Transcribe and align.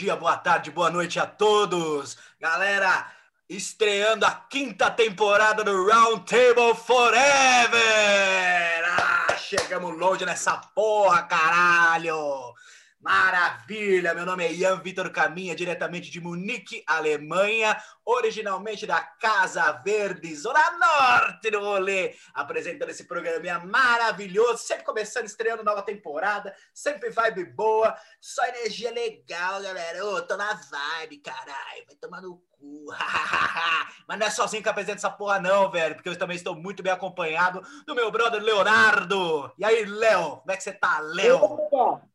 Dia, 0.00 0.16
boa 0.16 0.38
tarde, 0.38 0.70
boa 0.70 0.88
noite 0.88 1.20
a 1.20 1.26
todos. 1.26 2.16
Galera, 2.40 3.06
estreando 3.46 4.24
a 4.24 4.30
quinta 4.30 4.90
temporada 4.90 5.62
do 5.62 5.86
Round 5.86 6.24
Table 6.24 6.74
Forever. 6.74 7.78
Ah, 8.88 9.36
chegamos 9.36 9.98
longe 9.98 10.24
nessa 10.24 10.56
porra, 10.74 11.24
caralho. 11.24 12.49
Maravilha! 13.00 14.12
Meu 14.12 14.26
nome 14.26 14.44
é 14.44 14.52
Ian 14.52 14.76
Vitor 14.82 15.10
Caminha, 15.10 15.56
diretamente 15.56 16.10
de 16.10 16.20
Munique, 16.20 16.84
Alemanha, 16.86 17.74
originalmente 18.04 18.86
da 18.86 19.00
Casa 19.00 19.72
Verde, 19.82 20.36
Zona 20.36 20.60
Norte 20.72 21.50
do 21.50 21.60
rolê, 21.60 22.14
apresentando 22.34 22.90
esse 22.90 23.04
programa 23.04 23.64
maravilhoso, 23.64 24.58
sempre 24.58 24.84
começando, 24.84 25.24
estreando 25.24 25.64
nova 25.64 25.80
temporada, 25.80 26.54
sempre 26.74 27.08
vibe 27.08 27.46
boa, 27.46 27.96
só 28.20 28.44
energia 28.44 28.92
legal, 28.92 29.62
galera. 29.62 30.04
Ô, 30.04 30.20
tô 30.20 30.36
na 30.36 30.52
vibe, 30.52 31.22
caralho, 31.22 31.86
vai 31.86 31.96
tomar 31.96 32.20
no 32.20 32.36
cu. 32.52 32.84
Mas 34.06 34.18
não 34.18 34.26
é 34.26 34.30
sozinho 34.30 34.62
que 34.62 34.68
apresenta 34.68 34.98
essa 34.98 35.10
porra, 35.10 35.40
não, 35.40 35.70
velho, 35.70 35.94
porque 35.94 36.10
eu 36.10 36.18
também 36.18 36.36
estou 36.36 36.54
muito 36.54 36.82
bem 36.82 36.92
acompanhado 36.92 37.62
do 37.86 37.94
meu 37.94 38.10
brother 38.10 38.42
Leonardo. 38.42 39.50
E 39.56 39.64
aí, 39.64 39.86
Léo, 39.86 40.36
como 40.36 40.52
é 40.52 40.56
que 40.58 40.62
você 40.62 40.72
tá, 40.72 40.98
Léo? 41.00 42.09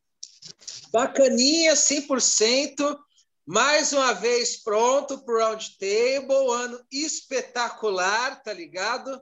Bacaninha, 0.92 1.74
100%. 1.74 2.98
Mais 3.44 3.92
uma 3.92 4.12
vez 4.12 4.56
pronto 4.56 5.18
para 5.24 5.34
o 5.34 5.38
Round 5.38 5.78
Table. 5.78 6.52
Ano 6.52 6.84
espetacular, 6.90 8.42
tá 8.42 8.52
ligado? 8.52 9.20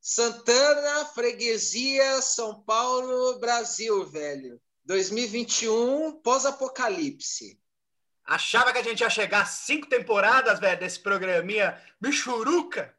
Santana, 0.00 1.04
Freguesia, 1.06 2.22
São 2.22 2.62
Paulo, 2.62 3.38
Brasil, 3.38 4.06
velho. 4.06 4.60
2021, 4.84 6.20
pós-apocalipse. 6.22 7.60
Achava 8.24 8.72
que 8.72 8.78
a 8.78 8.82
gente 8.82 9.00
ia 9.00 9.10
chegar 9.10 9.46
cinco 9.46 9.88
temporadas, 9.88 10.58
velho, 10.58 10.78
desse 10.78 11.00
programinha 11.00 11.80
bichuruca? 12.00 12.95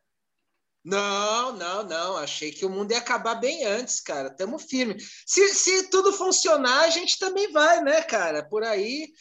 Não, 0.87 1.51
não, 1.51 1.83
não. 1.83 2.15
Achei 2.15 2.49
que 2.49 2.65
o 2.65 2.69
mundo 2.69 2.93
ia 2.93 2.99
acabar 2.99 3.35
bem 3.35 3.65
antes, 3.65 3.99
cara. 3.99 4.29
Tamo 4.29 4.57
firme. 4.57 4.95
Se, 5.25 5.53
se 5.53 5.89
tudo 5.89 6.13
funcionar, 6.13 6.85
a 6.85 6.89
gente 6.89 7.19
também 7.19 7.51
vai, 7.51 7.81
né, 7.83 8.01
cara? 8.03 8.41
Por 8.41 8.63
aí, 8.63 9.11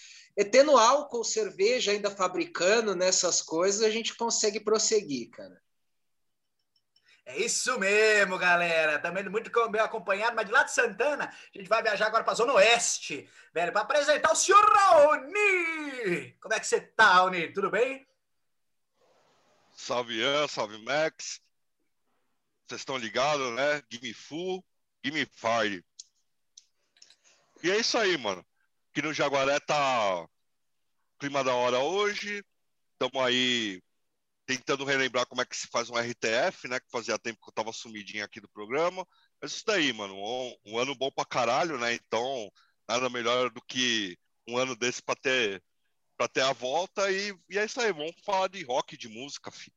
tendo 0.53 0.79
álcool, 0.79 1.25
cerveja 1.25 1.91
ainda 1.91 2.09
fabricando 2.09 2.95
nessas 2.95 3.43
coisas, 3.43 3.83
a 3.83 3.91
gente 3.91 4.15
consegue 4.15 4.61
prosseguir, 4.61 5.29
cara. 5.31 5.61
É 7.25 7.37
isso 7.37 7.77
mesmo, 7.81 8.39
galera. 8.39 9.01
Também 9.01 9.29
muito 9.29 9.51
bem 9.69 9.81
acompanhado, 9.81 10.37
mas 10.37 10.47
de 10.47 10.53
lá 10.53 10.63
de 10.63 10.73
Santana, 10.73 11.25
a 11.25 11.59
gente 11.59 11.69
vai 11.69 11.83
viajar 11.83 12.07
agora 12.07 12.23
para 12.23 12.33
a 12.33 12.37
Zona 12.37 12.53
Oeste, 12.53 13.29
velho, 13.53 13.73
para 13.73 13.81
apresentar 13.81 14.31
o 14.31 14.37
senhor 14.37 14.65
Raoni. 14.65 16.33
Como 16.41 16.55
é 16.55 16.61
que 16.61 16.67
você 16.69 16.81
tá, 16.81 17.15
Raoni? 17.15 17.53
Tudo 17.53 17.73
bem? 17.73 18.07
Salve 19.75 20.21
Ian, 20.21 20.47
salve 20.47 20.79
Max. 20.85 21.45
Vocês 22.67 22.81
estão 22.81 22.97
ligados, 22.97 23.55
né? 23.55 23.83
Gimme 23.91 24.13
Full, 24.13 24.65
Gimme 25.05 25.25
Fire. 25.27 25.85
E 27.63 27.71
é 27.71 27.79
isso 27.79 27.97
aí, 27.97 28.17
mano. 28.19 28.45
Aqui 28.91 29.03
no 29.03 29.13
Jaguaré 29.13 29.61
tá 29.61 30.29
clima 31.19 31.45
da 31.45 31.55
hora 31.55 31.79
hoje. 31.79 32.45
Estamos 32.93 33.25
aí 33.25 33.81
tentando 34.47 34.85
relembrar 34.85 35.27
como 35.27 35.43
é 35.43 35.47
que 35.47 35.57
se 35.57 35.69
faz 35.69 35.89
um 35.91 35.97
RTF, 35.97 36.67
né? 36.69 36.81
Que 36.81 36.91
fazia 36.91 37.19
tempo 37.19 37.41
que 37.41 37.49
eu 37.49 37.55
tava 37.55 37.73
sumidinho 37.73 38.25
aqui 38.25 38.41
do 38.41 38.49
programa. 38.49 39.07
Mas 39.41 39.53
isso 39.53 39.65
daí, 39.65 39.93
mano. 39.93 40.15
Um, 40.17 40.57
um 40.67 40.79
ano 40.79 40.95
bom 40.97 41.11
pra 41.11 41.25
caralho, 41.25 41.79
né? 41.79 41.95
Então, 41.95 42.51
nada 42.89 43.09
melhor 43.09 43.51
do 43.51 43.63
que 43.63 44.19
um 44.47 44.59
ano 44.59 44.75
desse 44.75 45.01
pra 45.03 45.15
ter, 45.15 45.63
pra 46.17 46.27
ter 46.27 46.43
a 46.43 46.53
volta. 46.53 47.11
E, 47.13 47.33
e 47.49 47.59
é 47.59 47.65
isso 47.65 47.81
aí. 47.81 47.93
Vamos 47.93 48.17
falar 48.25 48.49
de 48.49 48.65
rock, 48.65 48.97
de 48.97 49.09
música, 49.09 49.53
filho. 49.53 49.77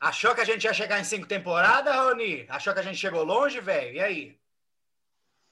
Achou 0.00 0.34
que 0.34 0.40
a 0.40 0.44
gente 0.44 0.64
ia 0.64 0.72
chegar 0.72 0.98
em 0.98 1.04
cinco 1.04 1.26
temporadas, 1.26 1.94
Rony? 1.94 2.46
Achou 2.48 2.72
que 2.72 2.80
a 2.80 2.82
gente 2.82 2.96
chegou 2.96 3.22
longe, 3.22 3.60
velho? 3.60 3.96
E 3.96 4.00
aí? 4.00 4.40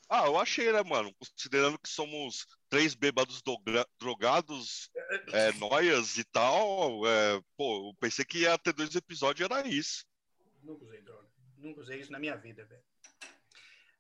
Ah, 0.09 0.25
eu 0.25 0.39
achei, 0.39 0.73
né, 0.73 0.83
mano? 0.83 1.15
Considerando 1.17 1.79
que 1.79 1.89
somos 1.89 2.47
três 2.71 2.95
bêbados 2.95 3.43
drogados, 4.01 4.91
é, 5.35 5.53
noias 5.61 6.17
e 6.17 6.25
tal, 6.25 7.07
é, 7.07 7.43
pô, 7.59 7.91
eu 7.91 7.95
pensei 8.01 8.25
que 8.25 8.39
ia 8.39 8.57
ter 8.57 8.73
dois 8.73 8.95
episódios 8.95 9.47
e 9.47 9.53
era 9.53 9.69
isso. 9.69 10.07
Nunca 10.63 10.85
usei 10.87 11.03
droga. 11.03 11.29
Nunca 11.59 11.81
usei 11.83 12.01
isso 12.01 12.11
na 12.11 12.19
minha 12.19 12.37
vida, 12.37 12.65
velho. 12.65 12.83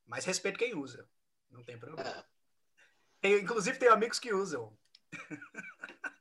Mas 0.06 0.24
respeito 0.24 0.58
quem 0.58 0.74
usa. 0.74 1.06
Não 1.50 1.62
tem 1.62 1.78
problema. 1.78 2.24
Eu, 3.22 3.38
inclusive, 3.38 3.78
tenho 3.78 3.92
amigos 3.92 4.18
que 4.18 4.32
usam. 4.32 4.74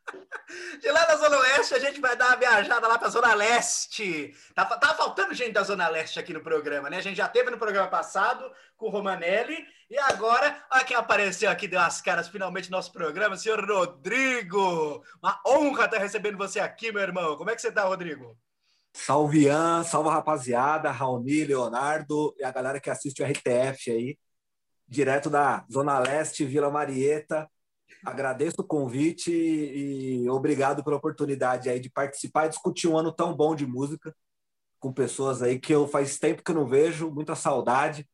De 0.82 0.90
lá 0.92 1.06
da 1.06 1.18
Zona 1.18 1.38
Oeste, 1.40 1.74
a 1.74 1.80
gente 1.80 2.00
vai 2.00 2.16
dar 2.16 2.28
uma 2.28 2.36
viajada 2.38 2.88
lá 2.88 2.98
para 2.98 3.08
a 3.08 3.12
Zona 3.12 3.34
Leste. 3.34 4.34
Tá, 4.56 4.66
tá 4.66 4.94
faltando 4.94 5.34
gente 5.34 5.52
da 5.52 5.64
Zona 5.64 5.88
Leste 5.90 6.20
aqui 6.20 6.34
no 6.34 6.42
programa, 6.42 6.90
né? 6.90 6.98
A 6.98 7.02
gente 7.02 7.18
já 7.18 7.28
teve 7.28 7.50
no 7.50 7.58
programa 7.58 7.88
passado 7.88 8.50
com 8.78 8.88
o 8.88 8.90
Romanelli. 8.90 9.58
E 9.90 9.98
agora, 9.98 10.64
olha 10.72 10.84
quem 10.84 10.96
apareceu 10.96 11.50
aqui, 11.50 11.68
deu 11.68 11.80
as 11.80 12.02
caras 12.02 12.28
finalmente 12.30 12.70
no 12.70 12.78
nosso 12.78 12.92
programa, 12.94 13.36
senhor 13.36 13.66
Rodrigo. 13.66 15.04
Uma 15.22 15.40
honra 15.46 15.86
estar 15.86 15.98
recebendo 15.98 16.38
você 16.38 16.60
aqui, 16.60 16.92
meu 16.92 17.02
irmão. 17.02 17.36
Como 17.36 17.50
é 17.50 17.56
que 17.56 17.62
você 17.62 17.72
tá, 17.72 17.84
Rodrigo? 17.84 18.38
Salve, 18.94 19.44
Ian, 19.44 19.84
salve 19.84 20.10
rapaziada, 20.10 20.92
Raoni, 20.92 21.46
Leonardo 21.46 22.34
e 22.38 22.44
a 22.44 22.52
galera 22.52 22.80
que 22.80 22.90
assiste 22.90 23.22
o 23.22 23.26
RTF 23.26 23.92
aí, 23.92 24.18
direto 24.88 25.30
da 25.30 25.66
Zona 25.72 26.00
Leste, 26.00 26.46
Vila 26.46 26.72
Marieta. 26.72 27.50
Agradeço 28.06 28.58
o 28.60 28.64
convite 28.64 29.32
e 29.32 30.30
obrigado 30.30 30.84
pela 30.84 30.98
oportunidade 30.98 31.70
aí 31.70 31.80
de 31.80 31.90
participar 31.90 32.46
e 32.46 32.50
discutir 32.50 32.88
um 32.88 32.98
ano 32.98 33.12
tão 33.12 33.36
bom 33.36 33.56
de 33.56 33.66
música 33.66 34.16
com 34.80 34.94
pessoas 34.94 35.42
aí 35.42 35.60
que 35.60 35.74
eu 35.74 35.88
faz 35.88 36.20
tempo 36.20 36.44
que 36.44 36.52
eu 36.52 36.56
não 36.56 36.68
vejo, 36.68 37.12
muita 37.12 37.36
saudade. 37.36 38.08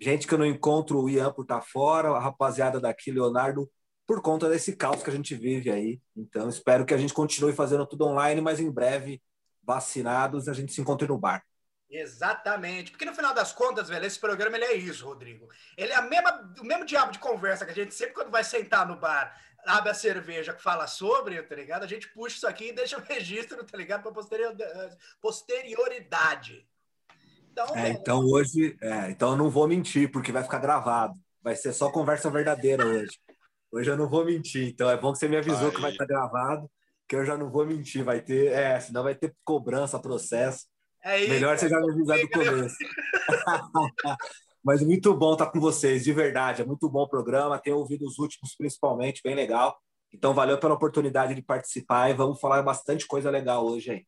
Gente 0.00 0.26
que 0.26 0.32
eu 0.32 0.38
não 0.38 0.46
encontro 0.46 0.98
o 0.98 1.10
Ian 1.10 1.32
por 1.32 1.42
estar 1.42 1.60
tá 1.60 1.62
fora, 1.62 2.10
a 2.10 2.18
rapaziada 2.18 2.80
daqui, 2.80 3.10
Leonardo, 3.10 3.70
por 4.06 4.22
conta 4.22 4.48
desse 4.48 4.74
caos 4.74 5.02
que 5.02 5.10
a 5.10 5.12
gente 5.12 5.34
vive 5.34 5.70
aí. 5.70 6.00
Então, 6.16 6.48
espero 6.48 6.86
que 6.86 6.94
a 6.94 6.98
gente 6.98 7.12
continue 7.12 7.52
fazendo 7.52 7.86
tudo 7.86 8.06
online, 8.06 8.40
mas 8.40 8.60
em 8.60 8.70
breve, 8.70 9.22
vacinados, 9.62 10.48
a 10.48 10.54
gente 10.54 10.72
se 10.72 10.80
encontre 10.80 11.06
no 11.06 11.18
bar. 11.18 11.44
Exatamente. 11.90 12.92
Porque 12.92 13.04
no 13.04 13.14
final 13.14 13.34
das 13.34 13.52
contas, 13.52 13.88
velho, 13.88 14.06
esse 14.06 14.18
programa 14.18 14.56
ele 14.56 14.64
é 14.64 14.74
isso, 14.74 15.04
Rodrigo. 15.04 15.48
Ele 15.76 15.92
é 15.92 15.96
a 15.96 16.02
mesma, 16.02 16.54
o 16.60 16.64
mesmo 16.64 16.84
diabo 16.84 17.10
de 17.10 17.18
conversa 17.18 17.64
que 17.66 17.72
a 17.72 17.74
gente 17.74 17.94
sempre, 17.94 18.14
quando 18.14 18.30
vai 18.30 18.44
sentar 18.44 18.86
no 18.86 18.96
bar, 18.96 19.36
abre 19.66 19.90
a 19.90 19.94
cerveja 19.94 20.56
fala 20.58 20.86
sobre, 20.86 21.42
tá 21.42 21.54
ligado? 21.54 21.82
A 21.82 21.88
gente 21.88 22.08
puxa 22.08 22.36
isso 22.36 22.46
aqui 22.46 22.68
e 22.68 22.72
deixa 22.72 22.96
o 22.96 23.02
registro, 23.04 23.64
tá 23.64 23.76
ligado? 23.76 24.02
Para 24.02 24.12
posterioridade. 25.20 26.66
Então, 27.52 27.76
é, 27.76 27.88
então 27.90 28.24
hoje, 28.24 28.76
é, 28.80 29.10
então 29.10 29.32
eu 29.32 29.36
não 29.36 29.50
vou 29.50 29.66
mentir, 29.66 30.10
porque 30.10 30.30
vai 30.30 30.44
ficar 30.44 30.60
gravado. 30.60 31.14
Vai 31.42 31.56
ser 31.56 31.72
só 31.72 31.90
conversa 31.90 32.30
verdadeira 32.30 32.86
hoje. 32.86 33.18
Hoje 33.72 33.88
eu 33.88 33.96
não 33.96 34.08
vou 34.08 34.24
mentir. 34.24 34.68
Então 34.68 34.90
é 34.90 34.96
bom 34.96 35.12
que 35.12 35.18
você 35.18 35.28
me 35.28 35.36
avisou 35.36 35.68
Aí. 35.68 35.74
que 35.74 35.80
vai 35.80 35.92
estar 35.92 36.04
gravado, 36.04 36.68
que 37.06 37.14
eu 37.14 37.24
já 37.24 37.38
não 37.38 37.48
vou 37.48 37.64
mentir. 37.64 38.02
Vai 38.02 38.20
ter, 38.20 38.50
é, 38.50 38.80
senão 38.80 39.04
vai 39.04 39.14
ter 39.14 39.32
cobrança, 39.44 39.96
processo. 39.96 40.66
É 41.02 41.26
Melhor 41.28 41.56
você 41.56 41.68
já 41.68 41.80
me 41.80 41.90
avisar 41.90 42.18
do 42.18 42.28
começo. 42.28 42.76
Mas 44.62 44.82
muito 44.82 45.14
bom 45.14 45.32
estar 45.32 45.46
com 45.46 45.58
vocês, 45.58 46.04
de 46.04 46.12
verdade. 46.12 46.62
É 46.62 46.64
muito 46.64 46.88
bom 46.88 47.02
o 47.02 47.08
programa. 47.08 47.58
Tenho 47.58 47.78
ouvido 47.78 48.06
os 48.06 48.18
últimos, 48.18 48.54
principalmente, 48.54 49.22
bem 49.24 49.34
legal. 49.34 49.78
Então, 50.12 50.34
valeu 50.34 50.58
pela 50.58 50.74
oportunidade 50.74 51.34
de 51.34 51.42
participar 51.42 52.10
e 52.10 52.14
vamos 52.14 52.40
falar 52.40 52.62
bastante 52.62 53.06
coisa 53.06 53.30
legal 53.30 53.64
hoje 53.66 53.90
aí. 53.92 54.06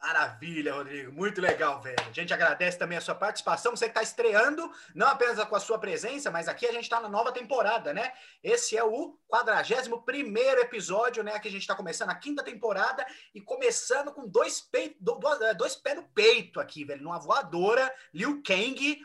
Maravilha, 0.00 0.74
Rodrigo. 0.74 1.12
Muito 1.12 1.40
legal, 1.40 1.80
velho. 1.80 1.96
A 2.06 2.12
gente 2.12 2.32
agradece 2.32 2.78
também 2.78 2.98
a 2.98 3.00
sua 3.00 3.14
participação. 3.14 3.74
Você 3.74 3.86
que 3.86 3.90
está 3.92 4.02
estreando, 4.02 4.70
não 4.94 5.06
apenas 5.08 5.42
com 5.44 5.56
a 5.56 5.60
sua 5.60 5.78
presença, 5.78 6.30
mas 6.30 6.46
aqui 6.46 6.66
a 6.66 6.72
gente 6.72 6.84
está 6.84 7.00
na 7.00 7.08
nova 7.08 7.32
temporada, 7.32 7.94
né? 7.94 8.12
Esse 8.42 8.76
é 8.76 8.84
o 8.84 9.18
41 9.28 10.60
episódio, 10.60 11.22
né? 11.22 11.38
Que 11.38 11.48
a 11.48 11.50
gente 11.50 11.62
está 11.62 11.74
começando 11.74 12.10
a 12.10 12.14
quinta 12.14 12.42
temporada 12.42 13.06
e 13.34 13.40
começando 13.40 14.12
com 14.12 14.28
dois, 14.28 14.60
peitos, 14.60 14.98
dois, 15.00 15.40
é, 15.40 15.54
dois 15.54 15.74
pés 15.74 15.96
no 15.96 16.02
peito 16.02 16.60
aqui, 16.60 16.84
velho. 16.84 17.02
Numa 17.02 17.18
voadora, 17.18 17.90
Liu 18.12 18.42
Kang. 18.42 19.02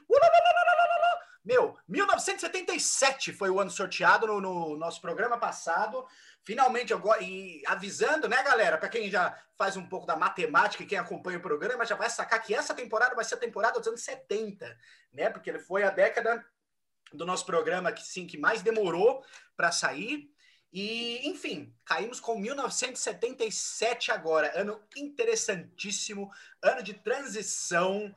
Meu, 1.50 1.76
1976 1.88 2.84
77 2.84 3.34
foi 3.34 3.50
o 3.50 3.60
ano 3.60 3.72
sorteado 3.72 4.28
no, 4.28 4.40
no 4.40 4.78
nosso 4.78 5.02
programa 5.02 5.36
passado. 5.36 6.06
Finalmente, 6.44 6.94
eu 6.94 7.02
e 7.20 7.64
avisando, 7.66 8.30
né, 8.30 8.44
galera, 8.44 8.78
para 8.78 8.88
quem 8.88 9.10
já 9.10 9.36
faz 9.58 9.76
um 9.76 9.90
pouco 9.90 10.06
da 10.06 10.16
matemática 10.16 10.84
e 10.84 10.86
quem 10.86 11.00
acompanha 11.00 11.40
o 11.40 11.42
programa, 11.42 11.88
já 11.88 11.96
vai 11.96 12.08
sacar 12.08 12.40
que 12.44 12.54
essa 12.54 12.76
temporada 12.76 13.16
vai 13.16 13.26
ser 13.26 13.34
a 13.34 13.40
temporada 13.40 13.80
dos 13.80 13.88
anos 13.88 14.04
70, 14.04 14.78
né? 15.12 15.32
Porque 15.32 15.50
ele 15.50 15.58
foi 15.58 15.82
a 15.82 15.90
década 15.90 16.46
do 17.12 17.26
nosso 17.26 17.48
programa 17.48 17.92
que 17.92 18.04
sim 18.04 18.28
que 18.28 18.38
mais 18.38 18.62
demorou 18.62 19.24
para 19.58 19.72
sair. 19.72 20.32
E, 20.72 21.28
enfim, 21.28 21.74
caímos 21.84 22.20
com 22.20 22.38
1977 22.38 24.12
agora, 24.12 24.52
ano 24.54 24.80
interessantíssimo, 24.96 26.30
ano 26.62 26.84
de 26.84 26.94
transição, 26.94 28.14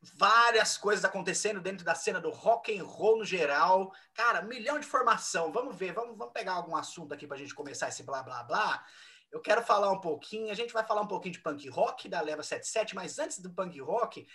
várias 0.00 0.76
coisas 0.76 1.04
acontecendo 1.04 1.60
dentro 1.60 1.84
da 1.84 1.94
cena 1.94 2.20
do 2.20 2.30
rock 2.30 2.76
and 2.76 2.84
roll 2.84 3.18
no 3.18 3.24
geral. 3.24 3.92
Cara, 4.14 4.42
milhão 4.42 4.78
de 4.78 4.86
formação. 4.86 5.52
Vamos 5.52 5.76
ver, 5.76 5.92
vamos, 5.92 6.16
vamos 6.16 6.32
pegar 6.32 6.52
algum 6.52 6.76
assunto 6.76 7.12
aqui 7.12 7.26
para 7.26 7.36
a 7.36 7.40
gente 7.40 7.54
começar 7.54 7.88
esse 7.88 8.02
blá 8.02 8.22
blá 8.22 8.42
blá. 8.44 8.84
Eu 9.30 9.40
quero 9.40 9.62
falar 9.62 9.90
um 9.90 10.00
pouquinho, 10.00 10.50
a 10.50 10.54
gente 10.54 10.72
vai 10.72 10.84
falar 10.84 11.02
um 11.02 11.06
pouquinho 11.06 11.34
de 11.34 11.40
punk 11.40 11.68
rock 11.68 12.08
da 12.08 12.20
Leva 12.20 12.42
77, 12.42 12.94
mas 12.94 13.18
antes 13.18 13.40
do 13.40 13.50
punk 13.50 13.78
rock, 13.80 14.26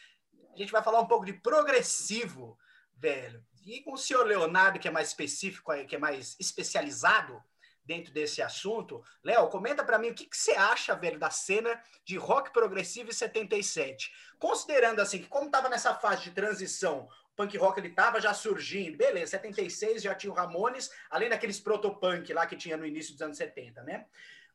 a 0.53 0.57
gente 0.57 0.71
vai 0.71 0.83
falar 0.83 0.99
um 0.99 1.07
pouco 1.07 1.25
de 1.25 1.33
progressivo, 1.33 2.57
velho. 2.95 3.43
E 3.65 3.81
com 3.81 3.93
o 3.93 3.97
senhor 3.97 4.25
Leonardo, 4.25 4.77
que 4.77 4.87
é 4.87 4.91
mais 4.91 5.07
específico, 5.07 5.71
que 5.87 5.95
é 5.95 5.99
mais 5.99 6.35
especializado, 6.39 7.41
dentro 7.85 8.13
desse 8.13 8.41
assunto. 8.41 9.03
Léo, 9.23 9.49
comenta 9.49 9.83
para 9.83 9.97
mim 9.97 10.09
o 10.09 10.13
que, 10.13 10.25
que, 10.25 10.37
você 10.37 10.51
acha, 10.51 10.95
velho, 10.95 11.19
da 11.19 11.29
cena 11.29 11.81
de 12.05 12.17
rock 12.17 12.51
progressivo 12.51 13.09
em 13.09 13.13
77. 13.13 14.11
Considerando 14.39 14.99
assim 15.01 15.19
que 15.19 15.27
como 15.27 15.47
estava 15.47 15.69
nessa 15.69 15.93
fase 15.93 16.23
de 16.23 16.31
transição, 16.31 17.07
o 17.31 17.35
punk 17.35 17.57
rock 17.57 17.79
ele 17.79 17.89
tava 17.89 18.21
já 18.21 18.33
surgindo, 18.33 18.97
beleza, 18.97 19.31
76 19.31 20.01
já 20.01 20.15
tinha 20.15 20.31
o 20.31 20.35
Ramones, 20.35 20.89
além 21.09 21.29
daqueles 21.29 21.59
protopunk 21.59 22.31
lá 22.33 22.45
que 22.45 22.55
tinha 22.55 22.77
no 22.77 22.85
início 22.85 23.13
dos 23.13 23.21
anos 23.21 23.37
70, 23.37 23.83
né? 23.83 24.05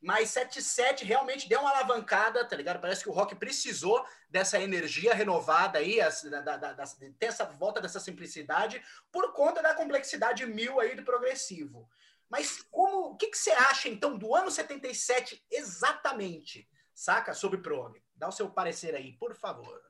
Mas 0.00 0.30
77 0.30 1.04
realmente 1.04 1.48
deu 1.48 1.60
uma 1.60 1.70
alavancada, 1.70 2.44
tá 2.44 2.54
ligado? 2.54 2.80
Parece 2.80 3.02
que 3.02 3.10
o 3.10 3.12
rock 3.12 3.34
precisou 3.34 4.04
dessa 4.30 4.60
energia 4.60 5.12
renovada 5.12 5.78
aí, 5.78 5.98
da, 6.30 6.40
da, 6.40 6.56
da, 6.56 6.84
ter 7.18 7.26
essa 7.26 7.44
volta 7.44 7.80
dessa 7.80 7.98
simplicidade, 7.98 8.80
por 9.10 9.32
conta 9.32 9.60
da 9.60 9.74
complexidade 9.74 10.46
mil 10.46 10.78
aí 10.78 10.94
do 10.94 11.02
progressivo. 11.02 11.88
Mas 12.30 12.62
como, 12.70 13.12
o 13.12 13.16
que, 13.16 13.28
que 13.28 13.38
você 13.38 13.50
acha, 13.50 13.88
então, 13.88 14.18
do 14.18 14.34
ano 14.34 14.50
77 14.50 15.44
exatamente, 15.50 16.68
saca? 16.94 17.32
Sobre 17.32 17.58
prog. 17.58 18.00
Dá 18.14 18.28
o 18.28 18.32
seu 18.32 18.50
parecer 18.50 18.94
aí, 18.94 19.12
por 19.18 19.34
favor. 19.34 19.80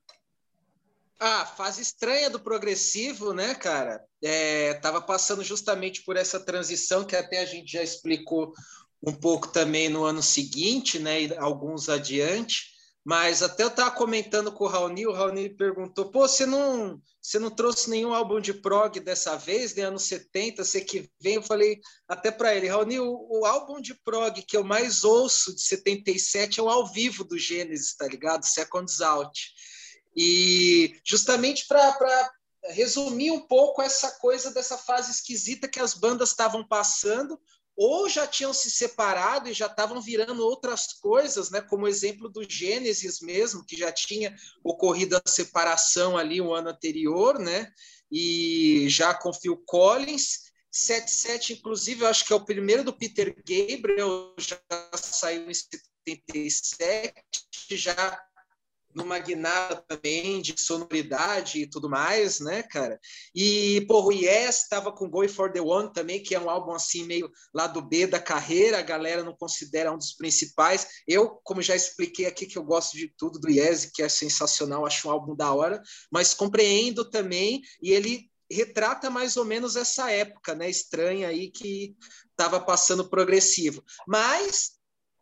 Ah, 1.21 1.45
fase 1.45 1.83
estranha 1.83 2.31
do 2.31 2.39
progressivo, 2.39 3.33
né, 3.33 3.55
cara? 3.55 4.05
É, 4.23 4.75
tava 4.75 5.03
passando 5.03 5.43
justamente 5.43 6.03
por 6.05 6.17
essa 6.17 6.39
transição 6.39 7.05
que 7.05 7.17
até 7.17 7.41
a 7.41 7.45
gente 7.45 7.73
já 7.73 7.83
explicou 7.83 8.53
um 9.03 9.13
pouco 9.13 9.49
também 9.49 9.89
no 9.89 10.05
ano 10.05 10.23
seguinte, 10.23 10.99
né, 10.99 11.23
e 11.23 11.37
alguns 11.39 11.89
adiante. 11.89 12.78
Mas 13.09 13.43
até 13.43 13.63
eu 13.63 13.69
estava 13.69 13.91
comentando 13.91 14.53
com 14.53 14.65
o 14.65 14.67
Raoni, 14.67 15.07
o 15.07 15.13
Raoni 15.15 15.49
perguntou: 15.49 16.11
pô, 16.11 16.29
você 16.29 16.45
não, 16.45 17.01
você 17.23 17.39
não 17.39 17.51
trouxe 17.51 17.89
nenhum 17.89 18.13
álbum 18.13 18.39
de 18.39 18.53
prog 18.53 19.01
dessa 19.01 19.35
vez, 19.35 19.75
né? 19.75 19.85
Anos 19.85 20.03
70, 20.03 20.63
você 20.63 20.83
que 20.83 21.09
vem? 21.19 21.37
Eu 21.37 21.43
falei 21.43 21.81
até 22.07 22.31
para 22.31 22.55
ele: 22.55 22.69
Raoni, 22.69 23.01
o, 23.01 23.27
o, 23.31 23.47
álbum 23.47 23.81
de 23.81 23.95
prog 23.95 24.43
que 24.43 24.55
eu 24.55 24.63
mais 24.63 25.05
ouço 25.05 25.57
de 25.57 25.63
77 25.63 26.61
é 26.61 26.63
o 26.63 26.69
ao 26.69 26.87
vivo 26.87 27.25
do 27.25 27.39
Gênesis, 27.39 27.97
tá 27.97 28.07
ligado? 28.07 28.45
Seconds 28.45 29.01
Out. 29.01 29.55
E 30.15 30.95
justamente 31.03 31.67
para 31.67 32.31
resumir 32.65 33.31
um 33.31 33.41
pouco 33.41 33.81
essa 33.81 34.11
coisa 34.19 34.53
dessa 34.53 34.77
fase 34.77 35.13
esquisita 35.13 35.67
que 35.67 35.81
as 35.81 35.95
bandas 35.95 36.29
estavam 36.29 36.63
passando, 36.63 37.41
ou 37.81 38.09
já 38.09 38.27
tinham 38.27 38.53
se 38.53 38.73
separado 38.73 39.49
e 39.49 39.53
já 39.53 39.67
estavam 39.67 40.03
virando 40.03 40.45
outras 40.45 40.95
coisas, 40.95 41.49
né? 41.49 41.61
como 41.61 41.85
o 41.85 41.89
exemplo 41.89 42.29
do 42.29 42.43
Gênesis 42.43 43.21
mesmo, 43.21 43.65
que 43.65 43.77
já 43.77 43.93
tinha 43.93 44.35
ocorrido 44.65 45.17
a 45.17 45.23
separação 45.31 46.19
ali 46.19 46.41
um 46.41 46.53
ano 46.53 46.71
anterior, 46.71 47.39
né? 47.39 47.71
e 48.11 48.87
já 48.89 49.15
com 49.15 49.33
Phil 49.33 49.57
Collins. 49.65 50.49
77, 50.73 51.53
inclusive, 51.53 52.03
eu 52.03 52.09
acho 52.09 52.25
que 52.27 52.33
é 52.33 52.37
o 52.37 52.45
primeiro 52.45 52.83
do 52.83 52.93
Peter 52.93 53.33
Gabriel, 53.37 54.35
já 54.39 54.61
saiu 54.95 55.49
em 55.49 55.55
77, 55.55 57.15
já 57.71 58.21
numa 58.99 59.19
guinada 59.19 59.83
também 59.89 60.43
de 60.43 60.61
sonoridade 60.61 61.63
e 61.63 61.67
tudo 61.67 61.89
mais, 61.89 62.41
né, 62.41 62.63
cara? 62.63 63.01
E, 63.35 63.85
pô, 63.89 64.05
o 64.05 64.13
Yes 64.13 64.63
estava 64.63 64.93
com 64.93 65.09
Going 65.09 65.29
for 65.29 65.51
the 65.51 65.61
One 65.61 65.93
também, 65.93 66.23
que 66.23 66.35
é 66.35 66.41
um 66.41 66.51
álbum 66.51 66.73
assim 66.73 67.05
meio 67.05 67.31
lado 67.55 67.81
B 67.81 68.07
da 68.07 68.21
carreira, 68.21 68.79
a 68.79 68.83
galera 68.83 69.25
não 69.25 69.35
considera 69.35 69.93
um 69.93 69.97
dos 69.97 70.13
principais. 70.13 70.89
Eu, 71.07 71.41
como 71.45 71.63
já 71.63 71.75
expliquei 71.75 72.27
aqui, 72.27 72.47
que 72.47 72.59
eu 72.59 72.65
gosto 72.65 72.97
de 72.97 73.13
tudo 73.17 73.39
do 73.39 73.49
Yes, 73.49 73.87
que 73.87 74.03
é 74.03 74.09
sensacional, 74.09 74.85
acho 74.85 75.09
um 75.09 75.11
álbum 75.11 75.35
da 75.35 75.53
hora, 75.53 75.81
mas 76.11 76.35
compreendo 76.35 77.09
também, 77.09 77.63
e 77.81 77.93
ele 77.93 78.29
retrata 78.51 79.11
mais 79.11 79.37
ou 79.37 79.45
menos 79.45 79.77
essa 79.77 80.11
época, 80.11 80.55
né, 80.55 80.69
estranha 80.69 81.29
aí 81.29 81.51
que 81.51 81.95
estava 82.31 82.61
passando 82.61 83.09
progressivo. 83.09 83.85
Mas 84.07 84.78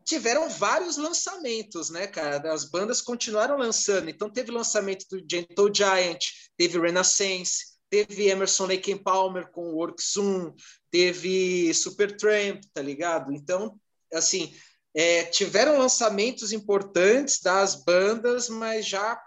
tiveram 0.06 0.48
vários 0.48 0.96
lançamentos, 0.96 1.90
né, 1.90 2.06
cara? 2.06 2.52
As 2.52 2.64
bandas 2.64 3.02
continuaram 3.02 3.58
lançando. 3.58 4.08
Então 4.08 4.30
teve 4.30 4.52
lançamento 4.52 5.04
do 5.10 5.18
Gentle 5.28 5.74
Giant, 5.74 6.24
teve 6.56 6.78
Renaissance, 6.78 7.76
teve 7.90 8.28
Emerson 8.28 8.66
Lake 8.66 8.92
and 8.92 8.98
Palmer 8.98 9.50
com 9.50 9.74
Work 9.74 10.00
Zoom, 10.02 10.54
teve 10.90 11.74
Supertramp, 11.74 12.62
tá 12.72 12.80
ligado? 12.80 13.32
Então, 13.32 13.78
assim, 14.14 14.54
é, 14.94 15.24
tiveram 15.24 15.76
lançamentos 15.78 16.52
importantes 16.52 17.40
das 17.40 17.74
bandas, 17.84 18.48
mas 18.48 18.86
já 18.86 19.20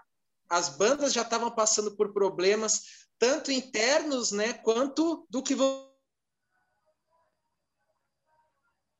as 0.48 0.70
bandas 0.70 1.12
já 1.12 1.22
estavam 1.22 1.50
passando 1.50 1.94
por 1.94 2.12
problemas 2.12 2.80
tanto 3.18 3.52
internos, 3.52 4.32
né, 4.32 4.54
quanto 4.54 5.26
do 5.28 5.42
que 5.42 5.54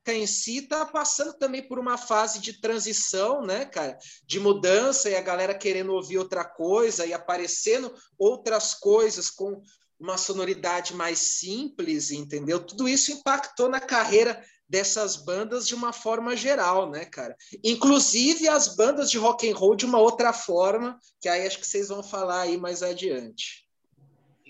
em 0.08 0.26
si 0.26 0.58
está 0.58 0.84
passando 0.84 1.34
também 1.34 1.66
por 1.66 1.78
uma 1.78 1.96
fase 1.98 2.40
de 2.40 2.60
transição, 2.60 3.42
né, 3.42 3.64
cara? 3.64 3.98
De 4.24 4.40
mudança 4.40 5.08
e 5.10 5.16
a 5.16 5.20
galera 5.20 5.54
querendo 5.54 5.92
ouvir 5.92 6.18
outra 6.18 6.44
coisa 6.44 7.06
e 7.06 7.12
aparecendo 7.12 7.94
outras 8.18 8.74
coisas 8.74 9.30
com 9.30 9.62
uma 9.98 10.16
sonoridade 10.16 10.94
mais 10.94 11.18
simples, 11.18 12.10
entendeu? 12.10 12.64
Tudo 12.64 12.88
isso 12.88 13.12
impactou 13.12 13.68
na 13.68 13.80
carreira 13.80 14.42
dessas 14.66 15.16
bandas 15.16 15.66
de 15.66 15.74
uma 15.74 15.92
forma 15.92 16.36
geral, 16.36 16.90
né, 16.90 17.04
cara? 17.04 17.36
Inclusive 17.62 18.48
as 18.48 18.74
bandas 18.76 19.10
de 19.10 19.18
rock 19.18 19.50
and 19.50 19.54
roll 19.54 19.74
de 19.74 19.84
uma 19.84 19.98
outra 19.98 20.32
forma, 20.32 20.98
que 21.20 21.28
aí 21.28 21.46
acho 21.46 21.58
que 21.58 21.66
vocês 21.66 21.88
vão 21.88 22.02
falar 22.02 22.42
aí 22.42 22.56
mais 22.56 22.82
adiante. 22.82 23.68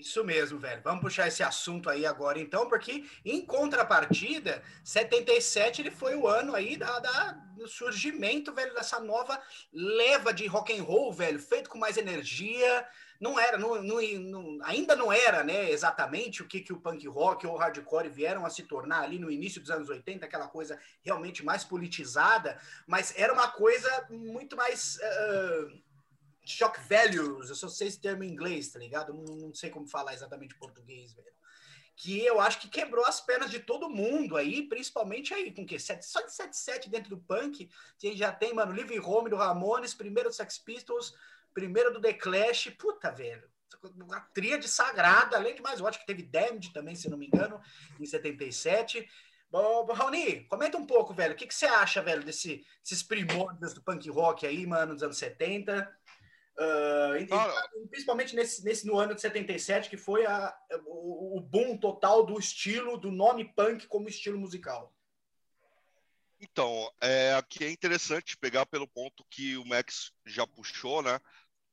Isso 0.01 0.23
mesmo, 0.23 0.57
velho. 0.57 0.81
Vamos 0.83 1.01
puxar 1.01 1.27
esse 1.27 1.43
assunto 1.43 1.87
aí 1.87 2.07
agora, 2.07 2.39
então, 2.39 2.67
porque 2.67 3.05
em 3.23 3.45
contrapartida, 3.45 4.63
77 4.83 5.79
ele 5.79 5.91
foi 5.91 6.15
o 6.15 6.27
ano 6.27 6.55
aí 6.55 6.75
da, 6.75 6.97
da, 6.97 7.33
do 7.55 7.67
surgimento, 7.67 8.51
velho, 8.51 8.73
dessa 8.73 8.99
nova 8.99 9.39
leva 9.71 10.33
de 10.33 10.47
rock 10.47 10.75
and 10.75 10.81
roll, 10.81 11.13
velho, 11.13 11.37
feito 11.39 11.69
com 11.69 11.77
mais 11.77 11.97
energia. 11.97 12.87
Não 13.19 13.39
era, 13.39 13.59
não, 13.59 13.83
não, 13.83 14.01
não, 14.01 14.57
ainda 14.63 14.95
não 14.95 15.13
era, 15.13 15.43
né, 15.43 15.69
exatamente 15.69 16.41
o 16.41 16.47
que, 16.47 16.61
que 16.61 16.73
o 16.73 16.81
punk 16.81 17.07
rock 17.07 17.45
ou 17.45 17.53
o 17.53 17.57
hardcore 17.57 18.09
vieram 18.09 18.43
a 18.43 18.49
se 18.49 18.63
tornar 18.63 19.03
ali 19.03 19.19
no 19.19 19.29
início 19.29 19.61
dos 19.61 19.69
anos 19.69 19.87
80, 19.87 20.25
aquela 20.25 20.47
coisa 20.47 20.79
realmente 21.03 21.45
mais 21.45 21.63
politizada, 21.63 22.59
mas 22.87 23.13
era 23.15 23.31
uma 23.31 23.49
coisa 23.49 24.07
muito 24.09 24.57
mais. 24.57 24.97
Uh, 24.97 25.90
shock 26.51 26.79
values, 26.87 27.49
eu 27.49 27.55
só 27.55 27.67
sei 27.67 27.87
esse 27.87 27.99
termo 27.99 28.23
em 28.23 28.29
inglês, 28.29 28.69
tá 28.69 28.79
ligado? 28.79 29.13
Não, 29.13 29.35
não 29.35 29.53
sei 29.53 29.69
como 29.69 29.87
falar 29.87 30.13
exatamente 30.13 30.55
português, 30.55 31.13
velho. 31.13 31.31
Que 31.95 32.25
eu 32.25 32.39
acho 32.39 32.59
que 32.59 32.69
quebrou 32.69 33.05
as 33.05 33.21
pernas 33.21 33.51
de 33.51 33.59
todo 33.59 33.89
mundo 33.89 34.37
aí, 34.37 34.67
principalmente 34.67 35.33
aí, 35.33 35.53
com 35.53 35.63
o 35.63 35.65
quê? 35.65 35.77
Só 35.77 35.93
de 35.93 36.31
77 36.31 36.89
dentro 36.89 37.09
do 37.09 37.21
punk, 37.21 37.69
que 37.99 38.15
já 38.15 38.31
tem, 38.31 38.53
mano, 38.53 38.73
Living 38.73 38.99
Home 38.99 39.29
do 39.29 39.35
Ramones, 39.35 39.93
primeiro 39.93 40.29
do 40.29 40.35
Sex 40.35 40.57
Pistols, 40.57 41.13
primeiro 41.53 41.93
do 41.93 42.01
The 42.01 42.13
Clash, 42.13 42.69
puta, 42.77 43.11
velho. 43.11 43.49
Uma 43.95 44.19
tríade 44.33 44.67
sagrada, 44.67 45.37
além 45.37 45.55
de 45.55 45.61
mais, 45.61 45.79
eu 45.79 45.87
acho 45.87 45.99
que 45.99 46.05
teve 46.05 46.23
Damned 46.23 46.71
também, 46.73 46.95
se 46.95 47.09
não 47.09 47.17
me 47.17 47.27
engano, 47.27 47.59
em 47.99 48.05
77. 48.05 49.07
Bom, 49.51 49.85
Raoni, 49.85 50.45
comenta 50.45 50.77
um 50.77 50.85
pouco, 50.85 51.13
velho. 51.13 51.33
O 51.33 51.35
que, 51.35 51.45
que 51.45 51.53
você 51.53 51.65
acha, 51.65 52.01
velho, 52.01 52.23
desse, 52.23 52.65
desses 52.81 53.03
primórdios 53.03 53.73
do 53.73 53.83
punk 53.83 54.09
rock 54.09 54.47
aí, 54.47 54.65
mano, 54.65 54.93
dos 54.93 55.03
anos 55.03 55.17
70? 55.17 55.93
Uh, 56.57 57.17
e, 57.17 57.87
principalmente 57.87 58.35
nesse, 58.35 58.63
nesse 58.63 58.85
no 58.85 58.97
ano 58.97 59.15
de 59.15 59.21
77, 59.21 59.89
que 59.89 59.97
foi 59.97 60.25
a, 60.25 60.55
o, 60.85 61.37
o 61.37 61.41
boom 61.41 61.77
total 61.77 62.25
do 62.25 62.37
estilo, 62.37 62.97
do 62.97 63.11
nome 63.11 63.53
punk 63.53 63.87
como 63.87 64.09
estilo 64.09 64.37
musical. 64.37 64.93
Então, 66.39 66.91
é, 66.99 67.33
aqui 67.35 67.63
é 67.63 67.69
interessante 67.69 68.35
pegar 68.35 68.65
pelo 68.65 68.87
ponto 68.87 69.23
que 69.29 69.55
o 69.57 69.65
Max 69.65 70.11
já 70.25 70.45
puxou, 70.45 71.01
né? 71.03 71.19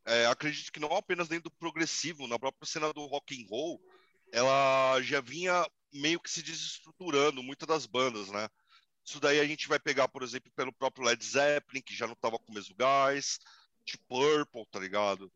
É, 0.04 0.26
acredito 0.26 0.70
que 0.70 0.80
não 0.80 0.94
apenas 0.94 1.28
dentro 1.28 1.44
do 1.44 1.56
progressivo, 1.56 2.26
na 2.26 2.38
própria 2.38 2.66
cena 2.66 2.92
do 2.92 3.06
rock 3.06 3.34
and 3.34 3.46
roll, 3.48 3.80
ela 4.30 5.00
já 5.00 5.20
vinha 5.20 5.66
meio 5.92 6.20
que 6.20 6.30
se 6.30 6.42
desestruturando, 6.42 7.42
muitas 7.42 7.66
das 7.66 7.86
bandas, 7.86 8.28
né? 8.28 8.48
Isso 9.04 9.18
daí 9.18 9.40
a 9.40 9.46
gente 9.46 9.68
vai 9.68 9.78
pegar, 9.78 10.06
por 10.06 10.22
exemplo, 10.22 10.52
pelo 10.54 10.72
próprio 10.72 11.06
Led 11.06 11.24
Zeppelin, 11.24 11.80
que 11.80 11.96
já 11.96 12.06
não 12.06 12.14
tava 12.14 12.38
com 12.38 12.52
o 12.52 12.54
mesmo 12.54 12.74
gás, 12.76 13.38
tipo 13.92 14.04
Purple, 14.08 14.66
tá 14.70 14.78
ligado? 14.78 15.32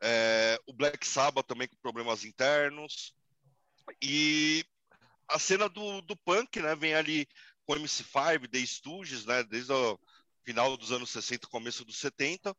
É, 0.00 0.58
o 0.66 0.72
Black 0.72 1.06
Sabbath 1.06 1.46
também 1.46 1.68
com 1.68 1.76
problemas 1.76 2.24
internos. 2.24 3.14
E 4.00 4.64
a 5.28 5.38
cena 5.38 5.68
do, 5.68 6.02
do 6.02 6.16
punk, 6.16 6.60
né, 6.60 6.74
vem 6.74 6.94
ali 6.94 7.26
com 7.64 7.74
MC5, 7.74 8.48
The 8.48 8.58
Stooges, 8.66 9.24
né, 9.24 9.42
desde 9.44 9.72
o 9.72 9.98
final 10.44 10.76
dos 10.76 10.90
anos 10.90 11.10
60, 11.10 11.46
começo 11.46 11.84
dos 11.84 11.98
70. 11.98 12.56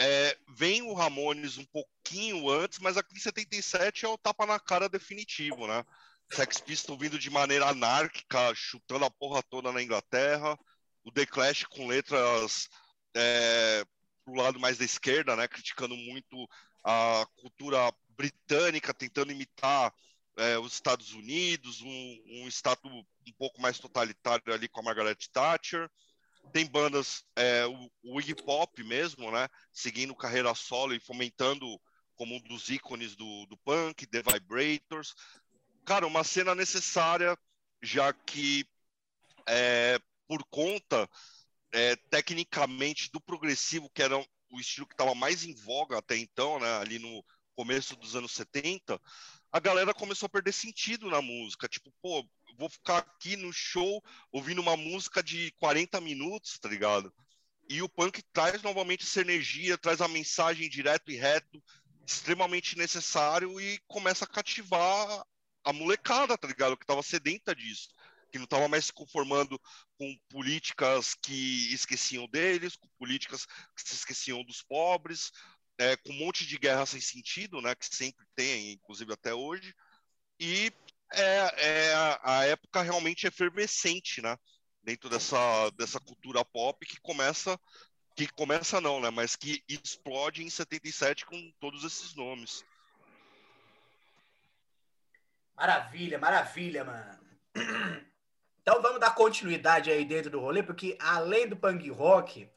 É, 0.00 0.36
vem 0.48 0.82
o 0.82 0.94
Ramones 0.94 1.58
um 1.58 1.64
pouquinho 1.66 2.50
antes, 2.50 2.78
mas 2.80 2.96
aqui 2.96 3.14
em 3.14 3.20
77 3.20 4.04
é 4.04 4.08
o 4.08 4.18
tapa 4.18 4.44
na 4.46 4.58
cara 4.58 4.88
definitivo, 4.88 5.66
né? 5.68 5.84
Sex 6.32 6.58
Pistols 6.60 6.98
vindo 6.98 7.18
de 7.18 7.30
maneira 7.30 7.68
anárquica, 7.68 8.52
chutando 8.54 9.04
a 9.04 9.10
porra 9.10 9.42
toda 9.42 9.70
na 9.70 9.82
Inglaterra. 9.82 10.58
O 11.04 11.12
The 11.12 11.26
Clash 11.26 11.64
com 11.64 11.86
letras 11.86 12.68
é, 13.14 13.84
pro 14.24 14.34
lado 14.34 14.58
mais 14.58 14.78
da 14.78 14.84
esquerda, 14.84 15.36
né? 15.36 15.48
Criticando 15.48 15.96
muito 15.96 16.48
a 16.84 17.26
cultura 17.36 17.92
britânica, 18.16 18.92
tentando 18.92 19.32
imitar 19.32 19.92
é, 20.36 20.58
os 20.58 20.72
Estados 20.72 21.12
Unidos, 21.12 21.80
um, 21.82 22.22
um 22.28 22.48
estado 22.48 22.80
um 22.88 23.32
pouco 23.38 23.60
mais 23.60 23.78
totalitário 23.78 24.52
ali 24.52 24.68
com 24.68 24.80
a 24.80 24.84
Margaret 24.84 25.16
Thatcher. 25.32 25.88
Tem 26.52 26.66
bandas, 26.66 27.24
é, 27.36 27.64
o, 27.66 27.90
o 28.04 28.20
Iggy 28.20 28.34
Pop 28.34 28.82
mesmo, 28.82 29.30
né? 29.30 29.48
Seguindo 29.72 30.14
carreira 30.14 30.54
solo 30.54 30.94
e 30.94 31.00
fomentando 31.00 31.66
como 32.14 32.36
um 32.36 32.40
dos 32.40 32.68
ícones 32.68 33.16
do, 33.16 33.46
do 33.46 33.56
punk, 33.58 34.06
The 34.06 34.22
Vibrators 34.22 35.14
cara, 35.84 36.06
uma 36.06 36.24
cena 36.24 36.54
necessária, 36.54 37.36
já 37.82 38.12
que 38.12 38.64
é, 39.46 39.98
por 40.26 40.44
conta 40.44 41.08
é, 41.72 41.96
tecnicamente 41.96 43.10
do 43.10 43.20
progressivo, 43.20 43.90
que 43.90 44.02
era 44.02 44.18
o 44.18 44.60
estilo 44.60 44.86
que 44.86 44.94
estava 44.94 45.14
mais 45.14 45.44
em 45.44 45.54
voga 45.54 45.98
até 45.98 46.16
então, 46.16 46.60
né, 46.60 46.78
ali 46.78 46.98
no 46.98 47.24
começo 47.56 47.96
dos 47.96 48.14
anos 48.14 48.32
70, 48.32 49.00
a 49.50 49.60
galera 49.60 49.92
começou 49.94 50.26
a 50.26 50.30
perder 50.30 50.52
sentido 50.52 51.10
na 51.10 51.20
música. 51.20 51.68
Tipo, 51.68 51.92
pô, 52.00 52.26
vou 52.58 52.68
ficar 52.68 52.98
aqui 52.98 53.36
no 53.36 53.52
show 53.52 54.02
ouvindo 54.30 54.60
uma 54.60 54.76
música 54.76 55.22
de 55.22 55.52
40 55.58 56.00
minutos, 56.00 56.58
tá 56.58 56.68
ligado? 56.68 57.12
E 57.68 57.80
o 57.82 57.88
punk 57.88 58.22
traz 58.32 58.62
novamente 58.62 59.04
essa 59.04 59.20
energia, 59.20 59.78
traz 59.78 60.00
a 60.00 60.08
mensagem 60.08 60.68
direto 60.68 61.10
e 61.10 61.16
reto, 61.16 61.62
extremamente 62.06 62.76
necessário 62.76 63.60
e 63.60 63.78
começa 63.86 64.24
a 64.24 64.28
cativar 64.28 65.24
a 65.64 65.72
molecada, 65.72 66.36
tá 66.36 66.48
ligado? 66.48 66.76
Que 66.76 66.86
tava 66.86 67.02
sedenta 67.02 67.54
disso. 67.54 67.88
Que 68.32 68.38
não 68.38 68.46
tava 68.46 68.66
mais 68.66 68.86
se 68.86 68.92
conformando 68.92 69.60
com 69.98 70.16
políticas 70.28 71.14
que 71.14 71.72
esqueciam 71.72 72.26
deles, 72.26 72.76
com 72.76 72.88
políticas 72.98 73.46
que 73.46 73.82
se 73.88 73.94
esqueciam 73.94 74.42
dos 74.42 74.62
pobres, 74.62 75.30
é, 75.78 75.96
com 75.96 76.10
um 76.10 76.18
monte 76.18 76.46
de 76.46 76.58
guerra 76.58 76.86
sem 76.86 77.00
sentido, 77.00 77.60
né? 77.60 77.74
Que 77.74 77.86
sempre 77.94 78.26
tem, 78.34 78.72
inclusive 78.72 79.12
até 79.12 79.34
hoje. 79.34 79.74
E 80.40 80.72
é, 81.12 81.90
é 81.90 81.94
a 82.22 82.44
época 82.46 82.82
realmente 82.82 83.26
efervescente, 83.26 84.22
né? 84.22 84.36
Dentro 84.82 85.08
dessa, 85.08 85.70
dessa 85.70 86.00
cultura 86.00 86.44
pop 86.44 86.84
que 86.84 87.00
começa 87.00 87.58
que 88.14 88.28
começa 88.28 88.80
não, 88.80 89.00
né? 89.00 89.10
Mas 89.10 89.36
que 89.36 89.62
explode 89.68 90.42
em 90.42 90.50
77 90.50 91.24
com 91.26 91.52
todos 91.58 91.84
esses 91.84 92.14
nomes. 92.14 92.64
Maravilha, 95.56 96.18
maravilha, 96.18 96.84
mano. 96.84 97.20
Então 98.62 98.80
vamos 98.80 99.00
dar 99.00 99.14
continuidade 99.14 99.90
aí 99.90 100.04
dentro 100.04 100.30
do 100.30 100.40
rolê, 100.40 100.62
porque 100.62 100.96
além 101.00 101.48
do 101.48 101.56
punk 101.56 101.90
rock, 101.90 102.48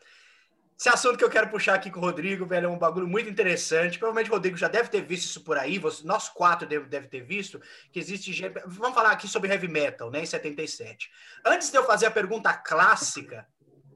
esse 0.77 0.89
assunto 0.89 1.17
que 1.17 1.23
eu 1.23 1.29
quero 1.29 1.49
puxar 1.49 1.75
aqui 1.75 1.89
com 1.89 1.99
o 1.99 2.01
Rodrigo, 2.01 2.45
velho, 2.45 2.65
é 2.65 2.69
um 2.69 2.77
bagulho 2.77 3.07
muito 3.07 3.29
interessante. 3.29 3.97
Provavelmente 3.97 4.29
o 4.29 4.33
Rodrigo 4.33 4.57
já 4.57 4.67
deve 4.67 4.89
ter 4.89 5.01
visto 5.01 5.25
isso 5.25 5.43
por 5.43 5.57
aí, 5.57 5.79
você, 5.79 6.05
nós 6.05 6.29
quatro 6.29 6.67
deve, 6.67 6.85
deve 6.85 7.07
ter 7.07 7.21
visto, 7.21 7.61
que 7.91 7.99
existe. 7.99 8.39
Vamos 8.65 8.93
falar 8.93 9.11
aqui 9.11 9.27
sobre 9.27 9.49
heavy 9.49 9.67
metal, 9.67 10.11
né, 10.11 10.21
em 10.21 10.25
77. 10.25 11.09
Antes 11.45 11.71
de 11.71 11.77
eu 11.77 11.85
fazer 11.85 12.05
a 12.07 12.11
pergunta 12.11 12.53
clássica, 12.53 13.47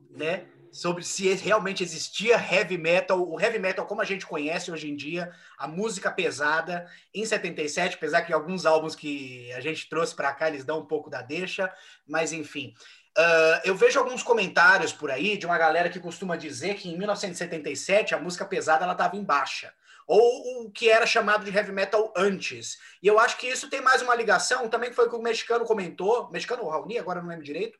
né, 0.10 0.48
sobre 0.72 1.04
se 1.04 1.34
realmente 1.36 1.84
existia 1.84 2.36
heavy 2.36 2.78
metal, 2.78 3.28
o 3.28 3.40
heavy 3.40 3.60
metal 3.60 3.86
como 3.86 4.02
a 4.02 4.06
gente 4.06 4.26
conhece 4.26 4.72
hoje 4.72 4.90
em 4.90 4.96
dia, 4.96 5.32
a 5.58 5.68
música 5.68 6.12
pesada 6.12 6.88
em 7.14 7.26
77, 7.26 7.96
apesar 7.96 8.22
que 8.22 8.34
alguns 8.34 8.66
álbuns 8.66 8.96
que 8.96 9.52
a 9.54 9.62
gente 9.62 9.90
trouxe 9.90 10.16
para 10.16 10.34
cá 10.34 10.48
eles 10.48 10.64
dão 10.64 10.80
um 10.80 10.86
pouco 10.86 11.10
da 11.10 11.22
deixa, 11.22 11.74
mas 12.08 12.32
enfim. 12.32 12.74
Uh, 13.18 13.60
eu 13.66 13.76
vejo 13.76 14.00
alguns 14.00 14.24
comentários 14.24 14.94
por 14.94 15.12
aí 15.12 15.38
de 15.38 15.46
uma 15.46 15.58
galera 15.58 15.90
que 15.90 16.00
costuma 16.00 16.36
dizer 16.36 16.76
que 16.76 16.90
em 16.90 16.98
1977 16.98 18.14
a 18.14 18.20
música 18.20 18.46
pesada 18.46 18.84
ela 18.84 18.94
estava 18.94 19.18
em 19.18 19.24
baixa, 19.24 19.74
ou 20.08 20.64
o 20.64 20.72
que 20.72 20.90
era 20.90 21.06
chamado 21.06 21.44
de 21.44 21.56
heavy 21.56 21.72
metal 21.72 22.14
antes. 22.16 22.78
E 23.02 23.08
eu 23.08 23.20
acho 23.20 23.38
que 23.38 23.48
isso 23.48 23.70
tem 23.70 23.82
mais 23.82 24.02
uma 24.02 24.16
ligação, 24.16 24.70
também 24.70 24.94
foi 24.94 25.08
o 25.08 25.10
que 25.10 25.16
o 25.16 25.22
mexicano 25.22 25.66
comentou, 25.66 26.30
mexicano 26.32 26.64
ou 26.64 26.70
Raoni, 26.70 26.98
agora 26.98 27.22
não 27.22 27.30
lembro 27.30 27.44
direito, 27.44 27.78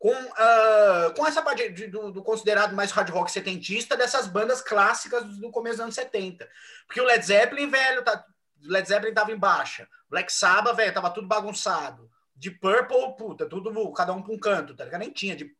com, 0.00 0.14
uh, 0.14 1.14
com 1.14 1.26
essa 1.26 1.42
parte 1.42 1.68
de, 1.68 1.86
do, 1.86 2.10
do, 2.10 2.22
considerado 2.22 2.74
mais 2.74 2.90
hard 2.90 3.10
rock 3.10 3.30
setentista 3.30 3.94
dessas 3.98 4.26
bandas 4.26 4.62
clássicas 4.62 5.22
do 5.36 5.50
começo 5.50 5.76
dos 5.76 5.82
anos 5.82 5.94
70. 5.94 6.48
Porque 6.86 7.02
o 7.02 7.04
Led 7.04 7.22
Zeppelin, 7.22 7.68
velho, 7.68 8.02
tá, 8.02 8.24
Led 8.62 8.88
Zeppelin 8.88 9.12
tava 9.12 9.30
em 9.30 9.36
baixa. 9.36 9.86
Black 10.08 10.32
Sabbath, 10.32 10.74
velho, 10.74 10.94
tava 10.94 11.10
tudo 11.10 11.28
bagunçado. 11.28 12.10
De 12.34 12.50
Purple, 12.50 13.14
puta, 13.18 13.46
tudo, 13.46 13.92
cada 13.92 14.14
um 14.14 14.22
pra 14.22 14.32
um 14.32 14.38
canto, 14.38 14.74
tá 14.74 14.86
ligado? 14.86 15.00
Nem 15.00 15.10
tinha. 15.12 15.36
De, 15.36 15.54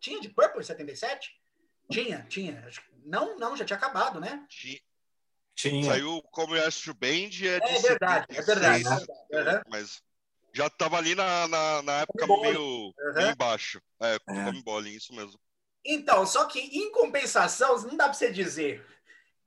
tinha 0.00 0.20
de 0.20 0.30
Purple 0.30 0.62
em 0.62 0.64
77? 0.64 1.30
Tinha, 1.88 2.26
tinha. 2.28 2.68
Não, 3.04 3.38
não, 3.38 3.56
já 3.56 3.64
tinha 3.64 3.76
acabado, 3.76 4.18
né? 4.18 4.44
Tinha. 4.48 4.80
Saiu 5.84 6.20
como 6.32 6.56
Astro 6.56 6.92
Band 6.92 7.30
é, 7.40 7.60
é, 7.62 7.76
é 7.76 7.80
verdade, 7.80 8.26
é 8.30 8.42
verdade. 8.42 8.84
É 9.30 9.36
verdade. 9.36 9.64
Mas 9.70 10.02
já 10.56 10.68
estava 10.68 10.96
ali 10.96 11.14
na, 11.14 11.46
na, 11.46 11.82
na 11.82 11.92
época 12.00 12.26
meio, 12.26 12.86
uhum. 12.86 13.14
meio 13.14 13.36
baixo. 13.36 13.78
É, 14.00 14.18
com 14.18 14.32
é. 14.32 14.52
Bowling, 14.62 14.94
isso 14.94 15.14
mesmo. 15.14 15.38
Então, 15.84 16.26
só 16.26 16.46
que 16.46 16.58
em 16.58 16.90
compensação, 16.90 17.78
não 17.82 17.96
dá 17.96 18.04
para 18.04 18.14
você 18.14 18.32
dizer 18.32 18.84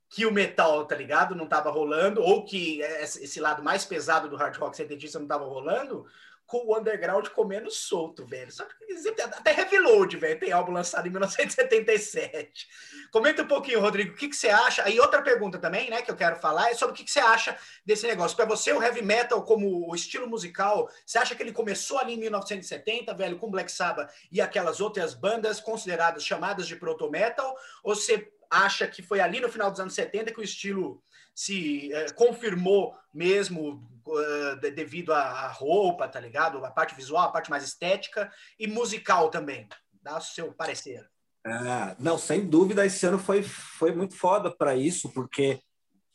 que 0.07 0.25
o 0.25 0.31
metal, 0.31 0.85
tá 0.85 0.95
ligado? 0.95 1.35
Não 1.35 1.47
tava 1.47 1.71
rolando, 1.71 2.21
ou 2.21 2.45
que 2.45 2.79
esse 2.81 3.39
lado 3.39 3.63
mais 3.63 3.85
pesado 3.85 4.29
do 4.29 4.35
hard 4.35 4.55
rock 4.57 4.77
setentista 4.77 5.19
não 5.19 5.27
tava 5.27 5.45
rolando, 5.45 6.05
com 6.49 6.65
o 6.65 6.75
underground 6.75 7.27
comendo 7.27 7.69
solto, 7.69 8.25
velho. 8.25 8.51
Só 8.51 8.65
que 8.65 9.21
até 9.21 9.51
Reveload, 9.51 10.17
velho, 10.17 10.39
tem 10.39 10.51
álbum 10.51 10.71
lançado 10.71 11.07
em 11.07 11.11
1977. 11.11 12.67
Comenta 13.11 13.43
um 13.43 13.47
pouquinho, 13.47 13.79
Rodrigo, 13.79 14.13
o 14.13 14.15
que, 14.15 14.27
que 14.27 14.35
você 14.35 14.49
acha? 14.49 14.83
Aí 14.83 14.99
outra 14.99 15.21
pergunta 15.21 15.59
também, 15.59 15.91
né, 15.91 16.01
que 16.01 16.09
eu 16.09 16.15
quero 16.15 16.37
falar 16.37 16.71
é 16.71 16.73
sobre 16.73 16.93
o 16.93 16.97
que, 16.97 17.03
que 17.03 17.11
você 17.11 17.19
acha 17.19 17.55
desse 17.85 18.07
negócio. 18.07 18.35
Para 18.35 18.47
você, 18.47 18.73
o 18.73 18.81
heavy 18.81 19.03
metal 19.03 19.43
como 19.43 19.87
o 19.87 19.93
estilo 19.93 20.27
musical, 20.27 20.89
você 21.05 21.19
acha 21.19 21.35
que 21.35 21.43
ele 21.43 21.53
começou 21.53 21.99
ali 21.99 22.15
em 22.15 22.19
1970, 22.19 23.13
velho, 23.13 23.37
com 23.37 23.51
Black 23.51 23.71
Sabbath 23.71 24.11
e 24.31 24.41
aquelas 24.41 24.81
outras 24.81 25.13
bandas 25.13 25.59
consideradas 25.59 26.25
chamadas 26.25 26.67
de 26.67 26.75
proto 26.75 27.11
metal, 27.11 27.55
ou 27.83 27.93
você 27.93 28.27
acha 28.49 28.87
que 28.87 29.03
foi 29.03 29.19
ali 29.19 29.39
no 29.39 29.49
final 29.49 29.69
dos 29.69 29.79
anos 29.79 29.93
70 29.93 30.33
que 30.33 30.39
o 30.39 30.43
estilo 30.43 30.99
se 31.35 31.93
é, 31.93 32.11
confirmou 32.13 32.97
mesmo 33.13 33.87
uh, 34.11 34.55
devido 34.59 35.13
à 35.13 35.47
roupa, 35.47 36.07
tá 36.07 36.19
ligado? 36.19 36.63
A 36.65 36.71
parte 36.71 36.95
visual, 36.95 37.25
a 37.27 37.31
parte 37.31 37.49
mais 37.49 37.63
estética 37.63 38.31
e 38.59 38.67
musical 38.67 39.29
também. 39.29 39.67
Dá 40.01 40.17
o 40.17 40.21
seu 40.21 40.53
parecer. 40.53 41.09
É, 41.45 41.95
não, 41.99 42.17
sem 42.17 42.45
dúvida, 42.45 42.85
esse 42.85 43.05
ano 43.05 43.17
foi, 43.17 43.43
foi 43.43 43.93
muito 43.93 44.15
foda 44.15 44.53
para 44.55 44.75
isso, 44.75 45.09
porque, 45.13 45.59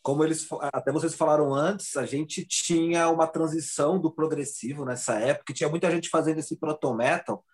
como 0.02 0.22
eles 0.22 0.46
até 0.72 0.92
vocês 0.92 1.14
falaram 1.14 1.54
antes, 1.54 1.96
a 1.96 2.04
gente 2.04 2.46
tinha 2.46 3.08
uma 3.08 3.26
transição 3.26 3.98
do 3.98 4.12
progressivo 4.12 4.84
nessa 4.84 5.18
época, 5.18 5.54
tinha 5.54 5.68
muita 5.68 5.90
gente 5.90 6.08
fazendo 6.10 6.38
esse 6.38 6.56
proto 6.56 6.94
metal, 6.94 7.44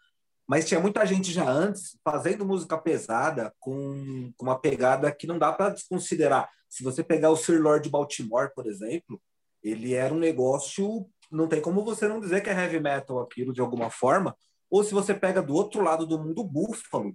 mas 0.48 0.66
tinha 0.66 0.80
muita 0.80 1.06
gente 1.06 1.30
já 1.30 1.48
antes 1.48 1.96
fazendo 2.04 2.44
música 2.44 2.76
pesada 2.76 3.54
com, 3.60 4.32
com 4.36 4.46
uma 4.46 4.58
pegada 4.58 5.12
que 5.12 5.26
não 5.26 5.38
dá 5.38 5.52
para 5.52 5.70
desconsiderar. 5.70 6.50
Se 6.68 6.82
você 6.82 7.04
pegar 7.04 7.30
o 7.30 7.36
Sir 7.36 7.62
Lord 7.62 7.88
Baltimore, 7.88 8.52
por 8.52 8.66
exemplo, 8.66 9.22
ele 9.62 9.94
era 9.94 10.12
um 10.12 10.18
negócio, 10.18 11.06
não 11.30 11.46
tem 11.46 11.60
como 11.60 11.84
você 11.84 12.08
não 12.08 12.20
dizer 12.20 12.42
que 12.42 12.50
é 12.50 12.52
heavy 12.52 12.80
metal 12.80 13.20
aquilo 13.20 13.52
de 13.52 13.60
alguma 13.60 13.90
forma. 13.90 14.36
Ou 14.70 14.84
se 14.84 14.94
você 14.94 15.12
pega 15.14 15.42
do 15.42 15.54
outro 15.54 15.82
lado 15.82 16.06
do 16.06 16.18
mundo, 16.18 16.40
o 16.40 16.44
Buffalo. 16.44 17.14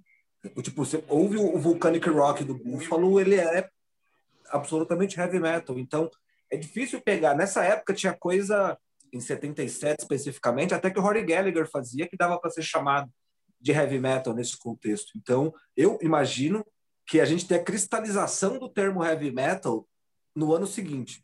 Tipo, 0.61 0.85
você 0.85 1.03
ouve 1.07 1.37
o 1.37 1.57
Volcanic 1.57 2.07
Rock 2.09 2.43
do 2.43 2.53
Buffalo, 2.53 3.19
ele 3.19 3.35
é 3.35 3.67
absolutamente 4.49 5.19
heavy 5.19 5.39
metal. 5.39 5.79
Então, 5.79 6.09
é 6.51 6.57
difícil 6.57 7.01
pegar. 7.01 7.35
Nessa 7.35 7.63
época 7.63 7.93
tinha 7.93 8.13
coisa, 8.13 8.77
em 9.11 9.19
77 9.19 10.01
especificamente, 10.01 10.73
até 10.73 10.91
que 10.91 10.99
o 10.99 11.01
Rory 11.01 11.23
Gallagher 11.23 11.69
fazia, 11.69 12.07
que 12.07 12.17
dava 12.17 12.39
para 12.39 12.51
ser 12.51 12.61
chamado 12.61 13.09
de 13.59 13.71
heavy 13.71 13.99
metal 13.99 14.33
nesse 14.33 14.57
contexto. 14.57 15.17
Então, 15.17 15.53
eu 15.75 15.97
imagino 16.01 16.65
que 17.07 17.19
a 17.19 17.25
gente 17.25 17.47
tem 17.47 17.57
a 17.57 17.63
cristalização 17.63 18.59
do 18.59 18.69
termo 18.69 19.03
heavy 19.03 19.31
metal 19.31 19.87
no 20.35 20.53
ano 20.53 20.67
seguinte. 20.67 21.23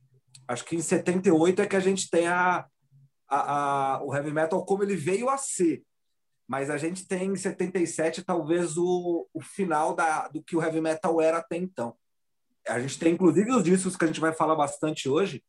Acho 0.51 0.65
que 0.65 0.75
em 0.75 0.81
78 0.81 1.61
é 1.61 1.65
que 1.65 1.77
a 1.77 1.79
gente 1.79 2.09
tem 2.09 2.27
a, 2.27 2.65
a, 3.25 3.95
a, 3.95 4.03
o 4.03 4.13
heavy 4.13 4.33
metal 4.33 4.65
como 4.65 4.83
ele 4.83 4.97
veio 4.97 5.29
a 5.29 5.37
ser. 5.37 5.81
Mas 6.45 6.69
a 6.69 6.77
gente 6.77 7.07
tem 7.07 7.31
em 7.31 7.35
77 7.37 8.21
talvez 8.21 8.77
o, 8.77 9.25
o 9.33 9.41
final 9.41 9.95
da, 9.95 10.27
do 10.27 10.43
que 10.43 10.57
o 10.57 10.61
heavy 10.61 10.81
metal 10.81 11.21
era 11.21 11.37
até 11.37 11.55
então. 11.55 11.95
A 12.67 12.81
gente 12.81 12.99
tem 12.99 13.13
inclusive 13.13 13.49
os 13.49 13.63
discos 13.63 13.95
que 13.95 14.03
a 14.03 14.07
gente 14.07 14.19
vai 14.19 14.33
falar 14.33 14.55
bastante 14.55 15.07
hoje, 15.07 15.41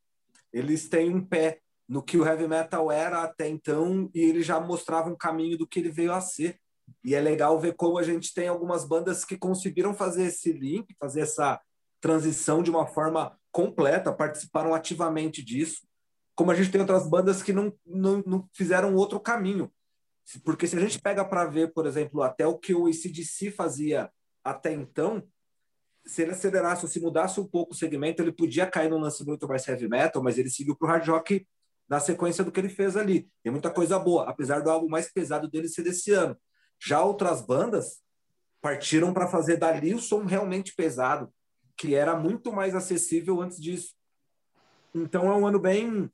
eles 0.52 0.88
têm 0.88 1.12
um 1.12 1.24
pé 1.24 1.58
no 1.88 2.00
que 2.00 2.16
o 2.16 2.24
heavy 2.24 2.46
metal 2.46 2.92
era 2.92 3.24
até 3.24 3.48
então 3.48 4.08
e 4.14 4.20
ele 4.20 4.40
já 4.40 4.60
mostrava 4.60 5.10
um 5.10 5.16
caminho 5.16 5.58
do 5.58 5.66
que 5.66 5.80
ele 5.80 5.90
veio 5.90 6.12
a 6.12 6.20
ser. 6.20 6.60
E 7.04 7.16
é 7.16 7.20
legal 7.20 7.58
ver 7.58 7.74
como 7.74 7.98
a 7.98 8.04
gente 8.04 8.32
tem 8.32 8.46
algumas 8.46 8.84
bandas 8.84 9.24
que 9.24 9.36
conseguiram 9.36 9.94
fazer 9.94 10.26
esse 10.26 10.52
link, 10.52 10.94
fazer 11.00 11.22
essa 11.22 11.60
transição 12.00 12.62
de 12.62 12.70
uma 12.70 12.86
forma 12.86 13.36
completa, 13.52 14.12
participaram 14.12 14.74
ativamente 14.74 15.44
disso, 15.44 15.86
como 16.34 16.50
a 16.50 16.54
gente 16.54 16.70
tem 16.70 16.80
outras 16.80 17.06
bandas 17.08 17.42
que 17.42 17.52
não, 17.52 17.72
não, 17.86 18.22
não 18.26 18.48
fizeram 18.52 18.94
outro 18.94 19.20
caminho. 19.20 19.70
Porque 20.44 20.66
se 20.66 20.76
a 20.76 20.80
gente 20.80 21.00
pega 21.00 21.24
para 21.24 21.44
ver, 21.44 21.72
por 21.72 21.86
exemplo, 21.86 22.22
até 22.22 22.46
o 22.46 22.58
que 22.58 22.74
o 22.74 22.86
ACDC 22.86 23.50
fazia 23.50 24.10
até 24.42 24.72
então, 24.72 25.22
se 26.04 26.22
ele 26.22 26.32
acelerasse 26.32 26.84
ou 26.84 26.90
se 26.90 27.00
mudasse 27.00 27.38
um 27.38 27.46
pouco 27.46 27.72
o 27.72 27.76
segmento, 27.76 28.22
ele 28.22 28.32
podia 28.32 28.66
cair 28.66 28.90
no 28.90 28.98
lance 28.98 29.24
muito 29.24 29.46
mais 29.46 29.66
heavy 29.68 29.88
metal, 29.88 30.22
mas 30.22 30.38
ele 30.38 30.50
seguiu 30.50 30.74
para 30.74 30.86
o 30.86 30.90
hard 30.90 31.08
rock 31.08 31.46
na 31.88 32.00
sequência 32.00 32.42
do 32.42 32.50
que 32.50 32.58
ele 32.58 32.68
fez 32.68 32.96
ali. 32.96 33.28
Tem 33.42 33.52
muita 33.52 33.70
coisa 33.70 33.98
boa, 33.98 34.28
apesar 34.28 34.60
do 34.60 34.70
álbum 34.70 34.88
mais 34.88 35.12
pesado 35.12 35.48
dele 35.48 35.68
ser 35.68 35.82
desse 35.82 36.10
ano. 36.12 36.36
Já 36.80 37.04
outras 37.04 37.42
bandas 37.42 38.00
partiram 38.60 39.12
para 39.12 39.28
fazer 39.28 39.56
dali 39.56 39.94
o 39.94 40.00
som 40.00 40.24
realmente 40.24 40.74
pesado, 40.74 41.32
que 41.76 41.94
era 41.94 42.16
muito 42.16 42.52
mais 42.52 42.74
acessível 42.74 43.40
antes 43.40 43.60
disso. 43.60 43.94
Então 44.94 45.30
é 45.30 45.34
um 45.34 45.46
ano 45.46 45.58
bem, 45.58 46.10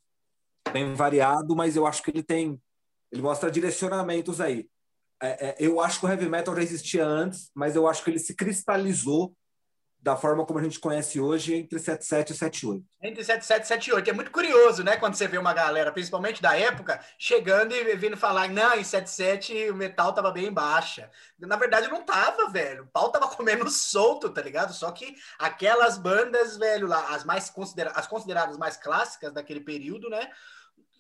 bem 0.73 0.95
variado, 0.95 1.55
mas 1.55 1.77
eu 1.77 1.87
acho 1.87 2.03
que 2.03 2.11
ele 2.11 2.23
tem, 2.23 2.61
ele 3.11 3.23
mostra 3.23 3.51
direcionamentos 3.51 4.41
aí. 4.41 4.69
É, 5.21 5.49
é, 5.49 5.57
eu 5.59 5.81
acho 5.81 6.01
que 6.01 6.07
o 6.07 6.09
heavy 6.09 6.29
metal 6.29 6.55
já 6.55 6.63
existia 6.63 7.05
antes, 7.05 7.51
mas 7.55 7.75
eu 7.75 7.89
acho 7.89 8.05
que 8.05 8.11
ele 8.11 8.21
se 8.21 8.35
cristalizou 8.35 9.35
da 10.01 10.17
forma 10.17 10.47
como 10.47 10.59
a 10.59 10.63
gente 10.63 10.79
conhece 10.79 11.21
hoje 11.21 11.55
entre 11.55 11.79
77 11.79 12.33
e 12.33 12.37
78. 12.37 12.85
Entre 13.03 13.25
77 13.25 13.63
e 13.63 13.67
78. 13.67 14.11
É 14.11 14.13
muito 14.13 14.31
curioso, 14.31 14.85
né? 14.85 14.97
Quando 14.97 15.15
você 15.15 15.27
vê 15.27 15.39
uma 15.39 15.53
galera, 15.53 15.93
principalmente 15.93 16.41
da 16.41 16.57
época, 16.57 17.01
chegando 17.19 17.75
e 17.75 17.97
vindo 17.97 18.17
falar, 18.17 18.49
não, 18.49 18.75
em 18.75 18.85
77 18.85 19.71
o 19.71 19.75
metal 19.75 20.13
tava 20.13 20.31
bem 20.31 20.53
baixa. 20.53 21.11
Na 21.39 21.57
verdade, 21.57 21.89
não 21.89 22.03
tava, 22.03 22.49
velho. 22.49 22.85
O 22.85 22.87
pau 22.87 23.11
tava 23.11 23.29
comendo 23.35 23.69
solto, 23.69 24.31
tá 24.31 24.41
ligado? 24.41 24.73
Só 24.73 24.91
que 24.93 25.17
aquelas 25.39 25.99
bandas, 25.99 26.57
velho, 26.57 26.87
lá, 26.87 27.15
as 27.15 27.25
mais 27.25 27.51
considera 27.51 27.91
as 27.91 28.07
consideradas 28.07 28.57
mais 28.57 28.77
clássicas 28.77 29.33
daquele 29.33 29.61
período, 29.61 30.09
né? 30.09 30.31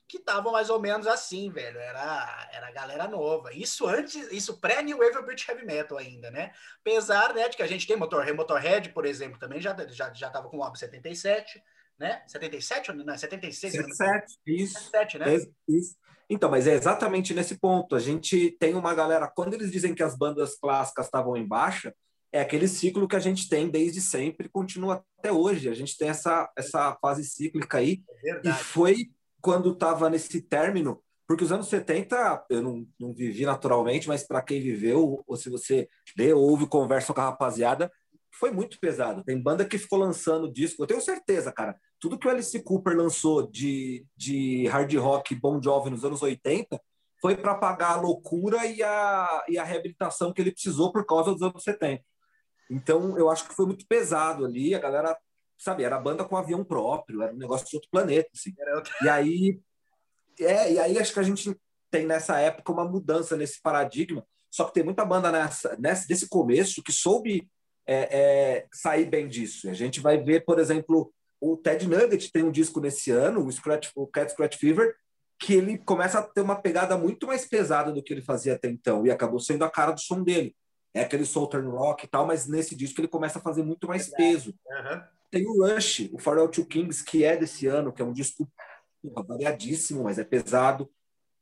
Que 0.08 0.16
estavam 0.16 0.52
mais 0.52 0.70
ou 0.70 0.80
menos 0.80 1.06
assim, 1.06 1.50
velho. 1.50 1.78
Era, 1.78 2.48
era 2.52 2.72
galera 2.72 3.06
nova. 3.06 3.52
Isso 3.52 3.86
antes, 3.86 4.14
isso 4.32 4.58
pré-New 4.58 4.98
Wave 4.98 5.26
British 5.26 5.48
Heavy 5.48 5.66
Metal 5.66 5.98
ainda, 5.98 6.30
né? 6.30 6.50
Apesar, 6.80 7.34
né, 7.34 7.48
de 7.48 7.56
que 7.56 7.62
a 7.62 7.66
gente 7.66 7.86
tem 7.86 7.96
Motorhead, 7.96 8.32
Motorhead, 8.32 8.88
por 8.90 9.04
exemplo, 9.04 9.38
também 9.38 9.60
já, 9.60 9.76
já, 9.88 10.12
já 10.14 10.30
tava 10.30 10.48
com 10.48 10.56
o 10.56 10.62
álbum 10.62 10.76
77, 10.76 11.62
né? 11.98 12.22
77 12.26 12.90
ou 12.90 12.96
não? 12.96 13.18
76? 13.18 13.72
77, 13.72 14.38
isso. 14.46 14.80
77, 14.90 15.18
né? 15.18 15.34
Isso. 15.68 15.96
Então, 16.30 16.50
mas 16.50 16.66
é 16.66 16.74
exatamente 16.74 17.34
nesse 17.34 17.58
ponto. 17.58 17.94
A 17.94 18.00
gente 18.00 18.50
tem 18.58 18.74
uma 18.74 18.94
galera, 18.94 19.28
quando 19.28 19.54
eles 19.54 19.70
dizem 19.70 19.94
que 19.94 20.02
as 20.02 20.16
bandas 20.16 20.56
clássicas 20.58 21.06
estavam 21.06 21.36
em 21.36 21.46
baixa, 21.46 21.94
é 22.30 22.40
aquele 22.40 22.68
ciclo 22.68 23.08
que 23.08 23.16
a 23.16 23.20
gente 23.20 23.48
tem 23.48 23.68
desde 23.68 24.00
sempre, 24.00 24.48
continua 24.48 25.02
até 25.18 25.32
hoje. 25.32 25.68
A 25.68 25.74
gente 25.74 25.96
tem 25.96 26.08
essa, 26.08 26.50
essa 26.56 26.96
fase 27.00 27.24
cíclica 27.24 27.78
aí. 27.78 28.02
É 28.24 28.48
e 28.48 28.52
foi 28.52 29.10
quando 29.40 29.72
estava 29.72 30.10
nesse 30.10 30.40
término, 30.42 31.02
porque 31.26 31.44
os 31.44 31.52
anos 31.52 31.68
70 31.68 32.46
eu 32.48 32.62
não, 32.62 32.86
não 32.98 33.12
vivi 33.12 33.44
naturalmente, 33.44 34.08
mas 34.08 34.26
para 34.26 34.42
quem 34.42 34.60
viveu, 34.60 35.22
ou 35.26 35.36
se 35.36 35.50
você 35.50 35.88
lê 36.16 36.32
ou 36.32 36.42
ouve 36.42 36.66
conversa 36.66 37.12
com 37.12 37.20
a 37.20 37.24
rapaziada, 37.24 37.90
foi 38.32 38.50
muito 38.50 38.78
pesado. 38.80 39.24
Tem 39.24 39.40
banda 39.40 39.64
que 39.64 39.78
ficou 39.78 39.98
lançando 39.98 40.52
disco, 40.52 40.82
eu 40.82 40.86
tenho 40.86 41.00
certeza, 41.00 41.52
cara. 41.52 41.78
Tudo 42.00 42.18
que 42.18 42.26
o 42.26 42.30
Alice 42.30 42.62
Cooper 42.62 42.96
lançou 42.96 43.50
de, 43.50 44.06
de 44.16 44.66
hard 44.68 44.94
rock 44.94 45.34
Bon 45.34 45.60
Jovi 45.62 45.90
nos 45.90 46.04
anos 46.04 46.22
80 46.22 46.80
foi 47.20 47.36
para 47.36 47.54
pagar 47.54 47.92
a 47.92 48.00
loucura 48.00 48.64
e 48.64 48.82
a, 48.82 49.44
e 49.48 49.58
a 49.58 49.64
reabilitação 49.64 50.32
que 50.32 50.40
ele 50.40 50.52
precisou 50.52 50.92
por 50.92 51.04
causa 51.04 51.32
dos 51.32 51.42
anos 51.42 51.62
70. 51.62 52.02
Então, 52.70 53.18
eu 53.18 53.28
acho 53.30 53.48
que 53.48 53.54
foi 53.54 53.66
muito 53.66 53.86
pesado 53.86 54.44
ali. 54.44 54.74
A 54.74 54.78
galera 54.78 55.18
sabe, 55.58 55.82
era 55.82 55.98
banda 55.98 56.24
com 56.24 56.36
avião 56.36 56.64
próprio, 56.64 57.22
era 57.22 57.34
um 57.34 57.36
negócio 57.36 57.66
de 57.66 57.76
outro 57.76 57.90
planeta, 57.90 58.30
assim. 58.34 58.54
E 59.02 59.08
aí, 59.08 59.60
é, 60.40 60.72
e 60.72 60.78
aí 60.78 60.98
acho 60.98 61.12
que 61.12 61.20
a 61.20 61.24
gente 61.24 61.54
tem 61.90 62.06
nessa 62.06 62.38
época 62.38 62.72
uma 62.72 62.84
mudança 62.84 63.36
nesse 63.36 63.60
paradigma, 63.60 64.24
só 64.50 64.64
que 64.64 64.74
tem 64.74 64.84
muita 64.84 65.04
banda 65.04 65.32
nessa, 65.32 65.76
nessa 65.78 66.06
desse 66.06 66.28
começo 66.28 66.82
que 66.82 66.92
soube 66.92 67.48
é, 67.86 68.18
é, 68.18 68.66
sair 68.72 69.06
bem 69.06 69.28
disso. 69.28 69.68
A 69.68 69.74
gente 69.74 70.00
vai 70.00 70.22
ver, 70.22 70.44
por 70.44 70.58
exemplo, 70.58 71.12
o 71.40 71.56
Ted 71.56 71.86
Nugget 71.86 72.30
tem 72.30 72.44
um 72.44 72.50
disco 72.50 72.80
nesse 72.80 73.10
ano, 73.10 73.44
o, 73.44 73.50
Scratch, 73.50 73.90
o 73.94 74.06
Cat 74.06 74.30
Scratch 74.30 74.56
Fever, 74.56 74.94
que 75.38 75.54
ele 75.54 75.78
começa 75.78 76.18
a 76.18 76.22
ter 76.22 76.40
uma 76.40 76.56
pegada 76.56 76.96
muito 76.96 77.26
mais 77.26 77.46
pesada 77.46 77.92
do 77.92 78.02
que 78.02 78.12
ele 78.12 78.22
fazia 78.22 78.54
até 78.54 78.68
então, 78.68 79.06
e 79.06 79.10
acabou 79.10 79.40
sendo 79.40 79.64
a 79.64 79.70
cara 79.70 79.92
do 79.92 80.00
som 80.00 80.22
dele. 80.22 80.54
É 80.92 81.02
aquele 81.02 81.24
Southern 81.24 81.68
Rock 81.68 82.04
e 82.04 82.08
tal, 82.08 82.26
mas 82.26 82.46
nesse 82.46 82.74
disco 82.74 83.00
ele 83.00 83.08
começa 83.08 83.38
a 83.38 83.42
fazer 83.42 83.62
muito 83.62 83.86
mais 83.86 84.08
peso. 84.08 84.54
Uhum. 84.66 85.02
Tem 85.30 85.46
o 85.46 85.64
Rush, 85.64 86.08
o 86.12 86.18
Farewell 86.18 86.48
to 86.48 86.64
Kings, 86.64 87.04
que 87.04 87.24
é 87.24 87.36
desse 87.36 87.66
ano, 87.66 87.92
que 87.92 88.00
é 88.00 88.04
um 88.04 88.12
disco 88.12 88.50
variadíssimo, 89.26 90.04
mas 90.04 90.18
é 90.18 90.24
pesado. 90.24 90.90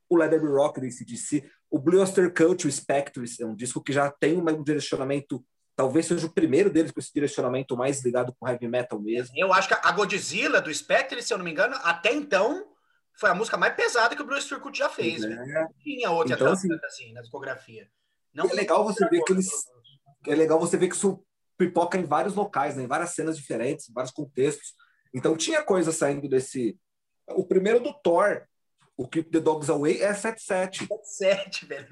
O 0.08 0.16
Leather 0.16 0.44
Rock 0.44 0.80
do 0.80 0.86
ACDC. 0.86 1.48
O 1.70 1.78
Blue 1.78 2.00
Oyster 2.00 2.32
Cult, 2.32 2.66
o 2.66 2.72
Spectres, 2.72 3.40
é 3.40 3.46
um 3.46 3.54
disco 3.54 3.82
que 3.82 3.92
já 3.92 4.10
tem 4.10 4.36
um 4.36 4.62
direcionamento 4.62 5.44
talvez 5.76 6.06
seja 6.06 6.26
o 6.26 6.32
primeiro 6.32 6.70
deles 6.70 6.90
com 6.90 6.98
esse 6.98 7.12
direcionamento 7.12 7.76
mais 7.76 8.02
ligado 8.02 8.34
com 8.40 8.48
heavy 8.48 8.66
metal 8.66 8.98
mesmo. 8.98 9.34
Eu 9.36 9.52
acho 9.52 9.68
que 9.68 9.74
a 9.74 9.92
Godzilla 9.92 10.60
do 10.60 10.74
Spectre, 10.74 11.22
se 11.22 11.32
eu 11.32 11.38
não 11.38 11.44
me 11.44 11.50
engano, 11.50 11.76
até 11.82 12.12
então 12.14 12.66
foi 13.20 13.30
a 13.30 13.34
música 13.34 13.58
mais 13.58 13.74
pesada 13.74 14.16
que 14.16 14.22
o 14.22 14.24
Blue 14.24 14.34
Oyster 14.34 14.58
Cult 14.58 14.76
já 14.76 14.88
fez. 14.88 15.22
É. 15.22 15.28
Não 15.28 15.68
tinha 15.78 16.10
outra 16.10 16.34
então, 16.34 16.50
assim, 16.50 16.68
assim, 16.84 17.12
na 17.12 17.20
discografia. 17.20 17.88
Não 18.32 18.48
é 18.48 18.54
legal 18.54 18.84
você 18.84 19.06
ver 19.08 19.22
que 19.22 19.32
eles 19.32 19.48
é 20.26 20.34
legal 20.34 20.58
você 20.58 20.76
ver 20.76 20.88
que 20.88 20.96
isso 20.96 21.22
pipoca 21.56 21.98
em 21.98 22.04
vários 22.04 22.34
locais, 22.34 22.76
né? 22.76 22.84
em 22.84 22.86
várias 22.86 23.10
cenas 23.10 23.36
diferentes, 23.36 23.88
em 23.88 23.92
vários 23.92 24.12
contextos. 24.12 24.74
Então 25.14 25.36
tinha 25.36 25.62
coisa 25.62 25.92
saindo 25.92 26.28
desse. 26.28 26.78
O 27.30 27.44
primeiro 27.44 27.80
do 27.80 27.92
Thor, 27.92 28.42
o 28.96 29.08
Keep 29.08 29.30
the 29.30 29.40
Dogs 29.40 29.70
Away, 29.70 30.00
é 30.00 30.14
77. 30.14 30.86
77, 31.02 31.66
velho. 31.66 31.88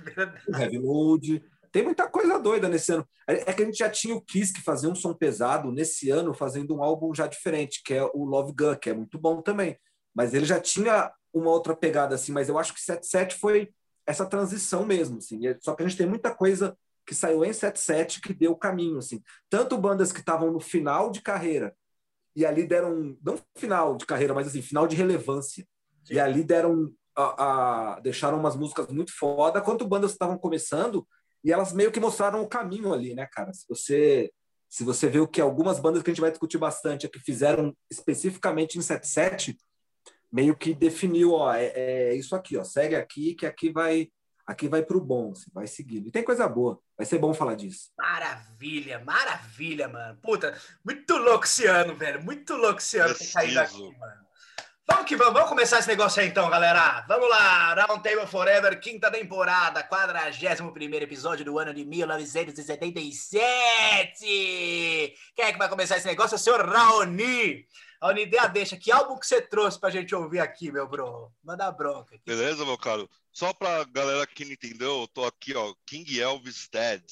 O 0.49 0.57
Heavy 0.57 0.79
Load. 0.79 1.45
Tem 1.73 1.83
muita 1.83 2.09
coisa 2.09 2.39
doida 2.39 2.69
nesse 2.69 2.93
ano. 2.93 3.05
É, 3.27 3.51
é 3.51 3.53
que 3.53 3.63
a 3.63 3.65
gente 3.65 3.79
já 3.79 3.91
tinha 3.91 4.15
o 4.15 4.21
Kiss 4.21 4.53
que 4.53 4.63
fazia 4.63 4.89
um 4.89 4.95
som 4.95 5.13
pesado 5.13 5.73
nesse 5.73 6.09
ano, 6.09 6.33
fazendo 6.33 6.77
um 6.77 6.85
álbum 6.85 7.13
já 7.13 7.27
diferente, 7.27 7.83
que 7.85 7.93
é 7.93 8.05
o 8.15 8.25
Love 8.25 8.53
Gun, 8.53 8.77
que 8.77 8.91
é 8.91 8.95
muito 8.95 9.19
bom 9.19 9.43
também. 9.43 9.77
Mas 10.15 10.35
ele 10.35 10.47
já 10.47 10.61
tinha 10.61 11.13
uma 11.33 11.51
outra 11.51 11.75
pegada 11.75 12.15
assim, 12.15 12.31
mas 12.31 12.49
eu 12.49 12.57
acho 12.59 12.73
que 12.73 12.81
77 12.81 13.35
foi 13.35 13.71
essa 14.07 14.25
transição 14.25 14.87
mesmo, 14.87 15.19
assim. 15.19 15.41
Só 15.61 15.75
que 15.75 15.83
a 15.83 15.89
gente 15.89 15.99
tem 15.99 16.07
muita 16.07 16.33
coisa 16.33 16.77
que 17.07 17.15
saiu 17.15 17.45
em 17.45 17.53
77 17.53 18.21
que 18.21 18.33
deu 18.33 18.53
o 18.53 18.57
caminho, 18.57 18.99
assim. 18.99 19.23
Tanto 19.51 19.79
bandas 19.79 20.13
que 20.13 20.21
estavam 20.21 20.51
no 20.51 20.61
final 20.61 21.11
de 21.11 21.21
carreira 21.21 21.75
e 22.37 22.45
ali 22.45 22.67
deram, 22.67 23.17
não 23.23 23.39
final 23.57 23.97
de 23.97 24.07
carreira, 24.07 24.35
mas 24.35 24.49
assim, 24.49 24.63
final 24.63 24.87
de 24.87 24.97
relevância. 24.97 25.67
Sim. 26.05 26.15
E 26.15 26.21
ali 26.21 26.43
deram, 26.43 26.93
a, 27.17 27.95
a, 27.95 28.01
deixaram 28.01 28.39
umas 28.39 28.57
músicas 28.57 28.89
muito 28.89 29.17
foda, 29.17 29.61
quanto 29.61 29.87
bandas 29.87 30.13
estavam 30.13 30.37
começando 30.37 31.07
e 31.45 31.53
elas 31.53 31.73
meio 31.73 31.93
que 31.93 32.01
mostraram 32.01 32.43
o 32.43 32.49
caminho 32.49 32.93
ali, 32.93 33.15
né, 33.15 33.27
cara? 33.31 33.53
Se 33.53 33.67
você 33.69 34.33
se 34.67 34.83
você 34.83 35.09
vê 35.09 35.21
o 35.21 35.29
que 35.29 35.41
algumas 35.41 35.79
bandas 35.79 36.03
que 36.03 36.11
a 36.11 36.13
gente 36.13 36.21
vai 36.21 36.33
discutir 36.33 36.59
bastante 36.59 37.09
que 37.09 37.21
fizeram 37.21 37.77
especificamente 37.89 38.77
em 38.77 38.83
77, 38.83 39.57
meio 40.33 40.57
que 40.57 40.75
definiu, 40.75 41.35
ó, 41.35 41.55
é, 41.55 41.67
é 41.77 42.15
isso 42.17 42.35
aqui, 42.35 42.57
ó, 42.57 42.65
segue 42.65 42.97
aqui 42.97 43.37
que 43.37 43.47
aqui 43.47 43.71
vai 43.71 44.09
aqui 44.47 44.69
vai 44.69 44.83
para 44.83 44.97
o 44.97 45.01
bom, 45.01 45.33
assim, 45.33 45.51
vai 45.53 45.67
seguindo. 45.67 46.09
E 46.09 46.11
tem 46.11 46.23
coisa 46.23 46.49
boa, 46.49 46.79
vai 46.97 47.07
ser 47.07 47.19
bom 47.19 47.33
falar 47.35 47.55
disso. 47.55 47.91
Maravilha, 47.99 48.99
maravilha, 49.01 49.89
mano. 49.89 50.19
Puta, 50.23 50.57
muito 50.85 51.17
louco 51.17 51.45
esse 51.45 51.67
ano, 51.67 51.97
velho. 51.97 52.23
Muito 52.23 52.55
louco 52.57 52.79
esse 52.79 52.99
ano 52.99 53.15
ter 53.15 53.25
saído 53.25 53.55
daqui, 53.55 53.99
mano. 53.99 54.25
Vamos 54.87 55.07
que 55.07 55.17
vamos, 55.17 55.33
vamos 55.33 55.49
começar 55.49 55.79
esse 55.79 55.89
negócio 55.89 56.21
aí 56.21 56.29
então, 56.29 56.51
galera. 56.51 57.03
Vamos 57.09 57.27
lá, 57.31 57.73
Round 57.73 58.03
Table 58.03 58.27
Forever, 58.27 58.79
quinta 58.79 59.11
temporada, 59.11 59.83
41 59.83 60.75
episódio 61.01 61.43
do 61.43 61.59
ano 61.59 61.73
de 61.73 61.87
1977. 61.87 63.41
Quem 65.35 65.45
é 65.47 65.53
que 65.53 65.59
vai 65.59 65.71
começar 65.71 65.97
esse 65.97 66.07
negócio? 66.07 66.35
É 66.35 66.37
o 66.37 66.39
senhor 66.39 66.69
Raoni. 66.69 67.67
Raoni, 67.99 68.27
dê 68.27 68.37
a 68.37 68.47
deixa. 68.47 68.77
Que 68.77 68.93
álbum 68.93 69.19
que 69.19 69.27
você 69.27 69.41
trouxe 69.41 69.81
pra 69.81 69.89
gente 69.89 70.15
ouvir 70.15 70.41
aqui, 70.41 70.71
meu 70.71 70.87
bro? 70.87 71.33
Manda 71.43 71.73
bronca. 71.73 72.17
Aqui. 72.17 72.25
Beleza, 72.27 72.63
meu 72.67 72.77
caro? 72.77 73.09
Só 73.35 73.53
pra 73.53 73.83
galera 73.85 74.25
que 74.29 74.45
não 74.45 74.53
entendeu, 74.53 75.01
eu 75.01 75.09
tô 75.09 75.25
aqui, 75.25 75.55
ó, 75.57 75.75
King 75.85 76.21
Elvis 76.21 76.69
Dead. 76.69 77.03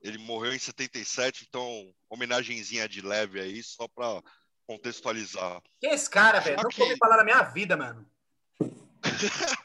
Ele 0.00 0.18
morreu 0.18 0.54
em 0.54 0.58
77, 0.58 1.46
então 1.48 1.92
homenagenzinha 2.08 2.88
de 2.88 3.00
leve 3.00 3.40
aí, 3.40 3.60
só 3.60 3.88
pra 3.88 4.22
contextualizar. 4.68 5.60
Quem 5.80 5.90
é 5.90 5.94
esse 5.94 6.08
cara, 6.08 6.38
velho? 6.38 6.62
Não 6.62 6.68
que- 6.68 6.80
ouvi 6.80 6.96
falar 6.96 7.16
na 7.16 7.24
minha 7.24 7.42
vida, 7.42 7.76
mano. 7.76 8.08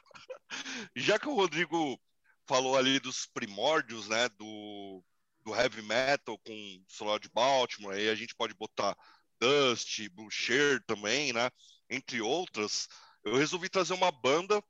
Já 0.96 1.20
que 1.20 1.30
o 1.30 1.36
Rodrigo 1.36 2.00
falou 2.48 2.76
ali 2.76 3.00
dos 3.00 3.28
primórdios, 3.28 4.08
né, 4.08 4.28
do, 4.30 5.04
do 5.44 5.54
heavy 5.56 5.84
metal 5.84 6.40
com 6.40 6.84
Solar 6.88 7.20
de 7.20 7.30
Baltimore, 7.30 7.94
aí 7.94 8.10
a 8.10 8.16
gente 8.16 8.34
pode 8.34 8.56
botar 8.56 8.98
Dust, 9.40 10.10
Boucher 10.10 10.84
também, 10.88 11.32
né, 11.34 11.52
entre 11.88 12.20
outras, 12.20 12.88
eu 13.24 13.36
resolvi 13.36 13.70
trazer 13.70 13.94
uma 13.94 14.12
banda, 14.12 14.64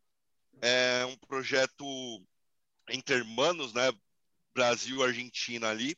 é 0.62 1.06
um 1.06 1.18
projeto 1.18 1.86
entre 2.90 3.24
né, 3.74 3.92
Brasil 4.54 5.04
Argentina 5.04 5.70
ali, 5.70 5.96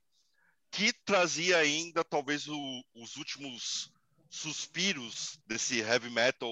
que 0.70 0.94
trazia 1.06 1.58
ainda 1.58 2.04
talvez 2.04 2.48
o- 2.48 2.84
os 2.96 3.16
últimos 3.18 3.92
suspiros 4.30 5.38
desse 5.46 5.80
heavy 5.80 6.10
metal 6.10 6.52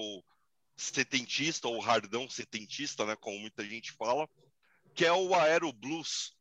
setentista 0.76 1.68
ou 1.68 1.80
hardão 1.80 2.28
setentista, 2.28 3.04
né, 3.06 3.16
como 3.16 3.38
muita 3.38 3.64
gente 3.64 3.92
fala, 3.92 4.28
que 4.94 5.04
é 5.04 5.12
o 5.12 5.34
Aero 5.34 5.72
Blues 5.72 6.36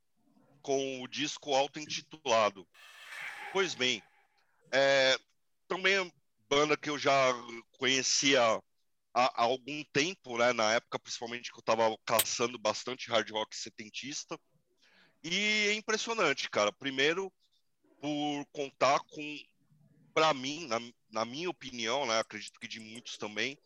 com 0.61 1.01
o 1.01 1.07
disco 1.07 1.53
auto-intitulado. 1.53 2.67
Pois 3.53 3.73
bem, 3.73 4.01
é, 4.71 5.17
também 5.67 5.95
é 5.95 6.11
banda 6.49 6.77
que 6.77 6.89
eu 6.89 6.97
já 6.97 7.33
conhecia 7.77 8.41
há, 9.13 9.41
há 9.41 9.43
algum 9.43 9.83
tempo, 9.91 10.37
né, 10.37 10.53
na 10.53 10.73
época 10.73 10.99
principalmente 10.99 11.51
que 11.51 11.57
eu 11.57 11.61
estava 11.61 11.95
caçando 12.05 12.57
bastante 12.57 13.09
hard 13.09 13.29
rock 13.31 13.55
setentista, 13.55 14.39
e 15.23 15.67
é 15.67 15.73
impressionante, 15.73 16.49
cara. 16.49 16.71
Primeiro, 16.71 17.31
por 17.99 18.45
contar 18.53 18.99
com, 18.99 19.37
para 20.13 20.33
mim, 20.33 20.65
na, 20.67 20.79
na 21.11 21.25
minha 21.25 21.49
opinião, 21.49 22.05
né, 22.05 22.19
acredito 22.19 22.59
que 22.59 22.67
de 22.67 22.79
muitos 22.79 23.17
também, 23.17 23.57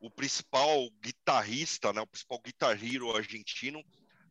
o 0.00 0.10
principal 0.10 0.90
guitarrista, 1.00 1.92
né, 1.92 2.00
o 2.00 2.06
principal 2.06 2.40
guitar 2.40 2.84
hero 2.84 3.16
argentino, 3.16 3.84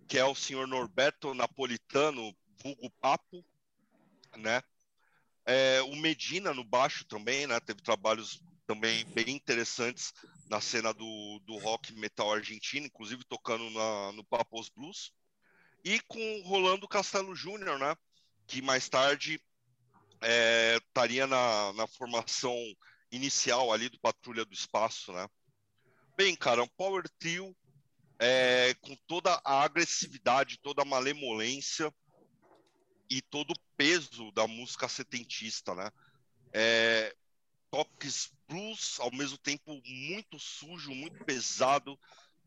que 0.08 0.18
é 0.18 0.26
o 0.26 0.36
senhor 0.36 0.68
Norberto 0.68 1.34
Napolitano, 1.34 2.36
vulgo 2.62 2.92
Papo, 3.02 3.44
né? 4.38 4.62
É, 5.46 5.82
o 5.84 5.96
Medina 5.96 6.54
no 6.54 6.64
baixo 6.64 7.06
também, 7.06 7.48
né? 7.48 7.60
Teve 7.60 7.82
trabalhos 7.82 8.42
também 8.68 9.06
bem 9.06 9.30
interessantes 9.30 10.14
na 10.50 10.62
cena 10.62 10.94
do, 10.94 11.40
do 11.46 11.58
rock 11.58 11.94
metal 11.94 12.32
argentino, 12.32 12.86
inclusive 12.86 13.24
tocando 13.24 13.70
na, 13.72 14.12
no 14.12 14.24
Papos 14.24 14.70
Blues. 14.70 15.12
E 15.84 16.00
com 16.02 16.42
Rolando 16.44 16.88
Castelo 16.88 17.36
Júnior, 17.36 17.78
né? 17.80 17.96
Que 18.48 18.62
mais 18.62 18.90
tarde 18.90 19.40
é, 20.22 20.78
estaria 20.78 21.28
na, 21.28 21.74
na 21.74 21.88
formação 21.88 22.56
inicial 23.12 23.72
ali 23.72 23.90
do 23.90 24.00
Patrulha 24.00 24.46
do 24.46 24.54
Espaço, 24.54 25.12
né? 25.14 25.28
Bem, 26.18 26.36
cara, 26.36 26.64
um 26.64 26.68
power 26.68 27.08
trio 27.20 27.56
é, 28.20 28.74
com 28.82 28.96
toda 29.08 29.40
a 29.44 29.64
agressividade, 29.64 30.60
toda 30.60 30.82
a 30.82 30.86
malemolência 30.86 31.94
e 33.10 33.22
todo 33.22 33.52
o 33.52 33.60
peso 33.76 34.32
da 34.32 34.48
música 34.48 34.88
setentista, 34.88 35.76
né? 35.76 35.92
É, 36.54 37.16
toques 37.70 38.32
blues, 38.48 39.00
ao 39.00 39.12
mesmo 39.12 39.38
tempo 39.38 39.82
muito 39.86 40.40
sujo, 40.40 40.94
muito 40.94 41.24
pesado, 41.26 42.00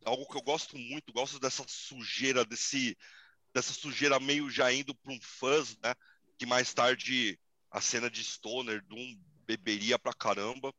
algo 0.04 0.26
que 0.28 0.36
eu 0.36 0.42
gosto 0.42 0.76
muito, 0.76 1.12
gosto 1.12 1.38
dessa 1.38 1.64
sujeira, 1.66 2.44
desse, 2.44 2.96
dessa 3.52 3.72
sujeira 3.72 4.18
meio 4.20 4.50
já 4.50 4.72
indo 4.72 4.94
para 4.94 5.12
um 5.12 5.20
fuzz, 5.20 5.76
né? 5.82 5.94
Que 6.38 6.46
mais 6.46 6.72
tarde 6.72 7.38
a 7.70 7.80
cena 7.80 8.10
de 8.10 8.22
Stoner, 8.22 8.82
Doom, 8.84 9.18
beberia 9.46 9.98
pra 9.98 10.12
caramba. 10.12 10.72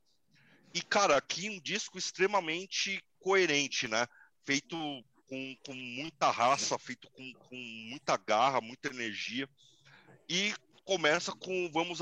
E, 0.74 0.82
cara, 0.82 1.18
aqui 1.18 1.50
um 1.50 1.60
disco 1.60 1.98
extremamente 1.98 3.04
coerente, 3.20 3.88
né? 3.88 4.08
Feito 4.46 4.76
com, 5.28 5.56
com 5.66 5.74
muita 5.74 6.32
raça, 6.32 6.78
feito 6.80 7.10
com, 7.12 7.34
com 7.34 7.56
muita 7.56 8.18
garra, 8.18 8.62
muita 8.62 8.90
energia. 8.90 9.48
E 10.28 10.54
começa 10.84 11.32
com 11.32 11.70
Vamos 11.72 12.00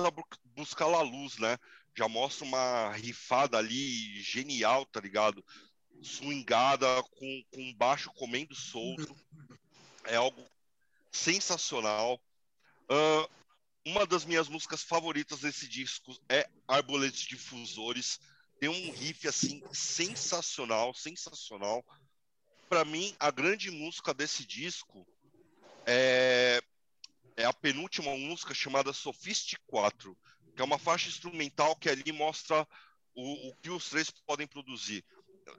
buscar 0.56 0.86
a 0.86 1.01
luz, 1.01 1.38
né? 1.38 1.58
Já 1.98 2.08
mostra 2.08 2.46
uma 2.46 2.92
rifada 2.92 3.58
ali 3.58 4.22
genial, 4.22 4.86
tá 4.86 5.00
ligado? 5.00 5.44
Swingada, 6.02 7.02
com, 7.04 7.44
com 7.52 7.74
baixo 7.74 8.12
comendo 8.14 8.54
solto. 8.54 9.16
É 10.06 10.16
algo 10.16 10.46
sensacional. 11.12 12.22
Ah, 12.88 13.28
uma 13.86 14.06
das 14.06 14.26
minhas 14.26 14.48
músicas 14.48 14.84
favoritas 14.84 15.40
desse 15.40 15.68
disco 15.68 16.16
é 16.30 16.48
Arboletes 16.68 17.22
Difusores. 17.22 18.20
Tem 18.60 18.70
um 18.70 18.92
riff 18.92 19.28
assim 19.28 19.64
sensacional, 19.74 20.94
sensacional. 20.94 21.84
Para 22.70 22.84
mim, 22.84 23.16
a 23.20 23.32
grande 23.32 23.72
música 23.72 24.14
desse 24.14 24.46
disco 24.46 25.08
é, 25.86 26.62
é 27.38 27.46
a 27.46 27.54
penúltima 27.54 28.16
música 28.18 28.54
chamada 28.54 28.92
Sophist 28.92 29.56
4, 29.68 30.18
que 30.58 30.62
é 30.63 30.65
uma 30.65 30.80
faixa 30.80 31.08
instrumental 31.08 31.76
que 31.76 31.88
ali 31.88 32.12
mostra 32.12 32.67
o, 33.13 33.50
o 33.50 33.56
que 33.58 33.70
os 33.70 33.88
três 33.91 34.10
podem 34.10 34.48
produzir. 34.48 35.06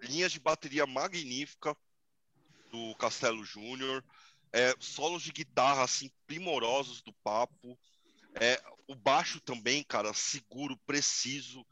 Linhas 0.02 0.32
de 0.32 0.40
bateria 0.40 0.86
magnífica 0.86 1.76
do 2.68 2.96
Castelo 2.96 3.44
Júnior, 3.44 4.04
é, 4.52 4.74
solos 4.80 5.22
de 5.22 5.30
guitarra 5.30 5.84
assim 5.84 6.10
primorosos 6.26 7.00
do 7.00 7.12
papo, 7.22 7.78
é, 8.34 8.60
o 8.88 8.94
baixo 8.96 9.40
também, 9.40 9.84
cara, 9.84 10.12
seguro, 10.12 10.76
preciso. 10.84 11.64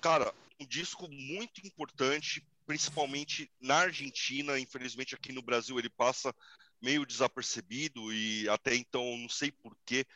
Cara, 0.00 0.34
um 0.58 0.66
disco 0.66 1.06
muito 1.06 1.60
importante, 1.66 2.42
principalmente 2.66 3.52
na 3.60 3.80
Argentina. 3.80 4.58
Infelizmente, 4.58 5.14
aqui 5.14 5.32
no 5.32 5.42
Brasil 5.42 5.78
ele 5.78 5.90
passa 5.90 6.34
meio 6.80 7.04
desapercebido 7.04 8.12
e 8.12 8.48
até 8.48 8.74
então 8.74 9.18
não 9.18 9.28
sei 9.28 9.52
porquê. 9.52 10.06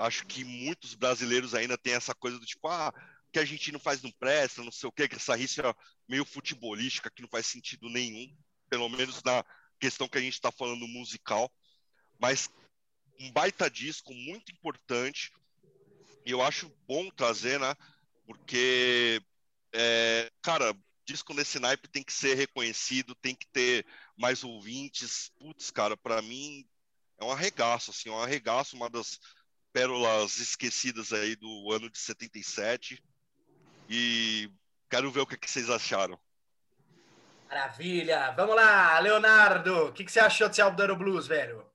Acho 0.00 0.26
que 0.26 0.44
muitos 0.44 0.94
brasileiros 0.94 1.54
ainda 1.54 1.76
têm 1.76 1.94
essa 1.94 2.14
coisa 2.14 2.38
do 2.38 2.46
tipo, 2.46 2.68
ah, 2.68 2.92
que 3.32 3.38
a 3.38 3.44
gente 3.44 3.70
não 3.70 3.78
faz 3.78 4.02
não 4.02 4.10
presta, 4.12 4.64
não 4.64 4.72
sei 4.72 4.88
o 4.88 4.92
quê, 4.92 5.08
que 5.08 5.16
essa 5.16 5.36
rixa 5.36 5.74
meio 6.08 6.24
futebolística 6.24 7.10
que 7.10 7.22
não 7.22 7.28
faz 7.28 7.46
sentido 7.46 7.88
nenhum, 7.88 8.34
pelo 8.68 8.88
menos 8.88 9.22
na 9.22 9.44
questão 9.78 10.08
que 10.08 10.18
a 10.18 10.20
gente 10.20 10.34
está 10.34 10.50
falando 10.50 10.86
musical. 10.88 11.52
Mas 12.18 12.48
um 13.18 13.30
baita 13.30 13.70
disco 13.70 14.12
muito 14.14 14.50
importante 14.52 15.32
e 16.24 16.30
eu 16.30 16.42
acho 16.42 16.74
bom 16.86 17.08
trazer, 17.10 17.58
né? 17.60 17.74
Porque, 18.26 19.22
é, 19.72 20.30
cara, 20.42 20.76
disco 21.04 21.34
nesse 21.34 21.58
naipe 21.58 21.88
tem 21.88 22.02
que 22.02 22.12
ser 22.12 22.34
reconhecido, 22.34 23.14
tem 23.14 23.34
que 23.34 23.46
ter 23.48 23.86
mais 24.16 24.44
ouvintes. 24.44 25.30
Putz, 25.38 25.70
cara, 25.70 25.96
para 25.96 26.20
mim 26.22 26.66
é 27.18 27.24
um 27.24 27.30
arregaço, 27.30 27.90
assim, 27.90 28.10
um 28.10 28.18
arregaço, 28.18 28.76
uma 28.76 28.88
das 28.88 29.18
pérolas 29.72 30.38
esquecidas 30.38 31.12
aí 31.12 31.36
do 31.36 31.72
ano 31.72 31.90
de 31.90 31.98
77. 31.98 33.02
E 33.88 34.50
quero 34.88 35.10
ver 35.10 35.20
o 35.20 35.26
que, 35.26 35.36
que 35.36 35.50
vocês 35.50 35.68
acharam. 35.70 36.18
Maravilha. 37.48 38.32
Vamos 38.36 38.54
lá, 38.54 38.98
Leonardo. 39.00 39.86
O 39.86 39.92
que, 39.92 40.04
que 40.04 40.12
você 40.12 40.20
achou 40.20 40.48
desse 40.48 40.62
álbum 40.62 40.76
do 40.76 40.82
Aero 40.82 40.96
Blues, 40.96 41.26
velho? 41.26 41.66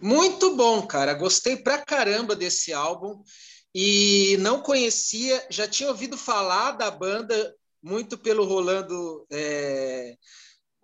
Muito 0.00 0.56
bom, 0.56 0.86
cara. 0.86 1.14
Gostei 1.14 1.56
pra 1.56 1.84
caramba 1.84 2.34
desse 2.34 2.72
álbum 2.72 3.22
e 3.74 4.36
não 4.38 4.62
conhecia, 4.62 5.46
já 5.50 5.66
tinha 5.66 5.88
ouvido 5.88 6.16
falar 6.16 6.72
da 6.72 6.90
banda 6.90 7.54
muito 7.82 8.16
pelo 8.16 8.44
Rolando 8.44 9.26
é, 9.30 10.16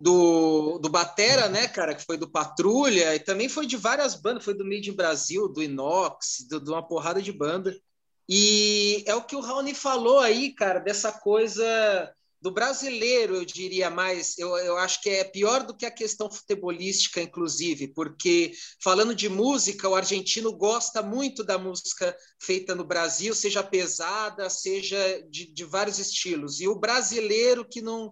do, 0.01 0.79
do 0.79 0.89
Batera, 0.89 1.47
né, 1.47 1.67
cara, 1.67 1.93
que 1.93 2.03
foi 2.03 2.17
do 2.17 2.29
Patrulha, 2.29 3.15
e 3.15 3.19
também 3.19 3.47
foi 3.47 3.67
de 3.67 3.77
várias 3.77 4.15
bandas, 4.15 4.43
foi 4.43 4.53
do 4.53 4.65
Made 4.65 4.91
Brasil, 4.91 5.47
do 5.47 5.61
Inox, 5.61 6.45
de 6.49 6.69
uma 6.69 6.85
porrada 6.85 7.21
de 7.21 7.31
banda. 7.31 7.75
E 8.27 9.03
é 9.05 9.13
o 9.13 9.23
que 9.23 9.35
o 9.35 9.41
Raoni 9.41 9.75
falou 9.75 10.19
aí, 10.19 10.53
cara, 10.53 10.79
dessa 10.79 11.11
coisa 11.11 12.11
do 12.41 12.49
brasileiro, 12.49 13.35
eu 13.35 13.45
diria 13.45 13.91
mais. 13.91 14.35
Eu, 14.39 14.57
eu 14.57 14.77
acho 14.77 14.99
que 15.01 15.09
é 15.09 15.23
pior 15.23 15.63
do 15.63 15.77
que 15.77 15.85
a 15.85 15.91
questão 15.91 16.31
futebolística, 16.31 17.21
inclusive, 17.21 17.89
porque 17.89 18.53
falando 18.81 19.13
de 19.13 19.29
música, 19.29 19.87
o 19.87 19.95
argentino 19.95 20.51
gosta 20.51 21.03
muito 21.03 21.43
da 21.43 21.59
música 21.59 22.17
feita 22.39 22.73
no 22.73 22.83
Brasil, 22.83 23.35
seja 23.35 23.61
pesada, 23.61 24.49
seja 24.49 25.21
de, 25.29 25.53
de 25.53 25.63
vários 25.63 25.99
estilos. 25.99 26.59
E 26.59 26.67
o 26.67 26.73
brasileiro 26.73 27.63
que 27.63 27.81
não 27.81 28.11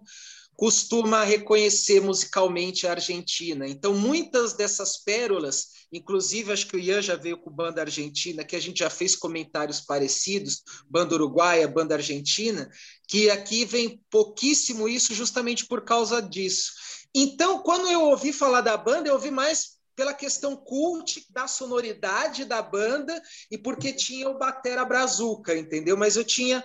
costuma 0.60 1.24
reconhecer 1.24 2.02
musicalmente 2.02 2.86
a 2.86 2.90
Argentina. 2.90 3.66
Então, 3.66 3.94
muitas 3.94 4.52
dessas 4.52 5.02
pérolas, 5.02 5.68
inclusive 5.90 6.52
acho 6.52 6.66
que 6.66 6.76
o 6.76 6.78
Ian 6.78 7.00
já 7.00 7.16
veio 7.16 7.38
com 7.38 7.50
banda 7.50 7.80
argentina, 7.80 8.44
que 8.44 8.54
a 8.54 8.60
gente 8.60 8.80
já 8.80 8.90
fez 8.90 9.16
comentários 9.16 9.80
parecidos, 9.80 10.62
banda 10.86 11.14
uruguaia, 11.14 11.66
banda 11.66 11.94
argentina, 11.94 12.70
que 13.08 13.30
aqui 13.30 13.64
vem 13.64 14.02
pouquíssimo 14.10 14.86
isso 14.86 15.14
justamente 15.14 15.64
por 15.64 15.82
causa 15.82 16.20
disso. 16.20 16.72
Então, 17.14 17.62
quando 17.62 17.90
eu 17.90 18.02
ouvi 18.02 18.30
falar 18.30 18.60
da 18.60 18.76
banda, 18.76 19.08
eu 19.08 19.14
ouvi 19.14 19.30
mais 19.30 19.80
pela 19.96 20.12
questão 20.12 20.54
cult 20.56 21.24
da 21.30 21.48
sonoridade 21.48 22.44
da 22.44 22.60
banda 22.60 23.18
e 23.50 23.56
porque 23.56 23.94
tinha 23.94 24.28
o 24.28 24.36
Batera 24.36 24.84
Brazuca, 24.84 25.56
entendeu? 25.56 25.96
Mas 25.96 26.16
eu 26.16 26.24
tinha 26.24 26.62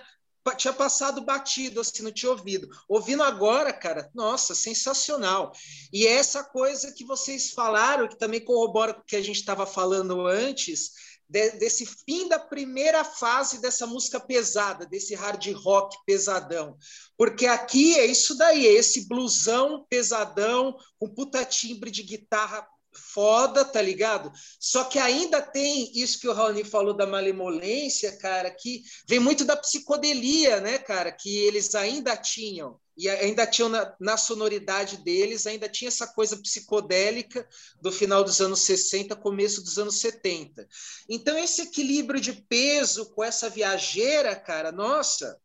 tinha 0.54 0.72
passado 0.72 1.24
batido, 1.24 1.80
assim, 1.80 2.02
não 2.02 2.12
tinha 2.12 2.30
ouvido. 2.30 2.68
Ouvindo 2.88 3.22
agora, 3.22 3.72
cara, 3.72 4.10
nossa, 4.14 4.54
sensacional. 4.54 5.52
E 5.92 6.06
essa 6.06 6.44
coisa 6.44 6.92
que 6.92 7.04
vocês 7.04 7.50
falaram, 7.50 8.08
que 8.08 8.18
também 8.18 8.44
corrobora 8.44 8.94
com 8.94 9.00
o 9.00 9.04
que 9.04 9.16
a 9.16 9.22
gente 9.22 9.36
estava 9.36 9.66
falando 9.66 10.26
antes, 10.26 10.92
de, 11.28 11.50
desse 11.52 11.84
fim 11.86 12.28
da 12.28 12.38
primeira 12.38 13.04
fase 13.04 13.60
dessa 13.60 13.86
música 13.86 14.20
pesada, 14.20 14.86
desse 14.86 15.14
hard 15.14 15.44
rock 15.54 15.96
pesadão. 16.06 16.76
Porque 17.16 17.46
aqui 17.46 17.98
é 17.98 18.06
isso 18.06 18.36
daí, 18.36 18.66
é 18.66 18.72
esse 18.72 19.08
blusão 19.08 19.84
pesadão, 19.88 20.76
com 20.98 21.12
puta 21.12 21.44
timbre 21.44 21.90
de 21.90 22.02
guitarra 22.02 22.66
foda, 22.98 23.64
tá 23.64 23.80
ligado? 23.80 24.32
Só 24.58 24.84
que 24.84 24.98
ainda 24.98 25.40
tem 25.42 25.90
isso 25.94 26.20
que 26.20 26.28
o 26.28 26.32
Raoni 26.32 26.64
falou 26.64 26.94
da 26.94 27.06
malemolência, 27.06 28.16
cara, 28.18 28.50
que 28.50 28.82
vem 29.08 29.20
muito 29.20 29.44
da 29.44 29.56
psicodelia, 29.56 30.60
né, 30.60 30.78
cara, 30.78 31.12
que 31.12 31.36
eles 31.38 31.74
ainda 31.74 32.16
tinham 32.16 32.78
e 32.96 33.10
ainda 33.10 33.46
tinham 33.46 33.68
na, 33.68 33.94
na, 34.00 34.16
sonoridade 34.16 34.96
deles, 34.98 35.46
ainda 35.46 35.68
tinha 35.68 35.88
essa 35.88 36.06
coisa 36.06 36.36
psicodélica 36.38 37.46
do 37.80 37.92
final 37.92 38.24
dos 38.24 38.40
anos 38.40 38.60
60, 38.60 39.14
começo 39.16 39.62
dos 39.62 39.78
anos 39.78 40.00
70. 40.00 40.66
Então, 41.06 41.36
esse 41.36 41.62
equilíbrio 41.62 42.18
de 42.18 42.32
peso 42.32 43.10
com 43.10 43.22
essa 43.22 43.50
viajeira, 43.50 44.34
cara, 44.34 44.72
nossa, 44.72 45.38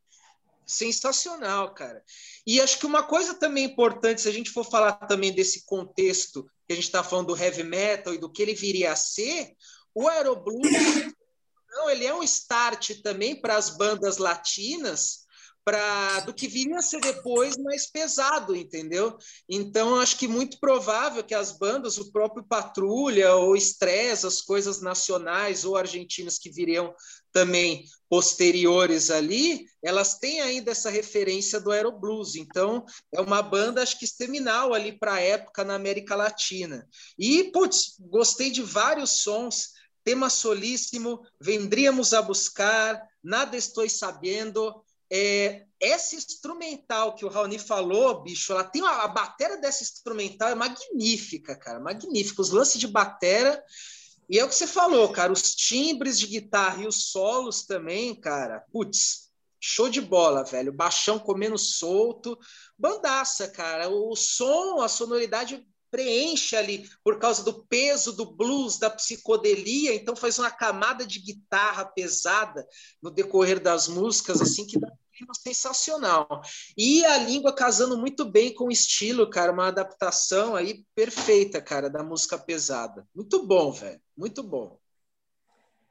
sensacional, 0.66 1.74
cara. 1.74 2.02
E 2.48 2.62
acho 2.62 2.80
que 2.80 2.86
uma 2.86 3.04
coisa 3.04 3.34
também 3.34 3.66
importante, 3.66 4.22
se 4.22 4.30
a 4.30 4.34
gente 4.34 4.50
for 4.50 4.64
falar 4.64 4.94
também 4.94 5.34
desse 5.34 5.66
contexto 5.66 6.50
que 6.72 6.74
a 6.74 6.76
gente 6.76 6.86
está 6.86 7.04
falando 7.04 7.28
do 7.28 7.38
heavy 7.38 7.64
metal 7.64 8.14
e 8.14 8.18
do 8.18 8.32
que 8.32 8.42
ele 8.42 8.54
viria 8.54 8.94
a 8.94 8.96
ser, 8.96 9.52
o 9.94 10.08
Aeroblues 10.08 10.72
não, 11.70 11.90
ele 11.90 12.06
é 12.06 12.14
um 12.14 12.24
start 12.24 13.02
também 13.02 13.40
para 13.40 13.58
as 13.58 13.72
bandas 13.72 14.18
latinas 14.18 15.21
para 15.64 16.22
do 16.22 16.34
que 16.34 16.48
viria 16.48 16.80
a 16.80 16.82
ser 16.82 17.00
depois 17.02 17.56
mais 17.58 17.86
pesado, 17.90 18.56
entendeu? 18.56 19.18
Então 19.48 20.00
acho 20.00 20.18
que 20.18 20.28
muito 20.28 20.60
provável 20.60 21.24
que 21.24 21.36
as 21.36 21.58
bandas, 21.58 21.98
o 21.98 22.12
próprio 22.12 22.44
Patrulha 22.44 23.36
ou 23.36 23.56
Stress, 23.56 24.26
as 24.26 24.42
coisas 24.42 24.82
nacionais 24.82 25.64
ou 25.64 25.78
argentinas 25.78 26.40
que 26.40 26.50
viriam 26.50 26.94
também 27.32 27.86
posteriores 28.10 29.10
ali, 29.10 29.66
elas 29.84 30.18
têm 30.18 30.42
ainda 30.42 30.72
essa 30.72 30.90
referência 30.90 31.60
do 31.60 31.72
Aeroblues. 31.72 32.36
Então 32.36 32.84
é 33.14 33.22
uma 33.22 33.42
banda 33.42 33.82
acho 33.82 34.00
que 34.00 34.08
seminal 34.08 34.74
ali 34.74 34.98
para 34.98 35.14
a 35.14 35.22
época 35.22 35.64
na 35.64 35.76
América 35.76 36.16
Latina. 36.16 36.88
E 37.18 37.46
putz, 37.52 37.96
gostei 38.00 38.50
de 38.50 38.64
vários 38.64 39.22
sons 39.22 39.80
tema 40.04 40.30
solíssimo, 40.30 41.22
vendríamos 41.40 42.14
a 42.14 42.22
buscar, 42.22 43.02
nada 43.24 43.56
estou 43.56 43.88
sabendo, 43.88 44.84
é, 45.12 45.66
essa 45.80 46.16
instrumental 46.16 47.16
que 47.16 47.26
o 47.26 47.30
Raoni 47.30 47.60
falou, 47.60 48.22
bicho, 48.22 48.54
ela 48.54 48.64
tem 48.64 48.82
uma, 48.82 49.04
a 49.04 49.08
bateria 49.08 49.58
dessa 49.58 49.84
instrumental 49.84 50.50
é 50.50 50.56
magnífica, 50.56 51.56
cara, 51.56 51.80
magnífica. 51.80 52.42
Os 52.42 52.52
lances 52.52 52.80
de 52.80 52.88
bateria 52.88 53.62
e 54.32 54.40
é 54.40 54.46
o 54.46 54.48
que 54.48 54.56
você 54.56 54.66
falou, 54.66 55.12
cara, 55.12 55.34
os 55.34 55.54
timbres 55.54 56.18
de 56.18 56.26
guitarra 56.26 56.84
e 56.84 56.88
os 56.88 57.12
solos 57.12 57.66
também, 57.66 58.16
cara. 58.16 58.64
Putz, 58.72 59.30
show 59.60 59.90
de 59.90 60.00
bola, 60.00 60.46
velho. 60.46 60.72
Baixão 60.72 61.20
comendo 61.20 61.58
solto, 61.58 62.40
bandaça, 62.80 63.50
cara. 63.50 63.90
O 63.90 64.16
som, 64.16 64.80
a 64.80 64.88
sonoridade 64.88 65.68
preenche 65.92 66.56
ali 66.56 66.90
por 67.04 67.20
causa 67.20 67.44
do 67.44 67.66
peso 67.66 68.14
do 68.14 68.26
blues, 68.26 68.80
da 68.80 68.90
psicodelia, 68.90 69.94
então 69.94 70.16
faz 70.16 70.40
uma 70.40 70.50
camada 70.50 71.06
de 71.06 71.20
guitarra 71.20 71.84
pesada 71.84 72.66
no 73.02 73.12
decorrer 73.12 73.60
das 73.60 73.90
músicas, 73.90 74.42
assim, 74.42 74.66
que 74.66 74.80
dá 74.80 74.88
clima 75.22 75.34
sensacional. 75.34 76.42
E 76.78 77.06
a 77.06 77.18
língua 77.18 77.54
casando 77.54 77.98
muito 77.98 78.26
bem 78.26 78.54
com 78.54 78.66
o 78.66 78.72
estilo, 78.72 79.30
cara, 79.30 79.52
uma 79.52 79.68
adaptação 79.68 80.56
aí 80.56 80.84
perfeita, 80.96 81.62
cara, 81.62 81.90
da 81.90 82.04
música 82.04 82.38
pesada. 82.38 83.08
Muito 83.16 83.46
bom, 83.46 83.72
velho. 83.72 84.02
Muito 84.18 84.42
bom. 84.42 84.80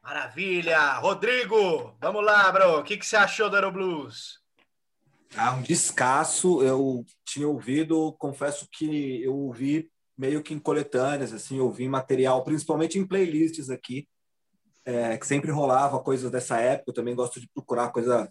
Maravilha! 0.03 0.95
Rodrigo, 0.99 1.95
vamos 2.01 2.25
lá, 2.25 2.51
bro. 2.51 2.79
O 2.79 2.83
que, 2.83 2.97
que 2.97 3.07
você 3.07 3.17
achou 3.17 3.49
do 3.49 3.57
Aeroblues? 3.57 4.41
Ah, 5.37 5.53
um 5.53 5.63
descasso. 5.63 6.63
Eu 6.63 7.05
tinha 7.25 7.47
ouvido, 7.47 8.13
confesso 8.19 8.67
que 8.73 9.23
eu 9.23 9.37
ouvi 9.37 9.91
meio 10.17 10.43
que 10.43 10.53
em 10.53 10.59
coletâneas, 10.59 11.33
assim, 11.33 11.61
ouvi 11.61 11.89
material, 11.89 12.45
principalmente 12.45 12.99
em 12.99 13.07
playlists 13.07 13.71
aqui, 13.71 14.07
é, 14.85 15.17
que 15.17 15.27
sempre 15.27 15.51
rolava 15.51 16.03
coisas 16.03 16.31
dessa 16.31 16.59
época. 16.59 16.91
Eu 16.91 16.95
também 16.95 17.15
gosto 17.15 17.41
de 17.41 17.49
procurar 17.49 17.91
coisa 17.91 18.31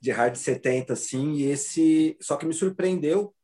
de 0.00 0.10
hard 0.10 0.36
70, 0.36 0.92
assim, 0.92 1.32
e 1.32 1.44
esse. 1.44 2.16
Só 2.20 2.36
que 2.36 2.46
me 2.46 2.54
surpreendeu, 2.54 3.34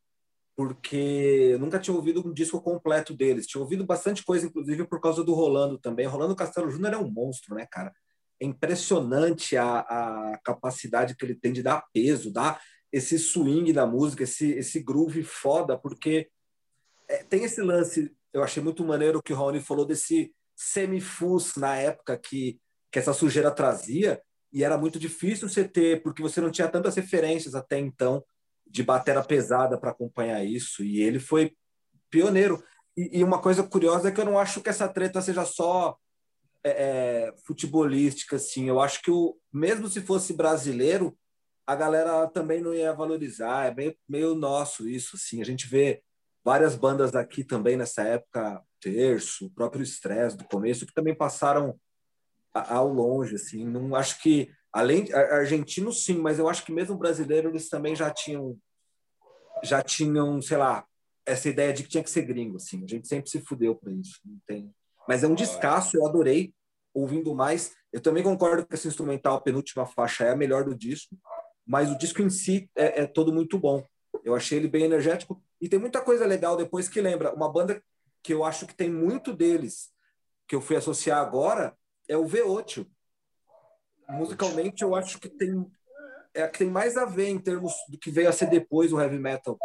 porque 0.56 1.50
eu 1.52 1.58
nunca 1.58 1.78
tinha 1.78 1.94
ouvido 1.94 2.26
um 2.26 2.32
disco 2.32 2.60
completo 2.60 3.14
deles. 3.14 3.46
Tinha 3.46 3.60
ouvido 3.60 3.84
bastante 3.84 4.24
coisa, 4.24 4.46
inclusive 4.46 4.86
por 4.86 5.00
causa 5.00 5.22
do 5.22 5.34
Rolando 5.34 5.78
também. 5.78 6.06
Rolando 6.06 6.34
Castelo 6.34 6.70
Júnior 6.70 6.94
é 6.94 6.98
um 6.98 7.10
monstro, 7.10 7.54
né, 7.54 7.66
cara? 7.70 7.92
É 8.40 8.46
impressionante 8.46 9.56
a, 9.56 9.80
a 9.80 10.38
capacidade 10.42 11.14
que 11.14 11.24
ele 11.24 11.34
tem 11.34 11.52
de 11.52 11.62
dar 11.62 11.84
peso, 11.92 12.32
dar 12.32 12.60
esse 12.90 13.18
swing 13.18 13.72
da 13.72 13.86
música, 13.86 14.22
esse, 14.22 14.52
esse 14.52 14.80
groove 14.80 15.22
foda, 15.22 15.76
porque 15.76 16.28
é, 17.08 17.22
tem 17.24 17.44
esse 17.44 17.60
lance, 17.60 18.10
eu 18.32 18.42
achei 18.42 18.62
muito 18.62 18.84
maneiro 18.84 19.22
que 19.22 19.32
o 19.32 19.36
Raoni 19.36 19.60
falou 19.60 19.84
desse 19.84 20.32
semifus 20.54 21.56
na 21.56 21.76
época 21.76 22.16
que, 22.16 22.58
que 22.90 22.98
essa 22.98 23.12
sujeira 23.12 23.50
trazia, 23.50 24.22
e 24.52 24.64
era 24.64 24.78
muito 24.78 24.98
difícil 24.98 25.48
você 25.48 25.66
ter, 25.66 26.02
porque 26.02 26.22
você 26.22 26.40
não 26.40 26.50
tinha 26.50 26.68
tantas 26.68 26.94
referências 26.96 27.54
até 27.54 27.78
então 27.78 28.24
de 28.66 28.82
bateria 28.82 29.22
pesada 29.22 29.78
para 29.78 29.90
acompanhar 29.90 30.44
isso, 30.44 30.82
e 30.82 31.00
ele 31.00 31.18
foi 31.18 31.54
pioneiro. 32.10 32.62
E, 32.96 33.18
e, 33.18 33.24
uma 33.24 33.40
coisa 33.40 33.62
curiosa 33.62 34.08
é 34.08 34.12
que 34.12 34.20
eu 34.20 34.24
não 34.24 34.38
acho 34.38 34.60
que 34.60 34.68
essa 34.68 34.88
treta 34.88 35.20
seja 35.20 35.44
só 35.44 35.96
é, 36.64 36.70
é, 36.70 37.34
futebolística, 37.46 38.36
assim. 38.36 38.68
Eu 38.68 38.80
acho 38.80 39.02
que 39.02 39.10
o, 39.10 39.36
mesmo 39.52 39.88
se 39.88 40.00
fosse 40.00 40.32
brasileiro, 40.32 41.16
a 41.66 41.74
galera 41.76 42.26
também 42.28 42.60
não 42.60 42.74
ia 42.74 42.92
valorizar. 42.92 43.66
É 43.66 43.74
meio, 43.74 43.96
meio 44.08 44.34
nosso 44.34 44.88
isso, 44.88 45.16
assim. 45.16 45.40
A 45.40 45.44
gente 45.44 45.66
vê 45.68 46.02
várias 46.44 46.74
bandas 46.74 47.14
aqui 47.14 47.44
também 47.44 47.76
nessa 47.76 48.02
época, 48.02 48.62
Terço, 48.80 49.46
o 49.46 49.50
próprio 49.50 49.82
Stress 49.82 50.36
do 50.36 50.44
começo, 50.44 50.86
que 50.86 50.94
também 50.94 51.14
passaram 51.14 51.78
ao 52.62 52.88
longe, 52.88 53.36
assim. 53.36 53.64
Não 53.64 53.94
acho 53.94 54.20
que 54.22 54.50
além 54.72 55.12
argentino 55.12 55.92
sim, 55.92 56.18
mas 56.18 56.38
eu 56.38 56.48
acho 56.48 56.64
que 56.64 56.72
mesmo 56.72 56.96
brasileiro 56.96 57.48
eles 57.48 57.68
também 57.68 57.94
já 57.96 58.10
tinham 58.10 58.58
já 59.62 59.82
tinham, 59.82 60.40
sei 60.42 60.58
lá, 60.58 60.84
essa 61.24 61.48
ideia 61.48 61.72
de 61.72 61.82
que 61.82 61.88
tinha 61.88 62.04
que 62.04 62.10
ser 62.10 62.22
gringo, 62.22 62.56
assim. 62.56 62.84
A 62.84 62.86
gente 62.86 63.08
sempre 63.08 63.30
se 63.30 63.40
fudeu 63.40 63.74
para 63.74 63.90
isso, 63.92 64.20
não 64.24 64.38
tem. 64.46 64.70
Mas 65.08 65.24
é 65.24 65.26
um 65.26 65.34
descasso, 65.34 65.96
eu 65.96 66.06
adorei 66.06 66.52
ouvindo 66.92 67.34
mais. 67.34 67.74
Eu 67.92 68.00
também 68.00 68.22
concordo 68.22 68.66
que 68.66 68.74
esse 68.74 68.88
instrumental, 68.88 69.36
a 69.36 69.40
penúltima 69.40 69.86
faixa, 69.86 70.24
é 70.24 70.30
a 70.30 70.36
melhor 70.36 70.64
do 70.64 70.74
disco, 70.74 71.16
mas 71.66 71.90
o 71.90 71.98
disco 71.98 72.22
em 72.22 72.30
si 72.30 72.70
é, 72.76 73.02
é 73.02 73.06
todo 73.06 73.32
muito 73.32 73.58
bom. 73.58 73.84
Eu 74.24 74.34
achei 74.34 74.58
ele 74.58 74.68
bem 74.68 74.84
energético 74.84 75.42
e 75.60 75.68
tem 75.68 75.78
muita 75.78 76.00
coisa 76.00 76.26
legal 76.26 76.56
depois 76.56 76.88
que 76.88 77.00
lembra. 77.00 77.34
Uma 77.34 77.50
banda 77.50 77.82
que 78.22 78.32
eu 78.32 78.44
acho 78.44 78.66
que 78.66 78.74
tem 78.74 78.90
muito 78.90 79.32
deles, 79.32 79.90
que 80.48 80.54
eu 80.54 80.60
fui 80.60 80.76
associar 80.76 81.20
agora, 81.20 81.76
é 82.08 82.16
o 82.16 82.24
V8. 82.24 82.86
Musicalmente, 84.08 84.82
eu 84.82 84.94
acho 84.94 85.18
que 85.18 85.28
tem 85.28 85.66
é 86.34 86.46
que 86.46 86.58
tem 86.58 86.68
mais 86.68 86.98
a 86.98 87.06
ver 87.06 87.28
em 87.28 87.38
termos 87.38 87.72
do 87.88 87.98
que 87.98 88.10
veio 88.10 88.28
a 88.28 88.32
ser 88.32 88.50
depois 88.50 88.92
o 88.92 89.00
heavy 89.00 89.18
metal 89.18 89.58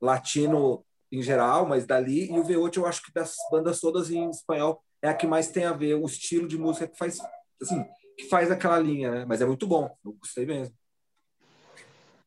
latino 0.00 0.84
em 1.10 1.22
geral, 1.22 1.66
mas 1.66 1.86
dali 1.86 2.30
e 2.30 2.38
o 2.38 2.42
V8 2.42 2.78
eu 2.78 2.86
acho 2.86 3.02
que 3.02 3.12
das 3.12 3.36
bandas 3.50 3.80
todas 3.80 4.10
em 4.10 4.28
espanhol 4.28 4.82
é 5.00 5.08
a 5.08 5.14
que 5.14 5.26
mais 5.26 5.48
tem 5.48 5.64
a 5.64 5.72
ver 5.72 5.94
o 5.94 6.04
estilo 6.04 6.48
de 6.48 6.58
música 6.58 6.88
que 6.88 6.98
faz 6.98 7.20
assim, 7.62 7.86
que 8.18 8.28
faz 8.28 8.50
aquela 8.50 8.78
linha, 8.78 9.10
né? 9.10 9.24
Mas 9.24 9.40
é 9.40 9.46
muito 9.46 9.66
bom, 9.66 9.96
eu 10.04 10.12
gostei 10.14 10.44
mesmo. 10.44 10.74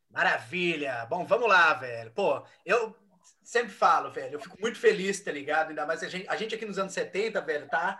Maravilha. 0.09 1.05
Bom, 1.09 1.25
vamos 1.25 1.47
lá, 1.47 1.73
velho. 1.73 2.11
Pô, 2.11 2.41
eu 2.65 2.95
sempre 3.43 3.71
falo, 3.73 4.11
velho, 4.11 4.35
eu 4.35 4.39
fico 4.39 4.59
muito 4.59 4.79
feliz, 4.79 5.19
tá 5.19 5.31
ligado? 5.31 5.69
Ainda 5.69 5.85
mais 5.85 6.01
a 6.03 6.07
gente, 6.07 6.27
a 6.27 6.35
gente 6.35 6.55
aqui 6.55 6.65
nos 6.65 6.79
anos 6.79 6.93
70, 6.93 7.41
velho, 7.41 7.67
tá 7.67 7.99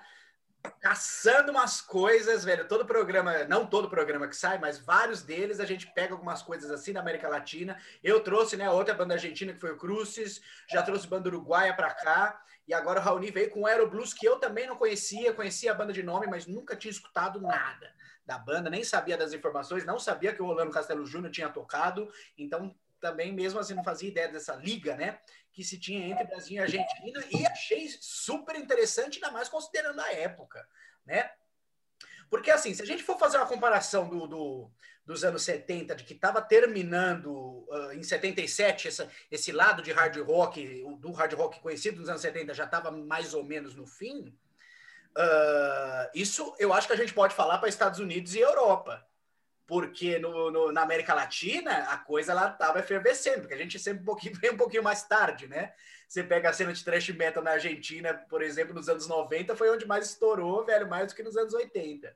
caçando 0.80 1.52
umas 1.52 1.82
coisas, 1.82 2.44
velho. 2.44 2.68
Todo 2.68 2.86
programa, 2.86 3.44
não 3.46 3.66
todo 3.66 3.90
programa 3.90 4.28
que 4.28 4.36
sai, 4.36 4.58
mas 4.58 4.80
vários 4.80 5.22
deles 5.22 5.60
a 5.60 5.66
gente 5.66 5.88
pega 5.94 6.14
algumas 6.14 6.42
coisas 6.42 6.70
assim 6.72 6.94
da 6.94 7.00
América 7.00 7.28
Latina. 7.28 7.78
Eu 8.04 8.22
trouxe, 8.22 8.58
né, 8.58 8.70
outra 8.70 8.94
banda 8.94 9.14
argentina 9.14 9.54
que 9.54 9.60
foi 9.60 9.72
o 9.72 9.78
Crucis, 9.78 10.42
já 10.70 10.82
trouxe 10.82 11.08
banda 11.08 11.30
uruguaia 11.30 11.74
para 11.74 11.94
cá, 11.94 12.42
e 12.68 12.74
agora 12.74 13.00
o 13.00 13.04
Raoni 13.04 13.32
veio 13.32 13.50
com 13.50 13.62
o 13.62 13.66
Aero 13.66 13.90
Blues 13.90 14.14
que 14.14 14.28
eu 14.28 14.38
também 14.38 14.68
não 14.68 14.76
conhecia, 14.76 15.34
conhecia 15.34 15.72
a 15.72 15.76
banda 15.76 15.94
de 15.94 16.04
nome, 16.04 16.28
mas 16.28 16.46
nunca 16.46 16.76
tinha 16.76 16.92
escutado 16.92 17.42
nada 17.42 17.94
da 18.26 18.38
banda, 18.38 18.70
nem 18.70 18.84
sabia 18.84 19.18
das 19.18 19.34
informações, 19.34 19.86
não 19.86 19.98
sabia 19.98 20.32
que 20.32 20.42
o 20.42 20.46
Rolando 20.46 20.72
Castelo 20.72 21.04
Júnior 21.04 21.32
tinha 21.32 21.50
tocado, 21.50 22.12
então 22.38 22.76
também 23.00 23.34
mesmo 23.34 23.60
assim 23.60 23.74
não 23.74 23.84
fazia 23.84 24.10
ideia 24.10 24.28
dessa 24.28 24.56
liga, 24.56 24.96
né? 24.96 25.20
Que 25.52 25.64
se 25.64 25.80
tinha 25.80 26.08
entre 26.08 26.24
Brasil 26.26 26.58
e 26.58 26.60
Argentina 26.60 27.24
e 27.32 27.46
achei 27.46 27.90
super 28.00 28.56
interessante, 28.56 29.16
ainda 29.16 29.32
mais 29.32 29.50
considerando 29.50 30.00
a 30.00 30.12
época, 30.14 30.68
né? 31.06 31.32
Porque, 32.30 32.52
assim, 32.52 32.74
se 32.74 32.82
a 32.82 32.86
gente 32.86 33.04
for 33.04 33.18
fazer 33.18 33.38
uma 33.38 33.48
comparação 33.48 34.08
do, 34.08 34.28
do 34.28 34.72
dos 35.10 35.24
anos 35.24 35.42
70, 35.42 35.96
de 35.96 36.04
que 36.04 36.14
estava 36.14 36.40
terminando 36.40 37.66
uh, 37.68 37.92
em 37.94 38.04
77, 38.04 38.88
essa, 38.88 39.10
esse 39.32 39.52
lado 39.52 39.82
de 39.82 39.92
hard 39.92 40.16
rock, 40.18 40.86
do 41.00 41.12
hard 41.12 41.34
rock 41.34 41.60
conhecido 41.62 42.00
nos 42.00 42.10
anos 42.10 42.22
70, 42.22 42.54
já 42.54 42.66
estava 42.66 42.92
mais 42.92 43.34
ou 43.34 43.44
menos 43.44 43.74
no 43.74 43.88
fim. 43.88 44.38
Uh, 45.18 46.12
isso 46.14 46.56
eu 46.60 46.72
acho 46.72 46.86
que 46.86 46.94
a 46.94 46.96
gente 46.96 47.12
pode 47.12 47.34
falar 47.34 47.58
para 47.58 47.68
Estados 47.68 48.00
Unidos 48.00 48.36
e 48.36 48.40
Europa 48.40 49.04
porque 49.70 50.18
no, 50.18 50.50
no, 50.50 50.72
na 50.72 50.82
América 50.82 51.14
Latina 51.14 51.72
a 51.92 51.98
coisa 52.00 52.34
lá 52.34 52.50
estava 52.50 52.80
efervescendo, 52.80 53.42
porque 53.42 53.54
a 53.54 53.58
gente 53.58 53.78
sempre 53.78 54.02
um 54.02 54.06
pouquinho, 54.06 54.34
vem 54.42 54.50
um 54.50 54.58
pouquinho 54.58 54.82
mais 54.82 55.04
tarde, 55.04 55.48
né? 55.48 55.74
Você 56.08 56.24
pega 56.24 56.50
a 56.50 56.54
cena 56.54 56.74
de 56.74 56.84
thrash 56.84 57.10
metal 57.10 57.44
na 57.44 57.52
Argentina, 57.52 58.16
por 58.16 58.42
exemplo, 58.42 58.74
nos 58.74 58.90
anos 58.90 59.08
90, 59.08 59.56
foi 59.56 59.70
onde 59.70 59.86
mais 59.86 60.08
estourou, 60.08 60.66
velho, 60.66 60.90
mais 60.90 61.10
do 61.10 61.16
que 61.16 61.22
nos 61.22 61.38
anos 61.38 61.54
80. 61.54 62.12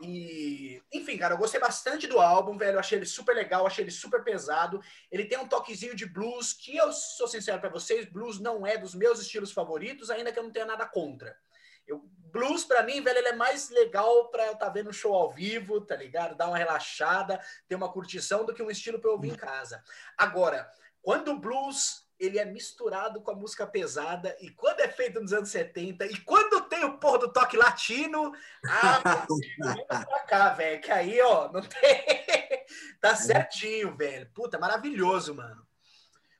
E, 0.00 0.80
enfim, 0.92 1.18
cara, 1.18 1.34
eu 1.34 1.38
gostei 1.38 1.58
bastante 1.58 2.06
do 2.06 2.20
álbum, 2.20 2.56
velho. 2.56 2.76
Eu 2.76 2.78
achei 2.78 2.96
ele 2.96 3.06
super 3.06 3.34
legal, 3.34 3.66
achei 3.66 3.82
ele 3.82 3.90
super 3.90 4.22
pesado. 4.22 4.80
Ele 5.10 5.24
tem 5.24 5.38
um 5.38 5.48
toquezinho 5.48 5.96
de 5.96 6.06
blues, 6.06 6.52
que 6.52 6.76
eu 6.76 6.92
sou 6.92 7.26
sincero 7.26 7.58
para 7.58 7.70
vocês, 7.70 8.06
blues 8.06 8.38
não 8.38 8.64
é 8.64 8.78
dos 8.78 8.94
meus 8.94 9.18
estilos 9.18 9.50
favoritos, 9.50 10.10
ainda 10.10 10.30
que 10.30 10.38
eu 10.38 10.44
não 10.44 10.52
tenha 10.52 10.66
nada 10.66 10.86
contra. 10.86 11.36
Eu, 11.86 12.02
blues, 12.32 12.64
para 12.64 12.82
mim, 12.82 13.00
velho, 13.00 13.18
ele 13.18 13.28
é 13.28 13.36
mais 13.36 13.70
legal 13.70 14.28
para 14.28 14.46
eu 14.46 14.52
estar 14.52 14.66
tá 14.66 14.72
vendo 14.72 14.90
um 14.90 14.92
show 14.92 15.14
ao 15.14 15.30
vivo, 15.30 15.80
tá 15.80 15.96
ligado? 15.96 16.36
Dar 16.36 16.48
uma 16.48 16.58
relaxada, 16.58 17.40
ter 17.66 17.74
uma 17.74 17.92
curtição 17.92 18.44
do 18.44 18.54
que 18.54 18.62
um 18.62 18.70
estilo 18.70 18.98
para 18.98 19.10
eu 19.10 19.14
ouvir 19.14 19.30
em 19.30 19.36
casa. 19.36 19.82
Agora, 20.16 20.70
quando 21.02 21.32
o 21.32 21.38
blues 21.38 22.06
ele 22.18 22.38
é 22.38 22.44
misturado 22.44 23.20
com 23.20 23.30
a 23.30 23.34
música 23.34 23.66
pesada 23.66 24.34
e 24.40 24.50
quando 24.50 24.80
é 24.80 24.88
feito 24.88 25.20
nos 25.20 25.32
anos 25.32 25.50
70 25.50 26.06
e 26.06 26.16
quando 26.20 26.62
tem 26.62 26.84
o 26.84 26.98
porra 26.98 27.18
do 27.18 27.32
toque 27.32 27.56
latino, 27.56 28.32
ah, 28.66 29.00
pra 30.06 30.20
cá, 30.20 30.48
velho, 30.50 30.80
que 30.80 30.90
aí, 30.90 31.20
ó, 31.20 31.50
não 31.52 31.60
tem. 31.60 32.04
tá 33.00 33.14
certinho, 33.14 33.94
velho. 33.96 34.30
Puta, 34.32 34.58
maravilhoso, 34.58 35.34
mano. 35.34 35.65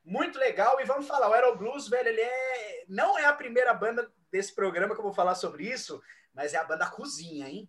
Muito 0.06 0.38
legal. 0.38 0.80
E 0.80 0.84
vamos 0.84 1.08
falar, 1.08 1.28
o 1.28 1.32
Aero 1.32 1.56
Blues, 1.56 1.88
velho, 1.88 2.08
ele 2.08 2.20
é. 2.20 2.84
Não 2.88 3.18
é 3.18 3.24
a 3.24 3.32
primeira 3.32 3.74
banda 3.74 4.08
desse 4.30 4.54
programa 4.54 4.94
que 4.94 5.00
eu 5.00 5.04
vou 5.04 5.12
falar 5.12 5.34
sobre 5.34 5.68
isso, 5.68 6.00
mas 6.32 6.54
é 6.54 6.58
a 6.58 6.64
banda 6.64 6.88
Cozinha, 6.88 7.48
hein? 7.48 7.68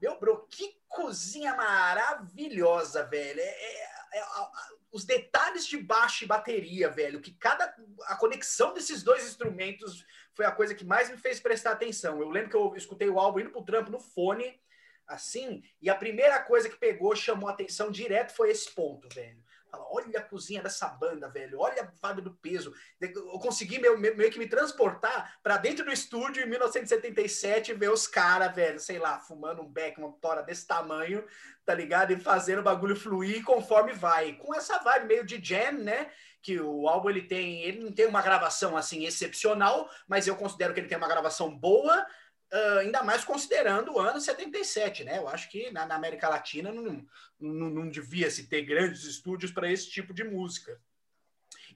Meu 0.00 0.18
bro, 0.18 0.46
que 0.48 0.80
cozinha 0.88 1.54
maravilhosa, 1.54 3.04
velho. 3.04 3.40
É, 3.40 3.44
é, 3.44 4.18
é 4.18 4.24
os 4.90 5.04
detalhes 5.04 5.66
de 5.66 5.76
baixo 5.76 6.24
e 6.24 6.26
bateria, 6.26 6.88
velho, 6.88 7.20
que 7.20 7.32
cada 7.32 7.72
a 8.06 8.16
conexão 8.16 8.72
desses 8.74 9.02
dois 9.02 9.24
instrumentos 9.26 10.04
foi 10.34 10.46
a 10.46 10.52
coisa 10.52 10.74
que 10.74 10.84
mais 10.84 11.10
me 11.10 11.16
fez 11.16 11.38
prestar 11.38 11.72
atenção. 11.72 12.20
Eu 12.20 12.28
lembro 12.28 12.50
que 12.50 12.56
eu 12.56 12.74
escutei 12.74 13.08
o 13.08 13.20
álbum 13.20 13.40
indo 13.40 13.50
pro 13.50 13.64
trampo 13.64 13.90
no 13.90 14.00
fone, 14.00 14.60
assim, 15.06 15.62
e 15.80 15.90
a 15.90 15.94
primeira 15.94 16.40
coisa 16.42 16.68
que 16.68 16.76
pegou, 16.76 17.14
chamou 17.14 17.48
atenção 17.48 17.90
direto 17.90 18.34
foi 18.34 18.50
esse 18.50 18.72
ponto, 18.74 19.08
velho. 19.14 19.42
Fala, 19.70 19.86
olha 19.90 20.18
a 20.18 20.22
cozinha 20.22 20.62
dessa 20.62 20.88
banda, 20.88 21.28
velho. 21.28 21.58
Olha 21.60 21.82
a 21.82 22.06
vibe 22.06 22.22
do 22.22 22.34
peso. 22.34 22.72
Eu 23.00 23.38
consegui 23.38 23.78
meio, 23.78 23.98
meio 23.98 24.30
que 24.30 24.38
me 24.38 24.48
transportar 24.48 25.38
para 25.42 25.56
dentro 25.58 25.84
do 25.84 25.92
estúdio 25.92 26.42
em 26.42 26.48
1977 26.48 27.70
e 27.70 27.74
ver 27.74 27.90
os 27.90 28.06
caras, 28.06 28.54
velho, 28.54 28.80
sei 28.80 28.98
lá, 28.98 29.18
fumando 29.20 29.62
um 29.62 29.68
beck, 29.68 29.98
uma 29.98 30.12
tora 30.20 30.42
desse 30.42 30.66
tamanho, 30.66 31.24
tá 31.64 31.74
ligado? 31.74 32.12
E 32.12 32.20
fazendo 32.20 32.60
o 32.60 32.64
bagulho 32.64 32.96
fluir 32.96 33.44
conforme 33.44 33.92
vai. 33.92 34.34
Com 34.34 34.54
essa 34.54 34.78
vibe 34.78 35.06
meio 35.06 35.24
de 35.24 35.42
jam, 35.42 35.72
né? 35.72 36.10
Que 36.40 36.60
o 36.60 36.88
álbum 36.88 37.10
ele 37.10 37.22
tem, 37.22 37.62
ele 37.62 37.84
não 37.84 37.92
tem 37.92 38.06
uma 38.06 38.22
gravação 38.22 38.76
assim 38.76 39.04
excepcional, 39.04 39.90
mas 40.06 40.26
eu 40.26 40.36
considero 40.36 40.72
que 40.72 40.80
ele 40.80 40.88
tem 40.88 40.98
uma 40.98 41.08
gravação 41.08 41.54
boa 41.54 42.06
Uh, 42.50 42.78
ainda 42.78 43.02
mais 43.02 43.24
considerando 43.24 43.92
o 43.92 44.00
ano 44.00 44.20
77, 44.20 45.04
né? 45.04 45.18
Eu 45.18 45.28
acho 45.28 45.50
que 45.50 45.70
na, 45.70 45.84
na 45.84 45.96
América 45.96 46.28
Latina 46.28 46.72
não, 46.72 47.06
não, 47.38 47.70
não 47.70 47.88
devia 47.90 48.30
se 48.30 48.46
ter 48.46 48.62
grandes 48.62 49.04
estúdios 49.04 49.52
para 49.52 49.70
esse 49.70 49.90
tipo 49.90 50.14
de 50.14 50.24
música. 50.24 50.80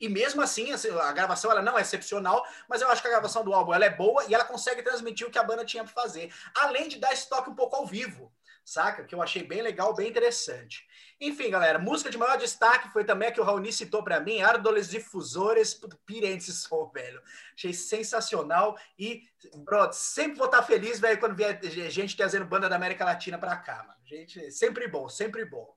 E 0.01 0.09
mesmo 0.09 0.41
assim, 0.41 0.73
assim, 0.73 0.91
a 0.91 1.13
gravação 1.13 1.51
ela 1.51 1.63
não 1.63 1.79
é 1.79 1.83
excepcional, 1.83 2.45
mas 2.69 2.81
eu 2.81 2.91
acho 2.91 3.03
que 3.03 3.09
a 3.09 3.11
gravação 3.13 3.45
do 3.45 3.53
álbum 3.53 3.75
ela 3.75 3.85
é 3.85 3.91
boa 3.91 4.25
e 4.25 4.35
ela 4.35 4.45
consegue 4.45 4.83
transmitir 4.83 5.27
o 5.27 5.31
que 5.31 5.39
a 5.39 5.45
banda 5.45 5.65
tinha 5.65 5.85
para 5.85 5.93
fazer, 5.93 6.33
além 6.57 6.89
de 6.89 6.99
dar 6.99 7.13
esse 7.13 7.29
toque 7.29 7.51
um 7.51 7.55
pouco 7.55 7.77
ao 7.77 7.87
vivo 7.87 8.33
saca? 8.65 9.05
Que 9.05 9.15
eu 9.15 9.23
achei 9.23 9.43
bem 9.43 9.63
legal, 9.63 9.95
bem 9.95 10.09
interessante. 10.09 10.87
Enfim, 11.21 11.51
galera, 11.51 11.79
música 11.79 12.11
de 12.11 12.19
maior 12.19 12.37
destaque 12.37 12.93
foi 12.93 13.05
também 13.05 13.29
a 13.29 13.33
que 13.33 13.41
o 13.41 13.45
Raoni 13.45 13.73
citou 13.73 14.03
para 14.03 14.19
mim, 14.19 14.41
Ardoles 14.41 14.89
Difusores, 14.89 15.81
pirente 16.05 16.51
som, 16.51 16.91
velho. 16.93 17.23
Achei 17.55 17.73
sensacional 17.73 18.77
e, 18.99 19.23
bro, 19.59 19.93
sempre 19.93 20.39
vou 20.39 20.47
estar 20.47 20.63
feliz, 20.63 20.99
velho, 20.99 21.21
quando 21.21 21.37
vier 21.37 21.61
gente 21.91 22.17
trazendo 22.17 22.45
banda 22.45 22.69
da 22.69 22.77
América 22.77 23.05
Latina 23.05 23.39
para 23.39 23.57
cá, 23.57 23.85
mano. 23.87 24.01
Gente, 24.05 24.51
sempre 24.51 24.89
bom, 24.89 25.09
sempre 25.09 25.45
bom. 25.45 25.75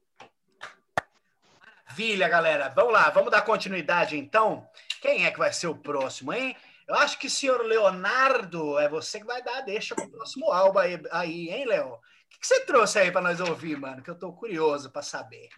Maravilha, 1.85 2.27
galera. 2.27 2.69
Vamos 2.69 2.91
lá, 2.91 3.09
vamos 3.09 3.31
dar 3.31 3.43
continuidade 3.43 4.17
então. 4.17 4.67
Quem 4.99 5.25
é 5.25 5.31
que 5.31 5.39
vai 5.39 5.53
ser 5.53 5.67
o 5.67 5.77
próximo, 5.77 6.33
hein? 6.33 6.57
Eu 6.87 6.95
acho 6.95 7.17
que 7.17 7.27
o 7.27 7.29
senhor 7.29 7.61
Leonardo 7.61 8.77
é 8.77 8.89
você 8.89 9.19
que 9.19 9.25
vai 9.25 9.41
dar 9.41 9.61
deixa 9.61 9.95
pro 9.95 10.09
próximo 10.09 10.51
álbum 10.51 10.79
aí, 10.79 11.01
aí 11.11 11.49
hein, 11.49 11.65
Léo? 11.65 11.99
Que, 12.35 12.39
que 12.39 12.47
você 12.47 12.61
trouxe 12.61 12.99
aí 12.99 13.11
para 13.11 13.21
nós 13.21 13.39
ouvir, 13.39 13.77
mano? 13.79 14.01
Que 14.01 14.09
eu 14.09 14.17
tô 14.17 14.31
curioso 14.33 14.91
para 14.91 15.01
saber. 15.01 15.49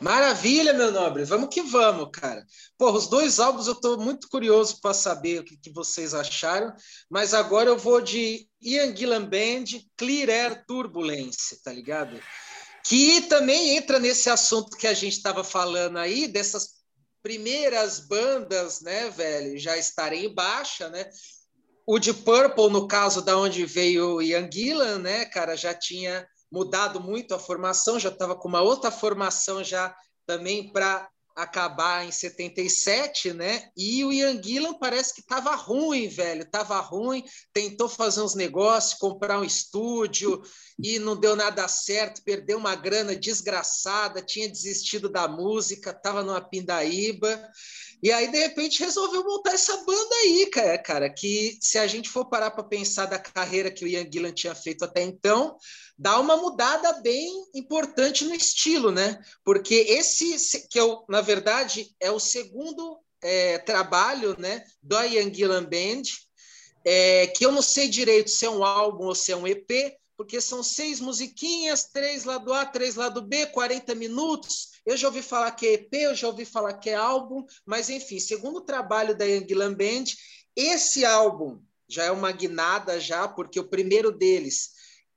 Maravilha, 0.00 0.72
meu 0.72 0.92
nobre. 0.92 1.24
Vamos 1.24 1.52
que 1.52 1.60
vamos, 1.60 2.08
cara. 2.12 2.46
Porra, 2.76 2.98
os 2.98 3.08
dois 3.08 3.40
álbuns 3.40 3.66
eu 3.66 3.72
estou 3.72 3.98
muito 3.98 4.28
curioso 4.28 4.80
para 4.80 4.94
saber 4.94 5.40
o 5.40 5.44
que, 5.44 5.56
que, 5.56 5.72
vocês 5.72 6.14
acharam, 6.14 6.72
mas 7.10 7.34
agora 7.34 7.68
eu 7.68 7.76
vou 7.76 8.00
de 8.00 8.48
Ian 8.62 8.94
Gillan 8.94 9.24
Band, 9.24 9.64
Clear 9.96 10.30
Air 10.30 10.64
Turbulence, 10.66 11.60
tá 11.64 11.72
ligado? 11.72 12.20
Que 12.84 13.22
também 13.22 13.76
entra 13.76 13.98
nesse 13.98 14.30
assunto 14.30 14.76
que 14.76 14.86
a 14.86 14.94
gente 14.94 15.16
estava 15.16 15.42
falando 15.42 15.98
aí, 15.98 16.28
dessas 16.28 16.78
primeiras 17.20 17.98
bandas, 17.98 18.80
né, 18.80 19.10
velho, 19.10 19.58
já 19.58 19.76
estarem 19.76 20.26
em 20.26 20.34
baixa, 20.34 20.88
né? 20.88 21.10
O 21.90 21.98
de 21.98 22.12
Purple, 22.12 22.68
no 22.68 22.86
caso 22.86 23.22
da 23.22 23.38
onde 23.38 23.64
veio 23.64 24.16
o 24.16 24.22
Ian 24.22 24.46
Gillan, 24.52 24.98
né, 24.98 25.24
cara, 25.24 25.56
já 25.56 25.72
tinha 25.72 26.28
mudado 26.52 27.00
muito 27.00 27.34
a 27.34 27.38
formação, 27.38 27.98
já 27.98 28.10
estava 28.10 28.36
com 28.36 28.46
uma 28.46 28.60
outra 28.60 28.90
formação 28.90 29.64
já 29.64 29.96
também 30.26 30.70
para 30.70 31.08
acabar 31.34 32.04
em 32.04 32.12
77, 32.12 33.32
né? 33.32 33.70
E 33.74 34.04
o 34.04 34.12
Ian 34.12 34.42
Gillan 34.42 34.74
parece 34.74 35.14
que 35.14 35.22
estava 35.22 35.54
ruim, 35.54 36.08
velho, 36.08 36.42
estava 36.42 36.78
ruim, 36.78 37.24
tentou 37.54 37.88
fazer 37.88 38.20
uns 38.20 38.34
negócios, 38.34 38.98
comprar 38.98 39.40
um 39.40 39.44
estúdio 39.44 40.42
e 40.78 40.98
não 40.98 41.16
deu 41.16 41.34
nada 41.34 41.66
certo, 41.66 42.22
perdeu 42.22 42.56
uma 42.56 42.76
grana 42.76 43.16
desgraçada, 43.16 44.22
tinha 44.22 44.48
desistido 44.48 45.08
da 45.08 45.26
música, 45.26 45.90
estava 45.90 46.22
numa 46.22 46.40
pindaíba. 46.40 47.50
E 48.00 48.12
aí, 48.12 48.30
de 48.30 48.38
repente, 48.38 48.78
resolveu 48.78 49.24
montar 49.24 49.54
essa 49.54 49.76
banda 49.78 50.14
aí, 50.22 50.46
cara, 50.46 50.78
cara 50.78 51.10
que 51.10 51.58
se 51.60 51.78
a 51.78 51.86
gente 51.88 52.08
for 52.08 52.26
parar 52.26 52.52
para 52.52 52.62
pensar 52.62 53.06
da 53.06 53.18
carreira 53.18 53.72
que 53.72 53.84
o 53.84 53.88
Ian 53.88 54.08
Gillan 54.10 54.32
tinha 54.32 54.54
feito 54.54 54.84
até 54.84 55.02
então, 55.02 55.56
dá 55.98 56.20
uma 56.20 56.36
mudada 56.36 56.92
bem 57.00 57.28
importante 57.54 58.24
no 58.24 58.34
estilo, 58.34 58.92
né? 58.92 59.20
Porque 59.44 59.74
esse, 59.74 60.68
que 60.68 60.78
eu, 60.78 61.04
na 61.08 61.20
verdade, 61.20 61.92
é 61.98 62.08
o 62.08 62.20
segundo 62.20 63.00
é, 63.20 63.58
trabalho 63.58 64.38
né, 64.38 64.64
do 64.80 65.02
Ian 65.02 65.34
Gillan 65.34 65.64
Band, 65.64 66.02
é, 66.84 67.26
que 67.26 67.44
eu 67.44 67.50
não 67.50 67.62
sei 67.62 67.88
direito 67.88 68.30
se 68.30 68.46
é 68.46 68.50
um 68.50 68.62
álbum 68.64 69.06
ou 69.06 69.14
se 69.14 69.32
é 69.32 69.36
um 69.36 69.46
EP, 69.46 69.97
porque 70.18 70.40
são 70.40 70.64
seis 70.64 70.98
musiquinhas, 70.98 71.84
três 71.84 72.24
lado 72.24 72.52
A, 72.52 72.66
três 72.66 72.96
lado 72.96 73.22
B, 73.22 73.46
40 73.46 73.94
minutos. 73.94 74.72
Eu 74.84 74.96
já 74.96 75.06
ouvi 75.06 75.22
falar 75.22 75.52
que 75.52 75.64
é 75.64 75.72
EP, 75.74 75.94
eu 75.94 76.14
já 76.16 76.26
ouvi 76.26 76.44
falar 76.44 76.74
que 76.74 76.90
é 76.90 76.96
álbum, 76.96 77.46
mas 77.64 77.88
enfim, 77.88 78.18
segundo 78.18 78.56
o 78.56 78.64
trabalho 78.64 79.16
da 79.16 79.24
Young 79.24 79.46
Band, 79.76 80.04
esse 80.56 81.04
álbum 81.04 81.62
já 81.88 82.02
é 82.02 82.10
uma 82.10 82.32
guinada 82.32 82.98
já, 82.98 83.28
porque 83.28 83.60
o 83.60 83.68
primeiro 83.68 84.10
deles 84.10 84.70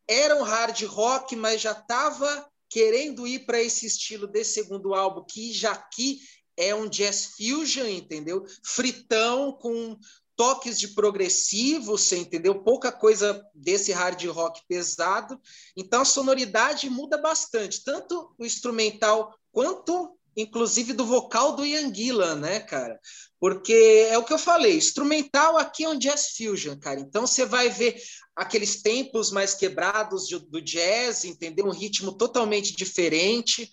era 0.07 0.35
um 0.35 0.43
hard 0.43 0.79
rock, 0.83 1.35
mas 1.35 1.61
já 1.61 1.71
estava 1.71 2.47
querendo 2.69 3.25
ir 3.25 3.39
para 3.39 3.59
esse 3.59 3.87
estilo 3.87 4.27
desse 4.27 4.53
segundo 4.53 4.93
álbum, 4.93 5.25
que 5.25 5.51
já 5.51 5.71
aqui 5.71 6.19
é 6.55 6.75
um 6.75 6.87
jazz 6.87 7.33
fusion, 7.35 7.87
entendeu? 7.87 8.45
Fritão 8.63 9.51
com 9.53 9.97
toques 10.35 10.79
de 10.79 10.89
progressivo, 10.89 11.97
você 11.97 12.17
entendeu? 12.17 12.63
Pouca 12.63 12.91
coisa 12.91 13.43
desse 13.53 13.91
hard 13.91 14.23
rock 14.25 14.61
pesado. 14.67 15.39
Então 15.75 16.01
a 16.01 16.05
sonoridade 16.05 16.89
muda 16.89 17.17
bastante, 17.17 17.83
tanto 17.83 18.33
o 18.37 18.45
instrumental 18.45 19.33
quanto 19.51 20.17
inclusive 20.35 20.93
do 20.93 21.05
vocal 21.05 21.55
do 21.55 21.65
Ian 21.65 21.91
né, 22.35 22.59
cara? 22.61 22.99
Porque 23.39 24.07
é 24.09 24.17
o 24.17 24.23
que 24.23 24.33
eu 24.33 24.37
falei, 24.37 24.77
instrumental 24.77 25.57
aqui 25.57 25.83
é 25.83 25.89
um 25.89 25.97
jazz 25.97 26.35
fusion, 26.37 26.77
cara. 26.79 26.99
Então 26.99 27.27
você 27.27 27.45
vai 27.45 27.69
ver 27.69 28.01
aqueles 28.35 28.81
tempos 28.81 29.31
mais 29.31 29.53
quebrados 29.53 30.29
do 30.49 30.61
jazz, 30.61 31.25
entendeu? 31.25 31.65
Um 31.65 31.71
ritmo 31.71 32.13
totalmente 32.13 32.75
diferente, 32.75 33.69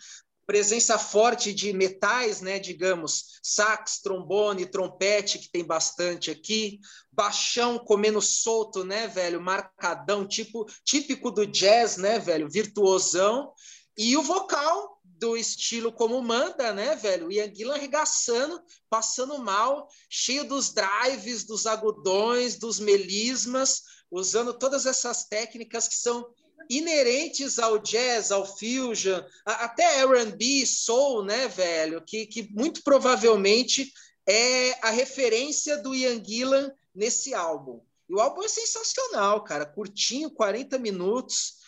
presença 0.49 0.99
forte 0.99 1.53
de 1.53 1.74
metais, 1.74 2.40
né, 2.40 2.59
digamos, 2.59 3.38
sax, 3.42 4.01
trombone, 4.01 4.64
trompete, 4.64 5.38
que 5.38 5.51
tem 5.51 5.62
bastante 5.62 6.30
aqui, 6.30 6.80
baixão 7.12 7.78
comendo 7.78 8.18
solto, 8.22 8.82
né, 8.82 9.07
velho, 9.09 9.42
marcadão, 9.42 10.26
tipo 10.26 10.64
típico 10.82 11.30
do 11.30 11.46
jazz, 11.46 11.99
né, 11.99 12.18
velho, 12.18 12.49
virtuosão, 12.49 13.53
e 13.94 14.16
o 14.16 14.22
vocal 14.22 14.99
do 15.05 15.36
estilo 15.36 15.92
como 15.92 16.22
manda, 16.22 16.72
né, 16.72 16.96
velho? 16.96 17.30
Ian 17.30 17.55
Gillan 17.55 17.74
arregaçando, 17.74 18.59
passando 18.88 19.36
mal, 19.36 19.86
cheio 20.09 20.44
dos 20.44 20.72
drives, 20.72 21.44
dos 21.44 21.66
agudões, 21.66 22.59
dos 22.59 22.80
melismas, 22.80 23.82
usando 24.11 24.55
todas 24.55 24.86
essas 24.86 25.24
técnicas 25.24 25.86
que 25.86 25.96
são 25.96 26.26
inerentes 26.69 27.59
ao 27.59 27.79
jazz, 27.79 28.31
ao 28.31 28.47
fusion, 28.47 29.23
até 29.45 30.01
R&B, 30.03 30.65
soul, 30.67 31.23
né, 31.25 31.49
velho, 31.49 32.03
que, 32.03 32.27
que 32.27 32.49
muito 32.53 32.83
provavelmente 32.83 33.93
é 34.27 34.73
a 34.87 34.91
referência 34.91 35.79
do 35.79 35.95
Ian 35.95 36.23
Gillan 36.23 36.73
nesse 36.95 37.33
álbum. 37.33 37.81
E 38.09 38.15
o 38.15 38.21
álbum 38.21 38.43
é 38.43 38.49
sensacional, 38.49 39.45
cara, 39.45 39.67
curtinho, 39.67 40.31
40 40.31 40.79
minutos, 40.79 41.59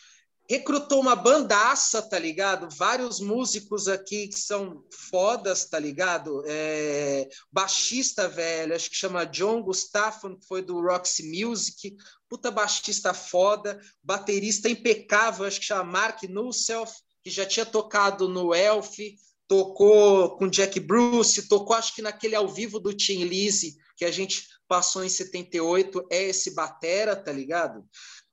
recrutou 0.51 1.01
uma 1.01 1.15
bandaça, 1.15 2.03
tá 2.03 2.19
ligado? 2.19 2.69
Vários 2.75 3.21
músicos 3.21 3.87
aqui 3.87 4.27
que 4.27 4.37
são 4.37 4.85
fodas, 4.91 5.65
tá 5.67 5.79
ligado? 5.79 6.43
É, 6.45 7.29
baixista, 7.53 8.27
velho, 8.27 8.75
acho 8.75 8.91
que 8.91 8.97
chama 8.97 9.25
John 9.27 9.63
Gustafson, 9.63 10.35
que 10.35 10.45
foi 10.45 10.61
do 10.61 10.81
Roxy 10.81 11.23
Music, 11.23 11.97
puta 12.29 12.51
baixista 12.51 13.15
foda, 13.15 13.81
baterista 14.03 14.69
impecável, 14.69 15.47
acho 15.47 15.61
que 15.61 15.67
chama 15.67 15.85
Mark 15.85 16.21
Nusself, 16.25 16.95
que 17.23 17.31
já 17.31 17.47
tinha 17.47 17.65
tocado 17.65 18.29
no 18.29 18.53
Elf, 18.53 18.99
tocou 19.47 20.37
com 20.37 20.49
Jack 20.49 20.81
Bruce, 20.81 21.47
tocou 21.47 21.77
acho 21.77 21.95
que 21.95 22.03
naquele 22.03 22.35
ao 22.35 22.49
vivo 22.49 22.81
do 22.81 22.93
Tim 22.93 23.23
Lizzy, 23.23 23.77
que 23.97 24.05
a 24.05 24.11
gente 24.11 24.49
passou 24.67 25.05
em 25.05 25.09
78, 25.09 26.07
é 26.11 26.25
esse 26.25 26.55
batera, 26.55 27.15
tá 27.15 27.31
ligado? 27.31 27.85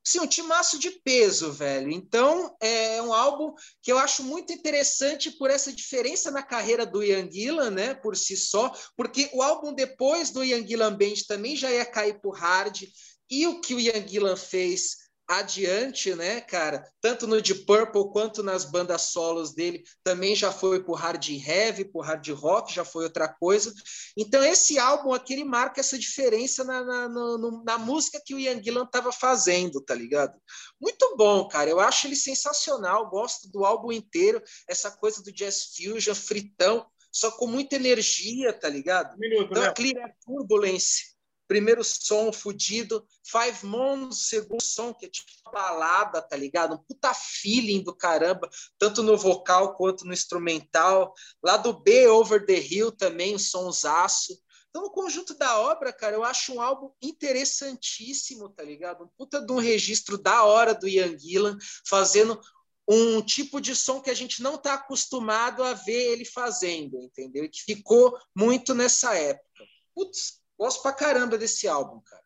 Sim, 0.09 0.21
um 0.21 0.27
timaço 0.27 0.79
de 0.79 0.89
peso, 0.89 1.51
velho. 1.51 1.91
Então, 1.91 2.55
é 2.61 3.01
um 3.01 3.13
álbum 3.13 3.53
que 3.81 3.91
eu 3.91 3.97
acho 3.97 4.23
muito 4.23 4.53
interessante 4.53 5.29
por 5.31 5.49
essa 5.49 5.69
diferença 5.69 6.31
na 6.31 6.41
carreira 6.41 6.85
do 6.85 7.03
Ian 7.03 7.29
Gillan, 7.29 7.71
né, 7.71 7.93
por 7.93 8.15
si 8.15 8.37
só, 8.37 8.71
porque 8.95 9.29
o 9.33 9.41
álbum 9.41 9.73
depois 9.73 10.31
do 10.31 10.45
Ian 10.45 10.65
Gillan 10.65 10.95
Band 10.95 11.15
também 11.27 11.57
já 11.57 11.69
ia 11.69 11.83
cair 11.83 12.21
por 12.21 12.37
hard, 12.37 12.83
e 13.29 13.47
o 13.47 13.59
que 13.59 13.73
o 13.73 13.79
Ian 13.81 14.07
Gillan 14.07 14.37
fez 14.37 14.95
adiante, 15.27 16.15
né, 16.15 16.39
cara? 16.39 16.89
Tanto 17.01 17.27
no 17.27 17.41
Deep 17.41 17.65
Purple 17.65 18.09
quanto 18.11 18.41
nas 18.41 18.63
bandas 18.63 19.01
solos 19.03 19.53
dele, 19.53 19.83
também 20.03 20.33
já 20.33 20.51
foi 20.51 20.83
por 20.83 20.93
hard 20.93 21.27
heavy, 21.29 21.83
por 21.83 22.05
hard 22.05 22.25
rock, 22.29 22.73
já 22.73 22.85
foi 22.85 23.03
outra 23.03 23.27
coisa. 23.27 23.73
Então 24.15 24.43
esse 24.43 24.79
álbum 24.79 25.13
aqui 25.13 25.33
ele 25.33 25.43
marca 25.43 25.81
essa 25.81 25.99
diferença 25.99 26.63
na, 26.63 26.83
na, 26.83 27.09
no, 27.09 27.63
na 27.63 27.77
música 27.77 28.21
que 28.25 28.33
o 28.33 28.39
Ian 28.39 28.63
Gillan 28.63 28.85
estava 28.85 29.11
fazendo, 29.11 29.81
tá 29.81 29.93
ligado? 29.93 30.33
Muito 30.79 31.15
bom, 31.17 31.47
cara. 31.47 31.69
Eu 31.69 31.79
acho 31.79 32.07
ele 32.07 32.15
sensacional. 32.15 33.09
Gosto 33.09 33.49
do 33.49 33.65
álbum 33.65 33.91
inteiro. 33.91 34.41
Essa 34.67 34.89
coisa 34.91 35.21
do 35.21 35.31
jazz 35.31 35.75
fusion, 35.75 36.15
fritão, 36.15 36.85
só 37.11 37.31
com 37.31 37.47
muita 37.47 37.75
energia, 37.75 38.53
tá 38.53 38.69
ligado? 38.69 39.17
Minuto, 39.17 39.51
então, 39.51 39.63
né? 39.63 39.73
Clear 39.73 40.15
Turbulence 40.25 41.16
primeiro 41.47 41.83
som 41.83 42.31
fudido, 42.31 43.05
Five 43.23 43.65
Months, 43.65 44.27
segundo 44.29 44.61
som, 44.61 44.93
que 44.93 45.05
é 45.05 45.09
tipo 45.09 45.31
balada, 45.51 46.21
tá 46.21 46.35
ligado? 46.35 46.75
Um 46.75 46.83
puta 46.83 47.13
feeling 47.13 47.83
do 47.83 47.95
caramba, 47.95 48.49
tanto 48.77 49.01
no 49.01 49.17
vocal 49.17 49.75
quanto 49.75 50.05
no 50.05 50.13
instrumental. 50.13 51.13
Lá 51.41 51.57
do 51.57 51.73
B, 51.73 52.07
Over 52.07 52.45
the 52.45 52.59
Hill, 52.59 52.91
também, 52.91 53.35
um 53.35 53.39
sonsaço. 53.39 54.37
Então, 54.69 54.81
no 54.81 54.91
conjunto 54.91 55.33
da 55.37 55.59
obra, 55.59 55.93
cara, 55.93 56.15
eu 56.15 56.23
acho 56.23 56.53
um 56.53 56.61
álbum 56.61 56.91
interessantíssimo, 57.01 58.49
tá 58.49 58.63
ligado? 58.63 59.05
Um 59.05 59.09
puta 59.17 59.43
de 59.43 59.51
um 59.51 59.57
registro 59.57 60.17
da 60.17 60.43
hora 60.43 60.73
do 60.73 60.87
Ian 60.87 61.17
Gillan, 61.17 61.57
fazendo 61.87 62.39
um 62.87 63.21
tipo 63.21 63.59
de 63.59 63.75
som 63.75 64.01
que 64.01 64.09
a 64.09 64.13
gente 64.13 64.41
não 64.41 64.55
está 64.55 64.75
acostumado 64.75 65.63
a 65.63 65.73
ver 65.73 66.13
ele 66.13 66.25
fazendo, 66.25 67.01
entendeu? 67.01 67.49
Que 67.49 67.63
ficou 67.63 68.17
muito 68.35 68.73
nessa 68.73 69.13
época. 69.15 69.65
Putz, 69.93 70.39
Gosto 70.57 70.81
pra 70.81 70.93
caramba 70.93 71.37
desse 71.37 71.67
álbum, 71.67 72.01
cara. 72.01 72.23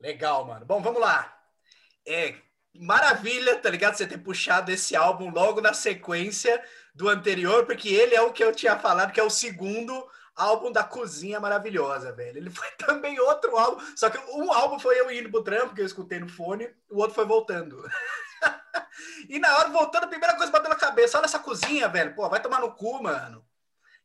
Legal, 0.00 0.44
mano. 0.44 0.66
Bom, 0.66 0.82
vamos 0.82 1.00
lá. 1.00 1.34
É 2.06 2.34
maravilha, 2.74 3.58
tá 3.58 3.70
ligado? 3.70 3.96
Você 3.96 4.06
ter 4.06 4.18
puxado 4.18 4.70
esse 4.70 4.94
álbum 4.94 5.30
logo 5.30 5.60
na 5.60 5.72
sequência 5.72 6.62
do 6.94 7.08
anterior, 7.08 7.64
porque 7.66 7.88
ele 7.88 8.14
é 8.14 8.20
o 8.20 8.32
que 8.32 8.44
eu 8.44 8.54
tinha 8.54 8.78
falado, 8.78 9.12
que 9.12 9.20
é 9.20 9.22
o 9.22 9.30
segundo 9.30 10.06
álbum 10.34 10.70
da 10.70 10.84
Cozinha 10.84 11.40
Maravilhosa, 11.40 12.12
velho. 12.12 12.36
Ele 12.36 12.50
foi 12.50 12.70
também 12.76 13.18
outro 13.18 13.56
álbum, 13.56 13.82
só 13.96 14.10
que 14.10 14.18
um 14.32 14.52
álbum 14.52 14.78
foi 14.78 15.00
eu 15.00 15.10
indo 15.10 15.30
pro 15.30 15.42
trampo, 15.42 15.74
que 15.74 15.80
eu 15.80 15.86
escutei 15.86 16.20
no 16.20 16.28
fone, 16.28 16.68
o 16.90 16.98
outro 16.98 17.14
foi 17.14 17.24
voltando. 17.24 17.82
e 19.28 19.38
na 19.38 19.56
hora, 19.56 19.70
voltando, 19.70 20.04
a 20.04 20.08
primeira 20.08 20.36
coisa 20.36 20.52
bateu 20.52 20.68
na 20.68 20.76
cabeça, 20.76 21.16
olha 21.16 21.24
essa 21.24 21.38
cozinha, 21.38 21.88
velho. 21.88 22.14
Pô, 22.14 22.28
vai 22.28 22.40
tomar 22.40 22.60
no 22.60 22.72
cu, 22.72 23.02
mano. 23.02 23.44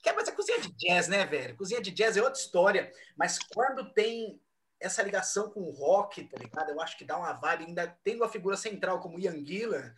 É, 0.03 0.13
mas 0.13 0.27
é 0.27 0.31
cozinha 0.31 0.59
de 0.59 0.71
jazz, 0.73 1.07
né, 1.07 1.25
velho? 1.25 1.55
Cozinha 1.55 1.81
de 1.81 1.91
jazz 1.91 2.17
é 2.17 2.21
outra 2.21 2.39
história. 2.39 2.91
Mas 3.15 3.37
quando 3.39 3.93
tem 3.93 4.41
essa 4.79 5.03
ligação 5.03 5.49
com 5.49 5.61
o 5.61 5.71
rock, 5.71 6.23
tá 6.23 6.37
ligado? 6.37 6.71
Eu 6.71 6.81
acho 6.81 6.97
que 6.97 7.05
dá 7.05 7.17
uma 7.17 7.33
vibe, 7.33 7.65
ainda 7.65 7.97
tendo 8.03 8.17
uma 8.17 8.29
figura 8.29 8.57
central 8.57 8.99
como 8.99 9.19
Ian 9.19 9.45
Gillan, 9.45 9.93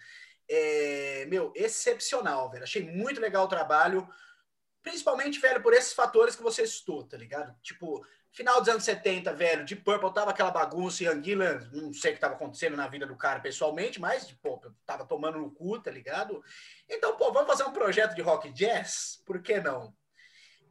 é, 0.49 1.25
meu, 1.29 1.53
excepcional, 1.55 2.51
velho. 2.51 2.63
Achei 2.63 2.83
muito 2.83 3.21
legal 3.21 3.45
o 3.45 3.49
trabalho, 3.49 4.07
principalmente, 4.81 5.39
velho, 5.39 5.63
por 5.63 5.73
esses 5.73 5.93
fatores 5.93 6.35
que 6.35 6.43
você 6.43 6.67
citou, 6.67 7.03
tá 7.05 7.15
ligado? 7.15 7.55
Tipo, 7.61 8.05
final 8.33 8.59
dos 8.59 8.67
anos 8.67 8.83
70, 8.83 9.31
velho, 9.33 9.63
de 9.63 9.75
Purple 9.75 10.13
tava 10.13 10.31
aquela 10.31 10.49
bagunça, 10.49 11.03
Ian 11.03 11.23
Gillan, 11.23 11.69
não 11.71 11.93
sei 11.93 12.11
o 12.11 12.15
que 12.15 12.19
tava 12.19 12.33
acontecendo 12.33 12.75
na 12.75 12.87
vida 12.87 13.05
do 13.05 13.15
cara 13.15 13.39
pessoalmente, 13.39 14.01
mas, 14.01 14.31
pô, 14.41 14.59
tava 14.85 15.05
tomando 15.05 15.37
no 15.37 15.51
cu, 15.51 15.79
tá 15.79 15.91
ligado? 15.91 16.43
Então, 16.89 17.15
pô, 17.15 17.31
vamos 17.31 17.47
fazer 17.47 17.63
um 17.63 17.71
projeto 17.71 18.15
de 18.15 18.21
rock 18.21 18.51
jazz? 18.51 19.21
Por 19.25 19.41
que 19.41 19.59
não? 19.59 19.95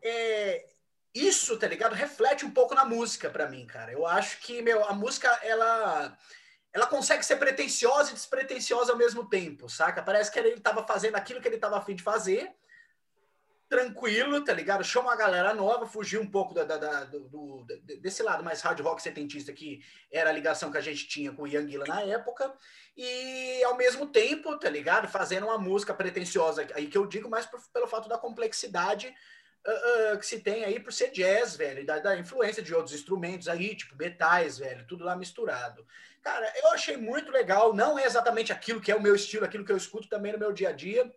É, 0.03 0.67
isso, 1.15 1.57
tá 1.57 1.69
ligado? 1.69 1.95
Reflete 1.95 2.45
um 2.45 2.51
pouco 2.51 2.75
na 2.75 2.85
música 2.85 3.31
para 3.31 3.49
mim, 3.49 3.65
cara. 3.65 3.93
Eu 3.93 4.07
acho 4.07 4.41
que, 4.41 4.61
meu, 4.61 4.85
a 4.85 4.93
música, 4.93 5.29
ela 5.43 6.19
ela 6.73 6.87
consegue 6.87 7.23
ser 7.23 7.37
pretensiosa 7.37 8.11
e 8.11 8.15
despretensiosa 8.15 8.93
ao 8.93 8.99
mesmo 8.99 9.29
tempo, 9.29 9.69
saca? 9.69 10.03
Parece 10.03 10.33
que 10.33 10.39
ele 10.39 10.59
tava 10.59 10.87
fazendo 10.87 11.17
aquilo 11.17 11.41
que 11.41 11.47
ele 11.47 11.59
tava 11.59 11.77
afim 11.77 11.95
de 11.95 12.03
fazer, 12.03 12.51
tranquilo, 13.73 14.45
tá 14.45 14.53
ligado? 14.53 14.85
Chama 14.85 15.09
uma 15.09 15.17
galera 15.17 15.55
nova, 15.55 15.87
fugiu 15.87 16.21
um 16.21 16.31
pouco 16.31 16.53
da, 16.53 16.63
da, 16.63 16.77
da 16.77 17.05
do, 17.05 17.21
do, 17.21 17.67
desse 18.03 18.23
lado 18.23 18.45
mais 18.45 18.61
hard 18.61 18.79
rock 18.81 19.01
setentista 19.01 19.51
que 19.51 19.81
era 20.13 20.29
a 20.29 20.33
ligação 20.33 20.71
que 20.71 20.77
a 20.77 20.83
gente 20.83 21.09
tinha 21.09 21.33
com 21.33 21.45
o 21.45 21.49
Ian 21.49 21.67
Gillan 21.67 21.87
na 21.87 22.03
época, 22.03 22.53
e 22.95 23.65
ao 23.65 23.75
mesmo 23.75 24.09
tempo, 24.09 24.59
tá 24.59 24.69
ligado? 24.69 25.09
Fazendo 25.09 25.47
uma 25.47 25.57
música 25.57 25.95
pretensiosa, 25.95 26.69
aí 26.75 26.87
que 26.87 26.99
eu 26.99 27.07
digo 27.07 27.31
mais 27.31 27.47
por, 27.47 27.63
pelo 27.73 27.87
fato 27.87 28.11
da 28.11 28.19
complexidade 28.19 29.15
uh, 29.67 30.15
uh, 30.15 30.19
que 30.19 30.27
se 30.27 30.41
tem 30.41 30.67
aí 30.67 30.79
por 30.79 30.93
ser 30.93 31.11
jazz, 31.11 31.57
velho, 31.57 31.87
da, 31.87 31.99
da, 31.99 32.19
influência 32.19 32.63
de 32.63 32.75
outros 32.75 32.95
instrumentos 32.95 33.49
aí, 33.49 33.75
tipo 33.75 33.97
metais, 33.97 34.59
velho, 34.59 34.87
tudo 34.87 35.03
lá 35.03 35.17
misturado. 35.17 35.87
Cara, 36.21 36.53
eu 36.63 36.73
achei 36.73 36.99
muito 36.99 37.33
legal, 37.33 37.73
não 37.73 37.99
é 37.99 38.05
exatamente 38.05 38.53
aquilo 38.53 38.83
que 38.83 38.93
é 38.93 38.95
o 38.95 39.01
meu 39.01 39.15
estilo, 39.15 39.47
aquilo 39.47 39.65
que 39.65 39.73
eu 39.73 39.79
escuto 39.79 40.11
também 40.11 40.33
no 40.33 40.39
meu 40.39 40.53
dia 40.53 40.69
a 40.69 40.73
dia, 40.73 41.11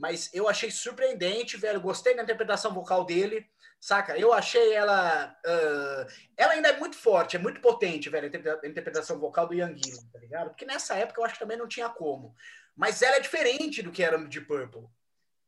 mas 0.00 0.30
eu 0.32 0.48
achei 0.48 0.70
surpreendente, 0.70 1.58
velho, 1.58 1.78
gostei 1.78 2.16
da 2.16 2.22
interpretação 2.22 2.72
vocal 2.72 3.04
dele, 3.04 3.46
saca? 3.78 4.16
Eu 4.16 4.32
achei 4.32 4.72
ela. 4.72 5.36
Uh, 5.44 6.12
ela 6.38 6.52
ainda 6.54 6.68
é 6.68 6.78
muito 6.78 6.96
forte, 6.96 7.36
é 7.36 7.38
muito 7.38 7.60
potente, 7.60 8.08
velho, 8.08 8.30
a 8.62 8.66
interpretação 8.66 9.18
vocal 9.18 9.46
do 9.46 9.52
Young 9.52 9.76
Gillan, 9.76 10.08
tá 10.10 10.18
ligado? 10.18 10.48
Porque 10.48 10.64
nessa 10.64 10.94
época 10.94 11.20
eu 11.20 11.24
acho 11.26 11.34
que 11.34 11.40
também 11.40 11.58
não 11.58 11.68
tinha 11.68 11.90
como. 11.90 12.34
Mas 12.74 13.02
ela 13.02 13.16
é 13.16 13.20
diferente 13.20 13.82
do 13.82 13.92
que 13.92 14.02
era 14.02 14.16
de 14.26 14.40
Purple. 14.40 14.88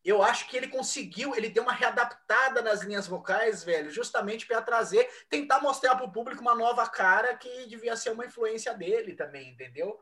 Eu 0.05 0.23
acho 0.23 0.47
que 0.49 0.57
ele 0.57 0.69
conseguiu, 0.69 1.35
ele 1.35 1.49
deu 1.49 1.63
uma 1.63 1.73
readaptada 1.73 2.61
nas 2.61 2.83
linhas 2.83 3.07
vocais, 3.07 3.65
velho, 3.65 3.89
justamente 3.91 4.47
para 4.47 4.61
trazer, 4.61 5.09
tentar 5.31 5.61
mostrar 5.61 5.95
para 5.95 6.05
o 6.05 6.13
público 6.13 6.43
uma 6.43 6.55
nova 6.55 6.87
cara 6.91 7.35
que 7.37 7.67
devia 7.69 7.97
ser 7.97 8.11
uma 8.11 8.27
influência 8.27 8.75
dele 8.75 9.15
também, 9.15 9.51
entendeu? 9.51 9.99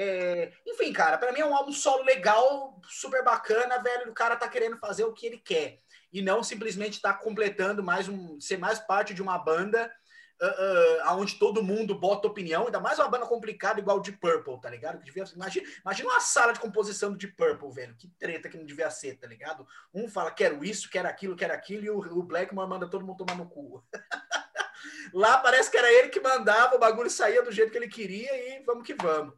É, 0.00 0.52
enfim, 0.64 0.92
cara, 0.92 1.18
para 1.18 1.32
mim 1.32 1.40
é 1.40 1.44
um 1.44 1.56
álbum 1.56 1.72
solo 1.72 2.04
legal, 2.04 2.80
super 2.88 3.24
bacana, 3.24 3.82
velho. 3.82 4.12
O 4.12 4.14
cara 4.14 4.36
tá 4.36 4.48
querendo 4.48 4.78
fazer 4.78 5.02
o 5.02 5.12
que 5.12 5.26
ele 5.26 5.38
quer 5.38 5.78
e 6.12 6.22
não 6.22 6.40
simplesmente 6.40 7.02
tá 7.02 7.12
completando 7.12 7.82
mais 7.82 8.08
um, 8.08 8.40
ser 8.40 8.58
mais 8.58 8.78
parte 8.78 9.12
de 9.12 9.20
uma 9.20 9.36
banda 9.36 9.92
uh, 10.40 11.10
uh, 11.10 11.18
onde 11.18 11.34
todo 11.34 11.64
mundo 11.64 11.96
bota 11.96 12.28
opinião, 12.28 12.66
ainda 12.66 12.78
mais 12.78 13.00
uma 13.00 13.08
banda 13.08 13.26
complicada 13.26 13.80
igual 13.80 13.98
de 13.98 14.12
Purple, 14.12 14.60
tá 14.60 14.70
ligado? 14.70 14.98
Que 14.98 15.04
devia, 15.04 15.24
imagina, 15.34 15.66
imagina 15.80 16.10
uma 16.10 16.20
sala 16.20 16.52
de 16.52 16.60
composição 16.60 17.16
de 17.16 17.26
Purple, 17.26 17.72
velho. 17.72 17.96
Que 17.96 18.08
treta 18.20 18.48
que 18.48 18.56
não 18.56 18.64
devia 18.64 18.88
ser, 18.90 19.16
tá 19.16 19.26
ligado? 19.26 19.66
Um 19.92 20.08
fala 20.08 20.30
quero 20.30 20.64
isso, 20.64 20.88
quero 20.88 21.08
aquilo, 21.08 21.34
quero 21.34 21.52
aquilo, 21.52 21.84
e 21.84 21.90
o, 21.90 21.98
o 21.98 22.22
Blackmore 22.22 22.68
manda 22.68 22.88
todo 22.88 23.04
mundo 23.04 23.24
tomar 23.24 23.36
no 23.36 23.48
cu. 23.48 23.84
Lá 25.12 25.38
parece 25.38 25.68
que 25.72 25.76
era 25.76 25.92
ele 25.92 26.08
que 26.08 26.20
mandava, 26.20 26.76
o 26.76 26.78
bagulho 26.78 27.10
saía 27.10 27.42
do 27.42 27.50
jeito 27.50 27.72
que 27.72 27.78
ele 27.78 27.88
queria 27.88 28.30
e 28.32 28.62
vamos 28.62 28.86
que 28.86 28.94
vamos. 28.94 29.34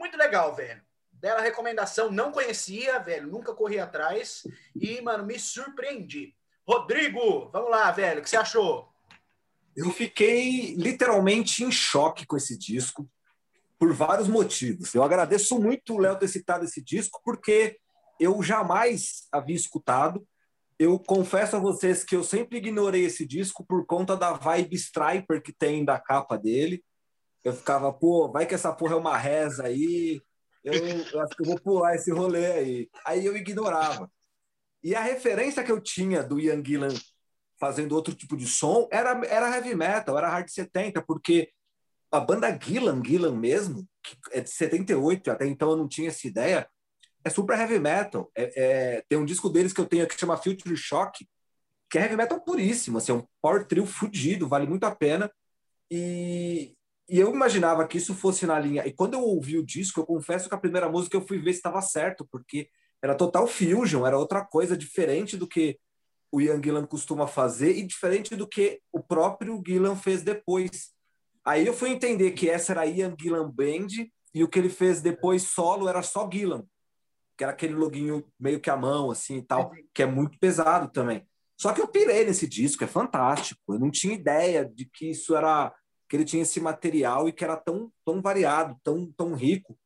Muito 0.00 0.16
legal, 0.16 0.54
velho. 0.54 0.80
Bela 1.12 1.42
recomendação, 1.42 2.10
não 2.10 2.32
conhecia, 2.32 2.98
velho, 3.00 3.28
nunca 3.28 3.52
corri 3.52 3.78
atrás 3.78 4.44
e, 4.74 4.98
mano, 5.02 5.26
me 5.26 5.38
surpreendi. 5.38 6.34
Rodrigo, 6.66 7.50
vamos 7.52 7.70
lá, 7.70 7.92
velho, 7.92 8.20
o 8.20 8.22
que 8.22 8.30
você 8.30 8.38
achou? 8.38 8.88
Eu 9.76 9.90
fiquei 9.90 10.74
literalmente 10.74 11.62
em 11.62 11.70
choque 11.70 12.24
com 12.24 12.38
esse 12.38 12.56
disco 12.56 13.06
por 13.78 13.92
vários 13.92 14.26
motivos. 14.26 14.94
Eu 14.94 15.02
agradeço 15.02 15.60
muito 15.60 15.92
o 15.92 15.98
Léo 15.98 16.18
ter 16.18 16.28
citado 16.28 16.64
esse 16.64 16.82
disco 16.82 17.20
porque 17.22 17.78
eu 18.18 18.42
jamais 18.42 19.28
havia 19.30 19.56
escutado. 19.56 20.26
Eu 20.78 20.98
confesso 20.98 21.56
a 21.56 21.60
vocês 21.60 22.02
que 22.02 22.16
eu 22.16 22.24
sempre 22.24 22.56
ignorei 22.56 23.04
esse 23.04 23.26
disco 23.26 23.66
por 23.66 23.84
conta 23.84 24.16
da 24.16 24.32
vibe 24.32 24.76
striper 24.76 25.42
que 25.42 25.52
tem 25.52 25.84
da 25.84 26.00
capa 26.00 26.38
dele. 26.38 26.82
Eu 27.44 27.52
ficava, 27.52 27.92
pô, 27.92 28.30
vai 28.30 28.46
que 28.46 28.54
essa 28.54 28.72
porra 28.72 28.94
é 28.94 28.96
uma 28.96 29.16
reza 29.16 29.66
aí, 29.66 30.20
eu, 30.62 30.74
eu 30.74 31.20
acho 31.20 31.34
que 31.34 31.42
eu 31.42 31.46
vou 31.46 31.60
pular 31.60 31.94
esse 31.94 32.10
rolê 32.10 32.46
aí. 32.52 32.90
Aí 33.04 33.24
eu 33.24 33.36
ignorava. 33.36 34.10
E 34.82 34.94
a 34.94 35.00
referência 35.00 35.62
que 35.62 35.72
eu 35.72 35.80
tinha 35.80 36.22
do 36.22 36.38
Ian 36.38 36.62
Gillan 36.64 36.94
fazendo 37.58 37.94
outro 37.94 38.14
tipo 38.14 38.36
de 38.36 38.46
som 38.46 38.88
era, 38.90 39.10
era 39.26 39.54
heavy 39.54 39.74
metal, 39.74 40.16
era 40.16 40.28
hard 40.28 40.48
70, 40.48 41.02
porque 41.02 41.50
a 42.10 42.18
banda 42.18 42.58
Gillan, 42.60 43.02
Gillan 43.04 43.36
mesmo, 43.36 43.86
que 44.02 44.16
é 44.32 44.40
de 44.40 44.50
78, 44.50 45.30
até 45.30 45.46
então 45.46 45.70
eu 45.70 45.76
não 45.76 45.86
tinha 45.86 46.08
essa 46.08 46.26
ideia, 46.26 46.68
é 47.22 47.30
super 47.30 47.58
heavy 47.58 47.78
metal. 47.78 48.30
É, 48.34 48.52
é, 48.56 49.04
tem 49.08 49.18
um 49.18 49.24
disco 49.24 49.50
deles 49.50 49.72
que 49.72 49.80
eu 49.80 49.86
tenho 49.86 50.06
que 50.06 50.18
chama 50.18 50.36
Future 50.36 50.76
Shock, 50.76 51.28
que 51.90 51.98
é 51.98 52.02
heavy 52.02 52.16
metal 52.16 52.40
puríssimo, 52.40 52.98
assim, 52.98 53.12
é 53.12 53.14
um 53.16 53.26
power 53.42 53.66
trio 53.66 53.84
fudido, 53.84 54.48
vale 54.48 54.66
muito 54.66 54.84
a 54.84 54.94
pena. 54.94 55.30
E, 55.90 56.74
e 57.10 57.18
eu 57.18 57.34
imaginava 57.34 57.86
que 57.88 57.98
isso 57.98 58.14
fosse 58.14 58.46
na 58.46 58.58
linha. 58.58 58.86
E 58.86 58.92
quando 58.92 59.14
eu 59.14 59.20
ouvi 59.20 59.58
o 59.58 59.66
disco, 59.66 59.98
eu 59.98 60.06
confesso 60.06 60.48
que 60.48 60.54
a 60.54 60.58
primeira 60.58 60.88
música 60.88 61.16
eu 61.16 61.26
fui 61.26 61.38
ver 61.38 61.52
se 61.52 61.58
estava 61.58 61.82
certo, 61.82 62.24
porque 62.30 62.68
era 63.02 63.16
total 63.16 63.48
fusion, 63.48 64.06
era 64.06 64.16
outra 64.16 64.44
coisa 64.44 64.76
diferente 64.76 65.36
do 65.36 65.46
que 65.46 65.76
o 66.30 66.40
Ian 66.40 66.62
Gillan 66.62 66.86
costuma 66.86 67.26
fazer 67.26 67.76
e 67.76 67.82
diferente 67.82 68.36
do 68.36 68.46
que 68.46 68.80
o 68.92 69.00
próprio 69.00 69.60
Gillan 69.66 69.96
fez 69.96 70.22
depois. 70.22 70.92
Aí 71.44 71.66
eu 71.66 71.74
fui 71.74 71.90
entender 71.90 72.30
que 72.30 72.48
essa 72.48 72.72
era 72.72 72.82
a 72.82 72.86
Ian 72.86 73.16
Gillan 73.18 73.50
Band 73.50 73.88
e 74.32 74.44
o 74.44 74.48
que 74.48 74.60
ele 74.60 74.68
fez 74.68 75.02
depois 75.02 75.42
solo 75.42 75.88
era 75.88 76.02
só 76.02 76.30
Gillan, 76.32 76.64
que 77.36 77.42
era 77.42 77.52
aquele 77.52 77.74
loginho 77.74 78.24
meio 78.38 78.60
que 78.60 78.70
à 78.70 78.76
mão, 78.76 79.10
assim 79.10 79.38
e 79.38 79.42
tal, 79.42 79.72
que 79.92 80.02
é 80.02 80.06
muito 80.06 80.38
pesado 80.38 80.88
também. 80.92 81.26
Só 81.56 81.72
que 81.72 81.80
eu 81.80 81.88
pirei 81.88 82.24
nesse 82.24 82.46
disco, 82.46 82.84
é 82.84 82.86
fantástico. 82.86 83.74
Eu 83.74 83.80
não 83.80 83.90
tinha 83.90 84.14
ideia 84.14 84.64
de 84.64 84.84
que 84.84 85.10
isso 85.10 85.34
era 85.34 85.74
que 86.10 86.16
ele 86.16 86.24
tinha 86.24 86.42
esse 86.42 86.60
material 86.60 87.28
e 87.28 87.32
que 87.32 87.44
era 87.44 87.56
tão, 87.56 87.90
tão 88.04 88.20
variado, 88.20 88.76
tão, 88.82 89.12
tão 89.12 89.32
rico, 89.32 89.78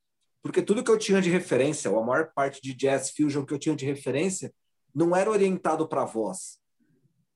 porque 0.43 0.63
tudo 0.63 0.83
que 0.83 0.91
eu 0.91 0.99
tinha 0.99 1.21
de 1.21 1.29
referência, 1.29 1.91
ou 1.91 2.01
a 2.01 2.05
maior 2.05 2.33
parte 2.35 2.63
de 2.63 2.73
jazz 2.73 3.11
fusion 3.11 3.45
que 3.45 3.53
eu 3.53 3.59
tinha 3.59 3.77
de 3.77 3.85
referência, 3.85 4.51
não 4.95 5.15
era 5.15 5.31
orientado 5.31 5.87
para 5.87 6.07
voz, 6.07 6.59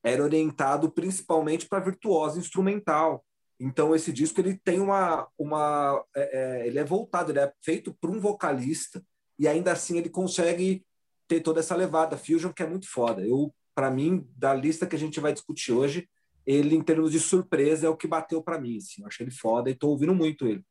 era 0.02 0.22
orientado 0.22 0.90
principalmente 0.90 1.68
para 1.68 1.84
virtuosa 1.84 2.38
instrumental. 2.38 3.22
Então 3.60 3.94
esse 3.94 4.10
disco 4.10 4.40
ele 4.40 4.56
tem 4.56 4.80
uma, 4.80 5.28
uma 5.36 6.02
é, 6.16 6.62
é, 6.62 6.66
ele 6.66 6.78
é 6.78 6.84
voltado, 6.84 7.30
ele 7.30 7.40
é 7.40 7.52
feito 7.62 7.94
para 8.00 8.10
um 8.10 8.18
vocalista 8.18 9.04
e 9.38 9.46
ainda 9.46 9.70
assim 9.70 9.98
ele 9.98 10.08
consegue 10.08 10.82
ter 11.26 11.40
toda 11.40 11.60
essa 11.60 11.76
levada 11.76 12.16
fusion 12.16 12.54
que 12.54 12.62
é 12.62 12.66
muito 12.66 12.88
foda. 12.88 13.20
Eu, 13.20 13.54
para 13.74 13.90
mim, 13.90 14.26
da 14.34 14.54
lista 14.54 14.86
que 14.86 14.96
a 14.96 14.98
gente 14.98 15.20
vai 15.20 15.32
discutir 15.32 15.72
hoje, 15.72 16.08
ele, 16.48 16.74
em 16.74 16.82
termos 16.82 17.12
de 17.12 17.20
surpresa, 17.20 17.86
é 17.86 17.90
o 17.90 17.96
que 17.96 18.06
bateu 18.06 18.42
para 18.42 18.58
mim. 18.58 18.78
Assim. 18.78 19.02
Eu 19.02 19.08
achei 19.08 19.26
ele 19.26 19.30
foda 19.30 19.68
e 19.68 19.74
tô 19.74 19.88
ouvindo 19.88 20.14
muito 20.14 20.46
ele. 20.46 20.64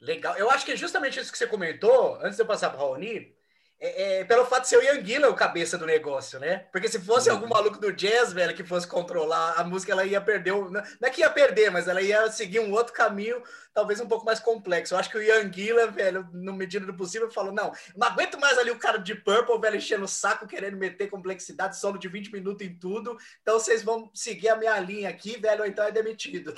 Legal. 0.00 0.34
Eu 0.38 0.50
acho 0.50 0.64
que 0.64 0.72
é 0.72 0.76
justamente 0.76 1.20
isso 1.20 1.30
que 1.30 1.36
você 1.36 1.46
comentou, 1.46 2.16
antes 2.22 2.36
de 2.36 2.42
eu 2.42 2.46
passar 2.46 2.70
para 2.70 2.78
o 2.78 2.80
Raoni, 2.80 3.36
é, 3.84 4.20
é, 4.20 4.24
pelo 4.24 4.46
fato 4.46 4.62
de 4.62 4.68
ser 4.68 4.76
o 4.76 4.82
Ian 4.82 5.04
Gillan 5.04 5.28
o 5.28 5.34
cabeça 5.34 5.76
do 5.76 5.84
negócio, 5.84 6.38
né? 6.38 6.58
Porque 6.70 6.86
se 6.86 7.00
fosse 7.00 7.28
algum 7.28 7.48
maluco 7.48 7.80
do 7.80 7.92
jazz, 7.92 8.32
velho, 8.32 8.54
que 8.54 8.62
fosse 8.62 8.86
controlar 8.86 9.54
a 9.54 9.64
música, 9.64 9.90
ela 9.90 10.04
ia 10.04 10.20
perder. 10.20 10.52
Não 10.52 10.80
é 11.02 11.10
que 11.10 11.20
ia 11.20 11.28
perder, 11.28 11.68
mas 11.68 11.88
ela 11.88 12.00
ia 12.00 12.30
seguir 12.30 12.60
um 12.60 12.70
outro 12.70 12.92
caminho, 12.92 13.42
talvez 13.74 13.98
um 13.98 14.06
pouco 14.06 14.24
mais 14.24 14.38
complexo. 14.38 14.94
Eu 14.94 14.98
acho 14.98 15.10
que 15.10 15.18
o 15.18 15.22
Ian 15.22 15.52
Gillan, 15.52 15.90
velho, 15.90 16.28
no 16.32 16.52
medida 16.52 16.86
do 16.86 16.94
possível, 16.94 17.28
falou: 17.28 17.52
não, 17.52 17.72
não 17.96 18.06
aguento 18.06 18.38
mais 18.38 18.56
ali 18.56 18.70
o 18.70 18.78
cara 18.78 18.98
de 18.98 19.16
Purple, 19.16 19.60
velho, 19.60 19.76
enchendo 19.76 20.04
o 20.04 20.08
saco, 20.08 20.46
querendo 20.46 20.76
meter 20.76 21.10
complexidade, 21.10 21.76
solo 21.76 21.98
de 21.98 22.06
20 22.06 22.32
minutos 22.32 22.64
em 22.64 22.78
tudo. 22.78 23.16
Então 23.42 23.58
vocês 23.58 23.82
vão 23.82 24.08
seguir 24.14 24.50
a 24.50 24.56
minha 24.56 24.78
linha 24.78 25.08
aqui, 25.08 25.36
velho, 25.40 25.62
ou 25.62 25.66
então 25.66 25.84
é 25.84 25.90
demitido. 25.90 26.54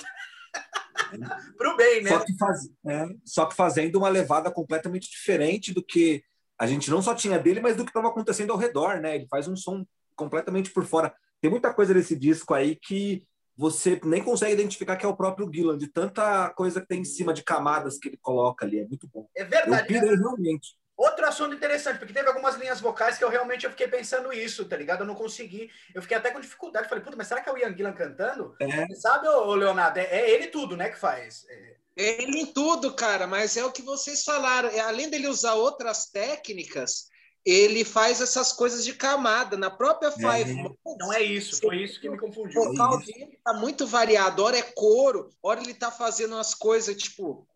Pro 1.57 1.75
bem, 1.75 2.03
né? 2.03 2.11
Só 2.11 2.19
que, 2.19 2.37
faz... 2.37 2.69
é, 2.85 3.05
só 3.25 3.45
que 3.47 3.55
fazendo 3.55 3.95
uma 3.95 4.09
levada 4.09 4.51
completamente 4.51 5.09
diferente 5.09 5.73
do 5.73 5.83
que 5.83 6.23
a 6.57 6.67
gente 6.67 6.89
não 6.89 7.01
só 7.01 7.13
tinha 7.13 7.39
dele, 7.39 7.59
mas 7.59 7.75
do 7.75 7.83
que 7.83 7.89
estava 7.89 8.07
acontecendo 8.07 8.51
ao 8.51 8.57
redor, 8.57 8.99
né? 8.99 9.15
Ele 9.15 9.27
faz 9.27 9.47
um 9.47 9.55
som 9.55 9.85
completamente 10.15 10.71
por 10.71 10.85
fora. 10.85 11.13
Tem 11.41 11.51
muita 11.51 11.73
coisa 11.73 11.93
nesse 11.93 12.15
disco 12.15 12.53
aí 12.53 12.75
que 12.75 13.23
você 13.57 13.99
nem 14.03 14.23
consegue 14.23 14.53
identificar 14.53 14.97
que 14.97 15.05
é 15.05 15.09
o 15.09 15.15
próprio 15.15 15.49
Gillan, 15.51 15.77
de 15.77 15.87
tanta 15.87 16.49
coisa 16.51 16.81
que 16.81 16.87
tem 16.87 17.01
em 17.01 17.05
cima 17.05 17.33
de 17.33 17.43
camadas 17.43 17.97
que 17.97 18.09
ele 18.09 18.17
coloca 18.21 18.65
ali. 18.65 18.79
É 18.79 18.87
muito 18.87 19.07
bom. 19.07 19.27
É 19.35 19.43
verdade. 19.43 19.93
Eu 19.93 20.01
pirei, 20.01 20.15
realmente. 20.15 20.77
Outro 20.97 21.25
assunto 21.25 21.53
interessante, 21.53 21.99
porque 21.99 22.13
teve 22.13 22.27
algumas 22.27 22.55
linhas 22.55 22.79
vocais 22.79 23.17
que 23.17 23.23
eu 23.23 23.29
realmente 23.29 23.65
eu 23.65 23.69
fiquei 23.69 23.87
pensando 23.87 24.31
isso, 24.31 24.63
tá 24.65 24.77
ligado? 24.77 25.01
Eu 25.01 25.05
não 25.05 25.15
consegui. 25.15 25.69
Eu 25.93 26.01
fiquei 26.01 26.15
até 26.15 26.31
com 26.31 26.39
dificuldade. 26.39 26.87
Falei, 26.87 27.03
puta, 27.03 27.17
mas 27.17 27.27
será 27.27 27.41
que 27.41 27.49
é 27.49 27.53
o 27.53 27.57
Ian 27.57 27.75
Gillan 27.75 27.93
cantando? 27.93 28.55
É. 28.61 28.87
Sabe, 28.95 29.27
ô, 29.27 29.55
Leonardo? 29.55 29.99
É, 29.99 30.03
é, 30.03 30.31
ele 30.31 30.47
tudo, 30.47 30.77
né, 30.77 30.89
que 30.89 30.97
faz. 30.97 31.45
É... 31.49 31.75
Ele 31.95 32.41
em 32.41 32.45
tudo, 32.45 32.93
cara, 32.93 33.25
mas 33.25 33.55
é 33.55 33.63
o 33.63 33.71
que 33.71 33.81
vocês 33.81 34.23
falaram. 34.23 34.69
É, 34.69 34.81
além 34.81 35.09
dele 35.09 35.27
usar 35.27 35.53
outras 35.53 36.07
técnicas, 36.07 37.07
ele 37.45 37.85
faz 37.85 38.19
essas 38.19 38.51
coisas 38.51 38.83
de 38.83 38.93
camada. 38.93 39.55
Na 39.55 39.69
própria 39.69 40.11
Five 40.11 40.59
é. 40.59 40.95
Não 40.99 41.13
é 41.13 41.21
isso, 41.21 41.59
foi 41.61 41.77
isso 41.77 42.01
que 42.01 42.09
me 42.09 42.17
confundiu. 42.17 42.59
O 42.59 42.65
vocal 42.65 42.97
dele 42.99 43.39
tá 43.43 43.53
muito 43.53 43.87
variado. 43.87 44.43
Hora 44.43 44.57
é 44.57 44.61
coro, 44.61 45.29
hora 45.41 45.61
ele 45.61 45.73
tá 45.73 45.89
fazendo 45.89 46.35
as 46.35 46.53
coisas, 46.53 46.97
tipo, 46.97 47.47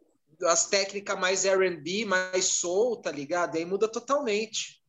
as 0.46 0.68
técnicas 0.68 1.20
mais 1.20 1.44
R&B, 1.44 2.06
mais 2.06 2.46
soul, 2.46 2.98
tá 2.98 3.12
ligado? 3.12 3.56
E 3.56 3.60
aí 3.60 3.66
muda 3.66 3.88
totalmente. 3.88 4.80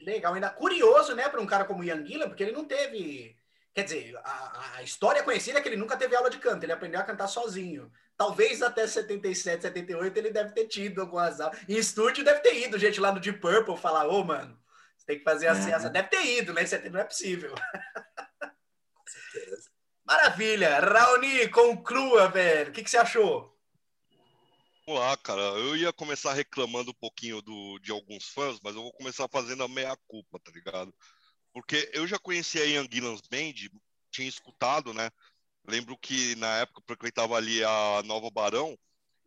Legal, 0.00 0.34
ainda 0.34 0.48
curioso, 0.48 1.14
né, 1.14 1.28
para 1.28 1.40
um 1.40 1.46
cara 1.46 1.64
como 1.64 1.82
Ian 1.82 2.06
Gillan, 2.06 2.28
porque 2.28 2.44
ele 2.44 2.52
não 2.52 2.64
teve... 2.64 3.34
Quer 3.74 3.82
dizer, 3.82 4.16
a, 4.24 4.76
a 4.76 4.82
história 4.82 5.22
conhecida 5.22 5.58
é 5.58 5.62
que 5.62 5.68
ele 5.68 5.76
nunca 5.76 5.98
teve 5.98 6.16
aula 6.16 6.30
de 6.30 6.38
canto, 6.38 6.62
ele 6.62 6.72
aprendeu 6.72 6.98
a 6.98 7.04
cantar 7.04 7.26
sozinho. 7.26 7.90
Talvez 8.16 8.62
até 8.62 8.86
77, 8.86 9.62
78 9.62 10.16
ele 10.16 10.30
deve 10.30 10.52
ter 10.52 10.66
tido 10.66 11.02
algumas 11.02 11.40
aulas. 11.40 11.58
Em 11.68 11.76
estúdio 11.76 12.24
deve 12.24 12.40
ter 12.40 12.66
ido, 12.66 12.78
gente, 12.78 12.98
lá 12.98 13.12
no 13.12 13.20
Deep 13.20 13.40
Purple, 13.40 13.76
falar, 13.76 14.08
ô, 14.08 14.20
oh, 14.20 14.24
mano, 14.24 14.58
você 14.96 15.06
tem 15.06 15.18
que 15.18 15.24
fazer 15.24 15.48
assim, 15.48 15.70
é. 15.70 15.90
deve 15.90 16.08
ter 16.08 16.24
ido, 16.24 16.54
né? 16.54 16.62
Isso 16.62 16.76
não 16.90 17.00
é 17.00 17.04
possível. 17.04 17.54
Maravilha. 20.06 20.78
Raoni, 20.78 21.48
conclua, 21.48 22.28
velho. 22.28 22.70
O 22.70 22.72
que, 22.72 22.82
que 22.82 22.90
você 22.90 22.96
achou? 22.96 23.54
Vamos 24.86 25.00
lá, 25.00 25.16
cara. 25.16 25.40
Eu 25.40 25.76
ia 25.76 25.92
começar 25.92 26.32
reclamando 26.32 26.92
um 26.92 26.94
pouquinho 26.94 27.42
do, 27.42 27.78
de 27.80 27.90
alguns 27.90 28.28
fãs, 28.28 28.60
mas 28.62 28.76
eu 28.76 28.82
vou 28.82 28.92
começar 28.92 29.28
fazendo 29.28 29.64
a 29.64 29.68
meia-culpa, 29.68 30.38
tá 30.38 30.52
ligado? 30.52 30.94
Porque 31.52 31.90
eu 31.92 32.06
já 32.06 32.18
conhecia 32.18 32.62
a 32.62 32.66
Ian 32.66 32.86
Gillan's 32.90 33.22
Band, 33.28 33.54
tinha 34.12 34.28
escutado, 34.28 34.94
né? 34.94 35.10
Lembro 35.66 35.98
que 35.98 36.36
na 36.36 36.58
época 36.58 36.80
eu 36.80 36.84
frequentava 36.86 37.36
ali 37.36 37.62
a 37.64 38.02
Nova 38.04 38.30
Barão 38.30 38.78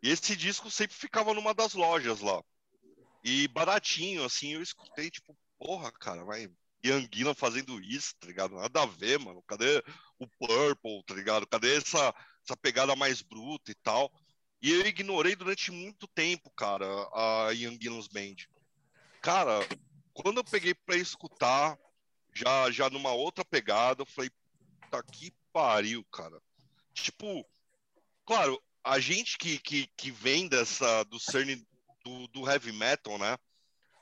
e 0.02 0.10
esse 0.10 0.36
disco 0.36 0.72
sempre 0.72 0.96
ficava 0.96 1.34
numa 1.34 1.54
das 1.54 1.74
lojas 1.74 2.22
lá. 2.22 2.42
E 3.24 3.48
baratinho, 3.50 4.24
assim, 4.24 4.54
eu 4.54 4.62
escutei, 4.62 5.10
tipo, 5.10 5.38
porra, 5.58 5.92
cara, 5.92 6.24
vai. 6.24 6.50
Gillan 6.82 7.34
fazendo 7.34 7.82
isso, 7.82 8.16
tá 8.18 8.28
ligado? 8.28 8.56
Nada 8.56 8.84
a 8.84 8.86
ver, 8.86 9.20
mano. 9.20 9.44
Cadê 9.46 9.84
o 10.18 10.26
Purple, 10.26 11.04
tá 11.06 11.14
ligado? 11.14 11.46
Cadê 11.46 11.76
essa, 11.76 12.16
essa 12.46 12.56
pegada 12.56 12.96
mais 12.96 13.22
bruta 13.22 13.70
e 13.70 13.76
tal? 13.76 14.10
E 14.62 14.72
eu 14.72 14.88
ignorei 14.88 15.36
durante 15.36 15.72
muito 15.72 16.08
tempo, 16.08 16.50
cara, 16.52 16.86
a 17.14 17.54
Ian 17.54 17.78
Gillan's 17.80 18.08
Band. 18.08 18.36
Cara, 19.22 19.60
quando 20.14 20.38
eu 20.38 20.44
peguei 20.44 20.74
pra 20.74 20.96
escutar, 20.96 21.78
já, 22.34 22.72
já 22.72 22.90
numa 22.90 23.12
outra 23.12 23.44
pegada, 23.44 24.02
eu 24.02 24.06
falei, 24.06 24.32
tá 24.90 25.04
que 25.04 25.34
pariu, 25.52 26.04
cara. 26.06 26.42
Tipo, 26.94 27.46
claro, 28.26 28.62
a 28.84 29.00
gente 29.00 29.38
que, 29.38 29.60
que, 29.60 29.88
que 29.96 30.12
vem 30.12 30.48
dessa, 30.48 31.04
do 31.06 31.20
cerne 31.20 31.68
do, 32.04 32.28
do 32.30 32.50
heavy 32.50 32.72
metal, 32.72 33.18
né? 33.18 33.38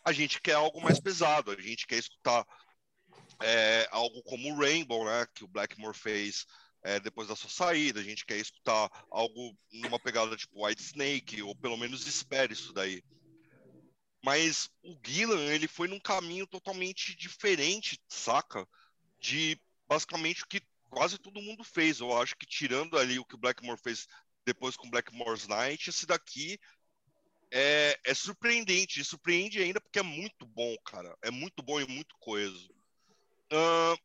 A 0.04 0.12
gente 0.12 0.42
quer 0.42 0.54
algo 0.54 0.82
mais 0.82 1.00
pesado, 1.00 1.52
a 1.52 1.62
gente 1.62 1.86
quer 1.86 1.98
escutar 1.98 2.46
é, 3.42 3.88
algo 3.92 4.24
como 4.24 4.54
o 4.54 4.58
Rainbow, 4.58 5.06
né? 5.06 5.26
Que 5.34 5.44
o 5.44 5.48
Blackmore 5.48 5.98
fez 5.98 6.46
é, 6.84 7.00
depois 7.00 7.28
da 7.28 7.36
sua 7.36 7.50
saída, 7.50 8.00
a 8.00 8.04
gente 8.04 8.26
quer 8.26 8.38
escutar 8.38 8.90
algo 9.12 9.58
numa 9.72 10.00
pegada 10.00 10.38
tipo 10.38 10.66
White 10.66 10.82
Snake, 10.82 11.42
ou 11.42 11.56
pelo 11.56 11.78
menos 11.78 12.08
espere 12.08 12.54
isso 12.54 12.72
daí. 12.72 13.04
Mas 14.24 14.70
o 14.84 14.98
Gillan, 15.06 15.54
ele 15.54 15.68
foi 15.68 15.88
num 15.88 16.00
caminho 16.00 16.48
totalmente 16.48 17.16
diferente, 17.16 18.00
saca? 18.08 18.68
De 19.20 19.60
basicamente 19.88 20.44
o 20.44 20.48
que 20.48 20.62
quase 20.90 21.18
todo 21.18 21.42
mundo 21.42 21.64
fez. 21.64 22.00
Eu 22.00 22.20
acho 22.20 22.36
que 22.36 22.46
tirando 22.46 22.98
ali 22.98 23.20
o 23.20 23.26
que 23.26 23.36
o 23.36 23.38
Blackmore 23.38 23.80
fez 23.82 24.08
depois 24.46 24.76
com 24.78 24.90
Blackmore's 24.90 25.48
Night, 25.48 25.90
esse 25.90 26.06
daqui 26.06 26.60
é, 27.52 28.00
é 28.04 28.14
surpreendente. 28.14 29.04
Surpreende 29.04 29.62
ainda 29.62 29.82
porque 29.82 30.00
é 30.00 30.04
muito 30.04 30.46
bom, 30.46 30.76
cara. 30.86 31.16
É 31.22 31.32
muito 31.32 31.62
bom 31.62 31.80
e 31.80 31.88
muito 31.88 32.16
coeso. 32.20 32.70
Uh, 33.52 33.98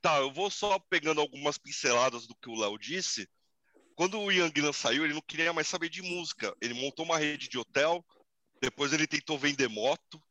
tá, 0.00 0.18
eu 0.18 0.32
vou 0.32 0.50
só 0.50 0.78
pegando 0.78 1.20
algumas 1.20 1.58
pinceladas 1.58 2.26
do 2.26 2.34
que 2.34 2.48
o 2.48 2.58
Léo 2.58 2.78
disse. 2.78 3.28
Quando 3.94 4.18
o 4.18 4.32
Ian 4.32 4.50
Gillan 4.54 4.72
saiu, 4.72 5.04
ele 5.04 5.14
não 5.14 5.20
queria 5.20 5.52
mais 5.52 5.68
saber 5.68 5.90
de 5.90 6.00
música. 6.00 6.56
Ele 6.60 6.74
montou 6.74 7.04
uma 7.04 7.18
rede 7.18 7.48
de 7.48 7.58
hotel, 7.58 8.04
depois 8.60 8.92
ele 8.92 9.06
tentou 9.06 9.38
vender 9.38 9.68
moto, 9.68 10.22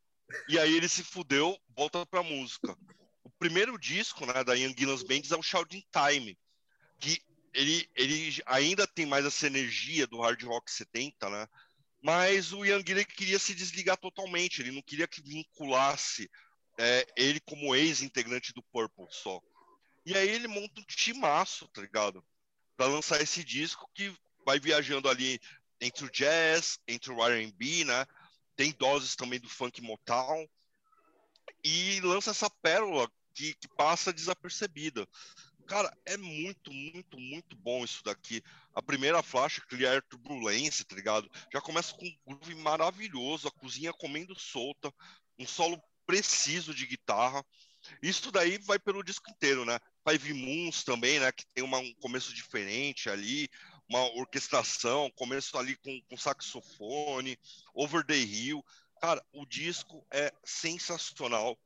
e 0.48 0.58
aí 0.58 0.76
ele 0.76 0.90
se 0.90 1.04
fudeu, 1.04 1.56
volta 1.76 2.06
pra 2.06 2.24
música. 2.24 2.76
Primeiro 3.40 3.80
disco 3.80 4.26
né, 4.26 4.44
da 4.44 4.56
Ian 4.56 4.74
Gillan's 4.78 5.02
Bands 5.02 5.32
é 5.32 5.38
o 5.38 5.42
Shouting 5.42 5.84
Time, 5.92 6.38
que 7.00 7.22
ele, 7.54 7.90
ele 7.96 8.44
ainda 8.46 8.86
tem 8.86 9.06
mais 9.06 9.26
essa 9.26 9.48
energia 9.48 10.06
do 10.06 10.20
hard 10.20 10.44
rock 10.44 10.70
70, 10.70 11.30
né? 11.30 11.48
Mas 12.02 12.54
o 12.54 12.66
Ian 12.66 12.84
Gillan 12.86 13.04
queria 13.04 13.40
se 13.40 13.56
desligar 13.56 13.98
totalmente, 13.98 14.62
ele 14.62 14.72
não 14.72 14.82
queria 14.82 15.08
que 15.08 15.22
vinculasse 15.22 16.30
é, 16.78 17.06
ele 17.16 17.40
como 17.42 17.76
ex-integrante 17.76 18.54
do 18.54 18.64
Purple 18.64 19.08
só. 19.10 19.42
E 20.06 20.16
aí 20.16 20.30
ele 20.30 20.48
monta 20.48 20.80
um 20.80 20.84
timaço, 20.84 21.68
tá 21.70 21.82
ligado? 21.82 22.24
Pra 22.78 22.88
lançar 22.88 23.22
esse 23.22 23.44
disco 23.44 23.90
que 23.94 24.14
vai 24.46 24.60
viajando 24.60 25.10
ali 25.10 25.40
entre 25.82 26.06
o 26.06 26.12
jazz, 26.12 26.80
entre 26.88 27.12
o 27.12 27.24
R&B, 27.24 27.84
né? 27.84 28.06
Tem 28.56 28.72
doses 28.72 29.16
também 29.16 29.40
do 29.40 29.50
funk 29.50 29.82
Motown. 29.82 30.48
E 31.64 32.00
lança 32.02 32.32
essa 32.32 32.50
pérola 32.50 33.12
que, 33.40 33.54
que 33.54 33.70
passa 33.70 34.12
desapercebida. 34.12 35.08
Cara, 35.66 35.96
é 36.06 36.18
muito, 36.18 36.74
muito, 36.74 37.18
muito 37.18 37.56
bom 37.56 37.86
isso 37.86 38.04
daqui. 38.04 38.44
A 38.76 38.82
primeira 38.82 39.24
faixa, 39.24 39.62
Clear 39.62 40.02
Turbulence, 40.10 40.84
tá 40.84 40.94
ligado? 40.94 41.30
Já 41.54 41.62
começa 41.62 41.94
com 41.94 42.06
um 42.06 42.18
groove 42.28 42.56
maravilhoso, 42.56 43.48
a 43.48 43.52
cozinha 43.52 43.94
comendo 43.94 44.38
solta, 44.38 44.92
um 45.38 45.48
solo 45.48 45.82
preciso 46.06 46.74
de 46.74 46.86
guitarra. 46.86 47.46
Isso 48.04 48.30
daí 48.30 48.58
vai 48.58 48.78
pelo 48.78 49.04
disco 49.04 49.30
inteiro, 49.30 49.64
né? 49.64 49.80
Five 50.06 50.34
Moons 50.34 50.84
também, 50.84 51.18
né? 51.18 51.32
Que 51.32 51.46
tem 51.54 51.64
uma, 51.64 51.78
um 51.78 51.94
começo 52.02 52.34
diferente 52.34 53.10
ali, 53.10 53.48
uma 53.88 54.04
orquestração, 54.18 55.10
começo 55.16 55.58
ali 55.58 55.78
com, 55.78 56.02
com 56.10 56.18
saxofone, 56.18 57.38
Over 57.74 58.06
the 58.06 58.18
Hill. 58.18 58.62
Cara, 59.00 59.24
o 59.32 59.46
disco 59.46 60.06
é 60.12 60.34
sensacional. 60.44 61.58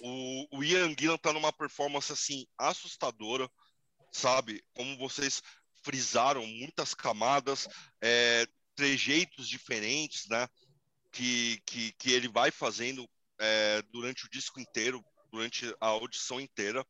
O, 0.00 0.58
o 0.58 0.64
Ian 0.64 0.94
Gillan 0.98 1.18
tá 1.18 1.32
numa 1.32 1.52
performance 1.52 2.12
assim 2.12 2.46
assustadora, 2.56 3.48
sabe? 4.10 4.64
Como 4.74 4.96
vocês 4.96 5.42
frisaram 5.82 6.46
muitas 6.46 6.94
camadas, 6.94 7.68
é, 8.00 8.46
trejeitos 8.74 9.48
diferentes, 9.48 10.28
né? 10.28 10.48
Que, 11.10 11.60
que, 11.66 11.92
que 11.92 12.10
ele 12.10 12.28
vai 12.28 12.50
fazendo 12.50 13.08
é, 13.38 13.82
durante 13.90 14.24
o 14.24 14.30
disco 14.30 14.58
inteiro, 14.58 15.04
durante 15.30 15.74
a 15.80 15.88
audição 15.88 16.40
inteira. 16.40 16.86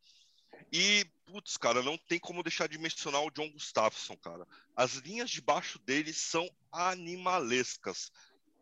E, 0.72 1.04
putz, 1.24 1.56
cara, 1.56 1.82
não 1.82 1.98
tem 1.98 2.18
como 2.18 2.42
deixar 2.42 2.68
de 2.68 2.78
mencionar 2.78 3.22
o 3.22 3.30
John 3.30 3.50
Gustafson, 3.50 4.16
cara. 4.18 4.46
As 4.76 4.94
linhas 4.94 5.30
de 5.30 5.40
baixo 5.40 5.78
dele 5.80 6.12
são 6.12 6.48
animalescas. 6.70 8.10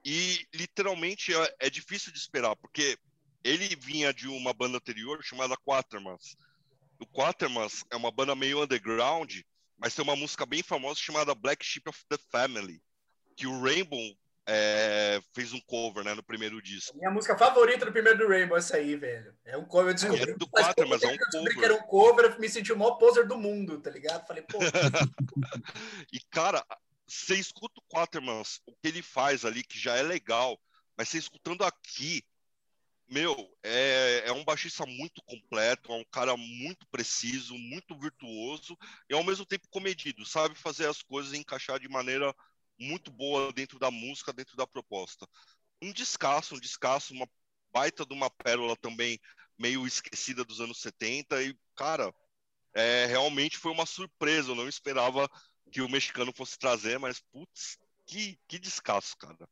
E, 0.04 0.46
literalmente, 0.54 1.34
é, 1.34 1.56
é 1.60 1.70
difícil 1.70 2.12
de 2.12 2.18
esperar, 2.18 2.56
porque 2.56 2.98
ele 3.44 3.74
vinha 3.76 4.12
de 4.12 4.28
uma 4.28 4.52
banda 4.52 4.76
anterior 4.76 5.22
chamada 5.22 5.56
Quatermans. 5.56 6.36
O 6.98 7.06
Quatermans 7.06 7.84
é 7.90 7.96
uma 7.96 8.10
banda 8.10 8.34
meio 8.34 8.62
underground, 8.62 9.40
mas 9.78 9.94
tem 9.94 10.02
uma 10.02 10.16
música 10.16 10.44
bem 10.44 10.62
famosa 10.62 11.00
chamada 11.00 11.34
Black 11.34 11.64
Sheep 11.64 11.88
of 11.88 12.04
the 12.08 12.18
Family, 12.30 12.82
que 13.36 13.46
o 13.46 13.62
Rainbow 13.62 14.14
é, 14.46 15.22
fez 15.32 15.52
um 15.52 15.60
cover, 15.60 16.04
né, 16.04 16.12
no 16.12 16.22
primeiro 16.22 16.60
disco. 16.60 16.96
Minha 16.96 17.10
música 17.10 17.38
favorita 17.38 17.86
do 17.86 17.92
primeiro 17.92 18.18
do 18.18 18.28
Rainbow, 18.28 18.58
essa 18.58 18.76
aí, 18.76 18.96
velho. 18.96 19.34
É 19.44 19.56
um 19.56 19.64
cover, 19.64 19.90
eu 19.90 19.94
descobri. 19.94 20.32
É 20.32 20.34
do 20.34 20.48
Quatermans, 20.48 21.02
é 21.02 21.08
um 21.08 21.16
cover. 21.16 21.56
que 21.56 21.64
era 21.64 21.74
um 21.74 21.82
cover, 21.82 22.24
eu 22.26 22.40
me 22.40 22.48
senti 22.48 22.72
o 22.72 22.76
maior 22.76 22.96
poser 22.96 23.26
do 23.26 23.38
mundo, 23.38 23.80
tá 23.80 23.90
ligado? 23.90 24.26
Falei, 24.26 24.42
pô... 24.42 24.58
e, 26.12 26.20
cara, 26.30 26.64
você 27.06 27.36
escuta 27.36 27.80
o 27.80 27.94
Quatermans, 27.94 28.60
o 28.66 28.72
que 28.72 28.88
ele 28.88 29.02
faz 29.02 29.44
ali, 29.44 29.62
que 29.62 29.78
já 29.78 29.96
é 29.96 30.02
legal, 30.02 30.60
mas 30.96 31.08
você 31.08 31.18
escutando 31.18 31.64
aqui, 31.64 32.22
meu, 33.10 33.52
é, 33.62 34.24
é 34.26 34.32
um 34.32 34.44
baixista 34.44 34.86
muito 34.86 35.20
completo, 35.24 35.92
é 35.92 35.96
um 35.96 36.04
cara 36.04 36.36
muito 36.36 36.86
preciso, 36.88 37.58
muito 37.58 37.98
virtuoso 37.98 38.76
e 39.08 39.14
ao 39.14 39.24
mesmo 39.24 39.44
tempo 39.44 39.68
comedido, 39.68 40.24
sabe 40.24 40.54
fazer 40.54 40.88
as 40.88 41.02
coisas 41.02 41.32
e 41.32 41.38
encaixar 41.38 41.80
de 41.80 41.88
maneira 41.88 42.32
muito 42.78 43.10
boa 43.10 43.52
dentro 43.52 43.78
da 43.78 43.90
música, 43.90 44.32
dentro 44.32 44.56
da 44.56 44.66
proposta. 44.66 45.28
Um 45.82 45.92
descasso, 45.92 46.54
um 46.54 46.60
descasso, 46.60 47.12
uma 47.12 47.28
baita 47.72 48.06
de 48.06 48.14
uma 48.14 48.30
pérola 48.30 48.76
também 48.76 49.18
meio 49.58 49.86
esquecida 49.86 50.44
dos 50.44 50.60
anos 50.60 50.80
70 50.80 51.42
e, 51.42 51.54
cara, 51.74 52.14
é, 52.74 53.06
realmente 53.06 53.58
foi 53.58 53.72
uma 53.72 53.86
surpresa, 53.86 54.52
eu 54.52 54.54
não 54.54 54.68
esperava 54.68 55.28
que 55.70 55.82
o 55.82 55.88
mexicano 55.88 56.32
fosse 56.32 56.58
trazer, 56.58 56.98
mas, 56.98 57.20
putz, 57.32 57.76
que, 58.06 58.38
que 58.48 58.58
descasso, 58.58 59.16
cara. 59.16 59.48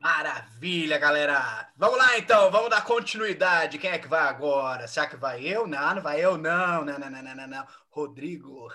Maravilha, 0.00 0.98
galera. 0.98 1.68
Vamos 1.76 1.98
lá 1.98 2.18
então, 2.18 2.50
vamos 2.50 2.70
dar 2.70 2.84
continuidade. 2.84 3.78
Quem 3.78 3.90
é 3.90 3.98
que 3.98 4.08
vai 4.08 4.28
agora? 4.28 4.86
Será 4.86 5.06
que 5.06 5.16
vai 5.16 5.44
eu? 5.44 5.66
Não, 5.66 5.94
não 5.94 6.02
vai 6.02 6.24
eu, 6.24 6.36
não. 6.36 6.84
Não, 6.84 6.98
não, 6.98 7.10
não, 7.10 7.22
não, 7.22 7.34
não. 7.34 7.46
não. 7.46 7.66
Rodrigo. 7.90 8.68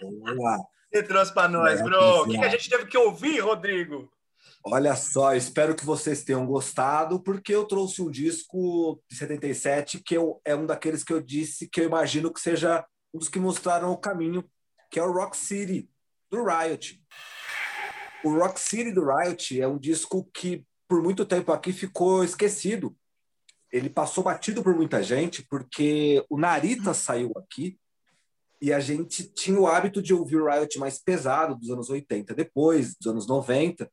Boa. 0.00 0.58
Você 0.92 1.02
trouxe 1.02 1.32
para 1.34 1.48
nós, 1.48 1.82
bro. 1.82 2.22
O 2.22 2.28
que, 2.28 2.38
que 2.38 2.44
a 2.44 2.48
gente 2.48 2.70
teve 2.70 2.86
que 2.86 2.96
ouvir, 2.96 3.40
Rodrigo? 3.40 4.10
Olha 4.64 4.96
só, 4.96 5.34
espero 5.34 5.76
que 5.76 5.84
vocês 5.84 6.24
tenham 6.24 6.44
gostado, 6.44 7.22
porque 7.22 7.54
eu 7.54 7.64
trouxe 7.64 8.02
um 8.02 8.10
disco 8.10 9.00
de 9.08 9.16
77 9.16 10.00
que 10.00 10.16
eu, 10.16 10.40
é 10.44 10.56
um 10.56 10.66
daqueles 10.66 11.04
que 11.04 11.12
eu 11.12 11.20
disse 11.20 11.68
que 11.68 11.80
eu 11.80 11.84
imagino 11.84 12.32
que 12.32 12.40
seja 12.40 12.84
um 13.14 13.18
dos 13.18 13.28
que 13.28 13.38
mostraram 13.38 13.92
o 13.92 13.96
caminho, 13.96 14.44
que 14.90 14.98
é 14.98 15.02
o 15.02 15.12
Rock 15.12 15.36
City, 15.36 15.88
do 16.30 16.44
Riot. 16.44 17.00
O 18.24 18.30
Rock 18.38 18.58
City 18.58 18.92
do 18.92 19.04
Riot 19.04 19.60
é 19.60 19.68
um 19.68 19.78
disco 19.78 20.28
que 20.32 20.64
por 20.88 21.02
muito 21.02 21.24
tempo 21.24 21.52
aqui 21.52 21.72
ficou 21.72 22.24
esquecido. 22.24 22.96
Ele 23.72 23.90
passou 23.90 24.24
batido 24.24 24.62
por 24.62 24.74
muita 24.74 25.02
gente 25.02 25.46
porque 25.48 26.24
o 26.30 26.38
Narita 26.38 26.94
saiu 26.94 27.32
aqui 27.36 27.78
e 28.60 28.72
a 28.72 28.80
gente 28.80 29.28
tinha 29.34 29.60
o 29.60 29.66
hábito 29.66 30.00
de 30.00 30.14
ouvir 30.14 30.36
o 30.36 30.46
Riot 30.46 30.78
mais 30.78 30.98
pesado 30.98 31.54
dos 31.54 31.70
anos 31.70 31.90
80, 31.90 32.34
depois 32.34 32.96
dos 32.96 33.06
anos 33.06 33.26
90. 33.26 33.90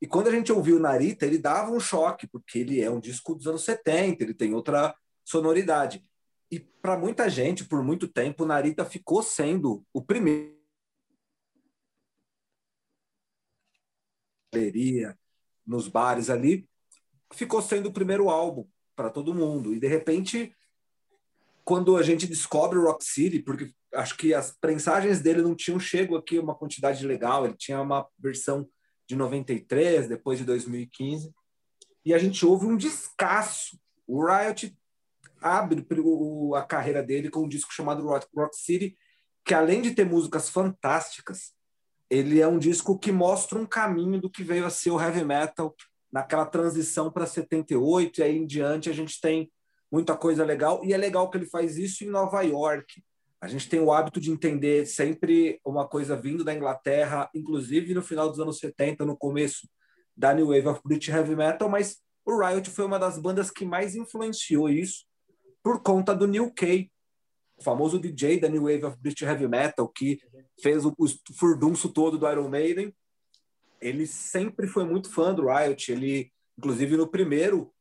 E 0.00 0.06
quando 0.06 0.28
a 0.28 0.30
gente 0.30 0.52
ouviu 0.52 0.76
o 0.76 0.80
Narita, 0.80 1.26
ele 1.26 1.38
dava 1.38 1.70
um 1.70 1.80
choque, 1.80 2.26
porque 2.26 2.58
ele 2.58 2.80
é 2.80 2.90
um 2.90 3.00
disco 3.00 3.34
dos 3.34 3.46
anos 3.46 3.64
70, 3.64 4.22
ele 4.22 4.34
tem 4.34 4.54
outra 4.54 4.94
sonoridade. 5.24 6.02
E 6.50 6.60
para 6.60 6.96
muita 6.96 7.28
gente, 7.28 7.64
por 7.64 7.82
muito 7.82 8.08
tempo, 8.08 8.44
o 8.44 8.46
Narita 8.46 8.84
ficou 8.84 9.22
sendo 9.22 9.84
o 9.92 10.02
primeiro 10.02 10.55
galeria, 14.56 15.16
nos 15.66 15.88
bares 15.88 16.30
ali, 16.30 16.68
ficou 17.32 17.60
sendo 17.60 17.88
o 17.88 17.92
primeiro 17.92 18.30
álbum 18.30 18.66
para 18.94 19.10
todo 19.10 19.34
mundo. 19.34 19.74
E 19.74 19.80
de 19.80 19.86
repente, 19.86 20.54
quando 21.64 21.96
a 21.96 22.02
gente 22.02 22.26
descobre 22.26 22.78
o 22.78 22.84
Rock 22.84 23.04
City, 23.04 23.40
porque 23.40 23.72
acho 23.94 24.16
que 24.16 24.32
as 24.32 24.52
prensagens 24.52 25.20
dele 25.20 25.42
não 25.42 25.54
tinham 25.54 25.78
chego 25.78 26.16
aqui 26.16 26.38
uma 26.38 26.54
quantidade 26.54 27.04
legal, 27.06 27.44
ele 27.44 27.56
tinha 27.56 27.80
uma 27.80 28.06
versão 28.18 28.68
de 29.06 29.14
93, 29.14 30.08
depois 30.08 30.38
de 30.38 30.44
2015, 30.44 31.32
e 32.04 32.14
a 32.14 32.18
gente 32.18 32.44
ouve 32.46 32.66
um 32.66 32.76
descasso. 32.76 33.78
O 34.06 34.24
Riot 34.24 34.76
abre 35.40 35.84
a 36.54 36.62
carreira 36.62 37.02
dele 37.02 37.28
com 37.28 37.42
um 37.42 37.48
disco 37.48 37.72
chamado 37.72 38.06
Rock 38.06 38.56
City, 38.56 38.96
que 39.44 39.54
além 39.54 39.82
de 39.82 39.92
ter 39.92 40.04
músicas 40.04 40.48
fantásticas, 40.48 41.55
ele 42.10 42.40
é 42.40 42.46
um 42.46 42.58
disco 42.58 42.98
que 42.98 43.10
mostra 43.10 43.58
um 43.58 43.66
caminho 43.66 44.20
do 44.20 44.30
que 44.30 44.42
veio 44.42 44.64
a 44.66 44.70
ser 44.70 44.90
o 44.90 45.00
heavy 45.00 45.24
metal 45.24 45.74
naquela 46.12 46.46
transição 46.46 47.10
para 47.10 47.26
78 47.26 48.20
e 48.20 48.22
aí 48.22 48.36
em 48.36 48.46
diante 48.46 48.88
a 48.88 48.92
gente 48.92 49.20
tem 49.20 49.50
muita 49.90 50.16
coisa 50.16 50.44
legal 50.44 50.84
e 50.84 50.92
é 50.92 50.96
legal 50.96 51.30
que 51.30 51.36
ele 51.36 51.46
faz 51.46 51.76
isso 51.76 52.04
em 52.04 52.08
Nova 52.08 52.42
York. 52.42 53.02
A 53.40 53.48
gente 53.48 53.68
tem 53.68 53.80
o 53.80 53.92
hábito 53.92 54.18
de 54.18 54.30
entender 54.30 54.86
sempre 54.86 55.60
uma 55.64 55.86
coisa 55.86 56.16
vindo 56.16 56.42
da 56.42 56.54
Inglaterra, 56.54 57.28
inclusive 57.34 57.92
no 57.92 58.02
final 58.02 58.30
dos 58.30 58.40
anos 58.40 58.58
70, 58.58 59.04
no 59.04 59.16
começo 59.16 59.68
da 60.16 60.32
New 60.32 60.46
Wave 60.46 60.68
of 60.68 60.80
British 60.84 61.08
Heavy 61.08 61.36
Metal, 61.36 61.68
mas 61.68 61.98
o 62.24 62.40
Riot 62.40 62.70
foi 62.70 62.86
uma 62.86 62.98
das 62.98 63.18
bandas 63.18 63.50
que 63.50 63.64
mais 63.64 63.94
influenciou 63.94 64.68
isso 64.68 65.04
por 65.62 65.82
conta 65.82 66.14
do 66.14 66.26
New 66.26 66.52
Kay, 66.52 66.90
o 67.56 67.62
famoso 67.62 67.98
DJ 67.98 68.38
da 68.38 68.48
New 68.48 68.62
Wave 68.62 68.84
of 68.84 68.98
British 68.98 69.22
Heavy 69.22 69.48
Metal, 69.48 69.88
que 69.88 70.20
fez 70.60 70.84
o, 70.84 70.94
o 70.98 71.06
furdunço 71.34 71.88
todo 71.88 72.18
do 72.18 72.30
Iron 72.30 72.48
Maiden. 72.48 72.94
Ele 73.80 74.06
sempre 74.06 74.66
foi 74.66 74.84
muito 74.84 75.10
fã 75.10 75.34
do 75.34 75.46
Riot. 75.46 75.90
Ele, 75.90 76.30
inclusive, 76.56 76.96
no 76.96 77.08
primeiro 77.08 77.72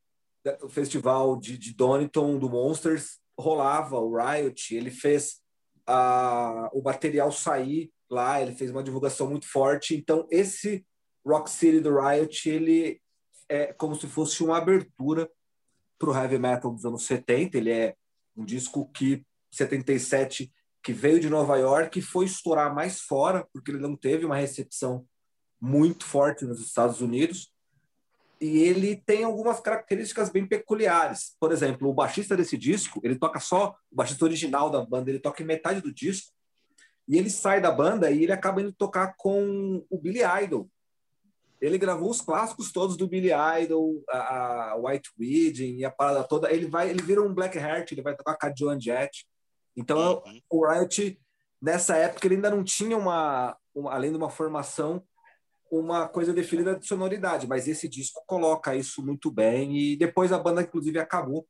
festival 0.70 1.38
de, 1.38 1.58
de 1.58 1.74
Donington, 1.74 2.38
do 2.38 2.50
Monsters, 2.50 3.20
rolava 3.38 4.00
o 4.00 4.16
Riot. 4.16 4.76
Ele 4.76 4.92
fez 4.92 5.42
a, 5.86 6.70
o 6.74 6.82
material 6.82 7.32
sair 7.32 7.92
lá, 8.10 8.42
ele 8.42 8.54
fez 8.54 8.72
uma 8.72 8.84
divulgação 8.84 9.30
muito 9.30 9.48
forte. 9.48 9.96
Então, 9.96 10.28
esse 10.32 10.86
Rock 11.26 11.50
City 11.50 11.80
do 11.80 12.00
Riot, 12.00 12.50
ele 12.50 13.02
é 13.50 13.74
como 13.74 13.96
se 13.96 14.08
fosse 14.08 14.44
uma 14.44 14.58
abertura 14.58 15.30
para 15.98 16.10
o 16.10 16.16
heavy 16.16 16.38
metal 16.38 16.72
dos 16.72 16.86
anos 16.86 17.06
70. 17.06 17.58
Ele 17.58 17.72
é 17.72 17.96
um 18.36 18.46
disco 18.46 18.90
que 18.92 19.26
77 19.56 20.52
que 20.84 20.94
veio 20.94 21.20
de 21.20 21.30
Nova 21.30 21.58
York 21.58 21.98
e 21.98 22.02
foi 22.02 22.26
estourar 22.26 22.74
mais 22.74 23.02
fora, 23.02 23.48
porque 23.52 23.72
ele 23.72 23.80
não 23.80 23.96
teve 23.96 24.24
uma 24.24 24.36
recepção 24.36 25.06
muito 25.60 26.06
forte 26.06 26.46
nos 26.46 26.62
Estados 26.62 27.02
Unidos. 27.02 27.52
E 28.40 28.60
ele 28.60 28.96
tem 28.96 29.24
algumas 29.24 29.60
características 29.60 30.30
bem 30.30 30.46
peculiares. 30.46 31.36
Por 31.40 31.52
exemplo, 31.52 31.90
o 31.90 31.94
baixista 31.94 32.38
desse 32.38 32.58
disco, 32.58 33.00
ele 33.04 33.16
toca 33.16 33.40
só 33.40 33.76
o 33.92 33.96
baixista 33.96 34.26
original 34.26 34.70
da 34.70 34.86
banda, 34.86 35.10
ele 35.10 35.20
toca 35.20 35.42
em 35.42 35.46
metade 35.46 35.82
do 35.82 35.92
disco. 35.92 36.32
E 37.08 37.18
ele 37.18 37.30
sai 37.30 37.62
da 37.62 37.72
banda 37.72 38.12
e 38.12 38.24
ele 38.24 38.32
acaba 38.32 38.62
indo 38.62 38.74
tocar 38.74 39.16
com 39.18 39.84
o 39.90 39.98
Billy 39.98 40.22
Idol. 40.44 40.70
Ele 41.62 41.78
gravou 41.78 42.10
os 42.10 42.22
clássicos 42.22 42.72
todos 42.72 42.98
do 42.98 43.08
Billy 43.08 43.32
Idol, 43.64 44.04
a, 44.10 44.72
a 44.72 44.76
White 44.76 45.10
Wedding 45.20 45.78
e 45.78 45.86
a 45.86 45.90
parada 45.90 46.24
toda. 46.24 46.52
Ele 46.52 46.68
vai, 46.68 46.90
ele 46.90 47.02
vira 47.02 47.24
um 47.24 47.34
Black 47.34 47.58
Heart, 47.58 47.92
ele 47.92 48.02
vai 48.02 48.16
tocar 48.16 48.38
com 48.38 48.46
a 48.46 48.54
Joan 48.56 48.80
Jett. 48.80 49.26
Então, 49.76 50.24
uhum. 50.26 50.42
o 50.50 50.68
Riot, 50.68 51.20
nessa 51.62 51.96
época, 51.98 52.28
ele 52.28 52.36
ainda 52.36 52.50
não 52.50 52.64
tinha 52.64 52.98
uma, 52.98 53.58
uma, 53.74 53.94
além 53.94 54.12
de 54.12 54.18
uma 54.18 54.30
formação, 54.30 55.04
uma 55.70 56.08
coisa 56.08 56.34
definida 56.34 56.78
de 56.78 56.88
sonoridade, 56.88 57.48
mas 57.48 57.68
esse 57.68 57.90
disco 57.90 58.24
coloca 58.26 58.76
isso 58.76 59.06
muito 59.06 59.32
bem 59.32 59.78
e 59.78 59.98
depois 59.98 60.32
a 60.32 60.40
banda, 60.40 60.62
inclusive, 60.62 61.00
acabou. 61.00 61.48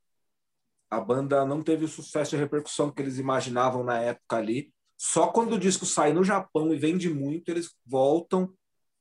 A 0.89 0.99
banda 0.99 1.45
não 1.45 1.61
teve 1.61 1.85
o 1.85 1.87
sucesso 1.87 2.35
e 2.35 2.39
repercussão 2.39 2.91
que 2.91 3.01
eles 3.01 3.17
imaginavam 3.17 3.83
na 3.83 3.99
época 3.99 4.37
ali. 4.37 4.73
Só 4.97 5.27
quando 5.27 5.53
o 5.53 5.59
disco 5.59 5.85
sai 5.85 6.13
no 6.13 6.23
Japão 6.23 6.73
e 6.73 6.77
vende 6.77 7.09
muito, 7.13 7.49
eles 7.49 7.71
voltam 7.85 8.53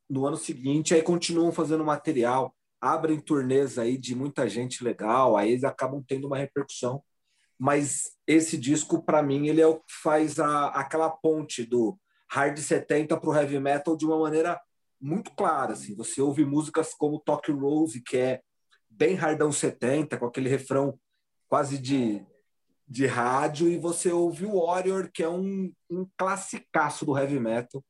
no 0.08 0.26
ano 0.26 0.36
seguinte, 0.36 0.94
aí 0.94 1.02
continuam 1.02 1.52
fazendo 1.52 1.84
material, 1.84 2.54
abrem 2.80 3.20
turnês 3.20 3.78
aí 3.78 3.96
de 3.96 4.14
muita 4.14 4.48
gente 4.48 4.84
legal, 4.84 5.36
aí 5.36 5.52
eles 5.52 5.64
acabam 5.64 6.04
tendo 6.06 6.26
uma 6.26 6.36
repercussão 6.36 7.02
mas 7.58 8.12
esse 8.26 8.56
disco, 8.56 9.02
para 9.02 9.22
mim, 9.22 9.46
ele 9.46 9.60
é 9.60 9.66
o 9.66 9.76
que 9.76 9.92
faz 10.02 10.38
a, 10.38 10.68
aquela 10.68 11.10
ponte 11.10 11.64
do 11.64 11.98
hard 12.28 12.58
70 12.58 13.16
para 13.16 13.30
o 13.30 13.34
heavy 13.34 13.60
metal 13.60 13.96
de 13.96 14.04
uma 14.04 14.18
maneira 14.18 14.60
muito 15.00 15.30
clara. 15.32 15.74
Assim. 15.74 15.94
Você 15.94 16.20
ouve 16.20 16.44
músicas 16.44 16.94
como 16.94 17.20
Talk 17.20 17.50
Rose, 17.52 18.00
que 18.00 18.16
é 18.16 18.42
bem 18.90 19.14
hardão 19.14 19.52
70, 19.52 20.18
com 20.18 20.26
aquele 20.26 20.48
refrão 20.48 20.98
quase 21.48 21.78
de, 21.78 22.24
de 22.88 23.06
rádio, 23.06 23.68
e 23.68 23.78
você 23.78 24.10
ouve 24.10 24.46
o 24.46 24.66
Warrior, 24.66 25.10
que 25.12 25.22
é 25.22 25.28
um, 25.28 25.72
um 25.88 26.06
classicaço 26.16 27.04
do 27.04 27.16
heavy 27.16 27.38
metal. 27.38 27.84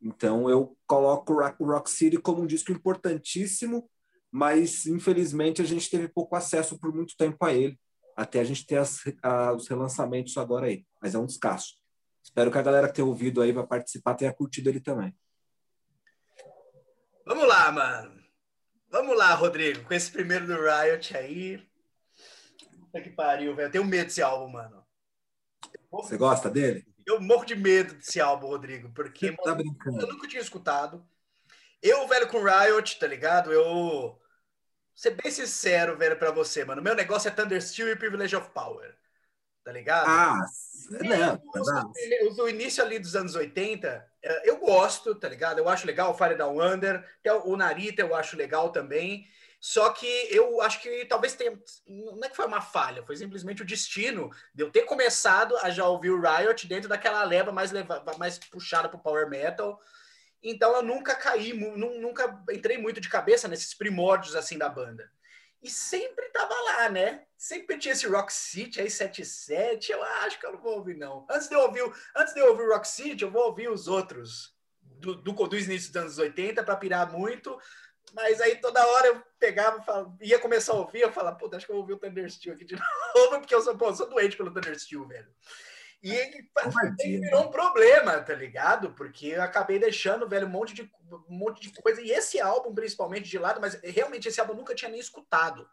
Então 0.00 0.48
eu 0.48 0.76
coloco 0.86 1.34
o 1.34 1.66
Rock 1.66 1.90
City 1.90 2.16
como 2.18 2.42
um 2.42 2.46
disco 2.46 2.70
importantíssimo, 2.72 3.90
mas 4.30 4.86
infelizmente 4.86 5.60
a 5.60 5.64
gente 5.64 5.90
teve 5.90 6.08
pouco 6.08 6.36
acesso 6.36 6.78
por 6.78 6.94
muito 6.94 7.16
tempo 7.16 7.44
a 7.44 7.52
ele 7.52 7.78
até 8.16 8.40
a 8.40 8.44
gente 8.44 8.66
ter 8.66 8.78
as, 8.78 9.02
a, 9.22 9.52
os 9.52 9.68
relançamentos 9.68 10.36
agora 10.38 10.66
aí. 10.66 10.86
Mas 11.00 11.14
é 11.14 11.18
um 11.18 11.26
descasso. 11.26 11.74
Espero 12.24 12.50
que 12.50 12.58
a 12.58 12.62
galera 12.62 12.88
que 12.88 12.94
tenha 12.94 13.06
ouvido 13.06 13.42
aí 13.42 13.52
vai 13.52 13.66
participar 13.66 14.14
tenha 14.14 14.32
curtido 14.32 14.70
ele 14.70 14.80
também. 14.80 15.14
Vamos 17.26 17.46
lá, 17.46 17.70
mano. 17.70 18.16
Vamos 18.88 19.16
lá, 19.16 19.34
Rodrigo, 19.34 19.84
com 19.84 19.92
esse 19.92 20.10
primeiro 20.10 20.46
do 20.46 20.56
Riot 20.56 21.16
aí. 21.16 21.62
Puta 22.80 23.00
que 23.00 23.10
pariu, 23.10 23.54
velho. 23.54 23.66
Eu 23.66 23.70
tenho 23.72 23.84
medo 23.84 24.06
desse 24.06 24.22
álbum, 24.22 24.48
mano. 24.48 24.84
Você 25.90 26.16
gosta 26.16 26.48
dele? 26.48 26.86
Eu 27.04 27.20
morro 27.20 27.44
de 27.44 27.54
medo 27.54 27.94
desse 27.94 28.20
álbum, 28.20 28.48
Rodrigo, 28.48 28.90
porque 28.92 29.32
tá 29.32 29.54
mano, 29.54 29.76
eu 30.00 30.06
nunca 30.08 30.26
tinha 30.26 30.42
escutado. 30.42 31.06
Eu, 31.82 32.08
velho, 32.08 32.28
com 32.28 32.42
Riot, 32.42 32.98
tá 32.98 33.06
ligado? 33.06 33.52
Eu 33.52 34.18
ser 34.96 35.10
bem 35.10 35.30
sincero, 35.30 35.96
velho, 35.96 36.16
pra 36.16 36.30
você, 36.30 36.64
mano. 36.64 36.82
Meu 36.82 36.94
negócio 36.94 37.28
é 37.28 37.30
Thunder 37.30 37.60
Steel 37.62 37.90
e 37.90 37.96
Privilege 37.96 38.34
of 38.34 38.48
Power. 38.50 38.96
Tá 39.62 39.72
ligado? 39.72 40.06
Ah, 40.08 40.38
não. 41.02 41.42
Os, 42.28 42.38
o 42.38 42.48
início 42.48 42.82
ali 42.82 42.98
dos 42.98 43.14
anos 43.14 43.34
80, 43.34 44.08
é, 44.22 44.48
eu 44.48 44.58
gosto, 44.58 45.14
tá 45.14 45.28
ligado? 45.28 45.58
Eu 45.58 45.68
acho 45.68 45.86
legal 45.86 46.12
o 46.12 46.14
Fire 46.14 46.36
Down 46.36 46.60
Under, 46.60 47.04
o 47.44 47.56
Narita 47.56 48.00
eu 48.00 48.14
acho 48.14 48.36
legal 48.36 48.70
também. 48.70 49.26
Só 49.60 49.90
que 49.90 50.06
eu 50.30 50.60
acho 50.62 50.80
que 50.80 51.04
talvez 51.06 51.34
tenha. 51.34 51.58
Não 51.86 52.22
é 52.22 52.28
que 52.28 52.36
foi 52.36 52.46
uma 52.46 52.60
falha, 52.60 53.02
foi 53.02 53.16
simplesmente 53.16 53.62
o 53.62 53.66
destino 53.66 54.30
de 54.54 54.62
eu 54.62 54.70
ter 54.70 54.82
começado 54.82 55.56
a 55.58 55.70
já 55.70 55.84
ouvir 55.84 56.10
o 56.10 56.20
Riot 56.20 56.66
dentro 56.68 56.88
daquela 56.88 57.24
leva 57.24 57.50
mais, 57.50 57.72
leva, 57.72 58.04
mais 58.16 58.38
puxada 58.38 58.88
pro 58.88 58.98
Power 58.98 59.28
Metal 59.28 59.80
então 60.42 60.74
eu 60.76 60.82
nunca 60.82 61.14
caí, 61.14 61.52
nunca 61.52 62.42
entrei 62.50 62.78
muito 62.78 63.00
de 63.00 63.08
cabeça 63.08 63.48
nesses 63.48 63.74
primórdios 63.74 64.36
assim 64.36 64.58
da 64.58 64.68
banda. 64.68 65.10
E 65.62 65.70
sempre 65.70 66.28
tava 66.28 66.54
lá, 66.54 66.88
né? 66.88 67.24
Sempre 67.36 67.78
tinha 67.78 67.92
esse 67.92 68.06
Rock 68.06 68.32
City 68.32 68.80
aí 68.80 68.90
77, 68.90 69.90
eu 69.90 70.02
acho 70.02 70.38
que 70.38 70.46
eu 70.46 70.52
não 70.52 70.60
vou 70.60 70.76
ouvir 70.76 70.96
não. 70.96 71.26
Antes 71.30 71.48
de 71.48 71.54
eu 71.54 71.60
ouvir, 71.60 71.82
antes 72.14 72.34
de 72.34 72.40
eu 72.40 72.48
ouvir 72.48 72.68
Rock 72.68 72.86
City, 72.86 73.24
eu 73.24 73.30
vou 73.30 73.46
ouvir 73.46 73.68
os 73.68 73.88
outros 73.88 74.54
do, 74.80 75.14
do, 75.16 75.32
do 75.32 75.56
início 75.58 75.92
dos 75.92 76.02
anos 76.02 76.18
80 76.18 76.62
para 76.62 76.76
pirar 76.76 77.10
muito. 77.10 77.58
Mas 78.14 78.40
aí 78.40 78.56
toda 78.56 78.86
hora 78.86 79.08
eu 79.08 79.22
pegava, 79.38 79.82
falava, 79.82 80.16
ia 80.20 80.38
começar 80.38 80.72
a 80.72 80.76
ouvir, 80.76 81.00
eu 81.00 81.12
falava, 81.12 81.36
puta, 81.36 81.56
acho 81.56 81.66
que 81.66 81.72
eu 81.72 81.76
vou 81.76 81.82
ouvir 81.82 81.94
o 81.94 81.98
Thunder 81.98 82.30
Steel 82.30 82.54
aqui 82.54 82.64
de 82.64 82.76
novo, 83.14 83.40
porque 83.40 83.54
eu 83.54 83.60
sou, 83.60 83.76
pô, 83.76 83.88
eu 83.88 83.94
sou 83.94 84.08
doente 84.08 84.36
pelo 84.36 84.52
Thunder 84.52 84.78
Steel, 84.78 85.06
velho. 85.06 85.28
E 86.02 86.14
ele, 86.14 86.48
ele 87.00 87.20
virou 87.20 87.44
um 87.44 87.50
problema, 87.50 88.20
tá 88.20 88.34
ligado? 88.34 88.92
Porque 88.92 89.28
eu 89.28 89.42
acabei 89.42 89.78
deixando, 89.78 90.28
velho, 90.28 90.46
um 90.46 90.50
monte, 90.50 90.74
de, 90.74 90.90
um 91.28 91.36
monte 91.36 91.60
de 91.60 91.72
coisa. 91.80 92.00
E 92.00 92.10
esse 92.10 92.40
álbum, 92.40 92.74
principalmente, 92.74 93.28
de 93.28 93.38
lado, 93.38 93.60
mas 93.60 93.74
realmente 93.82 94.28
esse 94.28 94.40
álbum 94.40 94.52
eu 94.52 94.58
nunca 94.58 94.74
tinha 94.74 94.90
nem 94.90 95.00
escutado. 95.00 95.68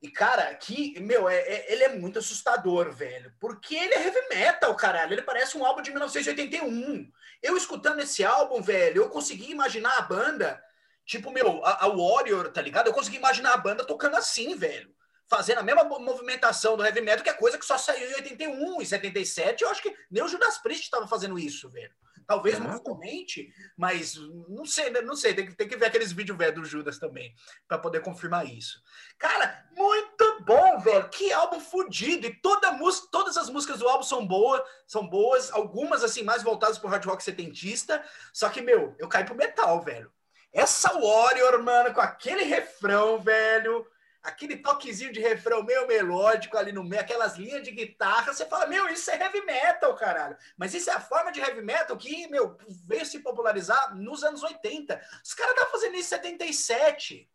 E, 0.00 0.08
cara, 0.10 0.44
aqui, 0.44 0.98
meu, 1.00 1.28
é, 1.28 1.36
é, 1.36 1.72
ele 1.72 1.84
é 1.84 1.88
muito 1.88 2.20
assustador, 2.20 2.92
velho. 2.92 3.34
Porque 3.40 3.74
ele 3.74 3.94
é 3.94 4.06
heavy 4.06 4.28
metal, 4.30 4.74
caralho. 4.76 5.12
Ele 5.12 5.22
parece 5.22 5.58
um 5.58 5.64
álbum 5.64 5.82
de 5.82 5.90
1981. 5.90 7.10
Eu 7.42 7.56
escutando 7.56 8.00
esse 8.00 8.24
álbum, 8.24 8.62
velho, 8.62 9.02
eu 9.02 9.10
consegui 9.10 9.50
imaginar 9.50 9.98
a 9.98 10.02
banda, 10.02 10.62
tipo, 11.04 11.32
meu, 11.32 11.64
a, 11.64 11.84
a 11.84 11.88
Warrior, 11.88 12.52
tá 12.52 12.62
ligado? 12.62 12.86
Eu 12.86 12.94
consegui 12.94 13.16
imaginar 13.16 13.54
a 13.54 13.58
banda 13.58 13.84
tocando 13.84 14.16
assim, 14.16 14.54
velho 14.54 14.96
fazendo 15.28 15.58
a 15.58 15.62
mesma 15.62 15.84
movimentação 15.84 16.76
do 16.76 16.84
heavy 16.84 17.00
metal, 17.00 17.22
que 17.22 17.30
é 17.30 17.34
coisa 17.34 17.58
que 17.58 17.66
só 17.66 17.76
saiu 17.76 18.10
em 18.10 18.14
81 18.14 18.82
e 18.82 18.86
77. 18.86 19.62
Eu 19.62 19.70
acho 19.70 19.82
que 19.82 19.94
nem 20.10 20.22
o 20.22 20.28
Judas 20.28 20.58
Priest 20.58 20.84
estava 20.84 21.06
fazendo 21.06 21.38
isso, 21.38 21.68
velho. 21.68 21.92
Talvez 22.26 22.56
é. 22.56 22.60
musicalmente, 22.60 23.50
mas 23.74 24.16
não 24.48 24.66
sei, 24.66 24.90
né? 24.90 25.00
não 25.00 25.16
sei. 25.16 25.32
Tem 25.32 25.46
que, 25.46 25.54
tem 25.54 25.68
que 25.68 25.76
ver 25.76 25.86
aqueles 25.86 26.12
vídeos 26.12 26.36
velho 26.36 26.56
do 26.56 26.64
Judas 26.64 26.98
também, 26.98 27.34
para 27.66 27.78
poder 27.78 28.00
confirmar 28.00 28.46
isso. 28.46 28.82
Cara, 29.18 29.66
muito 29.74 30.44
bom, 30.44 30.78
velho. 30.78 31.08
Que 31.08 31.32
álbum 31.32 31.58
fodido. 31.58 32.26
E 32.26 32.34
toda 32.40 32.72
música, 32.72 33.08
todas 33.10 33.38
as 33.38 33.48
músicas 33.48 33.78
do 33.78 33.88
álbum 33.88 34.02
são 34.02 34.26
boas, 34.26 34.62
são 34.86 35.08
boas. 35.08 35.50
Algumas, 35.52 36.04
assim, 36.04 36.22
mais 36.22 36.42
voltadas 36.42 36.78
pro 36.78 36.88
hard 36.88 37.04
rock 37.06 37.22
setentista. 37.22 38.04
Só 38.32 38.50
que, 38.50 38.60
meu, 38.60 38.94
eu 38.98 39.08
caí 39.08 39.24
pro 39.24 39.34
metal, 39.34 39.80
velho. 39.80 40.12
Essa 40.52 40.98
Warrior, 40.98 41.62
mano, 41.62 41.94
com 41.94 42.00
aquele 42.00 42.44
refrão, 42.44 43.18
velho 43.20 43.86
aquele 44.28 44.56
toquezinho 44.56 45.12
de 45.12 45.20
refrão 45.20 45.62
meio 45.62 45.86
melódico 45.86 46.56
ali 46.56 46.70
no 46.70 46.84
meio, 46.84 47.02
aquelas 47.02 47.36
linhas 47.36 47.62
de 47.62 47.70
guitarra, 47.70 48.32
você 48.32 48.46
fala, 48.46 48.66
meu, 48.66 48.88
isso 48.88 49.10
é 49.10 49.18
heavy 49.18 49.40
metal, 49.42 49.94
caralho. 49.94 50.36
Mas 50.56 50.74
isso 50.74 50.90
é 50.90 50.92
a 50.94 51.00
forma 51.00 51.32
de 51.32 51.40
heavy 51.40 51.62
metal 51.62 51.96
que, 51.96 52.28
meu, 52.28 52.56
veio 52.86 53.04
se 53.04 53.20
popularizar 53.20 53.96
nos 53.96 54.22
anos 54.22 54.42
80. 54.42 55.00
Os 55.24 55.34
caras 55.34 55.52
estavam 55.52 55.72
fazendo 55.72 55.96
isso 55.96 56.14
em 56.14 56.18
77. 56.18 57.30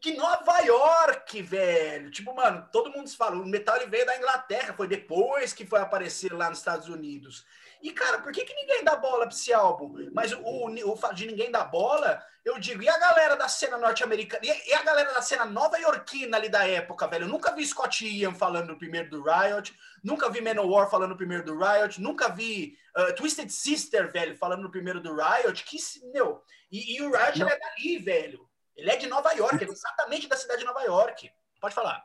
De 0.00 0.16
Nova 0.16 0.58
York, 0.60 1.42
velho. 1.42 2.10
Tipo, 2.10 2.34
mano, 2.34 2.68
todo 2.72 2.90
mundo 2.90 3.08
fala, 3.16 3.36
o 3.36 3.46
metal 3.46 3.76
ele 3.76 3.86
veio 3.86 4.06
da 4.06 4.16
Inglaterra, 4.16 4.74
foi 4.74 4.88
depois 4.88 5.52
que 5.52 5.66
foi 5.66 5.80
aparecer 5.80 6.32
lá 6.32 6.48
nos 6.48 6.58
Estados 6.58 6.88
Unidos. 6.88 7.46
E, 7.84 7.92
cara, 7.92 8.18
por 8.18 8.32
que, 8.32 8.46
que 8.46 8.54
ninguém 8.54 8.82
dá 8.82 8.96
bola 8.96 9.26
pra 9.26 9.36
esse 9.36 9.52
álbum? 9.52 10.08
Mas 10.10 10.32
o, 10.32 10.90
o, 10.90 10.96
fato 10.96 11.16
de 11.16 11.26
ninguém 11.26 11.50
dar 11.50 11.64
bola, 11.64 12.18
eu 12.42 12.58
digo, 12.58 12.82
e 12.82 12.88
a 12.88 12.98
galera 12.98 13.36
da 13.36 13.46
cena 13.46 13.76
norte-americana? 13.76 14.40
E, 14.42 14.70
e, 14.70 14.72
a 14.72 14.82
galera 14.82 15.12
da 15.12 15.20
cena 15.20 15.44
nova-iorquina 15.44 16.38
ali 16.38 16.48
da 16.48 16.66
época, 16.66 17.06
velho? 17.06 17.24
Eu 17.24 17.28
nunca 17.28 17.54
vi 17.54 17.66
Scott 17.66 18.06
Ian 18.06 18.32
falando 18.32 18.68
no 18.68 18.78
primeiro 18.78 19.10
do 19.10 19.22
Riot, 19.22 19.78
nunca 20.02 20.30
vi 20.30 20.40
Manowar 20.40 20.88
falando 20.88 21.10
no 21.10 21.16
primeiro 21.18 21.44
do 21.44 21.58
Riot, 21.58 22.00
nunca 22.00 22.30
vi 22.30 22.74
uh, 22.96 23.14
Twisted 23.16 23.50
Sister, 23.50 24.10
velho, 24.10 24.34
falando 24.34 24.62
no 24.62 24.70
primeiro 24.70 24.98
do 24.98 25.14
Riot. 25.14 25.62
Que, 25.64 25.76
meu, 26.10 26.42
e, 26.72 26.96
e 26.96 27.02
o 27.02 27.10
Riot 27.14 27.42
é 27.42 27.58
dali, 27.58 27.98
velho. 27.98 28.48
Ele 28.74 28.90
é 28.90 28.96
de 28.96 29.06
Nova 29.08 29.30
York, 29.34 29.62
é 29.62 29.68
exatamente 29.68 30.26
da 30.26 30.36
cidade 30.36 30.60
de 30.60 30.66
Nova 30.66 30.80
York. 30.84 31.30
Pode 31.60 31.74
falar. 31.74 32.02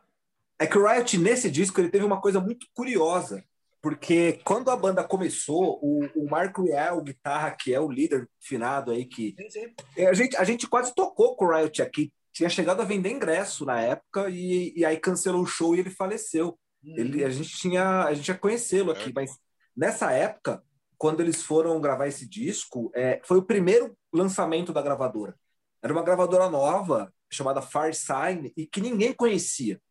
É 0.59 0.67
que 0.67 0.77
o 0.77 0.85
Riot, 0.85 1.17
nesse 1.17 1.49
disco, 1.49 1.79
ele 1.79 1.89
teve 1.89 2.03
uma 2.03 2.19
coisa 2.19 2.41
muito 2.41 2.67
curiosa 2.73 3.45
porque 3.81 4.39
quando 4.43 4.69
a 4.69 4.75
banda 4.75 5.03
começou, 5.03 5.79
o, 5.81 6.05
o 6.15 6.29
Marco 6.29 6.63
Riel, 6.63 7.01
guitarra, 7.01 7.51
que 7.51 7.73
é 7.73 7.79
o 7.79 7.89
líder 7.89 8.29
finado 8.39 8.91
aí, 8.91 9.05
que 9.05 9.35
sim, 9.39 9.49
sim. 9.49 9.73
É, 9.95 10.07
a, 10.07 10.13
gente, 10.13 10.35
a 10.35 10.43
gente 10.43 10.67
quase 10.67 10.93
tocou 10.93 11.35
com 11.35 11.45
o 11.45 11.55
Riot 11.55 11.81
aqui, 11.81 12.11
tinha 12.33 12.49
chegado 12.49 12.81
a 12.81 12.85
vender 12.85 13.11
ingresso 13.11 13.65
na 13.65 13.81
época 13.81 14.29
e, 14.29 14.73
e 14.75 14.85
aí 14.85 14.97
cancelou 14.97 15.43
o 15.43 15.47
show 15.47 15.75
e 15.75 15.79
ele 15.79 15.89
faleceu. 15.89 16.57
Uhum. 16.83 16.97
Ele, 16.97 17.23
a 17.23 17.29
gente 17.29 17.57
tinha 17.57 18.03
a 18.05 18.13
gente 18.13 18.27
ia 18.27 18.35
conhecê-lo 18.35 18.91
aqui, 18.91 19.09
é. 19.09 19.13
mas 19.13 19.31
nessa 19.75 20.11
época 20.11 20.63
quando 20.99 21.21
eles 21.21 21.41
foram 21.41 21.79
gravar 21.79 22.07
esse 22.07 22.27
disco, 22.27 22.91
é, 22.93 23.21
foi 23.23 23.37
o 23.37 23.45
primeiro 23.45 23.97
lançamento 24.13 24.73
da 24.73 24.81
gravadora. 24.81 25.33
Era 25.81 25.93
uma 25.93 26.03
gravadora 26.03 26.49
nova, 26.49 27.11
chamada 27.31 27.61
Far 27.61 27.93
Sign, 27.93 28.51
e 28.55 28.67
que 28.67 28.81
ninguém 28.81 29.13
conhecia. 29.13 29.81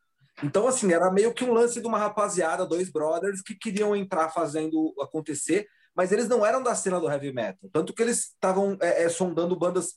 Então, 0.43 0.68
assim, 0.68 0.93
era 0.93 1.11
meio 1.11 1.34
que 1.34 1.45
um 1.45 1.53
lance 1.53 1.80
de 1.80 1.86
uma 1.86 1.99
rapaziada, 1.99 2.66
dois 2.66 2.91
brothers, 2.91 3.43
que 3.43 3.55
queriam 3.55 3.97
entrar 3.97 4.28
fazendo 4.28 4.95
acontecer, 5.01 5.66
mas 5.95 6.12
eles 6.12 6.28
não 6.28 6.47
eram 6.47 6.62
da 6.62 6.74
cena 6.74 7.01
do 7.01 7.11
heavy 7.11 7.32
metal. 7.32 7.68
Tanto 7.72 7.93
que 7.93 8.03
eles 8.03 8.30
estavam 8.30 8.78
é, 8.80 9.05
é, 9.05 9.09
sondando 9.09 9.59
bandas 9.59 9.95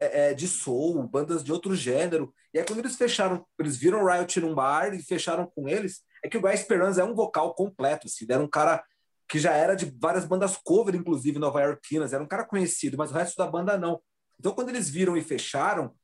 é, 0.00 0.30
é, 0.30 0.34
de 0.34 0.48
soul, 0.48 1.06
bandas 1.06 1.44
de 1.44 1.52
outro 1.52 1.74
gênero. 1.74 2.32
E 2.54 2.58
aí, 2.58 2.64
quando 2.64 2.78
eles 2.78 2.96
fecharam, 2.96 3.46
eles 3.58 3.76
viram 3.76 4.04
Riot 4.06 4.40
num 4.40 4.54
bar 4.54 4.94
e 4.94 5.02
fecharam 5.02 5.46
com 5.54 5.68
eles, 5.68 6.00
é 6.24 6.28
que 6.28 6.38
o 6.38 6.42
Guy 6.42 6.54
Esperanza 6.54 7.02
é 7.02 7.04
um 7.04 7.14
vocal 7.14 7.54
completo, 7.54 8.06
assim, 8.06 8.24
era 8.28 8.42
um 8.42 8.48
cara 8.48 8.82
que 9.28 9.38
já 9.38 9.52
era 9.52 9.74
de 9.74 9.92
várias 9.98 10.24
bandas 10.24 10.58
cover, 10.62 10.94
inclusive 10.94 11.38
nova-iorquinas, 11.38 12.12
era 12.12 12.22
um 12.22 12.28
cara 12.28 12.44
conhecido, 12.44 12.96
mas 12.98 13.10
o 13.10 13.14
resto 13.14 13.36
da 13.36 13.46
banda 13.46 13.78
não. 13.78 14.00
Então, 14.38 14.52
quando 14.52 14.68
eles 14.68 14.90
viram 14.90 15.16
e 15.16 15.22
fecharam, 15.22 15.94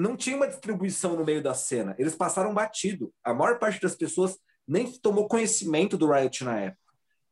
não 0.00 0.16
tinha 0.16 0.36
uma 0.36 0.48
distribuição 0.48 1.14
no 1.16 1.24
meio 1.24 1.42
da 1.42 1.54
cena. 1.54 1.94
Eles 1.98 2.14
passaram 2.14 2.54
batido. 2.54 3.12
A 3.22 3.34
maior 3.34 3.58
parte 3.58 3.80
das 3.80 3.94
pessoas 3.94 4.38
nem 4.66 4.90
tomou 4.90 5.28
conhecimento 5.28 5.98
do 5.98 6.10
Riot 6.10 6.44
na 6.44 6.58
época. 6.58 6.80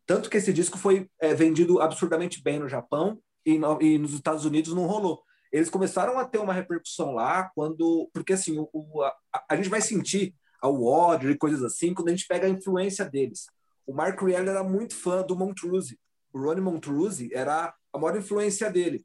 Tanto 0.06 0.28
que 0.28 0.36
esse 0.36 0.52
disco 0.52 0.78
foi 0.78 1.08
é, 1.20 1.34
vendido 1.34 1.80
absurdamente 1.80 2.42
bem 2.42 2.58
no 2.58 2.68
Japão 2.68 3.18
e, 3.44 3.58
no, 3.58 3.80
e, 3.80 3.98
nos 3.98 4.12
Estados 4.12 4.44
Unidos 4.44 4.74
não 4.74 4.86
rolou. 4.86 5.22
Eles 5.52 5.70
começaram 5.70 6.18
a 6.18 6.24
ter 6.24 6.38
uma 6.38 6.52
repercussão 6.52 7.12
lá 7.12 7.50
quando. 7.54 8.10
Porque 8.12 8.34
assim, 8.34 8.58
o, 8.58 8.68
o 8.72 9.02
a, 9.02 9.14
a, 9.50 9.56
gente 9.56 9.68
vai 9.68 9.80
sentir 9.80 10.34
ao 10.60 10.82
ódio 10.82 11.30
e 11.30 11.38
coisas 11.38 11.62
assim 11.62 11.94
quando 11.94 12.08
a 12.08 12.10
gente 12.10 12.26
pega 12.26 12.46
a 12.46 12.50
influência 12.50 13.04
deles. 13.04 13.46
O 13.86 13.94
Mark 13.94 14.20
Riel 14.20 14.48
era 14.48 14.62
muito 14.62 14.94
fã 14.94 15.22
do 15.22 15.36
Montrose. 15.36 15.98
O 16.32 16.38
Ronnie 16.38 16.62
Montrose 16.62 17.30
era 17.32 17.74
a 17.92 17.98
maior 17.98 18.18
influência 18.18 18.70
dele. 18.70 19.04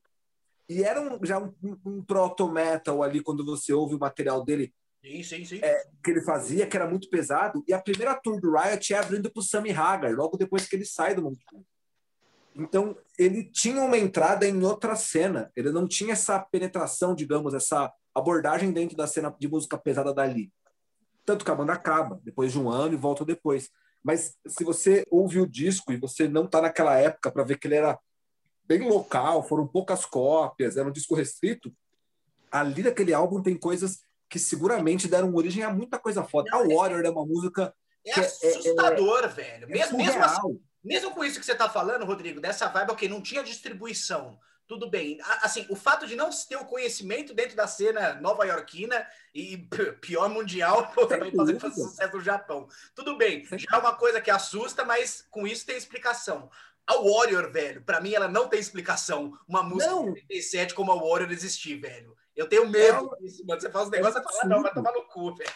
E 0.70 0.84
era 0.84 1.02
um, 1.02 1.24
já 1.26 1.40
um, 1.40 1.54
um 1.86 2.04
proto-metal 2.04 3.04
ali, 3.04 3.22
quando 3.22 3.46
você 3.46 3.74
ouve 3.74 3.96
o 3.96 4.00
material 4.00 4.44
dele, 4.44 4.74
sim, 5.04 5.24
sim, 5.24 5.46
sim. 5.46 5.60
É, 5.62 5.88
que 6.04 6.12
ele 6.12 6.22
fazia, 6.22 6.66
que 6.66 6.78
era 6.78 6.90
muito 6.90 7.10
pesado. 7.10 7.64
E 7.68 7.74
a 7.74 7.82
primeira 7.82 8.16
tour 8.16 8.40
do 8.40 8.56
Riot 8.56 8.94
é 8.94 8.98
abrindo 8.98 9.32
para 9.32 9.40
o 9.40 9.44
Sammy 9.44 9.72
Hagar, 9.72 10.14
logo 10.14 10.38
depois 10.38 10.66
que 10.68 10.76
ele 10.76 10.86
sai 10.86 11.16
do 11.16 11.22
Montrose. 11.22 11.66
Então, 12.56 12.96
ele 13.18 13.44
tinha 13.46 13.82
uma 13.82 13.98
entrada 13.98 14.48
em 14.48 14.64
outra 14.64 14.96
cena. 14.96 15.52
Ele 15.56 15.72
não 15.72 15.88
tinha 15.88 16.14
essa 16.14 16.40
penetração, 16.40 17.16
digamos, 17.16 17.54
essa 17.54 17.92
abordagem 18.14 18.72
dentro 18.72 18.96
da 18.96 19.08
cena 19.08 19.36
de 19.38 19.48
música 19.48 19.78
pesada 19.78 20.14
dali. 20.14 20.52
Tanto 21.26 21.44
que 21.44 21.52
a 21.52 21.56
banda 21.56 21.74
acaba 21.74 22.22
depois 22.24 22.52
de 22.52 22.60
um 22.60 22.70
ano 22.70 22.94
e 22.94 22.98
volta 22.98 23.26
depois. 23.26 23.70
Mas 24.04 24.38
se 24.46 24.64
você 24.64 25.06
ouve 25.10 25.40
o 25.40 25.48
disco 25.48 25.92
e 25.92 25.98
você 25.98 26.28
não 26.28 26.46
está 26.46 26.62
naquela 26.62 26.96
época 26.98 27.32
para 27.32 27.44
ver 27.44 27.58
que 27.58 27.68
ele 27.68 27.76
era 27.76 27.98
bem 28.66 28.88
local, 28.88 29.48
foram 29.48 29.68
poucas 29.68 30.06
cópias, 30.06 30.78
era 30.78 30.88
um 30.88 30.92
disco 30.92 31.16
restrito, 31.16 31.74
ali 32.52 32.84
naquele 32.84 33.14
álbum 33.14 33.42
tem 33.42 33.58
coisas 33.58 34.02
que 34.30 34.40
seguramente 34.40 35.08
deram 35.08 35.34
origem 35.36 35.64
a 35.64 35.70
muita 35.70 36.00
coisa 36.00 36.24
foda. 36.24 36.50
Não, 36.52 36.62
a 36.62 36.66
é 36.66 36.76
Warrior 36.76 37.06
é 37.06 37.10
uma 37.10 37.26
música. 37.26 37.74
É, 38.06 38.20
é 38.20 38.24
assustador, 38.24 39.24
é, 39.24 39.28
velho. 39.28 39.68
Mesmo, 39.68 39.98
mesmo, 39.98 40.24
assim, 40.24 40.60
mesmo 40.84 41.12
com 41.12 41.24
isso 41.24 41.40
que 41.40 41.46
você 41.46 41.52
está 41.52 41.70
falando, 41.70 42.06
Rodrigo, 42.06 42.42
dessa 42.42 42.68
vibe, 42.68 42.92
ok, 42.92 43.08
não 43.08 43.22
tinha 43.22 43.44
distribuição 43.44 44.38
tudo 44.68 44.90
bem. 44.90 45.20
Assim, 45.42 45.66
o 45.70 45.76
fato 45.76 46.08
de 46.08 46.16
não 46.16 46.30
ter 46.30 46.56
o 46.56 46.66
conhecimento 46.66 47.34
dentro 47.34 47.56
da 47.56 47.68
cena 47.68 48.16
nova-iorquina 48.16 49.06
e 49.34 49.58
pior 50.02 50.30
mundial 50.30 50.92
também 51.08 51.36
fazer 51.36 51.60
sucesso 51.60 52.16
no 52.16 52.22
Japão. 52.22 52.68
Tudo 52.96 53.18
bem, 53.18 53.46
já 53.46 53.78
é 53.78 53.80
uma 53.80 53.96
coisa 53.96 54.22
que 54.22 54.32
assusta, 54.32 54.84
mas 54.84 55.26
com 55.30 55.46
isso 55.46 55.66
tem 55.66 55.78
explicação. 55.78 56.50
A 56.86 56.96
Warrior, 56.96 57.52
velho, 57.52 57.82
para 57.84 58.02
mim 58.02 58.14
ela 58.14 58.28
não 58.28 58.48
tem 58.48 58.60
explicação. 58.60 59.32
Uma 59.48 59.64
música 59.64 59.92
não. 59.92 60.04
de 60.04 60.22
87 60.22 60.74
como 60.74 60.92
a 60.92 60.96
Warrior 60.96 61.32
existir, 61.32 61.78
velho. 61.78 62.14
Eu 62.36 62.50
tenho 62.50 62.68
medo 62.68 63.12
é, 63.16 63.24
disso, 63.24 63.46
mano. 63.46 63.62
Você 63.62 63.70
faz 63.70 63.88
um 63.88 63.94
é 63.94 63.98
negócio 63.98 64.20
e 64.20 64.24
fala, 64.24 64.46
não, 64.46 64.62
vai 64.62 64.74
tomar 64.74 64.92
no 64.92 65.08
cu, 65.08 65.36
velho. 65.36 65.50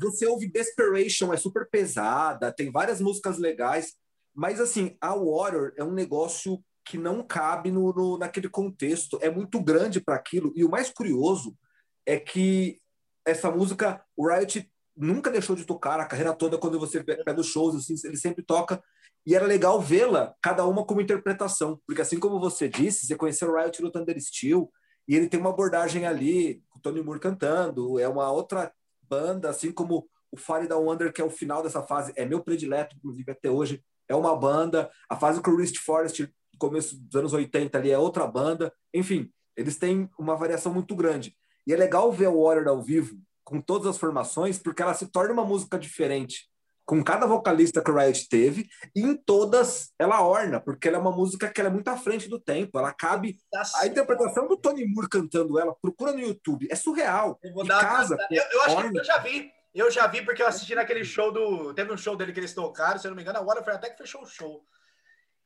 Você 0.00 0.26
ouve 0.26 0.50
Desperation, 0.50 1.32
é 1.32 1.36
super 1.36 1.68
pesada, 1.70 2.52
tem 2.52 2.70
várias 2.70 3.00
músicas 3.00 3.38
legais, 3.38 3.94
mas 4.34 4.60
assim, 4.60 4.96
a 5.00 5.14
Warrior 5.14 5.72
é 5.76 5.84
um 5.84 5.92
negócio 5.92 6.62
que 6.84 6.98
não 6.98 7.22
cabe 7.22 7.70
no, 7.70 7.92
no 7.92 8.18
naquele 8.18 8.48
contexto. 8.48 9.18
É 9.22 9.30
muito 9.30 9.62
grande 9.62 10.00
para 10.00 10.16
aquilo. 10.16 10.52
E 10.54 10.64
o 10.64 10.68
mais 10.68 10.90
curioso 10.90 11.56
é 12.04 12.18
que 12.18 12.80
essa 13.24 13.50
música, 13.50 14.04
o 14.16 14.28
Riot 14.28 14.70
nunca 14.96 15.30
deixou 15.30 15.56
de 15.56 15.64
tocar 15.64 15.98
a 15.98 16.04
carreira 16.04 16.34
toda 16.34 16.58
quando 16.58 16.78
você 16.78 17.02
pega 17.02 17.40
os 17.40 17.46
shows, 17.46 17.74
assim, 17.74 17.94
ele 18.06 18.16
sempre 18.16 18.44
toca. 18.44 18.82
E 19.26 19.34
era 19.34 19.46
legal 19.46 19.80
vê-la, 19.80 20.34
cada 20.42 20.66
uma 20.66 20.84
como 20.84 21.00
interpretação. 21.00 21.80
Porque 21.86 22.02
assim 22.02 22.18
como 22.18 22.38
você 22.38 22.68
disse, 22.68 23.06
você 23.06 23.16
conheceu 23.16 23.50
o 23.50 23.56
Riot 23.56 23.82
no 23.82 23.90
Thunder 23.90 24.20
Steel, 24.20 24.70
e 25.06 25.16
ele 25.16 25.28
tem 25.28 25.40
uma 25.40 25.50
abordagem 25.50 26.06
ali, 26.06 26.62
o 26.74 26.80
Tony 26.80 27.02
Moore 27.02 27.20
cantando, 27.20 27.98
é 27.98 28.08
uma 28.08 28.30
outra 28.30 28.72
banda, 29.02 29.50
assim 29.50 29.70
como 29.70 30.08
o 30.30 30.36
Fire 30.36 30.66
Down 30.66 30.84
Wonder, 30.84 31.12
que 31.12 31.20
é 31.20 31.24
o 31.24 31.30
final 31.30 31.62
dessa 31.62 31.82
fase, 31.82 32.12
é 32.16 32.24
meu 32.24 32.42
predileto, 32.42 32.96
inclusive, 32.96 33.30
até 33.30 33.50
hoje, 33.50 33.82
é 34.08 34.14
uma 34.14 34.34
banda. 34.36 34.90
A 35.08 35.16
fase 35.16 35.40
com 35.40 35.50
o 35.50 35.56
Rist 35.56 35.78
Forest 35.78 36.28
começo 36.58 36.96
dos 36.96 37.14
anos 37.16 37.32
80 37.32 37.76
ali 37.76 37.90
é 37.90 37.98
outra 37.98 38.26
banda. 38.26 38.72
Enfim, 38.92 39.30
eles 39.56 39.76
têm 39.76 40.08
uma 40.18 40.36
variação 40.36 40.72
muito 40.72 40.94
grande. 40.94 41.36
E 41.66 41.72
é 41.72 41.76
legal 41.76 42.10
ver 42.12 42.28
o 42.28 42.42
Warrior 42.42 42.68
ao 42.68 42.82
vivo, 42.82 43.16
com 43.44 43.60
todas 43.60 43.86
as 43.86 43.98
formações, 43.98 44.58
porque 44.58 44.82
ela 44.82 44.94
se 44.94 45.06
torna 45.06 45.32
uma 45.32 45.44
música 45.44 45.78
diferente. 45.78 46.48
Com 46.84 47.02
cada 47.02 47.26
vocalista 47.26 47.82
que 47.82 47.90
o 47.90 47.94
Riot 47.94 48.28
teve, 48.28 48.68
e 48.94 49.00
em 49.00 49.16
todas 49.16 49.92
ela 49.98 50.22
orna, 50.22 50.60
porque 50.60 50.88
ela 50.88 50.98
é 50.98 51.00
uma 51.00 51.10
música 51.10 51.48
que 51.48 51.60
é 51.60 51.70
muito 51.70 51.88
à 51.88 51.96
frente 51.96 52.28
do 52.28 52.38
tempo. 52.38 52.78
Ela 52.78 52.92
cabe. 52.92 53.38
A 53.80 53.86
interpretação 53.86 54.46
do 54.46 54.56
Tony 54.56 54.86
Moore 54.86 55.08
cantando 55.08 55.58
ela, 55.58 55.74
procura 55.80 56.12
no 56.12 56.20
YouTube, 56.20 56.68
é 56.70 56.74
surreal. 56.74 57.38
Eu 57.42 57.54
vou 57.54 57.66
dar 57.66 57.80
casa. 57.80 58.16
Eu, 58.30 58.42
eu 58.52 58.62
acho 58.62 58.76
orna. 58.76 58.92
que 58.92 58.98
eu 58.98 59.04
já 59.04 59.18
vi. 59.18 59.50
Eu 59.74 59.90
já 59.90 60.06
vi 60.06 60.22
porque 60.22 60.40
eu 60.40 60.46
assisti 60.46 60.74
naquele 60.74 61.04
show 61.04 61.32
do. 61.32 61.74
Teve 61.74 61.92
um 61.92 61.96
show 61.96 62.14
dele 62.14 62.32
que 62.32 62.38
eles 62.38 62.54
tocaram, 62.54 62.98
se 62.98 63.06
eu 63.06 63.10
não 63.10 63.16
me 63.16 63.22
engano, 63.22 63.38
a 63.38 63.64
foi 63.64 63.72
até 63.72 63.90
que 63.90 63.98
fechou 63.98 64.22
o 64.22 64.26
show. 64.26 64.64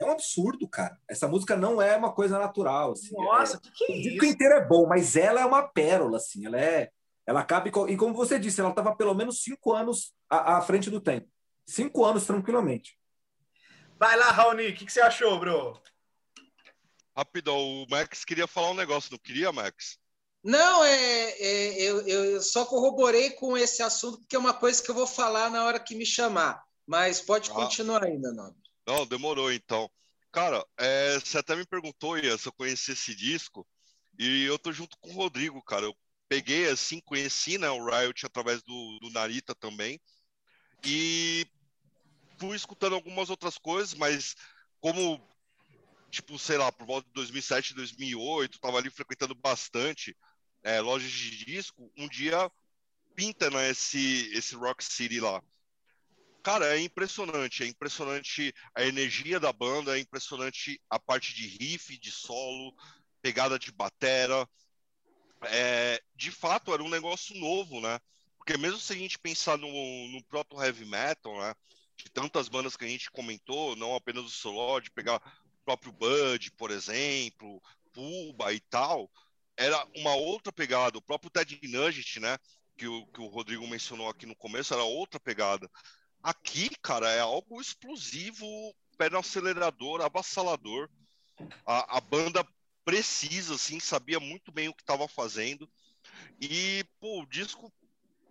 É 0.00 0.04
um 0.04 0.12
absurdo, 0.12 0.68
cara. 0.68 0.96
Essa 1.08 1.26
música 1.26 1.56
não 1.56 1.82
é 1.82 1.96
uma 1.96 2.12
coisa 2.12 2.38
natural. 2.38 2.92
Assim. 2.92 3.12
Nossa, 3.16 3.56
o 3.56 3.58
é, 3.58 3.60
que, 3.60 3.70
que 3.72 3.84
é 3.84 3.94
o 3.94 3.98
isso? 3.98 4.08
O 4.08 4.10
disco 4.10 4.24
inteiro 4.26 4.54
é 4.54 4.64
bom, 4.64 4.86
mas 4.86 5.16
ela 5.16 5.40
é 5.40 5.44
uma 5.44 5.66
pérola, 5.66 6.18
assim. 6.18 6.46
Ela 6.46 6.60
é, 6.60 6.90
ela 7.28 7.44
cabe 7.44 7.70
e 7.90 7.96
como 7.98 8.14
você 8.14 8.38
disse, 8.38 8.58
ela 8.58 8.70
estava 8.70 8.96
pelo 8.96 9.12
menos 9.12 9.42
cinco 9.42 9.74
anos 9.74 10.14
à, 10.30 10.56
à, 10.56 10.62
frente 10.62 10.88
do 10.88 10.98
tempo. 10.98 11.28
Cinco 11.66 12.02
anos 12.02 12.24
tranquilamente. 12.24 12.98
Vai 13.98 14.16
lá, 14.16 14.30
Raoni, 14.30 14.68
o 14.68 14.74
que, 14.74 14.86
que, 14.86 14.92
você 14.92 15.02
achou, 15.02 15.38
bro? 15.38 15.78
Rapidão, 17.14 17.58
o 17.58 17.86
Max 17.90 18.24
queria 18.24 18.46
falar 18.46 18.70
um 18.70 18.74
negócio, 18.74 19.10
não 19.12 19.18
queria, 19.18 19.52
Max? 19.52 19.98
Não, 20.42 20.82
é, 20.82 21.30
é 21.32 21.82
eu, 21.82 22.08
eu 22.08 22.40
só 22.40 22.64
corroborei 22.64 23.32
com 23.32 23.58
esse 23.58 23.82
assunto 23.82 24.20
porque 24.20 24.34
é 24.34 24.38
uma 24.38 24.54
coisa 24.54 24.82
que 24.82 24.90
eu 24.90 24.94
vou 24.94 25.06
falar 25.06 25.50
na 25.50 25.66
hora 25.66 25.78
que 25.78 25.94
me 25.94 26.06
chamar. 26.06 26.64
Mas 26.86 27.20
pode 27.20 27.50
ah. 27.50 27.54
continuar 27.54 28.04
ainda, 28.04 28.32
Nobre. 28.32 28.56
Não, 28.86 29.04
demorou 29.06 29.52
então. 29.52 29.90
Cara, 30.32 30.64
é, 30.78 31.20
você 31.20 31.36
até 31.36 31.54
me 31.54 31.66
perguntou, 31.66 32.16
Ian, 32.16 32.38
se 32.38 32.48
eu 32.48 32.52
conheci 32.54 32.92
esse 32.92 33.14
disco, 33.14 33.66
e 34.18 34.44
eu 34.44 34.58
tô 34.58 34.72
junto 34.72 34.96
com 34.98 35.10
o 35.10 35.12
Rodrigo, 35.12 35.62
cara. 35.62 35.84
Eu 35.84 35.94
peguei 36.28 36.68
assim, 36.68 37.00
conheci 37.00 37.58
né, 37.58 37.68
o 37.70 37.84
Riot 37.84 38.26
através 38.26 38.62
do, 38.62 38.98
do 39.00 39.10
Narita 39.10 39.54
também, 39.54 40.00
e 40.84 41.46
fui 42.38 42.56
escutando 42.56 42.94
algumas 42.94 43.30
outras 43.30 43.58
coisas, 43.58 43.94
mas 43.94 44.34
como, 44.80 45.20
tipo, 46.10 46.38
sei 46.38 46.56
lá, 46.56 46.70
por 46.70 46.86
volta 46.86 47.08
de 47.08 47.14
2007, 47.14 47.74
2008, 47.74 48.60
tava 48.60 48.78
ali 48.78 48.90
frequentando 48.90 49.34
bastante 49.34 50.16
é, 50.62 50.80
lojas 50.80 51.10
de 51.10 51.44
disco, 51.44 51.90
um 51.96 52.08
dia 52.08 52.50
pinta 53.14 53.50
né, 53.50 53.70
esse, 53.70 54.30
esse 54.32 54.54
Rock 54.54 54.84
City 54.84 55.18
lá. 55.18 55.42
Cara, 56.42 56.76
é 56.76 56.80
impressionante, 56.80 57.64
é 57.64 57.66
impressionante 57.66 58.54
a 58.74 58.84
energia 58.84 59.40
da 59.40 59.52
banda, 59.52 59.96
é 59.96 60.00
impressionante 60.00 60.80
a 60.88 60.98
parte 60.98 61.34
de 61.34 61.46
riff, 61.46 61.98
de 61.98 62.12
solo, 62.12 62.72
pegada 63.20 63.58
de 63.58 63.72
batera. 63.72 64.48
É, 65.42 66.02
de 66.16 66.30
fato, 66.30 66.72
era 66.72 66.82
um 66.82 66.88
negócio 66.88 67.34
novo, 67.36 67.80
né? 67.80 68.00
Porque 68.36 68.56
mesmo 68.56 68.78
se 68.78 68.92
a 68.92 68.96
gente 68.96 69.18
pensar 69.18 69.56
no, 69.58 69.68
no 70.08 70.24
proto 70.24 70.60
heavy 70.62 70.84
metal, 70.84 71.38
né? 71.38 71.54
De 71.96 72.10
tantas 72.10 72.48
bandas 72.48 72.76
que 72.76 72.84
a 72.84 72.88
gente 72.88 73.10
comentou, 73.10 73.76
não 73.76 73.94
apenas 73.94 74.24
o 74.24 74.30
solo, 74.30 74.80
de 74.80 74.90
pegar 74.90 75.16
o 75.16 75.64
próprio 75.64 75.92
Bud, 75.92 76.50
por 76.52 76.70
exemplo, 76.70 77.60
Puba 77.92 78.52
e 78.52 78.60
tal, 78.60 79.10
era 79.56 79.84
uma 79.96 80.14
outra 80.14 80.52
pegada. 80.52 80.98
O 80.98 81.02
próprio 81.02 81.30
Ted 81.30 81.58
Nugget, 81.64 82.20
né? 82.20 82.38
Que 82.76 82.86
o, 82.86 83.06
que 83.08 83.20
o 83.20 83.26
Rodrigo 83.26 83.66
mencionou 83.66 84.08
aqui 84.08 84.24
no 84.24 84.36
começo, 84.36 84.72
era 84.72 84.84
outra 84.84 85.18
pegada. 85.18 85.68
Aqui, 86.22 86.70
cara, 86.80 87.10
é 87.10 87.20
algo 87.20 87.60
explosivo, 87.60 88.46
pé 88.96 89.10
no 89.10 89.18
acelerador, 89.18 90.00
avassalador. 90.00 90.88
A, 91.66 91.98
a 91.98 92.00
banda 92.00 92.46
precisa, 92.88 93.54
assim, 93.54 93.78
sabia 93.78 94.18
muito 94.18 94.50
bem 94.50 94.70
o 94.70 94.74
que 94.74 94.80
estava 94.80 95.06
fazendo. 95.06 95.70
E, 96.40 96.82
pô, 96.98 97.20
o 97.20 97.26
disco 97.26 97.70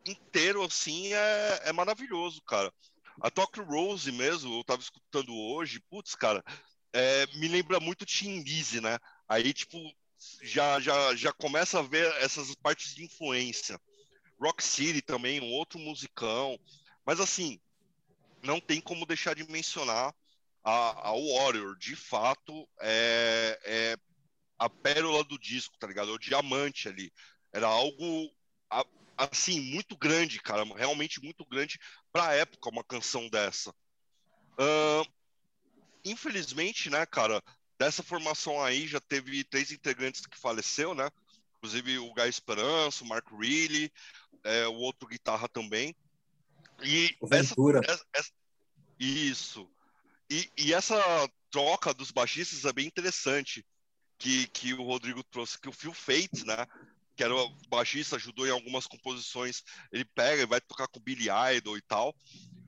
inteiro, 0.03 0.63
assim, 0.63 1.13
é, 1.13 1.61
é 1.65 1.71
maravilhoso, 1.71 2.41
cara. 2.41 2.73
A 3.21 3.29
Talk 3.29 3.59
Rose 3.61 4.11
mesmo, 4.11 4.57
eu 4.57 4.63
tava 4.63 4.81
escutando 4.81 5.31
hoje, 5.31 5.79
putz, 5.91 6.15
cara, 6.15 6.43
é, 6.91 7.27
me 7.35 7.47
lembra 7.47 7.79
muito 7.79 8.03
Tim 8.03 8.41
Lizzy, 8.41 8.81
né? 8.81 8.97
Aí, 9.29 9.53
tipo, 9.53 9.77
já, 10.41 10.79
já, 10.79 11.15
já 11.15 11.31
começa 11.31 11.77
a 11.77 11.83
ver 11.83 12.11
essas 12.15 12.55
partes 12.55 12.95
de 12.95 13.05
influência. 13.05 13.79
Rock 14.41 14.63
City 14.63 15.03
também, 15.03 15.39
um 15.39 15.51
outro 15.51 15.77
musicão. 15.77 16.59
Mas, 17.05 17.19
assim, 17.19 17.61
não 18.41 18.59
tem 18.59 18.81
como 18.81 19.05
deixar 19.05 19.35
de 19.35 19.47
mencionar 19.51 20.15
a, 20.63 21.09
a 21.09 21.11
Warrior. 21.11 21.77
De 21.77 21.95
fato, 21.95 22.67
é, 22.81 23.59
é 23.63 23.97
a 24.57 24.69
pérola 24.69 25.23
do 25.23 25.37
disco, 25.37 25.77
tá 25.77 25.87
ligado? 25.87 26.11
É 26.11 26.13
o 26.13 26.19
diamante 26.19 26.87
ali. 26.87 27.11
Era 27.53 27.67
algo, 27.67 28.31
assim, 29.17 29.59
muito 29.59 29.95
grande, 29.97 30.41
cara. 30.41 30.63
Realmente 30.75 31.21
muito 31.21 31.45
grande 31.45 31.79
pra 32.11 32.33
época, 32.33 32.69
uma 32.69 32.83
canção 32.83 33.29
dessa. 33.29 33.71
Uh, 34.59 35.07
infelizmente, 36.03 36.89
né, 36.89 37.05
cara, 37.05 37.43
dessa 37.77 38.01
formação 38.01 38.63
aí 38.63 38.87
já 38.87 38.99
teve 38.99 39.43
três 39.43 39.71
integrantes 39.71 40.25
que 40.25 40.37
faleceu, 40.37 40.95
né? 40.95 41.09
Inclusive 41.57 41.99
o 41.99 42.13
Guy 42.13 42.29
Esperança, 42.29 43.03
o 43.03 43.07
Mark 43.07 43.27
Reilly, 43.31 43.91
é, 44.43 44.67
o 44.67 44.75
outro 44.75 45.07
guitarra 45.07 45.47
também. 45.47 45.95
E 46.83 47.15
essa, 47.31 47.55
essa, 47.85 48.05
essa, 48.13 48.31
isso. 48.99 49.69
E, 50.29 50.51
e, 50.57 50.73
essa 50.73 50.95
troca 51.49 51.93
dos 51.93 52.11
baixistas 52.11 52.65
é 52.65 52.73
bem 52.73 52.85
interessante 52.85 53.65
que, 54.17 54.47
que 54.47 54.73
o 54.73 54.83
Rodrigo 54.83 55.23
trouxe, 55.23 55.59
que 55.59 55.69
o 55.69 55.73
Phil 55.73 55.93
Fates, 55.93 56.43
né? 56.43 56.65
Que 57.15 57.23
era 57.23 57.35
o 57.35 57.49
baixista, 57.69 58.15
ajudou 58.15 58.47
em 58.47 58.51
algumas 58.51 58.85
composições. 58.87 59.63
Ele 59.91 60.05
pega 60.05 60.43
e 60.43 60.47
vai 60.47 60.61
tocar 60.61 60.87
com 60.87 60.99
o 60.99 61.01
Billy 61.01 61.27
Idol 61.55 61.77
e 61.77 61.81
tal. 61.81 62.15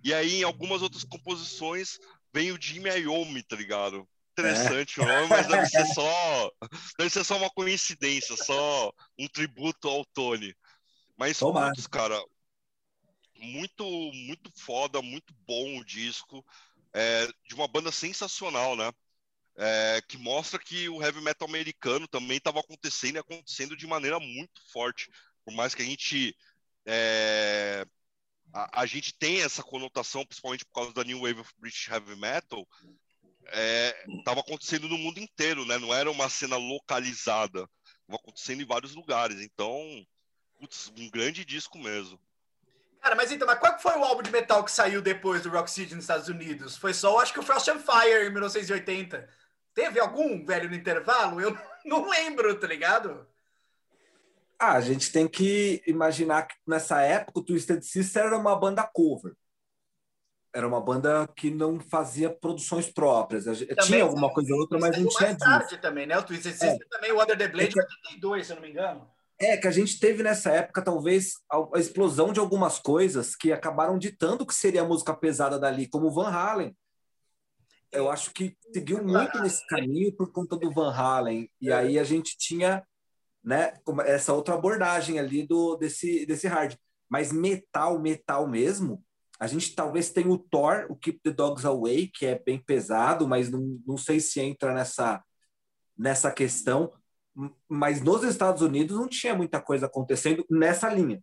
E 0.04 0.14
aí, 0.14 0.40
em 0.40 0.44
algumas 0.44 0.82
outras 0.82 1.04
composições, 1.04 2.00
vem 2.34 2.52
o 2.52 2.62
Jimmy 2.62 2.90
Iommi, 2.90 3.44
tá 3.44 3.56
ligado? 3.56 4.08
Interessante 4.32 5.00
é. 5.00 5.04
o 5.04 5.08
nome, 5.08 5.28
mas 5.28 5.48
deve 5.48 5.66
ser 5.68 5.86
só. 5.88 6.52
Deve 6.98 7.10
ser 7.10 7.24
só 7.24 7.38
uma 7.38 7.50
coincidência, 7.50 8.36
só 8.38 8.92
um 9.18 9.28
tributo 9.28 9.88
ao 9.88 10.06
Tony. 10.06 10.56
Mas 11.18 11.40
Tomara. 11.40 11.74
cara, 11.92 12.24
muito, 13.38 13.84
muito 13.84 14.50
foda, 14.56 15.02
muito 15.02 15.34
bom 15.46 15.78
o 15.78 15.86
disco. 15.86 16.46
É, 16.94 17.28
de 17.48 17.54
uma 17.54 17.68
banda 17.68 17.92
sensacional, 17.92 18.76
né? 18.76 18.92
É, 19.62 20.02
que 20.08 20.18
mostra 20.18 20.58
que 20.58 20.88
o 20.88 21.04
heavy 21.04 21.20
metal 21.22 21.46
americano 21.46 22.08
também 22.08 22.38
estava 22.38 22.62
acontecendo 22.62 23.18
e 23.18 23.20
acontecendo 23.20 23.76
de 23.76 23.86
maneira 23.86 24.18
muito 24.18 24.62
forte. 24.72 25.10
Por 25.44 25.54
mais 25.54 25.76
que 25.76 25.82
a 25.82 25.86
gente 25.86 26.34
é, 26.86 27.86
a, 28.54 28.82
a, 28.82 28.86
gente 28.86 29.14
tem 29.14 29.42
essa 29.42 29.62
conotação, 29.62 30.26
principalmente 30.26 30.66
por 30.66 30.74
causa 30.74 30.94
da 30.94 31.04
New 31.04 31.22
Wave 31.22 31.42
of 31.42 31.52
British 31.58 31.88
Heavy 31.88 32.16
Metal, 32.16 32.68
estava 33.46 34.40
é, 34.40 34.42
acontecendo 34.42 34.88
no 34.88 34.98
mundo 34.98 35.20
inteiro, 35.20 35.66
né? 35.66 35.78
Não 35.78 35.94
era 35.94 36.10
uma 36.10 36.30
cena 36.30 36.58
localizada, 36.58 37.68
estava 38.02 38.16
acontecendo 38.16 38.62
em 38.62 38.66
vários 38.66 38.96
lugares. 38.96 39.40
Então, 39.42 40.06
putz, 40.58 40.92
um 40.98 41.10
grande 41.10 41.46
disco 41.46 41.78
mesmo. 41.78 42.20
Cara, 43.02 43.16
mas 43.16 43.32
então, 43.32 43.48
mas 43.48 43.60
qual 43.60 43.80
foi 43.80 43.96
o 43.98 44.04
álbum 44.04 44.22
de 44.22 44.32
metal 44.32 44.64
que 44.64 44.72
saiu 44.72 45.02
depois 45.02 45.42
do 45.42 45.50
Rock 45.50 45.72
City 45.72 45.96
nos 45.96 46.04
Estados 46.04 46.28
Unidos? 46.28 46.76
Foi 46.76 46.94
só, 46.94 47.20
acho 47.20 47.34
que 47.34 47.40
o 47.40 47.44
Frost 47.44 47.68
and 47.70 47.80
Fire 47.80 48.28
em 48.28 48.32
1980. 48.32 49.39
Teve 49.80 49.98
algum, 49.98 50.46
velho, 50.46 50.70
no 50.70 50.76
intervalo? 50.76 51.40
Eu 51.40 51.58
não 51.86 52.10
lembro, 52.10 52.60
tá 52.60 52.68
ligado? 52.68 53.26
Ah, 54.60 54.74
a 54.74 54.82
gente 54.82 55.10
tem 55.10 55.26
que 55.26 55.82
imaginar 55.88 56.48
que 56.48 56.56
nessa 56.68 57.02
época 57.02 57.40
o 57.40 57.44
Twisted 57.44 57.82
Sister 57.82 58.26
era 58.26 58.38
uma 58.38 58.60
banda 58.60 58.84
cover. 58.94 59.34
Era 60.54 60.68
uma 60.68 60.82
banda 60.82 61.26
que 61.34 61.50
não 61.50 61.80
fazia 61.80 62.30
produções 62.30 62.92
próprias. 62.92 63.46
Também 63.46 63.68
tinha 63.84 64.04
alguma 64.04 64.34
coisa 64.34 64.54
ou 64.54 64.60
outra, 64.60 64.78
mas 64.78 64.98
não 64.98 65.08
tinha 65.08 65.30
mais 65.30 65.38
tarde 65.38 65.78
também, 65.78 66.06
né? 66.06 66.18
O 66.18 66.24
Twisted 66.24 66.52
Sister 66.52 66.74
é. 66.74 66.90
também, 66.90 67.14
o 67.14 67.24
Under 67.24 67.38
the 67.38 67.48
Blade, 67.48 67.70
é 67.70 67.72
que... 67.72 67.80
82, 67.80 68.48
se 68.48 68.52
eu 68.52 68.56
não 68.58 68.64
me 68.64 68.72
engano. 68.72 69.10
É, 69.40 69.56
que 69.56 69.68
a 69.68 69.72
gente 69.72 69.98
teve 69.98 70.22
nessa 70.22 70.52
época, 70.52 70.82
talvez, 70.82 71.36
a, 71.50 71.80
explosão 71.80 72.34
de 72.34 72.42
algumas 72.42 72.80
coisas 72.80 73.34
que 73.34 73.54
acabaram 73.54 73.98
ditando 73.98 74.44
o 74.44 74.46
que 74.46 74.54
seria 74.54 74.82
a 74.82 74.86
música 74.86 75.14
pesada 75.14 75.58
dali, 75.58 75.88
como 75.88 76.12
Van 76.12 76.32
Halen. 76.32 76.76
Eu 77.92 78.10
acho 78.10 78.34
que 78.34 78.56
seguiu 78.74 79.04
muito 79.04 79.40
nesse 79.40 79.66
caminho 79.68 80.16
por 80.16 80.32
conta 80.32 80.56
do 80.56 80.72
Van 80.72 80.94
Halen. 80.94 81.50
E 81.60 81.72
aí 81.72 81.98
a 81.98 82.04
gente 82.04 82.38
tinha 82.38 82.84
né, 83.44 83.74
essa 84.06 84.34
outra 84.34 84.56
abordagem 84.56 85.20
ali 85.20 85.46
do, 85.46 85.76
desse, 85.76 86.26
desse 86.26 86.48
hard. 86.48 86.76
Mas 87.10 87.32
metal, 87.32 88.00
metal 88.00 88.48
mesmo, 88.48 89.04
a 89.40 89.48
gente 89.48 89.74
talvez 89.74 90.12
tenha 90.12 90.30
o 90.30 90.38
Thor, 90.38 90.86
o 90.90 90.96
Keep 90.96 91.22
the 91.24 91.32
Dogs 91.32 91.66
Away, 91.66 92.08
que 92.08 92.26
é 92.26 92.38
bem 92.38 92.60
pesado, 92.60 93.28
mas 93.28 93.50
não, 93.50 93.82
não 93.88 93.98
sei 93.98 94.20
se 94.20 94.40
entra 94.40 94.74
nessa, 94.74 95.24
nessa 95.98 96.32
questão 96.32 96.94
mas 97.68 98.02
nos 98.02 98.24
Estados 98.24 98.62
Unidos 98.62 98.98
não 98.98 99.08
tinha 99.08 99.36
muita 99.36 99.62
coisa 99.62 99.86
acontecendo 99.86 100.46
nessa 100.50 100.90
linha. 100.90 101.22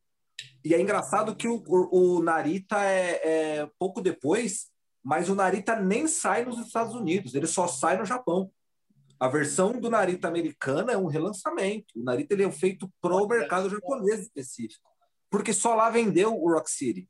E 0.65 0.75
é 0.75 0.81
engraçado 0.81 1.37
que 1.37 1.49
o, 1.49 1.63
o, 1.67 2.17
o 2.19 2.23
Narita 2.23 2.83
é, 2.83 3.21
é, 3.25 3.71
pouco 3.79 4.01
depois, 4.01 4.69
mas 5.07 5.29
o 5.29 5.37
Narita 5.37 5.77
nem 5.77 6.09
sai 6.09 6.45
nos 6.45 6.59
Estados 6.59 6.93
Unidos, 6.93 7.37
ele 7.37 7.47
só 7.47 7.69
sai 7.69 7.97
no 7.97 8.05
Japão. 8.05 8.51
A 9.21 9.29
versão 9.29 9.71
do 9.71 9.89
Narita 9.89 10.27
americana 10.27 10.91
é 10.91 10.97
um 10.97 11.07
relançamento. 11.07 11.95
O 11.95 12.03
Narita 12.03 12.35
ele 12.35 12.43
é 12.43 12.51
feito 12.51 12.93
para 13.01 13.15
o 13.15 13.29
mercado 13.29 13.71
japonês 13.71 14.23
específico, 14.23 14.91
porque 15.31 15.53
só 15.53 15.77
lá 15.77 15.91
vendeu 15.91 16.35
o 16.35 16.53
Rock 16.53 16.69
City. 16.69 17.09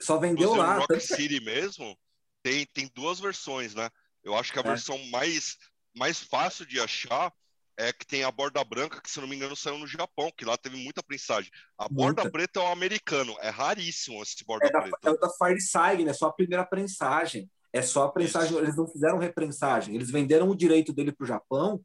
Só 0.00 0.18
vendeu 0.18 0.56
lá. 0.56 0.78
O 0.78 0.80
Rock 0.80 1.00
City 1.00 1.40
mesmo 1.40 1.96
tem, 2.42 2.66
tem 2.66 2.90
duas 2.92 3.20
versões, 3.20 3.72
né? 3.72 3.88
Eu 4.24 4.34
acho 4.34 4.52
que 4.52 4.58
a 4.58 4.62
é. 4.62 4.66
versão 4.66 4.98
mais, 5.10 5.56
mais 5.94 6.18
fácil 6.18 6.66
de 6.66 6.80
achar 6.80 7.32
é 7.76 7.92
que 7.92 8.06
tem 8.06 8.24
a 8.24 8.30
borda 8.30 8.62
branca, 8.62 9.00
que 9.00 9.10
se 9.10 9.20
não 9.20 9.26
me 9.26 9.36
engano 9.36 9.56
saiu 9.56 9.78
no 9.78 9.86
Japão, 9.86 10.30
que 10.36 10.44
lá 10.44 10.56
teve 10.56 10.76
muita 10.76 11.02
prensagem. 11.02 11.50
A 11.78 11.84
muita. 11.84 11.94
borda 11.94 12.30
preta 12.30 12.60
é 12.60 12.62
o 12.62 12.72
americano, 12.72 13.36
é 13.40 13.48
raríssimo 13.48 14.22
esse 14.22 14.44
borda 14.44 14.66
é 14.66 14.70
da, 14.70 14.80
preta. 14.80 14.98
É 15.02 15.10
o 15.10 15.18
da 15.18 15.28
Fireside, 15.30 16.04
né? 16.04 16.12
Só 16.12 16.26
a 16.26 16.32
primeira 16.32 16.64
prensagem. 16.64 17.50
É 17.72 17.82
só 17.82 18.04
a 18.04 18.12
prensagem, 18.12 18.50
Isso. 18.50 18.60
eles 18.60 18.76
não 18.76 18.86
fizeram 18.86 19.18
reprensagem, 19.18 19.96
eles 19.96 20.08
venderam 20.08 20.48
o 20.48 20.54
direito 20.54 20.92
dele 20.92 21.10
para 21.10 21.24
o 21.24 21.26
Japão 21.26 21.80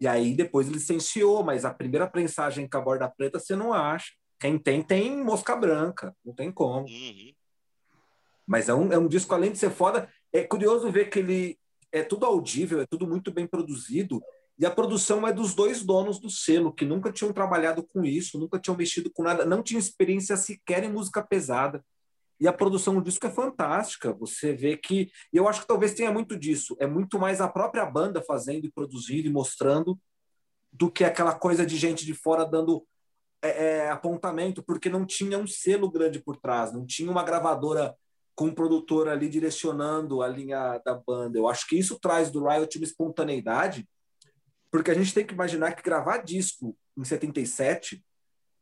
e 0.00 0.08
aí 0.08 0.34
depois 0.34 0.68
licenciou, 0.68 1.42
mas 1.42 1.66
a 1.66 1.74
primeira 1.74 2.08
prensagem 2.08 2.66
com 2.66 2.78
a 2.78 2.80
borda 2.80 3.08
preta 3.10 3.38
você 3.38 3.54
não 3.54 3.74
acha. 3.74 4.12
Quem 4.40 4.58
tem, 4.58 4.82
tem 4.82 5.22
mosca 5.22 5.54
branca, 5.54 6.16
não 6.24 6.34
tem 6.34 6.50
como. 6.50 6.86
Uhum. 6.86 7.32
Mas 8.46 8.70
é 8.70 8.74
um, 8.74 8.90
é 8.90 8.96
um 8.96 9.06
disco, 9.08 9.34
além 9.34 9.52
de 9.52 9.58
ser 9.58 9.70
foda, 9.70 10.08
é 10.32 10.42
curioso 10.44 10.90
ver 10.90 11.10
que 11.10 11.18
ele 11.18 11.58
é 11.92 12.02
tudo 12.02 12.24
audível, 12.24 12.80
é 12.80 12.86
tudo 12.86 13.06
muito 13.06 13.30
bem 13.30 13.46
produzido 13.46 14.22
e 14.58 14.66
a 14.66 14.70
produção 14.70 15.26
é 15.26 15.32
dos 15.32 15.54
dois 15.54 15.84
donos 15.84 16.18
do 16.18 16.28
selo, 16.28 16.72
que 16.72 16.84
nunca 16.84 17.12
tinham 17.12 17.32
trabalhado 17.32 17.82
com 17.82 18.04
isso, 18.04 18.38
nunca 18.38 18.58
tinham 18.58 18.76
mexido 18.76 19.08
com 19.10 19.22
nada, 19.22 19.44
não 19.44 19.62
tinham 19.62 19.78
experiência 19.78 20.36
sequer 20.36 20.82
em 20.82 20.90
música 20.90 21.22
pesada. 21.22 21.84
E 22.40 22.48
a 22.48 22.52
produção 22.52 22.94
do 22.94 23.02
disco 23.02 23.26
é 23.26 23.30
fantástica. 23.30 24.12
Você 24.14 24.52
vê 24.52 24.76
que. 24.76 25.10
Eu 25.32 25.48
acho 25.48 25.60
que 25.60 25.66
talvez 25.66 25.94
tenha 25.94 26.12
muito 26.12 26.36
disso. 26.36 26.76
É 26.80 26.86
muito 26.86 27.18
mais 27.18 27.40
a 27.40 27.48
própria 27.48 27.86
banda 27.86 28.22
fazendo 28.22 28.64
e 28.64 28.70
produzindo 28.70 29.28
e 29.28 29.32
mostrando 29.32 29.98
do 30.72 30.90
que 30.90 31.04
aquela 31.04 31.34
coisa 31.34 31.64
de 31.64 31.76
gente 31.76 32.04
de 32.04 32.14
fora 32.14 32.44
dando 32.44 32.84
é, 33.40 33.48
é, 33.48 33.90
apontamento, 33.90 34.62
porque 34.62 34.88
não 34.88 35.06
tinha 35.06 35.38
um 35.38 35.46
selo 35.46 35.90
grande 35.90 36.20
por 36.20 36.36
trás, 36.36 36.72
não 36.72 36.84
tinha 36.84 37.10
uma 37.10 37.22
gravadora 37.22 37.94
com 38.34 38.46
um 38.46 38.54
produtor 38.54 39.08
ali 39.08 39.28
direcionando 39.28 40.22
a 40.22 40.28
linha 40.28 40.80
da 40.84 40.94
banda. 40.94 41.38
Eu 41.38 41.48
acho 41.48 41.66
que 41.66 41.76
isso 41.76 41.98
traz 42.00 42.30
do 42.30 42.44
Riot 42.46 42.76
uma 42.76 42.84
espontaneidade 42.84 43.88
porque 44.70 44.90
a 44.90 44.94
gente 44.94 45.14
tem 45.14 45.24
que 45.24 45.34
imaginar 45.34 45.72
que 45.72 45.82
gravar 45.82 46.18
disco 46.18 46.76
em 46.96 47.04
77 47.04 48.04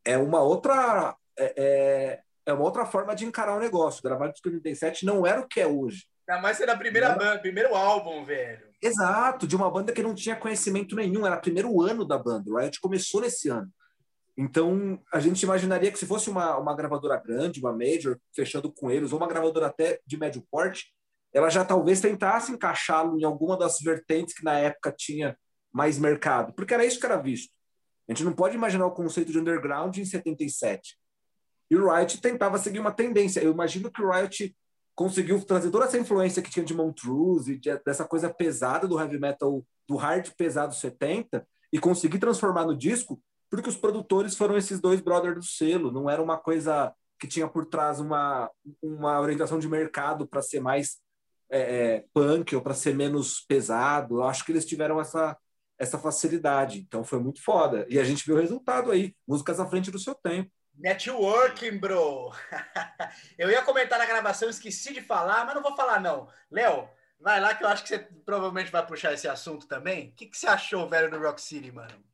é 0.04 0.16
uma 0.16 0.40
outra 0.40 1.16
é, 1.38 1.54
é, 1.56 2.20
é 2.46 2.52
uma 2.52 2.64
outra 2.64 2.86
forma 2.86 3.14
de 3.14 3.24
encarar 3.24 3.56
o 3.56 3.60
negócio. 3.60 4.02
Gravar 4.02 4.28
disco 4.28 4.48
em 4.48 4.52
77 4.52 5.04
não 5.04 5.26
era 5.26 5.40
o 5.40 5.48
que 5.48 5.60
é 5.60 5.66
hoje. 5.66 6.04
Ainda 6.28 6.42
mais 6.42 6.56
ser 6.56 6.70
a 6.70 6.76
primeira 6.76 7.08
era... 7.08 7.18
banda, 7.18 7.38
primeiro 7.38 7.74
álbum, 7.74 8.24
velho. 8.24 8.66
Exato, 8.82 9.46
de 9.46 9.56
uma 9.56 9.70
banda 9.70 9.92
que 9.92 10.02
não 10.02 10.14
tinha 10.14 10.36
conhecimento 10.36 10.94
nenhum, 10.94 11.26
era 11.26 11.36
o 11.36 11.40
primeiro 11.40 11.80
ano 11.82 12.04
da 12.04 12.18
banda. 12.18 12.50
O 12.50 12.56
Riot 12.56 12.80
começou 12.80 13.20
nesse 13.20 13.48
ano. 13.48 13.70
Então, 14.36 15.00
a 15.12 15.18
gente 15.18 15.42
imaginaria 15.42 15.90
que 15.90 15.98
se 15.98 16.06
fosse 16.06 16.28
uma, 16.28 16.58
uma 16.58 16.76
gravadora 16.76 17.16
grande, 17.16 17.58
uma 17.58 17.72
major, 17.72 18.18
fechando 18.34 18.70
com 18.70 18.90
eles, 18.90 19.12
ou 19.12 19.18
uma 19.18 19.26
gravadora 19.26 19.66
até 19.66 19.98
de 20.06 20.18
médio 20.18 20.46
porte, 20.50 20.92
ela 21.32 21.48
já 21.48 21.64
talvez 21.64 22.00
tentasse 22.00 22.52
encaixá-lo 22.52 23.18
em 23.18 23.24
alguma 23.24 23.56
das 23.56 23.80
vertentes 23.80 24.34
que 24.34 24.44
na 24.44 24.58
época 24.58 24.94
tinha 24.96 25.36
mais 25.76 25.98
mercado, 25.98 26.54
porque 26.54 26.72
era 26.72 26.86
isso 26.86 26.98
que 26.98 27.04
era 27.04 27.18
visto. 27.18 27.52
A 28.08 28.12
gente 28.12 28.24
não 28.24 28.32
pode 28.32 28.56
imaginar 28.56 28.86
o 28.86 28.92
conceito 28.92 29.30
de 29.30 29.38
underground 29.38 29.94
em 29.98 30.06
77. 30.06 30.96
E 31.70 31.76
o 31.76 31.92
Riot 31.92 32.18
tentava 32.22 32.56
seguir 32.56 32.78
uma 32.78 32.92
tendência. 32.92 33.40
Eu 33.40 33.52
imagino 33.52 33.90
que 33.90 34.00
o 34.00 34.10
Riot 34.10 34.56
conseguiu 34.94 35.38
trazer 35.44 35.70
toda 35.70 35.84
essa 35.84 35.98
influência 35.98 36.40
que 36.40 36.48
tinha 36.48 36.64
de 36.64 36.72
Montrose 36.72 37.52
e 37.52 37.58
de, 37.58 37.78
dessa 37.84 38.06
coisa 38.06 38.32
pesada 38.32 38.88
do 38.88 38.98
heavy 38.98 39.18
metal, 39.18 39.62
do 39.86 39.96
hard 39.96 40.30
pesado 40.38 40.74
70, 40.74 41.46
e 41.70 41.78
conseguir 41.78 42.20
transformar 42.20 42.64
no 42.64 42.74
disco, 42.74 43.20
porque 43.50 43.68
os 43.68 43.76
produtores 43.76 44.34
foram 44.34 44.56
esses 44.56 44.80
dois 44.80 45.02
brothers 45.02 45.34
do 45.34 45.44
selo. 45.44 45.92
Não 45.92 46.08
era 46.08 46.22
uma 46.22 46.38
coisa 46.38 46.90
que 47.20 47.26
tinha 47.26 47.46
por 47.46 47.66
trás 47.66 48.00
uma, 48.00 48.50
uma 48.82 49.20
orientação 49.20 49.58
de 49.58 49.68
mercado 49.68 50.26
para 50.26 50.40
ser 50.40 50.60
mais 50.60 50.96
é, 51.50 51.60
é, 51.60 52.04
punk 52.14 52.56
ou 52.56 52.62
para 52.62 52.72
ser 52.72 52.94
menos 52.94 53.44
pesado. 53.46 54.16
Eu 54.16 54.22
acho 54.22 54.42
que 54.42 54.52
eles 54.52 54.64
tiveram 54.64 54.98
essa, 54.98 55.36
essa 55.78 55.98
facilidade. 55.98 56.78
Então 56.78 57.04
foi 57.04 57.18
muito 57.18 57.42
foda. 57.42 57.86
E 57.88 57.98
a 57.98 58.04
gente 58.04 58.24
viu 58.24 58.36
o 58.36 58.40
resultado 58.40 58.90
aí, 58.90 59.14
músicas 59.26 59.60
à 59.60 59.66
frente 59.66 59.90
do 59.90 59.98
seu 59.98 60.14
tempo. 60.14 60.50
Networking, 60.78 61.78
bro. 61.78 62.32
eu 63.38 63.50
ia 63.50 63.62
comentar 63.62 63.98
na 63.98 64.06
gravação, 64.06 64.48
esqueci 64.48 64.92
de 64.92 65.00
falar, 65.00 65.44
mas 65.44 65.54
não 65.54 65.62
vou 65.62 65.74
falar 65.74 66.00
não. 66.00 66.28
Léo, 66.50 66.88
vai 67.18 67.40
lá 67.40 67.54
que 67.54 67.64
eu 67.64 67.68
acho 67.68 67.82
que 67.82 67.88
você 67.88 67.98
provavelmente 68.24 68.70
vai 68.70 68.86
puxar 68.86 69.12
esse 69.12 69.26
assunto 69.26 69.66
também. 69.66 70.08
O 70.08 70.12
que, 70.12 70.26
que 70.26 70.36
você 70.36 70.46
achou, 70.46 70.88
velho, 70.88 71.10
do 71.10 71.18
Rock 71.18 71.40
City, 71.40 71.72
mano? 71.72 72.04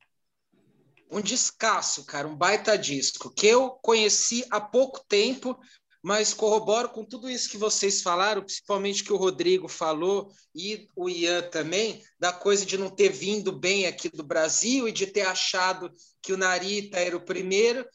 Um 1.11 1.21
descasso, 1.21 2.05
cara, 2.05 2.27
um 2.27 2.35
baita 2.35 2.77
disco 2.77 3.29
que 3.29 3.45
eu 3.45 3.69
conheci 3.69 4.45
há 4.49 4.59
pouco 4.59 5.03
tempo, 5.07 5.59
mas 6.03 6.33
corroboro 6.33 6.89
com 6.89 7.05
tudo 7.05 7.29
isso 7.29 7.49
que 7.49 7.57
vocês 7.57 8.01
falaram, 8.01 8.43
principalmente 8.43 9.05
que 9.05 9.13
o 9.13 9.17
Rodrigo 9.17 9.69
falou 9.69 10.29
e 10.53 10.89
o 10.97 11.09
Ian 11.09 11.43
também, 11.43 12.03
da 12.19 12.33
coisa 12.33 12.65
de 12.65 12.77
não 12.77 12.89
ter 12.89 13.09
vindo 13.09 13.53
bem 13.53 13.87
aqui 13.87 14.09
do 14.09 14.21
Brasil 14.21 14.85
e 14.85 14.91
de 14.91 15.07
ter 15.07 15.21
achado 15.21 15.89
que 16.21 16.33
o 16.33 16.37
Narita 16.37 16.99
era 16.99 17.15
o 17.15 17.23
primeiro 17.25 17.87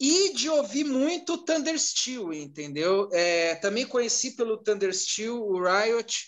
e 0.00 0.34
de 0.34 0.48
ouvir 0.48 0.82
muito 0.82 1.34
o 1.34 1.38
Thunder 1.38 1.78
Steel, 1.78 2.32
entendeu? 2.32 3.08
É, 3.12 3.54
também 3.54 3.86
conheci 3.86 4.32
pelo 4.32 4.56
Thunder 4.56 4.92
Steel 4.92 5.40
o 5.40 5.62
Riot 5.62 6.26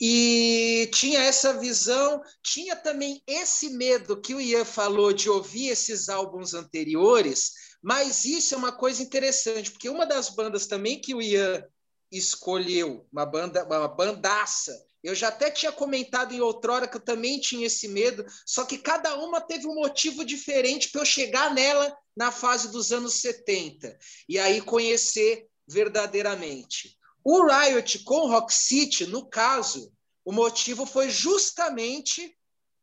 e 0.00 0.88
tinha 0.94 1.20
essa 1.22 1.58
visão, 1.58 2.22
tinha 2.40 2.76
também 2.76 3.20
esse 3.26 3.70
medo 3.70 4.20
que 4.20 4.32
o 4.32 4.40
Ian 4.40 4.64
falou 4.64 5.12
de 5.12 5.28
ouvir 5.28 5.70
esses 5.70 6.08
álbuns 6.08 6.54
anteriores, 6.54 7.50
mas 7.82 8.24
isso 8.24 8.54
é 8.54 8.58
uma 8.58 8.72
coisa 8.72 9.02
interessante, 9.02 9.70
porque 9.70 9.88
uma 9.88 10.04
das 10.04 10.28
bandas 10.30 10.66
também 10.66 11.00
que 11.00 11.14
o 11.14 11.22
Ian 11.22 11.64
escolheu, 12.10 13.06
uma 13.12 13.24
banda, 13.24 13.64
uma 13.64 13.88
bandaça, 13.88 14.72
eu 15.02 15.14
já 15.14 15.28
até 15.28 15.50
tinha 15.50 15.70
comentado 15.70 16.34
em 16.34 16.40
outrora 16.40 16.88
que 16.88 16.96
eu 16.96 17.00
também 17.00 17.38
tinha 17.40 17.66
esse 17.66 17.86
medo, 17.86 18.24
só 18.44 18.64
que 18.64 18.78
cada 18.78 19.14
uma 19.16 19.40
teve 19.40 19.66
um 19.66 19.74
motivo 19.74 20.24
diferente 20.24 20.90
para 20.90 21.02
eu 21.02 21.06
chegar 21.06 21.54
nela 21.54 21.96
na 22.16 22.32
fase 22.32 22.70
dos 22.72 22.92
anos 22.92 23.14
70 23.14 23.96
e 24.28 24.38
aí 24.38 24.60
conhecer 24.60 25.46
verdadeiramente. 25.66 26.98
O 27.24 27.46
Riot 27.46 28.00
com 28.00 28.28
Rock 28.28 28.52
City, 28.52 29.06
no 29.06 29.28
caso, 29.28 29.92
o 30.24 30.32
motivo 30.32 30.84
foi 30.84 31.08
justamente 31.10 32.36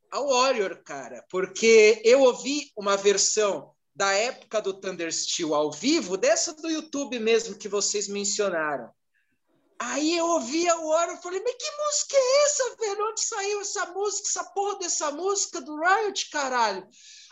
a 0.10 0.22
Warrior, 0.22 0.82
cara, 0.84 1.26
porque 1.30 2.02
eu 2.06 2.22
ouvi 2.22 2.72
uma 2.78 2.96
versão 2.96 3.75
da 3.96 4.12
época 4.12 4.62
do 4.62 4.74
Thunder 4.74 5.12
Steel 5.12 5.56
ao 5.56 5.72
vivo, 5.72 6.18
dessa 6.18 6.54
do 6.54 6.70
YouTube 6.70 7.18
mesmo 7.20 7.56
que 7.56 7.70
vocês 7.70 8.08
mencionaram. 8.08 8.92
Aí 9.80 10.18
eu 10.18 10.26
ouvi 10.26 10.68
a 10.70 10.76
Warrior 10.76 11.18
e 11.18 11.22
falei, 11.22 11.42
mas 11.42 11.56
que 11.56 11.72
música 11.72 12.16
é 12.18 12.44
essa, 12.44 12.76
velho? 12.78 13.10
Onde 13.10 13.22
saiu 13.22 13.62
essa 13.62 13.86
música, 13.88 14.28
essa 14.28 14.44
porra 14.52 14.80
dessa 14.80 15.12
música 15.12 15.62
do 15.62 15.78
Riot, 15.78 16.30
caralho? 16.30 16.88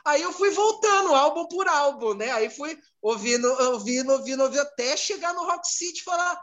Aí 0.05 0.21
eu 0.21 0.33
fui 0.33 0.51
voltando, 0.51 1.15
álbum 1.15 1.47
por 1.47 1.67
álbum, 1.67 2.13
né? 2.13 2.31
Aí 2.31 2.49
fui 2.49 2.77
ouvindo, 3.01 3.47
ouvindo, 3.47 4.11
ouvindo, 4.11 4.43
ouvindo, 4.43 4.61
até 4.61 4.97
chegar 4.97 5.33
no 5.33 5.45
Rock 5.45 5.65
City 5.67 6.01
e 6.01 6.03
falar, 6.03 6.37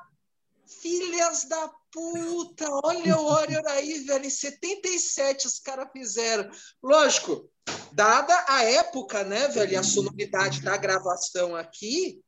filhas 0.67 1.45
da 1.45 1.71
puta, 1.93 2.67
olha 2.85 3.19
o 3.19 3.27
Warrior 3.27 3.67
aí, 3.67 4.01
velho, 4.05 4.25
em 4.25 4.31
77 4.31 5.47
os 5.47 5.59
caras 5.59 5.91
fizeram. 5.93 6.51
Lógico, 6.83 7.51
dada 7.93 8.45
a 8.49 8.65
época, 8.65 9.25
né, 9.25 9.49
velho, 9.49 9.79
a 9.79 9.83
sonoridade 9.83 10.63
da 10.63 10.77
gravação 10.77 11.55
aqui, 11.55 12.21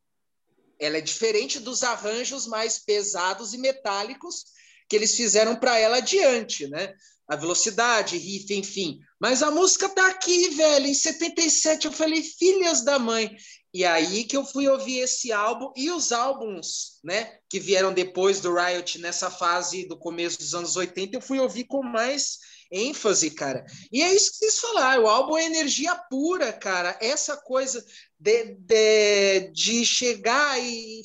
ela 0.78 0.98
é 0.98 1.00
diferente 1.00 1.60
dos 1.60 1.82
arranjos 1.82 2.46
mais 2.46 2.78
pesados 2.78 3.54
e 3.54 3.58
metálicos 3.58 4.44
que 4.88 4.96
eles 4.96 5.14
fizeram 5.14 5.56
para 5.56 5.78
ela 5.78 5.98
adiante, 5.98 6.66
né? 6.66 6.92
A 7.28 7.36
velocidade, 7.36 8.18
riff, 8.18 8.52
enfim. 8.52 8.98
Mas 9.18 9.42
a 9.42 9.50
música 9.50 9.88
tá 9.88 10.08
aqui, 10.08 10.50
velho, 10.50 10.86
em 10.86 10.94
77. 10.94 11.86
Eu 11.86 11.92
falei, 11.92 12.22
filhas 12.22 12.84
da 12.84 12.98
mãe. 12.98 13.34
E 13.72 13.86
aí 13.86 14.24
que 14.24 14.36
eu 14.36 14.44
fui 14.44 14.68
ouvir 14.68 14.98
esse 14.98 15.32
álbum 15.32 15.72
e 15.74 15.90
os 15.90 16.12
álbuns, 16.12 16.98
né, 17.02 17.38
que 17.48 17.58
vieram 17.58 17.94
depois 17.94 18.40
do 18.40 18.52
Riot 18.54 18.98
nessa 18.98 19.30
fase 19.30 19.88
do 19.88 19.96
começo 19.96 20.36
dos 20.36 20.52
anos 20.52 20.76
80, 20.76 21.16
eu 21.16 21.22
fui 21.22 21.38
ouvir 21.38 21.64
com 21.64 21.82
mais 21.82 22.38
ênfase, 22.72 23.30
cara. 23.30 23.64
E 23.92 24.02
é 24.02 24.14
isso 24.14 24.30
que 24.30 24.38
vocês 24.38 24.58
falaram, 24.58 25.04
o 25.04 25.08
álbum 25.08 25.36
é 25.36 25.44
energia 25.44 25.94
pura, 26.10 26.52
cara. 26.52 26.96
Essa 27.00 27.36
coisa 27.36 27.84
de, 28.18 28.56
de, 28.58 29.50
de 29.52 29.84
chegar 29.84 30.58
e 30.58 31.02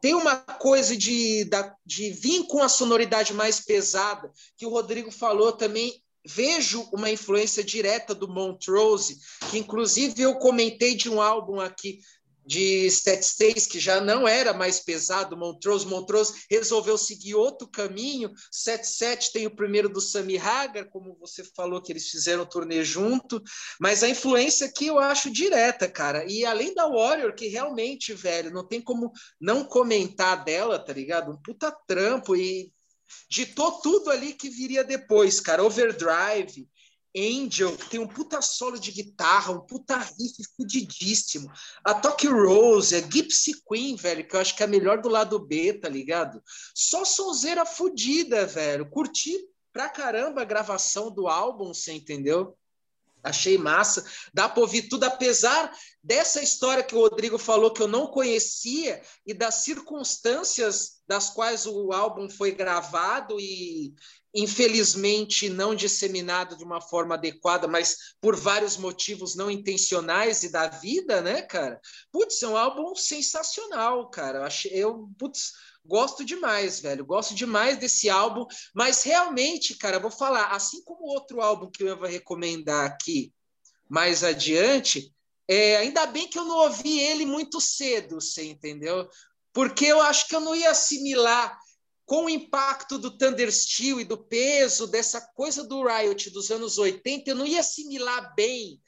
tem 0.00 0.14
uma 0.14 0.36
coisa 0.36 0.94
de, 0.94 1.48
de 1.86 2.10
vir 2.10 2.46
com 2.46 2.62
a 2.62 2.68
sonoridade 2.68 3.32
mais 3.32 3.60
pesada, 3.60 4.30
que 4.56 4.66
o 4.66 4.70
Rodrigo 4.70 5.10
falou 5.10 5.52
também. 5.52 6.02
Vejo 6.26 6.88
uma 6.92 7.10
influência 7.10 7.62
direta 7.62 8.14
do 8.14 8.28
Montrose, 8.28 9.18
que 9.50 9.58
inclusive 9.58 10.20
eu 10.20 10.36
comentei 10.36 10.94
de 10.94 11.10
um 11.10 11.20
álbum 11.20 11.60
aqui 11.60 12.00
de 12.44 12.86
Stat 12.86 13.24
que 13.70 13.80
já 13.80 14.00
não 14.00 14.28
era 14.28 14.52
mais 14.52 14.80
pesado, 14.80 15.36
Montrose, 15.36 15.86
Montrose 15.86 16.44
resolveu 16.50 16.98
seguir 16.98 17.34
outro 17.34 17.66
caminho, 17.68 18.32
77 18.50 19.32
tem 19.32 19.46
o 19.46 19.54
primeiro 19.54 19.88
do 19.88 20.00
Sammy 20.00 20.38
Hagar, 20.38 20.88
como 20.88 21.16
você 21.18 21.42
falou 21.56 21.80
que 21.80 21.92
eles 21.92 22.08
fizeram 22.08 22.42
o 22.42 22.46
turnê 22.46 22.84
junto, 22.84 23.42
mas 23.80 24.02
a 24.02 24.08
influência 24.08 24.66
aqui 24.66 24.86
eu 24.86 24.98
acho 24.98 25.30
direta, 25.30 25.88
cara, 25.88 26.24
e 26.28 26.44
além 26.44 26.74
da 26.74 26.86
Warrior, 26.86 27.34
que 27.34 27.48
realmente, 27.48 28.12
velho, 28.12 28.50
não 28.50 28.66
tem 28.66 28.80
como 28.80 29.10
não 29.40 29.64
comentar 29.64 30.44
dela, 30.44 30.78
tá 30.78 30.92
ligado? 30.92 31.30
Um 31.30 31.40
puta 31.40 31.74
trampo 31.86 32.36
e 32.36 32.72
ditou 33.28 33.72
tudo 33.80 34.10
ali 34.10 34.32
que 34.32 34.48
viria 34.48 34.84
depois, 34.84 35.40
cara, 35.40 35.64
Overdrive, 35.64 36.68
Angel, 37.16 37.76
que 37.76 37.90
tem 37.90 38.00
um 38.00 38.08
puta 38.08 38.42
solo 38.42 38.78
de 38.78 38.90
guitarra, 38.90 39.52
um 39.52 39.60
puta 39.60 39.96
riff 39.96 40.36
fudidíssimo. 40.56 41.50
A 41.84 41.94
Tokyo 41.94 42.32
Rose, 42.32 42.96
a 42.96 43.00
Gypsy 43.00 43.62
Queen, 43.68 43.94
velho, 43.94 44.26
que 44.26 44.34
eu 44.34 44.40
acho 44.40 44.56
que 44.56 44.62
é 44.62 44.66
a 44.66 44.68
melhor 44.68 45.00
do 45.00 45.08
lado 45.08 45.38
B, 45.38 45.74
tá 45.74 45.88
ligado? 45.88 46.42
Só 46.74 47.04
sonzeira 47.04 47.64
fudida, 47.64 48.46
velho. 48.46 48.90
Curti 48.90 49.38
pra 49.72 49.88
caramba 49.88 50.42
a 50.42 50.44
gravação 50.44 51.10
do 51.10 51.28
álbum, 51.28 51.72
você 51.72 51.92
entendeu? 51.92 52.56
Achei 53.22 53.56
massa. 53.56 54.04
Dá 54.34 54.48
para 54.48 54.60
ouvir 54.60 54.82
tudo, 54.82 55.04
apesar 55.04 55.72
dessa 56.02 56.42
história 56.42 56.84
que 56.84 56.94
o 56.94 57.00
Rodrigo 57.00 57.38
falou 57.38 57.72
que 57.72 57.80
eu 57.80 57.88
não 57.88 58.08
conhecia 58.08 59.00
e 59.26 59.32
das 59.32 59.62
circunstâncias 59.62 61.00
das 61.08 61.30
quais 61.30 61.64
o 61.64 61.90
álbum 61.92 62.28
foi 62.28 62.52
gravado 62.52 63.40
e 63.40 63.94
infelizmente 64.34 65.48
não 65.48 65.74
disseminado 65.74 66.56
de 66.56 66.64
uma 66.64 66.80
forma 66.80 67.14
adequada, 67.14 67.68
mas 67.68 67.96
por 68.20 68.34
vários 68.34 68.76
motivos 68.76 69.36
não 69.36 69.50
intencionais 69.50 70.42
e 70.42 70.50
da 70.50 70.66
vida, 70.66 71.22
né, 71.22 71.42
cara? 71.42 71.80
Putz, 72.10 72.42
é 72.42 72.48
um 72.48 72.56
álbum 72.56 72.96
sensacional, 72.96 74.10
cara. 74.10 74.40
Eu, 74.40 74.44
achei, 74.44 74.72
eu 74.72 75.08
putz, 75.16 75.52
gosto 75.84 76.24
demais, 76.24 76.80
velho. 76.80 77.04
Gosto 77.06 77.34
demais 77.34 77.78
desse 77.78 78.10
álbum, 78.10 78.44
mas 78.74 79.04
realmente, 79.04 79.76
cara, 79.76 80.00
vou 80.00 80.10
falar, 80.10 80.46
assim 80.46 80.82
como 80.82 81.04
outro 81.04 81.40
álbum 81.40 81.70
que 81.70 81.84
eu 81.84 81.96
vou 81.96 82.08
recomendar 82.08 82.86
aqui 82.86 83.32
mais 83.88 84.24
adiante, 84.24 85.14
é, 85.46 85.76
ainda 85.76 86.06
bem 86.06 86.26
que 86.26 86.38
eu 86.38 86.44
não 86.44 86.56
ouvi 86.56 86.98
ele 86.98 87.24
muito 87.24 87.60
cedo, 87.60 88.20
você 88.20 88.44
entendeu? 88.44 89.08
Porque 89.52 89.84
eu 89.84 90.00
acho 90.00 90.26
que 90.26 90.34
eu 90.34 90.40
não 90.40 90.54
ia 90.54 90.70
assimilar 90.70 91.56
com 92.06 92.26
o 92.26 92.30
impacto 92.30 92.98
do 92.98 93.16
Thunder 93.16 93.50
Steel 93.50 94.00
e 94.00 94.04
do 94.04 94.18
peso 94.18 94.86
dessa 94.86 95.20
coisa 95.20 95.64
do 95.64 95.82
Riot 95.86 96.30
dos 96.30 96.50
anos 96.50 96.78
80, 96.78 97.30
eu 97.30 97.34
não 97.34 97.46
ia 97.46 97.60
assimilar 97.60 98.34
bem 98.34 98.80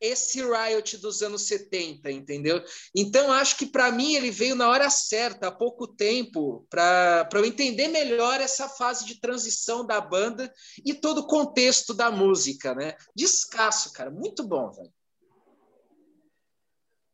esse 0.00 0.42
Riot 0.42 0.96
dos 0.98 1.22
anos 1.22 1.42
70, 1.42 2.10
entendeu? 2.10 2.64
Então, 2.96 3.30
acho 3.32 3.56
que 3.56 3.66
para 3.66 3.92
mim 3.92 4.14
ele 4.14 4.30
veio 4.30 4.54
na 4.54 4.68
hora 4.68 4.88
certa, 4.88 5.48
há 5.48 5.52
pouco 5.52 5.86
tempo, 5.86 6.66
para 6.70 7.28
eu 7.34 7.44
entender 7.44 7.88
melhor 7.88 8.40
essa 8.40 8.68
fase 8.68 9.04
de 9.04 9.20
transição 9.20 9.84
da 9.86 10.00
banda 10.00 10.52
e 10.84 10.94
todo 10.94 11.18
o 11.18 11.26
contexto 11.26 11.92
da 11.92 12.10
música, 12.10 12.74
né? 12.74 12.96
Descasso, 13.14 13.92
cara, 13.92 14.10
muito 14.10 14.42
bom, 14.42 14.70
velho. 14.70 14.92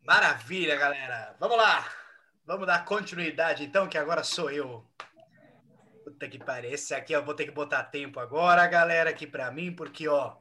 Maravilha, 0.02 0.76
galera. 0.76 1.36
Vamos 1.38 1.56
lá. 1.56 1.92
Vamos 2.46 2.66
dar 2.66 2.84
continuidade, 2.84 3.64
então, 3.64 3.88
que 3.88 3.98
agora 3.98 4.24
sou 4.24 4.50
eu. 4.50 4.84
Puta 6.20 6.28
que 6.28 6.38
parece. 6.38 6.92
Aqui 6.92 7.14
eu 7.14 7.24
vou 7.24 7.34
ter 7.34 7.46
que 7.46 7.50
botar 7.50 7.82
tempo 7.84 8.20
agora, 8.20 8.66
galera, 8.66 9.08
aqui 9.08 9.26
para 9.26 9.50
mim, 9.50 9.72
porque, 9.72 10.06
ó. 10.06 10.36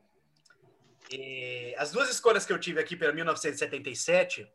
É, 1.09 1.73
as 1.77 1.89
duas 1.91 2.09
escolhas 2.09 2.45
que 2.45 2.51
eu 2.51 2.59
tive 2.59 2.81
aqui 2.81 2.97
para 2.97 3.13
1977, 3.13 4.45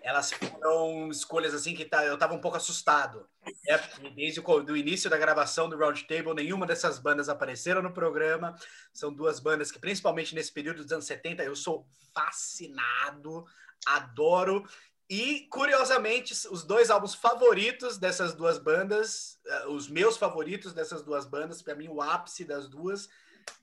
elas 0.00 0.32
foram 0.32 1.10
escolhas 1.10 1.52
assim 1.52 1.74
que 1.74 1.84
tá, 1.84 2.02
eu 2.06 2.16
tava 2.16 2.32
um 2.32 2.40
pouco 2.40 2.56
assustado. 2.56 3.28
É, 3.68 3.76
desde 4.16 4.40
o 4.40 4.62
do 4.62 4.74
início 4.74 5.10
da 5.10 5.18
gravação 5.18 5.68
do 5.68 5.76
Round 5.76 6.02
Table, 6.06 6.32
nenhuma 6.32 6.66
dessas 6.66 6.98
bandas 6.98 7.28
apareceram 7.28 7.82
no 7.82 7.92
programa. 7.92 8.56
São 8.90 9.12
duas 9.12 9.38
bandas 9.38 9.70
que, 9.70 9.78
principalmente 9.78 10.34
nesse 10.34 10.50
período 10.50 10.82
dos 10.82 10.92
anos 10.92 11.04
70, 11.04 11.42
eu 11.44 11.54
sou 11.54 11.86
fascinado, 12.14 13.44
adoro. 13.84 14.64
E, 15.08 15.46
curiosamente, 15.50 16.32
os 16.50 16.64
dois 16.64 16.90
álbuns 16.90 17.14
favoritos 17.14 17.98
dessas 17.98 18.34
duas 18.34 18.58
bandas, 18.58 19.38
eh, 19.46 19.66
os 19.66 19.88
meus 19.88 20.16
favoritos 20.16 20.72
dessas 20.72 21.02
duas 21.02 21.26
bandas, 21.26 21.60
para 21.60 21.74
mim 21.74 21.88
o 21.88 22.00
ápice 22.00 22.44
das 22.44 22.68
duas, 22.68 23.08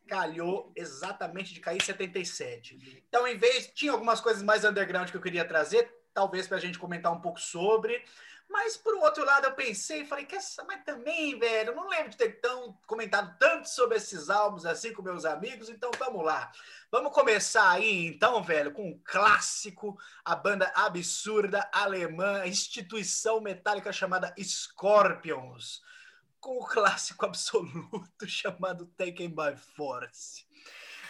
calhou 0.08 0.72
exatamente 0.76 1.54
de 1.54 1.60
cair 1.60 1.78
em 1.78 1.84
77. 1.84 3.04
Então, 3.08 3.28
em 3.28 3.38
vez, 3.38 3.72
tinha 3.74 3.92
algumas 3.92 4.22
coisas 4.22 4.44
mais 4.44 4.64
underground 4.64 5.10
que 5.10 5.18
eu 5.18 5.22
queria 5.22 5.46
trazer, 5.46 5.92
talvez 6.14 6.48
para 6.48 6.58
a 6.58 6.60
gente 6.60 6.78
comentar 6.78 7.12
um 7.12 7.22
pouco 7.22 7.40
sobre, 7.40 8.04
mas, 8.52 8.76
por 8.76 8.94
outro 8.96 9.24
lado, 9.24 9.46
eu 9.46 9.54
pensei 9.54 10.02
e 10.02 10.06
falei, 10.06 10.26
que 10.26 10.36
essa, 10.36 10.66
mas 10.66 10.84
também, 10.84 11.40
velho, 11.40 11.74
não 11.74 11.88
lembro 11.88 12.10
de 12.10 12.18
ter 12.18 12.42
tão, 12.42 12.78
comentado 12.86 13.34
tanto 13.40 13.70
sobre 13.70 13.96
esses 13.98 14.30
álbuns 14.30 14.66
assim 14.66 14.92
com 14.94 15.02
meus 15.02 15.24
amigos, 15.24 15.70
então 15.70 15.90
vamos 15.98 16.26
lá. 16.26 16.52
Vamos 16.92 17.14
começar 17.14 17.70
aí, 17.70 18.08
então, 18.08 18.44
velho, 18.44 18.74
com 18.74 18.90
um 18.90 19.02
clássico, 19.06 19.98
a 20.26 20.36
banda 20.36 20.70
absurda 20.76 21.70
alemã, 21.72 22.46
instituição 22.46 23.40
metálica 23.40 23.94
chamada 23.94 24.36
Scorpions, 24.38 25.82
com 26.40 26.58
o 26.58 26.68
clássico 26.68 27.24
absoluto 27.26 28.28
chamado 28.28 28.86
Taken 28.98 29.30
by 29.30 29.56
Force. 29.76 30.46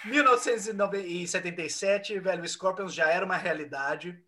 1977, 0.05 2.19
velho, 2.19 2.47
Scorpions 2.47 2.93
já 2.93 3.09
era 3.09 3.25
uma 3.25 3.37
realidade, 3.37 4.23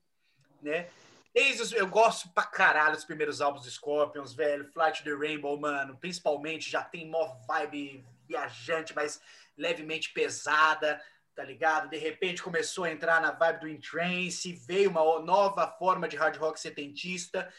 né? 0.61 0.89
Desde 1.33 1.63
os, 1.63 1.71
eu 1.71 1.87
gosto 1.87 2.29
pra 2.29 2.43
caralho 2.43 2.95
dos 2.95 3.05
primeiros 3.05 3.41
álbuns 3.41 3.63
do 3.63 3.71
Scorpions, 3.71 4.33
velho. 4.33 4.71
Flight 4.71 5.03
the 5.03 5.13
Rainbow, 5.15 5.59
mano. 5.59 5.97
Principalmente 5.97 6.69
já 6.69 6.83
tem 6.83 7.09
mó 7.09 7.35
vibe 7.47 8.05
viajante, 8.27 8.93
mas 8.95 9.19
levemente 9.57 10.13
pesada, 10.13 11.01
tá 11.35 11.43
ligado? 11.43 11.89
De 11.89 11.97
repente 11.97 12.43
começou 12.43 12.83
a 12.83 12.91
entrar 12.91 13.19
na 13.19 13.31
vibe 13.31 13.61
do 13.61 13.67
Entrance, 13.67 14.53
veio 14.67 14.91
uma 14.91 15.19
nova 15.21 15.67
forma 15.67 16.07
de 16.07 16.15
hard 16.15 16.37
rock 16.37 16.59
setentista. 16.59 17.51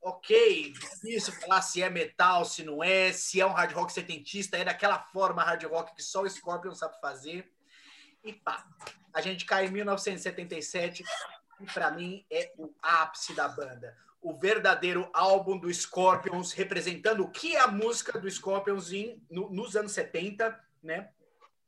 Ok, 0.00 0.72
difícil 0.72 1.32
falar 1.32 1.62
se 1.62 1.82
é 1.82 1.90
metal, 1.90 2.44
se 2.44 2.62
não 2.62 2.82
é, 2.84 3.12
se 3.12 3.40
é 3.40 3.46
um 3.46 3.52
hard 3.52 3.72
rock 3.72 3.92
setentista, 3.92 4.56
é 4.56 4.64
daquela 4.64 5.00
forma 5.00 5.42
hard 5.42 5.64
rock 5.64 5.96
que 5.96 6.02
só 6.02 6.22
o 6.22 6.30
Scorpion 6.30 6.74
sabe 6.74 7.00
fazer. 7.00 7.50
E 8.22 8.32
pá, 8.32 8.64
a 9.12 9.20
gente 9.20 9.44
cai 9.44 9.66
em 9.66 9.70
1977 9.70 11.02
que 11.56 11.72
para 11.72 11.90
mim 11.90 12.24
é 12.30 12.52
o 12.58 12.72
ápice 12.82 13.34
da 13.34 13.48
banda. 13.48 13.96
O 14.20 14.34
verdadeiro 14.34 15.08
álbum 15.12 15.58
do 15.58 15.72
Scorpions, 15.72 16.52
representando 16.52 17.22
o 17.22 17.30
que 17.30 17.56
é 17.56 17.60
a 17.60 17.68
música 17.68 18.18
do 18.18 18.30
Scorpions 18.30 18.92
em, 18.92 19.22
no, 19.30 19.50
nos 19.50 19.76
anos 19.76 19.92
70, 19.92 20.58
né? 20.82 21.10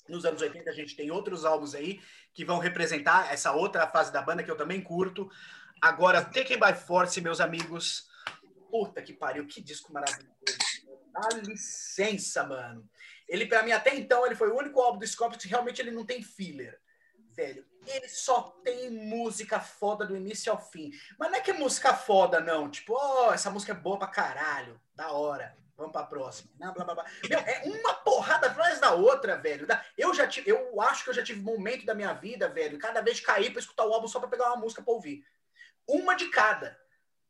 Nos 0.09 0.24
anos 0.24 0.40
80 0.40 0.69
a 0.69 0.73
gente 0.73 0.97
tem 0.97 1.10
outros 1.10 1.44
álbuns 1.44 1.74
aí 1.74 2.01
que 2.32 2.44
vão 2.44 2.59
representar 2.59 3.32
essa 3.32 3.52
outra 3.52 3.86
fase 3.86 4.12
da 4.12 4.23
banda 4.23 4.43
que 4.43 4.51
eu 4.51 4.56
também 4.56 4.81
curto. 4.81 5.31
Agora, 5.81 6.24
Taken 6.24 6.59
by 6.59 6.74
Force, 6.74 7.20
meus 7.20 7.40
amigos. 7.40 8.09
Puta 8.70 9.02
que 9.02 9.12
pariu, 9.12 9.47
que 9.47 9.60
disco 9.60 9.93
maravilhoso. 9.93 10.28
Dá 11.12 11.28
licença, 11.43 12.44
mano. 12.44 12.89
Ele, 13.28 13.47
para 13.47 13.62
mim, 13.62 13.73
até 13.73 13.94
então, 13.94 14.24
ele 14.27 14.35
foi 14.35 14.48
o 14.48 14.56
único 14.56 14.81
álbum 14.81 14.98
do 14.98 15.06
Scorpions 15.06 15.43
que 15.43 15.48
realmente 15.48 15.81
ele 15.81 15.90
não 15.90 16.05
tem 16.05 16.23
filler 16.23 16.78
velho. 17.39 17.65
Ele 17.86 18.09
só 18.09 18.43
tem 18.65 18.90
música 18.90 19.60
foda 19.60 20.05
do 20.05 20.16
início 20.16 20.51
ao 20.51 20.60
fim. 20.60 20.90
Mas 21.16 21.31
não 21.31 21.39
é 21.39 21.40
que 21.40 21.52
é 21.52 21.55
música 21.55 21.94
foda, 21.94 22.40
não. 22.40 22.69
Tipo, 22.69 22.94
oh, 22.94 23.32
essa 23.32 23.48
música 23.48 23.73
é 23.73 23.77
boa 23.77 23.97
pra 23.97 24.09
caralho. 24.09 24.81
Da 24.93 25.12
hora. 25.12 25.56
Vamos 25.77 25.93
pra 25.93 26.02
próxima. 26.02 26.51
Não, 26.59 26.74
blá, 26.74 26.85
blá, 26.85 26.94
blá. 26.97 27.05
Meu, 27.31 27.39
é 27.39 27.62
uma 27.65 27.94
porrada 27.94 28.48
atrás 28.48 28.81
da 28.81 28.93
outra, 28.93 29.36
velho. 29.36 29.65
Eu 29.97 30.12
já 30.12 30.27
tive, 30.27 30.51
eu 30.51 30.81
acho 30.81 31.05
que 31.05 31.10
eu 31.10 31.15
já 31.15 31.23
tive 31.23 31.40
momento 31.40 31.86
da 31.86 31.94
minha 31.94 32.12
vida, 32.12 32.48
velho, 32.48 32.77
cada 32.78 33.01
vez 33.01 33.20
cair 33.20 33.52
pra 33.52 33.60
escutar 33.60 33.86
o 33.86 33.93
álbum 33.94 34.09
só 34.09 34.19
pra 34.19 34.28
pegar 34.28 34.48
uma 34.48 34.56
música 34.56 34.82
pra 34.82 34.93
ouvir. 34.93 35.24
Uma 35.86 36.15
de 36.15 36.28
cada. 36.31 36.77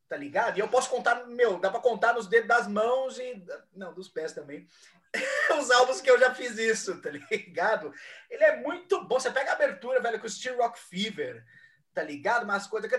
Tá 0.09 0.17
ligado? 0.17 0.57
E 0.57 0.61
eu 0.61 0.69
posso 0.69 0.89
contar, 0.89 1.27
meu, 1.27 1.59
dá 1.59 1.71
pra 1.71 1.81
contar 1.81 2.15
nos 2.15 2.27
dedos 2.27 2.49
das 2.49 2.67
mãos 2.67 3.19
e. 3.19 3.45
Não, 3.75 3.93
dos 3.93 4.09
pés 4.09 4.33
também. 4.33 4.67
os 5.61 5.71
álbuns 5.71 6.01
que 6.01 6.11
eu 6.11 6.19
já 6.19 6.35
fiz 6.35 6.57
isso, 6.59 7.01
tá 7.01 7.11
ligado? 7.11 7.93
Ele 8.31 8.45
é 8.45 8.57
muito 8.57 9.05
bom. 9.05 9.21
Você 9.21 9.31
pega 9.31 9.51
a 9.51 9.55
abertura, 9.55 10.01
velho, 10.01 10.19
com 10.19 10.27
o 10.27 10.31
Steel 10.31 10.57
Rock 10.57 10.79
Fever, 10.79 11.45
tá 11.93 12.03
ligado? 12.03 12.45
Umas 12.45 12.67
coisas. 12.67 12.91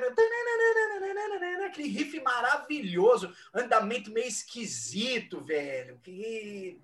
Aquele 1.65 1.89
riff 1.89 2.19
maravilhoso, 2.21 3.35
andamento 3.53 4.11
meio 4.11 4.27
esquisito, 4.27 5.43
velho. 5.43 5.99
Que. 6.03 6.79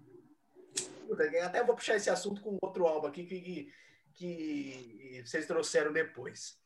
Até 1.43 1.63
vou 1.63 1.75
puxar 1.75 1.97
esse 1.97 2.09
assunto 2.09 2.41
com 2.41 2.57
outro 2.61 2.87
álbum 2.87 3.07
aqui 3.07 3.25
que, 3.25 3.71
que 4.15 5.23
vocês 5.23 5.45
trouxeram 5.45 5.93
depois. 5.93 6.59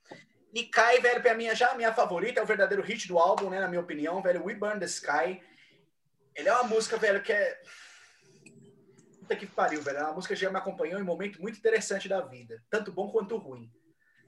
Cai, 0.71 0.99
velho, 0.99 1.21
pra 1.21 1.34
mim, 1.35 1.53
já 1.55 1.71
a 1.71 1.76
minha 1.76 1.93
favorita, 1.93 2.39
é 2.39 2.43
o 2.43 2.47
verdadeiro 2.47 2.84
hit 2.84 3.07
do 3.07 3.19
álbum, 3.19 3.49
né? 3.49 3.59
Na 3.59 3.67
minha 3.67 3.81
opinião, 3.81 4.21
velho, 4.21 4.43
We 4.43 4.55
Burn 4.55 4.80
the 4.80 4.85
Sky. 4.85 5.41
Ele 6.35 6.49
é 6.49 6.53
uma 6.53 6.63
música, 6.63 6.97
velho, 6.97 7.21
que 7.21 7.31
é 7.31 7.61
puta 9.30 9.35
que 9.35 9.45
pariu, 9.45 9.81
velho. 9.81 9.99
É 9.99 10.03
uma 10.03 10.13
música 10.13 10.34
que 10.34 10.41
já 10.41 10.49
me 10.49 10.57
acompanhou 10.57 10.99
em 10.99 11.03
um 11.03 11.05
momento 11.05 11.39
muito 11.41 11.59
interessante 11.59 12.09
da 12.09 12.21
vida. 12.21 12.61
Tanto 12.69 12.91
bom 12.91 13.11
quanto 13.11 13.38
ruim. 13.38 13.71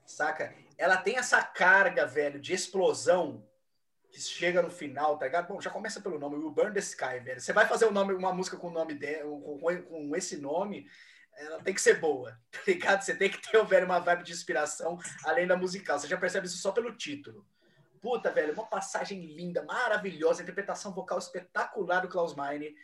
Saca? 0.06 0.54
Ela 0.78 0.98
tem 0.98 1.18
essa 1.18 1.42
carga, 1.42 2.06
velho, 2.06 2.40
de 2.40 2.54
explosão 2.54 3.48
que 4.12 4.20
chega 4.20 4.62
no 4.62 4.70
final, 4.70 5.18
tá 5.18 5.26
ligado? 5.26 5.48
Bom, 5.48 5.62
já 5.62 5.70
começa 5.70 6.02
pelo 6.02 6.20
nome, 6.20 6.36
Will 6.36 6.52
Burn 6.52 6.74
the 6.74 6.80
Sky, 6.80 7.20
velho. 7.24 7.40
Você 7.40 7.54
vai 7.54 7.66
fazer 7.66 7.86
um 7.86 7.92
nome, 7.92 8.14
uma 8.14 8.34
música 8.34 8.58
com 8.58 8.70
nome 8.70 8.94
de, 8.94 9.16
com, 9.24 9.60
com, 9.60 10.16
esse 10.16 10.38
nome, 10.38 10.86
ela 11.46 11.62
tem 11.62 11.74
que 11.74 11.82
ser 11.82 12.00
boa, 12.00 12.38
tá 12.52 12.60
ligado? 12.68 13.02
Você 13.02 13.16
tem 13.16 13.30
que 13.30 13.42
ter, 13.42 13.64
velho, 13.66 13.86
uma 13.86 14.00
vibe 14.00 14.24
de 14.24 14.32
inspiração 14.32 15.00
além 15.26 15.48
da 15.48 15.58
musical. 15.58 16.00
Você 16.00 16.08
já 16.08 16.18
percebe 16.18 16.48
isso 16.48 16.58
só 16.58 16.72
pelo 16.72 16.96
título. 16.96 17.46
Puta, 18.02 18.32
velho, 18.32 18.54
uma 18.54 18.66
passagem 18.66 19.26
linda, 19.26 19.64
maravilhosa, 19.64 20.42
interpretação 20.42 20.94
vocal 20.94 21.20
espetacular 21.20 22.02
do 22.02 22.08
Klaus 22.08 22.36
Meine 22.36 22.76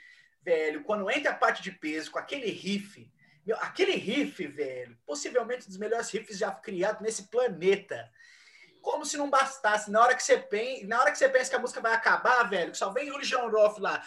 velho, 0.47 0.81
quando 0.83 1.11
entra 1.11 1.31
a 1.31 1.35
parte 1.35 1.61
de 1.61 1.73
peso 1.73 2.09
com 2.09 2.19
aquele 2.19 2.49
riff, 2.49 3.11
meu, 3.45 3.57
aquele 3.57 3.91
riff, 3.97 4.47
velho, 4.47 4.97
possivelmente 5.05 5.65
um 5.65 5.67
dos 5.67 5.77
melhores 5.77 6.09
riffs 6.09 6.37
já 6.37 6.51
criados 6.51 7.01
nesse 7.01 7.23
planeta. 7.23 8.09
Como 8.81 9.05
se 9.05 9.17
não 9.17 9.29
bastasse, 9.29 9.91
na 9.91 10.01
hora 10.01 10.15
que 10.15 10.23
você 10.23 10.37
pensa, 10.37 10.87
na 10.87 11.01
hora 11.01 11.11
que 11.11 11.17
você 11.17 11.27
pensa 11.27 11.49
que 11.49 11.55
a 11.57 11.59
música 11.59 11.81
vai 11.81 11.93
acabar, 11.93 12.43
velho, 12.49 12.73
só 12.73 12.93
vem 12.93 13.11
o 13.11 13.19
John 13.19 13.49
Roth 13.49 13.77
lá. 13.79 14.01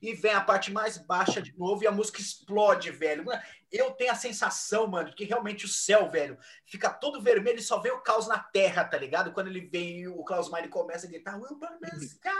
E 0.00 0.14
vem 0.14 0.32
a 0.32 0.40
parte 0.40 0.72
mais 0.72 0.98
baixa 0.98 1.42
de 1.42 1.56
novo 1.58 1.82
e 1.82 1.86
a 1.86 1.92
música 1.92 2.20
explode, 2.20 2.90
velho. 2.90 3.24
Eu 3.70 3.90
tenho 3.92 4.12
a 4.12 4.16
sensação, 4.16 4.86
mano, 4.86 5.12
que 5.14 5.24
realmente 5.24 5.64
o 5.64 5.68
céu, 5.68 6.08
velho, 6.10 6.38
fica 6.64 6.88
todo 6.90 7.20
vermelho 7.20 7.58
e 7.58 7.62
só 7.62 7.80
vê 7.80 7.90
o 7.90 8.00
caos 8.00 8.28
na 8.28 8.38
terra, 8.38 8.84
tá 8.84 8.96
ligado? 8.96 9.32
Quando 9.32 9.48
ele 9.48 9.62
vem, 9.62 10.06
o 10.08 10.22
Klaus 10.24 10.48
Meine 10.48 10.68
começa 10.68 11.06
a 11.06 11.10
gritar: 11.10 11.36
We'll 11.38 11.58
burn 11.58 11.78
the 11.80 11.96
sky 11.96 12.30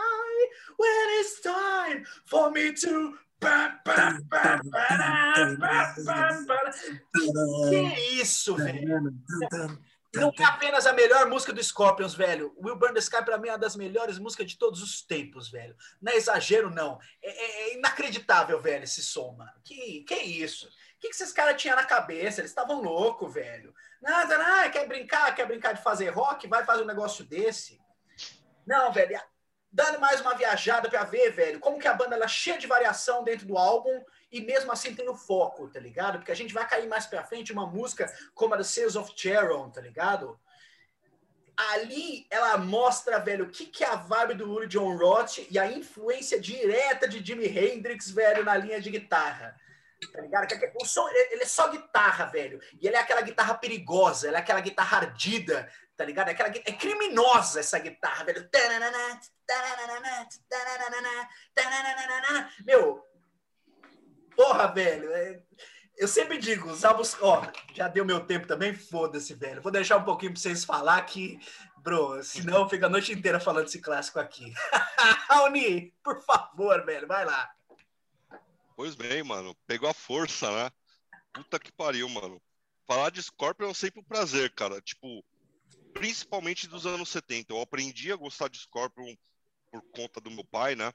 when 0.78 1.20
it's 1.20 1.40
time 1.40 2.05
for 2.24 2.51
me 2.51 2.73
to 2.73 3.19
que 7.69 8.20
isso, 8.20 8.56
velho? 8.56 9.12
Não 10.14 10.32
é 10.38 10.44
apenas 10.44 10.86
a 10.86 10.92
melhor 10.92 11.26
música 11.28 11.52
do 11.52 11.62
Scorpions, 11.62 12.14
velho. 12.14 12.54
Will 12.62 12.76
Burn 12.76 12.94
the 12.94 13.00
Sky, 13.00 13.24
pra 13.24 13.38
mim, 13.38 13.48
é 13.48 13.52
uma 13.52 13.58
das 13.58 13.76
melhores 13.76 14.18
músicas 14.18 14.46
de 14.46 14.58
todos 14.58 14.82
os 14.82 15.02
tempos, 15.02 15.50
velho. 15.50 15.76
Não 16.00 16.12
é 16.12 16.16
exagero, 16.16 16.70
não. 16.70 16.98
É, 17.22 17.30
é, 17.30 17.70
é 17.70 17.74
inacreditável, 17.74 18.60
velho, 18.60 18.84
esse 18.84 19.02
som, 19.02 19.32
mano. 19.32 19.52
Que, 19.64 20.04
que 20.04 20.14
isso? 20.14 20.66
O 20.66 20.70
que, 21.00 21.08
que 21.08 21.14
esses 21.14 21.32
caras 21.32 21.60
tinham 21.60 21.76
na 21.76 21.84
cabeça? 21.84 22.40
Eles 22.40 22.50
estavam 22.50 22.80
loucos, 22.80 23.32
velho. 23.32 23.74
Nada, 24.00 24.38
nada, 24.38 24.70
quer 24.70 24.86
brincar, 24.86 25.34
quer 25.34 25.46
brincar 25.46 25.72
de 25.72 25.82
fazer 25.82 26.10
rock? 26.10 26.46
Vai 26.46 26.64
fazer 26.64 26.82
um 26.82 26.86
negócio 26.86 27.24
desse. 27.24 27.78
Não, 28.66 28.92
velho. 28.92 29.20
Dando 29.70 29.98
mais 29.98 30.20
uma 30.20 30.34
viajada 30.34 30.88
pra 30.88 31.02
ver, 31.02 31.32
velho, 31.32 31.58
como 31.58 31.80
que 31.80 31.88
a 31.88 31.94
banda 31.94 32.14
ela 32.14 32.26
é 32.26 32.28
cheia 32.28 32.56
de 32.56 32.66
variação 32.66 33.24
dentro 33.24 33.44
do 33.44 33.58
álbum 33.58 34.04
e 34.35 34.40
mesmo 34.40 34.73
assim 34.73 34.97
tem 34.97 35.09
o 35.09 35.15
foco, 35.15 35.69
tá 35.69 35.78
ligado? 35.78 36.19
Porque 36.19 36.32
a 36.32 36.35
gente 36.36 36.52
vai 36.52 36.66
cair 36.66 36.89
mais 36.89 37.06
pra 37.06 37.23
frente 37.23 37.52
uma 37.52 37.66
música 37.66 38.12
como 38.35 38.52
a 38.52 38.56
The 38.56 38.65
Sales 38.65 38.97
of 38.97 39.12
Charon, 39.15 39.70
tá 39.70 39.81
ligado? 39.81 40.39
Ali 41.56 42.27
ela 42.28 42.59
mostra, 42.59 43.20
velho, 43.20 43.44
o 43.44 43.48
que, 43.48 43.66
que 43.66 43.85
é 43.85 43.86
a 43.86 43.94
vibe 43.94 44.35
do 44.35 44.51
Uri 44.51 44.66
John 44.66 44.97
Roth 44.97 45.39
e 45.48 45.56
a 45.56 45.70
influência 45.70 46.40
direta 46.40 47.06
de 47.06 47.24
Jimi 47.24 47.47
Hendrix, 47.47 48.11
velho, 48.11 48.44
na 48.44 48.56
linha 48.56 48.81
de 48.81 48.90
guitarra. 48.90 49.56
Tá 50.12 50.20
ligado? 50.20 50.48
O 50.81 50.85
som, 50.85 51.09
ele 51.09 51.44
é 51.44 51.47
só 51.47 51.69
guitarra, 51.69 52.27
velho. 52.27 52.61
E 52.81 52.89
ele 52.89 52.97
é 52.97 52.98
aquela 52.98 53.20
guitarra 53.20 53.55
perigosa, 53.55 54.27
ele 54.27 54.36
é 54.36 54.40
aquela 54.40 54.61
guitarra 54.61 54.98
ardida, 54.98 55.70
tá 55.97 56.05
ligado? 56.05 56.28
É, 56.28 56.32
aquela, 56.32 56.48
é 56.48 56.73
criminosa 56.73 57.61
essa 57.61 57.78
guitarra, 57.78 58.24
velho. 58.24 58.48
Meu, 62.66 63.13
Porra, 64.36 64.66
velho. 64.73 65.11
É... 65.12 65.43
Eu 65.97 66.09
sempre 66.09 66.39
digo, 66.39 66.70
os 66.70 66.85
álbuns. 66.85 67.16
Ó, 67.20 67.43
já 67.73 67.89
deu 67.89 68.05
meu 68.05 68.20
tempo 68.20 68.47
também, 68.47 68.74
foda-se, 68.74 69.32
velho. 69.35 69.62
Vou 69.62 69.70
deixar 69.70 69.97
um 69.97 70.05
pouquinho 70.05 70.32
pra 70.32 70.40
vocês 70.40 70.65
falar 70.65 71.01
que, 71.02 71.39
bro, 71.78 72.23
senão 72.23 72.69
fica 72.69 72.86
a 72.86 72.90
noite 72.90 73.12
inteira 73.12 73.39
falando 73.39 73.66
esse 73.66 73.81
clássico 73.81 74.19
aqui. 74.19 74.52
Raoni, 75.28 75.93
por 76.02 76.20
favor, 76.23 76.85
velho, 76.85 77.06
vai 77.06 77.24
lá. 77.24 77.48
Pois 78.77 78.97
bem, 78.97 79.23
mano. 79.23 79.56
Pegou 79.66 79.89
a 79.89 79.94
força, 79.94 80.51
né? 80.51 80.70
Puta 81.32 81.61
que 81.61 81.70
pariu, 81.70 82.09
mano. 82.09 82.43
Falar 82.86 83.11
de 83.11 83.23
Scorpion 83.23 83.70
é 83.70 83.74
sempre 83.74 84.01
um 84.01 84.05
prazer, 84.05 84.52
cara. 84.52 84.81
Tipo, 84.81 85.24
principalmente 85.93 86.66
dos 86.66 86.86
anos 86.86 87.09
70. 87.09 87.52
Eu 87.52 87.61
aprendi 87.61 88.12
a 88.12 88.16
gostar 88.16 88.48
de 88.48 88.59
Scorpion 88.59 89.15
por 89.70 89.82
conta 89.93 90.20
do 90.20 90.31
meu 90.31 90.44
pai, 90.44 90.74
né? 90.74 90.93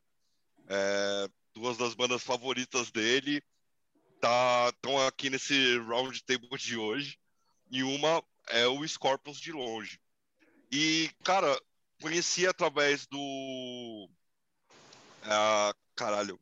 É, 0.68 1.28
duas 1.54 1.78
das 1.78 1.94
bandas 1.94 2.24
favoritas 2.24 2.92
dele 2.92 3.44
tá 4.20 4.70
estão 4.70 5.06
aqui 5.08 5.30
nesse 5.30 5.78
round 5.80 6.24
table 6.24 6.50
de 6.58 6.78
hoje 6.78 7.18
e 7.72 7.84
uma 7.84 8.24
é 8.48 8.68
o 8.68 8.86
Scorpions 8.88 9.40
de 9.40 9.52
longe. 9.52 10.00
E 10.72 11.10
cara, 11.24 11.60
conheci 12.02 12.46
através 12.48 13.08
do 13.08 14.10
ah, 15.24 15.74
caralho 15.96 16.40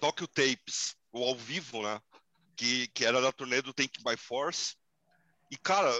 Tokyo 0.00 0.28
Tapes, 0.28 0.96
o 1.12 1.24
ao 1.24 1.34
vivo, 1.34 1.82
né? 1.82 2.00
Que, 2.56 2.88
que 2.88 3.04
era 3.04 3.20
da 3.20 3.32
turnê 3.32 3.62
do 3.62 3.72
Take 3.72 4.02
by 4.02 4.16
Force. 4.16 4.76
E 5.50 5.56
cara, 5.56 5.90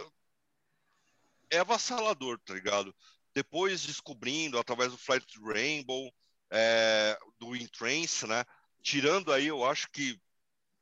é 1.50 1.58
avassalador, 1.58 2.38
tá 2.40 2.54
ligado? 2.54 2.94
Depois 3.32 3.82
descobrindo 3.82 4.58
através 4.58 4.92
do 4.92 4.98
Flight 4.98 5.26
Rainbow, 5.40 6.12
é, 6.50 7.18
do 7.38 7.54
Entrance, 7.56 8.26
né? 8.26 8.44
Tirando 8.82 9.32
aí, 9.32 9.46
eu 9.46 9.64
acho 9.64 9.90
que 9.90 10.20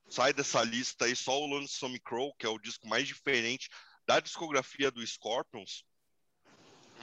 sai 0.08 0.32
dessa 0.32 0.62
lista 0.62 1.04
aí 1.06 1.16
só 1.16 1.40
o 1.40 1.46
Lonesome 1.46 1.98
Crow, 2.00 2.34
que 2.34 2.46
é 2.46 2.48
o 2.48 2.58
disco 2.58 2.86
mais 2.86 3.06
diferente 3.06 3.68
da 4.06 4.20
discografia 4.20 4.90
do 4.90 5.06
Scorpions. 5.06 5.84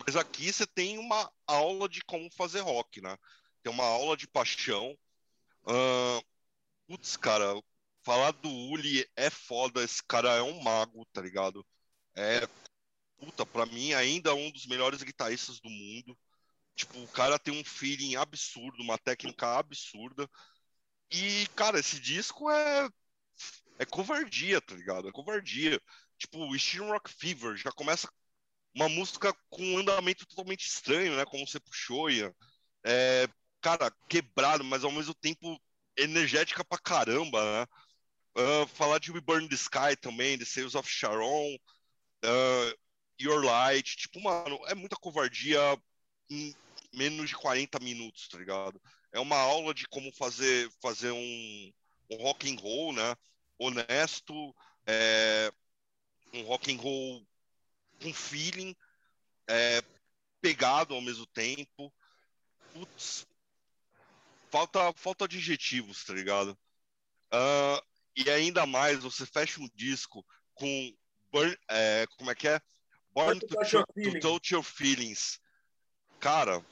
Mas 0.06 0.16
aqui 0.16 0.52
você 0.52 0.66
tem 0.66 0.98
uma 0.98 1.32
aula 1.48 1.90
de 1.90 2.02
como 2.04 2.30
fazer 2.32 2.62
rock, 2.62 3.02
né? 3.02 3.18
Tem 3.64 3.72
uma 3.72 3.84
aula 3.84 4.16
de 4.16 4.28
paixão. 4.28 4.98
Uh, 5.64 6.24
putz, 6.88 7.18
cara, 7.18 7.62
falar 8.04 8.32
do 8.32 8.50
Uli 8.50 9.08
é 9.16 9.30
foda. 9.30 9.84
Esse 9.84 10.02
cara 10.04 10.36
é 10.36 10.42
um 10.42 10.62
mago, 10.62 11.06
tá 11.12 11.22
ligado? 11.22 11.66
É, 12.16 12.48
puta, 13.18 13.46
pra 13.46 13.66
mim 13.66 13.94
ainda 13.94 14.34
um 14.34 14.52
dos 14.52 14.66
melhores 14.66 15.04
guitarristas 15.04 15.60
do 15.60 15.70
mundo. 15.70 16.18
Tipo, 16.80 16.98
o 17.04 17.08
cara 17.10 17.38
tem 17.38 17.54
um 17.54 17.64
feeling 17.66 18.16
absurdo, 18.16 18.82
uma 18.82 18.98
técnica 18.98 19.58
absurda. 19.58 20.30
E, 21.12 21.46
cara, 21.54 21.78
esse 21.78 22.00
disco 22.00 22.50
é. 22.50 22.90
É 23.78 23.86
covardia, 23.86 24.62
tá 24.62 24.76
ligado? 24.76 25.10
É 25.10 25.12
covardia. 25.12 25.82
Tipo, 26.18 26.50
o 26.50 26.58
Steam 26.58 26.88
Rock 26.88 27.12
Fever 27.12 27.58
já 27.58 27.70
começa 27.72 28.10
uma 28.74 28.88
música 28.88 29.34
com 29.50 29.62
um 29.62 29.80
andamento 29.80 30.26
totalmente 30.26 30.66
estranho, 30.68 31.18
né? 31.18 31.26
Como 31.26 31.46
você 31.46 31.60
puxou, 31.60 32.10
Ian. 32.10 32.34
É, 32.86 33.28
cara, 33.60 33.92
quebrado, 34.08 34.64
mas 34.64 34.86
ao 34.86 34.92
mesmo 34.92 35.14
tempo 35.14 35.62
energética 35.98 36.64
pra 36.64 36.78
caramba, 36.78 37.44
né? 37.44 37.68
Uh, 38.38 38.68
falar 38.70 39.00
de 39.00 39.12
We 39.12 39.20
Burn 39.20 39.50
the 39.50 39.56
Sky 39.56 39.98
também, 40.00 40.38
The 40.38 40.46
Sales 40.46 40.76
of 40.76 40.90
Sharon, 40.90 41.56
uh, 42.24 42.80
Your 43.20 43.44
Light, 43.44 43.98
tipo, 43.98 44.22
mano, 44.22 44.58
é 44.68 44.76
muita 44.76 44.96
covardia 44.96 45.60
menos 46.94 47.30
de 47.30 47.36
40 47.36 47.80
minutos, 47.80 48.28
tá 48.28 48.38
ligado? 48.38 48.82
É 49.12 49.20
uma 49.20 49.38
aula 49.38 49.74
de 49.74 49.88
como 49.88 50.12
fazer, 50.14 50.70
fazer 50.82 51.12
um, 51.12 51.74
um 52.12 52.18
rock 52.18 52.52
and 52.52 52.60
roll, 52.60 52.94
né? 52.94 53.16
Honesto, 53.58 54.56
é, 54.86 55.52
um 56.34 56.44
rock 56.44 56.74
and 56.74 56.78
roll 56.78 57.28
com 58.02 58.14
feeling, 58.14 58.76
é, 59.48 59.82
pegado 60.42 60.94
ao 60.94 61.02
mesmo 61.02 61.26
tempo. 61.28 61.94
Putz, 62.74 63.28
falta, 64.50 64.94
falta 64.94 65.26
adjetivos, 65.26 66.04
tá 66.04 66.14
ligado? 66.14 66.58
Uh, 67.34 67.82
e 68.16 68.30
ainda 68.30 68.66
mais, 68.66 69.00
você 69.00 69.26
fecha 69.26 69.62
um 69.62 69.70
disco 69.76 70.26
com 70.54 70.94
burn, 71.32 71.56
é, 71.70 72.06
como 72.18 72.32
é 72.32 72.36
que 72.36 72.48
é? 72.48 72.62
Born 73.12 73.40
to, 73.40 73.48
to, 73.48 73.86
to 73.86 74.20
touch 74.20 74.54
your 74.54 74.64
feelings. 74.64 75.40
Cara, 76.20 76.66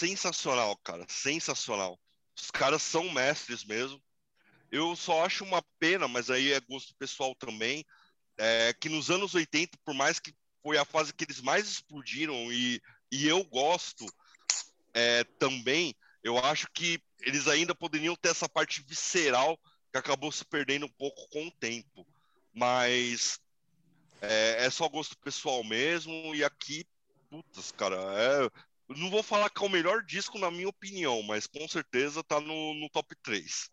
sensacional, 0.00 0.76
cara. 0.78 1.04
Sensacional. 1.08 1.98
Os 2.34 2.50
caras 2.50 2.82
são 2.82 3.10
mestres 3.12 3.64
mesmo. 3.64 4.02
Eu 4.72 4.96
só 4.96 5.24
acho 5.24 5.44
uma 5.44 5.62
pena, 5.78 6.08
mas 6.08 6.30
aí 6.30 6.52
é 6.52 6.60
gosto 6.60 6.94
pessoal 6.94 7.34
também, 7.34 7.84
é, 8.38 8.72
que 8.80 8.88
nos 8.88 9.10
anos 9.10 9.34
80, 9.34 9.76
por 9.84 9.94
mais 9.94 10.18
que 10.18 10.32
foi 10.62 10.78
a 10.78 10.84
fase 10.84 11.12
que 11.12 11.24
eles 11.24 11.40
mais 11.40 11.68
explodiram 11.68 12.52
e, 12.52 12.80
e 13.10 13.26
eu 13.26 13.42
gosto 13.44 14.06
é, 14.94 15.24
também, 15.38 15.94
eu 16.22 16.38
acho 16.38 16.68
que 16.72 17.02
eles 17.20 17.48
ainda 17.48 17.74
poderiam 17.74 18.14
ter 18.14 18.30
essa 18.30 18.48
parte 18.48 18.82
visceral 18.82 19.58
que 19.92 19.98
acabou 19.98 20.30
se 20.30 20.44
perdendo 20.44 20.86
um 20.86 20.92
pouco 20.92 21.28
com 21.30 21.48
o 21.48 21.52
tempo. 21.52 22.06
Mas 22.54 23.40
é, 24.22 24.64
é 24.64 24.70
só 24.70 24.88
gosto 24.88 25.18
pessoal 25.18 25.64
mesmo, 25.64 26.34
e 26.34 26.44
aqui, 26.44 26.86
putz, 27.28 27.72
cara, 27.72 27.98
é, 28.90 28.98
não 28.98 29.10
vou 29.10 29.22
falar 29.22 29.50
que 29.50 29.62
é 29.62 29.66
o 29.66 29.70
melhor 29.70 30.02
disco, 30.02 30.38
na 30.38 30.50
minha 30.50 30.68
opinião, 30.68 31.22
mas 31.22 31.46
com 31.46 31.66
certeza 31.68 32.24
tá 32.24 32.40
no, 32.40 32.74
no 32.74 32.88
top 32.90 33.14
3. 33.22 33.70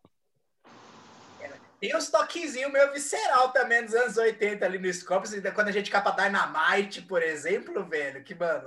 Tem 1.79 1.95
uns 1.95 2.09
toquezinhos 2.09 2.71
meio 2.71 2.91
visceral 2.91 3.51
também 3.51 3.85
dos 3.85 3.93
anos 3.93 4.17
80 4.17 4.65
ali 4.65 4.79
no 4.79 4.91
Scopus, 4.91 5.31
quando 5.53 5.67
a 5.67 5.71
gente 5.71 5.91
capa 5.91 6.11
Dynamite, 6.11 7.03
por 7.03 7.21
exemplo, 7.21 7.85
velho, 7.85 8.23
que 8.23 8.33
mano. 8.33 8.65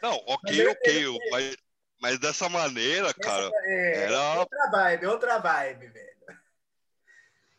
Não, 0.00 0.14
ok, 0.28 0.68
ok, 0.68 1.18
mas, 1.30 1.56
mas 2.00 2.18
dessa 2.20 2.48
maneira, 2.48 3.08
Essa, 3.08 3.14
cara, 3.14 3.50
é, 3.64 4.04
era. 4.04 4.38
Outra 4.38 4.70
vibe, 4.70 5.06
outra 5.06 5.38
vibe, 5.38 5.88
velho. 5.88 6.12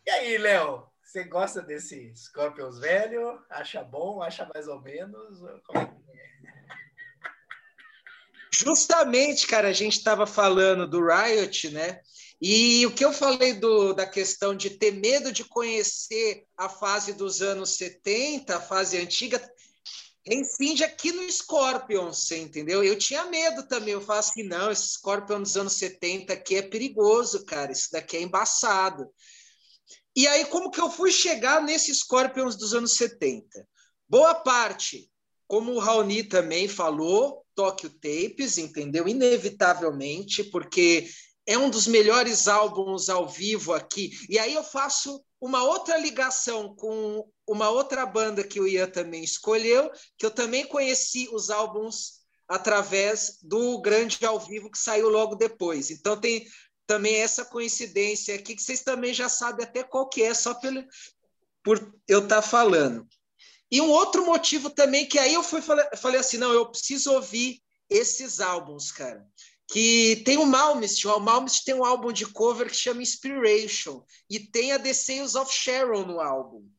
E 0.05 0.09
aí, 0.09 0.37
Léo, 0.37 0.89
você 1.01 1.25
gosta 1.25 1.61
desse 1.61 2.13
Scorpions 2.15 2.79
velho? 2.79 3.43
Acha 3.49 3.83
bom? 3.83 4.21
Acha 4.21 4.49
mais 4.53 4.67
ou 4.69 4.81
menos? 4.81 5.39
Como 5.65 5.79
é 5.79 5.85
que 5.85 6.03
Justamente, 8.53 9.47
cara, 9.47 9.69
a 9.69 9.73
gente 9.73 9.97
estava 9.97 10.27
falando 10.27 10.87
do 10.87 11.03
Riot, 11.03 11.71
né? 11.71 11.99
E 12.39 12.85
o 12.85 12.93
que 12.93 13.03
eu 13.03 13.11
falei 13.11 13.53
do, 13.53 13.93
da 13.93 14.05
questão 14.05 14.55
de 14.55 14.69
ter 14.69 14.91
medo 14.91 15.31
de 15.31 15.43
conhecer 15.43 16.43
a 16.55 16.69
fase 16.69 17.13
dos 17.13 17.41
anos 17.41 17.71
70, 17.77 18.55
a 18.55 18.61
fase 18.61 18.97
antiga, 18.97 19.41
reincide 20.23 20.83
aqui 20.83 21.11
no 21.11 21.29
Scorpion, 21.31 22.13
você 22.13 22.37
entendeu? 22.37 22.83
Eu 22.83 22.95
tinha 22.95 23.25
medo 23.25 23.67
também, 23.67 23.93
eu 23.93 24.01
falo 24.01 24.19
assim, 24.19 24.43
não, 24.43 24.69
esse 24.69 24.89
Scorpion 24.89 25.41
dos 25.41 25.57
anos 25.57 25.73
70 25.73 26.33
aqui 26.33 26.57
é 26.57 26.61
perigoso, 26.61 27.43
cara, 27.45 27.71
isso 27.71 27.89
daqui 27.91 28.17
é 28.17 28.21
embaçado. 28.21 29.09
E 30.15 30.27
aí, 30.27 30.45
como 30.45 30.69
que 30.69 30.79
eu 30.79 30.91
fui 30.91 31.11
chegar 31.11 31.63
nesse 31.63 31.93
Scorpions 31.95 32.55
dos 32.55 32.75
anos 32.75 32.93
70? 32.97 33.67
Boa 34.07 34.35
parte, 34.35 35.09
como 35.47 35.71
o 35.71 35.79
Raoni 35.79 36.23
também 36.23 36.67
falou, 36.67 37.42
Tokyo 37.55 37.89
Tapes, 37.89 38.57
entendeu? 38.57 39.07
Inevitavelmente, 39.07 40.43
porque 40.45 41.07
é 41.45 41.57
um 41.57 41.69
dos 41.69 41.87
melhores 41.87 42.47
álbuns 42.47 43.09
ao 43.09 43.27
vivo 43.27 43.73
aqui. 43.73 44.11
E 44.29 44.39
aí 44.39 44.53
eu 44.53 44.63
faço 44.63 45.23
uma 45.39 45.63
outra 45.63 45.97
ligação 45.97 46.73
com 46.75 47.27
uma 47.47 47.69
outra 47.69 48.05
banda 48.05 48.43
que 48.43 48.59
o 48.59 48.67
Ian 48.67 48.89
também 48.89 49.23
escolheu, 49.23 49.91
que 50.17 50.25
eu 50.25 50.31
também 50.31 50.65
conheci 50.65 51.27
os 51.33 51.49
álbuns 51.49 52.23
através 52.47 53.39
do 53.41 53.81
grande 53.81 54.25
ao 54.25 54.39
vivo 54.39 54.71
que 54.71 54.77
saiu 54.77 55.09
logo 55.09 55.35
depois. 55.35 55.91
Então 55.91 56.19
tem 56.19 56.47
também 56.87 57.15
essa 57.15 57.45
coincidência 57.45 58.35
aqui 58.35 58.55
que 58.55 58.61
vocês 58.61 58.83
também 58.83 59.13
já 59.13 59.27
sabem 59.27 59.65
até 59.65 59.83
qual 59.83 60.07
que 60.07 60.23
é, 60.23 60.33
só 60.33 60.53
pelo, 60.53 60.83
por 61.63 61.93
eu 62.07 62.19
estar 62.19 62.37
tá 62.37 62.41
falando. 62.41 63.05
E 63.73 63.81
um 63.81 63.89
outro 63.89 64.23
motivo 64.23 64.69
também, 64.69 65.03
que 65.03 65.17
aí 65.17 65.33
eu 65.33 65.41
fui 65.41 65.59
falei, 65.59 65.83
falei 65.97 66.19
assim, 66.19 66.37
não, 66.37 66.53
eu 66.53 66.69
preciso 66.69 67.11
ouvir 67.11 67.59
esses 67.89 68.39
álbuns, 68.39 68.91
cara. 68.91 69.25
Que 69.67 70.21
tem 70.23 70.37
o 70.37 70.45
Malmsteen, 70.45 71.11
o 71.11 71.19
Malmsteen 71.19 71.65
tem 71.65 71.73
um 71.73 71.83
álbum 71.83 72.11
de 72.11 72.27
cover 72.27 72.69
que 72.69 72.75
chama 72.75 73.01
Inspiration, 73.01 74.03
e 74.29 74.39
tem 74.39 74.73
a 74.73 74.77
The 74.77 74.93
Sales 74.93 75.33
of 75.33 75.51
Sharon 75.51 76.05
no 76.05 76.21
álbum. 76.21 76.69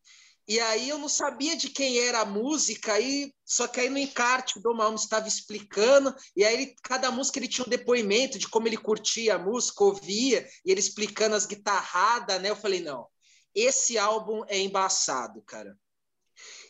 E 0.47 0.61
aí 0.61 0.89
eu 0.89 0.97
não 0.97 1.09
sabia 1.09 1.57
de 1.57 1.69
quem 1.69 1.99
era 1.99 2.21
a 2.21 2.25
música, 2.25 2.93
aí, 2.93 3.33
só 3.45 3.67
que 3.67 3.81
aí 3.81 3.91
no 3.91 3.99
encarte 3.99 4.61
do 4.61 4.73
Malmsteen 4.73 5.07
estava 5.07 5.27
explicando, 5.27 6.15
e 6.37 6.45
aí 6.45 6.55
ele, 6.55 6.77
cada 6.81 7.11
música 7.11 7.41
ele 7.41 7.49
tinha 7.49 7.67
um 7.67 7.71
depoimento 7.71 8.39
de 8.39 8.47
como 8.47 8.69
ele 8.69 8.77
curtia 8.77 9.35
a 9.35 9.39
música, 9.39 9.83
ouvia, 9.83 10.49
e 10.65 10.71
ele 10.71 10.79
explicando 10.79 11.35
as 11.35 11.45
guitarradas, 11.45 12.41
né? 12.41 12.51
Eu 12.51 12.57
falei, 12.57 12.81
não, 12.81 13.09
esse 13.53 13.99
álbum 13.99 14.45
é 14.47 14.61
embaçado, 14.61 15.43
cara. 15.43 15.77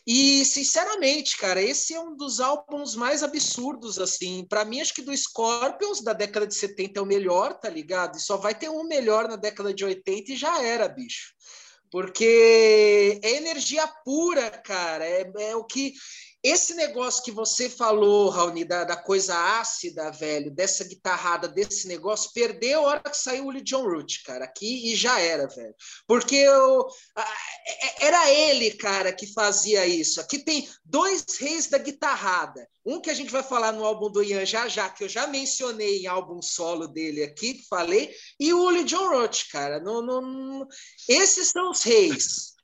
E, 0.07 0.45
sinceramente, 0.45 1.35
cara, 1.35 1.59
esse 1.59 1.95
é 1.95 1.99
um 1.99 2.15
dos 2.15 2.39
álbuns 2.39 2.95
mais 2.95 3.23
absurdos, 3.23 3.97
assim. 3.97 4.45
Para 4.47 4.63
mim, 4.63 4.79
acho 4.79 4.93
que 4.93 5.01
do 5.01 5.15
Scorpions, 5.15 6.03
da 6.03 6.13
década 6.13 6.45
de 6.45 6.53
70, 6.53 6.99
é 6.99 7.01
o 7.01 7.07
melhor, 7.07 7.55
tá 7.59 7.69
ligado? 7.69 8.15
E 8.15 8.21
só 8.21 8.37
vai 8.37 8.53
ter 8.53 8.69
um 8.69 8.83
melhor 8.83 9.27
na 9.27 9.35
década 9.35 9.73
de 9.73 9.83
80 9.83 10.33
e 10.33 10.37
já 10.37 10.61
era, 10.61 10.87
bicho. 10.87 11.33
Porque 11.89 13.19
é 13.23 13.31
energia 13.31 13.87
pura, 14.03 14.51
cara. 14.51 15.05
É, 15.05 15.31
é 15.39 15.55
o 15.55 15.63
que. 15.63 15.93
Esse 16.47 16.75
negócio 16.75 17.23
que 17.23 17.31
você 17.31 17.67
falou, 17.67 18.29
Raoni, 18.29 18.63
da, 18.63 18.83
da, 18.83 18.95
coisa 18.95 19.35
ácida, 19.59 20.11
velho, 20.11 20.51
dessa 20.51 20.83
guitarrada, 20.83 21.47
desse 21.47 21.87
negócio, 21.87 22.29
perdeu 22.35 22.81
a 22.81 22.83
hora 22.83 22.99
que 22.99 23.17
saiu 23.17 23.47
o 23.47 23.49
Lee 23.49 23.63
John 23.63 23.83
Root, 23.83 24.21
cara, 24.21 24.45
aqui 24.45 24.91
e 24.91 24.95
já 24.95 25.19
era, 25.19 25.47
velho. 25.47 25.73
Porque 26.07 26.35
eu, 26.35 26.85
é, 27.17 28.05
era 28.05 28.29
ele, 28.29 28.69
cara, 28.71 29.11
que 29.11 29.33
fazia 29.33 29.87
isso. 29.87 30.21
Aqui 30.21 30.37
tem 30.37 30.69
dois 30.83 31.25
reis 31.39 31.65
da 31.65 31.79
guitarrada. 31.79 32.69
Um 32.85 33.01
que 33.01 33.09
a 33.09 33.15
gente 33.15 33.31
vai 33.31 33.41
falar 33.41 33.71
no 33.71 33.83
álbum 33.83 34.11
do 34.11 34.21
Ian 34.21 34.45
já 34.45 34.67
já, 34.67 34.87
que 34.87 35.03
eu 35.03 35.09
já 35.09 35.25
mencionei 35.25 36.03
em 36.03 36.07
álbum 36.07 36.43
solo 36.43 36.87
dele 36.87 37.23
aqui, 37.23 37.55
que 37.55 37.67
falei, 37.67 38.13
e 38.39 38.53
o 38.53 38.69
Lee 38.69 38.83
John 38.83 39.09
Root, 39.09 39.49
cara. 39.49 39.79
No, 39.79 39.99
no, 39.99 40.67
esses 41.09 41.49
são 41.49 41.71
os 41.71 41.81
reis. 41.81 42.54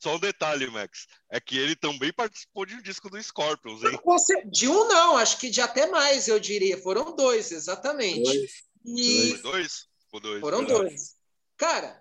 Só 0.00 0.16
um 0.16 0.18
detalhe, 0.18 0.66
Max, 0.68 1.06
é 1.30 1.38
que 1.38 1.58
ele 1.58 1.76
também 1.76 2.10
participou 2.10 2.64
de 2.64 2.74
um 2.74 2.80
disco 2.80 3.10
do 3.10 3.22
Scorpions, 3.22 3.82
hein? 3.84 3.98
De 4.50 4.66
um 4.66 4.88
não, 4.88 5.18
acho 5.18 5.38
que 5.38 5.50
de 5.50 5.60
até 5.60 5.86
mais, 5.88 6.26
eu 6.26 6.40
diria. 6.40 6.78
Foram 6.78 7.14
dois, 7.14 7.52
exatamente. 7.52 8.22
Dois. 8.22 8.50
E... 8.86 9.30
Foi 9.32 9.42
dois? 9.52 9.86
Foi 10.10 10.20
dois. 10.20 10.40
Foram 10.40 10.64
dois. 10.64 11.16
Cara, 11.58 11.99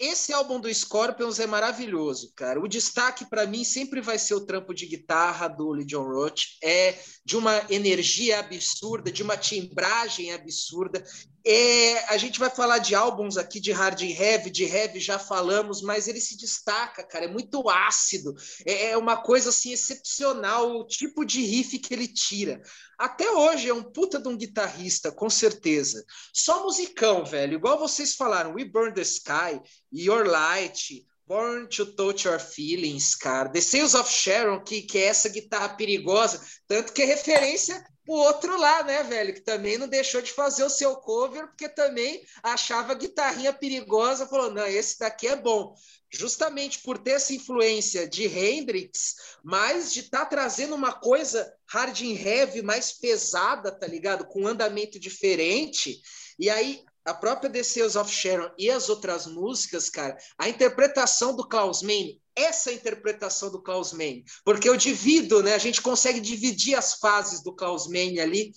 esse 0.00 0.32
álbum 0.32 0.58
do 0.58 0.72
Scorpions 0.72 1.38
é 1.38 1.46
maravilhoso, 1.46 2.32
cara. 2.34 2.58
O 2.58 2.66
destaque 2.66 3.28
para 3.28 3.46
mim 3.46 3.62
sempre 3.64 4.00
vai 4.00 4.18
ser 4.18 4.34
o 4.34 4.46
trampo 4.46 4.72
de 4.72 4.86
guitarra 4.86 5.46
do 5.46 5.76
John 5.84 6.04
Roach. 6.04 6.56
É 6.64 6.98
de 7.22 7.36
uma 7.36 7.62
energia 7.68 8.40
absurda, 8.40 9.12
de 9.12 9.22
uma 9.22 9.36
timbragem 9.36 10.32
absurda. 10.32 11.04
É, 11.46 12.12
a 12.12 12.16
gente 12.16 12.38
vai 12.38 12.48
falar 12.48 12.78
de 12.78 12.94
álbuns 12.94 13.36
aqui 13.36 13.60
de 13.60 13.72
hard 13.72 14.00
heavy, 14.00 14.50
de 14.50 14.64
heavy 14.64 14.98
já 14.98 15.18
falamos, 15.18 15.82
mas 15.82 16.08
ele 16.08 16.20
se 16.20 16.36
destaca, 16.36 17.02
cara. 17.02 17.26
É 17.26 17.28
muito 17.28 17.68
ácido. 17.68 18.34
É, 18.66 18.92
é 18.92 18.96
uma 18.96 19.18
coisa 19.18 19.50
assim 19.50 19.72
excepcional 19.72 20.80
o 20.80 20.86
tipo 20.86 21.26
de 21.26 21.42
riff 21.42 21.78
que 21.78 21.92
ele 21.92 22.08
tira. 22.08 22.62
Até 23.00 23.30
hoje 23.30 23.66
é 23.66 23.72
um 23.72 23.82
puta 23.82 24.20
de 24.20 24.28
um 24.28 24.36
guitarrista, 24.36 25.10
com 25.10 25.30
certeza. 25.30 26.04
Só 26.34 26.62
musicão, 26.64 27.24
velho. 27.24 27.54
Igual 27.54 27.78
vocês 27.78 28.14
falaram, 28.14 28.52
We 28.52 28.66
Burn 28.66 28.92
the 28.92 29.00
Sky, 29.00 29.58
Your 29.90 30.26
Light, 30.26 31.06
Born 31.26 31.66
to 31.68 31.86
Touch 31.94 32.28
Your 32.28 32.38
Feelings, 32.38 33.14
cara. 33.14 33.48
The 33.48 33.62
Sales 33.62 33.94
of 33.94 34.12
Sharon, 34.12 34.62
que, 34.62 34.82
que 34.82 34.98
é 34.98 35.06
essa 35.06 35.30
guitarra 35.30 35.70
perigosa. 35.70 36.46
Tanto 36.68 36.92
que 36.92 37.00
é 37.00 37.06
referência 37.06 37.82
o 38.10 38.12
outro 38.12 38.58
lá, 38.58 38.82
né, 38.82 39.04
velho, 39.04 39.32
que 39.32 39.40
também 39.40 39.78
não 39.78 39.86
deixou 39.86 40.20
de 40.20 40.32
fazer 40.32 40.64
o 40.64 40.68
seu 40.68 40.96
cover, 40.96 41.46
porque 41.46 41.68
também 41.68 42.20
achava 42.42 42.90
a 42.90 42.96
guitarrinha 42.96 43.52
perigosa, 43.52 44.26
falou, 44.26 44.50
não, 44.50 44.66
esse 44.66 44.98
daqui 44.98 45.28
é 45.28 45.36
bom. 45.36 45.76
Justamente 46.12 46.80
por 46.80 46.98
ter 46.98 47.12
essa 47.12 47.32
influência 47.32 48.08
de 48.08 48.26
Hendrix, 48.26 49.14
mas 49.44 49.92
de 49.92 50.00
estar 50.00 50.24
tá 50.24 50.26
trazendo 50.26 50.74
uma 50.74 50.92
coisa 50.92 51.54
hard 51.68 52.00
and 52.00 52.20
heavy, 52.20 52.62
mais 52.62 52.90
pesada, 52.90 53.70
tá 53.70 53.86
ligado? 53.86 54.26
Com 54.26 54.42
um 54.42 54.48
andamento 54.48 54.98
diferente. 54.98 56.02
E 56.36 56.50
aí, 56.50 56.82
a 57.04 57.14
própria 57.14 57.48
The 57.48 57.62
Sales 57.62 57.94
of 57.94 58.12
Sharon 58.12 58.50
e 58.58 58.68
as 58.68 58.88
outras 58.88 59.24
músicas, 59.24 59.88
cara, 59.88 60.18
a 60.36 60.48
interpretação 60.48 61.36
do 61.36 61.46
Klaus 61.46 61.80
Meine 61.80 62.19
essa 62.36 62.72
interpretação 62.72 63.50
do 63.50 63.62
Klaus 63.62 63.92
Meine, 63.92 64.24
porque 64.44 64.68
eu 64.68 64.76
divido, 64.76 65.42
né? 65.42 65.54
A 65.54 65.58
gente 65.58 65.82
consegue 65.82 66.20
dividir 66.20 66.74
as 66.74 66.94
fases 66.94 67.42
do 67.42 67.54
Klaus 67.54 67.86
Meine 67.86 68.20
ali, 68.20 68.52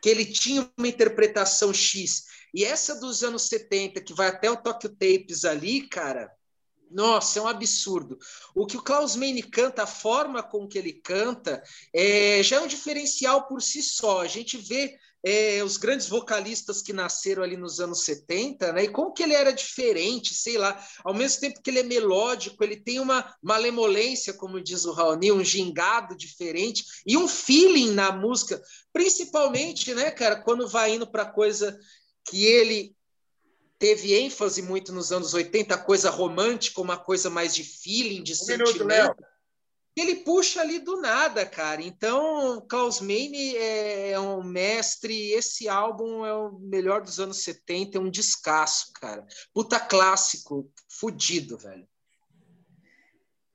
que 0.00 0.08
ele 0.08 0.24
tinha 0.24 0.70
uma 0.76 0.88
interpretação 0.88 1.72
X. 1.72 2.24
E 2.54 2.64
essa 2.64 2.98
dos 2.98 3.22
anos 3.22 3.42
70, 3.42 4.00
que 4.00 4.14
vai 4.14 4.28
até 4.28 4.50
o 4.50 4.56
Tokyo 4.56 4.88
Tapes 4.88 5.44
ali, 5.44 5.88
cara, 5.88 6.30
nossa, 6.90 7.38
é 7.38 7.42
um 7.42 7.48
absurdo. 7.48 8.18
O 8.54 8.66
que 8.66 8.76
o 8.76 8.82
Klaus 8.82 9.16
Meine 9.16 9.42
canta, 9.42 9.82
a 9.82 9.86
forma 9.86 10.42
com 10.42 10.66
que 10.66 10.78
ele 10.78 10.92
canta, 10.92 11.62
é, 11.92 12.42
já 12.42 12.56
é 12.56 12.60
um 12.60 12.66
diferencial 12.66 13.46
por 13.46 13.60
si 13.60 13.82
só. 13.82 14.20
A 14.20 14.26
gente 14.26 14.56
vê 14.56 14.96
é, 15.28 15.60
os 15.64 15.76
grandes 15.76 16.08
vocalistas 16.08 16.80
que 16.80 16.92
nasceram 16.92 17.42
ali 17.42 17.56
nos 17.56 17.80
anos 17.80 18.04
70, 18.04 18.72
né? 18.72 18.84
E 18.84 18.88
como 18.88 19.12
que 19.12 19.24
ele 19.24 19.34
era 19.34 19.50
diferente, 19.50 20.32
sei 20.32 20.56
lá, 20.56 20.80
ao 21.02 21.12
mesmo 21.12 21.40
tempo 21.40 21.60
que 21.60 21.68
ele 21.68 21.80
é 21.80 21.82
melódico, 21.82 22.62
ele 22.62 22.76
tem 22.76 23.00
uma 23.00 23.34
malemolência, 23.42 24.32
como 24.32 24.62
diz 24.62 24.84
o 24.84 24.92
Raoni, 24.92 25.32
um 25.32 25.42
gingado 25.42 26.16
diferente 26.16 26.84
e 27.04 27.16
um 27.16 27.26
feeling 27.26 27.90
na 27.90 28.12
música, 28.12 28.62
principalmente, 28.92 29.92
né, 29.94 30.12
cara, 30.12 30.36
quando 30.36 30.68
vai 30.68 30.94
indo 30.94 31.10
para 31.10 31.26
coisa 31.26 31.76
que 32.24 32.44
ele 32.44 32.94
teve 33.80 34.14
ênfase 34.14 34.62
muito 34.62 34.92
nos 34.92 35.10
anos 35.10 35.34
80, 35.34 35.76
coisa 35.78 36.08
romântica, 36.08 36.80
uma 36.80 36.96
coisa 36.96 37.28
mais 37.28 37.52
de 37.52 37.64
feeling, 37.64 38.22
de 38.22 38.32
um 38.32 38.36
sentimento. 38.36 38.84
Minuto, 38.84 39.24
ele 40.00 40.16
puxa 40.16 40.60
ali 40.60 40.78
do 40.78 41.00
nada, 41.00 41.46
cara. 41.46 41.82
Então, 41.82 42.60
Klaus 42.68 43.00
Meine 43.00 43.56
é 43.56 44.18
um 44.20 44.42
mestre. 44.42 45.30
Esse 45.32 45.68
álbum 45.68 46.24
é 46.24 46.34
o 46.34 46.58
melhor 46.58 47.00
dos 47.00 47.18
anos 47.18 47.42
70, 47.42 47.96
é 47.96 48.00
um 48.00 48.10
descasso, 48.10 48.92
cara. 48.92 49.26
Puta 49.54 49.80
clássico, 49.80 50.70
fudido, 50.88 51.56
velho. 51.56 51.88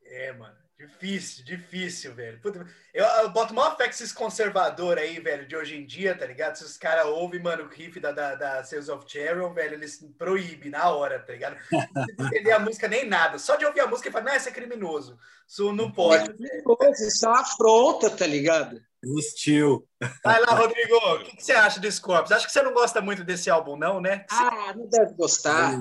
É, 0.04 0.34
mano. 0.34 0.61
Difícil, 0.82 1.46
difícil, 1.46 2.16
velho. 2.16 2.40
Puta, 2.40 2.66
eu, 2.92 3.06
eu, 3.06 3.30
boto 3.30 3.54
maior 3.54 3.78
fé 3.78 3.88
que 3.88 3.94
esses 3.94 4.12
conservadores 4.12 5.04
aí, 5.04 5.20
velho, 5.20 5.48
de 5.48 5.56
hoje 5.56 5.78
em 5.78 5.86
dia, 5.86 6.18
tá 6.18 6.26
ligado? 6.26 6.56
Se 6.56 6.64
os 6.64 6.76
caras 6.76 7.06
ouvem, 7.06 7.40
mano, 7.40 7.66
o 7.66 7.68
riff 7.68 8.00
da, 8.00 8.12
da, 8.12 8.34
da 8.34 8.64
Sales 8.64 8.90
of 8.90 9.06
Cherry, 9.08 9.48
velho, 9.54 9.76
eles 9.76 10.04
proíbem 10.18 10.72
na 10.72 10.90
hora, 10.90 11.20
tá 11.20 11.34
ligado? 11.34 11.56
Não 12.18 12.26
entender 12.26 12.52
a 12.52 12.60
música 12.60 12.88
nem 12.88 13.06
nada. 13.06 13.38
Só 13.38 13.58
de 13.58 13.66
ouvir 13.66 13.82
a 13.82 13.88
música 13.88 14.10
e 14.10 14.12
falar, 14.12 14.26
não, 14.26 14.36
isso 14.36 14.50
é 14.50 14.52
criminoso. 14.52 15.20
Isso 15.48 15.72
não 15.72 15.92
pode. 15.92 16.32
Isso 16.32 17.26
é 17.26 17.30
uma 17.30 17.42
afronta, 17.42 18.10
tá 18.10 18.26
ligado? 18.26 18.82
Hostil. 19.06 19.88
Vai 20.24 20.40
lá, 20.42 20.56
Rodrigo. 20.56 20.96
O 20.96 21.24
que, 21.26 21.36
que, 21.36 21.44
você 21.44 21.52
acha 21.52 21.80
do 21.80 21.92
Scorpions? 21.92 22.32
Acho 22.32 22.48
que 22.48 22.54
você 22.54 22.62
não 22.62 22.74
gosta 22.74 23.02
muito 23.02 23.24
desse 23.24 23.50
álbum, 23.50 23.76
não, 23.76 24.00
né? 24.00 24.26
Ah, 24.32 24.74
não 24.76 24.88
deve 24.88 25.14
gostar. 25.14 25.78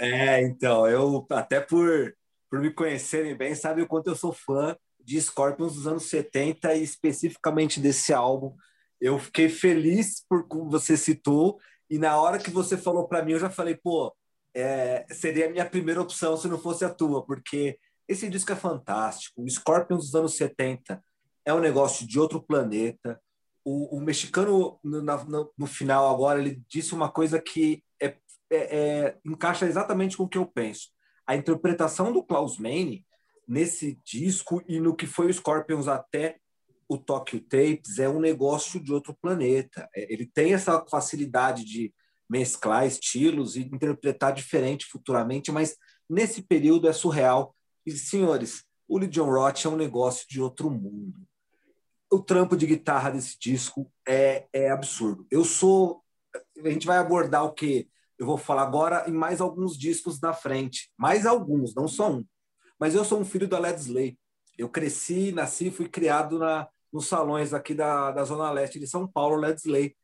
É, 0.00 0.42
então, 0.42 0.86
eu 0.86 1.26
até 1.30 1.60
por 1.60 2.14
por 2.50 2.60
me 2.60 2.70
conhecerem 2.72 3.36
bem, 3.36 3.54
sabem 3.54 3.84
o 3.84 3.86
quanto 3.86 4.08
eu 4.08 4.16
sou 4.16 4.32
fã 4.32 4.76
de 4.98 5.20
Scorpions 5.20 5.74
dos 5.74 5.86
anos 5.86 6.10
70 6.10 6.74
e 6.74 6.82
especificamente 6.82 7.78
desse 7.78 8.12
álbum. 8.12 8.54
Eu 9.00 9.18
fiquei 9.18 9.48
feliz 9.48 10.24
por 10.28 10.46
como 10.48 10.68
você 10.68 10.96
citou 10.96 11.58
e 11.88 11.96
na 11.96 12.20
hora 12.20 12.38
que 12.38 12.50
você 12.50 12.76
falou 12.76 13.06
para 13.06 13.24
mim, 13.24 13.32
eu 13.32 13.38
já 13.38 13.48
falei, 13.48 13.76
pô, 13.76 14.14
é, 14.52 15.06
seria 15.10 15.46
a 15.46 15.50
minha 15.50 15.64
primeira 15.64 16.02
opção 16.02 16.36
se 16.36 16.48
não 16.48 16.58
fosse 16.58 16.84
a 16.84 16.90
tua, 16.90 17.24
porque 17.24 17.78
esse 18.06 18.28
disco 18.28 18.52
é 18.52 18.56
fantástico. 18.56 19.42
O 19.42 19.48
Scorpions 19.48 20.06
dos 20.06 20.14
anos 20.14 20.36
70 20.36 21.02
é 21.44 21.54
um 21.54 21.60
negócio 21.60 22.06
de 22.06 22.18
outro 22.18 22.42
planeta. 22.42 23.20
O, 23.64 23.96
o 23.96 24.00
mexicano, 24.00 24.78
no, 24.82 25.02
no, 25.02 25.52
no, 25.56 25.66
final 25.66 26.12
agora, 26.12 26.40
ele 26.40 26.60
disse 26.68 26.94
uma 26.94 27.10
coisa 27.10 27.40
que 27.40 27.82
é, 28.00 28.16
é, 28.50 28.56
é, 28.78 29.18
encaixa 29.24 29.66
exatamente 29.66 30.16
com 30.16 30.24
o 30.24 30.28
que 30.28 30.38
eu 30.38 30.46
penso 30.46 30.88
a 31.30 31.36
interpretação 31.36 32.12
do 32.12 32.24
Klaus 32.24 32.58
Meine 32.58 33.06
nesse 33.46 34.00
disco 34.04 34.60
e 34.66 34.80
no 34.80 34.96
que 34.96 35.06
foi 35.06 35.26
o 35.26 35.32
Scorpions 35.32 35.86
até 35.86 36.40
o 36.88 36.98
Tokyo 36.98 37.40
Tapes 37.40 38.00
é 38.00 38.08
um 38.08 38.18
negócio 38.18 38.82
de 38.82 38.92
outro 38.92 39.16
planeta. 39.22 39.88
É, 39.94 40.12
ele 40.12 40.26
tem 40.26 40.54
essa 40.54 40.84
facilidade 40.90 41.64
de 41.64 41.94
mesclar 42.28 42.84
estilos 42.84 43.54
e 43.54 43.60
interpretar 43.60 44.32
diferente 44.32 44.86
futuramente, 44.86 45.52
mas 45.52 45.76
nesse 46.08 46.42
período 46.42 46.88
é 46.88 46.92
surreal. 46.92 47.54
E, 47.86 47.92
senhores, 47.92 48.64
o 48.88 48.98
Lee 48.98 49.06
John 49.06 49.30
Roth 49.30 49.64
é 49.64 49.68
um 49.68 49.76
negócio 49.76 50.26
de 50.28 50.40
outro 50.40 50.68
mundo. 50.68 51.14
O 52.10 52.18
trampo 52.18 52.56
de 52.56 52.66
guitarra 52.66 53.10
desse 53.10 53.38
disco 53.38 53.88
é, 54.04 54.48
é 54.52 54.68
absurdo. 54.68 55.24
Eu 55.30 55.44
sou. 55.44 56.02
A 56.58 56.68
gente 56.70 56.88
vai 56.88 56.98
abordar 56.98 57.44
o 57.44 57.52
que 57.52 57.88
eu 58.20 58.26
vou 58.26 58.36
falar 58.36 58.62
agora 58.62 59.08
em 59.08 59.12
mais 59.12 59.40
alguns 59.40 59.78
discos 59.78 60.20
na 60.20 60.34
frente. 60.34 60.92
Mais 60.96 61.24
alguns, 61.24 61.74
não 61.74 61.88
só 61.88 62.12
um. 62.12 62.24
Mas 62.78 62.94
eu 62.94 63.02
sou 63.02 63.18
um 63.18 63.24
filho 63.24 63.48
da 63.48 63.58
Led 63.58 63.80
Slay. 63.80 64.18
Eu 64.58 64.68
cresci, 64.68 65.32
nasci, 65.32 65.70
fui 65.70 65.88
criado 65.88 66.38
na, 66.38 66.68
nos 66.92 67.08
salões 67.08 67.54
aqui 67.54 67.72
da, 67.72 68.10
da 68.10 68.22
Zona 68.22 68.50
Leste 68.50 68.78
de 68.78 68.86
São 68.86 69.08
Paulo, 69.08 69.36
Led 69.36 69.58
Slay. 69.58 69.96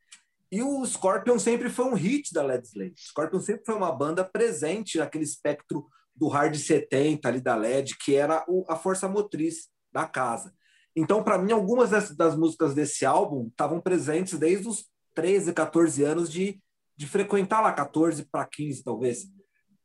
E 0.50 0.62
o 0.62 0.84
Scorpion 0.86 1.38
sempre 1.38 1.68
foi 1.68 1.84
um 1.84 1.94
hit 1.94 2.32
da 2.32 2.42
Led 2.42 2.66
Slay. 2.66 2.88
O 2.88 2.94
Scorpion 2.96 3.40
sempre 3.40 3.66
foi 3.66 3.74
uma 3.74 3.92
banda 3.92 4.24
presente 4.24 4.96
naquele 4.96 5.24
espectro 5.24 5.86
do 6.14 6.28
hard 6.28 6.56
70 6.56 7.28
ali 7.28 7.40
da 7.42 7.54
LED, 7.54 7.98
que 7.98 8.14
era 8.14 8.42
o, 8.48 8.64
a 8.66 8.76
força 8.76 9.06
motriz 9.06 9.68
da 9.92 10.06
casa. 10.06 10.54
Então, 10.94 11.22
para 11.22 11.36
mim, 11.36 11.52
algumas 11.52 11.90
das, 11.90 12.16
das, 12.16 12.34
músicas 12.34 12.72
desse 12.72 13.04
álbum 13.04 13.48
estavam 13.48 13.78
presentes 13.78 14.38
desde 14.38 14.66
os 14.66 14.86
13, 15.14 15.52
14 15.52 16.02
anos 16.02 16.32
de, 16.32 16.58
de 16.96 17.06
frequentar 17.06 17.60
lá 17.60 17.72
14 17.72 18.24
para 18.24 18.46
15, 18.46 18.82
talvez. 18.82 19.28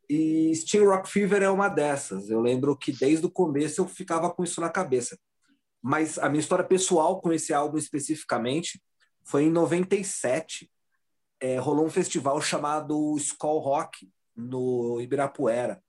E 0.10 0.54
Steam 0.56 0.86
Rock 0.86 1.10
Fever 1.10 1.42
é 1.42 1.50
uma 1.50 1.70
dessas. 1.70 2.30
Eu 2.30 2.42
lembro 2.42 2.76
que 2.78 2.92
desde 2.92 3.26
o 3.26 3.32
começo 3.32 3.82
eu 3.82 3.88
ficava 3.88 4.30
com 4.30 4.44
isso 4.44 4.62
na 4.62 4.70
cabeça. 4.70 5.18
Mas 5.82 6.20
a 6.20 6.30
minha 6.30 6.40
história 6.40 6.66
pessoal 6.66 7.22
com 7.22 7.32
esse 7.32 7.54
álbum 7.54 7.78
especificamente 7.78 8.82
foi 9.24 9.44
em 9.44 9.52
97. 9.52 10.70
É, 11.40 11.58
rolou 11.58 11.86
um 11.86 11.90
festival 11.90 12.42
chamado 12.42 13.16
Skull 13.18 13.60
Rock 13.60 14.10
no 14.36 15.00
Ibirapuera. 15.02 15.82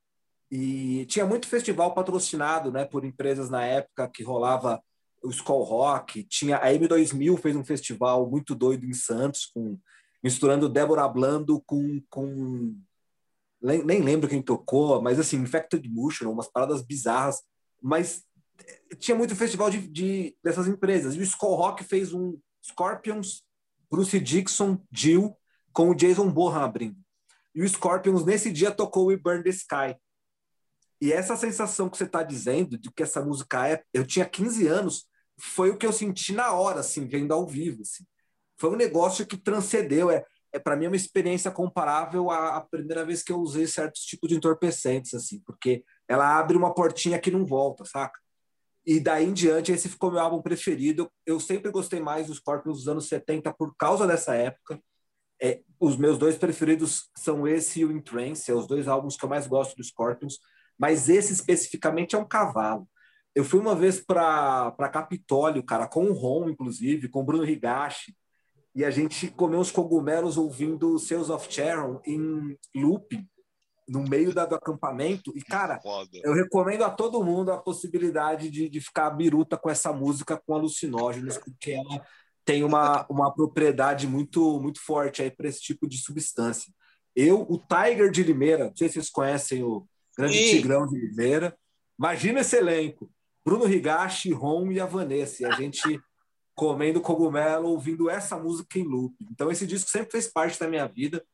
E 0.50 1.06
tinha 1.06 1.26
muito 1.26 1.46
festival 1.46 1.94
patrocinado 1.94 2.70
né, 2.70 2.84
por 2.84 3.04
empresas 3.04 3.48
na 3.50 3.64
época 3.64 4.08
que 4.08 4.22
rolava 4.22 4.82
o 5.22 5.30
Skull 5.30 5.62
Rock, 5.62 6.24
tinha 6.24 6.56
a 6.56 6.68
M2000 6.68 7.38
fez 7.38 7.56
um 7.56 7.64
festival 7.64 8.28
muito 8.28 8.54
doido 8.54 8.84
em 8.84 8.92
Santos, 8.92 9.46
com, 9.46 9.78
misturando 10.22 10.68
Débora 10.68 11.08
Blando 11.08 11.60
com, 11.66 12.00
com 12.08 12.76
nem, 13.60 13.84
nem 13.84 14.00
lembro 14.00 14.28
quem 14.28 14.42
tocou, 14.42 15.00
mas 15.02 15.18
assim, 15.18 15.38
Infected 15.38 15.88
Motion, 15.88 16.30
umas 16.30 16.48
paradas 16.48 16.82
bizarras, 16.82 17.42
mas 17.80 18.24
tinha 18.98 19.16
muito 19.16 19.36
festival 19.36 19.70
de, 19.70 19.86
de 19.88 20.36
dessas 20.42 20.66
empresas. 20.68 21.14
E 21.14 21.18
o 21.18 21.22
Skull 21.22 21.54
Rock 21.54 21.84
fez 21.84 22.12
um 22.12 22.38
Scorpions, 22.64 23.44
Bruce 23.90 24.18
Dixon, 24.20 24.78
Jill, 24.92 25.36
com 25.72 25.90
o 25.90 25.94
Jason 25.94 26.30
Bourne 26.30 26.62
abrindo. 26.62 26.96
E 27.54 27.62
o 27.62 27.68
Scorpions, 27.68 28.24
nesse 28.24 28.50
dia, 28.50 28.70
tocou 28.70 29.06
We 29.06 29.16
Burn 29.16 29.42
the 29.42 29.50
Sky. 29.50 29.96
E 31.00 31.12
essa 31.12 31.36
sensação 31.36 31.90
que 31.90 31.96
você 31.96 32.04
está 32.04 32.22
dizendo, 32.22 32.78
de 32.78 32.90
que 32.90 33.02
essa 33.02 33.20
música 33.20 33.68
é. 33.68 33.82
Eu 33.92 34.06
tinha 34.06 34.24
15 34.24 34.66
anos, 34.66 35.06
foi 35.38 35.70
o 35.70 35.76
que 35.76 35.84
eu 35.84 35.92
senti 35.92 36.32
na 36.32 36.52
hora, 36.52 36.80
assim, 36.80 37.06
vendo 37.06 37.32
ao 37.32 37.46
vivo. 37.46 37.82
Assim. 37.82 38.04
Foi 38.62 38.70
um 38.70 38.76
negócio 38.76 39.26
que 39.26 39.36
transcendeu. 39.36 40.08
É, 40.08 40.24
é 40.52 40.58
para 40.60 40.76
mim, 40.76 40.84
é 40.84 40.88
uma 40.88 40.94
experiência 40.94 41.50
comparável 41.50 42.30
à, 42.30 42.58
à, 42.58 42.60
primeira 42.60 43.04
vez 43.04 43.20
que 43.20 43.32
eu 43.32 43.40
usei 43.40 43.66
certos 43.66 44.02
tipos 44.02 44.28
de 44.28 44.36
entorpecentes, 44.36 45.14
assim, 45.14 45.40
porque 45.44 45.82
ela 46.06 46.38
abre 46.38 46.56
uma 46.56 46.72
portinha 46.72 47.18
que 47.18 47.28
não 47.28 47.44
volta, 47.44 47.84
saca? 47.84 48.20
E 48.86 49.00
daí 49.00 49.24
em 49.24 49.32
diante, 49.32 49.72
esse 49.72 49.88
ficou 49.88 50.12
meu 50.12 50.20
álbum 50.20 50.40
preferido. 50.40 51.10
Eu 51.26 51.40
sempre 51.40 51.72
gostei 51.72 51.98
mais 51.98 52.28
dos 52.28 52.36
Scorpions 52.36 52.78
dos 52.78 52.88
anos 52.88 53.08
70 53.08 53.52
por 53.52 53.74
causa 53.76 54.06
dessa 54.06 54.32
época. 54.36 54.80
É, 55.42 55.60
os 55.80 55.96
meus 55.96 56.16
dois 56.16 56.38
preferidos 56.38 57.10
são 57.18 57.48
esse 57.48 57.80
e 57.80 57.84
o 57.84 57.90
In 57.90 58.00
Trance, 58.00 58.48
é 58.48 58.54
os 58.54 58.68
dois 58.68 58.86
álbuns 58.86 59.16
que 59.16 59.24
eu 59.24 59.28
mais 59.28 59.48
gosto 59.48 59.76
dos 59.76 59.88
Scorpions, 59.88 60.38
mas 60.78 61.08
esse 61.08 61.32
especificamente 61.32 62.14
é 62.14 62.18
um 62.18 62.28
cavalo. 62.28 62.88
Eu 63.34 63.42
fui 63.42 63.58
uma 63.58 63.74
vez 63.74 63.98
para 63.98 64.72
Capitólio, 64.92 65.64
cara, 65.64 65.88
com 65.88 66.04
o 66.04 66.12
Ron, 66.12 66.48
inclusive, 66.48 67.08
com 67.08 67.22
o 67.22 67.24
Bruno 67.24 67.44
Higashi, 67.44 68.14
e 68.74 68.84
a 68.84 68.90
gente 68.90 69.28
comeu 69.28 69.60
uns 69.60 69.70
cogumelos 69.70 70.36
ouvindo 70.36 70.98
Sales 70.98 71.30
of 71.30 71.52
Sharon 71.52 72.00
em 72.06 72.56
looping 72.74 73.28
no 73.88 74.02
meio 74.02 74.32
da, 74.32 74.46
do 74.46 74.54
acampamento. 74.54 75.32
E, 75.36 75.42
cara, 75.42 75.80
eu 76.22 76.32
recomendo 76.32 76.82
a 76.82 76.90
todo 76.90 77.22
mundo 77.22 77.52
a 77.52 77.58
possibilidade 77.58 78.50
de, 78.50 78.68
de 78.68 78.80
ficar 78.80 79.10
biruta 79.10 79.56
com 79.56 79.68
essa 79.68 79.92
música 79.92 80.40
com 80.46 80.54
alucinógenos, 80.54 81.36
porque 81.36 81.72
ela 81.72 82.04
tem 82.44 82.64
uma, 82.64 83.06
uma 83.08 83.32
propriedade 83.34 84.06
muito, 84.06 84.60
muito 84.60 84.80
forte 84.80 85.22
aí 85.22 85.30
para 85.30 85.48
esse 85.48 85.60
tipo 85.60 85.86
de 85.86 85.98
substância. 85.98 86.72
Eu, 87.14 87.42
o 87.42 87.58
Tiger 87.58 88.10
de 88.10 88.22
Limeira, 88.22 88.68
não 88.68 88.76
sei 88.76 88.88
se 88.88 88.94
vocês 88.94 89.10
conhecem 89.10 89.62
o 89.62 89.86
Grande 90.16 90.38
Sim. 90.38 90.56
Tigrão 90.56 90.86
de 90.86 90.98
Limeira. 90.98 91.56
Imagina 91.98 92.40
esse 92.40 92.56
elenco: 92.56 93.10
Bruno 93.44 93.70
Higashi, 93.70 94.32
Ron 94.32 94.70
e 94.72 94.80
a 94.80 94.86
Vanessa. 94.86 95.42
E 95.42 95.46
a 95.46 95.52
gente 95.52 96.00
comendo 96.54 97.00
cogumelo, 97.00 97.68
ouvindo 97.68 98.10
essa 98.10 98.36
música 98.36 98.78
em 98.78 98.82
loop. 98.82 99.14
Então, 99.30 99.50
esse 99.50 99.66
disco 99.66 99.90
sempre 99.90 100.12
fez 100.12 100.28
parte 100.28 100.58
da 100.58 100.68
minha 100.68 100.86
vida. 100.86 101.24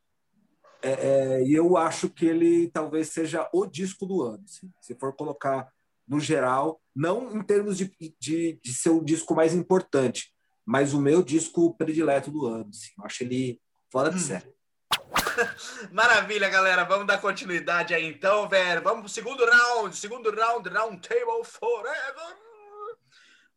É, 0.80 0.90
é, 0.90 1.42
e 1.44 1.54
eu 1.54 1.76
acho 1.76 2.08
que 2.08 2.24
ele 2.24 2.70
talvez 2.70 3.08
seja 3.08 3.48
o 3.52 3.66
disco 3.66 4.06
do 4.06 4.22
ano. 4.22 4.44
Assim. 4.44 4.70
Se 4.80 4.94
for 4.94 5.14
colocar 5.14 5.68
no 6.06 6.20
geral, 6.20 6.80
não 6.94 7.36
em 7.36 7.42
termos 7.42 7.76
de, 7.76 7.92
de, 8.20 8.58
de, 8.62 8.72
ser 8.72 8.90
o 8.90 9.04
disco 9.04 9.34
mais 9.34 9.54
importante, 9.54 10.32
mas 10.64 10.94
o 10.94 11.00
meu 11.00 11.22
disco 11.22 11.74
predileto 11.76 12.30
do 12.30 12.46
ano. 12.46 12.70
Assim. 12.70 12.90
Eu 12.96 13.04
acho 13.04 13.24
ele 13.24 13.60
fora 13.90 14.10
de 14.10 14.16
hum. 14.16 14.20
série. 14.20 14.54
Maravilha, 15.92 16.48
galera. 16.48 16.84
Vamos 16.84 17.06
dar 17.06 17.20
continuidade 17.20 17.92
aí 17.92 18.06
então, 18.06 18.48
velho. 18.48 18.82
Vamos 18.82 19.00
pro 19.00 19.08
segundo 19.08 19.44
round. 19.44 19.96
Segundo 19.96 20.30
round, 20.30 20.68
round 20.68 21.08
table 21.08 21.44
forever. 21.44 22.47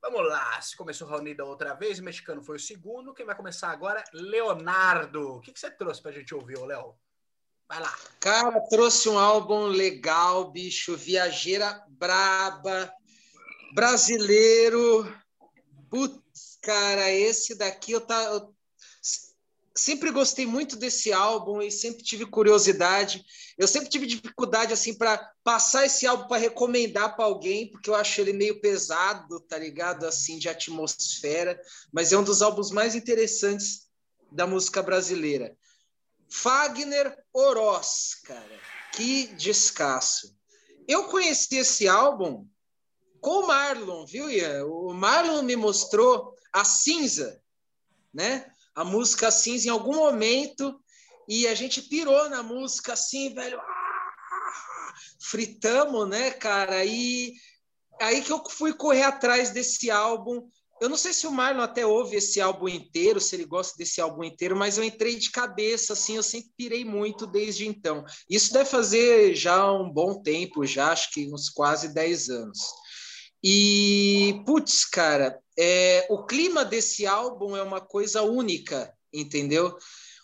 Vamos 0.02 0.28
lá. 0.28 0.60
Se 0.62 0.76
começou 0.76 1.08
a 1.08 1.12
reunida 1.12 1.46
outra 1.46 1.76
vez, 1.76 2.00
o 2.00 2.04
mexicano 2.04 2.42
foi 2.42 2.56
o 2.56 2.60
segundo. 2.60 3.14
Quem 3.14 3.26
vai 3.26 3.36
começar 3.36 3.70
agora? 3.70 4.04
Leonardo. 4.12 5.36
O 5.36 5.42
que, 5.42 5.54
que 5.54 5.60
você 5.60 5.70
trouxe 5.70 6.02
pra 6.02 6.12
gente 6.12 6.34
ouvir, 6.34 6.58
Léo? 6.58 6.96
Vai 7.70 7.80
lá. 7.80 7.96
Cara, 8.20 8.60
trouxe 8.70 9.08
um 9.08 9.20
álbum 9.20 9.68
legal, 9.68 10.52
bicho. 10.52 10.98
Viajeira 10.98 11.86
braba. 11.88 12.92
Brasileiro. 13.74 15.16
Putz, 15.90 16.58
cara, 16.62 17.12
esse 17.12 17.56
daqui 17.56 17.92
eu, 17.92 18.02
tá, 18.02 18.24
eu 18.24 18.56
sempre 19.76 20.12
gostei 20.12 20.46
muito 20.46 20.76
desse 20.76 21.14
álbum 21.14 21.62
e 21.62 21.72
sempre 21.72 22.04
tive 22.04 22.26
curiosidade. 22.26 23.24
Eu 23.58 23.68
sempre 23.68 23.90
tive 23.90 24.06
dificuldade 24.06 24.74
assim 24.74 24.94
para 24.94 25.32
passar 25.44 25.86
esse 25.86 26.06
álbum 26.06 26.28
para 26.28 26.42
recomendar 26.42 27.16
para 27.16 27.26
alguém, 27.26 27.72
porque 27.72 27.90
eu 27.90 27.96
acho 27.96 28.22
ele 28.22 28.34
meio 28.34 28.60
pesado, 28.60 29.40
tá 29.42 29.58
ligado? 29.58 30.06
Assim 30.06 30.38
de 30.38 30.50
atmosfera, 30.50 31.60
mas 31.92 32.12
é 32.12 32.18
um 32.18 32.24
dos 32.24 32.42
álbuns 32.42 32.72
mais 32.72 32.96
interessantes 32.96 33.88
da 34.32 34.46
música 34.46 34.82
brasileira. 34.82 35.56
Fagner 36.30 37.18
Oroz, 37.34 38.16
cara, 38.24 38.60
que 38.94 39.28
descasso. 39.28 40.36
Eu 40.88 41.06
conheci 41.06 41.58
esse 41.58 41.88
álbum 41.88 42.48
com 43.20 43.44
o 43.44 43.48
Marlon, 43.48 44.06
viu, 44.06 44.30
Ian? 44.30 44.66
O 44.66 44.94
Marlon 44.94 45.44
me 45.44 45.56
mostrou 45.56 46.36
a 46.52 46.66
cinza, 46.66 47.42
né? 48.14 48.51
A 48.76 48.84
música 48.84 49.32
cinza 49.32 49.68
em 49.68 49.72
algum 49.72 49.96
momento 49.96 50.80
e 51.28 51.48
a 51.48 51.56
gente 51.56 51.82
pirou 51.82 52.30
na 52.30 52.42
música 52.42 52.94
assim, 52.94 53.34
velho. 53.34 53.60
Ah, 53.60 54.94
fritamos, 55.20 56.08
né, 56.08 56.32
cara? 56.32 56.84
E 56.86 57.34
aí 58.00 58.22
que 58.22 58.32
eu 58.32 58.44
fui 58.50 58.74
correr 58.74 59.04
atrás 59.04 59.52
desse 59.52 59.92
álbum 59.92 60.50
eu 60.82 60.90
não 60.90 60.98
sei 60.98 61.14
se 61.14 61.28
o 61.28 61.32
Marlon 61.32 61.62
até 61.62 61.86
ouve 61.86 62.16
esse 62.16 62.42
álbum 62.42 62.68
inteiro, 62.68 63.22
se 63.22 63.36
ele 63.36 63.46
gosta 63.46 63.78
desse 63.78 64.02
álbum 64.02 64.24
inteiro, 64.24 64.56
mas 64.56 64.80
eu 64.80 64.84
entrei 64.84 65.16
de 65.16 65.30
cabeça, 65.30 65.94
assim, 65.94 66.16
eu 66.16 66.24
sempre 66.24 66.50
pirei 66.58 66.84
muito 66.84 67.28
desde 67.28 67.68
então. 67.68 68.04
Isso 68.28 68.52
deve 68.52 68.68
fazer 68.68 69.36
já 69.36 69.72
um 69.72 69.88
bom 69.88 70.24
tempo, 70.24 70.66
já 70.66 70.92
acho 70.92 71.12
que 71.12 71.32
uns 71.32 71.52
quase 71.52 71.94
10 71.94 72.30
anos. 72.30 72.58
E, 73.44 74.42
putz, 74.46 74.86
cara, 74.86 75.40
é, 75.58 76.08
o 76.10 76.26
clima 76.26 76.64
desse 76.64 77.06
álbum 77.06 77.56
é 77.56 77.64
uma 77.64 77.82
coisa 77.82 78.22
única, 78.22 78.94
entendeu? 79.12 79.76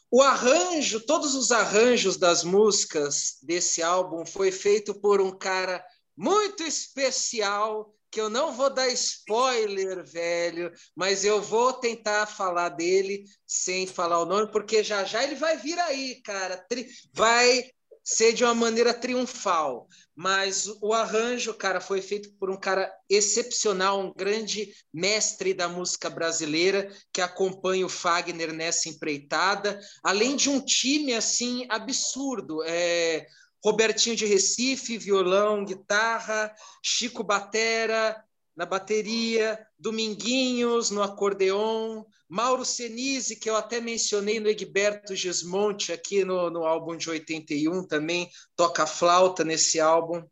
O 0.10 0.22
arranjo, 0.22 1.02
todos 1.02 1.36
os 1.36 1.52
arranjos 1.52 2.18
das 2.18 2.44
músicas 2.44 3.38
desse 3.42 3.84
álbum 3.84 4.26
foi 4.26 4.52
feito 4.52 4.94
por 5.00 5.20
um 5.20 5.38
cara 5.38 5.84
muito 6.16 6.64
especial 6.64 7.94
que 8.10 8.22
eu 8.22 8.30
não 8.30 8.54
vou 8.54 8.70
dar 8.70 8.88
spoiler, 8.90 10.04
velho, 10.06 10.72
mas 10.96 11.26
eu 11.26 11.42
vou 11.42 11.74
tentar 11.74 12.26
falar 12.26 12.70
dele 12.70 13.26
sem 13.46 13.86
falar 13.86 14.20
o 14.22 14.26
nome, 14.26 14.50
porque 14.52 14.82
já 14.82 15.04
já 15.04 15.24
ele 15.24 15.36
vai 15.36 15.58
vir 15.58 15.78
aí, 15.80 16.22
cara. 16.22 16.66
Vai 17.14 17.70
ser 18.08 18.32
de 18.32 18.46
uma 18.46 18.54
maneira 18.54 18.94
triunfal. 18.94 19.86
Mas 20.16 20.66
o 20.82 20.94
arranjo, 20.94 21.54
cara, 21.54 21.82
foi 21.82 22.02
feito 22.02 22.32
por 22.40 22.50
um 22.50 22.56
cara 22.56 22.90
excepcional, 23.10 24.00
um 24.00 24.14
grande 24.14 24.74
mestre 24.94 25.54
da 25.54 25.68
música 25.68 26.10
brasileira 26.10 26.90
que 27.12 27.20
acompanha 27.20 27.86
o 27.86 27.90
Fagner 27.90 28.54
nessa 28.54 28.88
empreitada, 28.88 29.78
além 30.02 30.38
de 30.38 30.50
um 30.50 30.62
time 30.62 31.14
assim 31.14 31.68
absurdo. 31.70 32.64
É, 32.64 33.28
Robertinho 33.62 34.16
de 34.16 34.26
Recife, 34.26 34.98
violão, 34.98 35.66
guitarra, 35.66 36.56
Chico 36.82 37.26
Batera 37.26 38.24
na 38.56 38.66
bateria, 38.66 39.60
Dominguinhos 39.78 40.92
no 40.92 41.04
acordeon, 41.04 42.06
Mauro 42.30 42.66
Senise, 42.66 43.38
que 43.38 43.50
eu 43.50 43.56
até 43.56 43.80
mencionei 43.80 44.40
no 44.40 44.50
Egberto 44.50 45.16
Gismonte, 45.16 45.94
aqui 45.94 46.26
no, 46.26 46.50
no 46.50 46.66
álbum 46.66 46.98
de 46.98 47.10
81 47.10 47.88
também, 47.88 48.30
toca 48.56 48.86
flauta 48.86 49.44
nesse 49.44 49.80
álbum. 49.80 50.24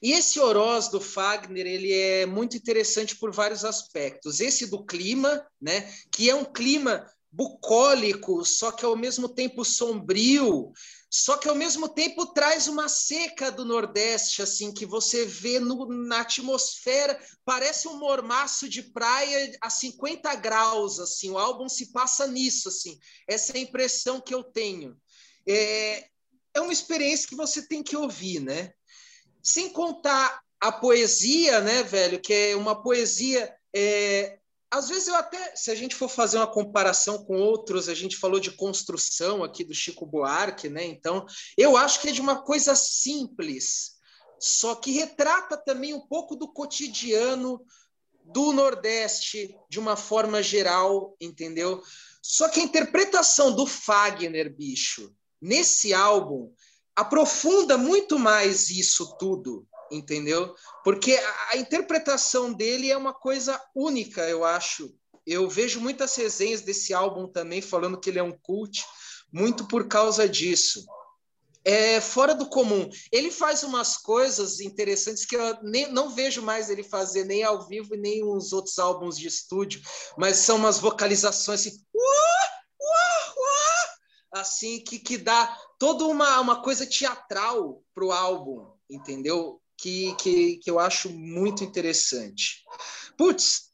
E 0.00 0.12
esse 0.12 0.38
Oroz 0.38 0.88
do 0.88 1.00
Fagner, 1.00 1.66
ele 1.66 1.92
é 1.92 2.26
muito 2.26 2.56
interessante 2.56 3.16
por 3.16 3.32
vários 3.32 3.64
aspectos. 3.64 4.40
Esse 4.40 4.66
do 4.66 4.84
clima, 4.84 5.44
né, 5.60 5.92
que 6.12 6.30
é 6.30 6.34
um 6.34 6.44
clima 6.44 7.06
bucólico, 7.32 8.44
só 8.44 8.70
que 8.70 8.84
ao 8.84 8.96
mesmo 8.96 9.28
tempo 9.28 9.64
sombrio, 9.64 10.72
só 11.08 11.36
que 11.36 11.48
ao 11.48 11.54
mesmo 11.54 11.88
tempo 11.88 12.26
traz 12.26 12.66
uma 12.66 12.88
seca 12.88 13.50
do 13.50 13.64
Nordeste, 13.64 14.42
assim, 14.42 14.72
que 14.72 14.84
você 14.84 15.24
vê 15.24 15.60
no, 15.60 15.86
na 15.86 16.20
atmosfera, 16.20 17.18
parece 17.44 17.86
um 17.86 17.96
mormaço 17.96 18.68
de 18.68 18.82
praia 18.82 19.56
a 19.60 19.70
50 19.70 20.34
graus, 20.34 20.98
assim, 20.98 21.30
o 21.30 21.38
álbum 21.38 21.68
se 21.68 21.92
passa 21.92 22.26
nisso, 22.26 22.68
assim, 22.68 22.98
essa 23.28 23.52
é 23.52 23.58
a 23.58 23.62
impressão 23.62 24.20
que 24.20 24.34
eu 24.34 24.42
tenho. 24.42 24.96
É, 25.46 26.08
é 26.54 26.60
uma 26.60 26.72
experiência 26.72 27.28
que 27.28 27.36
você 27.36 27.66
tem 27.66 27.82
que 27.82 27.96
ouvir, 27.96 28.40
né? 28.40 28.72
Sem 29.42 29.72
contar 29.72 30.40
a 30.60 30.72
poesia, 30.72 31.60
né, 31.60 31.82
velho, 31.84 32.20
que 32.20 32.32
é 32.32 32.56
uma 32.56 32.82
poesia 32.82 33.54
é, 33.72 34.38
às 34.76 34.88
vezes 34.88 35.08
eu 35.08 35.14
até, 35.14 35.56
se 35.56 35.70
a 35.70 35.74
gente 35.74 35.94
for 35.94 36.08
fazer 36.08 36.36
uma 36.36 36.46
comparação 36.46 37.24
com 37.24 37.38
outros, 37.38 37.88
a 37.88 37.94
gente 37.94 38.16
falou 38.16 38.38
de 38.38 38.50
construção 38.50 39.42
aqui 39.42 39.64
do 39.64 39.74
Chico 39.74 40.04
Buarque, 40.04 40.68
né? 40.68 40.84
Então, 40.84 41.24
eu 41.56 41.76
acho 41.76 42.00
que 42.00 42.10
é 42.10 42.12
de 42.12 42.20
uma 42.20 42.42
coisa 42.42 42.74
simples, 42.74 43.96
só 44.38 44.74
que 44.74 44.90
retrata 44.90 45.56
também 45.56 45.94
um 45.94 46.06
pouco 46.06 46.36
do 46.36 46.52
cotidiano 46.52 47.64
do 48.22 48.52
Nordeste 48.52 49.56
de 49.68 49.78
uma 49.78 49.96
forma 49.96 50.42
geral, 50.42 51.16
entendeu? 51.20 51.82
Só 52.20 52.48
que 52.48 52.60
a 52.60 52.64
interpretação 52.64 53.54
do 53.54 53.66
Fagner, 53.66 54.54
bicho, 54.54 55.14
nesse 55.40 55.94
álbum, 55.94 56.52
aprofunda 56.94 57.78
muito 57.78 58.18
mais 58.18 58.68
isso 58.68 59.16
tudo, 59.16 59.66
entendeu? 59.90 60.54
Porque 60.84 61.14
a, 61.14 61.50
a 61.52 61.56
interpretação 61.56 62.52
dele 62.52 62.90
é 62.90 62.96
uma 62.96 63.14
coisa 63.14 63.60
única, 63.74 64.22
eu 64.28 64.44
acho. 64.44 64.94
Eu 65.26 65.48
vejo 65.48 65.80
muitas 65.80 66.14
resenhas 66.16 66.60
desse 66.60 66.94
álbum 66.94 67.26
também 67.26 67.60
falando 67.60 67.98
que 67.98 68.10
ele 68.10 68.18
é 68.18 68.22
um 68.22 68.36
cult, 68.42 68.84
muito 69.32 69.66
por 69.66 69.88
causa 69.88 70.28
disso 70.28 70.84
é 71.66 72.00
fora 72.00 72.32
do 72.32 72.48
comum. 72.48 72.88
Ele 73.10 73.28
faz 73.28 73.64
umas 73.64 73.96
coisas 73.96 74.60
interessantes 74.60 75.26
que 75.26 75.34
eu 75.34 75.58
nem, 75.64 75.90
não 75.90 76.10
vejo 76.10 76.40
mais 76.40 76.70
ele 76.70 76.84
fazer 76.84 77.24
nem 77.24 77.42
ao 77.42 77.66
vivo 77.66 77.96
e 77.96 77.98
nem 77.98 78.24
nos 78.24 78.52
outros 78.52 78.78
álbuns 78.78 79.18
de 79.18 79.26
estúdio, 79.26 79.82
mas 80.16 80.36
são 80.36 80.58
umas 80.58 80.78
vocalizações 80.78 81.66
assim, 81.66 81.84
uh, 81.92 82.46
assim 84.32 84.78
que, 84.78 85.00
que 85.00 85.18
dá 85.18 85.58
toda 85.76 86.04
uma, 86.04 86.38
uma 86.38 86.62
coisa 86.62 86.86
teatral 86.86 87.82
pro 87.92 88.12
álbum, 88.12 88.70
entendeu? 88.88 89.60
Que, 89.78 90.14
que, 90.16 90.56
que 90.56 90.70
eu 90.70 90.78
acho 90.78 91.10
muito 91.10 91.62
interessante. 91.62 92.62
Putz, 93.16 93.66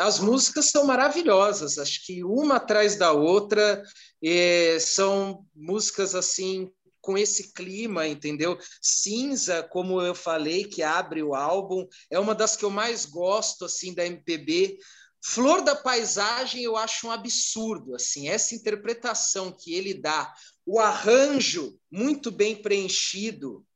as 0.00 0.18
músicas 0.18 0.70
são 0.70 0.86
maravilhosas, 0.86 1.76
acho 1.76 2.06
que 2.06 2.24
uma 2.24 2.56
atrás 2.56 2.96
da 2.96 3.12
outra, 3.12 3.82
é, 4.24 4.78
são 4.80 5.44
músicas 5.54 6.14
assim 6.14 6.70
com 7.02 7.18
esse 7.18 7.52
clima, 7.52 8.06
entendeu? 8.06 8.58
Cinza, 8.80 9.62
como 9.62 10.00
eu 10.00 10.14
falei, 10.14 10.64
que 10.64 10.82
abre 10.82 11.22
o 11.22 11.34
álbum, 11.34 11.86
é 12.10 12.18
uma 12.18 12.34
das 12.34 12.56
que 12.56 12.64
eu 12.64 12.70
mais 12.70 13.04
gosto 13.04 13.64
assim 13.64 13.94
da 13.94 14.06
MPB. 14.06 14.78
Flor 15.22 15.62
da 15.62 15.76
Paisagem 15.76 16.62
eu 16.62 16.76
acho 16.76 17.06
um 17.06 17.10
absurdo, 17.10 17.94
assim, 17.94 18.28
essa 18.28 18.54
interpretação 18.54 19.52
que 19.52 19.74
ele 19.74 19.92
dá, 19.92 20.32
o 20.64 20.78
arranjo 20.80 21.78
muito 21.90 22.30
bem 22.30 22.56
preenchido 22.56 23.66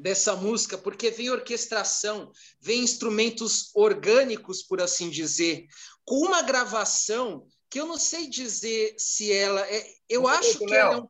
dessa 0.00 0.34
música, 0.34 0.78
porque 0.78 1.10
vem 1.10 1.30
orquestração, 1.30 2.32
vem 2.60 2.80
instrumentos 2.80 3.70
orgânicos, 3.74 4.62
por 4.62 4.80
assim 4.80 5.10
dizer, 5.10 5.66
com 6.04 6.26
uma 6.26 6.42
gravação 6.42 7.46
que 7.68 7.78
eu 7.78 7.86
não 7.86 7.98
sei 7.98 8.28
dizer 8.28 8.94
se 8.98 9.32
ela 9.32 9.60
é, 9.68 9.86
eu 10.08 10.26
acho 10.26 10.58
que 10.58 10.74
ela 10.74 10.94
é 10.94 10.98
um 10.98 11.08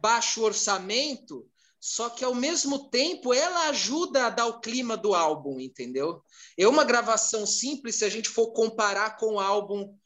baixo 0.00 0.42
orçamento, 0.42 1.48
só 1.80 2.10
que 2.10 2.24
ao 2.24 2.34
mesmo 2.34 2.90
tempo 2.90 3.32
ela 3.32 3.68
ajuda 3.68 4.26
a 4.26 4.30
dar 4.30 4.46
o 4.46 4.60
clima 4.60 4.96
do 4.96 5.14
álbum, 5.14 5.60
entendeu? 5.60 6.22
É 6.58 6.66
uma 6.66 6.84
gravação 6.84 7.46
simples 7.46 7.96
se 7.96 8.04
a 8.04 8.08
gente 8.08 8.28
for 8.28 8.52
comparar 8.52 9.16
com 9.16 9.34
o 9.34 9.40
álbum 9.40 9.96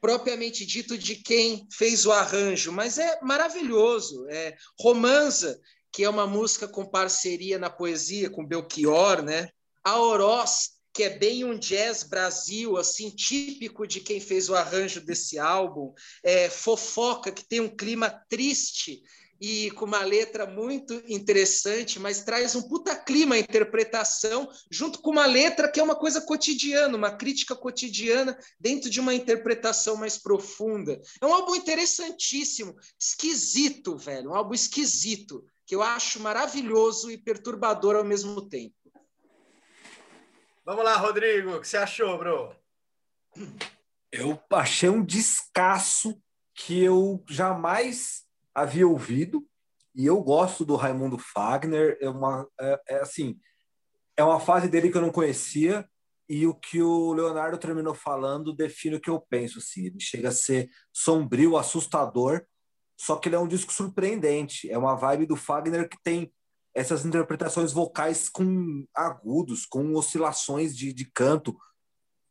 propriamente 0.00 0.64
dito 0.64 0.96
de 0.96 1.16
quem 1.16 1.66
fez 1.72 2.06
o 2.06 2.12
arranjo, 2.12 2.72
mas 2.72 2.98
é 2.98 3.20
maravilhoso. 3.20 4.26
É 4.28 4.56
Romanza, 4.78 5.60
que 5.92 6.04
é 6.04 6.08
uma 6.08 6.26
música 6.26 6.68
com 6.68 6.86
parceria 6.86 7.58
na 7.58 7.70
poesia 7.70 8.30
com 8.30 8.46
Belchior, 8.46 9.22
né? 9.22 9.48
A 9.82 10.00
Oroz, 10.00 10.70
que 10.92 11.02
é 11.02 11.10
bem 11.10 11.44
um 11.44 11.58
jazz 11.58 12.02
Brasil, 12.02 12.76
assim, 12.76 13.10
típico 13.10 13.86
de 13.86 14.00
quem 14.00 14.20
fez 14.20 14.48
o 14.48 14.54
arranjo 14.54 15.00
desse 15.00 15.38
álbum. 15.38 15.92
É, 16.22 16.50
Fofoca, 16.50 17.30
que 17.30 17.46
tem 17.46 17.60
um 17.60 17.74
clima 17.74 18.10
triste 18.28 19.02
e 19.40 19.70
com 19.72 19.84
uma 19.84 20.02
letra 20.02 20.46
muito 20.46 21.00
interessante, 21.06 21.98
mas 21.98 22.24
traz 22.24 22.56
um 22.56 22.62
puta 22.62 22.96
clima 22.96 23.36
a 23.36 23.38
interpretação, 23.38 24.48
junto 24.70 25.00
com 25.00 25.10
uma 25.10 25.26
letra 25.26 25.70
que 25.70 25.78
é 25.78 25.82
uma 25.82 25.94
coisa 25.94 26.20
cotidiana, 26.20 26.96
uma 26.96 27.12
crítica 27.12 27.54
cotidiana 27.54 28.36
dentro 28.58 28.90
de 28.90 28.98
uma 28.98 29.14
interpretação 29.14 29.96
mais 29.96 30.18
profunda. 30.18 31.00
É 31.20 31.26
um 31.26 31.32
álbum 31.32 31.54
interessantíssimo, 31.54 32.74
esquisito, 32.98 33.96
velho, 33.96 34.30
um 34.30 34.34
álbum 34.34 34.54
esquisito, 34.54 35.44
que 35.68 35.74
eu 35.74 35.82
acho 35.82 36.18
maravilhoso 36.18 37.10
e 37.10 37.18
perturbador 37.18 37.94
ao 37.94 38.02
mesmo 38.02 38.40
tempo. 38.48 38.74
Vamos 40.64 40.82
lá, 40.82 40.96
Rodrigo, 40.96 41.56
o 41.56 41.60
que 41.60 41.68
você 41.68 41.76
achou, 41.76 42.16
bro? 42.16 42.56
Eu 44.10 44.42
achei 44.50 44.88
um 44.88 45.04
descasso 45.04 46.18
que 46.54 46.82
eu 46.82 47.22
jamais 47.28 48.24
havia 48.54 48.88
ouvido 48.88 49.46
e 49.94 50.06
eu 50.06 50.22
gosto 50.22 50.64
do 50.64 50.74
Raimundo 50.74 51.18
Fagner. 51.18 51.98
É 52.00 52.08
uma, 52.08 52.48
é, 52.58 52.80
é 52.88 53.00
assim, 53.00 53.38
é 54.16 54.24
uma 54.24 54.40
fase 54.40 54.68
dele 54.68 54.90
que 54.90 54.96
eu 54.96 55.02
não 55.02 55.12
conhecia 55.12 55.86
e 56.26 56.46
o 56.46 56.54
que 56.54 56.80
o 56.80 57.12
Leonardo 57.12 57.58
terminou 57.58 57.94
falando 57.94 58.56
define 58.56 58.96
o 58.96 59.00
que 59.00 59.10
eu 59.10 59.20
penso. 59.20 59.58
Assim, 59.58 59.84
ele 59.84 60.00
chega 60.00 60.30
a 60.30 60.32
ser 60.32 60.70
sombrio, 60.94 61.58
assustador, 61.58 62.42
só 62.98 63.16
que 63.16 63.28
ele 63.28 63.36
é 63.36 63.38
um 63.38 63.46
disco 63.46 63.72
surpreendente. 63.72 64.68
É 64.70 64.76
uma 64.76 64.96
vibe 64.96 65.26
do 65.26 65.36
Fagner 65.36 65.88
que 65.88 65.96
tem 66.02 66.32
essas 66.74 67.04
interpretações 67.04 67.72
vocais 67.72 68.28
com 68.28 68.84
agudos, 68.94 69.64
com 69.64 69.94
oscilações 69.94 70.76
de, 70.76 70.92
de 70.92 71.10
canto, 71.12 71.56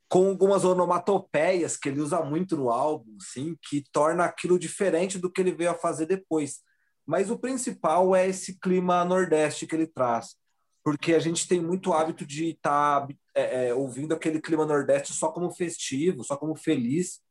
com 0.09 0.29
algumas 0.29 0.63
onomatopeias 0.63 1.77
que 1.77 1.89
ele 1.89 2.01
usa 2.01 2.21
muito 2.21 2.55
no 2.55 2.69
álbum, 2.69 3.17
assim, 3.21 3.57
que 3.61 3.83
torna 3.91 4.25
aquilo 4.25 4.59
diferente 4.59 5.17
do 5.17 5.31
que 5.31 5.41
ele 5.41 5.51
veio 5.51 5.71
a 5.71 5.75
fazer 5.75 6.05
depois. 6.05 6.59
Mas 7.05 7.29
o 7.29 7.39
principal 7.39 8.15
é 8.15 8.27
esse 8.27 8.59
clima 8.59 9.03
nordeste 9.03 9.65
que 9.65 9.75
ele 9.75 9.87
traz, 9.87 10.35
porque 10.83 11.13
a 11.13 11.19
gente 11.19 11.47
tem 11.47 11.59
muito 11.59 11.93
hábito 11.93 12.25
de 12.25 12.51
estar 12.51 13.07
tá, 13.07 13.13
é, 13.35 13.67
é, 13.67 13.73
ouvindo 13.73 14.13
aquele 14.13 14.41
clima 14.41 14.65
nordeste 14.65 15.13
só 15.13 15.31
como 15.31 15.51
festivo, 15.51 16.23
só 16.23 16.37
como 16.37 16.55
feliz. 16.55 17.21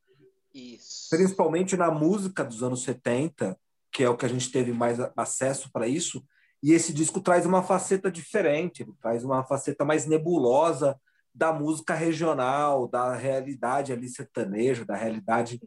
Isso. 0.57 1.11
Principalmente 1.11 1.77
na 1.77 1.91
música 1.91 2.43
dos 2.43 2.63
anos 2.63 2.83
70, 2.83 3.59
que 3.93 4.03
é 4.03 4.09
o 4.09 4.17
que 4.17 4.25
a 4.25 4.29
gente 4.29 4.51
teve 4.51 4.73
mais 4.73 4.99
acesso 5.15 5.71
para 5.71 5.87
isso, 5.87 6.25
e 6.63 6.73
esse 6.73 6.95
disco 6.95 7.21
traz 7.21 7.45
uma 7.45 7.63
faceta 7.63 8.11
diferente, 8.11 8.83
ele 8.83 8.95
traz 9.01 9.23
uma 9.23 9.45
faceta 9.45 9.85
mais 9.85 10.07
nebulosa 10.07 10.99
da 11.35 11.53
música 11.53 11.95
regional, 11.95 12.89
da 12.89 13.15
realidade 13.15 13.93
ali 13.93 14.09
sertaneja, 14.09 14.85
da 14.85 14.97
realidade 14.97 15.61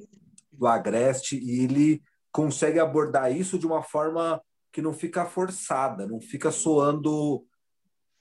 do 0.51 0.65
agreste, 0.65 1.37
e 1.37 1.63
ele 1.63 2.01
consegue 2.31 2.79
abordar 2.79 3.31
isso 3.31 3.59
de 3.59 3.67
uma 3.67 3.83
forma 3.83 4.41
que 4.71 4.81
não 4.81 4.91
fica 4.91 5.25
forçada, 5.25 6.07
não 6.07 6.19
fica 6.19 6.51
soando 6.51 7.45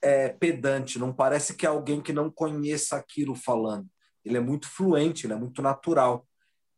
é, 0.02 0.28
pedante, 0.28 0.98
não 0.98 1.12
parece 1.12 1.54
que 1.54 1.64
é 1.64 1.68
alguém 1.70 2.02
que 2.02 2.12
não 2.12 2.30
conheça 2.30 2.96
aquilo 2.96 3.34
falando. 3.34 3.88
Ele 4.22 4.36
é 4.36 4.40
muito 4.40 4.68
fluente, 4.68 5.26
ele 5.26 5.32
é 5.32 5.36
muito 5.36 5.62
natural. 5.62 6.27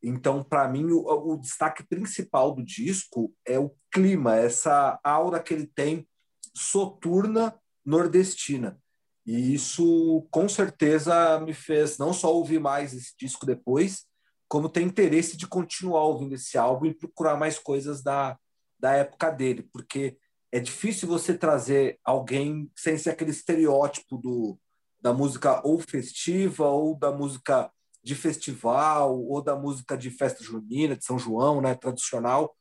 Então, 0.02 0.42
para 0.42 0.66
mim, 0.68 0.90
o, 0.90 1.32
o, 1.32 1.36
destaque 1.36 1.86
principal 1.86 2.54
do 2.54 2.64
disco 2.64 3.34
é 3.46 3.58
o 3.58 3.74
clima, 3.92 4.36
essa 4.36 4.98
aura 5.04 5.40
que 5.40 5.52
ele 5.52 5.66
tem 5.66 6.08
soturna 6.54 7.54
nordestina. 7.84 8.80
E 9.26 9.54
isso, 9.54 10.26
com 10.30 10.48
certeza, 10.48 11.38
me 11.40 11.52
fez 11.52 11.98
não 11.98 12.12
só 12.12 12.34
ouvir 12.34 12.58
mais 12.58 12.94
esse 12.94 13.14
disco 13.18 13.44
depois, 13.44 14.06
como 14.48 14.68
ter 14.68 14.82
interesse 14.82 15.36
de 15.36 15.46
continuar 15.46 16.04
ouvindo 16.04 16.34
esse 16.34 16.56
álbum 16.56 16.86
e 16.86 16.94
procurar 16.94 17.36
mais 17.36 17.58
coisas 17.58 18.02
da, 18.02 18.38
da 18.78 18.92
época 18.94 19.30
dele, 19.30 19.68
porque 19.72 20.16
é 20.50 20.58
difícil 20.58 21.06
você 21.06 21.36
trazer 21.36 22.00
alguém 22.02 22.70
sem 22.74 22.98
ser 22.98 23.10
aquele 23.10 23.30
estereótipo 23.30 24.16
do, 24.16 24.58
da 25.00 25.12
música 25.12 25.60
ou 25.64 25.78
festiva 25.78 26.66
ou 26.66 26.98
da 26.98 27.12
música 27.12 27.70
de 28.02 28.14
festival 28.14 29.20
ou 29.22 29.42
da 29.42 29.54
música 29.54 29.96
de 29.96 30.10
festa 30.10 30.42
junina, 30.42 30.96
de 30.96 31.04
São 31.04 31.18
João, 31.18 31.60
né, 31.60 31.74
tradicional, 31.74 32.56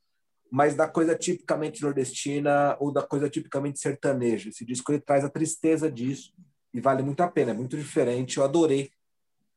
mas 0.52 0.76
da 0.76 0.88
coisa 0.88 1.16
tipicamente 1.16 1.82
nordestina 1.82 2.76
ou 2.80 2.92
da 2.92 3.04
coisa 3.04 3.30
tipicamente 3.30 3.80
sertaneja. 3.80 4.50
Esse 4.50 4.66
disco 4.66 4.92
ele 4.92 5.02
traz 5.02 5.24
a 5.24 5.30
tristeza 5.30 5.92
disso 5.92 6.34
e 6.74 6.82
vale 6.82 7.04
muito 7.04 7.22
a 7.22 7.28
pena, 7.28 7.52
é 7.52 7.54
muito 7.54 7.78
diferente. 7.78 8.38
Eu 8.38 8.44
adorei 8.44 8.92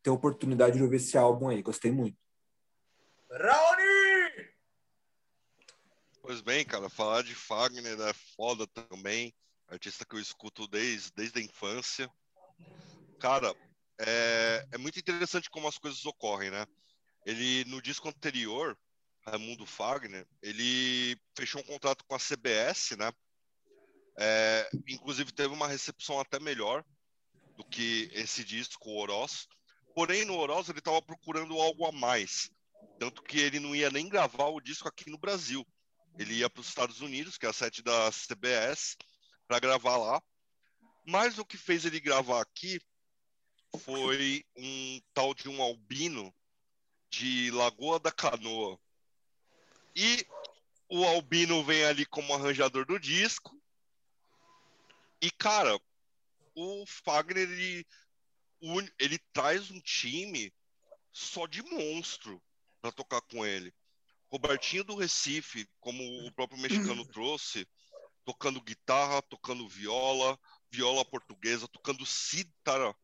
ter 0.03 0.11
a 0.11 0.13
oportunidade 0.13 0.77
de 0.77 0.83
ouvir 0.83 0.97
esse 0.97 1.17
álbum 1.17 1.49
aí, 1.49 1.63
gostei 1.63 1.91
muito. 1.91 2.17
Raoni! 3.31 4.53
Pois 6.21 6.41
bem, 6.41 6.65
cara, 6.65 6.89
falar 6.89 7.23
de 7.23 7.35
Fagner 7.35 7.99
é 8.01 8.13
foda 8.37 8.67
também, 8.69 9.35
artista 9.67 10.05
que 10.05 10.15
eu 10.15 10.21
escuto 10.21 10.69
desde, 10.69 11.11
desde 11.17 11.41
a 11.41 11.43
infância. 11.43 12.09
Cara, 13.19 13.55
é, 13.99 14.67
é 14.73 14.79
muito 14.79 14.99
interessante 14.99 15.51
como 15.51 15.69
as 15.69 15.79
coisas 15.79 16.05
ocorrem, 16.05 16.51
né? 16.51 16.67
Ele, 17.25 17.65
no 17.67 17.81
disco 17.81 18.09
anterior, 18.09 18.77
Raimundo 19.25 19.65
Fagner, 19.65 20.27
ele 20.43 21.17
fechou 21.37 21.61
um 21.61 21.65
contrato 21.65 22.05
com 22.05 22.15
a 22.15 22.19
CBS, 22.19 22.97
né? 22.97 23.13
É, 24.19 24.69
inclusive 24.89 25.33
teve 25.33 25.55
uma 25.55 25.69
recepção 25.69 26.21
até 26.21 26.39
melhor 26.39 26.85
do 27.57 27.65
que 27.65 28.11
esse 28.13 28.45
disco, 28.45 28.91
o 28.91 28.99
Oroz. 28.99 29.47
Porém, 29.95 30.25
no 30.25 30.37
Oroz 30.37 30.69
ele 30.69 30.81
estava 30.81 31.01
procurando 31.01 31.61
algo 31.61 31.87
a 31.87 31.93
mais. 31.93 32.51
Tanto 32.99 33.23
que 33.23 33.39
ele 33.39 33.61
não 33.61 33.75
ia 33.75 33.91
nem 33.91 34.09
gravar 34.09 34.47
o 34.47 34.61
disco 34.61 34.89
aqui 34.89 35.11
no 35.11 35.19
Brasil. 35.19 35.67
Ele 36.19 36.35
ia 36.35 36.51
para 36.51 36.61
os 36.61 36.69
Estados 36.69 37.01
Unidos, 37.01 37.39
que 37.39 37.47
é 37.47 37.49
a 37.49 37.53
sede 37.53 37.83
da 37.83 38.11
CBS, 38.11 38.97
para 39.47 39.61
gravar 39.61 39.97
lá. 39.97 40.23
Mas 41.07 41.39
o 41.39 41.45
que 41.45 41.57
fez 41.57 41.85
ele 41.85 42.01
gravar 42.01 42.41
aqui 42.41 42.81
foi 43.79 44.45
um 44.57 45.01
tal 45.15 45.35
de 45.35 45.49
um 45.49 45.63
albino 45.63 46.35
de 47.11 47.51
Lagoa 47.51 47.99
da 47.99 48.11
Canoa. 48.11 48.79
E 49.95 50.27
o 50.89 51.05
albino 51.05 51.63
vem 51.65 51.85
ali 51.85 52.07
como 52.07 52.35
arranjador 52.35 52.87
do 52.87 52.99
disco. 52.99 53.61
E, 55.21 55.31
cara, 55.31 55.79
o 56.55 56.85
Fagner, 56.87 57.49
ele, 57.49 57.87
ele 58.99 59.19
traz 59.33 59.71
um 59.71 59.81
time 59.81 60.53
só 61.13 61.47
de 61.47 61.63
monstro 61.63 62.43
para 62.81 62.93
tocar 62.93 63.21
com 63.23 63.45
ele. 63.45 63.73
Robertinho 64.31 64.83
do 64.83 64.97
Recife, 64.97 65.69
como 65.79 66.03
o 66.27 66.33
próprio 66.33 66.61
mexicano 66.61 67.05
trouxe, 67.13 67.69
tocando 68.25 68.63
guitarra, 68.63 69.21
tocando 69.23 69.69
viola, 69.69 70.39
viola 70.71 71.05
portuguesa, 71.05 71.69
tocando 71.69 72.07
cítara, 72.07 72.97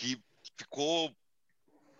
que 0.00 0.18
ficou 0.56 1.14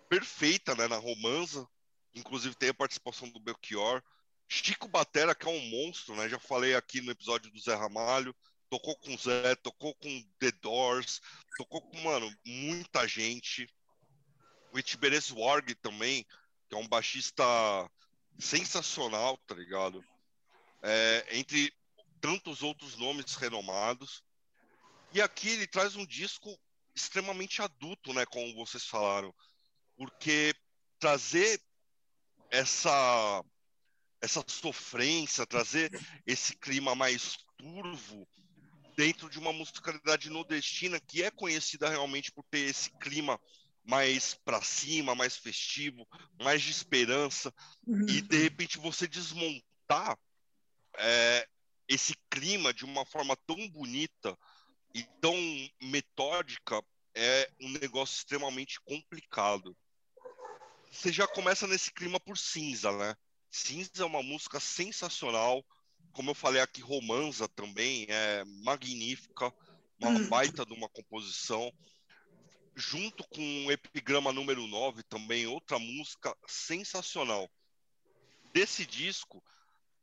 perfeita 0.09 0.73
né, 0.75 0.87
na 0.87 0.97
romanza. 0.97 1.67
Inclusive 2.15 2.55
tem 2.55 2.69
a 2.69 2.73
participação 2.73 3.29
do 3.29 3.39
Belchior. 3.39 4.01
Chico 4.49 4.87
Batera, 4.87 5.35
que 5.35 5.47
é 5.47 5.51
um 5.51 5.69
monstro, 5.69 6.15
né? 6.15 6.27
Já 6.27 6.39
falei 6.39 6.75
aqui 6.75 6.99
no 6.99 7.11
episódio 7.11 7.51
do 7.51 7.59
Zé 7.59 7.75
Ramalho. 7.75 8.35
Tocou 8.69 8.95
com 8.97 9.15
Zé, 9.15 9.55
tocou 9.55 9.93
com 9.95 10.23
The 10.39 10.51
Doors, 10.53 11.21
tocou 11.57 11.81
com, 11.81 12.01
mano, 12.01 12.33
muita 12.43 13.07
gente. 13.07 13.67
O 14.73 14.79
Itiberes 14.79 15.29
Warg 15.29 15.75
também, 15.75 16.25
que 16.67 16.75
é 16.75 16.77
um 16.77 16.87
baixista 16.87 17.43
sensacional, 18.39 19.37
tá 19.45 19.53
ligado? 19.53 20.03
É, 20.81 21.27
entre 21.37 21.71
tantos 22.19 22.63
outros 22.63 22.97
nomes 22.97 23.35
renomados. 23.35 24.23
E 25.13 25.21
aqui 25.21 25.49
ele 25.49 25.67
traz 25.67 25.95
um 25.95 26.05
disco 26.05 26.57
extremamente 26.95 27.61
adulto, 27.61 28.13
né, 28.13 28.25
como 28.25 28.55
vocês 28.55 28.85
falaram, 28.85 29.33
porque 29.95 30.53
trazer 30.99 31.61
essa 32.49 33.43
essa 34.21 34.43
sofrência, 34.47 35.47
trazer 35.47 35.89
esse 36.27 36.55
clima 36.55 36.93
mais 36.93 37.37
turvo 37.57 38.27
dentro 38.95 39.27
de 39.27 39.39
uma 39.39 39.51
musicalidade 39.51 40.29
nordestina 40.29 40.99
que 40.99 41.23
é 41.23 41.31
conhecida 41.31 41.89
realmente 41.89 42.31
por 42.31 42.43
ter 42.51 42.69
esse 42.69 42.91
clima 42.99 43.39
mais 43.83 44.35
para 44.45 44.61
cima, 44.61 45.15
mais 45.15 45.37
festivo, 45.37 46.07
mais 46.39 46.61
de 46.61 46.69
esperança, 46.69 47.51
uhum. 47.87 48.05
e 48.07 48.21
de 48.21 48.37
repente 48.37 48.77
você 48.77 49.07
desmontar 49.07 50.15
é, 50.97 51.47
esse 51.87 52.15
clima 52.29 52.71
de 52.73 52.85
uma 52.85 53.05
forma 53.05 53.35
tão 53.47 53.67
bonita 53.69 54.37
e 54.93 55.03
tão 55.19 55.35
metódica 55.81 56.83
é 57.15 57.51
um 57.59 57.69
negócio 57.69 58.17
extremamente 58.17 58.79
complicado. 58.81 59.75
Você 60.91 61.11
já 61.11 61.27
começa 61.27 61.67
nesse 61.67 61.91
clima 61.91 62.19
por 62.19 62.37
Cinza, 62.37 62.91
né? 62.91 63.15
Cinza 63.49 64.03
é 64.03 64.05
uma 64.05 64.23
música 64.23 64.59
sensacional, 64.59 65.63
como 66.11 66.31
eu 66.31 66.35
falei 66.35 66.61
aqui, 66.61 66.81
Romanza 66.81 67.47
também 67.47 68.05
é 68.09 68.43
magnífica, 68.63 69.53
uma 69.99 70.09
hum. 70.09 70.29
baita 70.29 70.65
de 70.65 70.73
uma 70.73 70.89
composição. 70.89 71.71
Junto 72.75 73.27
com 73.27 73.65
o 73.65 73.71
Epigrama 73.71 74.31
número 74.31 74.65
9, 74.65 75.03
também 75.03 75.45
outra 75.45 75.77
música 75.77 76.35
sensacional. 76.47 77.49
Desse 78.53 78.85
disco, 78.85 79.43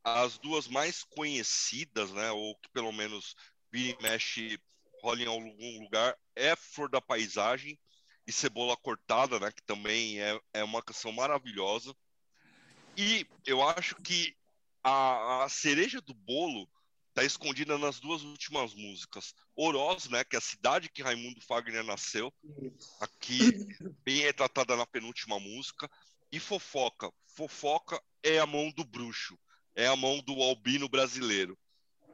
as 0.04 0.38
duas 0.38 0.68
mais 0.68 1.02
conhecidas, 1.02 2.10
né, 2.12 2.30
ou 2.30 2.56
que 2.56 2.68
pelo 2.70 2.92
menos 2.92 3.34
vira 3.70 3.98
e 3.98 4.02
mexe 4.02 4.60
rola 5.02 5.22
em 5.22 5.26
algum 5.26 5.82
lugar, 5.82 6.16
é 6.34 6.54
Flor 6.56 6.90
da 6.90 7.00
Paisagem 7.00 7.78
e 8.26 8.32
Cebola 8.32 8.76
Cortada, 8.76 9.38
né, 9.40 9.50
que 9.50 9.62
também 9.62 10.20
é, 10.20 10.40
é 10.52 10.64
uma 10.64 10.82
canção 10.82 11.12
maravilhosa. 11.12 11.94
E 12.96 13.26
eu 13.46 13.66
acho 13.66 13.94
que 13.96 14.36
a, 14.82 15.44
a 15.44 15.48
cereja 15.48 16.00
do 16.00 16.14
bolo 16.14 16.68
está 17.08 17.24
escondida 17.24 17.78
nas 17.78 17.98
duas 18.00 18.22
últimas 18.22 18.74
músicas. 18.74 19.34
Oroz, 19.56 20.08
né, 20.08 20.24
que 20.24 20.36
é 20.36 20.38
a 20.38 20.42
cidade 20.42 20.88
que 20.88 21.02
Raimundo 21.02 21.40
Fagner 21.40 21.84
nasceu, 21.84 22.32
aqui 23.00 23.38
bem 24.04 24.20
retratada 24.20 24.76
na 24.76 24.86
penúltima 24.86 25.38
música, 25.38 25.90
e 26.30 26.38
Fofoca. 26.38 27.10
Fofoca 27.26 28.00
é 28.22 28.38
a 28.38 28.46
mão 28.46 28.70
do 28.70 28.84
bruxo 28.84 29.38
é 29.78 29.86
a 29.86 29.94
mão 29.94 30.18
do 30.18 30.42
albino 30.42 30.88
brasileiro. 30.88 31.56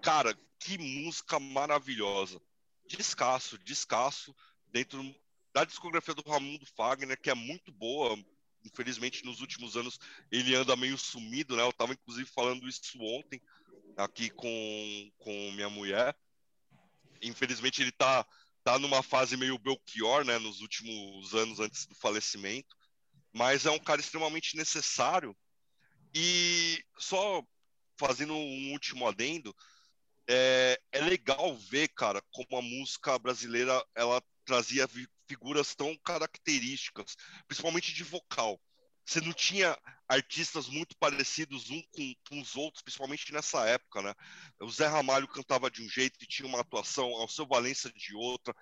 Cara, 0.02 0.38
que 0.58 0.76
música 0.76 1.40
maravilhosa. 1.40 2.38
Descasso, 2.86 3.58
descasso, 3.58 4.34
dentro 4.70 5.02
da 5.52 5.64
discografia 5.64 6.14
do 6.14 6.28
Ramundo 6.28 6.66
Fagner, 6.76 7.20
que 7.20 7.30
é 7.30 7.34
muito 7.34 7.72
boa. 7.72 8.18
Infelizmente, 8.64 9.24
nos 9.24 9.40
últimos 9.40 9.76
anos, 9.76 9.98
ele 10.30 10.54
anda 10.54 10.74
meio 10.74 10.98
sumido, 10.98 11.56
né? 11.56 11.62
Eu 11.62 11.70
estava, 11.70 11.92
inclusive, 11.92 12.28
falando 12.28 12.68
isso 12.68 12.98
ontem, 13.00 13.40
aqui 13.96 14.30
com, 14.30 15.12
com 15.18 15.52
minha 15.52 15.68
mulher. 15.68 16.16
Infelizmente, 17.22 17.82
ele 17.82 17.90
está 17.90 18.26
tá 18.64 18.78
numa 18.78 19.02
fase 19.02 19.36
meio 19.36 19.58
Belchior, 19.58 20.24
né? 20.24 20.38
Nos 20.38 20.60
últimos 20.60 21.34
anos 21.34 21.60
antes 21.60 21.86
do 21.86 21.94
falecimento. 21.94 22.74
Mas 23.32 23.66
é 23.66 23.70
um 23.70 23.78
cara 23.78 24.00
extremamente 24.00 24.56
necessário. 24.56 25.36
E 26.14 26.82
só 26.98 27.42
fazendo 27.96 28.34
um 28.34 28.72
último 28.72 29.06
adendo, 29.06 29.54
é, 30.28 30.80
é 30.92 31.00
legal 31.00 31.56
ver, 31.56 31.88
cara, 31.88 32.22
como 32.32 32.58
a 32.58 32.62
música 32.62 33.18
brasileira 33.18 33.84
ela 33.94 34.22
trazia 34.44 34.88
figuras 35.26 35.74
tão 35.74 35.96
características, 35.98 37.16
principalmente 37.46 37.92
de 37.92 38.04
vocal. 38.04 38.60
Você 39.06 39.20
não 39.20 39.34
tinha 39.34 39.78
artistas 40.08 40.66
muito 40.66 40.96
parecidos 40.96 41.70
um 41.70 41.82
com, 41.92 42.14
com, 42.28 42.40
os 42.40 42.56
outros, 42.56 42.82
principalmente 42.82 43.32
nessa 43.32 43.66
época, 43.68 44.00
né? 44.00 44.14
O 44.60 44.70
Zé 44.70 44.86
Ramalho 44.86 45.28
cantava 45.28 45.70
de 45.70 45.82
um 45.82 45.88
jeito 45.88 46.18
e 46.22 46.26
tinha 46.26 46.48
uma 46.48 46.60
atuação, 46.60 47.10
seu 47.28 47.46
Valença 47.46 47.92
de 47.92 48.14
outra, 48.14 48.54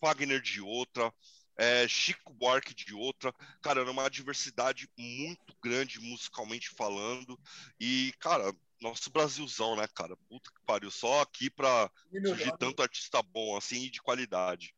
Wagner 0.00 0.40
de 0.40 0.60
outra, 0.62 1.12
é, 1.58 1.86
Chico 1.86 2.32
Buarque 2.32 2.74
de 2.74 2.94
outra. 2.94 3.32
Cara, 3.62 3.82
era 3.82 3.90
uma 3.90 4.08
diversidade 4.08 4.88
muito 4.96 5.54
grande 5.62 6.00
musicalmente 6.00 6.70
falando. 6.70 7.38
E, 7.78 8.14
cara, 8.18 8.54
nosso 8.80 9.10
Brasilzão, 9.10 9.76
né, 9.76 9.86
cara? 9.94 10.16
Puta 10.28 10.50
que 10.50 10.60
pariu. 10.64 10.90
Só 10.90 11.20
aqui 11.20 11.50
pra 11.50 11.90
surgir 12.10 12.56
tanto 12.58 12.82
artista 12.82 13.22
bom, 13.22 13.56
assim, 13.56 13.84
e 13.84 13.90
de 13.90 14.00
qualidade. 14.00 14.74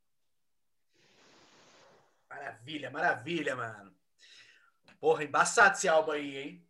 Maravilha, 2.29 2.91
maravilha, 2.91 3.57
mano. 3.57 3.95
Porra, 4.99 5.25
embaçado 5.25 5.77
esse 5.77 5.89
álbum 5.89 6.13
aí, 6.13 6.37
hein? 6.37 6.67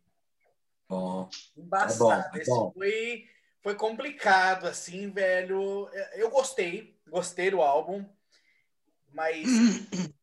Bom. 0.89 1.29
Embaçado. 1.55 2.03
É 2.03 2.29
bom, 2.29 2.37
é 2.37 2.41
esse 2.41 2.49
bom. 2.51 2.71
Foi, 2.73 3.29
foi 3.61 3.75
complicado, 3.75 4.67
assim, 4.67 5.09
velho. 5.09 5.89
Eu 6.13 6.29
gostei, 6.29 6.99
gostei 7.07 7.49
do 7.49 7.61
álbum, 7.61 8.07
mas 9.11 9.47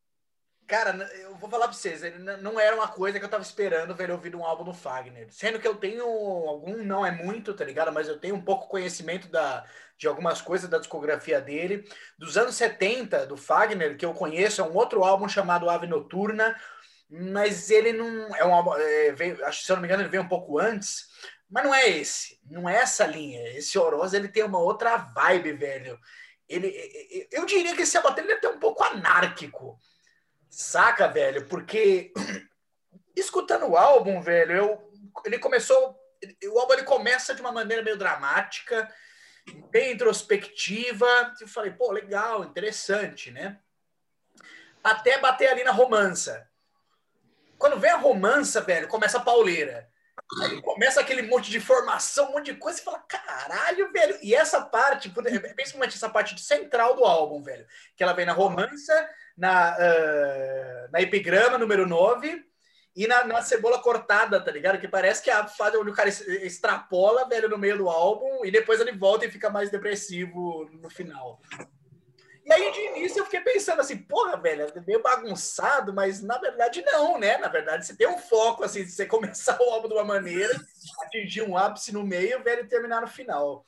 Cara, 0.71 0.91
eu 1.15 1.35
vou 1.35 1.49
falar 1.49 1.67
pra 1.67 1.73
vocês, 1.73 2.01
não 2.41 2.57
era 2.57 2.73
uma 2.73 2.87
coisa 2.87 3.19
que 3.19 3.25
eu 3.25 3.29
tava 3.29 3.43
esperando 3.43 3.93
ver 3.93 4.09
ouvir 4.09 4.33
um 4.33 4.45
álbum 4.45 4.63
do 4.63 4.73
Fagner. 4.73 5.27
Sendo 5.29 5.59
que 5.59 5.67
eu 5.67 5.75
tenho 5.75 6.05
algum, 6.05 6.77
não 6.77 7.05
é 7.05 7.11
muito, 7.11 7.53
tá 7.53 7.65
ligado? 7.65 7.91
Mas 7.91 8.07
eu 8.07 8.17
tenho 8.17 8.35
um 8.35 8.41
pouco 8.41 8.69
conhecimento 8.69 9.27
da, 9.27 9.65
de 9.97 10.07
algumas 10.07 10.39
coisas 10.39 10.69
da 10.69 10.77
discografia 10.77 11.41
dele. 11.41 11.83
Dos 12.17 12.37
anos 12.37 12.55
70, 12.55 13.25
do 13.25 13.35
Fagner, 13.35 13.97
que 13.97 14.05
eu 14.05 14.13
conheço, 14.13 14.61
é 14.61 14.63
um 14.63 14.73
outro 14.73 15.03
álbum 15.03 15.27
chamado 15.27 15.69
Ave 15.69 15.87
Noturna, 15.87 16.57
mas 17.09 17.69
ele 17.69 17.91
não. 17.91 18.33
É 18.37 18.45
um 18.45 18.53
álbum. 18.53 18.73
É, 18.75 19.11
veio, 19.11 19.39
se 19.51 19.69
eu 19.69 19.75
não 19.75 19.81
me 19.81 19.89
engano, 19.89 20.03
ele 20.03 20.09
veio 20.09 20.23
um 20.23 20.29
pouco 20.29 20.57
antes. 20.57 21.05
Mas 21.49 21.65
não 21.65 21.75
é 21.75 21.89
esse, 21.89 22.39
não 22.49 22.69
é 22.69 22.77
essa 22.77 23.05
linha. 23.05 23.45
Esse 23.57 23.77
Oroz 23.77 24.13
ele 24.13 24.29
tem 24.29 24.43
uma 24.43 24.59
outra 24.59 24.95
vibe, 24.95 25.51
velho. 25.51 25.99
Ele, 26.47 27.27
eu 27.29 27.45
diria 27.45 27.75
que 27.75 27.81
esse 27.81 27.97
álbum 27.97 28.17
ele 28.17 28.31
é 28.31 28.35
até 28.35 28.47
um 28.47 28.59
pouco 28.59 28.81
anárquico 28.85 29.77
Saca, 30.51 31.07
velho? 31.07 31.47
Porque 31.47 32.11
escutando 33.15 33.67
o 33.67 33.77
álbum, 33.77 34.21
velho, 34.21 34.51
eu, 34.51 34.93
ele 35.25 35.39
começou. 35.39 35.97
O 36.51 36.59
álbum 36.59 36.73
ele 36.73 36.83
começa 36.83 37.33
de 37.33 37.41
uma 37.41 37.53
maneira 37.53 37.81
meio 37.81 37.97
dramática, 37.97 38.93
bem 39.71 39.93
introspectiva. 39.93 41.07
Eu 41.39 41.47
falei, 41.47 41.71
pô, 41.71 41.89
legal, 41.91 42.43
interessante, 42.43 43.31
né? 43.31 43.57
Até 44.83 45.17
bater 45.19 45.49
ali 45.49 45.63
na 45.63 45.71
romança. 45.71 46.47
Quando 47.57 47.79
vem 47.79 47.91
a 47.91 47.97
romança, 47.97 48.59
velho, 48.59 48.89
começa 48.89 49.19
a 49.19 49.23
pauleira. 49.23 49.89
Aí 50.43 50.61
começa 50.61 50.99
aquele 50.99 51.21
monte 51.21 51.49
de 51.49 51.57
informação, 51.57 52.29
um 52.29 52.31
monte 52.33 52.51
de 52.51 52.55
coisa, 52.55 52.79
e 52.79 52.83
fala, 52.83 52.99
caralho, 52.99 53.91
velho. 53.91 54.19
E 54.21 54.35
essa 54.35 54.61
parte, 54.61 55.09
principalmente 55.09 55.95
essa 55.95 56.09
parte 56.09 56.39
central 56.41 56.95
do 56.95 57.05
álbum, 57.05 57.41
velho, 57.41 57.65
que 57.95 58.03
ela 58.03 58.13
vem 58.13 58.25
na 58.25 58.33
romança, 58.33 59.09
na, 59.41 59.75
uh, 59.75 60.91
na 60.91 61.01
epigrama 61.01 61.57
número 61.57 61.87
9 61.87 62.45
e 62.95 63.07
na, 63.07 63.23
na, 63.23 63.41
cebola 63.41 63.79
cortada, 63.81 64.39
tá 64.39 64.51
ligado? 64.51 64.79
Que 64.79 64.87
parece 64.87 65.23
que 65.23 65.31
é 65.31 65.33
a 65.33 65.47
fase 65.47 65.77
onde 65.77 65.89
o 65.89 65.95
cara 65.95 66.09
extrapola, 66.09 67.27
velho, 67.27 67.49
no 67.49 67.57
meio 67.57 67.79
do 67.79 67.89
álbum 67.89 68.45
e 68.45 68.51
depois 68.51 68.79
ele 68.79 68.91
volta 68.91 69.25
e 69.25 69.31
fica 69.31 69.49
mais 69.49 69.71
depressivo 69.71 70.69
no 70.73 70.91
final. 70.91 71.41
E 72.45 72.53
aí, 72.53 72.71
de 72.71 72.79
início, 72.97 73.19
eu 73.19 73.25
fiquei 73.25 73.41
pensando 73.41 73.81
assim, 73.81 73.97
porra, 73.97 74.37
velho, 74.37 74.61
é 74.61 74.81
meio 74.85 75.01
bagunçado, 75.01 75.91
mas 75.91 76.21
na 76.21 76.37
verdade 76.37 76.83
não, 76.83 77.17
né? 77.17 77.39
Na 77.39 77.47
verdade, 77.47 77.83
você 77.83 77.95
tem 77.95 78.07
um 78.07 78.19
foco, 78.19 78.63
assim, 78.63 78.83
de 78.83 78.91
você 78.91 79.05
começar 79.07 79.57
o 79.59 79.71
álbum 79.71 79.87
de 79.87 79.95
uma 79.95 80.03
maneira, 80.03 80.53
atingir 81.01 81.41
um 81.41 81.57
ápice 81.57 81.91
no 81.91 82.03
meio, 82.03 82.43
velho, 82.43 82.63
e 82.63 82.67
terminar 82.67 83.01
no 83.01 83.07
final. 83.07 83.65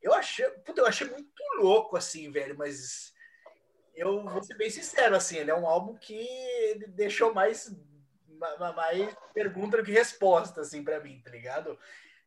Eu 0.00 0.14
achei, 0.14 0.48
puta, 0.64 0.82
eu 0.82 0.86
achei 0.86 1.08
muito 1.08 1.42
louco, 1.58 1.96
assim, 1.96 2.30
velho, 2.30 2.56
mas 2.56 3.15
eu 3.96 4.22
vou 4.24 4.42
ser 4.42 4.54
bem 4.56 4.68
sincero, 4.68 5.16
assim, 5.16 5.38
ele 5.38 5.50
é 5.50 5.54
um 5.56 5.66
álbum 5.66 5.94
que 5.94 6.84
deixou 6.88 7.32
mais, 7.32 7.74
mais 8.74 9.16
pergunta 9.32 9.78
do 9.78 9.82
que 9.82 9.90
resposta, 9.90 10.60
assim, 10.60 10.84
para 10.84 11.00
mim, 11.00 11.20
tá 11.24 11.30
ligado? 11.30 11.78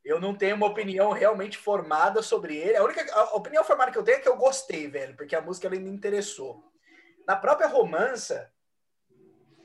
Eu 0.03 0.19
não 0.19 0.33
tenho 0.33 0.55
uma 0.55 0.65
opinião 0.65 1.11
realmente 1.11 1.57
formada 1.57 2.23
sobre 2.23 2.57
ele. 2.57 2.75
A 2.75 2.83
única 2.83 3.13
a 3.13 3.35
opinião 3.35 3.63
formada 3.63 3.91
que 3.91 3.97
eu 3.97 4.03
tenho 4.03 4.17
é 4.17 4.21
que 4.21 4.27
eu 4.27 4.35
gostei, 4.35 4.87
velho, 4.87 5.15
porque 5.15 5.35
a 5.35 5.41
música 5.41 5.67
ela 5.67 5.75
me 5.75 5.89
interessou. 5.89 6.63
Na 7.27 7.35
própria 7.35 7.67
romança, 7.67 8.51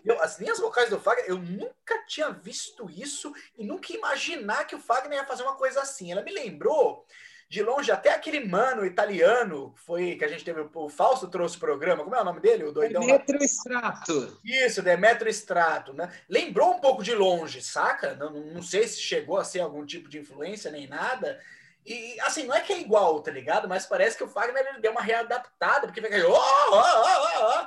eu, 0.04 0.20
as 0.20 0.38
linhas 0.38 0.58
vocais 0.58 0.90
do 0.90 1.00
Fagner, 1.00 1.24
eu 1.26 1.38
nunca 1.38 2.04
tinha 2.06 2.28
visto 2.30 2.90
isso 2.90 3.32
e 3.56 3.64
nunca 3.64 3.94
imaginar 3.94 4.66
que 4.66 4.76
o 4.76 4.80
Fagner 4.80 5.20
ia 5.20 5.26
fazer 5.26 5.42
uma 5.42 5.56
coisa 5.56 5.80
assim. 5.80 6.12
Ela 6.12 6.22
me 6.22 6.32
lembrou 6.32 7.06
de 7.48 7.62
longe, 7.62 7.90
até 7.92 8.12
aquele 8.12 8.40
mano 8.40 8.84
italiano 8.84 9.72
foi 9.76 10.16
que 10.16 10.24
a 10.24 10.28
gente 10.28 10.44
teve, 10.44 10.66
o 10.74 10.88
Fausto 10.88 11.28
trouxe 11.28 11.56
o 11.56 11.60
programa, 11.60 12.02
como 12.02 12.16
é 12.16 12.20
o 12.20 12.24
nome 12.24 12.40
dele? 12.40 12.64
O 12.64 12.72
doidão? 12.72 13.00
Demetrio 13.00 13.42
Strato. 13.44 14.40
Isso, 14.44 14.82
Demetrio 14.82 15.30
Strato, 15.30 15.92
né? 15.92 16.10
Lembrou 16.28 16.74
um 16.74 16.80
pouco 16.80 17.02
de 17.02 17.14
longe, 17.14 17.62
saca? 17.62 18.14
Não, 18.14 18.32
não 18.32 18.62
sei 18.62 18.88
se 18.88 19.00
chegou 19.00 19.38
a 19.38 19.44
ser 19.44 19.60
algum 19.60 19.84
tipo 19.84 20.08
de 20.08 20.18
influência 20.18 20.70
nem 20.70 20.86
nada. 20.86 21.40
E 21.86 22.18
assim, 22.20 22.44
não 22.44 22.54
é 22.54 22.60
que 22.60 22.72
é 22.72 22.80
igual, 22.80 23.20
tá 23.20 23.30
ligado? 23.30 23.68
Mas 23.68 23.84
parece 23.84 24.16
que 24.16 24.24
o 24.24 24.28
Fagner 24.28 24.66
ele 24.66 24.80
deu 24.80 24.92
uma 24.92 25.02
readaptada, 25.02 25.86
porque 25.86 26.00
fica. 26.00 26.26
Oh, 26.26 26.32
oh, 26.32 26.72
oh, 26.72 27.60
oh, 27.60 27.66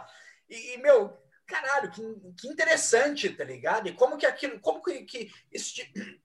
e, 0.49 0.73
e, 0.73 0.77
meu, 0.77 1.15
caralho, 1.45 1.91
que, 1.91 2.01
que 2.39 2.47
interessante, 2.47 3.29
tá 3.29 3.43
ligado? 3.43 3.87
E 3.87 3.93
como 3.93 4.17
que 4.17 4.25
aquilo, 4.25 4.59
como 4.59 4.81
que, 4.81 5.03
que 5.03 5.31
esse, 5.51 5.87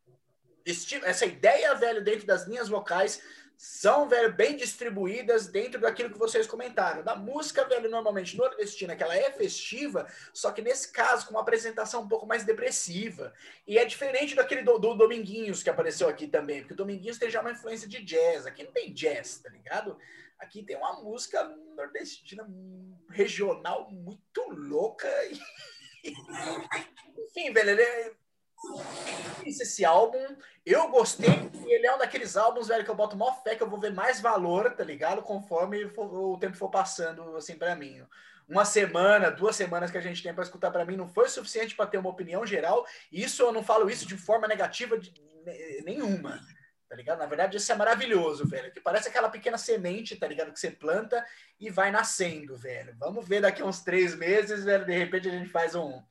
esse, 0.64 0.96
essa 1.04 1.26
ideia, 1.26 1.74
velho, 1.74 2.02
dentro 2.02 2.26
das 2.26 2.46
linhas 2.46 2.68
vocais 2.68 3.22
são, 3.64 4.08
velho, 4.08 4.32
bem 4.32 4.56
distribuídas 4.56 5.46
dentro 5.46 5.80
daquilo 5.80 6.10
que 6.10 6.18
vocês 6.18 6.48
comentaram. 6.48 7.04
Da 7.04 7.14
música, 7.14 7.64
velho, 7.64 7.88
normalmente 7.88 8.36
nordestina, 8.36 8.96
que 8.96 9.04
ela 9.04 9.16
é 9.16 9.30
festiva, 9.30 10.04
só 10.34 10.50
que 10.50 10.60
nesse 10.60 10.90
caso 10.90 11.26
com 11.26 11.34
uma 11.34 11.42
apresentação 11.42 12.02
um 12.02 12.08
pouco 12.08 12.26
mais 12.26 12.44
depressiva. 12.44 13.32
E 13.64 13.78
é 13.78 13.84
diferente 13.84 14.34
daquele 14.34 14.62
do, 14.62 14.80
do 14.80 14.94
Dominguinhos 14.94 15.62
que 15.62 15.70
apareceu 15.70 16.08
aqui 16.08 16.26
também, 16.26 16.58
porque 16.58 16.74
o 16.74 16.76
Dominguinhos 16.76 17.18
tem 17.18 17.30
já 17.30 17.40
uma 17.40 17.52
influência 17.52 17.86
de 17.86 18.02
jazz. 18.02 18.46
Aqui 18.46 18.64
não 18.64 18.72
tem 18.72 18.92
jazz, 18.92 19.38
tá 19.38 19.48
ligado? 19.48 19.96
Aqui 20.40 20.64
tem 20.64 20.76
uma 20.76 20.94
música 20.94 21.44
nordestina 21.76 22.44
regional 23.10 23.88
muito 23.92 24.42
louca. 24.50 25.08
Enfim, 27.16 27.52
velho, 27.52 27.70
ele 27.70 27.82
é 27.82 28.12
esse 29.44 29.84
álbum. 29.84 30.36
Eu 30.64 30.88
gostei. 30.88 31.28
Ele 31.66 31.86
é 31.86 31.94
um 31.94 31.98
daqueles 31.98 32.36
álbuns, 32.36 32.68
velho, 32.68 32.84
que 32.84 32.90
eu 32.90 32.94
boto 32.94 33.16
maior 33.16 33.42
fé 33.42 33.56
que 33.56 33.62
eu 33.62 33.68
vou 33.68 33.80
ver 33.80 33.92
mais 33.92 34.20
valor, 34.20 34.70
tá 34.74 34.84
ligado? 34.84 35.22
Conforme 35.22 35.88
for, 35.88 36.12
o 36.12 36.38
tempo 36.38 36.56
for 36.56 36.70
passando, 36.70 37.36
assim, 37.36 37.56
para 37.56 37.74
mim. 37.74 38.02
Uma 38.48 38.64
semana, 38.64 39.30
duas 39.30 39.56
semanas 39.56 39.90
que 39.90 39.98
a 39.98 40.00
gente 40.02 40.22
tem 40.22 40.34
para 40.34 40.44
escutar 40.44 40.70
para 40.70 40.84
mim 40.84 40.96
não 40.96 41.08
foi 41.08 41.28
suficiente 41.28 41.74
para 41.74 41.86
ter 41.86 41.98
uma 41.98 42.10
opinião 42.10 42.44
geral. 42.46 42.86
Isso 43.10 43.42
eu 43.42 43.52
não 43.52 43.62
falo 43.62 43.88
isso 43.88 44.06
de 44.06 44.16
forma 44.16 44.46
negativa 44.46 44.98
de, 44.98 45.12
nenhuma, 45.84 46.40
tá 46.88 46.96
ligado? 46.96 47.18
Na 47.18 47.26
verdade, 47.26 47.56
isso 47.56 47.72
é 47.72 47.74
maravilhoso, 47.74 48.46
velho. 48.46 48.72
Que 48.72 48.80
parece 48.80 49.08
aquela 49.08 49.28
pequena 49.28 49.56
semente, 49.56 50.16
tá 50.16 50.26
ligado? 50.26 50.52
Que 50.52 50.60
você 50.60 50.70
planta 50.70 51.24
e 51.58 51.70
vai 51.70 51.90
nascendo, 51.90 52.56
velho. 52.56 52.94
Vamos 52.98 53.26
ver 53.26 53.40
daqui 53.40 53.62
a 53.62 53.64
uns 53.64 53.80
três 53.80 54.14
meses, 54.14 54.64
velho. 54.64 54.84
De 54.84 54.96
repente 54.96 55.28
a 55.28 55.32
gente 55.32 55.48
faz 55.48 55.74
um, 55.74 56.02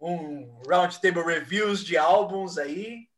um 0.00 0.60
roundtable 0.66 1.22
reviews 1.22 1.84
de 1.84 1.96
álbuns 1.96 2.56
aí. 2.56 3.08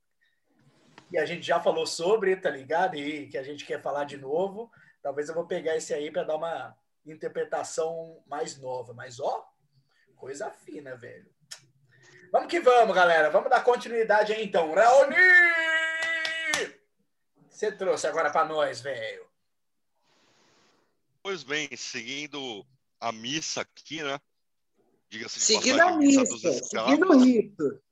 E 1.10 1.18
a 1.18 1.24
gente 1.24 1.46
já 1.46 1.60
falou 1.60 1.86
sobre, 1.86 2.34
tá 2.36 2.50
ligado? 2.50 2.96
E 2.96 3.28
que 3.28 3.38
a 3.38 3.42
gente 3.42 3.64
quer 3.64 3.80
falar 3.80 4.04
de 4.04 4.16
novo. 4.16 4.70
Talvez 5.02 5.28
eu 5.28 5.34
vou 5.34 5.46
pegar 5.46 5.76
esse 5.76 5.94
aí 5.94 6.10
para 6.10 6.24
dar 6.24 6.36
uma 6.36 6.76
interpretação 7.06 8.22
mais 8.26 8.58
nova. 8.58 8.92
Mas, 8.94 9.20
ó, 9.20 9.46
coisa 10.16 10.50
fina, 10.50 10.96
velho. 10.96 11.30
Vamos 12.32 12.48
que 12.48 12.60
vamos, 12.60 12.94
galera. 12.94 13.30
Vamos 13.30 13.50
dar 13.50 13.62
continuidade 13.62 14.32
aí, 14.32 14.44
então. 14.44 14.72
Raoni! 14.74 15.16
Você 17.50 17.70
trouxe 17.70 18.06
agora 18.06 18.30
para 18.30 18.46
nós, 18.46 18.80
velho. 18.80 19.30
Pois 21.22 21.44
bem, 21.44 21.68
seguindo 21.76 22.66
a 22.98 23.12
missa 23.12 23.60
aqui, 23.60 24.02
né? 24.02 24.18
Diga-se 25.12 25.38
de 25.38 25.44
Seguindo 25.44 25.78
passagem, 25.78 26.20
a 26.20 26.26
seguindo 26.26 27.18
rito. 27.18 27.82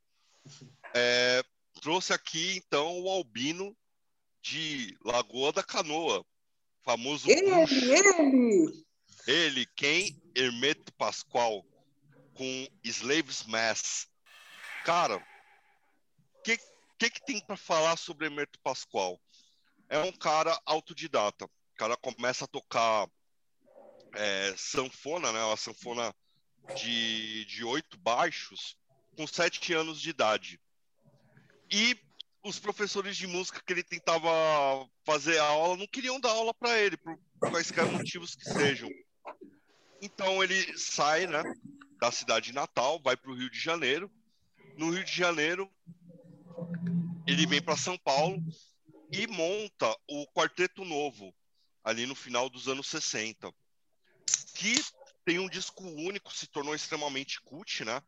É, 0.94 1.42
trouxe 1.82 2.14
aqui, 2.14 2.56
então, 2.56 2.98
o 3.02 3.10
albino 3.10 3.76
de 4.40 4.96
Lagoa 5.04 5.52
da 5.52 5.62
Canoa, 5.62 6.24
famoso 6.82 7.30
Ele, 7.30 7.54
Bush. 7.54 7.72
ele! 7.72 8.86
Ele, 9.26 9.66
quem? 9.76 10.18
Hermeto 10.34 10.92
Pascoal, 10.94 11.64
com 12.34 12.66
Slaves 12.82 13.44
Mass. 13.44 14.08
Cara, 14.84 15.16
o 15.18 16.42
que, 16.42 16.58
que, 16.98 17.10
que 17.10 17.24
tem 17.26 17.44
para 17.44 17.56
falar 17.56 17.98
sobre 17.98 18.26
Hermeto 18.26 18.58
Pascoal? 18.60 19.20
É 19.90 19.98
um 19.98 20.12
cara 20.12 20.58
autodidata. 20.64 21.44
O 21.44 21.76
cara 21.76 21.96
começa 21.98 22.46
a 22.46 22.48
tocar 22.48 23.06
é, 24.14 24.54
sanfona, 24.56 25.30
né? 25.32 25.52
A 25.52 25.56
sanfona 25.56 26.14
de, 26.76 27.44
de 27.46 27.64
oito 27.64 27.98
baixos 27.98 28.76
com 29.16 29.26
sete 29.26 29.72
anos 29.72 30.00
de 30.00 30.10
idade. 30.10 30.60
E 31.70 31.98
os 32.42 32.58
professores 32.58 33.16
de 33.16 33.26
música 33.26 33.62
que 33.64 33.72
ele 33.72 33.82
tentava 33.82 34.30
fazer 35.04 35.38
a 35.38 35.44
aula 35.44 35.76
não 35.76 35.86
queriam 35.86 36.18
dar 36.18 36.30
aula 36.30 36.54
para 36.54 36.78
ele, 36.78 36.96
por 36.96 37.18
quaisquer 37.38 37.84
motivos 37.86 38.34
que 38.34 38.44
sejam. 38.44 38.88
Então 40.00 40.42
ele 40.42 40.78
sai 40.78 41.26
né, 41.26 41.42
da 42.00 42.10
cidade 42.10 42.52
natal, 42.52 43.00
vai 43.02 43.16
para 43.16 43.30
o 43.30 43.34
Rio 43.34 43.50
de 43.50 43.60
Janeiro. 43.60 44.10
No 44.76 44.90
Rio 44.90 45.04
de 45.04 45.12
Janeiro, 45.12 45.70
ele 47.26 47.46
vem 47.46 47.60
para 47.60 47.76
São 47.76 47.98
Paulo 47.98 48.42
e 49.12 49.26
monta 49.26 49.94
o 50.08 50.26
Quarteto 50.28 50.84
Novo, 50.84 51.34
ali 51.84 52.06
no 52.06 52.14
final 52.14 52.48
dos 52.48 52.68
anos 52.68 52.86
60, 52.86 53.52
que 54.54 54.74
tem 55.24 55.38
um 55.38 55.48
disco 55.48 55.84
único, 55.84 56.34
se 56.34 56.46
tornou 56.46 56.74
extremamente 56.74 57.40
cult, 57.42 57.84
né? 57.84 58.02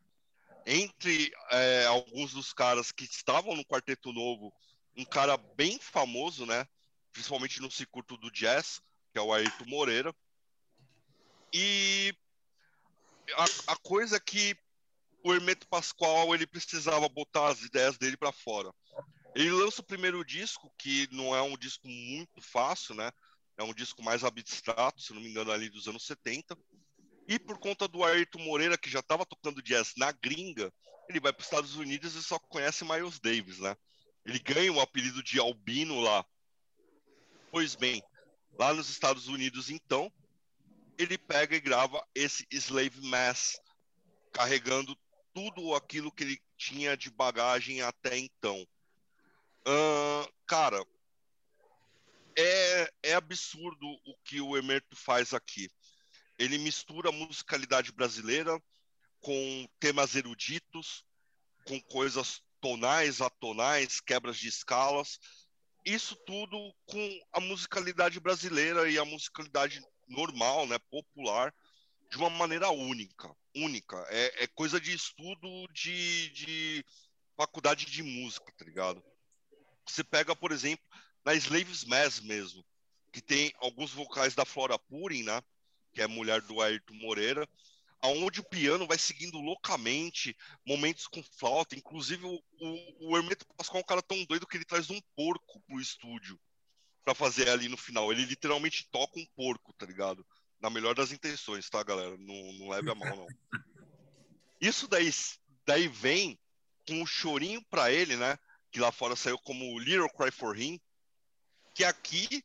Entre 0.66 1.32
é, 1.50 1.86
alguns 1.86 2.32
dos 2.32 2.52
caras 2.52 2.92
que 2.92 3.04
estavam 3.04 3.56
no 3.56 3.64
Quarteto 3.64 4.12
Novo, 4.12 4.52
um 4.96 5.04
cara 5.04 5.36
bem 5.36 5.78
famoso, 5.78 6.46
né? 6.46 6.66
Principalmente 7.12 7.60
no 7.60 7.70
circuito 7.70 8.16
do 8.16 8.30
jazz, 8.30 8.80
que 9.12 9.18
é 9.18 9.22
o 9.22 9.32
Ayrton 9.32 9.66
Moreira. 9.66 10.14
E 11.52 12.14
a, 13.34 13.72
a 13.72 13.76
coisa 13.76 14.16
é 14.16 14.20
que 14.20 14.56
o 15.24 15.32
Hermeto 15.32 15.66
Pascoal 15.68 16.34
ele 16.34 16.46
precisava 16.46 17.08
botar 17.08 17.48
as 17.48 17.62
ideias 17.62 17.98
dele 17.98 18.16
para 18.16 18.32
fora. 18.32 18.72
Ele 19.34 19.50
lança 19.50 19.80
o 19.80 19.84
primeiro 19.84 20.24
disco, 20.24 20.72
que 20.78 21.08
não 21.12 21.34
é 21.34 21.40
um 21.40 21.56
disco 21.56 21.86
muito 21.88 22.40
fácil, 22.40 22.94
né? 22.94 23.10
É 23.56 23.62
um 23.62 23.72
disco 23.72 24.02
mais 24.02 24.24
abstrato, 24.24 25.00
se 25.00 25.12
não 25.12 25.20
me 25.20 25.28
engano, 25.28 25.50
ali 25.50 25.68
dos 25.68 25.88
anos 25.88 26.06
70. 26.06 26.56
E 27.28 27.38
por 27.38 27.58
conta 27.58 27.86
do 27.86 28.04
Ayrton 28.04 28.40
Moreira, 28.40 28.76
que 28.76 28.90
já 28.90 29.00
estava 29.00 29.24
tocando 29.24 29.62
jazz 29.62 29.92
na 29.96 30.10
gringa, 30.12 30.72
ele 31.08 31.20
vai 31.20 31.32
para 31.32 31.40
os 31.40 31.46
Estados 31.46 31.76
Unidos 31.76 32.14
e 32.14 32.22
só 32.22 32.38
conhece 32.38 32.84
Miles 32.84 33.20
Davis, 33.20 33.58
né? 33.58 33.76
Ele 34.24 34.38
ganha 34.38 34.72
o 34.72 34.80
apelido 34.80 35.22
de 35.22 35.38
Albino 35.38 36.00
lá. 36.00 36.24
Pois 37.50 37.74
bem, 37.74 38.02
lá 38.58 38.72
nos 38.72 38.88
Estados 38.88 39.28
Unidos, 39.28 39.70
então, 39.70 40.12
ele 40.98 41.18
pega 41.18 41.56
e 41.56 41.60
grava 41.60 42.04
esse 42.14 42.46
Slave 42.50 43.00
Mass, 43.02 43.60
carregando 44.32 44.96
tudo 45.34 45.74
aquilo 45.74 46.12
que 46.12 46.24
ele 46.24 46.42
tinha 46.56 46.96
de 46.96 47.10
bagagem 47.10 47.82
até 47.82 48.18
então. 48.18 48.66
Uh, 49.66 50.32
cara, 50.46 50.84
é, 52.36 52.92
é 53.02 53.14
absurdo 53.14 53.86
o 53.86 54.16
que 54.24 54.40
o 54.40 54.56
Emerto 54.56 54.96
faz 54.96 55.32
aqui 55.32 55.68
ele 56.38 56.58
mistura 56.58 57.08
a 57.08 57.12
musicalidade 57.12 57.92
brasileira 57.92 58.60
com 59.20 59.68
temas 59.78 60.14
eruditos, 60.14 61.04
com 61.64 61.80
coisas 61.82 62.42
tonais, 62.60 63.20
atonais, 63.20 64.00
quebras 64.00 64.36
de 64.36 64.48
escalas. 64.48 65.18
Isso 65.84 66.16
tudo 66.26 66.74
com 66.86 67.20
a 67.32 67.40
musicalidade 67.40 68.18
brasileira 68.20 68.90
e 68.90 68.98
a 68.98 69.04
musicalidade 69.04 69.80
normal, 70.08 70.66
né, 70.66 70.78
popular, 70.90 71.54
de 72.10 72.16
uma 72.18 72.30
maneira 72.30 72.70
única. 72.70 73.34
Única. 73.54 73.96
É, 74.08 74.44
é 74.44 74.46
coisa 74.46 74.80
de 74.80 74.92
estudo 74.92 75.66
de, 75.72 76.30
de 76.30 76.84
faculdade 77.36 77.86
de 77.86 78.02
música, 78.02 78.52
tá 78.56 78.64
ligado? 78.64 79.02
Você 79.86 80.04
pega, 80.04 80.34
por 80.34 80.52
exemplo, 80.52 80.84
na 81.24 81.34
Slaves 81.34 81.84
Mass 81.84 82.20
mesmo, 82.20 82.64
que 83.12 83.20
tem 83.20 83.52
alguns 83.58 83.92
vocais 83.92 84.34
da 84.34 84.44
Flora 84.44 84.78
Purim, 84.78 85.22
né? 85.22 85.42
Que 85.92 86.00
é 86.00 86.06
mulher 86.06 86.40
do 86.42 86.60
Ayrton 86.60 86.94
Moreira, 86.94 87.48
aonde 88.02 88.40
o 88.40 88.44
piano 88.44 88.86
vai 88.86 88.98
seguindo 88.98 89.38
loucamente, 89.38 90.36
momentos 90.66 91.06
com 91.06 91.22
flauta, 91.22 91.76
inclusive 91.76 92.24
o, 92.24 92.42
o, 92.60 93.10
o 93.10 93.16
Hermeto 93.16 93.46
Pascoal 93.56 93.80
é 93.80 93.84
um 93.84 93.86
cara 93.86 94.02
tão 94.02 94.24
doido 94.24 94.46
que 94.46 94.56
ele 94.56 94.64
traz 94.64 94.90
um 94.90 95.00
porco 95.14 95.60
pro 95.60 95.80
estúdio 95.80 96.38
para 97.04 97.14
fazer 97.14 97.48
ali 97.48 97.68
no 97.68 97.76
final. 97.76 98.10
Ele 98.10 98.24
literalmente 98.24 98.88
toca 98.90 99.20
um 99.20 99.26
porco, 99.36 99.72
tá 99.74 99.86
ligado? 99.86 100.26
Na 100.60 100.68
melhor 100.68 100.94
das 100.94 101.12
intenções, 101.12 101.68
tá, 101.70 101.82
galera? 101.82 102.16
Não, 102.18 102.52
não 102.54 102.68
leve 102.68 102.90
a 102.90 102.94
mal, 102.94 103.16
não. 103.16 103.26
Isso 104.60 104.88
daí, 104.88 105.10
daí 105.64 105.86
vem 105.86 106.38
com 106.86 107.00
um 107.00 107.06
chorinho 107.06 107.62
para 107.70 107.92
ele, 107.92 108.16
né? 108.16 108.36
Que 108.70 108.80
lá 108.80 108.90
fora 108.90 109.14
saiu 109.14 109.38
como 109.38 109.78
Little 109.78 110.10
Cry 110.10 110.30
for 110.30 110.58
Him, 110.58 110.80
que 111.74 111.84
aqui 111.84 112.44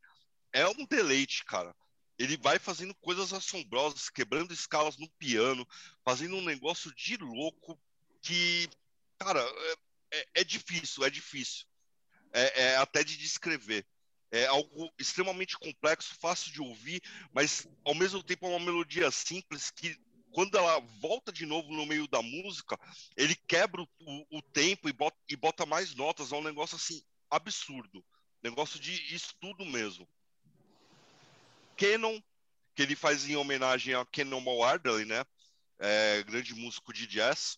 é 0.52 0.68
um 0.68 0.86
deleite, 0.86 1.44
cara 1.46 1.76
ele 2.18 2.38
vai 2.38 2.58
fazendo 2.58 2.96
coisas 2.96 3.32
assombrosas, 3.32 4.10
quebrando 4.10 4.54
escalas 4.54 4.98
no 4.98 5.10
piano, 5.12 5.68
fazendo 6.04 6.36
um 6.36 6.44
negócio 6.44 6.94
de 6.96 7.18
louco 7.18 7.80
que, 8.22 8.68
cara, 9.20 9.40
é, 9.40 9.76
é, 10.12 10.28
é 10.36 10.44
difícil, 10.44 11.04
é 11.04 11.10
difícil. 11.10 11.66
É, 12.34 12.64
é, 12.64 12.78
até 12.78 13.04
de 13.04 13.18
descrever. 13.18 13.86
É 14.32 14.46
algo 14.48 14.92
extremamente 15.00 15.58
complexo, 15.58 16.16
fácil 16.20 16.52
de 16.52 16.62
ouvir, 16.62 17.02
mas 17.32 17.66
ao 17.86 17.96
mesmo 17.96 18.22
tempo 18.22 18.46
é 18.46 18.50
uma 18.50 18.60
melodia 18.60 19.10
simples 19.10 19.72
que, 19.72 19.98
quando 20.32 20.58
ela 20.58 20.80
volta 21.00 21.32
de 21.32 21.46
novo 21.46 21.72
no 21.72 21.86
meio 21.86 22.08
da 22.08 22.22
música, 22.22 22.78
ele 23.16 23.36
quebra 23.48 23.82
o, 23.82 24.38
o, 24.38 24.42
tempo 24.42 24.90
e 24.90 24.94
bota, 24.94 25.18
e 25.30 25.36
bota 25.36 25.66
mais 25.66 25.96
notas. 25.96 26.32
É 26.32 26.36
um 26.36 26.44
negócio 26.44 26.76
assim 26.76 27.02
absurdo. 27.30 28.04
Negócio 28.44 28.80
de 28.80 28.92
estudo 29.16 29.66
mesmo. 29.66 30.08
Canon, 31.78 32.20
que 32.76 32.82
ele 32.82 32.96
faz 32.96 33.30
em 33.30 33.36
homenagem 33.36 33.94
a 33.94 34.06
Canon 34.06 34.64
Ardley, 34.64 35.06
né? 35.06 35.24
É, 35.80 36.24
grande 36.24 36.54
músico 36.56 36.92
de 36.92 37.06
jazz, 37.06 37.58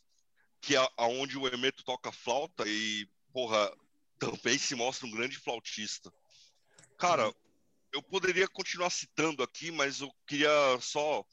que 0.61 0.75
é 0.75 0.89
aonde 0.97 1.37
o 1.37 1.47
Emeto 1.47 1.83
toca 1.83 2.11
flauta 2.11 2.63
e, 2.67 3.07
porra, 3.31 3.71
também 4.19 4.57
se 4.57 4.75
mostra 4.75 5.07
um 5.07 5.11
grande 5.11 5.37
flautista. 5.37 6.11
Cara, 6.97 7.33
eu 7.93 8.03
poderia 8.03 8.47
continuar 8.47 8.89
citando 8.89 9.41
aqui, 9.41 9.71
mas 9.71 10.01
eu 10.01 10.13
queria 10.27 10.49
só 10.81 11.23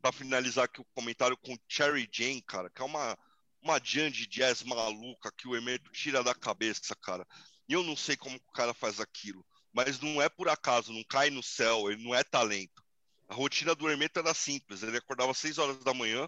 para 0.00 0.12
finalizar 0.12 0.64
aqui 0.64 0.80
o 0.80 0.86
comentário 0.94 1.36
com 1.36 1.56
Cherry 1.68 2.08
Jane, 2.10 2.40
cara, 2.42 2.70
que 2.70 2.80
é 2.80 2.84
uma 2.84 3.18
uma 3.62 3.80
jam 3.82 4.08
de 4.08 4.28
jazz 4.28 4.62
maluca 4.62 5.32
que 5.32 5.48
o 5.48 5.56
Emeto 5.56 5.90
tira 5.90 6.22
da 6.22 6.32
cabeça, 6.32 6.94
cara. 6.94 7.26
E 7.68 7.72
eu 7.72 7.82
não 7.82 7.96
sei 7.96 8.16
como 8.16 8.36
o 8.36 8.52
cara 8.52 8.72
faz 8.72 9.00
aquilo 9.00 9.44
mas 9.76 10.00
não 10.00 10.22
é 10.22 10.28
por 10.30 10.48
acaso, 10.48 10.90
não 10.90 11.04
cai 11.04 11.28
no 11.28 11.42
céu, 11.42 11.90
ele 11.90 12.02
não 12.02 12.14
é 12.14 12.24
talento. 12.24 12.82
A 13.28 13.34
rotina 13.34 13.74
do 13.74 13.90
Hermeto 13.90 14.18
era 14.18 14.32
simples, 14.32 14.82
ele 14.82 14.96
acordava 14.96 15.32
às 15.32 15.36
6 15.36 15.58
horas 15.58 15.84
da 15.84 15.92
manhã, 15.92 16.26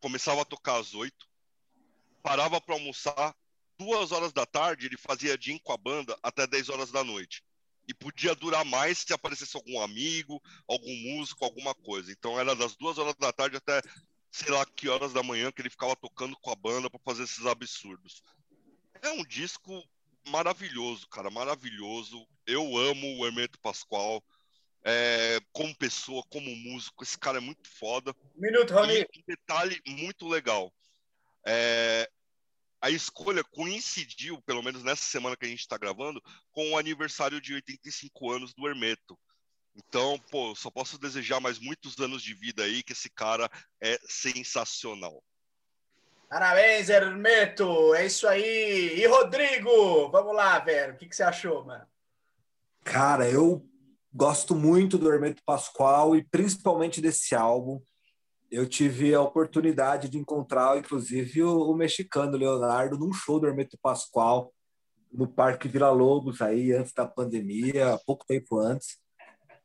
começava 0.00 0.42
a 0.42 0.44
tocar 0.44 0.80
às 0.80 0.94
8, 0.94 1.14
parava 2.24 2.60
para 2.60 2.74
almoçar, 2.74 3.36
duas 3.78 4.10
horas 4.10 4.32
da 4.32 4.44
tarde 4.44 4.86
ele 4.86 4.96
fazia 4.96 5.38
gin 5.40 5.58
com 5.58 5.72
a 5.72 5.76
banda 5.76 6.18
até 6.24 6.44
10 6.44 6.70
horas 6.70 6.90
da 6.90 7.04
noite. 7.04 7.44
E 7.86 7.94
podia 7.94 8.34
durar 8.34 8.64
mais 8.64 8.98
se 8.98 9.12
aparecesse 9.12 9.56
algum 9.56 9.80
amigo, 9.80 10.42
algum 10.66 10.94
músico, 10.94 11.44
alguma 11.44 11.76
coisa. 11.76 12.10
Então 12.10 12.38
era 12.38 12.56
das 12.56 12.74
duas 12.74 12.98
horas 12.98 13.14
da 13.14 13.32
tarde 13.32 13.56
até 13.56 13.80
sei 14.32 14.50
lá 14.50 14.66
que 14.66 14.88
horas 14.88 15.12
da 15.12 15.22
manhã 15.22 15.52
que 15.52 15.62
ele 15.62 15.70
ficava 15.70 15.94
tocando 15.94 16.36
com 16.36 16.50
a 16.50 16.56
banda 16.56 16.90
para 16.90 17.00
fazer 17.04 17.22
esses 17.22 17.46
absurdos. 17.46 18.24
É 19.00 19.10
um 19.10 19.24
disco 19.24 19.82
maravilhoso, 20.28 21.08
cara, 21.08 21.30
maravilhoso. 21.30 22.26
Eu 22.48 22.78
amo 22.78 23.18
o 23.18 23.26
Hermeto 23.26 23.60
Pascoal. 23.60 24.24
É, 24.82 25.38
como 25.52 25.76
pessoa, 25.76 26.22
como 26.30 26.48
músico, 26.56 27.04
esse 27.04 27.18
cara 27.18 27.36
é 27.36 27.40
muito 27.42 27.68
foda. 27.68 28.14
Minuto, 28.34 28.72
Rony. 28.72 29.02
um 29.02 29.22
detalhe 29.26 29.78
muito 29.86 30.26
legal. 30.26 30.72
É, 31.46 32.08
a 32.80 32.88
escolha 32.88 33.44
coincidiu, 33.44 34.40
pelo 34.46 34.62
menos 34.62 34.82
nessa 34.82 35.02
semana 35.02 35.36
que 35.36 35.44
a 35.44 35.48
gente 35.48 35.60
está 35.60 35.76
gravando, 35.76 36.22
com 36.50 36.70
o 36.70 36.78
aniversário 36.78 37.38
de 37.38 37.52
85 37.52 38.32
anos 38.32 38.54
do 38.54 38.66
Hermeto. 38.66 39.18
Então, 39.76 40.18
pô, 40.30 40.54
só 40.54 40.70
posso 40.70 40.98
desejar 40.98 41.40
mais 41.40 41.58
muitos 41.58 41.98
anos 42.00 42.22
de 42.22 42.32
vida 42.32 42.62
aí, 42.64 42.82
que 42.82 42.94
esse 42.94 43.10
cara 43.10 43.50
é 43.78 43.98
sensacional. 44.08 45.22
Parabéns, 46.30 46.88
Hermeto. 46.88 47.94
É 47.94 48.06
isso 48.06 48.26
aí. 48.26 48.98
E 48.98 49.06
Rodrigo, 49.06 50.10
vamos 50.10 50.34
lá, 50.34 50.58
velho. 50.58 50.94
O 50.94 50.96
que, 50.96 51.06
que 51.06 51.14
você 51.14 51.22
achou, 51.22 51.62
mano? 51.66 51.86
Cara, 52.90 53.28
eu 53.30 53.62
gosto 54.10 54.54
muito 54.54 54.96
do 54.96 55.12
Hermeto 55.12 55.42
Pascoal 55.44 56.16
e 56.16 56.24
principalmente 56.24 57.02
desse 57.02 57.34
álbum. 57.34 57.82
Eu 58.50 58.66
tive 58.66 59.14
a 59.14 59.20
oportunidade 59.20 60.08
de 60.08 60.16
encontrar, 60.16 60.78
inclusive, 60.78 61.42
o, 61.42 61.70
o 61.70 61.76
mexicano 61.76 62.34
Leonardo 62.34 62.96
num 62.96 63.12
show 63.12 63.38
do 63.38 63.46
Hermeto 63.46 63.78
Pascoal 63.82 64.54
no 65.12 65.28
Parque 65.28 65.68
Vila 65.68 65.90
Lobos, 65.90 66.40
aí 66.40 66.72
antes 66.72 66.94
da 66.94 67.06
pandemia, 67.06 68.00
pouco 68.06 68.24
tempo 68.26 68.58
antes. 68.58 68.98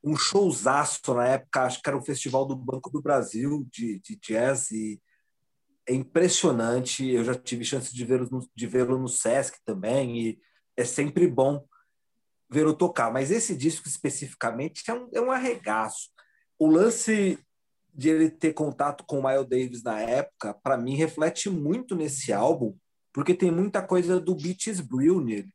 Um 0.04 0.16
showzaço 0.16 1.14
na 1.14 1.26
época, 1.26 1.62
acho 1.62 1.80
que 1.80 1.88
era 1.88 1.96
o 1.96 2.04
Festival 2.04 2.44
do 2.44 2.54
Banco 2.54 2.90
do 2.90 3.00
Brasil 3.00 3.66
de, 3.72 4.00
de 4.00 4.16
jazz 4.16 4.70
e 4.70 5.00
é 5.88 5.94
impressionante. 5.94 7.08
Eu 7.08 7.24
já 7.24 7.34
tive 7.34 7.64
chance 7.64 7.94
de 7.94 8.04
vê-lo 8.04 8.28
no, 8.30 8.46
de 8.54 8.66
vê 8.66 8.84
no 8.84 9.08
Sesc 9.08 9.64
também, 9.64 10.20
e 10.20 10.38
é 10.76 10.84
sempre 10.84 11.26
bom 11.26 11.64
vê-lo 12.54 12.72
tocar. 12.72 13.12
Mas 13.12 13.32
esse 13.32 13.56
disco 13.56 13.88
especificamente 13.88 14.88
é 14.88 14.94
um, 14.94 15.08
é 15.12 15.20
um 15.20 15.32
arregaço. 15.32 16.10
O 16.56 16.68
lance 16.68 17.38
de 17.92 18.08
ele 18.08 18.30
ter 18.30 18.52
contato 18.52 19.04
com 19.04 19.18
o 19.18 19.22
Miles 19.28 19.48
Davis 19.48 19.82
na 19.82 20.00
época, 20.00 20.54
para 20.54 20.76
mim, 20.76 20.94
reflete 20.94 21.50
muito 21.50 21.96
nesse 21.96 22.32
álbum, 22.32 22.76
porque 23.12 23.34
tem 23.34 23.50
muita 23.50 23.82
coisa 23.82 24.20
do 24.20 24.34
Beaches 24.34 24.80
Brew 24.80 25.20
nele. 25.20 25.52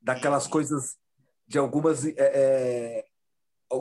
Daquelas 0.00 0.46
coisas 0.46 0.96
de 1.46 1.58
algumas 1.58 2.04
é, 2.04 2.14
é, 2.16 3.04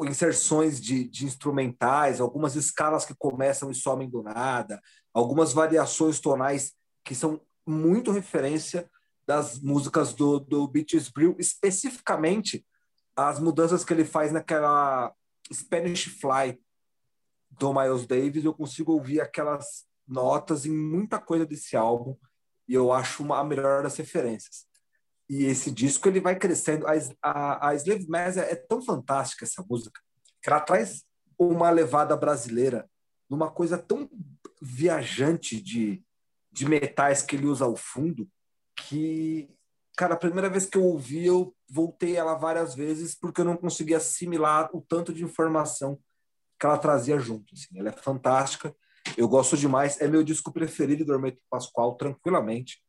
inserções 0.05 0.79
de, 0.79 1.03
de, 1.05 1.25
instrumentais, 1.25 2.19
algumas 2.19 2.55
escalas 2.55 3.05
que 3.05 3.15
começam 3.17 3.69
e 3.69 3.75
somem 3.75 4.09
do 4.09 4.23
nada, 4.23 4.81
algumas 5.13 5.53
variações 5.53 6.19
tonais 6.19 6.73
que 7.03 7.15
são 7.15 7.41
muito 7.65 8.11
referência 8.11 8.89
das 9.29 9.59
músicas 9.59 10.11
do, 10.11 10.39
do 10.39 10.67
Beaches 10.67 11.07
Brew, 11.07 11.35
especificamente 11.37 12.65
as 13.15 13.39
mudanças 13.39 13.85
que 13.85 13.93
ele 13.93 14.03
faz 14.03 14.31
naquela 14.31 15.13
Spanish 15.53 16.05
Fly 16.05 16.59
do 17.51 17.71
Miles 17.71 18.07
Davis, 18.07 18.43
eu 18.43 18.55
consigo 18.55 18.91
ouvir 18.91 19.21
aquelas 19.21 19.85
notas 20.07 20.65
em 20.65 20.75
muita 20.75 21.19
coisa 21.19 21.45
desse 21.45 21.77
álbum 21.77 22.17
e 22.67 22.73
eu 22.73 22.91
acho 22.91 23.21
uma, 23.21 23.37
a 23.37 23.43
melhor 23.43 23.83
das 23.83 23.95
referências. 23.97 24.65
E 25.29 25.45
esse 25.45 25.69
disco 25.69 26.07
ele 26.07 26.19
vai 26.19 26.35
crescendo. 26.35 26.87
A, 26.87 26.93
a, 27.21 27.69
a 27.69 27.75
Slave 27.75 28.07
Mass 28.09 28.35
é, 28.35 28.53
é 28.53 28.55
tão 28.55 28.81
fantástica 28.81 29.45
essa 29.45 29.63
música 29.69 30.01
que 30.41 30.49
ela 30.49 30.59
traz 30.59 31.03
uma 31.37 31.69
levada 31.69 32.17
brasileira 32.17 32.89
numa 33.29 33.51
coisa 33.51 33.77
tão 33.77 34.09
viajante 34.59 35.61
de, 35.61 36.03
de 36.51 36.67
metais 36.67 37.21
que 37.21 37.35
ele 37.35 37.45
usa 37.45 37.65
ao 37.65 37.75
fundo 37.75 38.27
que, 38.87 39.49
cara, 39.95 40.13
a 40.13 40.17
primeira 40.17 40.49
vez 40.49 40.65
que 40.65 40.77
eu 40.77 40.83
ouvi, 40.83 41.25
eu 41.25 41.55
voltei 41.69 42.15
ela 42.15 42.35
várias 42.35 42.75
vezes 42.75 43.15
porque 43.15 43.41
eu 43.41 43.45
não 43.45 43.57
conseguia 43.57 43.97
assimilar 43.97 44.69
o 44.73 44.81
tanto 44.81 45.13
de 45.13 45.23
informação 45.23 45.99
que 46.59 46.65
ela 46.65 46.77
trazia 46.77 47.17
junto. 47.19 47.53
Assim. 47.53 47.79
Ela 47.79 47.89
é 47.89 47.93
fantástica, 47.93 48.75
eu 49.17 49.27
gosto 49.27 49.55
demais, 49.57 49.99
é 50.01 50.07
meu 50.07 50.23
disco 50.23 50.51
preferido 50.51 51.05
do 51.05 51.13
Hermeto 51.13 51.41
Pascoal, 51.49 51.95
tranquilamente, 51.95 52.83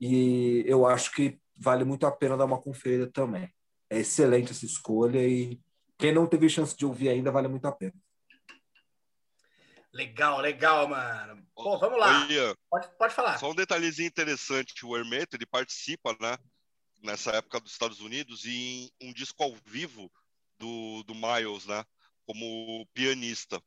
e 0.00 0.62
eu 0.66 0.86
acho 0.86 1.12
que 1.12 1.40
vale 1.56 1.84
muito 1.84 2.06
a 2.06 2.12
pena 2.12 2.36
dar 2.36 2.44
uma 2.44 2.60
conferida 2.60 3.10
também. 3.10 3.50
É 3.90 3.98
excelente 3.98 4.52
essa 4.52 4.66
escolha 4.66 5.26
e 5.26 5.60
quem 5.96 6.12
não 6.12 6.26
teve 6.26 6.48
chance 6.48 6.76
de 6.76 6.86
ouvir 6.86 7.08
ainda, 7.08 7.32
vale 7.32 7.48
muito 7.48 7.66
a 7.66 7.72
pena. 7.72 7.94
Legal, 9.98 10.40
legal, 10.40 10.86
mano. 10.86 11.44
Pô, 11.56 11.76
vamos 11.76 11.98
lá. 11.98 12.24
Oi, 12.28 12.54
pode, 12.70 12.88
pode 12.96 13.12
falar. 13.12 13.36
Só 13.36 13.50
um 13.50 13.54
detalhezinho 13.54 14.06
interessante, 14.06 14.86
o 14.86 14.96
Hermeto, 14.96 15.34
ele 15.34 15.44
participa, 15.44 16.16
né, 16.20 16.38
nessa 17.02 17.32
época 17.32 17.58
dos 17.58 17.72
Estados 17.72 17.98
Unidos, 17.98 18.46
em 18.46 18.88
um 19.02 19.12
disco 19.12 19.42
ao 19.42 19.52
vivo 19.66 20.08
do, 20.56 21.02
do 21.02 21.16
Miles, 21.16 21.66
né, 21.66 21.84
como 22.24 22.86
pianista. 22.94 23.60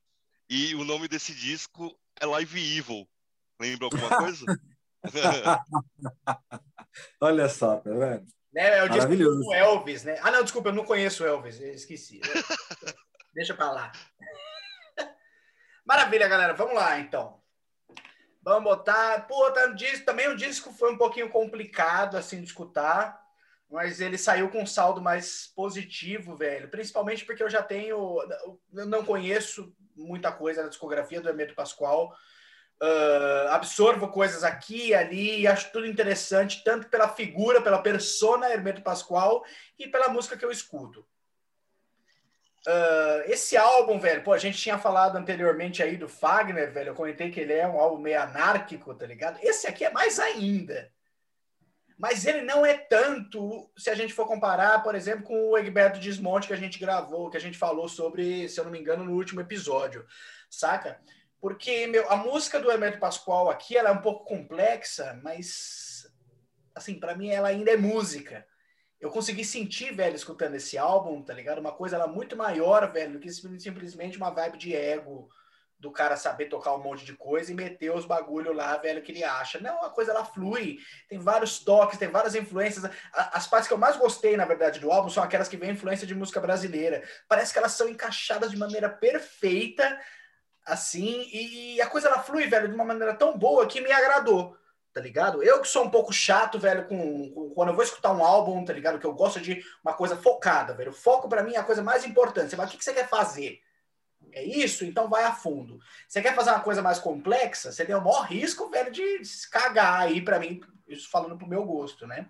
E 0.49 0.73
o 0.75 0.85
nome 0.85 1.09
desse 1.09 1.35
disco 1.35 1.93
é 2.17 2.25
Live 2.25 2.77
Evil. 2.77 3.05
Lembra 3.59 3.87
alguma 3.87 4.07
coisa? 4.17 4.45
Olha 7.19 7.49
só, 7.49 7.75
tá 7.75 7.89
vendo? 7.89 8.25
Né, 8.53 8.77
é 8.77 8.83
o 8.85 8.89
disco 8.89 9.17
do 9.17 9.53
Elvis, 9.53 10.05
né? 10.05 10.17
Ah, 10.23 10.31
não, 10.31 10.43
desculpa, 10.43 10.69
eu 10.69 10.73
não 10.73 10.85
conheço 10.85 11.25
o 11.25 11.27
Elvis, 11.27 11.59
eu 11.59 11.73
esqueci. 11.73 12.21
Deixa 13.35 13.53
pra 13.53 13.69
lá. 13.69 13.91
Maravilha, 15.91 16.26
galera. 16.26 16.53
Vamos 16.53 16.76
lá, 16.76 16.97
então. 17.01 17.38
Vamos 18.41 18.63
botar. 18.63 19.27
Pô, 19.27 19.51
tá 19.51 19.76
também 20.05 20.30
o 20.30 20.38
disco 20.38 20.72
foi 20.72 20.93
um 20.93 20.97
pouquinho 20.97 21.30
complicado 21.30 22.15
assim 22.15 22.38
de 22.38 22.45
escutar, 22.47 23.22
mas 23.69 23.99
ele 23.99 24.18
saiu 24.18 24.49
com 24.49 24.61
um 24.61 24.65
saldo 24.65 25.01
mais 25.01 25.47
positivo, 25.53 26.34
velho. 26.34 26.69
Principalmente 26.69 27.26
porque 27.26 27.43
eu 27.43 27.49
já 27.49 27.61
tenho. 27.61 28.22
Eu 28.73 28.85
não 28.85 29.03
conheço 29.03 29.76
muita 29.93 30.31
coisa 30.31 30.63
da 30.63 30.69
discografia 30.69 31.19
do 31.19 31.27
Hermeto 31.27 31.55
Pascoal. 31.55 32.15
Uh, 32.81 33.49
absorvo 33.49 34.07
coisas 34.07 34.45
aqui 34.45 34.88
e 34.88 34.95
ali 34.95 35.41
e 35.41 35.45
acho 35.45 35.73
tudo 35.73 35.85
interessante, 35.85 36.63
tanto 36.63 36.88
pela 36.88 37.09
figura, 37.09 37.61
pela 37.61 37.84
persona 37.84 38.49
Hermeto 38.49 38.81
Pascoal 38.81 39.43
e 39.77 39.89
pela 39.89 40.07
música 40.07 40.38
que 40.38 40.45
eu 40.45 40.51
escuto. 40.51 41.05
Uh, 42.67 43.25
esse 43.25 43.57
álbum, 43.57 43.99
velho, 43.99 44.23
pô, 44.23 44.33
a 44.33 44.38
gente 44.38 44.57
tinha 44.57 44.77
falado 44.77 45.15
anteriormente 45.15 45.81
aí 45.81 45.97
do 45.97 46.07
Fagner, 46.07 46.71
velho. 46.71 46.89
Eu 46.89 46.95
comentei 46.95 47.31
que 47.31 47.39
ele 47.39 47.53
é 47.53 47.67
um 47.67 47.79
álbum 47.79 47.97
meio 47.97 48.21
anárquico, 48.21 48.93
tá 48.93 49.05
ligado? 49.05 49.39
Esse 49.41 49.67
aqui 49.67 49.83
é 49.83 49.89
mais 49.89 50.19
ainda. 50.19 50.91
Mas 51.97 52.25
ele 52.25 52.41
não 52.41 52.65
é 52.65 52.77
tanto 52.77 53.69
se 53.77 53.89
a 53.89 53.95
gente 53.95 54.13
for 54.13 54.27
comparar, 54.27 54.81
por 54.83 54.95
exemplo, 54.95 55.23
com 55.23 55.49
o 55.49 55.57
Egberto 55.57 55.99
Desmonte 55.99 56.47
que 56.47 56.53
a 56.53 56.57
gente 56.57 56.79
gravou, 56.79 57.29
que 57.29 57.38
a 57.38 57.41
gente 57.41 57.57
falou 57.57 57.88
sobre, 57.88 58.47
se 58.47 58.59
eu 58.59 58.63
não 58.63 58.71
me 58.71 58.79
engano, 58.79 59.03
no 59.03 59.13
último 59.13 59.41
episódio, 59.41 60.05
saca? 60.49 60.99
Porque 61.39 61.88
meu, 61.88 62.11
a 62.11 62.15
música 62.15 62.59
do 62.59 62.71
Hermeto 62.71 62.99
Pascoal 62.99 63.49
aqui 63.49 63.75
ela 63.75 63.89
é 63.89 63.91
um 63.91 64.01
pouco 64.01 64.25
complexa, 64.25 65.19
mas 65.23 66.11
assim, 66.73 66.99
para 66.99 67.15
mim 67.15 67.29
ela 67.29 67.49
ainda 67.49 67.71
é 67.71 67.77
música 67.77 68.45
eu 69.01 69.09
consegui 69.09 69.43
sentir, 69.43 69.91
velho, 69.93 70.15
escutando 70.15 70.53
esse 70.53 70.77
álbum, 70.77 71.23
tá 71.23 71.33
ligado? 71.33 71.57
Uma 71.57 71.71
coisa 71.71 71.95
ela 71.95 72.07
muito 72.07 72.37
maior, 72.37 72.89
velho, 72.91 73.13
do 73.13 73.19
que 73.19 73.31
simplesmente 73.31 74.17
uma 74.17 74.29
vibe 74.29 74.59
de 74.59 74.75
ego 74.75 75.27
do 75.79 75.91
cara 75.91 76.15
saber 76.15 76.45
tocar 76.45 76.75
um 76.75 76.83
monte 76.83 77.03
de 77.03 77.13
coisa 77.13 77.51
e 77.51 77.55
meter 77.55 77.91
os 77.91 78.05
bagulho 78.05 78.53
lá, 78.53 78.77
velho, 78.77 79.01
que 79.01 79.11
ele 79.11 79.23
acha. 79.23 79.59
Não, 79.59 79.83
a 79.83 79.89
coisa 79.89 80.11
ela 80.11 80.23
flui, 80.23 80.77
tem 81.09 81.17
vários 81.17 81.57
toques, 81.57 81.97
tem 81.97 82.07
várias 82.07 82.35
influências. 82.35 82.87
As 83.11 83.47
partes 83.47 83.67
que 83.67 83.73
eu 83.73 83.79
mais 83.79 83.97
gostei, 83.97 84.37
na 84.37 84.45
verdade, 84.45 84.79
do 84.79 84.91
álbum 84.91 85.09
são 85.09 85.23
aquelas 85.23 85.49
que 85.49 85.57
vêm 85.57 85.71
influência 85.71 86.05
de 86.05 86.13
música 86.13 86.39
brasileira. 86.39 87.01
Parece 87.27 87.51
que 87.51 87.57
elas 87.57 87.71
são 87.71 87.89
encaixadas 87.89 88.51
de 88.51 88.57
maneira 88.57 88.87
perfeita, 88.87 89.99
assim, 90.63 91.27
e 91.33 91.81
a 91.81 91.87
coisa 91.87 92.07
ela 92.07 92.21
flui, 92.21 92.45
velho, 92.45 92.67
de 92.67 92.75
uma 92.75 92.85
maneira 92.85 93.15
tão 93.15 93.35
boa 93.35 93.65
que 93.65 93.81
me 93.81 93.91
agradou 93.91 94.55
tá 94.93 94.99
ligado? 94.99 95.41
Eu 95.41 95.61
que 95.61 95.68
sou 95.68 95.85
um 95.85 95.89
pouco 95.89 96.11
chato, 96.11 96.59
velho, 96.59 96.85
com, 96.88 97.31
com, 97.31 97.49
quando 97.51 97.69
eu 97.69 97.76
vou 97.76 97.84
escutar 97.84 98.11
um 98.11 98.23
álbum, 98.23 98.63
tá 98.65 98.73
ligado? 98.73 98.99
Que 98.99 99.05
eu 99.05 99.13
gosto 99.13 99.39
de 99.39 99.63
uma 99.84 99.93
coisa 99.93 100.18
focada, 100.18 100.73
velho. 100.73 100.91
O 100.91 100.95
foco 100.95 101.30
para 101.30 101.43
mim 101.43 101.53
é 101.53 101.57
a 101.57 101.63
coisa 101.63 101.81
mais 101.81 102.05
importante. 102.05 102.49
Você 102.49 102.55
fala, 102.55 102.68
o 102.68 102.72
que, 102.72 102.77
que 102.77 102.84
você 102.84 102.93
quer 102.93 103.07
fazer? 103.07 103.61
É 104.34 104.43
isso? 104.43 104.85
Então 104.85 105.09
vai 105.09 105.23
a 105.23 105.31
fundo. 105.34 105.80
Você 106.07 106.22
quer 106.22 106.35
fazer 106.35 106.51
uma 106.51 106.59
coisa 106.59 106.81
mais 106.81 106.99
complexa? 106.99 107.72
Você 107.72 107.85
tem 107.85 107.95
o 107.95 108.01
maior 108.01 108.23
risco, 108.23 108.69
velho, 108.69 108.91
de 108.91 109.23
se 109.26 109.49
cagar 109.49 110.01
aí 110.01 110.22
para 110.22 110.39
mim, 110.39 110.61
isso 110.88 111.09
falando 111.09 111.38
pro 111.38 111.47
meu 111.47 111.65
gosto, 111.65 112.05
né? 112.05 112.30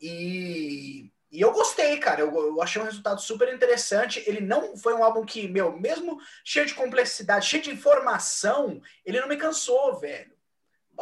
E, 0.00 1.10
e 1.30 1.40
eu 1.40 1.52
gostei, 1.52 1.96
cara. 1.98 2.20
Eu, 2.20 2.34
eu, 2.34 2.62
achei 2.62 2.80
um 2.80 2.84
resultado 2.84 3.20
super 3.20 3.52
interessante. 3.52 4.22
Ele 4.26 4.40
não 4.40 4.76
foi 4.76 4.94
um 4.94 5.04
álbum 5.04 5.24
que, 5.24 5.46
meu, 5.46 5.78
mesmo 5.78 6.18
cheio 6.44 6.66
de 6.66 6.74
complexidade, 6.74 7.46
cheio 7.46 7.62
de 7.62 7.70
informação, 7.70 8.80
ele 9.04 9.20
não 9.20 9.28
me 9.28 9.36
cansou, 9.36 9.98
velho. 9.98 10.31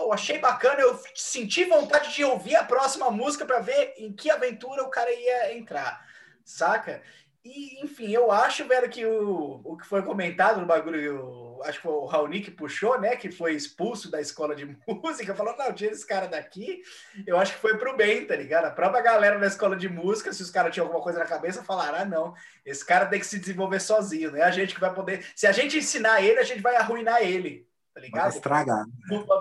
Eu 0.05 0.13
achei 0.13 0.39
bacana, 0.39 0.81
eu 0.81 0.99
senti 1.15 1.65
vontade 1.65 2.15
de 2.15 2.25
ouvir 2.25 2.57
a 2.57 2.65
próxima 2.65 3.11
música 3.11 3.45
para 3.45 3.61
ver 3.61 3.95
em 3.97 4.13
que 4.13 4.31
aventura 4.31 4.83
o 4.83 4.91
cara 4.91 5.13
ia 5.13 5.57
entrar, 5.57 6.05
saca? 6.45 7.03
E, 7.43 7.83
enfim, 7.83 8.11
eu 8.11 8.31
acho, 8.31 8.69
velho, 8.69 8.91
que 8.91 9.07
o, 9.07 9.63
o 9.65 9.77
que 9.77 9.87
foi 9.87 10.03
comentado 10.03 10.61
no 10.61 10.67
bagulho, 10.67 11.59
acho 11.65 11.79
que 11.79 11.83
foi 11.85 11.93
o 11.93 12.05
Raoni 12.05 12.43
que 12.43 12.51
puxou, 12.51 13.01
né? 13.01 13.17
Que 13.17 13.31
foi 13.31 13.55
expulso 13.55 14.11
da 14.11 14.21
escola 14.21 14.55
de 14.55 14.67
música, 14.87 15.35
falou: 15.35 15.57
não, 15.57 15.73
tira 15.73 15.93
esse 15.93 16.07
cara 16.07 16.29
daqui. 16.29 16.83
Eu 17.27 17.39
acho 17.39 17.55
que 17.55 17.59
foi 17.59 17.79
pro 17.79 17.97
bem, 17.97 18.27
tá 18.27 18.37
ligado? 18.37 18.67
A 18.67 18.71
própria 18.71 19.03
galera 19.03 19.39
da 19.39 19.47
escola 19.47 19.75
de 19.75 19.89
música, 19.89 20.35
se 20.35 20.43
os 20.43 20.51
caras 20.51 20.75
tinham 20.75 20.85
alguma 20.85 21.03
coisa 21.03 21.19
na 21.19 21.25
cabeça, 21.25 21.65
falaram: 21.65 22.01
ah, 22.01 22.05
não, 22.05 22.35
esse 22.63 22.85
cara 22.85 23.07
tem 23.07 23.19
que 23.19 23.27
se 23.27 23.39
desenvolver 23.39 23.81
sozinho, 23.81 24.33
né? 24.33 24.43
A 24.43 24.51
gente 24.51 24.75
que 24.75 24.81
vai 24.81 24.93
poder. 24.93 25.27
Se 25.35 25.47
a 25.47 25.53
gente 25.53 25.79
ensinar 25.79 26.23
ele, 26.23 26.41
a 26.41 26.45
gente 26.45 26.61
vai 26.61 26.77
arruinar 26.77 27.23
ele 27.23 27.70
tá 28.01 28.07
ligado? 28.07 28.23
Vai 28.23 28.37
estragar. 28.37 28.87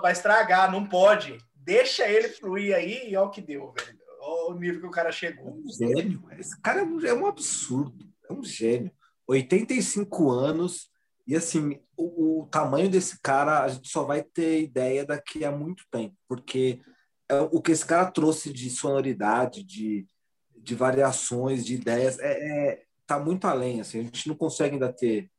Vai 0.02 0.12
estragar, 0.12 0.72
não 0.72 0.86
pode. 0.86 1.38
Deixa 1.54 2.08
ele 2.08 2.28
fluir 2.28 2.74
aí 2.74 3.10
e 3.10 3.16
olha 3.16 3.26
o 3.26 3.30
que 3.30 3.40
deu, 3.40 3.72
velho. 3.72 3.98
Olha 4.20 4.54
o 4.54 4.58
nível 4.58 4.80
que 4.82 4.86
o 4.86 4.90
cara 4.90 5.10
chegou. 5.10 5.48
É 5.48 5.50
um 5.50 5.68
gênio. 5.68 6.28
Esse 6.38 6.60
cara 6.60 6.80
é 6.80 6.84
um, 6.84 7.00
é 7.00 7.14
um 7.14 7.26
absurdo. 7.26 8.06
É 8.28 8.32
um 8.32 8.44
gênio. 8.44 8.90
85 9.26 10.30
anos. 10.30 10.90
E 11.26 11.36
assim, 11.36 11.80
o, 11.96 12.42
o, 12.42 12.46
tamanho 12.46 12.90
desse 12.90 13.20
cara 13.20 13.62
a 13.62 13.68
gente 13.68 13.88
só 13.88 14.02
vai 14.02 14.22
ter 14.22 14.62
ideia 14.62 15.04
daqui 15.04 15.44
a 15.44 15.52
muito 15.52 15.84
tempo, 15.90 16.16
porque 16.26 16.80
é, 17.28 17.40
o 17.52 17.62
que 17.62 17.70
esse 17.70 17.86
cara 17.86 18.10
trouxe 18.10 18.52
de 18.52 18.68
sonoridade, 18.68 19.62
de, 19.62 20.06
de 20.56 20.74
variações, 20.74 21.64
de 21.64 21.74
ideias, 21.74 22.18
é, 22.18 22.32
é, 22.32 22.82
tá 23.06 23.18
muito 23.18 23.46
além. 23.46 23.80
Assim, 23.80 24.00
a 24.00 24.02
gente 24.02 24.26
não 24.26 24.34
consegue 24.34 24.74
ainda 24.74 24.92
ter 24.92 25.30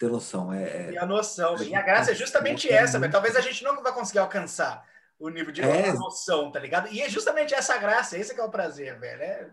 ter 0.00 0.08
noção. 0.08 0.50
É, 0.50 0.62
é, 0.62 0.92
e 0.92 0.98
a 0.98 1.04
noção. 1.04 1.62
E 1.62 1.74
a 1.74 1.82
graça 1.82 2.12
é 2.12 2.14
justamente 2.14 2.72
é 2.72 2.72
essa, 2.72 2.98
mas 2.98 3.12
talvez 3.12 3.36
a 3.36 3.40
gente 3.42 3.62
não 3.62 3.82
vai 3.82 3.92
conseguir 3.92 4.20
alcançar 4.20 4.82
o 5.18 5.28
nível 5.28 5.52
de 5.52 5.60
é. 5.60 5.92
noção, 5.92 6.50
tá 6.50 6.58
ligado? 6.58 6.90
E 6.90 7.02
é 7.02 7.08
justamente 7.08 7.52
essa 7.52 7.76
graça, 7.76 8.16
esse 8.16 8.34
que 8.34 8.40
é 8.40 8.44
o 8.44 8.50
prazer, 8.50 8.98
velho. 8.98 9.22
É, 9.22 9.50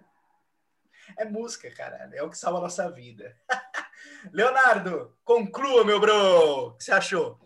é 1.18 1.26
música, 1.26 1.70
cara. 1.72 2.10
É 2.14 2.24
o 2.24 2.30
que 2.30 2.38
salva 2.38 2.60
a 2.60 2.62
nossa 2.62 2.90
vida. 2.90 3.36
Leonardo, 4.32 5.14
conclua, 5.26 5.84
meu 5.84 6.00
bro. 6.00 6.68
O 6.68 6.78
que 6.78 6.86
você 6.86 6.94
achou? 6.94 7.38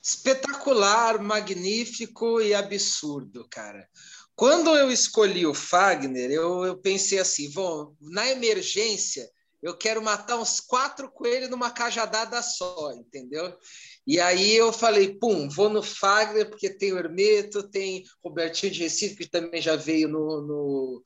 Espetacular, 0.00 1.18
magnífico 1.18 2.40
e 2.40 2.54
absurdo, 2.54 3.46
cara. 3.50 3.86
Quando 4.34 4.74
eu 4.74 4.90
escolhi 4.90 5.44
o 5.44 5.52
Fagner, 5.52 6.30
eu, 6.30 6.64
eu 6.64 6.78
pensei 6.78 7.18
assim, 7.18 7.52
bom, 7.52 7.94
na 8.00 8.26
emergência, 8.30 9.30
eu 9.62 9.76
quero 9.76 10.02
matar 10.02 10.38
uns 10.38 10.58
quatro 10.58 11.08
coelhos 11.08 11.48
numa 11.48 11.70
cajadada 11.70 12.42
só, 12.42 12.92
entendeu? 12.92 13.56
E 14.04 14.20
aí 14.20 14.56
eu 14.56 14.72
falei, 14.72 15.14
pum, 15.14 15.48
vou 15.48 15.68
no 15.68 15.82
Fagner, 15.82 16.50
porque 16.50 16.68
tem 16.68 16.92
o 16.92 16.98
Hermeto, 16.98 17.62
tem 17.62 18.04
Robertinho 18.22 18.72
de 18.72 18.82
Recife, 18.82 19.16
que 19.16 19.30
também 19.30 19.62
já 19.62 19.76
veio 19.76 20.08
no, 20.08 20.42
no, 20.42 21.02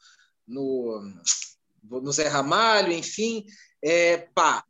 no, 0.49 2.01
no 2.01 2.13
Zé 2.13 2.29
Ramalho, 2.29 2.93
enfim, 2.93 3.45
é, 3.83 4.17
pá. 4.35 4.65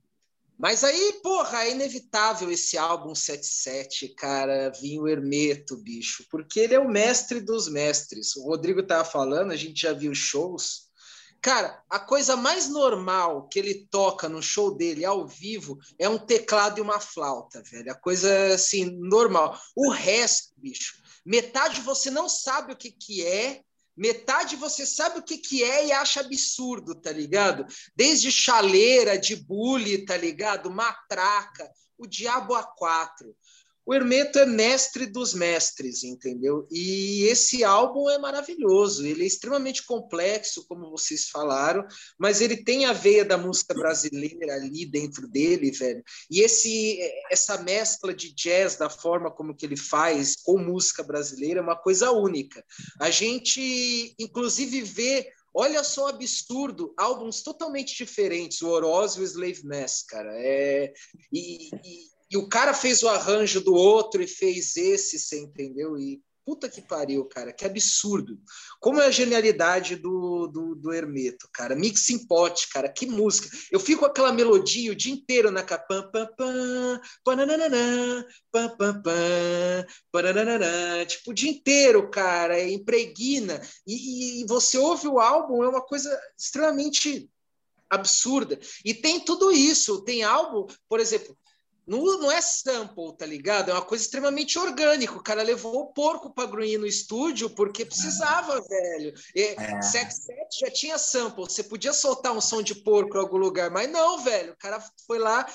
Mas 0.58 0.82
aí, 0.82 1.20
porra, 1.22 1.64
é 1.64 1.72
inevitável 1.72 2.50
esse 2.50 2.78
álbum 2.78 3.14
77, 3.14 4.08
cara, 4.14 4.70
vir 4.70 4.98
o 4.98 5.06
Hermeto, 5.06 5.76
bicho, 5.76 6.24
porque 6.30 6.60
ele 6.60 6.74
é 6.74 6.80
o 6.80 6.88
mestre 6.88 7.40
dos 7.40 7.68
mestres. 7.68 8.34
O 8.36 8.42
Rodrigo 8.42 8.82
tava 8.82 9.04
falando, 9.04 9.52
a 9.52 9.56
gente 9.56 9.82
já 9.82 9.92
viu 9.92 10.14
shows, 10.14 10.85
Cara, 11.40 11.82
a 11.88 11.98
coisa 11.98 12.36
mais 12.36 12.68
normal 12.68 13.48
que 13.48 13.58
ele 13.58 13.86
toca 13.90 14.28
no 14.28 14.42
show 14.42 14.74
dele 14.74 15.04
ao 15.04 15.26
vivo 15.26 15.78
é 15.98 16.08
um 16.08 16.18
teclado 16.18 16.78
e 16.78 16.80
uma 16.82 16.98
flauta, 16.98 17.62
velho. 17.62 17.90
A 17.92 17.94
coisa 17.94 18.54
assim, 18.54 18.84
normal. 18.98 19.58
O 19.74 19.90
resto, 19.90 20.52
bicho, 20.56 20.96
metade 21.24 21.80
você 21.80 22.10
não 22.10 22.28
sabe 22.28 22.72
o 22.72 22.76
que, 22.76 22.90
que 22.90 23.24
é, 23.24 23.62
metade 23.96 24.56
você 24.56 24.84
sabe 24.84 25.20
o 25.20 25.22
que, 25.22 25.38
que 25.38 25.62
é 25.62 25.86
e 25.86 25.92
acha 25.92 26.20
absurdo, 26.20 26.94
tá 26.94 27.12
ligado? 27.12 27.64
Desde 27.94 28.30
chaleira, 28.30 29.18
de 29.18 29.36
bully, 29.36 30.04
tá 30.04 30.16
ligado? 30.16 30.70
Matraca, 30.70 31.70
o 31.96 32.06
diabo 32.06 32.54
a 32.54 32.62
quatro 32.62 33.34
o 33.86 33.94
Hermeto 33.94 34.40
é 34.40 34.44
mestre 34.44 35.06
dos 35.06 35.32
mestres, 35.32 36.02
entendeu? 36.02 36.66
E 36.72 37.22
esse 37.28 37.62
álbum 37.62 38.10
é 38.10 38.18
maravilhoso, 38.18 39.06
ele 39.06 39.22
é 39.22 39.26
extremamente 39.26 39.86
complexo, 39.86 40.66
como 40.66 40.90
vocês 40.90 41.28
falaram, 41.28 41.86
mas 42.18 42.40
ele 42.40 42.56
tem 42.56 42.84
a 42.86 42.92
veia 42.92 43.24
da 43.24 43.38
música 43.38 43.72
brasileira 43.74 44.54
ali 44.54 44.84
dentro 44.84 45.28
dele, 45.28 45.70
velho. 45.70 46.02
E 46.28 46.40
esse 46.40 46.98
essa 47.30 47.62
mescla 47.62 48.12
de 48.12 48.34
jazz 48.34 48.76
da 48.76 48.90
forma 48.90 49.30
como 49.30 49.54
que 49.54 49.64
ele 49.64 49.76
faz 49.76 50.34
com 50.34 50.58
música 50.58 51.04
brasileira 51.04 51.60
é 51.60 51.62
uma 51.62 51.76
coisa 51.76 52.10
única. 52.10 52.64
A 53.00 53.08
gente 53.10 54.16
inclusive 54.18 54.82
vê 54.82 55.30
Olha 55.58 55.82
só 55.82 56.08
absurdo, 56.08 56.92
álbuns 56.98 57.42
totalmente 57.42 57.96
diferentes, 57.96 58.60
o 58.60 58.68
Oroz 58.68 59.14
e 59.14 59.20
o 59.20 59.24
Slave 59.24 59.64
Mass, 59.64 60.02
cara. 60.02 60.30
É, 60.34 60.92
e, 61.32 61.70
e, 61.82 62.15
e 62.30 62.36
o 62.36 62.48
cara 62.48 62.74
fez 62.74 63.02
o 63.02 63.08
arranjo 63.08 63.60
do 63.60 63.74
outro 63.74 64.22
e 64.22 64.26
fez 64.26 64.76
esse, 64.76 65.18
você 65.18 65.40
entendeu? 65.40 65.96
E 65.98 66.20
puta 66.46 66.68
que 66.68 66.80
pariu, 66.80 67.24
cara, 67.24 67.52
que 67.52 67.64
absurdo. 67.64 68.38
Como 68.78 69.00
é 69.00 69.06
a 69.06 69.10
genialidade 69.10 69.96
do, 69.96 70.46
do, 70.46 70.76
do 70.76 70.92
Hermeto, 70.92 71.48
cara. 71.52 71.74
Mix 71.74 72.08
em 72.08 72.24
pote, 72.24 72.68
cara, 72.68 72.88
que 72.88 73.04
música. 73.04 73.48
Eu 73.72 73.80
fico 73.80 74.00
com 74.00 74.06
aquela 74.06 74.32
melodia 74.32 74.92
o 74.92 74.94
dia 74.94 75.12
inteiro 75.12 75.50
na 75.50 75.64
capa. 75.64 76.08
Tipo, 81.08 81.30
o 81.30 81.34
dia 81.34 81.50
inteiro, 81.50 82.08
cara, 82.08 82.56
é 82.56 82.70
impregna. 82.70 83.60
E, 83.84 84.42
e 84.42 84.46
você 84.46 84.78
ouve 84.78 85.08
o 85.08 85.18
álbum, 85.18 85.64
é 85.64 85.68
uma 85.68 85.82
coisa 85.82 86.16
extremamente 86.38 87.28
absurda. 87.90 88.56
E 88.84 88.94
tem 88.94 89.18
tudo 89.18 89.50
isso. 89.50 90.04
Tem 90.04 90.22
álbum, 90.22 90.72
por 90.88 91.00
exemplo, 91.00 91.36
não, 91.86 92.02
não 92.18 92.32
é 92.32 92.40
sample, 92.40 93.16
tá 93.16 93.24
ligado? 93.24 93.70
É 93.70 93.74
uma 93.74 93.82
coisa 93.82 94.02
extremamente 94.02 94.58
orgânica. 94.58 95.14
O 95.14 95.22
cara 95.22 95.42
levou 95.42 95.76
o 95.76 95.92
porco 95.92 96.32
para 96.34 96.48
grunhir 96.48 96.80
no 96.80 96.86
estúdio 96.86 97.48
porque 97.50 97.84
precisava, 97.84 98.60
velho. 98.60 99.14
E, 99.34 99.42
É. 99.56 99.82
Sex 99.82 100.16
Set 100.24 100.60
já 100.60 100.70
tinha 100.70 100.98
sample. 100.98 101.44
Você 101.44 101.62
podia 101.62 101.92
soltar 101.92 102.32
um 102.32 102.40
som 102.40 102.60
de 102.60 102.74
porco 102.74 103.16
em 103.16 103.20
algum 103.20 103.36
lugar, 103.36 103.70
mas 103.70 103.88
não, 103.90 104.18
velho. 104.18 104.52
O 104.52 104.56
cara 104.56 104.82
foi 105.06 105.18
lá. 105.18 105.46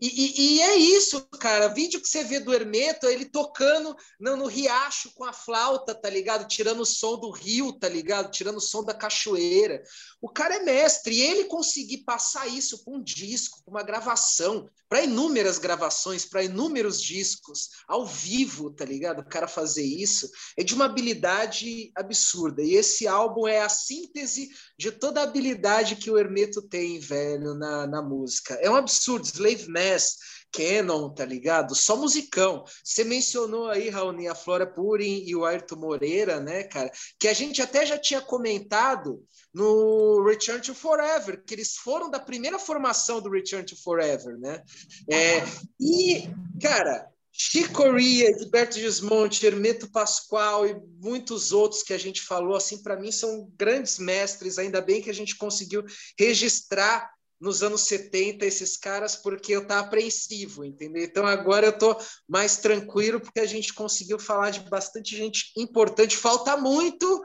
E, 0.00 0.06
e- 0.08 0.56
e 0.56 0.62
é 0.62 0.76
isso, 0.76 1.22
cara. 1.40 1.68
Vídeo 1.68 2.00
que 2.00 2.08
você 2.08 2.22
vê 2.22 2.38
do 2.38 2.52
Hermeto, 2.52 3.06
ele 3.06 3.24
tocando 3.24 3.96
no, 4.20 4.36
no 4.36 4.46
riacho 4.46 5.10
com 5.14 5.24
a 5.24 5.32
flauta, 5.32 5.94
tá 5.94 6.10
ligado? 6.10 6.46
Tirando 6.46 6.80
o 6.80 6.86
som 6.86 7.18
do 7.18 7.30
rio, 7.30 7.72
tá 7.72 7.88
ligado? 7.88 8.30
Tirando 8.30 8.56
o 8.58 8.60
som 8.60 8.84
da 8.84 8.92
cachoeira. 8.92 9.82
O 10.20 10.28
cara 10.28 10.56
é 10.56 10.62
mestre. 10.62 11.14
E 11.16 11.22
ele 11.22 11.44
conseguir 11.44 11.98
passar 12.04 12.46
isso 12.46 12.84
para 12.84 12.94
um 12.94 13.02
disco, 13.02 13.62
para 13.64 13.70
uma 13.72 13.82
gravação, 13.82 14.68
para 14.88 15.02
inúmeras 15.02 15.58
gravações, 15.58 16.24
para 16.24 16.44
inúmeros 16.44 17.00
discos, 17.00 17.70
ao 17.88 18.06
vivo, 18.06 18.70
tá 18.70 18.84
ligado? 18.84 19.20
O 19.20 19.28
cara 19.28 19.48
fazer 19.48 19.84
isso 19.84 20.30
é 20.58 20.62
de 20.62 20.74
uma 20.74 20.84
habilidade 20.84 21.90
absurda. 21.96 22.62
E 22.62 22.74
esse 22.74 23.08
álbum 23.08 23.48
é 23.48 23.62
a 23.62 23.68
síntese 23.68 24.50
de 24.78 24.92
toda 24.92 25.20
a 25.20 25.24
habilidade 25.24 25.96
que 25.96 26.10
o 26.10 26.18
Hermeto 26.18 26.60
tem, 26.62 26.98
velho, 27.00 27.54
na, 27.54 27.86
na 27.86 28.02
música. 28.02 28.54
É 28.60 28.68
um 28.70 28.76
absurdo. 28.76 29.26
Slave 29.26 29.68
Mass, 29.92 30.16
Canon, 30.52 31.10
tá 31.10 31.24
ligado? 31.24 31.74
Só 31.74 31.96
musicão. 31.96 32.64
Você 32.82 33.04
mencionou 33.04 33.68
aí, 33.68 33.88
Raoni, 33.88 34.26
a 34.28 34.34
Flora 34.34 34.66
Purim 34.66 35.22
e 35.26 35.36
o 35.36 35.44
Ayrton 35.44 35.76
Moreira, 35.76 36.40
né, 36.40 36.64
cara? 36.64 36.90
Que 37.18 37.28
a 37.28 37.34
gente 37.34 37.60
até 37.60 37.84
já 37.84 37.98
tinha 37.98 38.20
comentado 38.20 39.22
no 39.52 40.24
Return 40.24 40.60
to 40.60 40.74
Forever, 40.74 41.42
que 41.44 41.54
eles 41.54 41.76
foram 41.76 42.10
da 42.10 42.18
primeira 42.18 42.58
formação 42.58 43.20
do 43.20 43.30
Return 43.30 43.64
to 43.64 43.76
Forever, 43.82 44.38
né? 44.38 44.62
É, 45.10 45.42
e, 45.80 46.28
cara, 46.60 47.06
Chico 47.38 47.74
Corea, 47.74 48.32
Gilberto 48.38 48.78
Gismonte, 48.78 49.44
Hermeto 49.44 49.90
Pascoal 49.90 50.66
e 50.66 50.74
muitos 51.02 51.52
outros 51.52 51.82
que 51.82 51.92
a 51.92 51.98
gente 51.98 52.22
falou, 52.22 52.56
assim, 52.56 52.82
para 52.82 52.98
mim 52.98 53.12
são 53.12 53.52
grandes 53.58 53.98
mestres. 53.98 54.58
Ainda 54.58 54.80
bem 54.80 55.02
que 55.02 55.10
a 55.10 55.14
gente 55.14 55.36
conseguiu 55.36 55.84
registrar 56.18 57.10
nos 57.40 57.62
anos 57.62 57.82
70 57.82 58.44
esses 58.46 58.76
caras, 58.76 59.16
porque 59.16 59.52
eu 59.52 59.62
estava 59.62 59.86
apreensivo, 59.86 60.64
entendeu? 60.64 61.02
Então 61.02 61.26
agora 61.26 61.66
eu 61.66 61.70
estou 61.70 61.98
mais 62.28 62.56
tranquilo, 62.56 63.20
porque 63.20 63.40
a 63.40 63.46
gente 63.46 63.74
conseguiu 63.74 64.18
falar 64.18 64.50
de 64.50 64.60
bastante 64.60 65.16
gente 65.16 65.52
importante. 65.56 66.16
Falta 66.16 66.56
muito. 66.56 67.22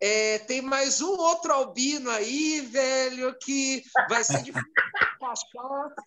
É, 0.00 0.40
tem 0.40 0.60
mais 0.60 1.00
um 1.00 1.12
outro 1.12 1.52
albino 1.52 2.10
aí, 2.10 2.60
velho, 2.60 3.36
que 3.38 3.84
vai 4.08 4.24
ser 4.24 4.42
difícil. 4.42 4.72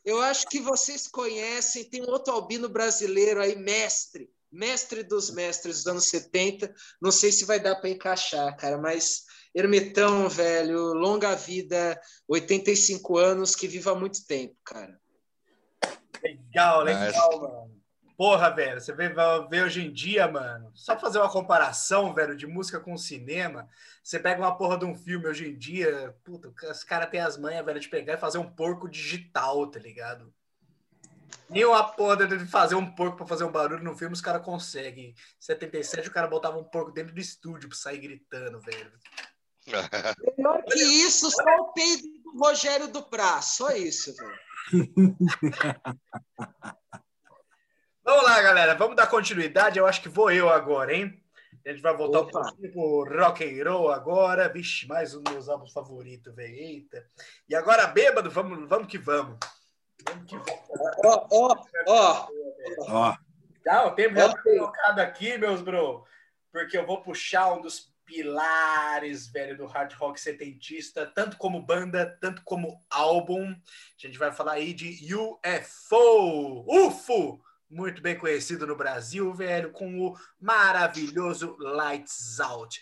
Eu 0.04 0.22
acho 0.22 0.48
que 0.48 0.60
vocês 0.60 1.08
conhecem. 1.08 1.86
Tem 1.86 2.02
um 2.02 2.10
outro 2.10 2.34
albino 2.34 2.68
brasileiro 2.68 3.42
aí, 3.42 3.56
mestre, 3.56 4.30
mestre 4.52 5.02
dos 5.02 5.32
mestres 5.32 5.78
dos 5.78 5.88
anos 5.88 6.06
70. 6.08 6.74
Não 7.02 7.10
sei 7.12 7.32
se 7.32 7.46
vai 7.46 7.58
dar 7.58 7.76
para 7.78 7.90
encaixar, 7.90 8.58
cara, 8.58 8.78
mas 8.78 9.24
Hermetão, 9.56 10.28
velho, 10.28 10.94
longa 10.94 11.34
vida, 11.34 11.98
85 12.28 13.18
anos, 13.18 13.56
que 13.56 13.70
viva 13.70 13.96
muito 13.96 14.28
tempo, 14.28 14.58
cara. 14.66 15.00
Legal, 16.22 16.82
legal, 16.82 17.40
mano. 17.40 17.82
Porra, 18.18 18.50
velho, 18.50 18.80
você 18.80 18.94
vê, 18.94 19.14
vê 19.50 19.62
hoje 19.64 19.86
em 19.86 19.92
dia, 19.92 20.28
mano, 20.28 20.72
só 20.74 20.98
fazer 20.98 21.20
uma 21.20 21.32
comparação, 21.32 22.14
velho, 22.14 22.36
de 22.36 22.48
música 22.48 22.80
com 22.80 22.98
cinema, 22.98 23.68
você 24.02 24.18
pega 24.18 24.42
uma 24.42 24.58
porra 24.58 24.78
de 24.78 24.86
um 24.86 24.96
filme 24.96 25.28
hoje 25.28 25.50
em 25.50 25.58
dia, 25.58 26.16
puta, 26.24 26.54
os 26.70 26.84
caras 26.84 27.10
têm 27.10 27.20
as 27.20 27.38
manhas, 27.38 27.66
velho, 27.66 27.80
de 27.80 27.90
pegar 27.90 28.14
e 28.14 28.18
fazer 28.18 28.38
um 28.38 28.50
porco 28.50 28.90
digital, 28.90 29.70
tá 29.70 29.80
ligado? 29.80 30.34
Nem 31.50 31.66
uma 31.66 31.84
porra 31.84 32.26
de 32.26 32.46
fazer 32.46 32.76
um 32.76 32.90
porco 32.90 33.18
pra 33.18 33.28
fazer 33.28 33.44
um 33.44 33.52
barulho 33.52 33.84
no 33.84 33.96
filme, 33.96 34.14
os 34.14 34.22
caras 34.22 34.44
conseguem. 34.44 35.10
Em 35.10 35.16
77, 35.40 36.08
o 36.08 36.12
cara 36.12 36.28
botava 36.28 36.58
um 36.58 36.64
porco 36.64 36.92
dentro 36.92 37.14
do 37.14 37.20
estúdio 37.20 37.70
pra 37.70 37.78
sair 37.78 38.00
gritando, 38.00 38.60
velho. 38.62 38.92
Melhor 40.38 40.64
que 40.64 40.80
isso, 40.80 41.30
só 41.32 41.44
o 41.60 41.74
peido 41.74 42.04
do 42.24 42.38
Rogério 42.40 42.88
Duprá, 42.88 43.42
só 43.42 43.72
isso, 43.72 44.14
velho. 44.16 44.46
Vamos 48.04 48.24
lá, 48.24 48.40
galera, 48.40 48.76
vamos 48.76 48.96
dar 48.96 49.08
continuidade. 49.08 49.80
Eu 49.80 49.88
acho 49.88 50.00
que 50.00 50.08
vou 50.08 50.30
eu 50.32 50.48
agora, 50.48 50.94
hein? 50.94 51.20
A 51.66 51.70
gente 51.72 51.82
vai 51.82 51.98
voltar 51.98 52.20
Opa. 52.20 52.40
um 52.40 52.44
pouquinho 52.44 52.72
pro 52.72 53.04
rock 53.20 53.44
and 53.44 53.64
roll 53.68 53.92
agora. 53.92 54.48
Vixe, 54.48 54.88
mais 54.88 55.16
um 55.16 55.24
dos 55.24 55.34
meus 55.34 55.50
álbuns 55.50 55.74
favoritos, 55.74 56.36
velho. 56.36 56.54
Eita. 56.54 57.04
E 57.50 57.56
agora, 57.56 57.88
bêbado, 57.88 58.30
vamos, 58.30 58.70
vamos 58.70 58.88
que 58.88 59.00
vamos. 59.00 59.40
Vamos 60.08 60.26
que 60.30 60.38
vamos. 60.38 60.62
Ó, 61.04 61.28
ó, 61.32 61.56
ó. 61.88 62.28
Ó, 62.88 63.16
Já, 63.66 63.88
o 63.88 63.96
tempo 63.96 64.14
já 64.14 64.30
tá 64.30 64.40
colocado 64.44 65.00
aqui, 65.00 65.36
meus 65.40 65.62
bro. 65.62 66.06
Porque 66.52 66.78
eu 66.78 66.86
vou 66.86 67.02
puxar 67.02 67.52
um 67.54 67.62
dos 67.62 67.92
pilares, 68.06 69.28
velho, 69.28 69.58
do 69.58 69.66
hard 69.66 69.94
rock 69.94 70.20
setentista, 70.20 71.06
tanto 71.06 71.38
como 71.38 71.62
banda, 71.62 72.18
tanto 72.22 72.42
como 72.44 72.82
álbum. 72.90 73.52
A 73.52 74.08
gente 74.08 74.18
vai 74.18 74.32
falar 74.32 74.54
aí 74.54 74.74
de 74.74 75.14
UFO, 75.16 76.66
UFO, 76.68 77.42
muito 77.70 78.02
bem 78.02 78.18
conhecido 78.18 78.68
no 78.68 78.76
Brasil, 78.76 79.34
velho, 79.34 79.72
com 79.72 80.00
o 80.00 80.16
maravilhoso 80.40 81.58
Lights 81.60 82.40
Out. 82.40 82.82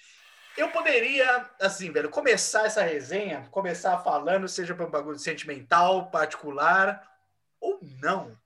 Eu 0.56 0.70
poderia, 0.70 1.50
assim, 1.60 1.92
velho, 1.92 2.10
começar 2.10 2.66
essa 2.66 2.84
resenha, 2.84 3.48
começar 3.50 3.98
falando, 4.00 4.48
seja 4.48 4.76
para 4.76 4.86
um 4.86 4.92
bagulho 4.92 5.18
sentimental, 5.18 6.12
particular, 6.12 7.02
ou 7.60 7.80
não. 8.02 8.38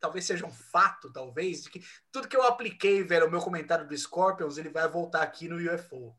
Talvez 0.00 0.24
seja 0.24 0.46
um 0.46 0.52
fato, 0.52 1.12
talvez, 1.12 1.62
de 1.62 1.70
que 1.70 1.84
tudo 2.12 2.28
que 2.28 2.36
eu 2.36 2.42
apliquei, 2.42 3.02
velho, 3.02 3.26
o 3.26 3.30
meu 3.30 3.40
comentário 3.40 3.86
do 3.86 3.96
Scorpions, 3.96 4.58
ele 4.58 4.68
vai 4.68 4.88
voltar 4.88 5.22
aqui 5.22 5.48
no 5.48 5.56
UFO. 5.56 6.14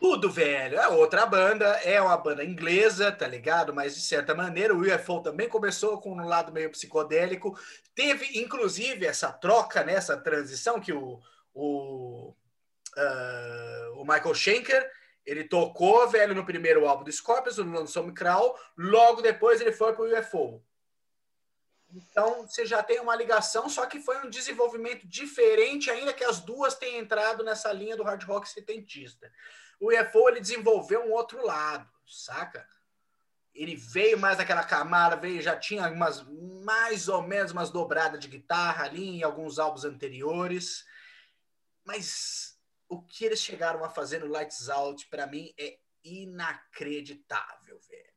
Tudo, 0.00 0.30
velho. 0.30 0.78
É 0.78 0.88
outra 0.88 1.24
banda, 1.24 1.66
é 1.82 2.00
uma 2.00 2.16
banda 2.16 2.44
inglesa, 2.44 3.10
tá 3.10 3.26
ligado? 3.26 3.72
Mas 3.72 3.94
de 3.94 4.02
certa 4.02 4.34
maneira, 4.34 4.74
o 4.74 4.80
UFO 4.80 5.22
também 5.22 5.48
começou 5.48 6.00
com 6.00 6.12
um 6.12 6.26
lado 6.26 6.52
meio 6.52 6.70
psicodélico. 6.70 7.58
Teve, 7.94 8.38
inclusive, 8.38 9.06
essa 9.06 9.32
troca, 9.32 9.82
né, 9.82 9.94
essa 9.94 10.16
transição 10.16 10.78
que 10.78 10.92
o, 10.92 11.20
o, 11.54 12.34
ah, 12.96 13.92
o 13.96 14.04
Michael 14.04 14.34
Schenker 14.34 14.90
ele 15.24 15.44
tocou, 15.44 16.06
velho, 16.08 16.34
no 16.34 16.44
primeiro 16.44 16.86
álbum 16.86 17.04
do 17.04 17.12
Scorpions, 17.12 17.56
no 17.56 17.72
lançou 17.72 18.12
Crow, 18.12 18.58
logo 18.76 19.22
depois 19.22 19.60
ele 19.60 19.72
foi 19.72 19.94
pro 19.94 20.04
UFO. 20.18 20.62
Então, 21.94 22.44
você 22.44 22.66
já 22.66 22.82
tem 22.82 22.98
uma 22.98 23.14
ligação, 23.14 23.68
só 23.68 23.86
que 23.86 24.00
foi 24.00 24.18
um 24.18 24.28
desenvolvimento 24.28 25.06
diferente, 25.06 25.88
ainda 25.88 26.12
que 26.12 26.24
as 26.24 26.40
duas 26.40 26.74
tenham 26.74 27.00
entrado 27.00 27.44
nessa 27.44 27.72
linha 27.72 27.96
do 27.96 28.02
hard 28.02 28.24
rock 28.24 28.48
setentista. 28.48 29.30
O 29.78 29.92
UFO, 29.92 30.28
ele 30.28 30.40
desenvolveu 30.40 31.04
um 31.04 31.12
outro 31.12 31.44
lado, 31.46 31.88
saca? 32.04 32.68
Ele 33.54 33.76
veio 33.76 34.18
mais 34.18 34.38
daquela 34.38 34.64
camada, 34.64 35.14
veio, 35.14 35.40
já 35.40 35.56
tinha 35.56 35.88
umas, 35.88 36.26
mais 36.64 37.08
ou 37.08 37.22
menos 37.22 37.52
umas 37.52 37.70
dobradas 37.70 38.18
de 38.18 38.26
guitarra 38.26 38.86
ali 38.86 39.18
em 39.18 39.22
alguns 39.22 39.60
álbuns 39.60 39.84
anteriores. 39.84 40.84
Mas 41.84 42.58
o 42.88 43.00
que 43.00 43.24
eles 43.24 43.40
chegaram 43.40 43.84
a 43.84 43.90
fazer 43.90 44.18
no 44.18 44.26
Lights 44.26 44.68
Out, 44.68 45.06
para 45.06 45.28
mim, 45.28 45.54
é 45.56 45.78
inacreditável, 46.02 47.78
velho. 47.88 48.14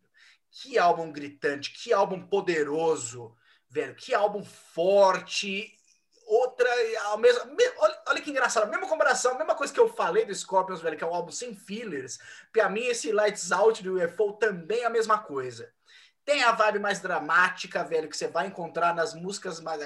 Que 0.50 0.80
álbum 0.80 1.12
gritante, 1.12 1.72
que 1.72 1.94
álbum 1.94 2.28
poderoso, 2.28 3.38
velho. 3.70 3.96
Que 3.96 4.14
álbum 4.14 4.44
forte. 4.44 5.74
Outra, 6.26 6.70
ao 7.06 7.18
mesmo, 7.18 7.46
me- 7.56 7.74
olha, 7.78 8.02
olha 8.10 8.22
que 8.22 8.30
engraçado, 8.30 8.64
a 8.64 8.68
mesma 8.68 8.88
comparação, 8.90 9.32
a 9.32 9.38
mesma 9.38 9.56
coisa 9.56 9.74
que 9.74 9.80
eu 9.80 9.88
falei 9.88 10.26
do 10.26 10.36
Scorpions, 10.36 10.82
velho, 10.82 10.98
que 10.98 11.04
é 11.04 11.08
um 11.08 11.14
álbum 11.16 11.32
sem 11.32 11.56
fillers. 11.56 12.20
Pra 12.52 12.68
mim, 12.70 12.82
esse 12.82 13.14
Lights 13.14 13.50
Out 13.52 13.82
do 13.82 13.96
UFO 13.96 14.34
também 14.34 14.82
é 14.82 14.86
a 14.86 14.90
mesma 14.90 15.18
coisa. 15.20 15.72
Tem 16.26 16.44
a 16.44 16.52
vibe 16.52 16.80
mais 16.80 17.00
dramática, 17.00 17.86
velho, 17.86 18.10
que 18.10 18.18
você 18.18 18.28
vai 18.28 18.48
encontrar 18.48 18.94
nas 18.94 19.14
músicas 19.14 19.62
mais, 19.62 19.82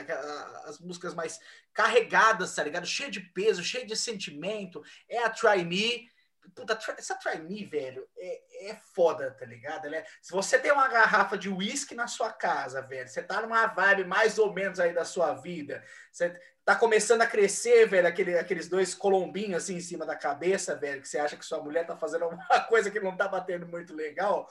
as 0.66 0.80
músicas 0.80 1.14
mais 1.14 1.40
carregadas, 1.72 2.56
tá 2.56 2.64
ligado? 2.64 2.88
Cheio 2.88 3.12
de 3.12 3.20
peso, 3.20 3.64
cheio 3.64 3.86
de 3.86 3.96
sentimento. 3.96 4.82
É 5.08 5.20
a 5.20 5.30
Try 5.30 5.64
Me. 5.64 6.10
Puta, 6.56 6.78
essa 6.98 7.16
Try 7.16 7.40
Me, 7.40 7.66
velho, 7.66 8.08
é, 8.18 8.70
é 8.72 8.76
foda, 8.94 9.32
tá 9.32 9.46
ligado? 9.46 9.86
Ela 9.86 9.98
é- 9.98 10.06
se 10.22 10.32
você 10.32 10.60
tem 10.60 10.72
uma 10.72 10.88
garrafa 10.88 11.38
de 11.38 11.50
uísque 11.50 11.96
na 11.96 12.08
sua 12.08 12.32
casa, 12.32 12.82
velho, 12.82 13.08
você 13.08 13.22
tá 13.24 13.42
numa 13.42 13.68
vibe 13.68 14.06
mais 14.06 14.38
ou 14.38 14.54
menos 14.54 14.80
aí 14.80 14.94
da 14.94 15.06
sua 15.06 15.34
vida, 15.36 15.84
você 16.12 16.38
tá 16.66 16.76
começando 16.76 17.22
a 17.22 17.28
crescer, 17.28 17.88
velho, 17.88 18.08
aquele, 18.08 18.38
aqueles 18.38 18.68
dois 18.68 18.94
colombinhos 18.94 19.64
assim 19.64 19.76
em 19.78 19.82
cima 19.82 20.06
da 20.06 20.16
cabeça, 20.16 20.76
velho, 20.76 21.02
que 21.02 21.08
você 21.08 21.20
acha 21.20 21.38
que 21.38 21.46
sua 21.46 21.62
mulher 21.64 21.86
tá 21.86 21.96
fazendo 21.96 22.24
alguma 22.26 22.46
coisa 22.68 22.92
que 22.92 23.00
não 23.00 23.16
tá 23.16 23.28
batendo 23.28 23.68
muito 23.68 23.94
legal, 23.94 24.48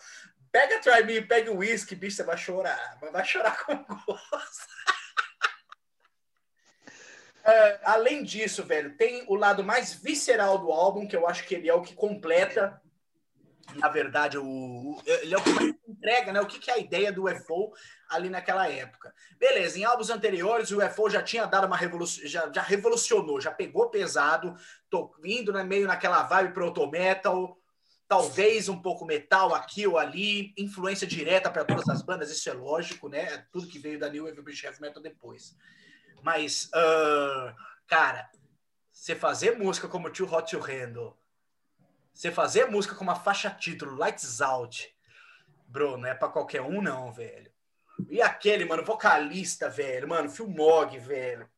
pega 0.50 0.80
Try 0.80 1.04
Me, 1.04 1.20
pega 1.22 1.50
o 1.50 1.58
uísque, 1.58 1.94
bicho, 1.94 2.16
você 2.16 2.22
vai 2.24 2.36
chorar, 2.36 2.98
vai 3.12 3.24
chorar 3.24 3.64
com 3.64 3.76
gosto. 3.84 4.66
É, 7.44 7.80
além 7.84 8.22
disso, 8.22 8.62
velho, 8.64 8.96
tem 8.96 9.24
o 9.26 9.34
lado 9.34 9.64
mais 9.64 9.94
visceral 9.94 10.58
do 10.58 10.70
álbum, 10.70 11.06
que 11.06 11.16
eu 11.16 11.26
acho 11.26 11.44
que 11.46 11.54
ele 11.54 11.68
é 11.68 11.74
o 11.74 11.82
que 11.82 11.94
completa 11.94 12.80
na 13.76 13.88
verdade, 13.88 14.38
o, 14.38 14.44
o- 14.44 15.02
ele 15.06 15.34
é 15.34 15.38
o 15.38 15.42
que 15.42 15.50
mais 15.50 15.74
entrega, 15.86 16.32
né? 16.32 16.40
O 16.40 16.46
que, 16.46 16.58
que 16.58 16.70
é 16.70 16.74
a 16.74 16.78
ideia 16.78 17.12
do 17.12 17.24
UFO 17.24 17.72
ali 18.08 18.28
naquela 18.28 18.68
época. 18.68 19.14
Beleza, 19.38 19.78
em 19.78 19.84
álbuns 19.84 20.10
anteriores, 20.10 20.70
o 20.70 20.84
UFO 20.84 21.08
já 21.08 21.22
tinha 21.22 21.46
dado 21.46 21.66
uma 21.66 21.76
revolução, 21.76 22.26
já, 22.26 22.50
já 22.52 22.62
revolucionou, 22.62 23.40
já 23.40 23.50
pegou 23.50 23.88
pesado, 23.88 24.54
tô 24.88 25.14
indo 25.24 25.52
né, 25.52 25.62
meio 25.62 25.86
naquela 25.86 26.22
vibe 26.24 26.52
proto 26.52 26.86
metal, 26.88 27.56
talvez 28.08 28.68
um 28.68 28.80
pouco 28.80 29.04
metal 29.04 29.54
aqui 29.54 29.86
ou 29.86 29.98
ali, 29.98 30.52
influência 30.58 31.06
direta 31.06 31.48
para 31.50 31.64
todas 31.64 31.88
as 31.88 32.02
bandas, 32.02 32.30
isso 32.30 32.48
é 32.50 32.52
lógico, 32.52 33.08
né? 33.08 33.46
Tudo 33.52 33.68
que 33.68 33.78
veio 33.78 33.98
da 33.98 34.08
New 34.08 34.24
Wave 34.24 34.42
British 34.42 34.64
Heavy 34.64 34.80
Metal 34.80 35.02
depois. 35.02 35.54
Mas, 36.22 36.70
ah, 36.74 37.54
cara, 37.86 38.30
você 38.90 39.14
fazer 39.14 39.58
música 39.58 39.88
como 39.88 40.10
Too 40.10 40.32
Hot 40.32 40.50
to 40.50 40.60
Handle, 40.60 41.16
você 42.12 42.30
fazer 42.30 42.66
música 42.66 42.94
com 42.94 43.02
uma 43.02 43.14
faixa 43.14 43.50
título, 43.50 43.96
Lights 43.96 44.40
Out, 44.40 44.94
bro, 45.66 45.96
não 45.96 46.06
é 46.06 46.14
pra 46.14 46.28
qualquer 46.28 46.60
um, 46.60 46.82
não, 46.82 47.12
velho. 47.12 47.50
E 48.08 48.20
aquele, 48.20 48.64
mano, 48.64 48.84
vocalista, 48.84 49.68
velho, 49.68 50.08
mano, 50.08 50.30
Phil 50.30 50.48
Mogg, 50.48 50.98
velho. 50.98 51.48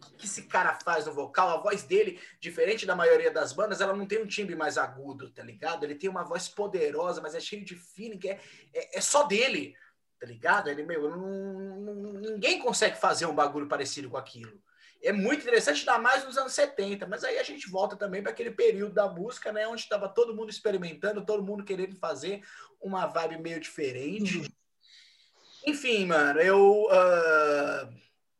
O 0.00 0.16
que 0.16 0.26
esse 0.26 0.42
cara 0.44 0.74
faz 0.74 1.06
no 1.06 1.12
vocal? 1.12 1.50
A 1.50 1.56
voz 1.60 1.82
dele, 1.82 2.20
diferente 2.38 2.86
da 2.86 2.94
maioria 2.94 3.30
das 3.30 3.52
bandas, 3.52 3.80
ela 3.80 3.94
não 3.94 4.06
tem 4.06 4.22
um 4.22 4.26
timbre 4.26 4.54
mais 4.54 4.78
agudo, 4.78 5.30
tá 5.30 5.42
ligado? 5.42 5.84
Ele 5.84 5.94
tem 5.94 6.08
uma 6.08 6.22
voz 6.22 6.48
poderosa, 6.48 7.20
mas 7.20 7.34
é 7.34 7.40
cheio 7.40 7.64
de 7.64 7.74
feeling, 7.74 8.18
que 8.18 8.28
é, 8.28 8.40
é, 8.72 8.98
é 8.98 9.00
só 9.00 9.24
dele, 9.24 9.74
tá 10.18 10.26
ligado? 10.26 10.68
Ele, 10.68 10.82
meu, 10.82 11.10
não- 11.10 12.12
ninguém 12.14 12.58
consegue 12.58 12.98
fazer 12.98 13.26
um 13.26 13.34
bagulho 13.34 13.68
parecido 13.68 14.10
com 14.10 14.16
aquilo 14.16 14.60
é 15.02 15.12
muito 15.12 15.42
interessante, 15.42 15.80
ainda 15.80 15.98
mais 15.98 16.24
nos 16.24 16.36
anos 16.36 16.52
70, 16.52 17.06
mas 17.06 17.22
aí 17.22 17.38
a 17.38 17.42
gente 17.42 17.70
volta 17.70 17.96
também 17.96 18.22
para 18.22 18.32
aquele 18.32 18.50
período 18.50 18.94
da 18.94 19.08
música, 19.08 19.52
né, 19.52 19.66
onde 19.66 19.82
estava 19.82 20.08
todo 20.08 20.34
mundo 20.34 20.50
experimentando, 20.50 21.24
todo 21.24 21.42
mundo 21.42 21.64
querendo 21.64 21.94
fazer 21.96 22.42
uma 22.80 23.06
vibe 23.06 23.38
meio 23.38 23.60
diferente. 23.60 24.52
Enfim, 25.64 26.06
mano, 26.06 26.40
eu 26.40 26.88
ah, 26.90 27.88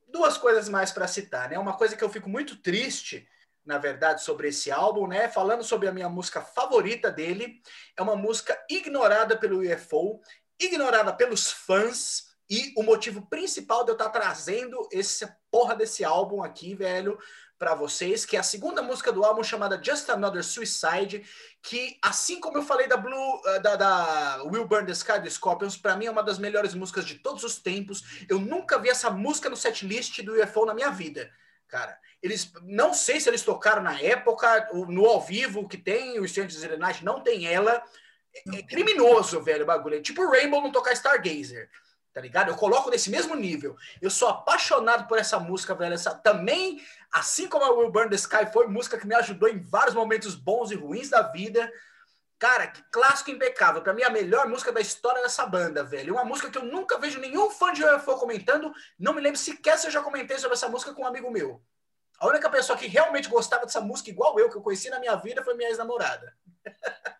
duas 0.08 0.36
coisas 0.38 0.68
mais 0.68 0.92
para 0.92 1.08
citar, 1.08 1.50
né? 1.50 1.58
Uma 1.58 1.76
coisa 1.76 1.96
que 1.96 2.04
eu 2.04 2.08
fico 2.08 2.28
muito 2.28 2.56
triste, 2.56 3.28
na 3.64 3.78
verdade, 3.78 4.22
sobre 4.22 4.48
esse 4.48 4.70
álbum, 4.70 5.08
né? 5.08 5.28
Falando 5.28 5.64
sobre 5.64 5.88
a 5.88 5.92
minha 5.92 6.08
música 6.08 6.40
favorita 6.40 7.10
dele, 7.10 7.60
é 7.96 8.02
uma 8.02 8.14
música 8.14 8.56
ignorada 8.70 9.36
pelo 9.36 9.58
UFO, 9.58 10.20
ignorada 10.58 11.12
pelos 11.12 11.50
fãs 11.50 12.26
e 12.48 12.72
o 12.76 12.82
motivo 12.82 13.26
principal 13.26 13.84
de 13.84 13.90
eu 13.90 13.94
estar 13.94 14.10
trazendo 14.10 14.88
essa 14.92 15.36
porra 15.50 15.74
desse 15.74 16.04
álbum 16.04 16.42
aqui, 16.42 16.74
velho, 16.74 17.18
para 17.58 17.74
vocês, 17.74 18.26
que 18.26 18.36
é 18.36 18.40
a 18.40 18.44
segunda 18.44 18.82
música 18.82 19.10
do 19.10 19.24
álbum 19.24 19.42
chamada 19.42 19.80
Just 19.82 20.08
Another 20.10 20.44
Suicide, 20.44 21.24
que 21.62 21.98
assim 22.02 22.38
como 22.38 22.58
eu 22.58 22.62
falei 22.62 22.86
da 22.86 22.96
Blue 22.96 23.42
eh, 23.46 23.60
da, 23.60 23.76
da 23.76 24.42
Will 24.44 24.66
Burn 24.66 24.86
the 24.86 24.92
Sky 24.92 25.18
do 25.20 25.30
Scorpions, 25.30 25.76
para 25.76 25.96
mim 25.96 26.06
é 26.06 26.10
uma 26.10 26.22
das 26.22 26.38
melhores 26.38 26.74
músicas 26.74 27.06
de 27.06 27.16
todos 27.16 27.42
os 27.44 27.58
tempos. 27.58 28.26
Eu 28.28 28.38
nunca 28.38 28.78
vi 28.78 28.90
essa 28.90 29.10
música 29.10 29.48
no 29.48 29.56
setlist 29.56 30.22
do 30.22 30.40
UFO 30.40 30.66
na 30.66 30.74
minha 30.74 30.90
vida, 30.90 31.30
cara. 31.66 31.98
Eles 32.22 32.52
não 32.62 32.92
sei 32.92 33.20
se 33.20 33.28
eles 33.28 33.42
tocaram 33.42 33.82
na 33.82 33.98
época, 34.00 34.68
no 34.88 35.06
ao 35.06 35.20
vivo 35.20 35.68
que 35.68 35.78
tem, 35.78 36.18
o 36.18 36.26
the 36.26 36.76
Night 36.76 37.04
não 37.04 37.22
tem 37.22 37.46
ela. 37.46 37.82
É, 38.52 38.58
é 38.58 38.62
criminoso, 38.62 39.40
velho, 39.42 39.64
o 39.64 39.66
bagulho. 39.66 39.96
É 39.96 40.00
tipo 40.00 40.22
o 40.22 40.30
Rainbow 40.30 40.60
não 40.60 40.72
tocar 40.72 40.92
Stargazer 40.92 41.68
tá 42.16 42.22
ligado? 42.22 42.48
Eu 42.48 42.56
coloco 42.56 42.88
nesse 42.88 43.10
mesmo 43.10 43.34
nível. 43.34 43.76
Eu 44.00 44.08
sou 44.08 44.28
apaixonado 44.28 45.06
por 45.06 45.18
essa 45.18 45.38
música, 45.38 45.74
velho. 45.74 45.92
Essa 45.92 46.14
também, 46.14 46.80
assim 47.12 47.46
como 47.46 47.62
a 47.62 47.70
Will 47.70 47.90
Burn 47.90 48.08
the 48.08 48.16
Sky, 48.16 48.50
foi 48.50 48.66
música 48.68 48.96
que 48.96 49.06
me 49.06 49.14
ajudou 49.14 49.50
em 49.50 49.58
vários 49.58 49.94
momentos 49.94 50.34
bons 50.34 50.70
e 50.70 50.74
ruins 50.74 51.10
da 51.10 51.20
vida. 51.20 51.70
Cara, 52.38 52.68
que 52.68 52.82
clássico 52.90 53.30
impecável. 53.30 53.82
Pra 53.82 53.92
mim, 53.92 54.02
a 54.02 54.08
melhor 54.08 54.48
música 54.48 54.72
da 54.72 54.80
história 54.80 55.20
dessa 55.22 55.44
banda, 55.44 55.84
velho. 55.84 56.14
Uma 56.14 56.24
música 56.24 56.48
que 56.48 56.56
eu 56.56 56.64
nunca 56.64 56.98
vejo 56.98 57.20
nenhum 57.20 57.50
fã 57.50 57.70
de 57.70 57.84
UFO 57.84 58.16
comentando. 58.16 58.72
Não 58.98 59.12
me 59.12 59.20
lembro 59.20 59.38
sequer 59.38 59.76
se 59.78 59.86
eu 59.86 59.90
já 59.90 60.00
comentei 60.02 60.38
sobre 60.38 60.54
essa 60.54 60.70
música 60.70 60.94
com 60.94 61.02
um 61.02 61.06
amigo 61.06 61.30
meu. 61.30 61.62
A 62.18 62.28
única 62.28 62.48
pessoa 62.48 62.78
que 62.78 62.86
realmente 62.86 63.28
gostava 63.28 63.66
dessa 63.66 63.82
música, 63.82 64.08
igual 64.08 64.40
eu, 64.40 64.48
que 64.48 64.56
eu 64.56 64.62
conheci 64.62 64.88
na 64.88 64.98
minha 64.98 65.16
vida, 65.16 65.44
foi 65.44 65.52
minha 65.52 65.68
ex-namorada. 65.68 66.34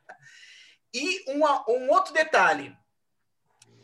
e 0.95 1.25
uma- 1.33 1.65
um 1.71 1.91
outro 1.91 2.13
detalhe. 2.13 2.77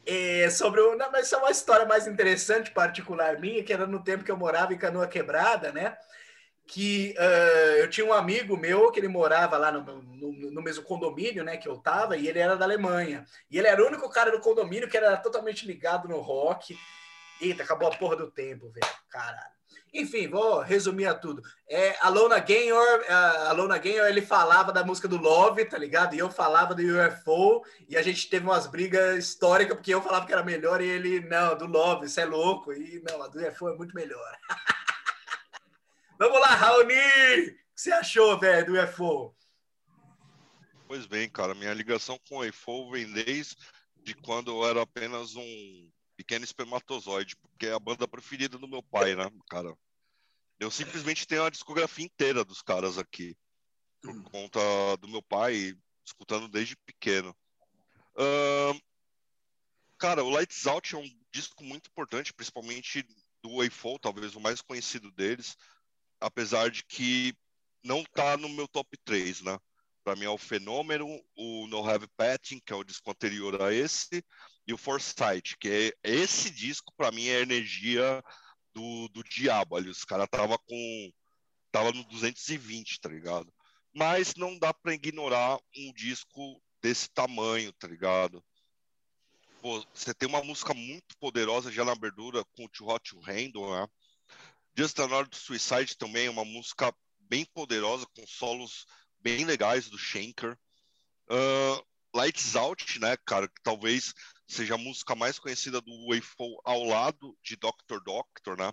É, 0.05 0.51
sobre 0.51 0.81
o. 0.81 0.97
Não, 0.97 1.11
mas 1.13 1.33
é 1.33 1.37
uma 1.37 1.51
história 1.51 1.87
mais 1.87 2.07
interessante, 2.09 2.73
particular 2.73 3.39
minha, 3.39 3.63
que 3.63 3.73
era 3.73 3.87
no 3.87 4.03
tempo 4.03 4.25
que 4.25 4.31
eu 4.33 4.37
morava 4.37 4.75
em 4.75 4.79
Canoa 4.79 5.07
Quebrada, 5.07 5.71
né? 5.73 5.97
Que 6.67 7.15
ah, 7.19 7.77
eu 7.79 7.89
tinha 7.89 8.05
um 8.07 8.13
amigo 8.13 8.57
meu 8.57 8.91
que 8.91 8.99
ele 8.99 9.07
morava 9.09 9.57
lá 9.57 9.71
no, 9.71 9.83
no- 10.03 10.51
no 10.51 10.63
mesmo 10.63 10.83
condomínio, 10.85 11.45
né? 11.45 11.57
Que 11.57 11.69
eu 11.69 11.79
tava, 11.79 12.17
e 12.17 12.27
ele 12.29 12.39
era 12.41 12.57
da 12.57 12.65
Alemanha. 12.65 13.25
E 13.51 13.59
ele 13.59 13.69
era 13.69 13.81
o 13.83 13.87
único 13.87 14.09
cara 14.11 14.31
do 14.33 14.41
condomínio 14.41 14.89
que 14.89 14.97
era 14.97 15.17
totalmente 15.17 15.65
ligado 15.67 16.09
no 16.09 16.19
rock. 16.21 16.77
Eita, 17.41 17.63
acabou 17.63 17.89
a 17.89 17.97
porra 17.97 18.17
do 18.17 18.31
tempo, 18.31 18.71
velho. 18.71 18.93
Caralho. 19.09 19.62
Enfim, 19.93 20.27
vou 20.27 20.61
resumir 20.61 21.07
a 21.07 21.15
tudo. 21.15 21.43
É, 21.69 21.95
Alona 22.01 22.39
Gaynor, 22.39 23.01
uh, 23.01 23.49
Alona 23.49 23.77
Gaynor, 23.77 24.07
ele 24.07 24.23
falava 24.23 24.73
da 24.73 24.83
música 24.83 25.07
do 25.07 25.19
Love, 25.19 25.67
tá 25.67 25.77
ligado? 25.77 26.15
E 26.15 26.19
eu 26.19 26.31
falava 26.31 26.75
do 26.75 26.83
UFO, 26.83 27.63
e 27.87 27.97
a 27.97 28.03
gente 28.03 28.31
teve 28.31 28.47
umas 28.47 28.67
brigas 28.67 29.19
históricas, 29.19 29.77
porque 29.77 29.93
eu 29.93 30.01
falava 30.01 30.25
que 30.25 30.33
era 30.33 30.43
melhor, 30.43 30.81
e 30.81 30.89
ele, 30.89 31.21
não, 31.21 31.59
do 31.59 31.67
Love, 31.67 32.07
isso 32.07 32.19
é 32.19 32.25
louco, 32.25 32.73
e 32.73 33.03
não, 33.07 33.23
a 33.23 33.29
do 33.29 33.47
UFO 33.47 33.69
é 33.69 33.77
muito 33.77 33.95
melhor. 33.95 34.39
Vamos 36.19 36.41
lá, 36.41 36.55
Raoni! 36.55 36.95
O 36.95 36.95
que 36.95 37.59
você 37.75 37.93
achou, 37.93 38.39
velho, 38.39 38.67
do 38.67 38.81
UFO? 38.81 39.35
Pois 40.89 41.07
bem, 41.07 41.29
cara, 41.29 41.55
minha 41.55 41.75
ligação 41.75 42.19
com 42.29 42.39
o 42.39 42.49
UFO 42.49 42.91
vem 42.91 43.13
desde 43.13 43.57
de 44.03 44.15
quando 44.15 44.51
eu 44.51 44.69
era 44.69 44.83
apenas 44.83 45.37
um 45.37 45.92
pequeno 46.33 46.45
espermatozoide, 46.47 47.37
porque 47.37 47.67
é 47.67 47.75
a 47.75 47.79
banda 47.79 48.09
preferida 48.09 48.57
do 48.57 48.67
meu 48.67 48.83
pai, 48.83 49.15
né, 49.15 49.31
cara? 49.51 49.77
Eu 50.59 50.71
simplesmente 50.71 51.27
tenho 51.27 51.45
a 51.45 51.51
discografia 51.51 52.07
inteira 52.07 52.43
dos 52.43 52.63
caras 52.63 52.97
aqui, 52.97 53.37
por 54.01 54.23
conta 54.31 54.61
do 54.99 55.09
meu 55.09 55.21
pai, 55.23 55.75
escutando 56.03 56.49
desde 56.49 56.75
pequeno. 56.87 57.37
Ahn, 58.17 58.81
cara, 59.99 60.25
o 60.25 60.31
Lights 60.31 60.67
Out 60.67 60.95
é 60.95 60.99
um 60.99 61.11
disco 61.31 61.63
muito 61.63 61.91
importante, 61.91 62.33
principalmente 62.33 63.07
do 63.43 63.59
Wayfall, 63.59 63.99
talvez 63.99 64.35
o 64.35 64.41
mais 64.41 64.63
conhecido 64.63 65.13
deles, 65.13 65.55
apesar 66.19 66.71
de 66.71 66.83
que 66.83 67.37
não 67.85 68.03
tá 68.05 68.39
no 68.39 68.49
meu 68.49 68.67
top 68.67 68.97
3, 69.05 69.43
né? 69.43 69.59
Para 70.03 70.17
mim 70.17 70.25
é 70.25 70.31
o 70.31 70.39
Fenômeno, 70.39 71.07
o 71.37 71.67
No 71.67 71.87
Have 71.87 72.09
Patting, 72.17 72.61
que 72.65 72.73
é 72.73 72.77
o 72.77 72.85
disco 72.85 73.11
anterior 73.11 73.61
a 73.61 73.73
esse, 73.73 74.25
e 74.67 74.73
o 74.73 74.79
Foresight, 74.79 75.57
que 75.59 75.69
é 75.69 76.11
esse 76.11 76.51
disco 76.51 76.93
para 76.97 77.11
mim 77.11 77.27
é 77.27 77.39
a 77.39 77.43
energia 77.43 78.23
do, 78.73 79.09
do 79.09 79.23
diabo. 79.25 79.77
Ali 79.77 79.89
os 79.89 80.05
caras 80.05 80.29
tava 80.31 80.59
com 80.59 81.13
tava 81.71 81.93
no 81.93 82.05
220, 82.05 83.01
tá 83.01 83.09
ligado? 83.09 83.53
Mas 83.95 84.35
não 84.35 84.59
dá 84.59 84.73
para 84.73 84.95
ignorar 84.95 85.59
um 85.77 85.93
disco 85.93 86.63
desse 86.81 87.09
tamanho, 87.11 87.73
tá 87.73 87.89
ligado? 87.89 88.45
Pô, 89.61 89.85
você 89.95 90.13
tem 90.13 90.29
uma 90.29 90.43
música 90.43 90.75
muito 90.75 91.17
poderosa 91.19 91.71
já 91.71 91.85
na 91.85 91.93
abertura 91.93 92.45
com 92.53 92.65
o 92.65 92.69
Too 92.69 92.89
Hot 92.89 93.11
to 93.11 93.21
Handle, 93.21 93.71
né? 93.71 93.87
Just 94.77 94.99
Another 94.99 95.35
Suicide 95.35 95.97
também 95.97 96.27
é 96.27 96.31
uma 96.31 96.45
música 96.45 96.95
bem 97.21 97.45
poderosa, 97.45 98.07
com 98.15 98.27
solos 98.27 98.87
bem 99.21 99.45
legais 99.45 99.89
do 99.89 99.99
Schenker. 99.99 100.59
Uh, 101.31 101.87
Lights 102.15 102.57
Out, 102.57 102.99
né, 102.99 103.17
cara, 103.25 103.49
que 103.49 103.63
talvez 103.63 104.13
seja 104.53 104.75
a 104.75 104.79
música 104.79 105.15
mais 105.15 105.39
conhecida 105.39 105.81
do 105.81 106.09
Wayfall 106.09 106.61
ao 106.65 106.85
lado 106.85 107.37
de 107.43 107.57
Doctor 107.57 108.03
Doctor, 108.03 108.59
né? 108.59 108.73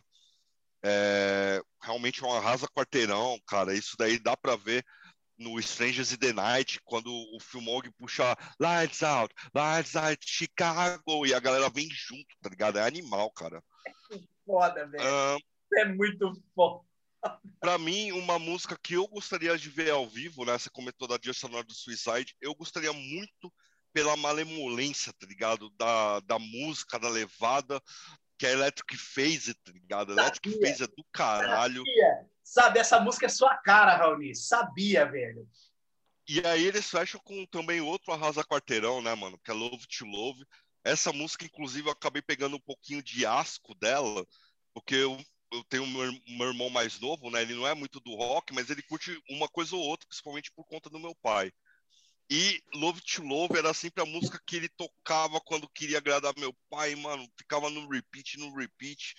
É, 0.83 1.61
realmente 1.81 2.23
é 2.23 2.27
um 2.27 2.33
arrasa 2.33 2.67
quarteirão, 2.67 3.39
cara. 3.47 3.73
Isso 3.73 3.95
daí 3.97 4.19
dá 4.19 4.35
pra 4.35 4.55
ver 4.55 4.85
no 5.37 5.57
Strangers 5.59 6.11
in 6.11 6.17
the 6.17 6.33
Night, 6.33 6.81
quando 6.83 7.07
o 7.09 7.39
Filmog 7.39 7.89
puxa 7.91 8.35
Lights 8.59 9.01
Out, 9.03 9.33
Lights 9.55 9.95
Out, 9.95 10.19
Chicago, 10.25 11.25
e 11.25 11.33
a 11.33 11.39
galera 11.39 11.69
vem 11.69 11.87
junto, 11.89 12.27
tá 12.41 12.49
ligado? 12.49 12.77
É 12.77 12.85
animal, 12.85 13.31
cara. 13.31 13.63
Foda, 14.45 14.85
velho. 14.87 15.03
Uh, 15.03 15.39
É 15.77 15.85
muito 15.85 16.33
foda. 16.53 16.83
Pra 17.59 17.77
mim, 17.77 18.11
uma 18.13 18.39
música 18.39 18.77
que 18.81 18.93
eu 18.93 19.07
gostaria 19.07 19.57
de 19.57 19.69
ver 19.69 19.91
ao 19.91 20.07
vivo, 20.07 20.45
né? 20.45 20.57
Você 20.57 20.69
comentou 20.69 21.07
da 21.07 21.19
Just 21.21 21.43
Another 21.43 21.73
Suicide, 21.73 22.35
eu 22.41 22.55
gostaria 22.55 22.93
muito 22.93 23.51
pela 23.93 24.15
malemolência, 24.15 25.13
tá 25.13 25.25
ligado? 25.25 25.69
Da, 25.71 26.19
da 26.21 26.39
música, 26.39 26.99
da 26.99 27.09
levada, 27.09 27.81
que 28.37 28.45
a 28.45 28.51
Electric 28.51 28.97
Phase, 28.97 29.53
tá 29.53 29.71
ligado? 29.71 30.11
A 30.11 30.21
Electric 30.21 30.51
Sabia. 30.51 30.67
Phase 30.69 30.83
é 30.83 30.87
do 30.87 31.05
caralho. 31.11 31.83
Sabia. 31.85 32.29
Sabe, 32.43 32.79
essa 32.79 32.99
música 32.99 33.27
é 33.27 33.29
sua 33.29 33.55
cara, 33.57 33.95
Raoni. 33.95 34.35
Sabia, 34.35 35.05
velho. 35.05 35.47
E 36.27 36.45
aí 36.45 36.63
eles 36.63 36.89
fecham 36.89 37.19
com 37.23 37.45
também 37.47 37.81
outro 37.81 38.13
arrasa 38.13 38.43
quarteirão, 38.43 39.01
né, 39.01 39.13
mano? 39.15 39.39
Que 39.43 39.51
é 39.51 39.53
Love 39.53 39.85
to 39.87 40.05
Love. 40.05 40.45
Essa 40.83 41.11
música, 41.11 41.45
inclusive, 41.45 41.87
eu 41.87 41.91
acabei 41.91 42.21
pegando 42.21 42.55
um 42.55 42.61
pouquinho 42.61 43.03
de 43.03 43.25
asco 43.25 43.75
dela, 43.75 44.25
porque 44.73 44.95
eu, 44.95 45.19
eu 45.51 45.63
tenho 45.65 45.85
meu, 45.85 46.11
meu 46.27 46.47
irmão 46.47 46.69
mais 46.69 46.99
novo, 46.99 47.29
né? 47.29 47.41
Ele 47.41 47.55
não 47.55 47.67
é 47.67 47.73
muito 47.73 47.99
do 47.99 48.15
rock, 48.15 48.53
mas 48.53 48.69
ele 48.69 48.81
curte 48.83 49.19
uma 49.29 49.47
coisa 49.47 49.75
ou 49.75 49.81
outra, 49.81 50.07
principalmente 50.07 50.51
por 50.55 50.65
conta 50.65 50.89
do 50.89 50.99
meu 50.99 51.13
pai. 51.15 51.51
E 52.29 52.61
Love 52.75 53.01
to 53.01 53.23
Love 53.23 53.57
era 53.57 53.73
sempre 53.73 54.03
a 54.03 54.05
música 54.05 54.39
que 54.45 54.55
ele 54.55 54.69
tocava 54.69 55.41
quando 55.41 55.67
queria 55.67 55.97
agradar 55.97 56.33
meu 56.37 56.53
pai, 56.69 56.93
mano. 56.95 57.27
Ficava 57.35 57.69
no 57.69 57.89
repeat, 57.89 58.37
no 58.37 58.55
repeat. 58.55 59.15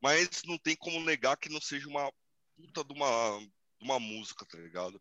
Mas 0.00 0.42
não 0.44 0.56
tem 0.58 0.76
como 0.76 1.00
negar 1.00 1.36
que 1.36 1.48
não 1.48 1.60
seja 1.60 1.88
uma 1.88 2.12
puta 2.56 2.84
de 2.84 2.92
uma, 2.92 3.38
de 3.80 3.84
uma 3.84 3.98
música, 3.98 4.46
tá 4.46 4.58
ligado? 4.58 5.00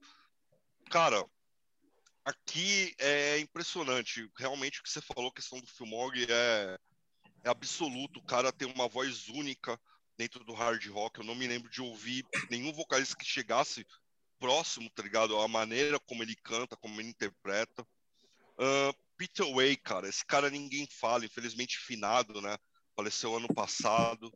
Cara, 0.89 1.23
aqui 2.25 2.95
é 2.97 3.37
impressionante. 3.39 4.27
Realmente 4.37 4.79
o 4.79 4.83
que 4.83 4.89
você 4.89 5.01
falou, 5.01 5.31
questão 5.31 5.59
do 5.59 5.67
Filmog 5.67 6.19
é, 6.23 6.79
é 7.43 7.49
absoluto. 7.49 8.19
O 8.19 8.25
cara 8.25 8.51
tem 8.51 8.67
uma 8.67 8.87
voz 8.87 9.27
única 9.27 9.79
dentro 10.17 10.43
do 10.43 10.53
hard 10.53 10.83
rock. 10.87 11.19
Eu 11.19 11.25
não 11.25 11.35
me 11.35 11.47
lembro 11.47 11.69
de 11.69 11.81
ouvir 11.81 12.25
nenhum 12.49 12.73
vocalista 12.73 13.15
que 13.15 13.25
chegasse 13.25 13.85
próximo, 14.41 14.89
tá 14.89 15.03
ligado? 15.03 15.39
A 15.39 15.47
maneira 15.47 15.99
como 15.99 16.23
ele 16.23 16.35
canta, 16.35 16.75
como 16.75 16.99
ele 16.99 17.09
interpreta. 17.09 17.83
Uh, 18.57 18.91
Peter 19.15 19.45
Way, 19.45 19.77
cara, 19.77 20.09
esse 20.09 20.25
cara 20.25 20.49
ninguém 20.49 20.87
fala, 20.99 21.23
infelizmente 21.23 21.77
finado, 21.77 22.41
né? 22.41 22.57
Faleceu 22.95 23.37
ano 23.37 23.47
passado. 23.53 24.33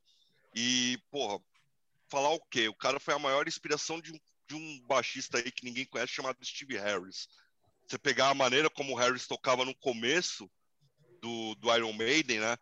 E, 0.54 1.00
porra, 1.10 1.44
falar 2.08 2.30
o 2.30 2.40
quê? 2.40 2.68
O 2.68 2.76
cara 2.76 3.00
foi 3.00 3.16
a 3.16 3.20
maior 3.20 3.48
inspiração 3.48 4.00
de 4.00 4.14
um, 4.14 4.20
de 4.48 4.56
um 4.56 4.82
baixista 4.86 5.40
aí 5.40 5.52
que 5.52 5.66
ninguém 5.66 5.86
conhece, 5.86 6.14
chamado 6.14 6.46
Steve 6.46 6.78
Harris. 6.78 7.28
Você 7.88 7.98
pegar 7.98 8.30
a 8.30 8.36
maneira 8.36 8.70
como 8.70 8.94
o 8.94 8.96
Harris 8.96 9.26
tocava 9.26 9.66
no 9.66 9.76
começo 9.76 10.50
do, 11.20 11.56
do 11.56 11.76
Iron 11.76 11.94
Maiden, 11.94 12.40
né? 12.40 12.56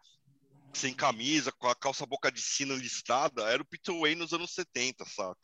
Sem 0.74 0.94
camisa, 0.94 1.52
com 1.52 1.68
a 1.68 1.76
calça 1.76 2.06
boca 2.06 2.32
de 2.32 2.42
sino 2.42 2.74
listada, 2.76 3.44
era 3.44 3.62
o 3.62 3.66
Peter 3.66 3.94
Way 3.94 4.16
nos 4.16 4.32
anos 4.32 4.54
70, 4.54 5.06
saca? 5.06 5.40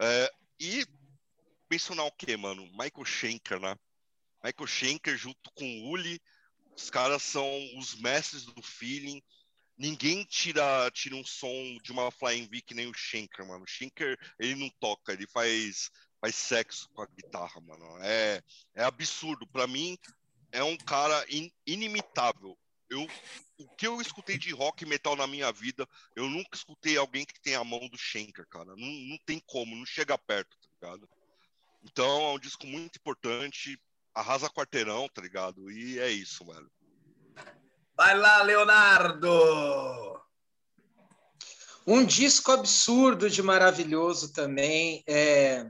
É, 0.00 0.32
e 0.58 0.86
mencionar 1.72 2.04
o 2.04 2.12
quê, 2.12 2.36
mano? 2.36 2.66
Michael 2.72 3.04
Schenker, 3.06 3.58
né? 3.58 3.74
Michael 4.44 4.66
Schenker 4.66 5.16
junto 5.16 5.50
com 5.54 5.64
o 5.64 5.90
Uli, 5.90 6.20
os 6.76 6.90
caras 6.90 7.22
são 7.22 7.48
os 7.78 7.94
mestres 7.94 8.44
do 8.44 8.62
feeling. 8.62 9.22
Ninguém 9.78 10.22
tira, 10.24 10.90
tira 10.90 11.16
um 11.16 11.24
som 11.24 11.78
de 11.82 11.90
uma 11.90 12.10
Flying 12.10 12.46
V 12.46 12.60
que 12.60 12.74
nem 12.74 12.88
o 12.88 12.94
Schenker, 12.94 13.46
mano. 13.46 13.64
O 13.64 13.66
Schenker, 13.66 14.18
ele 14.38 14.54
não 14.54 14.68
toca, 14.80 15.14
ele 15.14 15.26
faz, 15.26 15.90
faz 16.20 16.34
sexo 16.34 16.90
com 16.92 17.00
a 17.00 17.06
guitarra, 17.06 17.58
mano. 17.62 17.84
É, 18.02 18.42
é 18.74 18.84
absurdo. 18.84 19.46
Para 19.46 19.66
mim, 19.66 19.96
é 20.50 20.62
um 20.62 20.76
cara 20.76 21.24
in, 21.30 21.50
inimitável. 21.66 22.58
Eu, 22.90 23.08
o 23.56 23.66
que 23.76 23.86
eu 23.86 23.98
escutei 24.02 24.36
de 24.36 24.52
rock 24.52 24.84
e 24.84 24.86
metal 24.86 25.16
na 25.16 25.26
minha 25.26 25.50
vida, 25.50 25.88
eu 26.14 26.28
nunca 26.28 26.54
escutei 26.54 26.98
alguém 26.98 27.24
que 27.24 27.40
tem 27.40 27.54
a 27.54 27.64
mão 27.64 27.88
do 27.88 27.96
Schenker, 27.96 28.46
cara. 28.48 28.76
Não, 28.76 28.76
não 28.76 29.18
tem 29.24 29.40
como, 29.46 29.74
não 29.74 29.86
chega 29.86 30.18
perto, 30.18 30.54
tá 30.60 30.68
ligado? 30.74 31.08
Então 31.84 32.22
é 32.22 32.32
um 32.34 32.38
disco 32.38 32.66
muito 32.66 32.96
importante, 32.96 33.78
arrasa 34.14 34.48
quarteirão, 34.48 35.08
tá 35.12 35.20
ligado? 35.20 35.70
E 35.70 35.98
é 35.98 36.10
isso, 36.10 36.44
velho. 36.44 36.70
Vai 37.96 38.16
lá, 38.16 38.42
Leonardo! 38.42 39.30
Um 41.86 42.04
disco 42.04 42.52
absurdo 42.52 43.28
de 43.28 43.42
maravilhoso 43.42 44.32
também. 44.32 45.02
É... 45.06 45.66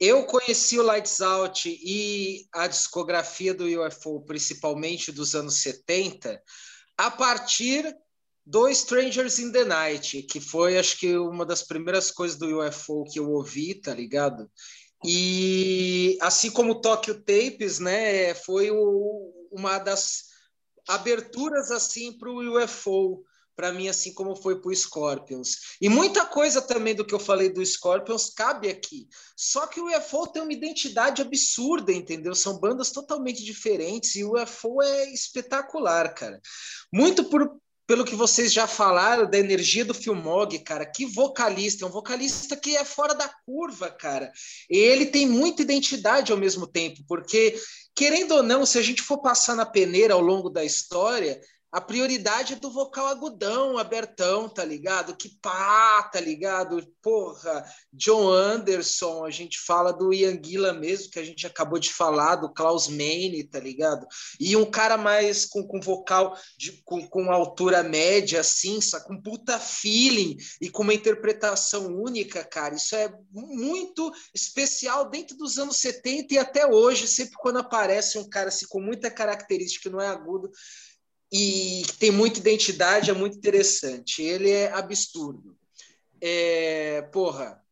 Eu 0.00 0.24
conheci 0.26 0.78
o 0.78 0.82
Lights 0.82 1.20
Out 1.20 1.68
e 1.68 2.46
a 2.54 2.68
discografia 2.68 3.52
do 3.52 3.64
UFO, 3.64 4.24
principalmente 4.24 5.10
dos 5.10 5.34
anos 5.34 5.60
70, 5.60 6.40
a 6.96 7.10
partir 7.10 7.92
do 8.46 8.68
Strangers 8.68 9.38
in 9.40 9.52
the 9.52 9.64
Night, 9.64 10.22
que 10.22 10.40
foi, 10.40 10.78
acho 10.78 10.98
que, 10.98 11.18
uma 11.18 11.44
das 11.44 11.62
primeiras 11.62 12.10
coisas 12.10 12.38
do 12.38 12.60
UFO 12.60 13.04
que 13.04 13.18
eu 13.18 13.28
ouvi, 13.28 13.74
tá 13.74 13.92
ligado? 13.92 14.50
E 15.04 16.18
assim 16.20 16.50
como 16.50 16.80
Tokyo 16.80 17.14
Tapes, 17.22 17.78
né, 17.78 18.34
foi 18.34 18.70
o, 18.70 19.48
uma 19.52 19.78
das 19.78 20.28
aberturas 20.88 21.70
assim 21.70 22.16
para 22.18 22.30
o 22.30 22.62
UFO, 22.62 23.24
para 23.54 23.72
mim, 23.72 23.88
assim 23.88 24.14
como 24.14 24.36
foi 24.36 24.60
para 24.60 24.70
o 24.70 24.74
Scorpions. 24.74 25.76
E 25.80 25.88
muita 25.88 26.24
coisa 26.24 26.62
também 26.62 26.94
do 26.94 27.04
que 27.04 27.12
eu 27.12 27.18
falei 27.18 27.48
do 27.48 27.64
Scorpions 27.64 28.30
cabe 28.30 28.68
aqui. 28.68 29.08
Só 29.36 29.66
que 29.66 29.80
o 29.80 29.86
UFO 29.86 30.28
tem 30.28 30.42
uma 30.42 30.52
identidade 30.52 31.20
absurda, 31.20 31.92
entendeu? 31.92 32.36
São 32.36 32.58
bandas 32.60 32.92
totalmente 32.92 33.44
diferentes 33.44 34.14
e 34.14 34.22
o 34.22 34.40
UFO 34.40 34.80
é 34.80 35.12
espetacular, 35.12 36.14
cara. 36.14 36.40
Muito 36.92 37.24
por, 37.24 37.60
pelo 37.88 38.04
que 38.04 38.14
vocês 38.14 38.52
já 38.52 38.66
falaram 38.66 39.28
da 39.28 39.38
energia 39.38 39.82
do 39.82 39.94
Filmog, 39.94 40.58
cara, 40.58 40.84
que 40.84 41.06
vocalista, 41.06 41.86
é 41.86 41.88
um 41.88 41.90
vocalista 41.90 42.54
que 42.54 42.76
é 42.76 42.84
fora 42.84 43.14
da 43.14 43.26
curva, 43.46 43.90
cara. 43.90 44.30
Ele 44.68 45.06
tem 45.06 45.26
muita 45.26 45.62
identidade 45.62 46.30
ao 46.30 46.36
mesmo 46.36 46.66
tempo, 46.66 47.02
porque 47.08 47.58
querendo 47.96 48.32
ou 48.32 48.42
não, 48.42 48.66
se 48.66 48.78
a 48.78 48.82
gente 48.82 49.00
for 49.00 49.22
passar 49.22 49.56
na 49.56 49.64
peneira 49.64 50.12
ao 50.12 50.20
longo 50.20 50.50
da 50.50 50.62
história, 50.62 51.40
a 51.70 51.82
prioridade 51.82 52.54
é 52.54 52.56
do 52.56 52.70
vocal 52.70 53.06
agudão, 53.08 53.76
abertão, 53.76 54.48
tá 54.48 54.64
ligado? 54.64 55.14
Que 55.14 55.28
pá, 55.40 56.02
tá 56.02 56.18
ligado? 56.18 56.82
Porra, 57.02 57.64
John 57.92 58.30
Anderson, 58.30 59.24
a 59.24 59.30
gente 59.30 59.60
fala 59.60 59.92
do 59.92 60.12
Ian 60.12 60.40
Gillan 60.42 60.74
mesmo, 60.74 61.10
que 61.10 61.18
a 61.18 61.24
gente 61.24 61.46
acabou 61.46 61.78
de 61.78 61.92
falar, 61.92 62.36
do 62.36 62.52
Klaus 62.52 62.88
Meine, 62.88 63.44
tá 63.44 63.60
ligado? 63.60 64.06
E 64.40 64.56
um 64.56 64.64
cara 64.64 64.96
mais 64.96 65.44
com, 65.44 65.62
com 65.62 65.78
vocal 65.78 66.34
de, 66.56 66.80
com, 66.84 67.06
com 67.06 67.30
altura 67.30 67.82
média, 67.82 68.40
assim, 68.40 68.78
com 69.06 69.20
puta 69.20 69.58
feeling 69.58 70.36
e 70.60 70.70
com 70.70 70.82
uma 70.82 70.94
interpretação 70.94 71.86
única, 71.86 72.42
cara. 72.44 72.74
Isso 72.74 72.96
é 72.96 73.12
muito 73.30 74.10
especial 74.34 75.10
dentro 75.10 75.36
dos 75.36 75.58
anos 75.58 75.76
70 75.76 76.32
e 76.32 76.38
até 76.38 76.66
hoje, 76.66 77.06
sempre 77.06 77.34
quando 77.38 77.58
aparece 77.58 78.18
um 78.18 78.28
cara 78.28 78.48
assim, 78.48 78.66
com 78.68 78.80
muita 78.80 79.10
característica 79.10 79.90
não 79.90 80.00
é 80.00 80.08
agudo, 80.08 80.50
e 81.32 81.82
tem 81.98 82.10
muita 82.10 82.38
identidade, 82.38 83.10
é 83.10 83.14
muito 83.14 83.36
interessante. 83.36 84.22
Ele 84.22 84.50
é 84.50 84.72
absurdo. 84.72 85.56
É, 86.20 87.02
porra, 87.12 87.62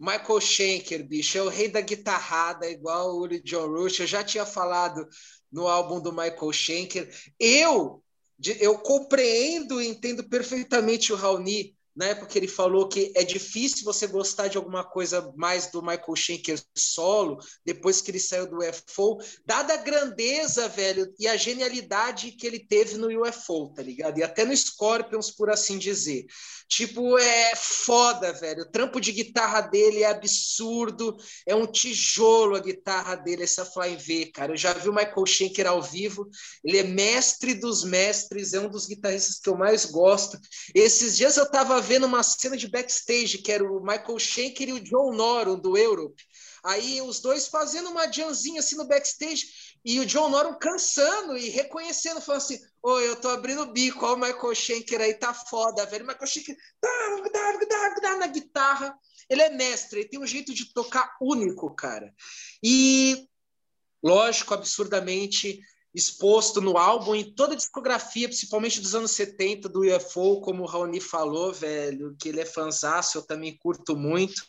Michael 0.00 0.40
Schenker, 0.40 1.06
bicho, 1.06 1.36
é 1.36 1.42
o 1.42 1.48
rei 1.48 1.68
da 1.68 1.80
guitarrada, 1.80 2.70
igual 2.70 3.16
o 3.16 3.28
John 3.42 3.68
Rush. 3.68 4.00
Eu 4.00 4.06
já 4.06 4.24
tinha 4.24 4.46
falado 4.46 5.06
no 5.52 5.68
álbum 5.68 6.00
do 6.00 6.12
Michael 6.12 6.52
Schenker. 6.52 7.14
Eu, 7.38 8.02
eu 8.58 8.78
compreendo 8.78 9.82
e 9.82 9.88
entendo 9.88 10.28
perfeitamente 10.28 11.12
o 11.12 11.16
Raoni 11.16 11.76
época 12.06 12.36
ele 12.36 12.48
falou 12.48 12.88
que 12.88 13.12
é 13.14 13.24
difícil 13.24 13.84
você 13.84 14.06
gostar 14.06 14.48
de 14.48 14.56
alguma 14.56 14.84
coisa 14.84 15.32
mais 15.36 15.70
do 15.70 15.82
Michael 15.82 16.16
Schenker 16.16 16.62
solo, 16.76 17.38
depois 17.64 18.00
que 18.00 18.10
ele 18.10 18.20
saiu 18.20 18.48
do 18.48 18.58
UFO, 18.58 19.18
dada 19.44 19.74
a 19.74 19.78
grandeza, 19.78 20.68
velho, 20.68 21.12
e 21.18 21.26
a 21.26 21.36
genialidade 21.36 22.32
que 22.32 22.46
ele 22.46 22.58
teve 22.58 22.96
no 22.96 23.08
UFO, 23.22 23.72
tá 23.74 23.82
ligado? 23.82 24.18
E 24.18 24.22
até 24.22 24.44
no 24.44 24.56
Scorpions, 24.56 25.30
por 25.30 25.50
assim 25.50 25.78
dizer. 25.78 26.26
Tipo, 26.68 27.18
é 27.18 27.56
foda, 27.56 28.32
velho. 28.32 28.62
O 28.62 28.70
trampo 28.70 29.00
de 29.00 29.10
guitarra 29.10 29.60
dele 29.60 30.04
é 30.04 30.06
absurdo, 30.06 31.16
é 31.44 31.52
um 31.52 31.66
tijolo 31.66 32.54
a 32.54 32.60
guitarra 32.60 33.16
dele, 33.16 33.42
essa 33.42 33.64
Fly 33.64 33.96
V, 33.96 34.26
cara. 34.26 34.52
Eu 34.52 34.56
já 34.56 34.72
vi 34.72 34.88
o 34.88 34.94
Michael 34.94 35.26
Schenker 35.26 35.66
ao 35.66 35.82
vivo, 35.82 36.28
ele 36.64 36.78
é 36.78 36.84
mestre 36.84 37.54
dos 37.54 37.82
mestres, 37.82 38.54
é 38.54 38.60
um 38.60 38.68
dos 38.68 38.86
guitarristas 38.86 39.40
que 39.40 39.48
eu 39.48 39.56
mais 39.56 39.84
gosto. 39.84 40.38
Esses 40.72 41.16
dias 41.16 41.36
eu 41.36 41.50
tava 41.50 41.80
vendo 41.90 42.06
uma 42.06 42.22
cena 42.22 42.56
de 42.56 42.68
backstage 42.68 43.38
que 43.38 43.50
era 43.50 43.64
o 43.64 43.80
Michael 43.80 44.16
Schenker 44.16 44.68
e 44.68 44.72
o 44.74 44.80
John 44.80 45.12
Norum 45.12 45.58
do 45.58 45.76
Europe. 45.76 46.22
Aí 46.62 47.02
os 47.02 47.18
dois 47.18 47.48
fazendo 47.48 47.90
uma 47.90 48.06
jamzinha 48.06 48.60
assim 48.60 48.76
no 48.76 48.86
backstage 48.86 49.74
e 49.84 49.98
o 49.98 50.06
John 50.06 50.28
Norum 50.28 50.56
cansando 50.56 51.36
e 51.36 51.48
reconhecendo, 51.48 52.20
falando 52.20 52.42
assim: 52.42 52.60
Oi, 52.80 53.08
eu 53.08 53.16
tô 53.16 53.28
abrindo 53.30 53.62
o 53.62 53.72
bico, 53.72 54.06
ó, 54.06 54.14
o 54.14 54.16
Michael 54.16 54.54
Schenker 54.54 55.00
aí 55.00 55.14
tá 55.14 55.34
foda, 55.34 55.84
velho. 55.86 56.04
O 56.04 56.06
Michael 56.06 56.26
Schenker 56.28 56.56
na 58.18 58.26
guitarra. 58.28 58.96
Ele 59.28 59.42
é 59.42 59.50
mestre, 59.50 60.00
ele 60.00 60.08
tem 60.08 60.20
um 60.20 60.26
jeito 60.26 60.54
de 60.54 60.72
tocar 60.72 61.16
único, 61.20 61.74
cara. 61.74 62.14
E, 62.62 63.28
lógico, 64.00 64.54
absurdamente 64.54 65.58
exposto 65.94 66.60
no 66.60 66.78
álbum, 66.78 67.14
em 67.14 67.34
toda 67.34 67.54
a 67.54 67.56
discografia, 67.56 68.28
principalmente 68.28 68.80
dos 68.80 68.94
anos 68.94 69.10
70 69.12 69.68
do 69.68 69.80
UFO, 69.80 70.40
como 70.40 70.62
o 70.62 70.66
Raoni 70.66 71.00
falou, 71.00 71.52
velho, 71.52 72.14
que 72.18 72.28
ele 72.28 72.40
é 72.40 72.46
fanzaço, 72.46 73.18
eu 73.18 73.22
também 73.22 73.58
curto 73.58 73.96
muito. 73.96 74.42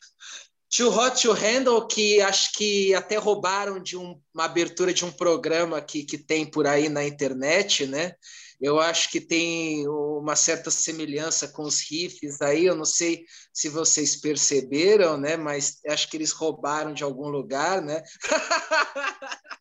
Too 0.69 0.89
Hot 0.89 1.22
to 1.22 1.34
Handle, 1.34 1.85
que 1.85 2.22
acho 2.22 2.53
que 2.53 2.93
até 2.93 3.18
roubaram 3.18 3.77
de 3.77 3.97
um, 3.97 4.18
uma 4.34 4.45
abertura 4.45 4.93
de 4.93 5.03
um 5.03 5.11
programa 5.11 5.81
que, 5.81 6.03
que 6.03 6.18
tem 6.18 6.45
por 6.45 6.65
aí 6.65 6.88
na 6.88 7.03
internet, 7.03 7.85
né? 7.85 8.13
Eu 8.61 8.80
acho 8.80 9.09
que 9.09 9.19
tem 9.19 9.85
uma 9.89 10.35
certa 10.35 10.69
semelhança 10.69 11.47
com 11.47 11.63
os 11.63 11.81
riffs 11.81 12.39
aí, 12.41 12.68
eu 12.68 12.76
não 12.76 12.85
sei 12.85 13.26
se 13.51 13.68
vocês 13.68 14.15
perceberam, 14.15 15.18
né? 15.18 15.35
Mas 15.35 15.80
acho 15.88 16.07
que 16.07 16.15
eles 16.15 16.31
roubaram 16.31 16.93
de 16.93 17.03
algum 17.03 17.27
lugar, 17.27 17.81
né? 17.81 18.01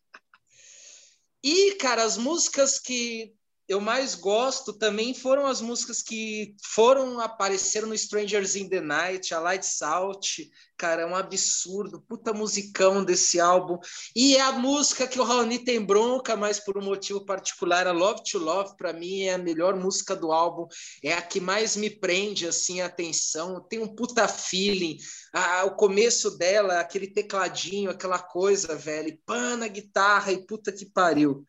E, 1.43 1.75
cara, 1.75 2.03
as 2.03 2.17
músicas 2.17 2.79
que 2.79 3.33
eu 3.71 3.79
mais 3.79 4.15
gosto 4.15 4.73
também 4.73 5.13
foram 5.13 5.47
as 5.47 5.61
músicas 5.61 6.03
que 6.03 6.53
foram 6.61 7.21
aparecer 7.21 7.85
no 7.85 7.93
Strangers 7.93 8.57
in 8.57 8.67
the 8.67 8.81
Night, 8.81 9.33
a 9.33 9.39
Lights 9.39 9.81
Out, 9.81 10.51
cara, 10.77 11.03
é 11.03 11.05
um 11.05 11.15
absurdo, 11.15 12.01
puta 12.01 12.33
musicão 12.33 13.01
desse 13.01 13.39
álbum. 13.39 13.77
E 14.13 14.35
é 14.35 14.41
a 14.41 14.51
música 14.51 15.07
que 15.07 15.21
o 15.21 15.23
Raoni 15.23 15.59
tem 15.59 15.79
bronca, 15.79 16.35
mas 16.35 16.59
por 16.59 16.77
um 16.77 16.83
motivo 16.83 17.23
particular, 17.23 17.87
a 17.87 17.93
Love 17.93 18.23
to 18.29 18.39
Love, 18.39 18.75
para 18.75 18.91
mim 18.91 19.21
é 19.21 19.35
a 19.35 19.37
melhor 19.37 19.73
música 19.77 20.17
do 20.17 20.33
álbum, 20.33 20.67
é 21.01 21.13
a 21.13 21.21
que 21.21 21.39
mais 21.39 21.77
me 21.77 21.89
prende 21.89 22.47
assim 22.47 22.81
a 22.81 22.87
atenção, 22.87 23.65
tem 23.69 23.79
um 23.79 23.95
puta 23.95 24.27
feeling. 24.27 24.97
Ah, 25.33 25.63
o 25.63 25.75
começo 25.77 26.37
dela, 26.37 26.81
aquele 26.81 27.07
tecladinho, 27.07 27.89
aquela 27.89 28.19
coisa, 28.19 28.75
velho, 28.75 29.07
e 29.07 29.17
pã 29.25 29.55
na 29.55 29.69
guitarra 29.69 30.33
e 30.33 30.45
puta 30.45 30.73
que 30.73 30.85
pariu. 30.85 31.45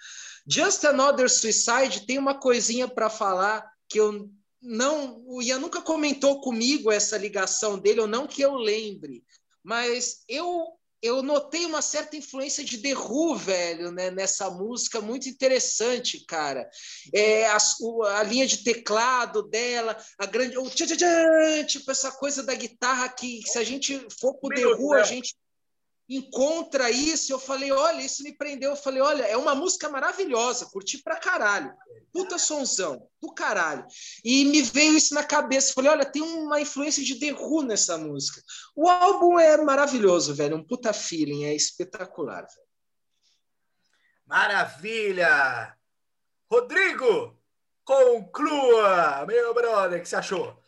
Just 0.47 0.85
Another 0.85 1.31
Suicide 1.31 2.07
tem 2.07 2.19
uma 2.19 2.39
coisinha 2.39 2.89
para 2.89 3.09
falar 3.09 3.71
que 3.89 4.01
eu 4.01 4.29
não. 4.61 5.23
O 5.27 5.43
Ian 5.43 5.59
nunca 5.59 5.83
comentou 5.83 6.41
comigo 6.41 6.91
essa 6.91 7.19
ligação 7.19 7.79
dele, 7.79 8.01
ou 8.01 8.07
não 8.07 8.27
que 8.27 8.43
eu 8.43 8.55
lembre, 8.55 9.25
mas 9.63 10.23
eu. 10.29 10.67
Eu 11.05 11.21
notei 11.21 11.67
uma 11.67 11.83
certa 11.83 12.17
influência 12.17 12.63
de 12.63 12.79
The 12.79 12.95
Who, 12.95 13.35
velho, 13.35 13.91
né, 13.91 14.09
nessa 14.13 14.49
música, 14.49 15.01
muito 15.01 15.29
interessante, 15.29 16.25
cara. 16.27 16.71
É, 17.13 17.45
a, 17.49 17.59
a 18.19 18.23
linha 18.23 18.47
de 18.47 18.63
teclado 18.63 19.43
dela, 19.43 19.99
a 20.17 20.27
grande. 20.27 20.57
O 20.57 20.71
tchan, 20.71 20.87
tchan, 20.87 20.97
tchan, 20.97 21.65
tipo, 21.67 21.91
essa 21.91 22.13
coisa 22.13 22.45
da 22.45 22.55
guitarra 22.55 23.09
que, 23.09 23.43
se 23.45 23.59
a 23.59 23.65
gente 23.65 24.07
for 24.21 24.35
pro 24.35 24.55
The 24.55 24.65
Who, 24.65 24.95
a 24.95 25.03
gente 25.03 25.35
encontra 26.09 26.91
isso. 26.91 27.33
Eu 27.33 27.39
falei, 27.39 27.73
olha, 27.73 28.03
isso 28.03 28.23
me 28.23 28.37
prendeu. 28.37 28.71
Eu 28.71 28.77
falei, 28.77 29.01
olha, 29.01 29.25
é 29.25 29.37
uma 29.37 29.55
música 29.55 29.89
maravilhosa, 29.89 30.67
curti 30.67 30.99
pra 30.99 31.17
caralho. 31.17 31.73
Puta 32.13 32.39
sonzão, 32.39 33.09
do 33.21 33.33
caralho. 33.33 33.87
E 34.25 34.45
me 34.45 34.63
veio 34.63 34.97
isso 34.97 35.15
na 35.15 35.25
cabeça. 35.25 35.71
Eu 35.71 35.75
falei, 35.75 35.91
olha, 35.91 36.05
tem 36.05 36.23
uma 36.23 36.61
influência 36.61 37.03
de 37.03 37.19
The 37.19 37.33
Who 37.33 37.63
nessa 37.63 37.97
música. 37.97 38.43
O 38.77 38.89
álbum 38.89 39.39
é 39.39 39.57
maravilhoso, 39.59 40.35
velho. 40.35 40.57
Um 40.57 40.65
puta 40.65 40.93
feeling, 40.93 41.45
é 41.45 41.55
espetacular. 41.55 42.43
Velho. 42.43 42.73
Maravilha! 44.27 45.77
Rodrigo, 46.51 47.39
conclua, 47.85 49.25
meu 49.27 49.55
brother, 49.55 49.99
o 49.99 50.03
que 50.03 50.09
você 50.09 50.17
achou? 50.17 50.62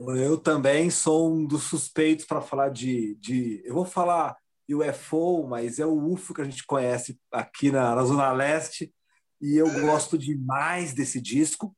Eu 0.00 0.36
também 0.36 0.90
sou 0.90 1.32
um 1.32 1.46
dos 1.46 1.64
suspeitos 1.64 2.24
para 2.24 2.40
falar 2.40 2.68
de, 2.68 3.14
de. 3.16 3.62
Eu 3.64 3.74
vou 3.74 3.84
falar 3.84 4.36
UFO, 4.68 5.46
mas 5.46 5.78
é 5.78 5.86
o 5.86 6.12
UFO 6.12 6.34
que 6.34 6.40
a 6.40 6.44
gente 6.44 6.66
conhece 6.66 7.18
aqui 7.30 7.70
na, 7.70 7.94
na 7.94 8.04
Zona 8.04 8.32
Leste, 8.32 8.92
e 9.40 9.56
eu 9.56 9.70
gosto 9.80 10.18
demais 10.18 10.92
desse 10.92 11.20
disco. 11.20 11.76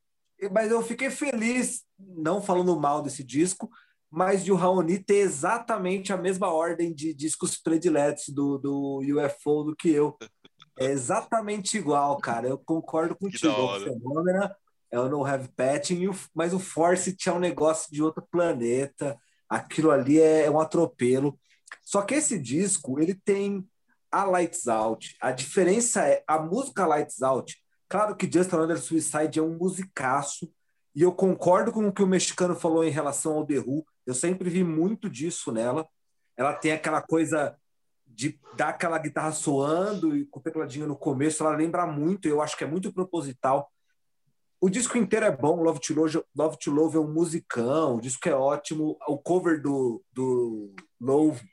Mas 0.53 0.71
eu 0.71 0.83
fiquei 0.83 1.11
feliz, 1.11 1.83
não 1.99 2.41
falando 2.41 2.79
mal 2.79 3.03
desse 3.03 3.25
disco, 3.25 3.71
mas 4.11 4.45
de 4.45 4.53
o 4.53 4.57
Raoni 4.57 4.99
ter 4.99 5.17
exatamente 5.17 6.13
a 6.13 6.17
mesma 6.17 6.53
ordem 6.53 6.95
de 6.95 7.13
discos 7.13 7.57
prediletos 7.57 8.29
do, 8.29 8.59
do 8.59 9.01
UFO 9.01 9.65
do 9.65 9.77
que 9.77 9.91
eu. 9.91 10.17
É 10.79 10.87
exatamente 10.87 11.79
igual, 11.79 12.19
cara. 12.19 12.49
Eu 12.49 12.59
concordo 12.59 13.17
contigo. 13.19 13.53
O 13.53 13.81
Fenômena 13.81 14.55
é 14.91 14.99
o 14.99 15.09
No 15.09 15.25
Have 15.25 15.49
Patching, 15.57 16.09
mas 16.35 16.55
o 16.55 16.59
Force 16.59 17.17
é 17.27 17.33
um 17.33 17.39
negócio 17.39 17.93
de 17.93 18.03
outro 18.03 18.27
planeta. 18.31 19.19
Aquilo 19.49 19.91
ali 19.91 20.21
é, 20.21 20.47
é 20.47 20.51
um 20.51 20.61
atropelo. 20.61 21.39
Só 21.83 22.03
que 22.03 22.15
esse 22.15 22.39
disco, 22.39 23.01
ele 23.01 23.15
tem 23.15 23.67
a 24.11 24.25
Lights 24.25 24.69
Out. 24.69 25.17
A 25.21 25.33
diferença 25.33 26.07
é 26.07 26.23
a 26.27 26.39
música 26.39 26.87
Lights 26.87 27.23
Out. 27.23 27.57
Claro 27.89 28.17
que 28.17 28.31
Just 28.31 28.53
Another 28.53 28.79
Suicide 28.79 29.39
é 29.39 29.43
um 29.43 29.57
musicaço, 29.57 30.51
e 30.97 31.03
eu 31.03 31.13
concordo 31.13 31.71
com 31.71 31.87
o 31.87 31.93
que 31.93 32.03
o 32.03 32.07
mexicano 32.07 32.57
falou 32.57 32.83
em 32.83 32.91
relação 32.91 33.35
ao 33.35 33.45
The 33.45 33.59
Who. 33.59 33.85
Eu 34.07 34.15
sempre 34.15 34.49
vi 34.49 34.65
muito 34.65 35.11
disso 35.11 35.53
nela. 35.53 35.87
Ela 36.35 36.55
tem 36.55 36.73
aquela 36.73 37.03
coisa 37.03 37.55
de 38.07 38.41
dar 38.57 38.71
aquela 38.71 38.99
guitarra 38.99 39.31
soando 39.31 40.17
e 40.17 40.25
com 40.25 40.41
o 40.41 40.43
tecladinho 40.43 40.87
no 40.87 40.97
começo. 40.97 41.45
Ela 41.45 41.55
lembra 41.55 41.87
muito, 41.87 42.27
eu 42.27 42.41
acho 42.41 42.57
que 42.57 42.65
é 42.65 42.67
muito 42.67 42.91
proposital. 42.91 43.71
O 44.61 44.70
disco 44.70 44.97
inteiro 44.97 45.27
é 45.27 45.31
bom, 45.31 45.62
Love 45.62 45.81
to 45.81 45.95
Love, 45.95 46.24
Love, 46.35 46.59
to 46.59 46.70
Love 46.70 46.97
é 46.97 47.01
um 47.01 47.12
musicão, 47.12 47.97
o 47.97 48.01
disco 48.01 48.28
é 48.28 48.35
ótimo, 48.35 48.97
o 49.07 49.19
cover 49.19 49.61
do, 49.61 50.03
do 50.12 50.74
Love 51.01 51.47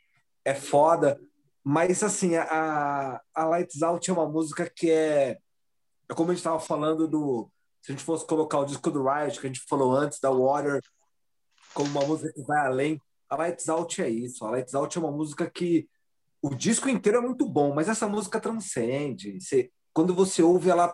é 0.46 0.56
foda, 0.56 1.20
mas 1.64 2.04
assim, 2.04 2.36
a, 2.36 3.22
a 3.34 3.46
Lights 3.46 3.82
Out 3.82 4.10
é 4.10 4.14
uma 4.14 4.28
música 4.28 4.70
que 4.70 4.92
é, 4.92 5.38
é 6.10 6.14
como 6.14 6.32
a 6.32 6.34
gente 6.34 6.42
estava 6.42 6.60
falando 6.60 7.08
do. 7.08 7.50
Se 7.82 7.92
a 7.92 7.96
gente 7.96 8.04
fosse 8.04 8.26
colocar 8.26 8.60
o 8.60 8.66
disco 8.66 8.92
do 8.92 9.04
Riot, 9.04 9.40
que 9.40 9.48
a 9.48 9.50
gente 9.50 9.66
falou 9.68 9.94
antes, 9.94 10.20
da 10.20 10.30
Water, 10.30 10.82
como 11.74 11.90
uma 11.90 12.06
música 12.06 12.32
que 12.34 12.42
vai 12.44 12.66
além, 12.66 13.02
a 13.30 13.36
Lights 13.36 13.68
Out 13.68 14.02
é 14.02 14.10
isso. 14.10 14.46
A 14.46 14.52
Lights 14.52 14.74
Out 14.74 14.98
é 14.98 15.02
uma 15.02 15.12
música 15.12 15.50
que 15.50 15.88
o 16.42 16.54
disco 16.54 16.90
inteiro 16.90 17.18
é 17.18 17.22
muito 17.22 17.48
bom, 17.48 17.74
mas 17.74 17.90
essa 17.90 18.08
música 18.08 18.40
transcende. 18.40 19.40
Você, 19.40 19.72
quando 19.94 20.14
você 20.14 20.42
ouve, 20.44 20.70
ela, 20.70 20.94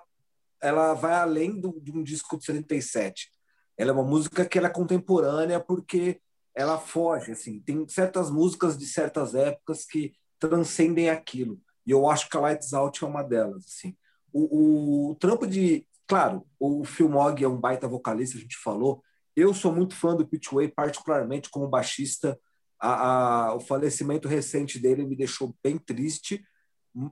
ela 0.61 0.93
vai 0.93 1.13
além 1.13 1.59
do, 1.59 1.79
de 1.81 1.91
um 1.91 2.03
disco 2.03 2.37
de 2.37 2.45
77. 2.45 3.29
Ela 3.77 3.91
é 3.91 3.93
uma 3.93 4.03
música 4.03 4.45
que 4.45 4.59
é 4.59 4.69
contemporânea 4.69 5.59
porque 5.59 6.19
ela 6.55 6.77
foge, 6.77 7.31
assim, 7.31 7.61
tem 7.61 7.87
certas 7.87 8.29
músicas 8.29 8.77
de 8.77 8.85
certas 8.85 9.33
épocas 9.33 9.85
que 9.85 10.13
transcendem 10.37 11.09
aquilo. 11.09 11.61
E 11.85 11.91
eu 11.91 12.09
acho 12.09 12.29
que 12.29 12.37
a 12.37 12.39
Lights 12.41 12.73
Out 12.73 13.03
é 13.03 13.07
uma 13.07 13.23
delas, 13.23 13.65
assim. 13.65 13.95
O, 14.31 14.41
o, 14.41 15.11
o 15.11 15.15
trampo 15.15 15.47
de, 15.47 15.87
claro, 16.07 16.45
o 16.59 16.83
Phil 16.83 17.09
Mogg 17.09 17.43
é 17.43 17.47
um 17.47 17.59
baita 17.59 17.87
vocalista, 17.87 18.37
a 18.37 18.41
gente 18.41 18.57
falou. 18.57 19.01
Eu 19.35 19.53
sou 19.53 19.73
muito 19.73 19.95
fã 19.95 20.15
do 20.15 20.27
Pitch 20.27 20.51
Way, 20.51 20.69
particularmente 20.69 21.49
como 21.49 21.67
baixista. 21.69 22.37
A, 22.79 23.47
a, 23.47 23.55
o 23.55 23.59
falecimento 23.59 24.27
recente 24.27 24.79
dele 24.79 25.05
me 25.05 25.15
deixou 25.15 25.55
bem 25.63 25.77
triste. 25.77 26.43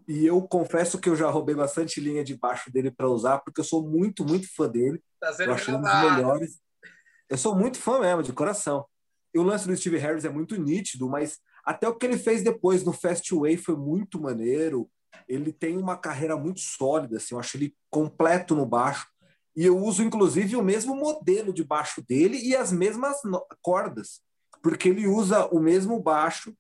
E 0.08 0.26
eu 0.26 0.42
confesso 0.42 1.00
que 1.00 1.08
eu 1.08 1.16
já 1.16 1.30
roubei 1.30 1.56
bastante 1.56 2.02
linha 2.02 2.24
de 2.24 2.36
baixo 2.36 2.72
dele 2.72 2.92
para 2.92 3.10
usar, 3.10 3.40
porque 3.40 3.60
eu 3.60 3.66
sou 3.66 3.88
muito, 3.88 4.26
muito 4.26 4.48
fã 4.54 4.68
dele. 4.68 5.02
Tá 5.20 5.36
eu 5.40 5.54
acho 5.54 5.72
um 5.72 5.82
dos 5.82 5.94
melhores. 5.94 6.60
Eu 7.30 7.38
sou 7.38 7.56
muito 7.56 7.78
fã 7.78 8.00
mesmo, 8.00 8.24
de 8.24 8.34
coração. 8.34 8.86
E 9.34 9.40
o 9.40 9.44
lance 9.44 9.68
do 9.68 9.76
Steve 9.76 9.98
Harris 9.98 10.26
é 10.26 10.30
muito 10.30 10.60
nítido, 10.60 11.08
mas 11.10 11.40
até 11.64 11.88
o 11.88 11.96
que 11.96 12.06
ele 12.06 12.18
fez 12.18 12.44
depois 12.44 12.84
no 12.84 12.94
Fastway 12.94 13.58
foi 13.58 13.76
muito 13.76 14.20
maneiro. 14.20 14.90
Ele 15.28 15.52
tem 15.52 15.78
uma 15.78 15.98
carreira 15.98 16.36
muito 16.38 16.60
sólida, 16.60 17.18
assim, 17.18 17.36
eu 17.36 17.40
acho 17.40 17.58
ele 17.58 17.76
completo 17.90 18.56
no 18.56 18.66
baixo. 18.66 19.08
E 19.56 19.66
eu 19.66 19.78
uso, 19.78 20.04
inclusive, 20.04 20.56
o 20.56 20.64
mesmo 20.64 20.96
modelo 20.96 21.52
de 21.52 21.64
baixo 21.64 22.02
dele 22.08 22.38
e 22.38 22.56
as 22.56 22.72
mesmas 22.72 23.18
cordas, 23.62 24.22
porque 24.62 24.90
ele 24.90 25.08
usa 25.08 25.46
o 25.48 25.60
mesmo 25.60 26.00
baixo, 26.00 26.56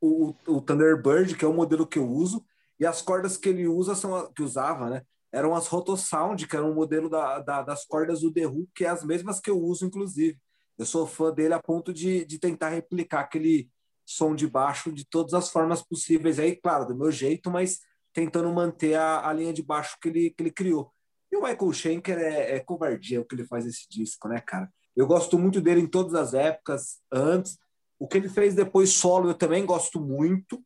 o, 0.00 0.32
o 0.46 0.60
Thunderbird, 0.60 1.36
que 1.36 1.44
é 1.44 1.48
o 1.48 1.52
modelo 1.52 1.86
que 1.86 1.98
eu 1.98 2.08
uso, 2.08 2.44
e 2.78 2.86
as 2.86 3.00
cordas 3.02 3.36
que 3.36 3.48
ele 3.48 3.66
usa 3.66 3.94
são 3.94 4.32
que 4.32 4.42
usava, 4.42 4.90
né? 4.90 5.02
Eram 5.32 5.54
as 5.54 5.66
Rotosound, 5.66 6.46
que 6.46 6.56
era 6.56 6.64
um 6.64 6.74
modelo 6.74 7.08
da, 7.08 7.40
da, 7.40 7.62
das 7.62 7.84
cordas 7.84 8.20
do 8.20 8.32
The 8.32 8.46
Who, 8.46 8.68
que 8.74 8.84
é 8.84 8.88
as 8.88 9.04
mesmas 9.04 9.40
que 9.40 9.50
eu 9.50 9.60
uso, 9.60 9.86
inclusive. 9.86 10.38
Eu 10.78 10.86
sou 10.86 11.06
fã 11.06 11.32
dele 11.32 11.54
a 11.54 11.62
ponto 11.62 11.92
de, 11.92 12.24
de 12.24 12.38
tentar 12.38 12.68
replicar 12.70 13.20
aquele 13.20 13.68
som 14.04 14.34
de 14.34 14.46
baixo 14.46 14.92
de 14.92 15.04
todas 15.04 15.34
as 15.34 15.50
formas 15.50 15.82
possíveis. 15.82 16.38
Aí, 16.38 16.54
claro, 16.54 16.86
do 16.86 16.96
meu 16.96 17.10
jeito, 17.10 17.50
mas 17.50 17.80
tentando 18.12 18.50
manter 18.52 18.94
a, 18.94 19.28
a 19.28 19.32
linha 19.32 19.52
de 19.52 19.62
baixo 19.62 19.96
que 20.00 20.08
ele, 20.08 20.30
que 20.30 20.42
ele 20.42 20.50
criou. 20.50 20.92
E 21.30 21.36
o 21.36 21.42
Michael 21.42 21.72
Schenker 21.72 22.18
é, 22.18 22.56
é 22.56 22.60
covardia 22.60 23.20
o 23.20 23.24
que 23.24 23.34
ele 23.34 23.44
faz 23.44 23.66
esse 23.66 23.86
disco, 23.90 24.28
né, 24.28 24.40
cara? 24.40 24.70
Eu 24.94 25.06
gosto 25.06 25.38
muito 25.38 25.60
dele 25.60 25.80
em 25.80 25.86
todas 25.86 26.14
as 26.14 26.32
épocas, 26.32 26.98
antes. 27.12 27.58
O 27.98 28.06
que 28.08 28.16
ele 28.16 28.28
fez 28.28 28.54
depois 28.54 28.90
solo 28.90 29.28
eu 29.28 29.34
também 29.34 29.66
gosto 29.66 30.00
muito. 30.00 30.62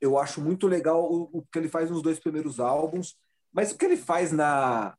Eu 0.00 0.18
acho 0.18 0.40
muito 0.40 0.66
legal 0.66 1.02
o, 1.02 1.38
o 1.38 1.42
que 1.50 1.58
ele 1.58 1.68
faz 1.68 1.90
nos 1.90 2.02
dois 2.02 2.18
primeiros 2.18 2.60
álbuns. 2.60 3.16
Mas 3.52 3.72
o 3.72 3.78
que 3.78 3.84
ele 3.84 3.96
faz 3.96 4.32
na, 4.32 4.96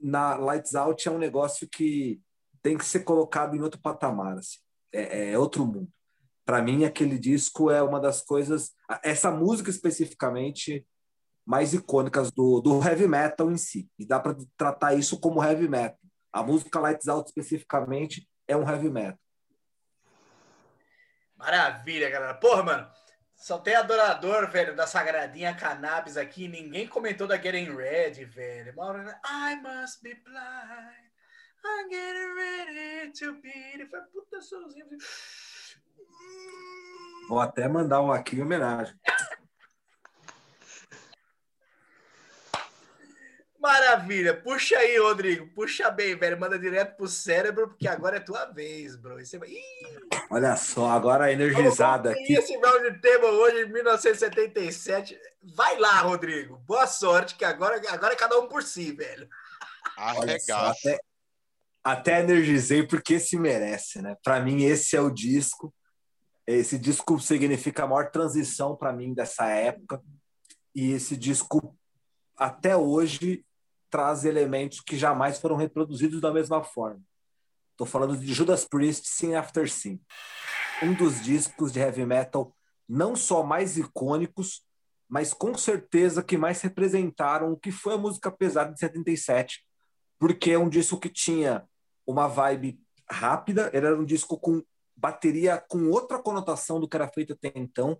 na 0.00 0.36
Lights 0.36 0.74
Out 0.74 1.08
é 1.08 1.10
um 1.10 1.18
negócio 1.18 1.68
que 1.70 2.20
tem 2.62 2.76
que 2.76 2.84
ser 2.84 3.00
colocado 3.00 3.54
em 3.54 3.60
outro 3.60 3.80
patamar, 3.80 4.38
assim. 4.38 4.58
é, 4.92 5.32
é 5.32 5.38
outro 5.38 5.66
mundo. 5.66 5.88
Para 6.44 6.62
mim, 6.62 6.84
aquele 6.84 7.18
disco 7.18 7.70
é 7.70 7.82
uma 7.82 8.00
das 8.00 8.22
coisas, 8.22 8.72
essa 9.02 9.30
música 9.30 9.68
especificamente, 9.68 10.86
mais 11.44 11.74
icônicas 11.74 12.30
do, 12.30 12.60
do 12.60 12.82
heavy 12.82 13.06
metal 13.06 13.50
em 13.50 13.56
si. 13.58 13.86
E 13.98 14.06
dá 14.06 14.18
para 14.18 14.34
tratar 14.56 14.94
isso 14.94 15.20
como 15.20 15.44
heavy 15.44 15.68
metal. 15.68 15.98
A 16.32 16.42
música 16.42 16.80
Lights 16.80 17.06
Out 17.06 17.28
especificamente 17.28 18.28
é 18.46 18.56
um 18.56 18.68
heavy 18.68 18.90
metal. 18.90 19.18
Maravilha, 21.36 22.10
galera. 22.10 22.34
Porra, 22.34 22.62
mano, 22.62 22.90
só 23.38 23.56
tem 23.56 23.76
adorador, 23.76 24.50
velho, 24.50 24.74
da 24.74 24.84
Sagradinha 24.84 25.54
Cannabis 25.54 26.16
aqui. 26.16 26.48
Ninguém 26.48 26.88
comentou 26.88 27.24
da 27.24 27.40
Getting 27.40 27.72
Ready, 27.72 28.24
velho. 28.24 28.74
I 29.24 29.54
must 29.62 30.02
be 30.02 30.14
blind. 30.14 31.08
I'm 31.64 31.88
getting 31.88 32.34
ready 32.34 33.12
to 33.12 33.40
be. 33.40 33.86
Foi 33.88 34.00
puta 34.12 34.40
sozinho. 34.40 34.86
Vou 37.28 37.38
até 37.38 37.68
mandar 37.68 38.02
um 38.02 38.10
aqui 38.10 38.36
em 38.36 38.42
homenagem. 38.42 38.98
Maravilha. 43.58 44.40
Puxa 44.40 44.78
aí, 44.78 44.98
Rodrigo. 44.98 45.48
Puxa 45.48 45.90
bem, 45.90 46.16
velho. 46.16 46.38
Manda 46.38 46.58
direto 46.58 46.96
pro 46.96 47.08
cérebro, 47.08 47.68
porque 47.68 47.88
agora 47.88 48.16
é 48.16 48.20
tua 48.20 48.44
vez, 48.46 48.94
bro. 48.94 49.18
Você 49.18 49.36
vai... 49.36 49.50
Olha 50.30 50.56
só, 50.56 50.90
agora 50.90 51.32
energizada 51.32 52.12
aqui. 52.12 52.34
Esse 52.34 52.56
de 52.56 53.00
tema 53.00 53.26
hoje, 53.26 53.62
em 53.62 53.72
1977. 53.72 55.18
Vai 55.56 55.76
lá, 55.78 56.00
Rodrigo. 56.00 56.58
Boa 56.58 56.86
sorte, 56.86 57.34
que 57.34 57.44
agora, 57.44 57.80
agora 57.88 58.12
é 58.12 58.16
cada 58.16 58.38
um 58.38 58.46
por 58.46 58.62
si, 58.62 58.92
velho. 58.92 59.28
Só, 60.40 60.66
até, 60.66 60.98
até 61.82 62.20
energizei 62.20 62.86
porque 62.86 63.18
se 63.18 63.36
merece, 63.36 64.00
né? 64.00 64.16
Para 64.22 64.38
mim, 64.40 64.62
esse 64.64 64.94
é 64.94 65.00
o 65.00 65.10
disco. 65.10 65.74
Esse 66.46 66.78
disco 66.78 67.18
significa 67.18 67.82
a 67.82 67.86
maior 67.88 68.10
transição 68.10 68.76
para 68.76 68.92
mim 68.92 69.12
dessa 69.12 69.46
época. 69.46 70.00
E 70.74 70.92
esse 70.92 71.16
disco, 71.16 71.76
até 72.36 72.76
hoje, 72.76 73.44
traz 73.90 74.24
elementos 74.24 74.80
que 74.80 74.96
jamais 74.96 75.38
foram 75.38 75.56
reproduzidos 75.56 76.20
da 76.20 76.32
mesma 76.32 76.62
forma. 76.62 77.00
Estou 77.72 77.86
falando 77.86 78.16
de 78.16 78.32
Judas 78.32 78.64
Priest, 78.64 79.06
Sim 79.06 79.34
After 79.34 79.70
Sim. 79.70 80.00
Um 80.82 80.94
dos 80.94 81.22
discos 81.22 81.72
de 81.72 81.80
heavy 81.80 82.04
metal 82.04 82.54
não 82.88 83.14
só 83.14 83.42
mais 83.42 83.76
icônicos, 83.76 84.62
mas 85.08 85.32
com 85.34 85.56
certeza 85.56 86.22
que 86.22 86.36
mais 86.36 86.60
representaram 86.60 87.52
o 87.52 87.56
que 87.56 87.70
foi 87.70 87.94
a 87.94 87.98
música 87.98 88.30
pesada 88.30 88.72
de 88.72 88.80
77, 88.80 89.64
porque 90.18 90.52
é 90.52 90.58
um 90.58 90.68
disco 90.68 90.98
que 90.98 91.08
tinha 91.08 91.66
uma 92.06 92.26
vibe 92.26 92.80
rápida, 93.10 93.70
era 93.72 93.98
um 93.98 94.04
disco 94.04 94.38
com 94.38 94.62
bateria 94.96 95.62
com 95.68 95.90
outra 95.90 96.18
conotação 96.18 96.80
do 96.80 96.88
que 96.88 96.96
era 96.96 97.08
feito 97.08 97.32
até 97.34 97.52
então, 97.54 97.98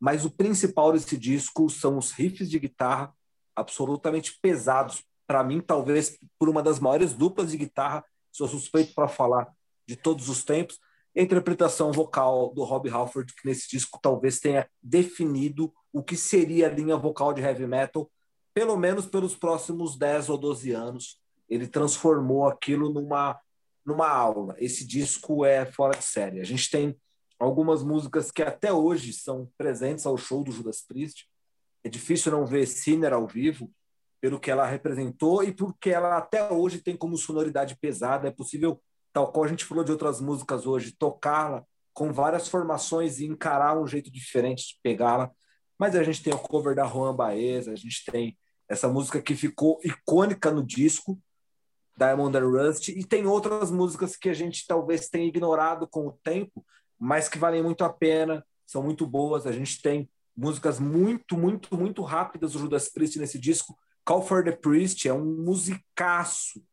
mas 0.00 0.24
o 0.24 0.30
principal 0.30 0.92
desse 0.92 1.16
disco 1.16 1.68
são 1.68 1.98
os 1.98 2.12
riffs 2.12 2.48
de 2.48 2.58
guitarra 2.58 3.12
absolutamente 3.54 4.38
pesados, 4.40 5.04
para 5.28 5.44
mim, 5.44 5.60
talvez 5.60 6.18
por 6.38 6.48
uma 6.48 6.62
das 6.62 6.80
maiores 6.80 7.12
duplas 7.12 7.50
de 7.50 7.58
guitarra, 7.58 8.02
sou 8.32 8.48
suspeito 8.48 8.94
para 8.94 9.06
falar 9.06 9.46
de 9.86 9.94
todos 9.94 10.30
os 10.30 10.42
tempos, 10.42 10.80
a 11.16 11.20
interpretação 11.20 11.92
vocal 11.92 12.52
do 12.54 12.64
Rob 12.64 12.88
Halford, 12.88 13.34
que 13.34 13.46
nesse 13.46 13.68
disco 13.68 13.98
talvez 14.02 14.40
tenha 14.40 14.66
definido 14.82 15.72
o 15.92 16.02
que 16.02 16.16
seria 16.16 16.66
a 16.66 16.72
linha 16.72 16.96
vocal 16.96 17.34
de 17.34 17.42
heavy 17.42 17.66
metal, 17.66 18.10
pelo 18.54 18.76
menos 18.76 19.04
pelos 19.04 19.36
próximos 19.36 19.98
10 19.98 20.30
ou 20.30 20.38
12 20.38 20.72
anos. 20.72 21.20
Ele 21.48 21.66
transformou 21.66 22.46
aquilo 22.46 22.90
numa, 22.90 23.38
numa 23.84 24.08
aula. 24.08 24.54
Esse 24.58 24.86
disco 24.86 25.44
é 25.44 25.66
fora 25.66 25.98
de 25.98 26.04
série. 26.04 26.40
A 26.40 26.44
gente 26.44 26.70
tem 26.70 26.96
algumas 27.38 27.82
músicas 27.82 28.30
que 28.30 28.42
até 28.42 28.72
hoje 28.72 29.12
são 29.12 29.50
presentes 29.58 30.06
ao 30.06 30.16
show 30.16 30.42
do 30.42 30.52
Judas 30.52 30.80
Priest. 30.80 31.26
É 31.84 31.88
difícil 31.88 32.32
não 32.32 32.46
ver 32.46 32.66
Sinner 32.66 33.12
ao 33.12 33.26
vivo, 33.26 33.70
pelo 34.20 34.40
que 34.40 34.50
ela 34.50 34.66
representou 34.66 35.42
e 35.42 35.52
porque 35.52 35.90
ela 35.90 36.16
até 36.16 36.50
hoje 36.50 36.78
tem 36.78 36.96
como 36.96 37.16
sonoridade 37.16 37.76
pesada. 37.76 38.28
É 38.28 38.30
possível, 38.30 38.80
tal 39.12 39.30
qual 39.32 39.44
a 39.44 39.48
gente 39.48 39.64
falou 39.64 39.84
de 39.84 39.92
outras 39.92 40.20
músicas 40.20 40.66
hoje, 40.66 40.92
tocá-la 40.92 41.64
com 41.92 42.12
várias 42.12 42.48
formações 42.48 43.18
e 43.18 43.26
encarar 43.26 43.78
um 43.78 43.86
jeito 43.86 44.10
diferente 44.10 44.68
de 44.68 44.78
pegá-la. 44.82 45.30
Mas 45.78 45.94
a 45.94 46.02
gente 46.02 46.22
tem 46.22 46.32
o 46.32 46.38
cover 46.38 46.74
da 46.74 46.86
Juan 46.86 47.14
Baez, 47.14 47.68
a 47.68 47.76
gente 47.76 48.04
tem 48.10 48.36
essa 48.68 48.88
música 48.88 49.22
que 49.22 49.34
ficou 49.34 49.80
icônica 49.82 50.50
no 50.50 50.64
disco, 50.64 51.18
Diamond 51.96 52.36
and 52.36 52.46
Rust, 52.46 52.88
e 52.88 53.04
tem 53.04 53.26
outras 53.26 53.70
músicas 53.70 54.14
que 54.16 54.28
a 54.28 54.34
gente 54.34 54.66
talvez 54.66 55.08
tenha 55.08 55.26
ignorado 55.26 55.88
com 55.88 56.06
o 56.06 56.12
tempo, 56.22 56.64
mas 56.98 57.28
que 57.28 57.38
valem 57.38 57.62
muito 57.62 57.82
a 57.82 57.92
pena, 57.92 58.44
são 58.66 58.82
muito 58.82 59.06
boas. 59.06 59.46
A 59.46 59.52
gente 59.52 59.80
tem 59.80 60.08
músicas 60.36 60.78
muito, 60.78 61.36
muito, 61.36 61.76
muito 61.76 62.02
rápidas 62.02 62.52
do 62.52 62.60
Judas 62.60 62.88
Priest 62.88 63.18
nesse 63.18 63.38
disco, 63.38 63.76
Call 64.08 64.22
for 64.22 64.42
the 64.42 64.52
Priest 64.52 65.06
é 65.06 65.12
um 65.12 65.22
musicaço 65.22 66.64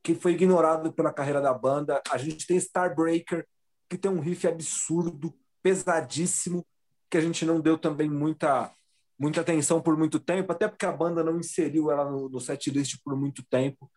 que 0.00 0.14
foi 0.14 0.34
ignorado 0.34 0.92
pela 0.92 1.12
carreira 1.12 1.40
da 1.40 1.52
banda. 1.52 2.00
A 2.08 2.16
gente 2.16 2.46
tem 2.46 2.56
Starbreaker, 2.56 3.44
que 3.90 3.98
tem 3.98 4.08
um 4.08 4.20
riff 4.20 4.46
absurdo, 4.46 5.34
pesadíssimo, 5.60 6.64
que 7.10 7.18
a 7.18 7.20
gente 7.20 7.44
não 7.44 7.60
deu 7.60 7.76
também 7.76 8.08
muita 8.08 8.72
muita 9.18 9.40
atenção 9.40 9.82
por 9.82 9.96
muito 9.96 10.20
tempo, 10.20 10.52
até 10.52 10.68
porque 10.68 10.86
a 10.86 10.92
banda 10.92 11.24
não 11.24 11.40
inseriu 11.40 11.90
ela 11.90 12.08
no, 12.08 12.28
no 12.28 12.40
setlist 12.40 12.96
por 13.04 13.16
muito 13.16 13.44
tempo. 13.44 13.90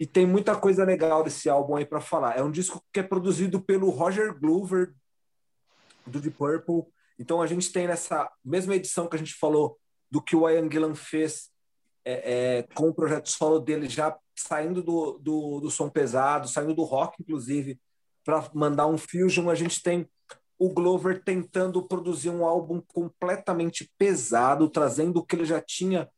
E 0.00 0.06
tem 0.06 0.24
muita 0.24 0.56
coisa 0.56 0.84
legal 0.86 1.22
desse 1.22 1.50
álbum 1.50 1.76
aí 1.76 1.84
para 1.84 2.00
falar. 2.00 2.38
É 2.38 2.42
um 2.42 2.50
disco 2.50 2.82
que 2.90 3.00
é 3.00 3.02
produzido 3.02 3.60
pelo 3.60 3.90
Roger 3.90 4.38
Glover, 4.40 4.94
do 6.06 6.18
Deep 6.18 6.38
Purple. 6.38 6.84
Então 7.18 7.42
a 7.42 7.46
gente 7.46 7.70
tem 7.70 7.86
nessa 7.86 8.30
mesma 8.42 8.74
edição 8.74 9.06
que 9.06 9.16
a 9.16 9.18
gente 9.18 9.34
falou 9.34 9.78
do 10.10 10.22
que 10.22 10.34
o 10.34 10.48
Ian 10.48 10.70
Gillan 10.70 10.94
fez 10.94 11.51
é, 12.04 12.58
é, 12.58 12.62
com 12.74 12.88
o 12.88 12.94
projeto 12.94 13.28
solo 13.28 13.58
dele 13.58 13.88
já 13.88 14.16
saindo 14.34 14.82
do, 14.82 15.18
do, 15.18 15.60
do 15.60 15.70
som 15.70 15.88
pesado, 15.88 16.48
saindo 16.48 16.74
do 16.74 16.82
rock, 16.82 17.16
inclusive, 17.20 17.80
para 18.24 18.48
mandar 18.54 18.86
um 18.86 18.98
fusion, 18.98 19.50
a 19.50 19.54
gente 19.54 19.82
tem 19.82 20.08
o 20.58 20.72
Glover 20.72 21.22
tentando 21.24 21.86
produzir 21.86 22.30
um 22.30 22.44
álbum 22.44 22.80
completamente 22.80 23.90
pesado, 23.98 24.68
trazendo 24.68 25.18
o 25.18 25.24
que 25.24 25.34
ele 25.34 25.44
já 25.44 25.60
tinha 25.60 26.08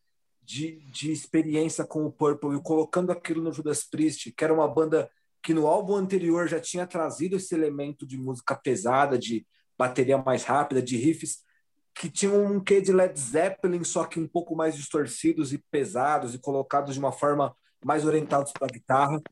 de, 0.43 0.81
de 0.91 1.11
experiência 1.11 1.85
com 1.85 2.05
o 2.05 2.13
Purple 2.13 2.57
e 2.57 2.63
colocando 2.63 3.11
aquilo 3.11 3.43
no 3.43 3.53
Judas 3.53 3.85
Priest, 3.85 4.33
que 4.33 4.45
era 4.45 4.53
uma 4.53 4.69
banda 4.69 5.11
que 5.43 5.55
no 5.55 5.67
álbum 5.67 5.95
anterior 5.95 6.47
já 6.47 6.61
tinha 6.61 6.87
trazido 6.87 7.37
esse 7.37 7.55
elemento 7.55 8.07
de 8.07 8.19
música 8.19 8.55
pesada, 8.55 9.19
de 9.19 9.47
bateria 9.79 10.19
mais 10.19 10.45
rápida, 10.45 10.83
de 10.83 10.97
riffs 10.97 11.39
que 11.95 12.11
tinham 12.11 12.45
um 12.45 12.59
quê 12.59 12.81
de 12.81 12.93
Led 12.93 13.19
Zeppelin, 13.19 13.85
só 13.85 14.05
que 14.05 14.19
um 14.19 14.27
pouco 14.27 14.57
mais 14.57 14.75
distorcidos 14.75 15.53
e 15.53 15.59
pesados 15.71 16.35
e 16.35 16.39
colocados 16.39 16.95
de 16.95 17.01
uma 17.01 17.13
forma 17.13 17.55
mais 17.85 18.05
orientados 18.05 18.53
para 18.53 18.67
a 18.67 18.73
guitarra. 18.73 19.23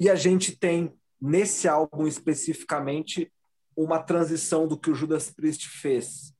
E 0.00 0.10
a 0.10 0.14
gente 0.14 0.56
tem, 0.58 0.92
nesse 1.20 1.68
álbum 1.68 2.06
especificamente, 2.06 3.32
uma 3.76 4.02
transição 4.02 4.66
do 4.66 4.76
que 4.76 4.90
o 4.90 4.94
Judas 4.94 5.30
Priest 5.30 5.68
fez 5.68 6.34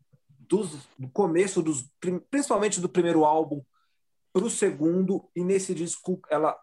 dos, 0.48 0.88
do 0.98 1.08
começo, 1.10 1.62
dos, 1.62 1.88
principalmente 2.30 2.80
do 2.80 2.88
primeiro 2.88 3.24
álbum, 3.24 3.62
para 4.32 4.44
o 4.44 4.50
segundo, 4.50 5.28
e 5.36 5.44
nesse 5.44 5.74
disco 5.74 6.20
ela 6.30 6.58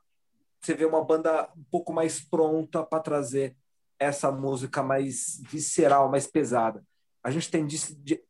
você 0.61 0.73
vê 0.73 0.85
uma 0.85 1.03
banda 1.03 1.47
um 1.55 1.63
pouco 1.69 1.93
mais 1.93 2.19
pronta 2.19 2.83
para 2.83 2.99
trazer 2.99 3.55
essa 3.99 4.31
música 4.31 4.81
mais 4.81 5.39
visceral, 5.47 6.09
mais 6.09 6.25
pesada. 6.25 6.83
A 7.25 7.31
gente 7.31 7.49
tem 7.49 7.65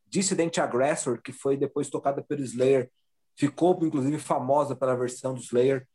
Dissident 0.08 0.56
Aggressor, 0.56 1.20
que 1.20 1.30
foi 1.30 1.54
depois 1.54 1.90
tocada 1.90 2.22
pelo 2.22 2.40
Slayer, 2.40 2.90
ficou 3.36 3.78
inclusive 3.84 4.18
famosa 4.18 4.74
pela 4.74 4.96
versão 4.96 5.34
do 5.34 5.40
Slayer, 5.40 5.86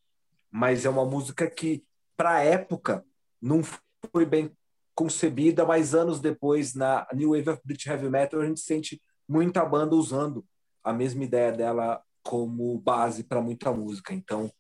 mas 0.52 0.86
é 0.86 0.90
uma 0.90 1.04
música 1.04 1.50
que, 1.50 1.84
para 2.16 2.34
a 2.36 2.44
época, 2.44 3.04
não 3.42 3.64
foi 4.12 4.24
bem 4.24 4.56
concebida, 4.94 5.66
mas 5.66 5.96
anos 5.96 6.20
depois, 6.20 6.76
na 6.76 7.08
New 7.12 7.32
Wave 7.32 7.50
of 7.50 7.62
British 7.66 7.88
Heavy 7.88 8.08
Metal, 8.08 8.40
a 8.40 8.46
gente 8.46 8.60
sente 8.60 9.02
muita 9.28 9.66
banda 9.66 9.96
usando 9.96 10.46
a 10.84 10.94
mesma 10.94 11.24
ideia 11.24 11.52
dela 11.52 12.04
como 12.22 12.78
base 12.78 13.24
para 13.24 13.42
muita 13.42 13.74
música. 13.74 14.14
Então, 14.14 14.52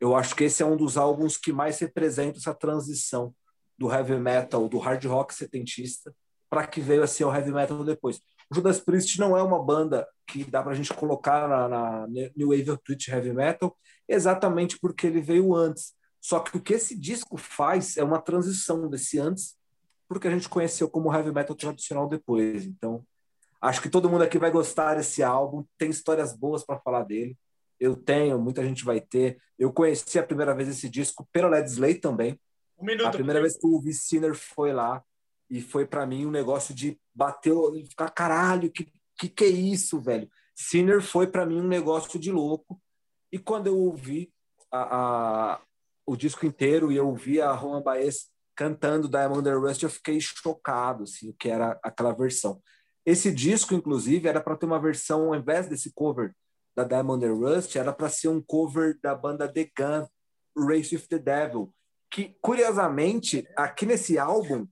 eu 0.00 0.16
acho 0.16 0.34
que 0.34 0.44
esse 0.44 0.62
é 0.62 0.66
um 0.66 0.78
dos 0.78 0.96
álbuns 0.96 1.36
que 1.36 1.52
mais 1.52 1.78
representa 1.78 2.38
essa 2.38 2.54
transição 2.54 3.34
do 3.76 3.92
heavy 3.92 4.16
metal, 4.16 4.66
do 4.66 4.78
hard 4.78 5.04
rock 5.04 5.34
setentista, 5.34 6.14
para 6.52 6.66
que 6.66 6.82
veio 6.82 7.02
a 7.02 7.06
ser 7.06 7.24
o 7.24 7.34
heavy 7.34 7.50
metal 7.50 7.82
depois. 7.82 8.20
O 8.50 8.54
Judas 8.54 8.78
Priest 8.78 9.18
não 9.18 9.34
é 9.34 9.42
uma 9.42 9.64
banda 9.64 10.06
que 10.26 10.44
dá 10.44 10.62
para 10.62 10.72
a 10.72 10.74
gente 10.74 10.92
colocar 10.92 11.48
na, 11.48 11.66
na, 11.66 12.06
New 12.06 12.50
Wave 12.50 12.72
of 12.72 12.82
British 12.86 13.08
Heavy 13.08 13.32
Metal, 13.32 13.74
exatamente 14.06 14.78
porque 14.78 15.06
ele 15.06 15.22
veio 15.22 15.54
antes. 15.54 15.94
Só 16.20 16.40
que 16.40 16.54
o 16.54 16.60
que 16.60 16.74
esse 16.74 16.94
disco 16.94 17.38
faz 17.38 17.96
é 17.96 18.04
uma 18.04 18.20
transição 18.20 18.86
desse 18.90 19.18
antes, 19.18 19.56
porque 20.06 20.28
a 20.28 20.30
gente 20.30 20.46
conheceu 20.46 20.90
como 20.90 21.10
heavy 21.10 21.32
metal 21.32 21.56
tradicional 21.56 22.06
depois. 22.06 22.66
Então, 22.66 23.02
acho 23.58 23.80
que 23.80 23.88
todo 23.88 24.10
mundo 24.10 24.20
aqui 24.20 24.36
vai 24.36 24.50
gostar 24.50 24.96
desse 24.96 25.22
álbum, 25.22 25.64
tem 25.78 25.88
histórias 25.88 26.36
boas 26.36 26.62
para 26.62 26.78
falar 26.78 27.04
dele. 27.04 27.34
Eu 27.80 27.96
tenho, 27.96 28.38
muita 28.38 28.62
gente 28.62 28.84
vai 28.84 29.00
ter. 29.00 29.38
Eu 29.58 29.72
conheci 29.72 30.18
a 30.18 30.22
primeira 30.22 30.54
vez 30.54 30.68
esse 30.68 30.86
disco 30.86 31.26
pelo 31.32 31.48
Led 31.48 31.66
Slay 31.66 31.94
também. 31.94 32.38
Um 32.78 32.84
minuto, 32.84 33.06
a 33.06 33.10
primeira 33.10 33.40
vez 33.40 33.56
que 33.56 33.66
eu 33.66 33.70
ouvi 33.70 33.94
Sinner 33.94 34.34
foi 34.34 34.74
lá 34.74 35.02
e 35.52 35.60
foi 35.60 35.84
para 35.84 36.06
mim 36.06 36.24
um 36.24 36.30
negócio 36.30 36.74
de 36.74 36.98
bater, 37.14 37.52
ficar 37.86 38.08
caralho, 38.08 38.72
que, 38.72 38.90
que 39.18 39.28
que 39.28 39.44
é 39.44 39.48
isso, 39.48 40.00
velho? 40.00 40.26
Sinner 40.54 41.02
foi 41.02 41.26
para 41.26 41.44
mim 41.44 41.60
um 41.60 41.68
negócio 41.68 42.18
de 42.18 42.32
louco. 42.32 42.80
E 43.30 43.38
quando 43.38 43.66
eu 43.66 43.76
ouvi 43.76 44.32
a, 44.70 44.96
a, 44.96 45.60
o 46.06 46.16
disco 46.16 46.46
inteiro 46.46 46.90
e 46.90 46.96
eu 46.96 47.06
ouvi 47.06 47.38
a 47.38 47.54
Juan 47.54 47.82
Baez 47.82 48.30
cantando 48.56 49.10
Diamond 49.10 49.46
and 49.46 49.58
Rust, 49.58 49.82
eu 49.82 49.90
fiquei 49.90 50.18
chocado, 50.22 51.02
assim, 51.04 51.28
o 51.28 51.34
que 51.34 51.50
era 51.50 51.78
aquela 51.82 52.12
versão. 52.12 52.58
Esse 53.04 53.30
disco, 53.30 53.74
inclusive, 53.74 54.26
era 54.26 54.40
para 54.40 54.56
ter 54.56 54.64
uma 54.64 54.80
versão, 54.80 55.26
ao 55.26 55.34
invés 55.34 55.68
desse 55.68 55.92
cover 55.92 56.34
da 56.74 56.84
Diamond 56.84 57.26
and 57.26 57.34
Rust, 57.34 57.76
era 57.76 57.92
para 57.92 58.08
ser 58.08 58.28
um 58.28 58.40
cover 58.40 58.98
da 59.02 59.14
banda 59.14 59.52
The 59.52 59.70
Gun, 59.78 60.06
Race 60.56 60.96
with 60.96 61.08
the 61.08 61.18
Devil, 61.18 61.74
que, 62.10 62.38
curiosamente, 62.40 63.46
aqui 63.54 63.84
nesse 63.84 64.18
álbum, 64.18 64.66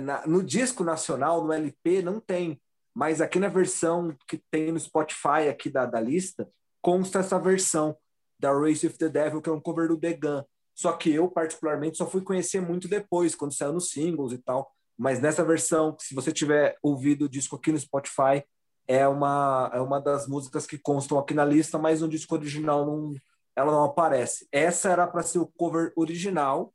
na, 0.00 0.26
no 0.26 0.42
disco 0.42 0.84
nacional, 0.84 1.44
no 1.44 1.52
LP, 1.52 2.02
não 2.02 2.20
tem. 2.20 2.60
Mas 2.94 3.20
aqui 3.20 3.38
na 3.38 3.48
versão 3.48 4.16
que 4.28 4.40
tem 4.50 4.70
no 4.70 4.78
Spotify 4.78 5.48
aqui 5.50 5.68
da, 5.68 5.84
da 5.84 6.00
lista, 6.00 6.48
consta 6.80 7.20
essa 7.20 7.38
versão 7.38 7.96
da 8.38 8.52
Race 8.52 8.86
with 8.86 8.94
the 8.94 9.08
Devil, 9.08 9.42
que 9.42 9.48
é 9.48 9.52
um 9.52 9.60
cover 9.60 9.88
do 9.88 9.98
The 9.98 10.12
Gun. 10.14 10.42
Só 10.74 10.92
que 10.92 11.12
eu, 11.12 11.28
particularmente, 11.28 11.96
só 11.96 12.06
fui 12.06 12.20
conhecer 12.20 12.60
muito 12.60 12.88
depois, 12.88 13.34
quando 13.34 13.54
saiu 13.54 13.72
nos 13.72 13.90
singles 13.90 14.32
e 14.32 14.38
tal. 14.38 14.70
Mas 14.96 15.20
nessa 15.20 15.44
versão, 15.44 15.96
se 15.98 16.14
você 16.14 16.32
tiver 16.32 16.76
ouvido 16.82 17.24
o 17.24 17.28
disco 17.28 17.56
aqui 17.56 17.72
no 17.72 17.78
Spotify, 17.78 18.44
é 18.86 19.06
uma, 19.08 19.70
é 19.72 19.80
uma 19.80 20.00
das 20.00 20.26
músicas 20.28 20.66
que 20.66 20.78
constam 20.78 21.18
aqui 21.18 21.34
na 21.34 21.44
lista, 21.44 21.78
mas 21.78 22.00
no 22.00 22.08
disco 22.08 22.34
original 22.34 22.84
não, 22.84 23.14
ela 23.56 23.72
não 23.72 23.84
aparece. 23.84 24.46
Essa 24.52 24.90
era 24.90 25.06
para 25.06 25.22
ser 25.22 25.38
o 25.38 25.46
cover 25.46 25.92
original. 25.96 26.72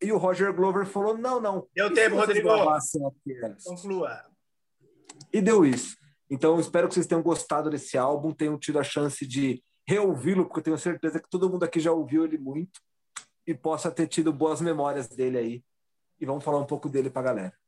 E 0.00 0.12
o 0.12 0.18
Roger 0.18 0.52
Glover 0.52 0.86
falou: 0.86 1.16
não, 1.16 1.40
não. 1.40 1.66
Deu 1.74 1.92
tempo, 1.92 2.16
Rodrigo. 2.16 2.48
Conclua. 3.64 4.22
E 5.32 5.40
deu 5.40 5.64
isso. 5.64 5.96
Então, 6.28 6.58
espero 6.58 6.88
que 6.88 6.94
vocês 6.94 7.06
tenham 7.06 7.22
gostado 7.22 7.70
desse 7.70 7.96
álbum, 7.96 8.32
tenham 8.32 8.58
tido 8.58 8.78
a 8.78 8.84
chance 8.84 9.26
de 9.26 9.62
reouvi-lo, 9.86 10.44
porque 10.44 10.60
eu 10.60 10.64
tenho 10.64 10.78
certeza 10.78 11.20
que 11.20 11.30
todo 11.30 11.48
mundo 11.48 11.64
aqui 11.64 11.78
já 11.78 11.92
ouviu 11.92 12.24
ele 12.24 12.36
muito 12.36 12.80
e 13.46 13.54
possa 13.54 13.90
ter 13.90 14.08
tido 14.08 14.32
boas 14.32 14.60
memórias 14.60 15.08
dele 15.08 15.38
aí. 15.38 15.64
E 16.20 16.26
vamos 16.26 16.42
falar 16.42 16.58
um 16.58 16.66
pouco 16.66 16.88
dele 16.88 17.08
para 17.08 17.22
a 17.22 17.32
galera. 17.32 17.58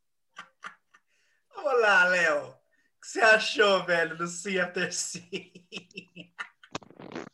Olá, 1.54 2.04
Léo. 2.06 2.48
O 2.48 3.00
que 3.00 3.06
você 3.06 3.20
achou, 3.20 3.84
velho, 3.84 4.16
do 4.16 4.26
Sea 4.26 4.64
After 4.64 4.92
Sea? 4.92 5.22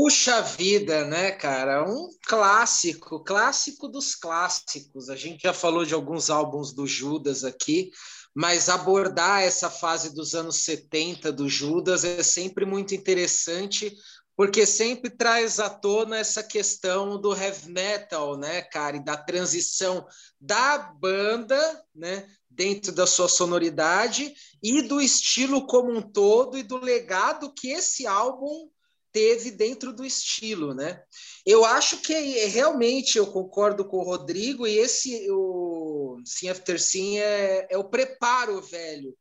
Puxa 0.00 0.40
vida, 0.40 1.04
né, 1.04 1.32
cara? 1.32 1.82
Um 1.82 2.08
clássico, 2.24 3.18
clássico 3.24 3.88
dos 3.88 4.14
clássicos. 4.14 5.10
A 5.10 5.16
gente 5.16 5.42
já 5.42 5.52
falou 5.52 5.84
de 5.84 5.92
alguns 5.92 6.30
álbuns 6.30 6.72
do 6.72 6.86
Judas 6.86 7.42
aqui, 7.42 7.90
mas 8.32 8.68
abordar 8.68 9.42
essa 9.42 9.68
fase 9.68 10.14
dos 10.14 10.36
anos 10.36 10.62
70 10.62 11.32
do 11.32 11.48
Judas 11.48 12.04
é 12.04 12.22
sempre 12.22 12.64
muito 12.64 12.94
interessante, 12.94 13.92
porque 14.36 14.64
sempre 14.66 15.10
traz 15.10 15.58
à 15.58 15.68
tona 15.68 16.16
essa 16.16 16.44
questão 16.44 17.20
do 17.20 17.34
heavy 17.34 17.68
metal, 17.68 18.38
né, 18.38 18.62
cara, 18.62 18.98
e 18.98 19.04
da 19.04 19.16
transição 19.16 20.06
da 20.40 20.78
banda, 20.78 21.84
né, 21.92 22.24
dentro 22.48 22.92
da 22.92 23.04
sua 23.04 23.28
sonoridade 23.28 24.32
e 24.62 24.80
do 24.80 25.00
estilo 25.00 25.66
como 25.66 25.90
um 25.90 26.00
todo 26.00 26.56
e 26.56 26.62
do 26.62 26.76
legado 26.76 27.52
que 27.52 27.72
esse 27.72 28.06
álbum 28.06 28.70
teve 29.12 29.50
dentro 29.50 29.92
do 29.92 30.04
estilo, 30.04 30.74
né? 30.74 31.02
Eu 31.44 31.64
acho 31.64 31.98
que 31.98 32.14
realmente 32.46 33.18
eu 33.18 33.26
concordo 33.26 33.84
com 33.84 33.98
o 33.98 34.04
Rodrigo 34.04 34.66
e 34.66 34.78
esse 34.78 35.26
o 35.30 36.20
Sim 36.24 36.48
After 36.48 36.80
Sim 36.80 37.18
é, 37.18 37.66
é 37.70 37.78
o 37.78 37.88
preparo 37.88 38.60
velho 38.62 39.16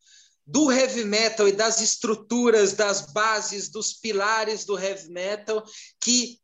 do 0.46 0.72
heavy 0.72 1.04
metal 1.04 1.48
e 1.48 1.52
das 1.52 1.82
estruturas, 1.82 2.74
das 2.74 3.12
bases, 3.12 3.70
dos 3.70 3.94
pilares 3.94 4.64
do 4.64 4.80
heavy 4.80 5.10
metal 5.10 5.64
que 6.00 6.40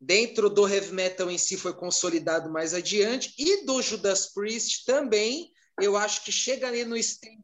dentro 0.00 0.48
do 0.48 0.66
heavy 0.66 0.92
metal 0.92 1.30
em 1.30 1.36
si 1.36 1.56
foi 1.56 1.74
consolidado 1.74 2.50
mais 2.50 2.72
adiante 2.72 3.34
e 3.36 3.64
do 3.64 3.82
Judas 3.82 4.32
Priest 4.32 4.84
também 4.86 5.50
eu 5.80 5.96
acho 5.96 6.24
que 6.24 6.32
chega 6.32 6.68
ali 6.68 6.84
no 6.84 6.96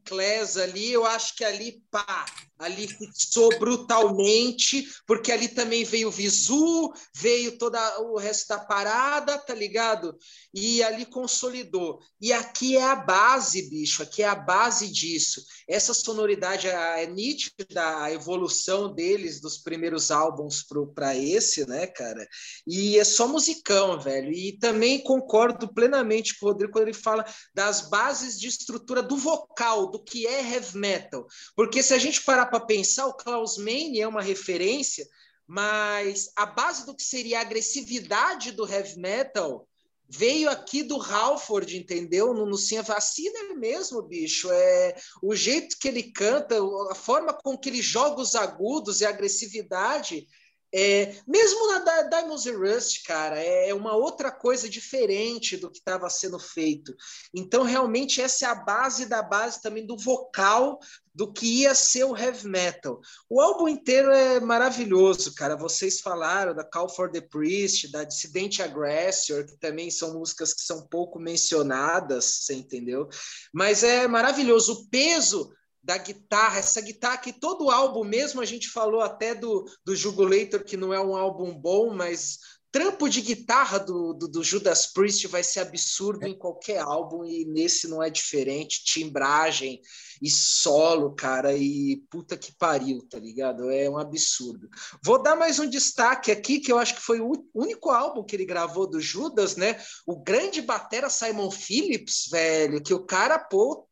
Class 0.05 0.57
ali, 0.57 0.91
eu 0.91 1.05
acho 1.05 1.35
que 1.35 1.43
ali, 1.43 1.83
pá, 1.91 2.25
ali 2.59 2.87
fixou 2.87 3.49
brutalmente, 3.59 4.87
porque 5.05 5.31
ali 5.31 5.47
também 5.47 5.83
veio 5.83 6.07
o 6.07 6.11
Visu, 6.11 6.91
veio 7.13 7.57
todo 7.57 7.77
o 7.99 8.17
resto 8.17 8.47
da 8.49 8.59
parada, 8.59 9.37
tá 9.37 9.53
ligado? 9.53 10.17
E 10.53 10.81
ali 10.81 11.05
consolidou. 11.05 11.99
E 12.19 12.33
aqui 12.33 12.75
é 12.75 12.83
a 12.83 12.95
base, 12.95 13.69
bicho, 13.69 14.01
aqui 14.01 14.23
é 14.23 14.27
a 14.27 14.35
base 14.35 14.89
disso. 14.91 15.43
Essa 15.67 15.93
sonoridade 15.93 16.67
é 16.67 17.05
nítida, 17.05 18.01
a 18.01 18.11
evolução 18.11 18.93
deles, 18.93 19.39
dos 19.39 19.57
primeiros 19.57 20.09
álbuns 20.09 20.65
para 20.95 21.15
esse, 21.15 21.67
né, 21.67 21.85
cara? 21.85 22.27
E 22.65 22.97
é 22.97 23.03
só 23.03 23.27
musicão, 23.27 23.99
velho. 23.99 24.31
E 24.31 24.57
também 24.57 25.03
concordo 25.03 25.71
plenamente 25.73 26.39
com 26.39 26.47
o 26.47 26.49
Rodrigo 26.49 26.73
quando 26.73 26.87
ele 26.87 26.97
fala 26.97 27.23
das 27.53 27.89
bases 27.89 28.26
de 28.35 28.47
estrutura 28.47 29.03
do 29.03 29.15
vocal, 29.15 29.87
do 29.87 30.03
que 30.03 30.25
é 30.25 30.41
heavy 30.41 30.77
metal. 30.77 31.27
Porque 31.55 31.83
se 31.83 31.93
a 31.93 31.99
gente 31.99 32.21
parar 32.23 32.47
para 32.47 32.59
pensar, 32.59 33.05
o 33.05 33.13
Klaus 33.13 33.57
Meine 33.57 33.99
é 33.99 34.07
uma 34.07 34.21
referência, 34.21 35.07
mas 35.45 36.31
a 36.35 36.45
base 36.45 36.85
do 36.85 36.95
que 36.95 37.03
seria 37.03 37.39
a 37.39 37.41
agressividade 37.41 38.51
do 38.51 38.67
heavy 38.67 38.99
metal 38.99 39.67
veio 40.09 40.49
aqui 40.49 40.83
do 40.83 41.01
Halford, 41.01 41.77
entendeu? 41.77 42.33
No, 42.33 42.45
no 42.45 42.57
Sim 42.57 42.81
Vacina 42.81 43.39
é 43.39 43.53
mesmo, 43.53 44.01
bicho. 44.01 44.49
É 44.51 44.95
o 45.21 45.35
jeito 45.35 45.77
que 45.77 45.87
ele 45.87 46.03
canta, 46.03 46.55
a 46.89 46.95
forma 46.95 47.33
com 47.33 47.57
que 47.57 47.69
ele 47.69 47.81
joga 47.81 48.21
os 48.21 48.35
agudos 48.35 49.01
e 49.01 49.05
a 49.05 49.09
agressividade 49.09 50.27
é, 50.73 51.15
mesmo 51.25 51.67
na 51.67 52.01
Diamonds 52.03 52.45
Rust, 52.45 53.03
cara, 53.05 53.39
é 53.41 53.73
uma 53.73 53.95
outra 53.95 54.31
coisa 54.31 54.67
diferente 54.67 55.55
do 55.55 55.71
que 55.71 55.79
estava 55.79 56.09
sendo 56.09 56.37
feito. 56.37 56.93
Então, 57.33 57.63
realmente, 57.63 58.21
essa 58.21 58.45
é 58.45 58.49
a 58.49 58.55
base 58.55 59.05
da 59.05 59.21
base 59.21 59.61
também 59.61 59.85
do 59.85 59.97
vocal 59.97 60.79
do 61.15 61.31
que 61.31 61.61
ia 61.61 61.73
ser 61.73 62.03
o 62.03 62.15
heavy 62.15 62.47
metal. 62.47 63.01
O 63.27 63.41
álbum 63.41 63.67
inteiro 63.67 64.11
é 64.11 64.39
maravilhoso, 64.39 65.33
cara. 65.33 65.55
Vocês 65.55 65.99
falaram 65.99 66.53
da 66.53 66.63
Call 66.63 66.89
for 66.89 67.09
the 67.09 67.21
Priest, 67.21 67.91
da 67.91 68.03
Dissident 68.03 68.59
Aggressor, 68.59 69.45
que 69.45 69.57
também 69.57 69.89
são 69.89 70.13
músicas 70.13 70.53
que 70.53 70.61
são 70.61 70.85
pouco 70.87 71.17
mencionadas, 71.17 72.25
você 72.25 72.53
entendeu? 72.53 73.09
Mas 73.51 73.83
é 73.83 74.07
maravilhoso. 74.07 74.73
O 74.73 74.89
peso 74.89 75.51
da 75.87 75.97
guitarra, 75.97 76.59
essa 76.59 76.81
guitarra 76.81 77.17
que 77.17 77.31
todo 77.31 77.71
álbum, 77.71 78.03
mesmo 78.03 78.41
a 78.41 78.45
gente 78.45 78.67
falou 78.67 78.99
até 78.99 79.33
do, 79.33 79.65
do 79.85 79.95
Jugulator, 79.95 80.61
que 80.65 80.75
não 80.75 80.93
é 80.93 80.99
um 80.99 81.15
álbum 81.15 81.57
bom, 81.57 81.93
mas 81.93 82.39
trampo 82.69 83.07
de 83.07 83.21
guitarra 83.21 83.79
do, 83.79 84.11
do, 84.11 84.27
do, 84.27 84.43
Judas 84.43 84.87
Priest 84.87 85.25
vai 85.27 85.45
ser 85.45 85.61
absurdo 85.61 86.27
em 86.27 86.37
qualquer 86.37 86.81
álbum 86.81 87.23
e 87.23 87.45
nesse 87.45 87.87
não 87.87 88.03
é 88.03 88.09
diferente. 88.09 88.83
Timbragem 88.83 89.79
e 90.21 90.29
solo, 90.29 91.15
cara, 91.15 91.53
e 91.53 92.03
puta 92.09 92.35
que 92.35 92.51
pariu, 92.51 93.01
tá 93.09 93.17
ligado? 93.17 93.71
É 93.71 93.89
um 93.89 93.97
absurdo. 93.97 94.67
Vou 95.01 95.23
dar 95.23 95.37
mais 95.37 95.57
um 95.57 95.69
destaque 95.69 96.33
aqui, 96.33 96.59
que 96.59 96.69
eu 96.69 96.77
acho 96.77 96.95
que 96.95 97.01
foi 97.01 97.21
o 97.21 97.31
único 97.55 97.91
álbum 97.91 98.25
que 98.25 98.35
ele 98.35 98.45
gravou 98.45 98.85
do 98.85 98.99
Judas, 98.99 99.55
né? 99.55 99.81
O 100.05 100.21
grande 100.21 100.61
batera 100.61 101.09
Simon 101.09 101.49
Phillips, 101.49 102.27
velho, 102.29 102.83
que 102.83 102.93
o 102.93 103.05
cara, 103.05 103.39
pô, 103.39 103.87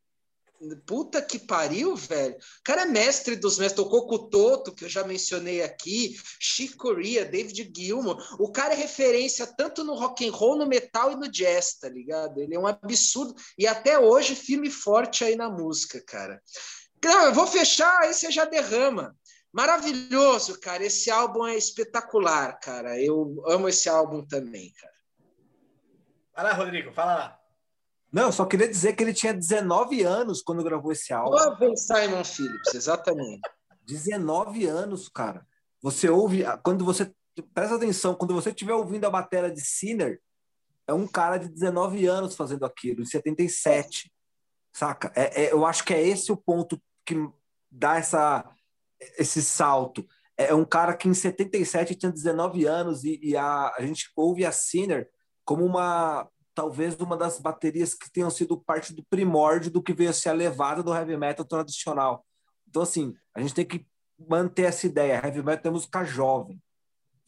Puta 0.85 1.21
que 1.21 1.39
pariu, 1.39 1.95
velho. 1.95 2.35
O 2.35 2.63
cara 2.63 2.83
é 2.83 2.85
mestre 2.85 3.35
dos 3.35 3.57
mestres. 3.57 3.83
Tocou 3.83 4.07
com 4.07 4.15
o 4.15 4.29
Toto, 4.29 4.73
que 4.73 4.85
eu 4.85 4.89
já 4.89 5.03
mencionei 5.03 5.61
aqui, 5.61 6.15
Chick 6.39 6.75
Corea, 6.75 7.25
David 7.25 7.71
Gilmour. 7.75 8.17
O 8.39 8.51
cara 8.51 8.73
é 8.73 8.77
referência 8.77 9.45
tanto 9.45 9.83
no 9.83 9.95
rock 9.95 10.27
and 10.27 10.31
roll, 10.31 10.57
no 10.57 10.65
metal 10.65 11.11
e 11.11 11.15
no 11.15 11.29
jazz, 11.29 11.75
tá 11.79 11.89
ligado? 11.89 12.39
Ele 12.39 12.55
é 12.55 12.59
um 12.59 12.67
absurdo. 12.67 13.35
E 13.57 13.67
até 13.67 13.99
hoje, 13.99 14.35
firme 14.35 14.67
e 14.67 14.71
forte 14.71 15.23
aí 15.23 15.35
na 15.35 15.49
música, 15.49 16.01
cara. 16.05 16.41
Não, 17.03 17.25
eu 17.25 17.33
vou 17.33 17.45
fechar, 17.45 18.01
aí 18.01 18.13
você 18.13 18.31
já 18.31 18.45
derrama. 18.45 19.15
Maravilhoso, 19.51 20.59
cara. 20.59 20.83
Esse 20.83 21.09
álbum 21.09 21.45
é 21.45 21.55
espetacular, 21.55 22.59
cara. 22.59 22.99
Eu 22.99 23.41
amo 23.47 23.69
esse 23.69 23.87
álbum 23.87 24.25
também, 24.25 24.73
cara. 24.73 24.93
Vai 26.35 26.43
lá, 26.43 26.53
Rodrigo, 26.53 26.91
fala 26.91 27.15
lá. 27.15 27.44
Não, 28.11 28.27
eu 28.27 28.31
só 28.31 28.45
queria 28.45 28.67
dizer 28.67 28.95
que 28.95 29.03
ele 29.03 29.13
tinha 29.13 29.33
19 29.33 30.03
anos 30.03 30.41
quando 30.41 30.63
gravou 30.63 30.91
esse 30.91 31.11
álbum. 31.11 31.37
Jovem 31.37 31.75
Simon 31.75 32.23
Phillips, 32.23 32.73
exatamente. 32.73 33.41
19 33.85 34.65
anos, 34.65 35.09
cara. 35.09 35.45
Você 35.81 36.09
ouve, 36.09 36.43
quando 36.63 36.83
você 36.85 37.13
presta 37.53 37.75
atenção, 37.75 38.15
quando 38.15 38.33
você 38.33 38.49
estiver 38.49 38.73
ouvindo 38.73 39.05
a 39.05 39.09
bateria 39.09 39.51
de 39.51 39.61
Sinner, 39.61 40.19
é 40.87 40.93
um 40.93 41.07
cara 41.07 41.37
de 41.37 41.49
19 41.49 42.05
anos 42.05 42.35
fazendo 42.35 42.65
aquilo, 42.65 43.01
em 43.01 43.05
77. 43.05 44.11
Saca? 44.71 45.11
É, 45.15 45.43
é, 45.43 45.51
eu 45.51 45.65
acho 45.65 45.83
que 45.83 45.93
é 45.93 46.01
esse 46.01 46.31
o 46.31 46.37
ponto 46.37 46.81
que 47.05 47.15
dá 47.71 47.97
essa, 47.97 48.49
esse 49.17 49.41
salto. 49.41 50.05
É 50.37 50.53
um 50.53 50.65
cara 50.65 50.95
que 50.95 51.07
em 51.07 51.13
77 51.13 51.95
tinha 51.95 52.11
19 52.11 52.65
anos 52.65 53.03
e, 53.03 53.19
e 53.21 53.37
a, 53.37 53.73
a 53.77 53.81
gente 53.81 54.11
ouve 54.15 54.45
a 54.45 54.51
Sinner 54.51 55.09
como 55.45 55.63
uma 55.63 56.29
talvez 56.55 56.95
uma 56.95 57.17
das 57.17 57.37
baterias 57.37 57.93
que 57.93 58.09
tenham 58.09 58.29
sido 58.29 58.57
parte 58.57 58.93
do 58.93 59.03
primórdio 59.03 59.69
do 59.69 59.83
que 59.83 59.93
veio 59.93 60.09
a 60.09 60.13
ser 60.13 60.29
a 60.29 60.33
levada 60.33 60.81
do 60.81 60.95
heavy 60.95 61.17
metal 61.17 61.45
tradicional. 61.45 62.25
Então, 62.67 62.81
assim, 62.81 63.13
a 63.33 63.41
gente 63.41 63.53
tem 63.53 63.65
que 63.65 63.85
manter 64.17 64.63
essa 64.63 64.87
ideia. 64.87 65.21
Heavy 65.23 65.43
metal 65.43 65.69
é 65.69 65.73
música 65.73 66.03
jovem. 66.05 66.61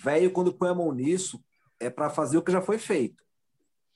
Velho, 0.02 0.32
quando 0.32 0.54
põe 0.54 0.70
a 0.70 0.76
mão 0.76 0.92
nisso, 0.94 1.44
é 1.80 1.90
para 1.90 2.10
fazer 2.10 2.38
o 2.38 2.42
que 2.42 2.52
já 2.52 2.62
foi 2.62 2.78
feito. 2.78 3.24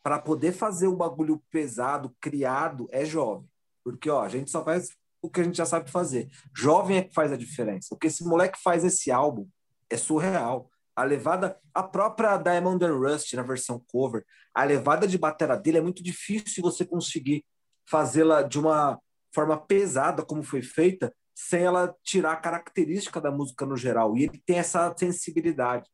Para 0.04 0.20
poder 0.20 0.52
fazer 0.52 0.88
um 0.88 0.96
bagulho 0.96 1.42
pesado, 1.50 2.16
criado, 2.20 2.88
é 2.92 3.06
jovem. 3.06 3.50
Porque, 3.84 4.10
ó, 4.10 4.22
a 4.22 4.30
gente 4.30 4.52
só 4.52 4.64
faz 4.64 4.90
o 5.22 5.30
que 5.30 5.42
a 5.42 5.44
gente 5.44 5.58
já 5.58 5.66
sabe 5.66 5.90
fazer. 5.92 6.30
Jovem 6.56 6.98
é 6.98 7.04
que 7.04 7.14
faz 7.14 7.32
a 7.32 7.38
diferença. 7.38 7.94
O 7.94 7.98
que 7.98 8.08
esse 8.08 8.24
moleque 8.24 8.60
faz 8.62 8.84
esse 8.84 9.12
álbum 9.12 9.48
é 9.90 9.96
surreal. 9.96 10.71
A 10.96 11.04
levada, 11.04 11.58
a 11.74 11.84
própria 11.84 12.38
Diamond 12.38 12.84
and 12.84 12.98
Rust 12.98 13.34
na 13.34 13.44
versão 13.44 13.80
cover, 13.92 14.26
a 14.54 14.64
levada 14.64 15.08
de 15.08 15.18
bateria 15.18 15.56
dele 15.56 15.78
é 15.78 15.82
muito 15.82 16.04
difícil 16.04 16.62
você 16.62 16.86
conseguir 16.86 17.46
fazê-la 17.90 18.42
de 18.42 18.60
uma 18.60 19.00
forma 19.34 19.58
pesada, 19.58 20.24
como 20.24 20.44
foi 20.44 20.62
feita, 20.62 21.14
sem 21.34 21.64
ela 21.64 21.96
tirar 22.04 22.34
a 22.34 22.38
característica 22.38 23.20
da 23.22 23.32
música 23.32 23.66
no 23.66 23.78
geral. 23.78 24.18
E 24.18 24.24
ele 24.24 24.42
tem 24.46 24.60
essa 24.60 24.94
sensibilidade. 24.98 25.90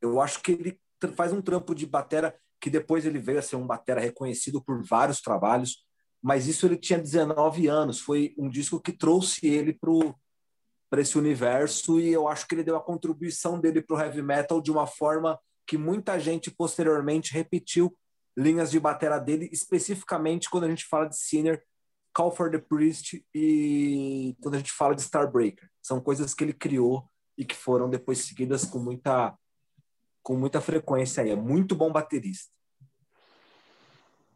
Eu 0.00 0.20
acho 0.20 0.40
que 0.40 0.52
ele 0.52 0.80
faz 1.16 1.32
um 1.32 1.40
trampo 1.40 1.74
de 1.74 1.86
batera 1.86 2.34
que 2.60 2.70
depois 2.70 3.04
ele 3.04 3.18
veio 3.18 3.40
a 3.40 3.42
ser 3.42 3.56
um 3.56 3.66
batera 3.66 4.00
reconhecido 4.00 4.62
por 4.62 4.84
vários 4.84 5.20
trabalhos, 5.20 5.84
mas 6.22 6.46
isso 6.46 6.64
ele 6.64 6.76
tinha 6.76 6.98
19 6.98 7.66
anos, 7.66 8.00
foi 8.00 8.32
um 8.38 8.48
disco 8.48 8.80
que 8.80 8.92
trouxe 8.92 9.44
ele 9.48 9.72
para 10.92 11.00
esse 11.00 11.16
universo 11.16 11.98
e 11.98 12.12
eu 12.12 12.28
acho 12.28 12.46
que 12.46 12.54
ele 12.54 12.62
deu 12.62 12.76
a 12.76 12.84
contribuição 12.84 13.58
dele 13.58 13.80
para 13.80 13.96
o 13.96 13.98
heavy 13.98 14.20
metal 14.20 14.60
de 14.60 14.70
uma 14.70 14.86
forma 14.86 15.40
que 15.66 15.78
muita 15.78 16.20
gente 16.20 16.50
posteriormente 16.50 17.32
repetiu 17.32 17.96
linhas 18.36 18.70
de 18.70 18.78
batera 18.78 19.18
dele, 19.18 19.48
especificamente 19.50 20.50
quando 20.50 20.64
a 20.64 20.68
gente 20.68 20.84
fala 20.84 21.08
de 21.08 21.16
Sinner, 21.16 21.64
Call 22.12 22.30
for 22.30 22.50
the 22.50 22.58
Priest 22.58 23.24
e 23.34 24.36
quando 24.42 24.56
a 24.56 24.58
gente 24.58 24.70
fala 24.70 24.94
de 24.94 25.00
Starbreaker. 25.00 25.66
São 25.80 25.98
coisas 25.98 26.34
que 26.34 26.44
ele 26.44 26.52
criou 26.52 27.08
e 27.38 27.44
que 27.46 27.56
foram 27.56 27.88
depois 27.88 28.18
seguidas 28.18 28.66
com 28.66 28.78
muita 28.78 29.34
com 30.22 30.36
muita 30.36 30.60
frequência 30.60 31.22
aí. 31.22 31.30
É 31.30 31.36
muito 31.36 31.74
bom 31.74 31.90
baterista. 31.90 32.52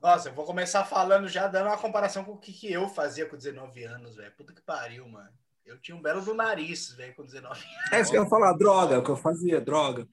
Nossa, 0.01 0.31
eu 0.31 0.35
vou 0.35 0.47
começar 0.47 0.87
falando 0.87 1.29
já, 1.29 1.49
dando 1.49 1.67
uma 1.67 1.77
comparação 1.77 2.25
com 2.25 2.33
o 2.33 2.39
que, 2.39 2.51
que 2.51 2.73
eu 2.73 2.89
fazia 2.89 3.27
com 3.27 3.37
19 3.37 3.85
anos, 3.85 4.17
velho. 4.17 4.33
Puta 4.33 4.55
que 4.55 4.63
pariu, 4.63 5.07
mano. 5.07 5.37
Eu 5.67 5.79
tinha 5.81 5.97
um 5.97 6.01
belo 6.01 6.25
do 6.25 6.33
nariz, 6.33 6.93
velho, 6.93 7.15
com 7.17 7.25
19 7.25 7.61
anos. 7.61 7.93
É 7.93 8.01
isso 8.01 8.11
que 8.11 8.17
eu 8.17 8.23
ia 8.23 8.29
falar, 8.31 8.53
droga, 8.53 8.95
é 8.95 8.99
o 8.99 9.03
que 9.03 9.11
eu 9.11 9.17
fazia, 9.17 9.61
droga. 9.61 10.09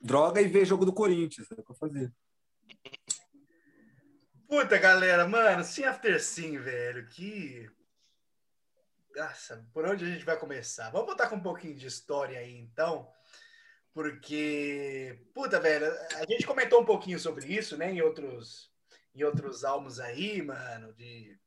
Droga 0.00 0.40
e 0.40 0.48
ver 0.48 0.64
jogo 0.64 0.86
do 0.86 0.92
Corinthians, 0.92 1.50
é 1.50 1.60
o 1.60 1.62
que 1.62 1.70
eu 1.70 1.76
fazia. 1.76 2.10
Puta, 4.48 4.78
galera, 4.78 5.28
mano, 5.28 5.62
Sim 5.62 5.84
After 5.84 6.20
Sim, 6.22 6.58
velho, 6.58 7.06
que... 7.08 7.70
Nossa, 9.14 9.66
por 9.74 9.86
onde 9.86 10.04
a 10.06 10.08
gente 10.08 10.24
vai 10.24 10.38
começar? 10.38 10.90
Vamos 10.90 11.08
botar 11.08 11.28
com 11.28 11.36
um 11.36 11.42
pouquinho 11.42 11.74
de 11.74 11.86
história 11.86 12.38
aí, 12.38 12.56
então, 12.56 13.12
porque, 13.92 15.22
puta, 15.34 15.60
velho, 15.60 15.86
a 16.16 16.24
gente 16.26 16.46
comentou 16.46 16.80
um 16.80 16.86
pouquinho 16.86 17.18
sobre 17.18 17.46
isso, 17.46 17.76
né, 17.76 17.92
em 17.92 18.00
outros, 18.00 18.72
em 19.14 19.22
outros 19.22 19.64
álbuns 19.64 20.00
aí, 20.00 20.40
mano, 20.40 20.94
de 20.94 21.38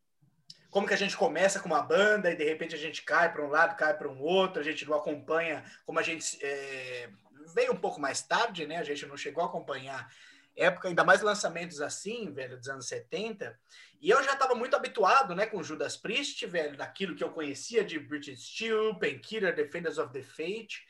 como 0.76 0.86
que 0.86 0.94
a 0.94 0.98
gente 0.98 1.16
começa 1.16 1.62
com 1.62 1.70
uma 1.70 1.82
banda 1.82 2.30
e 2.30 2.36
de 2.36 2.44
repente 2.44 2.76
a 2.76 2.78
gente 2.78 3.02
cai 3.04 3.32
para 3.32 3.42
um 3.42 3.48
lado, 3.48 3.78
cai 3.78 3.98
para 3.98 4.10
um 4.10 4.22
outro, 4.22 4.60
a 4.60 4.64
gente 4.64 4.86
não 4.86 4.94
acompanha 4.94 5.64
como 5.86 6.00
a 6.00 6.02
gente 6.02 6.38
é, 6.44 7.08
veio 7.56 7.72
um 7.72 7.78
pouco 7.78 7.98
mais 7.98 8.22
tarde, 8.22 8.68
né? 8.68 8.76
A 8.76 8.84
gente 8.84 9.06
não 9.06 9.16
chegou 9.16 9.42
a 9.42 9.48
acompanhar 9.48 10.14
época, 10.54 10.90
ainda 10.90 11.06
mais 11.06 11.22
lançamentos 11.22 11.80
assim, 11.80 12.30
velho, 12.34 12.58
dos 12.58 12.68
anos 12.68 12.90
70. 12.90 13.58
E 14.02 14.10
eu 14.10 14.22
já 14.22 14.34
estava 14.34 14.54
muito 14.54 14.76
habituado, 14.76 15.34
né, 15.34 15.46
com 15.46 15.64
Judas 15.64 15.96
Priest, 15.96 16.46
velho, 16.46 16.76
daquilo 16.76 17.16
que 17.16 17.24
eu 17.24 17.32
conhecia 17.32 17.82
de 17.82 17.98
British 17.98 18.46
Steel, 18.46 19.00
Painkiller, 19.00 19.56
Defenders 19.56 19.98
of 19.98 20.12
the 20.12 20.24
Fate. 20.24 20.86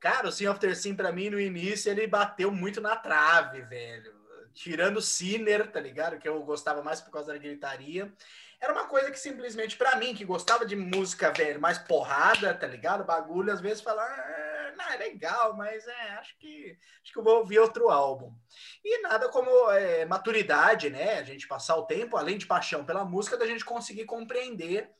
Cara, 0.00 0.28
o 0.28 0.32
Sin 0.32 0.46
of 0.46 0.74
Sim, 0.74 0.94
pra 0.94 1.12
mim, 1.12 1.28
no 1.28 1.38
início, 1.38 1.90
ele 1.90 2.06
bateu 2.06 2.50
muito 2.50 2.80
na 2.80 2.96
trave, 2.96 3.60
velho. 3.60 4.16
Tirando 4.54 5.02
Sinner, 5.02 5.70
tá 5.70 5.78
ligado? 5.78 6.18
Que 6.18 6.26
eu 6.26 6.42
gostava 6.42 6.82
mais 6.82 7.02
por 7.02 7.10
causa 7.10 7.34
da 7.34 7.38
gritaria. 7.38 8.10
Era 8.60 8.72
uma 8.72 8.86
coisa 8.86 9.10
que 9.10 9.18
simplesmente, 9.18 9.76
para 9.76 9.96
mim, 9.96 10.14
que 10.14 10.24
gostava 10.24 10.64
de 10.64 10.74
música, 10.74 11.32
velho, 11.32 11.60
mais 11.60 11.78
porrada, 11.78 12.54
tá 12.54 12.66
ligado? 12.66 13.04
Bagulho, 13.04 13.52
às 13.52 13.60
vezes 13.60 13.82
falar, 13.82 14.06
ah, 14.06 14.74
não, 14.76 14.90
é 14.92 14.96
legal, 14.96 15.54
mas 15.56 15.86
é, 15.86 16.10
acho 16.18 16.36
que 16.38 16.78
acho 17.02 17.12
que 17.12 17.18
eu 17.18 17.24
vou 17.24 17.38
ouvir 17.38 17.58
outro 17.58 17.90
álbum. 17.90 18.32
E 18.84 19.02
nada 19.02 19.28
como 19.28 19.70
é, 19.70 20.04
maturidade, 20.04 20.88
né? 20.88 21.18
A 21.18 21.22
gente 21.22 21.46
passar 21.46 21.76
o 21.76 21.86
tempo, 21.86 22.16
além 22.16 22.38
de 22.38 22.46
paixão 22.46 22.84
pela 22.84 23.04
música, 23.04 23.36
da 23.36 23.46
gente 23.46 23.64
conseguir 23.64 24.06
compreender 24.06 24.90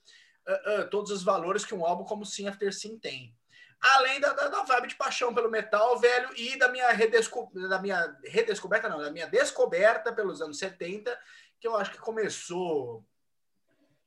uh, 0.46 0.80
uh, 0.80 0.90
todos 0.90 1.10
os 1.10 1.22
valores 1.22 1.64
que 1.64 1.74
um 1.74 1.84
álbum 1.84 2.04
como 2.04 2.26
Sim 2.26 2.48
After 2.48 2.72
Sim 2.72 2.98
tem 2.98 3.34
além 3.80 4.20
da, 4.20 4.32
da, 4.32 4.48
da, 4.48 4.62
vibe 4.62 4.88
de 4.88 4.96
paixão 4.96 5.34
pelo 5.34 5.50
metal, 5.50 5.98
velho, 5.98 6.30
e 6.36 6.58
da 6.58 6.68
minha, 6.68 6.90
redesco, 6.90 7.50
da 7.68 7.80
minha 7.80 8.16
redescoberta, 8.24 8.88
não, 8.88 9.00
da 9.00 9.10
minha 9.10 9.26
descoberta 9.26 10.12
pelos 10.12 10.40
anos 10.40 10.58
70, 10.58 11.16
que 11.60 11.68
eu 11.68 11.76
acho 11.76 11.92
que 11.92 11.98
começou, 11.98 13.04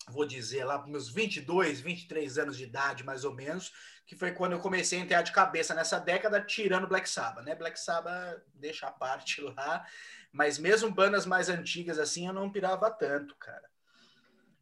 vou 0.10 0.26
dizer, 0.26 0.64
lá 0.64 0.78
para 0.80 0.90
meus 0.90 1.10
22, 1.10 1.82
23 1.82 2.38
anos 2.38 2.58
de 2.58 2.64
idade, 2.64 3.04
mais 3.04 3.24
ou 3.24 3.34
menos, 3.34 3.72
que 4.06 4.16
foi 4.16 4.32
quando 4.32 4.54
eu 4.54 4.60
comecei 4.60 5.00
a 5.00 5.02
entrar 5.02 5.22
de 5.22 5.32
cabeça 5.32 5.74
nessa 5.74 6.00
década, 6.00 6.42
tirando 6.42 6.88
Black 6.88 7.10
Sabbath, 7.10 7.46
né? 7.46 7.56
Black 7.56 7.80
Sabbath 7.80 8.42
deixa 8.54 8.88
a 8.88 8.92
parte 8.92 9.42
lá, 9.56 9.86
mas 10.32 10.58
mesmo 10.58 10.92
bandas 10.92 11.26
mais 11.26 11.50
antigas 11.50 12.00
assim, 12.00 12.28
eu 12.28 12.34
não 12.34 12.52
pirava 12.52 12.90
tanto, 12.92 13.36
cara. 13.36 13.70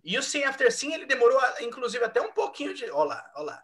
E 0.04 0.18
o 0.18 0.24
Sim 0.24 0.44
After 0.44 0.72
Sim, 0.72 0.94
ele 0.94 1.06
demorou, 1.06 1.40
inclusive, 1.62 2.04
até 2.04 2.22
um 2.22 2.32
pouquinho 2.32 2.74
de... 2.74 2.90
Olá, 2.92 3.30
olá. 3.36 3.62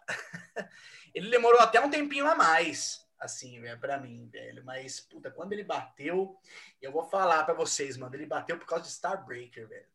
Ele 1.14 1.30
demorou 1.30 1.60
até 1.60 1.80
um 1.80 1.88
tempinho 1.88 2.26
a 2.26 2.34
mais, 2.34 3.06
assim, 3.20 3.60
velho, 3.60 3.78
pra 3.78 3.98
mim, 3.98 4.28
velho. 4.28 4.64
Mas, 4.64 4.98
puta, 4.98 5.30
quando 5.30 5.52
ele 5.52 5.62
bateu, 5.62 6.36
eu 6.82 6.90
vou 6.90 7.04
falar 7.04 7.44
para 7.44 7.54
vocês, 7.54 7.96
mano, 7.96 8.16
ele 8.16 8.26
bateu 8.26 8.58
por 8.58 8.66
causa 8.66 8.84
de 8.84 8.90
Starbreaker, 8.90 9.68
velho. 9.68 9.86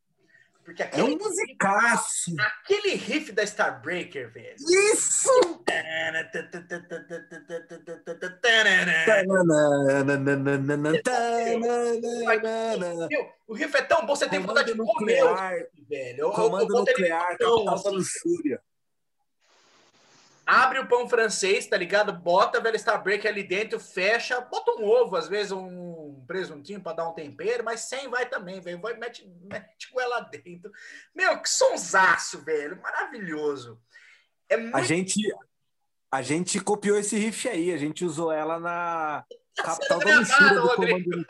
Porque 0.69 0.83
aquele, 0.83 1.01
é 1.01 1.15
um 1.15 1.17
musicaço. 1.17 2.35
Aquele 2.39 2.93
riff 2.93 3.31
da 3.31 3.41
Starbreaker, 3.41 4.31
velho. 4.31 4.55
Isso! 4.55 5.31
o 13.47 13.53
riff 13.55 13.75
é 13.75 13.81
tão 13.81 14.05
bom, 14.05 14.15
você 14.15 14.29
tem 14.29 14.39
vontade 14.39 14.71
de 14.71 14.77
comer, 14.77 15.23
velho. 15.89 16.31
Comando 16.33 16.67
nuclear, 16.67 17.29
capital 17.29 17.65
da 17.81 17.89
luxúria 17.89 18.61
abre 20.49 20.79
o 20.79 20.87
pão 20.87 21.07
francês, 21.07 21.67
tá 21.67 21.77
ligado? 21.77 22.11
Bota 22.11 22.59
velho 22.59 22.75
Starbreaker 22.75 23.29
ali 23.29 23.43
dentro, 23.43 23.79
fecha, 23.79 24.41
bota 24.41 24.71
um 24.71 24.83
ovo, 24.83 25.15
às 25.15 25.27
vezes 25.27 25.51
um 25.51 26.23
presuntinho 26.25 26.81
para 26.81 26.97
dar 26.97 27.07
um 27.07 27.13
tempero, 27.13 27.63
mas 27.63 27.81
sem 27.81 28.09
vai 28.09 28.27
também, 28.27 28.59
velho. 28.59 28.81
Vai, 28.81 28.95
mete, 28.95 29.31
mete 29.43 29.91
com 29.91 30.01
ela 30.01 30.21
dentro. 30.21 30.71
Meu, 31.13 31.39
que 31.39 31.49
sonsaço, 31.49 32.43
velho. 32.43 32.81
Maravilhoso. 32.81 33.79
É 34.49 34.57
muito... 34.57 34.75
A 34.75 34.81
gente 34.81 35.21
a 36.11 36.23
gente 36.23 36.59
copiou 36.59 36.97
esse 36.97 37.15
riff 37.15 37.47
aí, 37.47 37.71
a 37.71 37.77
gente 37.77 38.03
usou 38.03 38.31
ela 38.31 38.59
na 38.59 39.23
capital 39.55 39.99
da 39.99 40.19
luxúria 40.19 40.53
do 40.55 40.75
comando 40.75 41.25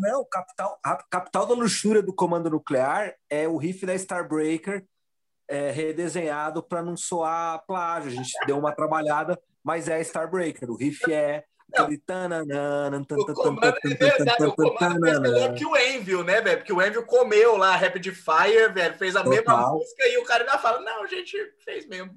Não, 0.00 0.24
capital, 0.24 0.80
capital 1.10 1.46
da 1.46 1.54
luxúria 1.54 2.02
do 2.02 2.14
comando 2.14 2.48
nuclear 2.48 3.14
é 3.28 3.46
o 3.46 3.58
riff 3.58 3.84
da 3.84 3.94
Starbreaker 3.94 4.86
é, 5.48 5.70
redesenhado 5.70 6.62
para 6.62 6.82
não 6.82 6.96
soar 6.96 7.64
plágio. 7.66 8.10
A 8.10 8.14
gente 8.14 8.32
deu 8.46 8.58
uma 8.58 8.74
trabalhada, 8.74 9.40
mas 9.62 9.88
é 9.88 10.00
Starbreaker. 10.00 10.70
O 10.70 10.76
riff 10.76 11.12
é. 11.12 11.44
Aquele 11.72 12.00
o 13.10 13.34
comando 13.34 13.64
é 13.64 13.94
verdade, 13.94 14.44
o 14.44 14.52
comando 14.54 15.06
é 15.06 15.18
melhor 15.18 15.54
que 15.54 15.66
o 15.66 15.76
Envil, 15.76 16.22
né, 16.22 16.40
velho? 16.40 16.58
Porque 16.58 16.72
o 16.72 16.80
Envil 16.80 17.04
comeu 17.04 17.56
lá 17.56 17.74
Rapid 17.74 18.12
Fire, 18.12 18.72
velho, 18.72 18.94
fez 18.96 19.16
a 19.16 19.24
Total. 19.24 19.34
mesma 19.34 19.72
música 19.72 20.06
e 20.06 20.18
o 20.18 20.24
cara 20.24 20.44
ainda 20.44 20.58
fala: 20.58 20.80
não, 20.80 21.02
a 21.02 21.06
gente 21.06 21.36
fez 21.64 21.88
mesmo. 21.88 22.16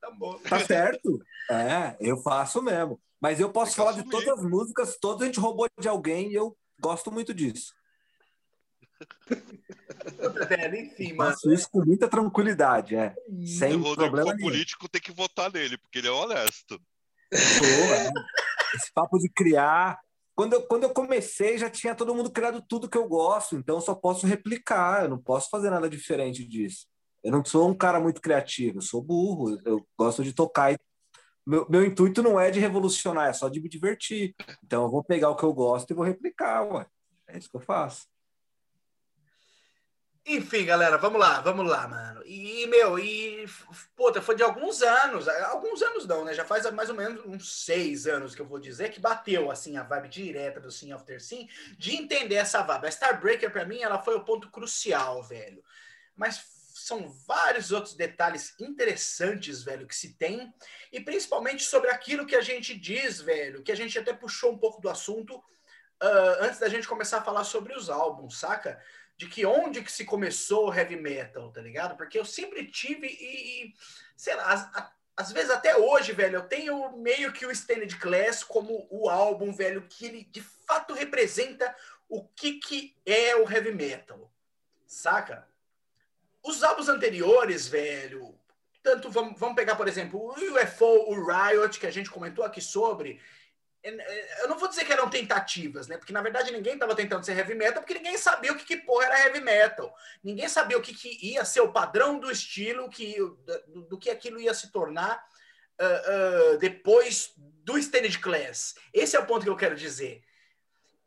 Tá 0.00 0.10
bom. 0.10 0.38
Tá 0.38 0.60
certo. 0.60 1.18
É, 1.50 1.96
eu 1.98 2.18
faço 2.18 2.62
mesmo. 2.62 3.00
Mas 3.20 3.40
eu 3.40 3.50
posso 3.50 3.74
falar 3.74 3.92
de 3.92 4.08
todas 4.08 4.28
as 4.28 4.44
músicas, 4.44 4.98
todas 5.00 5.22
a 5.22 5.26
gente 5.26 5.40
roubou 5.40 5.66
de 5.80 5.88
alguém 5.88 6.30
e 6.30 6.34
eu 6.34 6.56
gosto 6.78 7.10
muito 7.10 7.32
disso. 7.32 7.74
Enfim, 10.82 11.12
mano. 11.14 11.30
Faço 11.30 11.52
isso 11.52 11.68
com 11.70 11.84
muita 11.84 12.08
tranquilidade, 12.08 12.96
é. 12.96 13.14
Sem 13.46 13.76
o 13.76 13.94
problema 13.94 14.34
nenhum. 14.34 14.48
político 14.48 14.88
tem 14.88 15.00
que 15.00 15.12
votar 15.12 15.52
nele, 15.52 15.78
porque 15.78 15.98
ele 15.98 16.08
é 16.08 16.12
honesto. 16.12 16.80
Sou, 17.32 17.94
é. 17.94 18.10
Esse 18.74 18.92
papo 18.92 19.18
de 19.18 19.28
criar. 19.28 19.98
Quando 20.34 20.54
eu, 20.54 20.62
quando 20.66 20.82
eu 20.82 20.90
comecei, 20.90 21.56
já 21.56 21.70
tinha 21.70 21.94
todo 21.94 22.14
mundo 22.14 22.30
criado 22.30 22.60
tudo 22.68 22.88
que 22.88 22.98
eu 22.98 23.06
gosto, 23.06 23.54
então 23.54 23.76
eu 23.76 23.80
só 23.80 23.94
posso 23.94 24.26
replicar, 24.26 25.04
eu 25.04 25.08
não 25.08 25.18
posso 25.18 25.48
fazer 25.48 25.70
nada 25.70 25.88
diferente 25.88 26.44
disso. 26.44 26.86
Eu 27.22 27.30
não 27.30 27.44
sou 27.44 27.70
um 27.70 27.74
cara 27.74 28.00
muito 28.00 28.20
criativo, 28.20 28.78
eu 28.78 28.82
sou 28.82 29.00
burro, 29.00 29.56
eu 29.64 29.86
gosto 29.96 30.24
de 30.24 30.32
tocar 30.32 30.72
e 30.72 30.78
meu, 31.46 31.66
meu 31.68 31.84
intuito 31.84 32.22
não 32.22 32.40
é 32.40 32.50
de 32.50 32.58
revolucionar, 32.58 33.28
é 33.28 33.32
só 33.32 33.48
de 33.48 33.60
me 33.60 33.68
divertir. 33.68 34.34
Então 34.64 34.84
eu 34.84 34.90
vou 34.90 35.04
pegar 35.04 35.30
o 35.30 35.36
que 35.36 35.44
eu 35.44 35.52
gosto 35.52 35.90
e 35.90 35.94
vou 35.94 36.04
replicar, 36.04 36.62
ué. 36.62 36.86
É 37.28 37.38
isso 37.38 37.48
que 37.48 37.56
eu 37.56 37.60
faço. 37.60 38.06
Enfim, 40.26 40.64
galera, 40.64 40.96
vamos 40.96 41.20
lá, 41.20 41.40
vamos 41.40 41.68
lá, 41.68 41.86
mano. 41.86 42.22
E, 42.24 42.66
meu, 42.66 42.98
e, 42.98 43.46
puta, 43.94 44.22
foi 44.22 44.34
de 44.34 44.42
alguns 44.42 44.80
anos, 44.80 45.28
alguns 45.28 45.82
anos 45.82 46.06
não, 46.06 46.24
né? 46.24 46.32
Já 46.32 46.46
faz 46.46 46.70
mais 46.70 46.88
ou 46.88 46.94
menos 46.94 47.22
uns 47.26 47.64
seis 47.64 48.06
anos 48.06 48.34
que 48.34 48.40
eu 48.40 48.46
vou 48.46 48.58
dizer 48.58 48.90
que 48.90 48.98
bateu, 48.98 49.50
assim, 49.50 49.76
a 49.76 49.82
vibe 49.82 50.08
direta 50.08 50.60
do 50.60 50.70
Sim 50.70 50.92
After 50.92 51.20
Sim, 51.20 51.46
de 51.76 51.94
entender 51.94 52.36
essa 52.36 52.62
vibe. 52.62 52.86
A 52.86 52.88
Starbreaker, 52.88 53.52
pra 53.52 53.66
mim, 53.66 53.82
ela 53.82 54.02
foi 54.02 54.14
o 54.14 54.24
ponto 54.24 54.50
crucial, 54.50 55.22
velho. 55.22 55.62
Mas 56.16 56.42
são 56.74 57.06
vários 57.26 57.70
outros 57.70 57.94
detalhes 57.94 58.54
interessantes, 58.58 59.62
velho, 59.62 59.86
que 59.86 59.94
se 59.94 60.14
tem, 60.14 60.52
e 60.90 61.00
principalmente 61.00 61.64
sobre 61.64 61.90
aquilo 61.90 62.26
que 62.26 62.34
a 62.34 62.40
gente 62.40 62.74
diz, 62.74 63.20
velho, 63.20 63.62
que 63.62 63.72
a 63.72 63.76
gente 63.76 63.98
até 63.98 64.12
puxou 64.12 64.52
um 64.52 64.58
pouco 64.58 64.80
do 64.80 64.88
assunto 64.88 65.36
uh, 65.36 66.36
antes 66.40 66.58
da 66.58 66.68
gente 66.68 66.88
começar 66.88 67.18
a 67.18 67.22
falar 67.22 67.44
sobre 67.44 67.74
os 67.74 67.88
álbuns, 67.88 68.38
saca? 68.38 68.80
De 69.16 69.26
que 69.26 69.46
onde 69.46 69.82
que 69.82 69.92
se 69.92 70.04
começou 70.04 70.68
o 70.68 70.74
heavy 70.74 70.96
metal, 70.96 71.50
tá 71.52 71.60
ligado? 71.60 71.96
Porque 71.96 72.18
eu 72.18 72.24
sempre 72.24 72.66
tive 72.66 73.06
e, 73.06 73.74
sei 74.16 74.34
lá, 74.34 74.92
às 75.16 75.30
vezes 75.30 75.50
até 75.50 75.76
hoje, 75.76 76.12
velho, 76.12 76.36
eu 76.36 76.48
tenho 76.48 76.96
meio 76.96 77.32
que 77.32 77.46
o 77.46 77.50
Standard 77.50 77.96
Class 77.98 78.42
como 78.42 78.86
o 78.90 79.08
álbum, 79.08 79.52
velho, 79.52 79.86
que 79.88 80.06
ele 80.06 80.24
de 80.24 80.42
fato 80.42 80.94
representa 80.94 81.74
o 82.08 82.24
que, 82.24 82.54
que 82.54 82.96
é 83.06 83.36
o 83.36 83.48
heavy 83.48 83.72
metal. 83.72 84.30
Saca? 84.86 85.46
Os 86.42 86.62
álbuns 86.62 86.88
anteriores, 86.88 87.68
velho, 87.68 88.38
tanto 88.82 89.10
vamos, 89.10 89.38
vamos 89.38 89.56
pegar, 89.56 89.76
por 89.76 89.88
exemplo, 89.88 90.20
o 90.20 90.32
UFO, 90.32 91.10
o 91.10 91.26
Riot, 91.26 91.80
que 91.80 91.86
a 91.86 91.90
gente 91.90 92.10
comentou 92.10 92.44
aqui 92.44 92.60
sobre. 92.60 93.20
Eu 93.84 94.48
não 94.48 94.58
vou 94.58 94.66
dizer 94.66 94.86
que 94.86 94.92
eram 94.92 95.10
tentativas, 95.10 95.86
né? 95.86 95.98
Porque 95.98 96.12
na 96.12 96.22
verdade 96.22 96.50
ninguém 96.50 96.72
estava 96.72 96.96
tentando 96.96 97.24
ser 97.24 97.36
heavy 97.36 97.54
metal, 97.54 97.82
porque 97.82 97.94
ninguém 97.94 98.16
sabia 98.16 98.50
o 98.50 98.56
que, 98.56 98.64
que 98.64 98.78
porra 98.78 99.04
era 99.04 99.26
heavy 99.26 99.40
metal. 99.40 99.94
Ninguém 100.22 100.48
sabia 100.48 100.78
o 100.78 100.80
que, 100.80 100.94
que 100.94 101.18
ia 101.26 101.44
ser 101.44 101.60
o 101.60 101.70
padrão 101.70 102.18
do 102.18 102.30
estilo, 102.30 102.88
que, 102.88 103.16
do, 103.68 103.82
do 103.82 103.98
que 103.98 104.08
aquilo 104.08 104.40
ia 104.40 104.54
se 104.54 104.72
tornar 104.72 105.22
uh, 105.78 106.54
uh, 106.54 106.58
depois 106.58 107.34
do 107.36 107.76
Standard 107.76 108.18
Class. 108.20 108.74
Esse 108.92 109.16
é 109.16 109.20
o 109.20 109.26
ponto 109.26 109.44
que 109.44 109.50
eu 109.50 109.56
quero 109.56 109.76
dizer. 109.76 110.24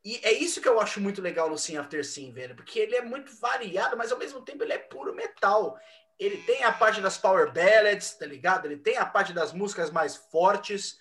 E 0.06 0.20
é 0.24 0.32
isso 0.32 0.62
que 0.62 0.70
eu 0.70 0.80
acho 0.80 1.02
muito 1.02 1.22
legal 1.22 1.50
no 1.50 1.58
Sim 1.58 1.78
After 1.78 2.06
Sim, 2.06 2.32
velho, 2.32 2.56
porque 2.56 2.80
ele 2.80 2.96
é 2.96 3.02
muito 3.02 3.36
variado, 3.38 3.98
mas 3.98 4.12
ao 4.12 4.18
mesmo 4.18 4.42
tempo 4.42 4.64
ele 4.64 4.74
é 4.74 4.78
puro 4.78 5.14
metal. 5.16 5.78
Ele 6.20 6.38
tem 6.44 6.64
a 6.64 6.72
parte 6.72 7.02
das 7.02 7.18
power 7.18 7.52
ballads, 7.52 8.14
tá 8.14 8.26
ligado? 8.26 8.66
Ele 8.66 8.78
tem 8.78 8.98
a 8.98 9.06
parte 9.06 9.34
das 9.34 9.52
músicas 9.52 9.92
mais 9.92 10.16
fortes. 10.16 10.98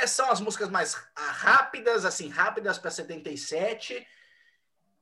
É, 0.00 0.06
são 0.06 0.30
as 0.30 0.40
músicas 0.40 0.68
mais 0.68 0.94
rápidas, 1.14 2.04
assim, 2.04 2.28
rápidas 2.28 2.78
para 2.78 2.90
77. 2.90 4.06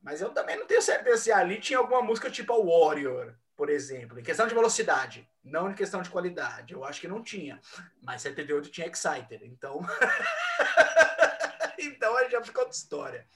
Mas 0.01 0.21
eu 0.21 0.29
também 0.29 0.57
não 0.57 0.65
tenho 0.65 0.81
certeza 0.81 1.17
se 1.17 1.31
ali 1.31 1.59
tinha 1.59 1.77
alguma 1.79 2.01
música 2.01 2.29
tipo 2.29 2.53
a 2.53 2.57
Warrior, 2.57 3.35
por 3.55 3.69
exemplo, 3.69 4.19
em 4.19 4.23
questão 4.23 4.47
de 4.47 4.55
velocidade, 4.55 5.29
não 5.43 5.69
em 5.69 5.75
questão 5.75 6.01
de 6.01 6.09
qualidade. 6.09 6.73
Eu 6.73 6.83
acho 6.83 6.99
que 6.99 7.07
não 7.07 7.23
tinha. 7.23 7.61
Mas 8.01 8.23
78 8.23 8.71
tinha 8.71 8.87
Exciter, 8.87 9.41
então. 9.43 9.79
então 11.77 12.17
aí 12.17 12.29
já 12.29 12.43
ficou 12.43 12.63
outra 12.63 12.75
história. 12.75 13.27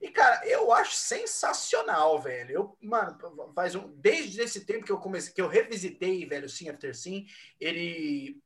E, 0.00 0.10
cara, 0.10 0.46
eu 0.46 0.72
acho 0.72 0.94
sensacional, 0.94 2.20
velho. 2.20 2.50
Eu, 2.52 2.78
mano, 2.80 3.18
faz 3.54 3.74
um, 3.74 3.88
desde 3.96 4.42
esse 4.42 4.64
tempo 4.64 4.84
que 4.84 4.92
eu 4.92 4.98
comecei, 4.98 5.32
que 5.32 5.40
eu 5.40 5.48
revisitei, 5.48 6.26
velho, 6.26 6.48
Sim 6.48 6.68
After 6.68 6.94
Sim, 6.94 7.26
ele. 7.58 8.40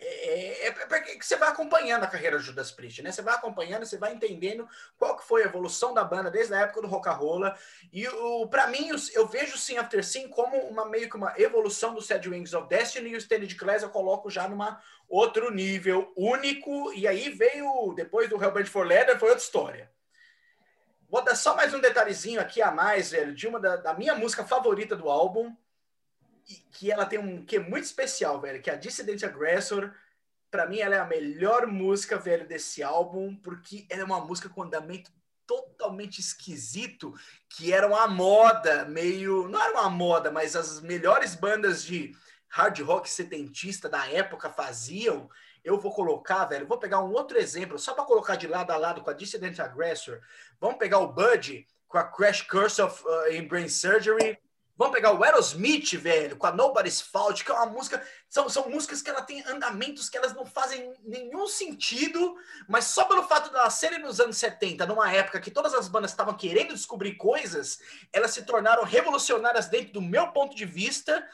É, 0.00 0.66
é, 0.66 0.68
é 0.68 0.70
porque 0.72 1.18
você 1.20 1.36
vai 1.36 1.48
acompanhando 1.48 2.04
a 2.04 2.06
carreira 2.06 2.36
do 2.36 2.42
Judas 2.42 2.70
Priest, 2.70 3.02
né? 3.02 3.10
Você 3.10 3.22
vai 3.22 3.34
acompanhando, 3.34 3.84
você 3.84 3.96
vai 3.96 4.12
entendendo 4.12 4.68
qual 4.96 5.16
que 5.16 5.26
foi 5.26 5.42
a 5.42 5.46
evolução 5.46 5.92
da 5.92 6.04
banda 6.04 6.30
desde 6.30 6.54
a 6.54 6.60
época 6.60 6.82
do 6.82 6.88
rock 6.88 7.08
and 7.08 7.12
roll. 7.12 7.40
E 7.92 8.06
o 8.08 8.46
para 8.48 8.66
mim, 8.68 8.90
eu 9.14 9.26
vejo 9.26 9.58
Sim 9.58 9.78
After 9.78 10.04
Sim 10.04 10.28
como 10.28 10.56
uma 10.68 10.86
meio 10.86 11.08
que 11.08 11.16
uma 11.16 11.34
evolução 11.36 11.94
do 11.94 12.02
Sad 12.02 12.28
Wings 12.28 12.54
of 12.54 12.68
Destiny 12.68 13.10
e 13.10 13.14
o 13.14 13.18
Standard 13.18 13.54
Class 13.56 13.82
eu 13.82 13.90
coloco 13.90 14.30
já 14.30 14.48
numa 14.48 14.80
outro 15.08 15.50
nível 15.50 16.12
único. 16.16 16.92
E 16.92 17.06
aí 17.06 17.30
veio 17.30 17.92
depois 17.94 18.28
do 18.28 18.42
Hellbent 18.42 18.66
for 18.66 18.86
Leather 18.86 19.18
foi 19.18 19.30
outra 19.30 19.44
história. 19.44 19.90
Vou 21.10 21.24
dar 21.24 21.34
só 21.34 21.56
mais 21.56 21.72
um 21.72 21.80
detalhezinho 21.80 22.38
aqui 22.38 22.60
a 22.60 22.70
mais, 22.70 23.12
velho, 23.12 23.34
de 23.34 23.48
uma 23.48 23.58
da, 23.58 23.76
da 23.76 23.94
minha 23.94 24.14
música 24.14 24.44
favorita 24.44 24.94
do 24.94 25.08
álbum, 25.08 25.56
que 26.70 26.90
ela 26.90 27.06
tem 27.06 27.18
um 27.18 27.44
que 27.44 27.56
é 27.56 27.60
muito 27.60 27.84
especial, 27.84 28.40
velho, 28.40 28.60
que 28.62 28.70
é 28.70 28.74
a 28.74 28.76
Dissident 28.76 29.22
Aggressor. 29.22 29.92
Para 30.50 30.66
mim, 30.66 30.78
ela 30.78 30.94
é 30.94 30.98
a 30.98 31.06
melhor 31.06 31.66
música, 31.66 32.16
velho, 32.16 32.46
desse 32.46 32.82
álbum, 32.82 33.36
porque 33.36 33.86
ela 33.90 34.02
é 34.02 34.04
uma 34.04 34.24
música 34.24 34.48
com 34.48 34.62
andamento 34.62 35.10
totalmente 35.46 36.20
esquisito, 36.20 37.14
que 37.48 37.72
era 37.72 37.86
uma 37.86 38.06
moda, 38.06 38.84
meio. 38.84 39.48
Não 39.48 39.62
era 39.62 39.72
uma 39.72 39.90
moda, 39.90 40.30
mas 40.30 40.56
as 40.56 40.80
melhores 40.80 41.34
bandas 41.34 41.84
de 41.84 42.14
hard 42.48 42.80
rock 42.80 43.08
setentista 43.10 43.88
da 43.88 44.06
época 44.10 44.50
faziam 44.50 45.28
eu 45.68 45.78
vou 45.78 45.92
colocar, 45.92 46.46
velho, 46.46 46.66
vou 46.66 46.78
pegar 46.78 47.02
um 47.02 47.12
outro 47.12 47.38
exemplo, 47.38 47.78
só 47.78 47.94
para 47.94 48.04
colocar 48.04 48.36
de 48.36 48.46
lado 48.46 48.70
a 48.70 48.76
lado 48.76 49.02
com 49.02 49.10
a 49.10 49.12
Dissident 49.12 49.58
Aggressor. 49.58 50.20
Vamos 50.60 50.78
pegar 50.78 50.98
o 50.98 51.12
Bud 51.12 51.66
com 51.86 51.98
a 51.98 52.04
Crash 52.04 52.42
Curse 52.42 52.80
of 52.80 53.04
uh, 53.04 53.32
in 53.32 53.46
Brain 53.46 53.68
Surgery. 53.68 54.38
Vamos 54.78 54.94
pegar 54.94 55.12
o 55.12 55.24
Aerosmith, 55.24 55.96
velho, 55.96 56.36
com 56.36 56.46
a 56.46 56.52
Nobody's 56.52 57.00
Fault, 57.00 57.44
que 57.44 57.50
é 57.50 57.54
uma 57.54 57.66
música. 57.66 58.00
São, 58.28 58.48
são 58.48 58.70
músicas 58.70 59.02
que 59.02 59.10
ela 59.10 59.22
tem 59.22 59.42
andamentos 59.48 60.08
que 60.08 60.16
elas 60.16 60.32
não 60.32 60.46
fazem 60.46 60.94
nenhum 61.02 61.48
sentido, 61.48 62.36
mas 62.68 62.84
só 62.84 63.04
pelo 63.04 63.24
fato 63.24 63.50
de 63.50 63.56
elas 63.56 63.74
serem 63.74 63.98
nos 63.98 64.20
anos 64.20 64.36
70, 64.36 64.86
numa 64.86 65.12
época 65.12 65.40
que 65.40 65.50
todas 65.50 65.74
as 65.74 65.88
bandas 65.88 66.12
estavam 66.12 66.32
querendo 66.34 66.74
descobrir 66.74 67.16
coisas, 67.16 67.80
elas 68.12 68.30
se 68.30 68.42
tornaram 68.42 68.84
revolucionárias 68.84 69.66
dentro 69.66 69.94
do 69.94 70.00
meu 70.00 70.28
ponto 70.28 70.54
de 70.54 70.64
vista 70.64 71.26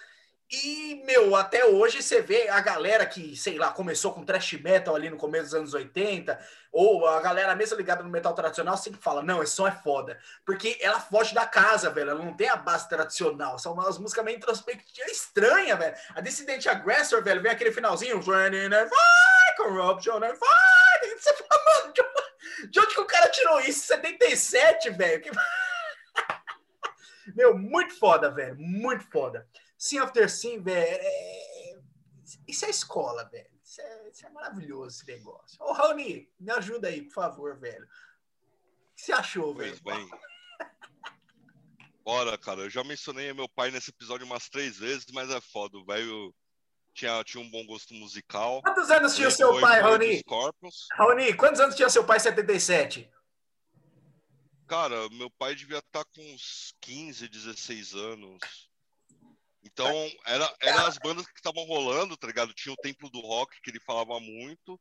e, 0.53 1.03
meu, 1.07 1.35
até 1.35 1.65
hoje 1.65 2.03
você 2.03 2.21
vê 2.21 2.49
a 2.49 2.61
galera 2.61 3.07
que, 3.07 3.37
sei 3.37 3.59
lá, 3.59 3.73
começou 3.73 4.13
com 4.13 4.25
thrash 4.25 4.53
metal 4.53 4.95
ali 4.95 5.09
no 5.09 5.17
começo 5.17 5.47
dos 5.47 5.55
anos 5.55 5.75
80, 5.75 6.39
ou 6.71 7.09
a 7.09 7.21
galera 7.21 7.57
mesmo 7.57 7.77
ligada 7.77 8.03
no 8.03 8.11
metal 8.11 8.35
tradicional 8.35 8.77
sempre 8.77 9.01
fala, 9.01 9.23
não, 9.23 9.43
esse 9.43 9.55
som 9.55 9.67
é 9.67 9.73
foda. 9.73 10.19
Porque 10.45 10.77
ela 10.81 11.01
foge 11.01 11.35
da 11.35 11.47
casa, 11.47 11.91
velho, 11.91 12.11
ela 12.11 12.23
não 12.23 12.37
tem 12.37 12.49
a 12.49 12.57
base 12.57 12.89
tradicional, 12.89 13.59
são 13.59 13.73
umas 13.73 13.99
músicas 13.99 14.25
meio 14.25 14.37
introspectivas, 14.37 15.11
estranha, 15.11 15.77
velho. 15.77 15.97
A 16.15 16.21
Dissident 16.21 16.67
Aggressor, 16.67 17.23
velho, 17.23 17.43
vem 17.43 17.51
aquele 17.51 17.73
finalzinho, 17.73 18.23
Fight, 18.23 19.57
Corruption 19.57 20.21
você 20.21 21.35
fala, 21.35 21.65
mano, 21.65 21.93
de, 21.93 22.69
de 22.69 22.81
onde 22.81 22.95
que 22.95 23.01
o 23.01 23.07
cara 23.07 23.29
tirou 23.31 23.61
isso? 23.61 23.87
77, 23.87 24.91
velho? 24.91 25.25
Meu, 27.35 27.57
muito 27.57 27.99
foda, 27.99 28.31
velho, 28.31 28.57
muito 28.59 29.11
foda. 29.11 29.49
Sim 29.85 29.99
After 29.99 30.31
Sim, 30.31 30.63
velho, 30.63 30.99
é, 30.99 31.73
é... 31.73 31.79
isso 32.49 32.65
é 32.65 32.71
escola, 32.71 33.23
velho. 33.25 33.51
Isso 33.63 33.83
é, 33.83 34.09
isso 34.09 34.27
é, 34.27 34.31
maravilhoso 34.31 34.97
esse 34.97 35.07
negócio. 35.07 35.59
Ô, 35.61 35.75
Raoni, 35.75 36.27
me 36.41 36.51
ajuda 36.53 36.89
aí, 36.89 37.03
por 37.03 37.13
favor, 37.13 37.59
velho. 37.59 37.85
O 37.85 38.95
que 38.97 39.03
você 39.03 39.13
achou, 39.13 39.55
pois 39.55 39.79
velho? 39.81 40.09
Bem. 40.09 40.11
Bora, 42.03 42.39
cara. 42.39 42.63
Eu 42.63 42.71
já 42.71 42.83
mencionei 42.83 43.31
meu 43.35 43.47
pai 43.47 43.71
nesse 43.71 43.91
episódio 43.91 44.25
umas 44.25 44.49
três 44.49 44.79
vezes, 44.79 45.05
mas 45.13 45.29
é 45.29 45.39
foda. 45.39 45.77
O 45.77 45.85
velho 45.85 46.35
tinha, 46.95 47.23
tinha 47.23 47.45
um 47.45 47.51
bom 47.51 47.67
gosto 47.67 47.93
musical. 47.93 48.63
Quantos 48.63 48.91
anos 48.91 49.15
tinha 49.15 49.29
o 49.29 49.31
seu 49.31 49.61
pai, 49.61 49.83
Raoni? 49.83 50.23
Raoni, 50.95 51.35
quantos 51.35 51.61
anos 51.61 51.75
tinha 51.75 51.91
seu 51.91 52.07
pai 52.07 52.17
em 52.17 52.21
77? 52.21 53.11
Cara, 54.67 55.11
meu 55.11 55.31
pai 55.31 55.55
devia 55.55 55.81
estar 55.81 56.05
tá 56.05 56.11
com 56.15 56.23
uns 56.33 56.75
15, 56.81 57.29
16 57.29 57.93
anos. 57.93 58.73
Então, 59.75 59.93
era, 60.25 60.57
era 60.61 60.87
as 60.87 60.99
bandas 60.99 61.27
que 61.27 61.35
estavam 61.35 61.65
rolando, 61.65 62.17
tá 62.17 62.29
ligado? 62.29 62.55
Tinha 62.55 62.73
o 62.73 62.77
Templo 62.77 63.11
do 63.11 63.21
Rock, 63.21 63.61
que 63.61 63.71
ele 63.71 63.81
falava 63.81 64.21
muito, 64.21 64.81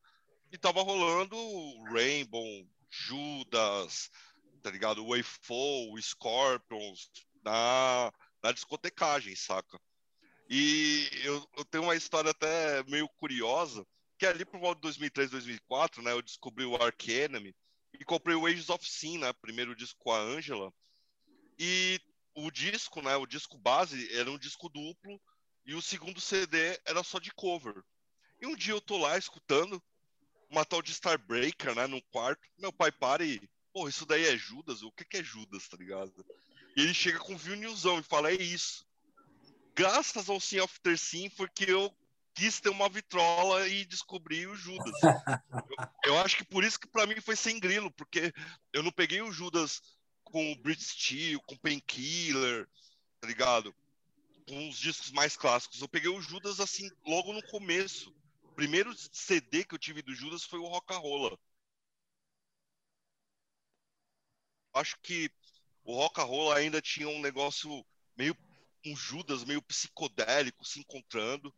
e 0.51 0.57
tava 0.57 0.83
rolando 0.83 1.35
Rainbow, 1.91 2.45
Judas, 2.91 4.11
tá 4.61 4.69
ligado? 4.69 5.07
Wayfall, 5.07 5.99
Scorpions, 5.99 7.09
na, 7.43 8.13
na 8.43 8.51
discotecagem, 8.51 9.35
saca? 9.35 9.81
E 10.47 11.09
eu, 11.23 11.43
eu 11.57 11.65
tenho 11.65 11.85
uma 11.85 11.95
história 11.95 12.29
até 12.29 12.83
meio 12.83 13.09
curiosa, 13.17 13.83
que 14.19 14.27
ali 14.27 14.45
por 14.45 14.59
volta 14.59 14.75
de 14.75 14.83
2003, 14.83 15.31
2004, 15.31 16.03
né, 16.03 16.11
eu 16.11 16.21
descobri 16.21 16.65
o 16.65 16.75
Ark 16.75 17.11
Enemy 17.11 17.55
e 17.99 18.05
comprei 18.05 18.35
o 18.35 18.45
Ages 18.45 18.69
of 18.69 18.87
Sin, 18.87 19.17
né, 19.17 19.33
primeiro 19.41 19.75
disco 19.75 19.99
com 20.03 20.11
a 20.11 20.19
Angela, 20.19 20.71
e 21.57 21.99
o 22.35 22.51
disco, 22.51 23.01
né, 23.01 23.15
o 23.15 23.25
disco 23.25 23.57
base 23.57 24.11
era 24.15 24.31
um 24.31 24.37
disco 24.37 24.69
duplo 24.69 25.19
e 25.65 25.73
o 25.75 25.81
segundo 25.81 26.19
CD 26.19 26.79
era 26.85 27.03
só 27.03 27.19
de 27.19 27.31
cover. 27.33 27.83
E 28.41 28.47
um 28.47 28.55
dia 28.55 28.73
eu 28.73 28.81
tô 28.81 28.97
lá 28.97 29.17
escutando 29.17 29.81
uma 30.49 30.65
tal 30.65 30.81
de 30.81 30.91
Starbreaker, 30.91 31.75
né, 31.75 31.87
no 31.87 32.01
quarto. 32.03 32.41
Meu 32.57 32.71
pai 32.71 32.91
para 32.91 33.23
e, 33.23 33.41
pô, 33.71 33.87
isso 33.87 34.05
daí 34.05 34.25
é 34.25 34.37
Judas? 34.37 34.81
O 34.81 34.91
que 34.91 35.05
que 35.05 35.17
é 35.17 35.23
Judas, 35.23 35.67
tá 35.67 35.77
ligado? 35.77 36.13
E 36.75 36.81
ele 36.81 36.93
chega 36.93 37.19
com 37.19 37.37
vinilzão 37.37 37.99
e 37.99 38.03
fala, 38.03 38.31
é 38.31 38.35
isso. 38.35 38.85
Graças 39.75 40.29
ao 40.29 40.39
Sim 40.39 40.59
After 40.59 40.97
Sim 40.97 41.29
foi 41.29 41.47
que 41.49 41.69
eu 41.69 41.95
quis 42.35 42.59
ter 42.59 42.69
uma 42.69 42.89
vitrola 42.89 43.67
e 43.67 43.85
descobri 43.85 44.45
o 44.47 44.55
Judas. 44.55 44.93
eu, 46.03 46.13
eu 46.13 46.19
acho 46.19 46.37
que 46.37 46.43
por 46.43 46.63
isso 46.63 46.79
que 46.79 46.87
para 46.87 47.05
mim 47.05 47.19
foi 47.21 47.35
sem 47.35 47.59
grilo, 47.59 47.91
porque 47.91 48.33
eu 48.71 48.83
não 48.83 48.91
peguei 48.91 49.21
o 49.21 49.31
Judas 49.31 49.81
com 50.33 50.55
Brit 50.55 50.83
Steel, 50.83 51.39
com 51.41 51.55
Painkiller, 51.55 52.67
tá 53.21 53.27
ligado? 53.27 53.73
Com 54.47 54.67
os 54.67 54.79
discos 54.79 55.11
mais 55.11 55.37
clássicos. 55.37 55.79
Eu 55.79 55.87
peguei 55.87 56.09
o 56.09 56.19
Judas 56.19 56.59
assim 56.59 56.89
logo 57.05 57.31
no 57.31 57.43
começo. 57.49 58.09
O 58.41 58.55
primeiro 58.55 58.91
CD 59.13 59.63
que 59.63 59.75
eu 59.75 59.79
tive 59.79 60.01
do 60.01 60.15
Judas 60.15 60.43
foi 60.43 60.57
o 60.57 60.65
Rock-a-Rolla. 60.65 61.37
Acho 64.73 64.97
que 65.03 65.29
o 65.83 65.95
Rock-a-Rolla 65.95 66.57
ainda 66.57 66.81
tinha 66.81 67.07
um 67.07 67.21
negócio 67.21 67.85
meio 68.17 68.35
um 68.85 68.95
Judas 68.95 69.45
meio 69.45 69.61
psicodélico 69.61 70.65
se 70.65 70.79
encontrando. 70.79 71.53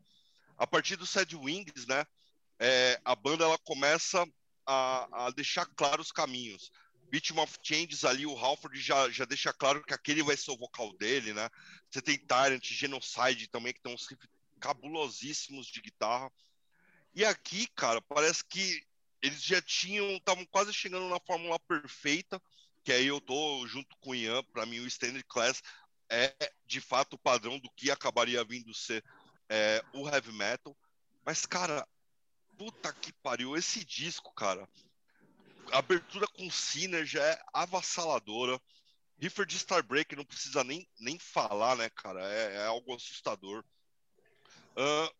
A 0.57 0.67
partir 0.67 0.97
do 0.97 1.07
Sad 1.07 1.33
Wings, 1.33 1.87
né? 1.87 2.05
É, 2.59 2.99
a 3.05 3.15
banda 3.15 3.45
ela 3.45 3.57
começa 3.57 4.27
a, 4.65 5.27
a 5.27 5.31
deixar 5.31 5.65
claros 5.65 6.07
os 6.07 6.11
caminhos. 6.11 6.69
Victim 7.15 7.39
of 7.39 7.57
Changes 7.63 8.03
ali, 8.03 8.25
o 8.25 8.37
Halford 8.37 8.77
já, 8.81 9.09
já 9.09 9.23
deixa 9.23 9.53
claro 9.53 9.81
que 9.81 9.93
aquele 9.93 10.21
vai 10.21 10.35
ser 10.35 10.51
o 10.51 10.57
vocal 10.57 10.91
dele, 10.97 11.33
né? 11.33 11.49
Você 11.89 12.01
tem 12.01 12.17
Tyrant, 12.17 12.61
Genocide 12.61 13.47
também, 13.47 13.71
que 13.71 13.81
tem 13.81 13.93
uns 13.93 14.05
riffs 14.05 14.27
cabulosíssimos 14.59 15.67
de 15.67 15.79
guitarra. 15.79 16.29
E 17.13 17.23
aqui, 17.23 17.67
cara, 17.67 18.01
parece 18.01 18.43
que 18.43 18.85
eles 19.21 19.41
já 19.41 19.61
tinham, 19.61 20.09
estavam 20.17 20.45
quase 20.47 20.73
chegando 20.73 21.07
na 21.07 21.17
fórmula 21.21 21.57
perfeita, 21.57 22.41
que 22.83 22.91
aí 22.91 23.07
eu 23.07 23.21
tô 23.21 23.65
junto 23.65 23.95
com 24.01 24.09
o 24.09 24.15
Ian, 24.15 24.43
para 24.51 24.65
mim 24.65 24.81
o 24.81 24.87
Standard 24.87 25.23
Class 25.23 25.61
é 26.09 26.35
de 26.65 26.81
fato 26.81 27.13
o 27.13 27.19
padrão 27.19 27.57
do 27.57 27.71
que 27.77 27.89
acabaria 27.91 28.43
vindo 28.43 28.73
ser 28.73 29.01
é, 29.47 29.81
o 29.93 30.05
heavy 30.05 30.33
metal. 30.33 30.75
Mas, 31.23 31.45
cara, 31.45 31.87
puta 32.57 32.91
que 32.91 33.13
pariu, 33.13 33.55
esse 33.55 33.85
disco, 33.85 34.33
cara, 34.33 34.67
a 35.71 35.77
abertura 35.79 36.27
com 36.27 36.49
Sinner 36.49 37.05
já 37.05 37.23
é 37.23 37.41
avassaladora. 37.53 38.59
Riffer 39.17 39.45
de 39.45 39.55
Starbreak 39.55 40.15
não 40.15 40.25
precisa 40.25 40.63
nem, 40.63 40.87
nem 40.99 41.17
falar, 41.17 41.75
né, 41.77 41.89
cara? 41.89 42.21
É, 42.31 42.55
é 42.55 42.65
algo 42.65 42.93
assustador. 42.93 43.63
Uh, 44.75 45.15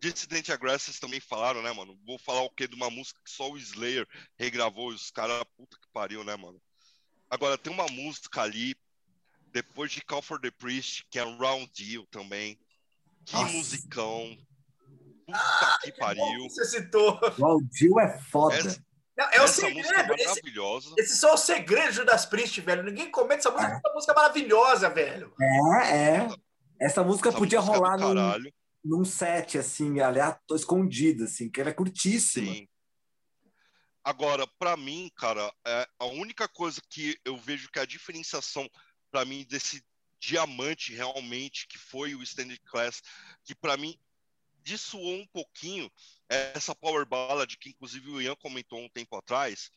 Dissident 0.00 0.48
Aggressors 0.50 0.98
também 0.98 1.20
falaram, 1.20 1.62
né, 1.62 1.72
mano? 1.72 1.98
Vou 2.06 2.18
falar 2.18 2.42
o 2.42 2.50
quê? 2.50 2.66
De 2.66 2.74
uma 2.74 2.90
música 2.90 3.20
que 3.22 3.30
só 3.30 3.50
o 3.50 3.58
Slayer 3.58 4.06
regravou 4.38 4.92
e 4.92 4.94
os 4.94 5.10
caras, 5.10 5.44
puta 5.56 5.78
que 5.78 5.88
pariu, 5.92 6.24
né, 6.24 6.36
mano? 6.36 6.60
Agora, 7.30 7.58
tem 7.58 7.72
uma 7.72 7.86
música 7.86 8.42
ali, 8.42 8.74
depois 9.52 9.92
de 9.92 10.02
Call 10.02 10.22
for 10.22 10.40
the 10.40 10.50
Priest, 10.50 11.06
que 11.10 11.18
é 11.18 11.24
um 11.24 11.36
Round 11.36 11.70
Deal 11.74 12.06
também. 12.10 12.58
Que 13.24 13.34
Nossa. 13.34 13.52
musicão. 13.52 14.36
Puta 15.26 15.38
ah, 15.38 15.78
que, 15.82 15.92
que 15.92 15.98
pariu. 15.98 16.44
Você 16.44 16.64
citou. 16.66 17.18
Round 17.38 17.68
Deal 17.78 18.00
é 18.00 18.18
foda. 18.24 18.56
Essa, 18.56 18.84
não, 19.16 19.30
é 19.30 19.42
o 19.42 19.48
segredo. 19.48 19.88
É 19.92 20.06
maravilhosa. 20.06 20.94
Esse, 20.98 21.12
esse 21.12 21.16
só 21.16 21.30
é 21.30 21.32
o 21.34 21.36
segredo 21.36 21.90
de 21.90 21.96
Judas 21.96 22.26
Priest, 22.26 22.60
velho. 22.60 22.82
Ninguém 22.82 23.10
comenta 23.10 23.40
essa 23.40 23.50
música, 23.50 23.72
é. 23.72 23.76
essa 23.76 23.94
música 23.94 24.12
é 24.12 24.16
maravilhosa, 24.16 24.90
velho. 24.90 25.34
É, 25.40 26.16
é. 26.16 26.28
Essa 26.80 27.04
música 27.04 27.28
essa 27.28 27.38
podia 27.38 27.60
música 27.60 27.76
rolar 27.76 27.96
num, 27.96 28.50
num 28.84 29.04
set, 29.04 29.56
assim, 29.58 30.00
aleatório, 30.00 30.60
escondido, 30.60 31.24
assim, 31.24 31.48
que 31.48 31.60
ela 31.60 31.70
é 31.70 31.74
curtíssima. 31.74 32.52
Sim. 32.52 32.68
Agora, 34.02 34.46
para 34.58 34.76
mim, 34.76 35.10
cara, 35.16 35.50
é 35.66 35.88
a 35.98 36.04
única 36.06 36.46
coisa 36.46 36.80
que 36.90 37.18
eu 37.24 37.36
vejo 37.36 37.70
que 37.70 37.78
é 37.78 37.82
a 37.82 37.86
diferenciação 37.86 38.68
para 39.10 39.24
mim 39.24 39.46
desse 39.48 39.82
diamante 40.20 40.94
realmente 40.94 41.66
que 41.68 41.78
foi 41.78 42.14
o 42.14 42.22
Standard 42.22 42.60
Class, 42.66 43.02
que 43.44 43.54
para 43.54 43.76
mim 43.76 43.98
dissuou 44.62 45.16
um 45.16 45.26
pouquinho 45.26 45.90
essa 46.28 46.74
power 46.74 47.04
ballad 47.06 47.56
que 47.56 47.70
inclusive 47.70 48.10
o 48.10 48.20
Ian 48.20 48.36
comentou 48.36 48.80
um 48.80 48.88
tempo 48.88 49.16
atrás, 49.16 49.70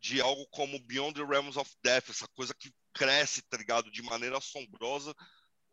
de 0.00 0.20
algo 0.20 0.46
como 0.48 0.80
Beyond 0.80 1.20
the 1.20 1.26
Realms 1.26 1.58
of 1.58 1.70
Death, 1.82 2.10
essa 2.10 2.26
coisa 2.28 2.54
que 2.54 2.72
cresce, 2.92 3.42
tá 3.42 3.56
ligado, 3.56 3.90
de 3.90 4.02
maneira 4.02 4.38
assombrosa, 4.38 5.14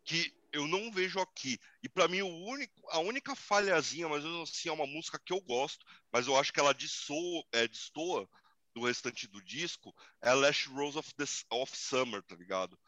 que 0.04 0.32
eu 0.52 0.66
não 0.66 0.90
vejo 0.90 1.20
aqui. 1.20 1.58
E 1.82 1.88
para 1.88 2.08
mim 2.08 2.22
o 2.22 2.28
único, 2.28 2.74
a 2.90 2.98
única 2.98 3.34
falhazinha, 3.34 4.08
mas 4.08 4.24
assim 4.24 4.68
é 4.68 4.72
uma 4.72 4.86
música 4.86 5.20
que 5.24 5.32
eu 5.32 5.40
gosto, 5.40 5.84
mas 6.12 6.26
eu 6.26 6.36
acho 6.36 6.52
que 6.52 6.60
ela 6.60 6.74
dissoa, 6.74 7.44
é, 7.52 7.66
destoa 7.66 8.28
do 8.74 8.86
restante 8.86 9.26
do 9.26 9.42
disco, 9.42 9.94
é 10.20 10.32
Last 10.32 10.68
Rose 10.68 10.98
of, 10.98 11.14
the, 11.14 11.24
of 11.50 11.76
Summer, 11.76 12.22
tá 12.22 12.36
ligado? 12.36 12.78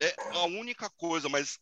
É 0.00 0.14
a 0.32 0.44
única 0.44 0.88
coisa, 0.90 1.28
mas 1.28 1.58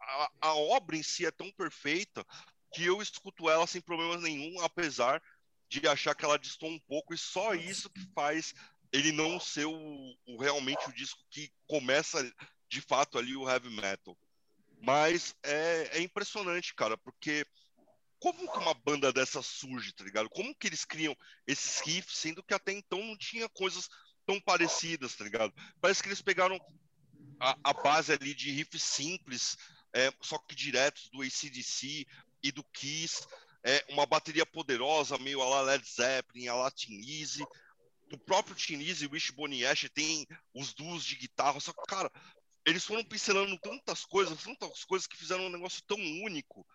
a, 0.00 0.30
a 0.40 0.54
obra 0.54 0.96
em 0.96 1.02
si 1.02 1.26
é 1.26 1.30
tão 1.30 1.50
perfeita 1.52 2.24
que 2.72 2.84
eu 2.84 3.00
escuto 3.02 3.48
ela 3.48 3.66
sem 3.66 3.80
problemas 3.80 4.22
nenhum, 4.22 4.60
apesar 4.60 5.22
de 5.68 5.86
achar 5.86 6.14
que 6.14 6.24
ela 6.24 6.38
distou 6.38 6.68
um 6.68 6.80
pouco, 6.80 7.14
e 7.14 7.18
só 7.18 7.54
isso 7.54 7.88
que 7.90 8.04
faz 8.12 8.54
ele 8.92 9.12
não 9.12 9.38
ser 9.38 9.66
o, 9.66 10.16
o, 10.26 10.36
realmente 10.36 10.88
o 10.88 10.92
disco 10.92 11.24
que 11.30 11.52
começa 11.66 12.20
de 12.68 12.80
fato 12.80 13.18
ali 13.18 13.36
o 13.36 13.48
heavy 13.48 13.70
metal. 13.70 14.18
Mas 14.82 15.34
é, 15.42 15.98
é 15.98 16.00
impressionante, 16.00 16.74
cara, 16.74 16.96
porque 16.98 17.46
como 18.18 18.50
que 18.50 18.58
uma 18.58 18.74
banda 18.74 19.12
dessa 19.12 19.42
surge, 19.42 19.92
tá 19.92 20.04
ligado? 20.04 20.28
Como 20.28 20.54
que 20.54 20.66
eles 20.66 20.84
criam 20.84 21.16
esses 21.46 21.80
riffs, 21.80 22.18
sendo 22.18 22.42
que 22.42 22.54
até 22.54 22.72
então 22.72 23.02
não 23.04 23.16
tinha 23.16 23.48
coisas 23.48 23.88
tão 24.26 24.40
parecidas, 24.40 25.14
tá 25.14 25.24
ligado? 25.24 25.54
Parece 25.80 26.02
que 26.02 26.08
eles 26.08 26.22
pegaram 26.22 26.58
a, 27.40 27.56
a 27.64 27.72
base 27.72 28.12
ali 28.12 28.34
de 28.34 28.50
riffs 28.50 28.82
simples, 28.82 29.56
é, 29.92 30.12
só 30.20 30.38
que 30.38 30.54
diretos 30.54 31.08
do 31.10 31.22
ACDC, 31.22 32.06
e 32.42 32.52
do 32.52 32.64
Kiss, 32.64 33.26
é, 33.62 33.84
uma 33.90 34.06
bateria 34.06 34.46
poderosa, 34.46 35.18
meio 35.18 35.42
a 35.42 35.48
la 35.48 35.60
Led 35.62 35.84
Zeppelin, 35.86 36.48
a 36.48 36.54
la 36.54 36.70
Tinise. 36.70 37.44
O 38.12 38.18
próprio 38.18 38.56
Tinise 38.56 39.04
e 39.04 39.06
o 39.06 39.12
Wishbone 39.12 39.64
Ash 39.66 39.88
tem 39.94 40.26
os 40.54 40.74
duos 40.74 41.04
de 41.04 41.16
guitarra, 41.16 41.60
só 41.60 41.72
que, 41.72 41.82
cara, 41.86 42.10
eles 42.64 42.84
foram 42.84 43.04
pincelando 43.04 43.58
tantas 43.58 44.04
coisas, 44.04 44.42
tantas 44.42 44.84
coisas 44.84 45.06
que 45.06 45.16
fizeram 45.16 45.46
um 45.46 45.50
negócio 45.50 45.82
tão 45.86 45.96
único 45.96 46.66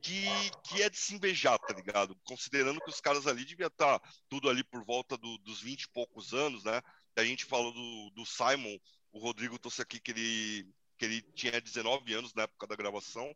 que, 0.00 0.24
que 0.64 0.82
é 0.82 0.88
de 0.88 0.96
se 0.96 1.14
invejar, 1.14 1.58
tá 1.58 1.74
ligado? 1.74 2.16
Considerando 2.24 2.80
que 2.80 2.90
os 2.90 3.00
caras 3.00 3.26
ali 3.26 3.44
devia 3.44 3.66
estar 3.66 3.98
tá 3.98 4.08
tudo 4.28 4.48
ali 4.48 4.62
por 4.62 4.84
volta 4.84 5.16
do, 5.16 5.38
dos 5.38 5.60
20 5.60 5.82
e 5.82 5.88
poucos 5.88 6.32
anos, 6.32 6.62
né? 6.62 6.80
A 7.16 7.24
gente 7.24 7.44
falou 7.44 7.72
do, 7.72 8.10
do 8.10 8.24
Simon, 8.24 8.78
o 9.12 9.18
Rodrigo 9.18 9.58
trouxe 9.58 9.82
aqui 9.82 9.98
que 9.98 10.12
ele, 10.12 10.68
que 10.96 11.04
ele 11.04 11.22
tinha 11.34 11.60
19 11.60 12.12
anos 12.14 12.34
na 12.34 12.42
época 12.42 12.66
da 12.66 12.76
gravação. 12.76 13.34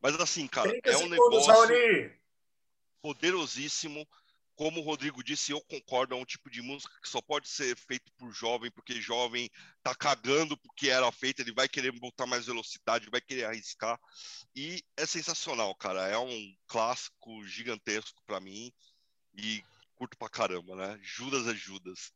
Mas 0.00 0.14
assim, 0.16 0.46
cara, 0.46 0.72
é 0.84 0.96
um 0.96 1.08
negócio 1.08 1.52
Raoni. 1.52 2.12
poderosíssimo. 3.02 4.06
Como 4.54 4.80
o 4.80 4.82
Rodrigo 4.82 5.22
disse, 5.22 5.52
eu 5.52 5.60
concordo, 5.60 6.16
é 6.16 6.18
um 6.18 6.24
tipo 6.24 6.50
de 6.50 6.60
música 6.60 6.92
que 7.00 7.08
só 7.08 7.22
pode 7.22 7.48
ser 7.48 7.76
feito 7.76 8.10
por 8.16 8.32
jovem, 8.32 8.72
porque 8.72 9.00
jovem 9.00 9.48
tá 9.84 9.94
cagando 9.94 10.56
porque 10.56 10.90
era 10.90 11.12
feito, 11.12 11.40
ele 11.40 11.52
vai 11.52 11.68
querer 11.68 11.92
botar 11.92 12.26
mais 12.26 12.46
velocidade, 12.46 13.08
vai 13.08 13.20
querer 13.20 13.44
arriscar. 13.44 13.96
E 14.56 14.82
é 14.96 15.06
sensacional, 15.06 15.72
cara. 15.76 16.08
É 16.08 16.18
um 16.18 16.56
clássico 16.66 17.46
gigantesco 17.46 18.20
para 18.26 18.40
mim 18.40 18.72
e 19.32 19.62
curto 19.94 20.18
pra 20.18 20.28
caramba, 20.28 20.74
né? 20.74 20.98
Judas 21.02 21.46
é 21.46 21.54
Judas. 21.54 22.12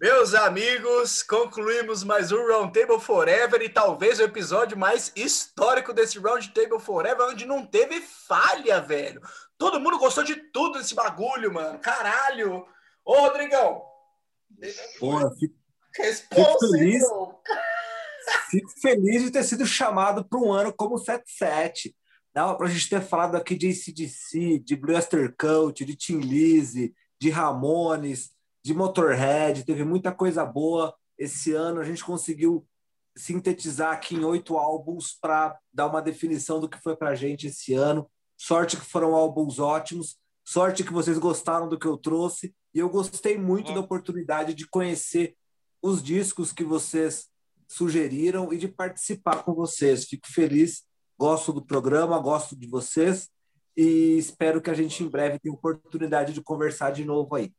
Meus 0.00 0.32
amigos, 0.32 1.24
concluímos 1.24 2.04
mais 2.04 2.30
um 2.30 2.46
Roundtable 2.46 3.00
Forever 3.00 3.60
e 3.60 3.68
talvez 3.68 4.20
o 4.20 4.22
episódio 4.22 4.78
mais 4.78 5.10
histórico 5.16 5.92
desse 5.92 6.20
Roundtable 6.20 6.78
Forever, 6.78 7.26
onde 7.26 7.44
não 7.44 7.66
teve 7.66 8.00
falha, 8.00 8.80
velho. 8.80 9.20
Todo 9.58 9.80
mundo 9.80 9.98
gostou 9.98 10.22
de 10.22 10.36
tudo 10.36 10.78
desse 10.78 10.94
bagulho, 10.94 11.52
mano. 11.52 11.80
Caralho. 11.80 12.64
Ô, 13.04 13.22
Rodrigão. 13.22 13.82
Porra, 15.00 15.34
fico, 15.34 15.56
fico 15.92 16.58
feliz. 16.60 17.02
Fico 18.50 18.70
feliz 18.80 19.24
de 19.24 19.32
ter 19.32 19.42
sido 19.42 19.66
chamado 19.66 20.24
para 20.24 20.38
um 20.38 20.52
ano 20.52 20.72
como 20.72 20.96
77. 20.96 21.92
Dava 22.32 22.56
para 22.56 22.68
a 22.68 22.70
gente 22.70 22.88
ter 22.88 23.00
falado 23.00 23.34
aqui 23.34 23.56
de 23.56 23.68
ACDC, 23.68 24.60
de 24.60 24.76
Blue 24.76 24.94
Oyster 24.94 25.34
Cult, 25.36 25.84
de 25.84 25.96
Tim 25.96 26.20
Lizzy, 26.20 26.94
de 27.20 27.30
Ramones, 27.30 28.30
de 28.68 28.74
Motorhead, 28.74 29.64
teve 29.64 29.82
muita 29.82 30.12
coisa 30.12 30.44
boa. 30.44 30.94
Esse 31.16 31.54
ano 31.54 31.80
a 31.80 31.84
gente 31.84 32.04
conseguiu 32.04 32.66
sintetizar 33.16 33.94
aqui 33.94 34.14
em 34.14 34.24
oito 34.26 34.58
álbuns 34.58 35.16
para 35.18 35.58
dar 35.72 35.86
uma 35.86 36.02
definição 36.02 36.60
do 36.60 36.68
que 36.68 36.78
foi 36.82 36.94
para 36.94 37.08
a 37.08 37.14
gente 37.14 37.46
esse 37.46 37.72
ano. 37.72 38.06
Sorte 38.36 38.76
que 38.76 38.84
foram 38.84 39.14
álbuns 39.14 39.58
ótimos, 39.58 40.18
sorte 40.44 40.84
que 40.84 40.92
vocês 40.92 41.16
gostaram 41.16 41.66
do 41.66 41.78
que 41.78 41.86
eu 41.86 41.96
trouxe 41.96 42.54
e 42.74 42.78
eu 42.78 42.90
gostei 42.90 43.38
muito 43.38 43.72
da 43.72 43.80
oportunidade 43.80 44.52
de 44.52 44.68
conhecer 44.68 45.34
os 45.80 46.02
discos 46.02 46.52
que 46.52 46.62
vocês 46.62 47.26
sugeriram 47.66 48.52
e 48.52 48.58
de 48.58 48.68
participar 48.68 49.44
com 49.44 49.54
vocês. 49.54 50.04
Fico 50.04 50.30
feliz, 50.30 50.82
gosto 51.18 51.54
do 51.54 51.64
programa, 51.64 52.18
gosto 52.18 52.54
de 52.54 52.66
vocês 52.66 53.30
e 53.74 54.18
espero 54.18 54.60
que 54.60 54.68
a 54.68 54.74
gente 54.74 55.02
em 55.02 55.08
breve 55.08 55.38
tenha 55.38 55.54
oportunidade 55.54 56.34
de 56.34 56.42
conversar 56.42 56.92
de 56.92 57.06
novo 57.06 57.34
aí. 57.34 57.50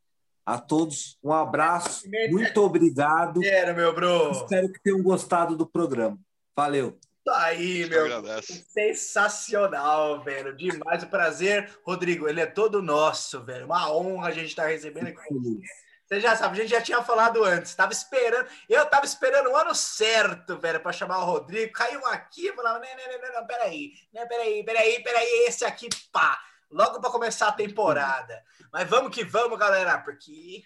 A 0.50 0.58
todos, 0.58 1.16
um 1.24 1.32
abraço, 1.32 2.10
muito 2.32 2.64
obrigado. 2.64 3.45
Era, 3.45 3.72
meu 3.72 3.94
bro. 3.94 4.32
Espero 4.32 4.74
que 4.74 4.82
tenham 4.82 5.03
gostado 5.03 5.56
do 5.56 5.64
programa. 5.64 6.18
Valeu. 6.56 6.98
Tá 7.24 7.44
aí, 7.44 7.88
meu. 7.88 8.08
Sensacional, 8.42 10.24
velho. 10.24 10.58
Demais 10.58 11.03
o 11.03 11.08
prazer. 11.08 11.69
Rodrigo, 11.86 12.28
ele 12.28 12.42
é 12.42 12.48
todo 12.48 12.82
nosso, 12.82 13.44
velho. 13.45 13.68
Uma 13.68 13.94
honra 13.94 14.30
a 14.30 14.32
gente 14.32 14.48
estar 14.48 14.64
tá 14.64 14.69
recebendo 14.69 15.10
aqui. 15.10 15.61
Você 16.08 16.19
já 16.19 16.36
sabe, 16.36 16.58
a 16.58 16.61
gente 16.64 16.72
já 16.72 16.82
tinha 16.82 17.03
falado 17.03 17.44
antes. 17.44 17.76
Tava 17.76 17.94
esperando, 17.94 18.48
eu 18.68 18.84
tava 18.88 19.06
esperando 19.06 19.52
o 19.52 19.56
ano 19.56 19.76
certo, 19.76 20.58
velho, 20.58 20.80
para 20.80 20.92
chamar 20.92 21.19
o 21.19 21.26
Rodrigo. 21.26 21.74
Caiu 21.74 22.03
aqui 22.08 22.48
e 22.48 22.53
falava: 22.53 22.80
não, 22.80 22.90
não, 22.90 23.22
não, 23.22 23.40
não, 23.40 23.45
peraí, 23.45 23.92
não, 24.11 24.28
peraí, 24.28 24.64
peraí, 24.66 25.03
peraí, 25.03 25.45
esse 25.48 25.64
aqui, 25.64 25.88
pá 26.11 26.40
logo 26.69 26.99
para 27.01 27.11
começar 27.11 27.48
a 27.49 27.53
temporada. 27.53 28.43
Mas 28.72 28.89
vamos 28.89 29.14
que 29.14 29.23
vamos, 29.23 29.57
galera, 29.57 29.98
porque 29.99 30.64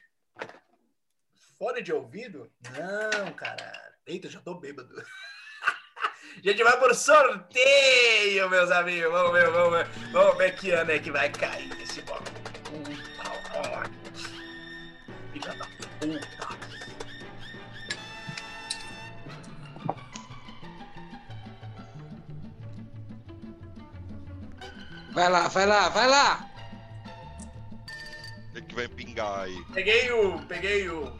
fone 1.57 1.82
de 1.82 1.93
ouvido? 1.93 2.51
Não, 2.72 3.33
cara. 3.33 3.93
Eita, 4.06 4.30
já 4.30 4.40
tô 4.41 4.56
bêbado. 4.56 4.93
A 4.99 6.41
gente 6.43 6.64
vai 6.64 6.77
por 6.77 6.93
sorteio, 6.93 8.49
meus 8.49 8.69
amigos. 8.72 9.11
Vamos 9.11 9.32
ver, 9.32 9.49
vamos 9.49 9.77
ver. 9.77 9.88
Vamos 10.11 10.38
ver 10.38 10.56
que 10.56 10.72
ano 10.72 10.91
é 10.91 10.99
que 10.99 11.11
vai 11.11 11.32
cair 11.32 11.72
esse 11.82 12.01
bloco. 12.01 12.23
Filha 15.32 15.53
da 15.56 15.65
puta. 15.65 16.43
Vai 25.14 25.30
lá, 25.30 25.48
vai 25.48 25.66
lá, 25.66 25.90
vai 25.90 26.08
lá! 26.08 26.50
O 28.50 28.56
que, 28.56 28.61
que 28.61 28.75
vai 28.75 28.88
pingar 28.88 29.42
aí? 29.42 29.64
Peguei 29.74 30.11
o. 30.11 30.40
Peguei 30.48 30.90
o. 30.90 31.11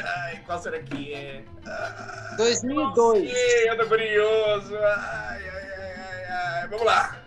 Ai, 0.00 0.40
qual 0.46 0.62
será 0.62 0.80
que 0.80 1.12
é? 1.12 1.44
Ah, 1.66 2.34
2002. 2.36 3.30
Ih, 3.30 3.68
eu 3.68 3.76
tô 3.76 3.86
curioso. 3.86 4.76
Ai, 4.76 5.48
ai, 5.48 5.72
ai, 5.78 5.94
ai, 5.98 6.24
ai. 6.24 6.68
Vamos 6.68 6.86
lá. 6.86 7.20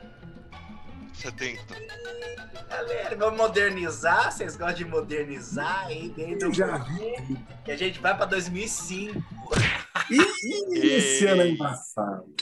70. 1.16 1.62
Galera, 2.70 3.16
vamos 3.18 3.38
modernizar. 3.38 4.32
Vocês 4.32 4.56
gostam 4.56 4.76
de 4.76 4.86
modernizar 4.86 5.88
aí 5.88 6.10
dentro 6.10 6.50
do 6.50 6.56
Já 6.56 6.80
porquê? 6.80 7.16
E 7.68 7.72
a 7.72 7.78
gente 7.78 8.00
vai 8.00 8.16
pra 8.16 8.26
2005. 8.26 9.22
Ih, 10.10 10.78
esse 10.78 11.26
ano 11.26 11.42
é 11.42 11.48
embaçado. 11.50 12.34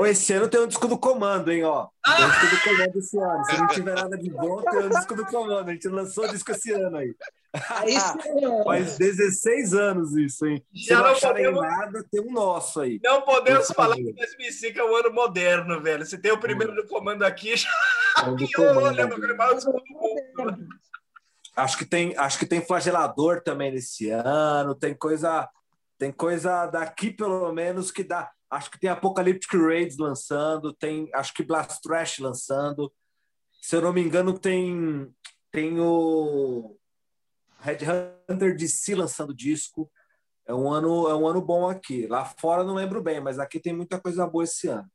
Esse 0.00 0.32
ano 0.32 0.48
tem 0.48 0.60
um 0.60 0.66
disco 0.66 0.88
do 0.88 0.98
comando, 0.98 1.52
hein, 1.52 1.62
ó. 1.64 1.86
Tem 2.04 2.24
um 2.24 2.28
disco 2.30 2.46
do 2.56 2.62
comando 2.62 2.98
esse 2.98 3.18
ano. 3.18 3.44
Se 3.44 3.56
não 3.58 3.66
tiver 3.68 3.94
nada 3.94 4.18
de 4.18 4.30
bom, 4.30 4.60
tem 4.62 4.80
um 4.80 4.88
disco 4.88 5.14
do 5.14 5.24
comando. 5.26 5.68
A 5.68 5.72
gente 5.72 5.88
lançou 5.88 6.24
o 6.24 6.28
disco 6.28 6.50
esse 6.50 6.72
ano 6.72 6.96
aí. 6.96 7.14
É. 7.54 8.64
Faz 8.64 8.98
16 8.98 9.74
anos 9.74 10.16
isso, 10.16 10.44
hein? 10.46 10.60
Se 10.74 10.86
Já 10.88 10.96
não 10.96 11.04
não 11.04 11.10
acharem 11.12 11.44
podemos- 11.44 11.62
nada, 11.78 12.04
tem 12.10 12.20
um 12.20 12.32
nosso 12.32 12.80
aí. 12.80 13.00
Não 13.04 13.22
podemos 13.22 13.68
falar 13.68 13.94
que 13.94 14.12
2005 14.12 14.78
é 14.78 14.84
um 14.84 14.96
ano 14.96 15.12
moderno, 15.12 15.80
velho. 15.80 16.04
Se 16.04 16.18
tem 16.18 16.32
o 16.32 16.40
primeiro 16.40 16.74
do 16.74 16.84
comando 16.88 17.22
aqui, 17.24 17.56
já 17.56 17.68
É 18.18 18.24
piorou, 18.34 18.90
né? 18.90 19.04
Meu 19.06 19.36
maior 19.36 19.54
disco 19.54 19.70
do 19.70 19.82
mundo. 19.88 20.66
Acho 21.54 21.78
que 21.78 21.84
tem, 21.84 22.16
acho 22.16 22.36
que 22.40 22.46
tem 22.46 22.60
flagelador 22.66 23.40
também 23.40 23.70
nesse 23.70 24.10
ano, 24.10 24.74
tem 24.74 24.92
coisa, 24.92 25.48
tem 25.96 26.10
coisa 26.10 26.66
daqui 26.66 27.12
pelo 27.12 27.52
menos 27.52 27.92
que 27.92 28.02
dá. 28.02 28.28
Acho 28.54 28.70
que 28.70 28.78
tem 28.78 28.88
Apocalyptic 28.90 29.52
Raids 29.52 29.98
lançando, 29.98 30.72
tem, 30.72 31.10
acho 31.14 31.34
que 31.34 31.42
Blast 31.42 31.80
Trash 31.82 32.18
lançando. 32.18 32.92
Se 33.60 33.76
eu 33.76 33.82
não 33.82 33.92
me 33.92 34.00
engano, 34.00 34.38
tem 34.38 35.12
tem 35.50 35.78
o 35.78 36.76
Red 37.60 37.78
Hunter 38.28 38.56
DC 38.56 38.94
lançando 38.96 39.32
disco. 39.32 39.90
É 40.46 40.52
um 40.52 40.70
ano, 40.70 41.08
é 41.08 41.14
um 41.14 41.26
ano 41.28 41.40
bom 41.40 41.68
aqui. 41.68 42.08
Lá 42.08 42.24
fora 42.24 42.64
não 42.64 42.74
lembro 42.74 43.00
bem, 43.00 43.20
mas 43.20 43.38
aqui 43.38 43.60
tem 43.60 43.72
muita 43.72 44.00
coisa 44.00 44.26
boa 44.26 44.42
esse 44.42 44.66
ano. 44.66 44.90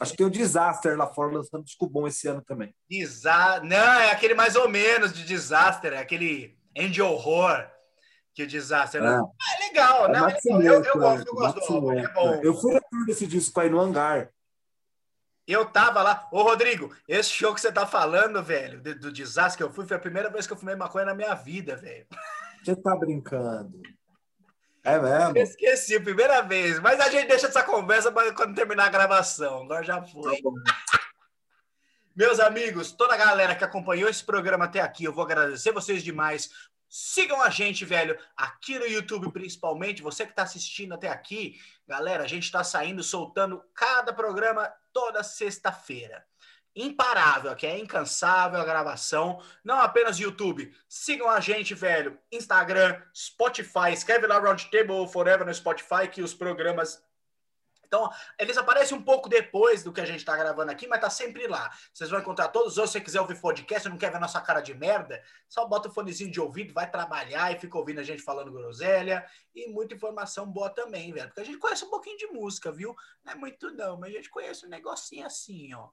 Acho 0.00 0.12
que 0.12 0.18
tem 0.18 0.26
o 0.26 0.30
Disaster 0.30 0.96
lá 0.96 1.06
fora 1.12 1.32
lançando 1.32 1.64
disco 1.64 1.88
bom 1.88 2.06
esse 2.06 2.28
ano 2.28 2.40
também. 2.40 2.72
Desa... 2.88 3.60
Não, 3.64 4.00
é 4.00 4.12
aquele 4.12 4.34
mais 4.34 4.54
ou 4.54 4.68
menos 4.68 5.12
de 5.12 5.24
Disaster, 5.24 5.92
é 5.92 5.98
aquele 5.98 6.56
Angel 6.78 7.08
Horror 7.08 7.68
que 8.36 8.42
o 8.42 8.46
Disaster. 8.46 9.02
É. 9.02 9.06
É, 9.06 9.66
legal, 9.66 10.04
É 10.04 10.08
né? 10.10 10.18
Eu, 10.20 10.28
eu, 10.28 10.40
Simento, 10.40 10.98
gosto, 10.98 11.26
eu 11.26 11.34
gosto 11.34 11.80
do 11.80 11.92
é 11.92 12.08
bom. 12.12 12.34
Eu 12.42 12.54
fui 12.54 12.74
na 12.74 12.80
tour 12.82 13.06
desse 13.06 13.26
disco 13.26 13.58
aí 13.58 13.70
no 13.70 13.80
hangar. 13.80 14.28
Eu 15.48 15.64
tava 15.64 16.02
lá. 16.02 16.28
Ô, 16.30 16.42
Rodrigo, 16.42 16.94
esse 17.08 17.30
show 17.30 17.54
que 17.54 17.60
você 17.62 17.72
tá 17.72 17.86
falando, 17.86 18.42
velho, 18.42 18.78
do, 18.82 18.94
do 18.98 19.12
desastre 19.12 19.56
que 19.56 19.62
eu 19.62 19.72
fui, 19.72 19.86
foi 19.86 19.96
a 19.96 20.00
primeira 20.00 20.28
vez 20.28 20.46
que 20.46 20.52
eu 20.52 20.56
fumei 20.56 20.76
maconha 20.76 21.06
na 21.06 21.14
minha 21.14 21.34
vida, 21.34 21.76
velho. 21.76 22.06
Você 22.62 22.76
tá 22.76 22.94
brincando. 22.94 23.80
É 24.84 24.96
Eu 24.96 25.02
mesmo? 25.02 25.38
esqueci, 25.38 25.98
primeira 25.98 26.42
vez. 26.42 26.78
Mas 26.78 27.00
a 27.00 27.08
gente 27.08 27.28
deixa 27.28 27.46
essa 27.46 27.62
conversa 27.62 28.12
pra 28.12 28.34
quando 28.34 28.54
terminar 28.54 28.84
a 28.84 28.90
gravação. 28.90 29.62
Agora 29.62 29.82
já 29.82 30.02
foi. 30.02 30.42
Meus 32.14 32.38
amigos, 32.38 32.92
toda 32.92 33.14
a 33.14 33.18
galera 33.18 33.54
que 33.54 33.64
acompanhou 33.64 34.10
esse 34.10 34.22
programa 34.24 34.66
até 34.66 34.80
aqui, 34.80 35.04
eu 35.04 35.12
vou 35.12 35.24
agradecer 35.24 35.72
vocês 35.72 36.02
demais. 36.02 36.50
Sigam 36.98 37.42
a 37.42 37.50
gente, 37.50 37.84
velho, 37.84 38.18
aqui 38.34 38.78
no 38.78 38.86
YouTube 38.86 39.30
principalmente. 39.30 40.00
Você 40.00 40.24
que 40.24 40.32
está 40.32 40.44
assistindo 40.44 40.94
até 40.94 41.10
aqui, 41.10 41.60
galera, 41.86 42.24
a 42.24 42.26
gente 42.26 42.44
está 42.44 42.64
saindo, 42.64 43.02
soltando 43.02 43.62
cada 43.74 44.14
programa 44.14 44.72
toda 44.94 45.22
sexta-feira. 45.22 46.24
Imparável, 46.74 47.50
aqui 47.50 47.66
é 47.66 47.78
incansável 47.78 48.58
a 48.58 48.64
gravação. 48.64 49.42
Não 49.62 49.78
apenas 49.78 50.18
YouTube. 50.18 50.74
Sigam 50.88 51.28
a 51.28 51.38
gente, 51.38 51.74
velho. 51.74 52.18
Instagram, 52.32 52.98
Spotify. 53.14 53.92
Escreve 53.92 54.26
lá 54.26 54.38
Roundtable 54.38 55.06
Forever 55.06 55.46
no 55.46 55.52
Spotify 55.52 56.08
que 56.10 56.22
os 56.22 56.32
programas 56.32 57.05
então, 57.86 58.10
eles 58.38 58.56
aparecem 58.56 58.96
um 58.96 59.02
pouco 59.02 59.28
depois 59.28 59.82
do 59.82 59.92
que 59.92 60.00
a 60.00 60.04
gente 60.04 60.24
tá 60.24 60.36
gravando 60.36 60.70
aqui, 60.70 60.86
mas 60.86 61.00
tá 61.00 61.08
sempre 61.08 61.46
lá. 61.46 61.70
Vocês 61.92 62.10
vão 62.10 62.20
encontrar 62.20 62.48
todos 62.48 62.72
os 62.72 62.78
outros. 62.78 62.92
Se 62.92 62.98
você 62.98 63.04
quiser 63.04 63.20
ouvir 63.20 63.40
podcast, 63.40 63.88
não 63.88 63.96
quer 63.96 64.10
ver 64.10 64.18
nossa 64.18 64.40
cara 64.40 64.60
de 64.60 64.74
merda, 64.74 65.22
só 65.48 65.64
bota 65.66 65.88
o 65.88 65.92
fonezinho 65.92 66.30
de 66.30 66.40
ouvido, 66.40 66.74
vai 66.74 66.90
trabalhar 66.90 67.52
e 67.52 67.58
fica 67.58 67.78
ouvindo 67.78 68.00
a 68.00 68.02
gente 68.02 68.22
falando 68.22 68.52
groselha. 68.52 69.24
E 69.54 69.68
muita 69.68 69.94
informação 69.94 70.46
boa 70.46 70.68
também, 70.68 71.12
velho. 71.12 71.28
Porque 71.28 71.40
a 71.40 71.44
gente 71.44 71.58
conhece 71.58 71.84
um 71.84 71.90
pouquinho 71.90 72.18
de 72.18 72.26
música, 72.26 72.70
viu? 72.70 72.94
Não 73.24 73.32
é 73.32 73.36
muito 73.36 73.70
não, 73.70 73.98
mas 73.98 74.10
a 74.10 74.16
gente 74.16 74.28
conhece 74.28 74.66
um 74.66 74.68
negocinho 74.68 75.26
assim, 75.26 75.72
ó. 75.74 75.88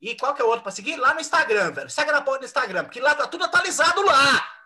E 0.00 0.16
qual 0.16 0.34
que 0.34 0.42
é 0.42 0.44
o 0.44 0.48
outro 0.48 0.62
pra 0.62 0.72
seguir? 0.72 0.96
Lá 0.96 1.14
no 1.14 1.20
Instagram, 1.20 1.72
velho. 1.72 1.90
Segue 1.90 2.10
na 2.10 2.22
porra 2.22 2.38
do 2.38 2.44
Instagram, 2.44 2.84
porque 2.84 3.00
lá 3.00 3.14
tá 3.14 3.26
tudo 3.26 3.44
atualizado 3.44 4.02
lá. 4.02 4.63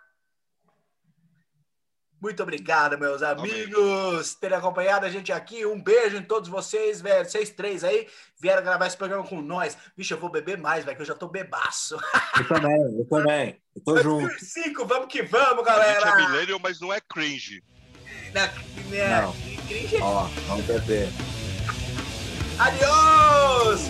Muito 2.20 2.42
obrigado, 2.42 2.98
meus 2.98 3.22
amigos, 3.22 4.34
terem 4.34 4.56
acompanhado 4.58 5.06
a 5.06 5.08
gente 5.08 5.32
aqui. 5.32 5.64
Um 5.64 5.80
beijo 5.80 6.16
em 6.16 6.22
todos 6.22 6.48
vocês, 6.48 7.00
velho. 7.00 7.24
Vocês 7.28 7.48
três 7.50 7.84
aí 7.84 8.08
vieram 8.40 8.62
gravar 8.62 8.86
esse 8.88 8.96
programa 8.96 9.22
com 9.24 9.40
nós. 9.40 9.76
Vixe, 9.96 10.12
eu 10.12 10.18
vou 10.18 10.28
beber 10.28 10.58
mais, 10.58 10.84
velho, 10.84 10.96
que 10.96 11.02
eu 11.02 11.06
já 11.06 11.14
tô 11.14 11.28
bebaço. 11.28 11.96
Eu 12.36 12.48
também, 12.48 12.98
eu 12.98 13.04
também. 13.08 13.60
Eu 13.76 13.82
tô 13.84 14.02
junto. 14.02 14.44
5, 14.44 14.84
vamos 14.84 15.06
que 15.06 15.22
vamos, 15.22 15.66
A 15.68 15.74
gente 15.84 15.96
é 15.96 16.00
galera. 16.00 16.16
millennial, 16.28 16.58
mas 16.60 16.80
não 16.80 16.92
é 16.92 17.00
cringe. 17.00 17.62
Na- 18.34 18.48
né, 18.90 19.20
Não. 19.22 19.32
cringe. 19.68 19.96
Ó, 20.02 20.24
vamos 20.48 20.64
beber. 20.66 21.08
Adiós! 22.58 23.82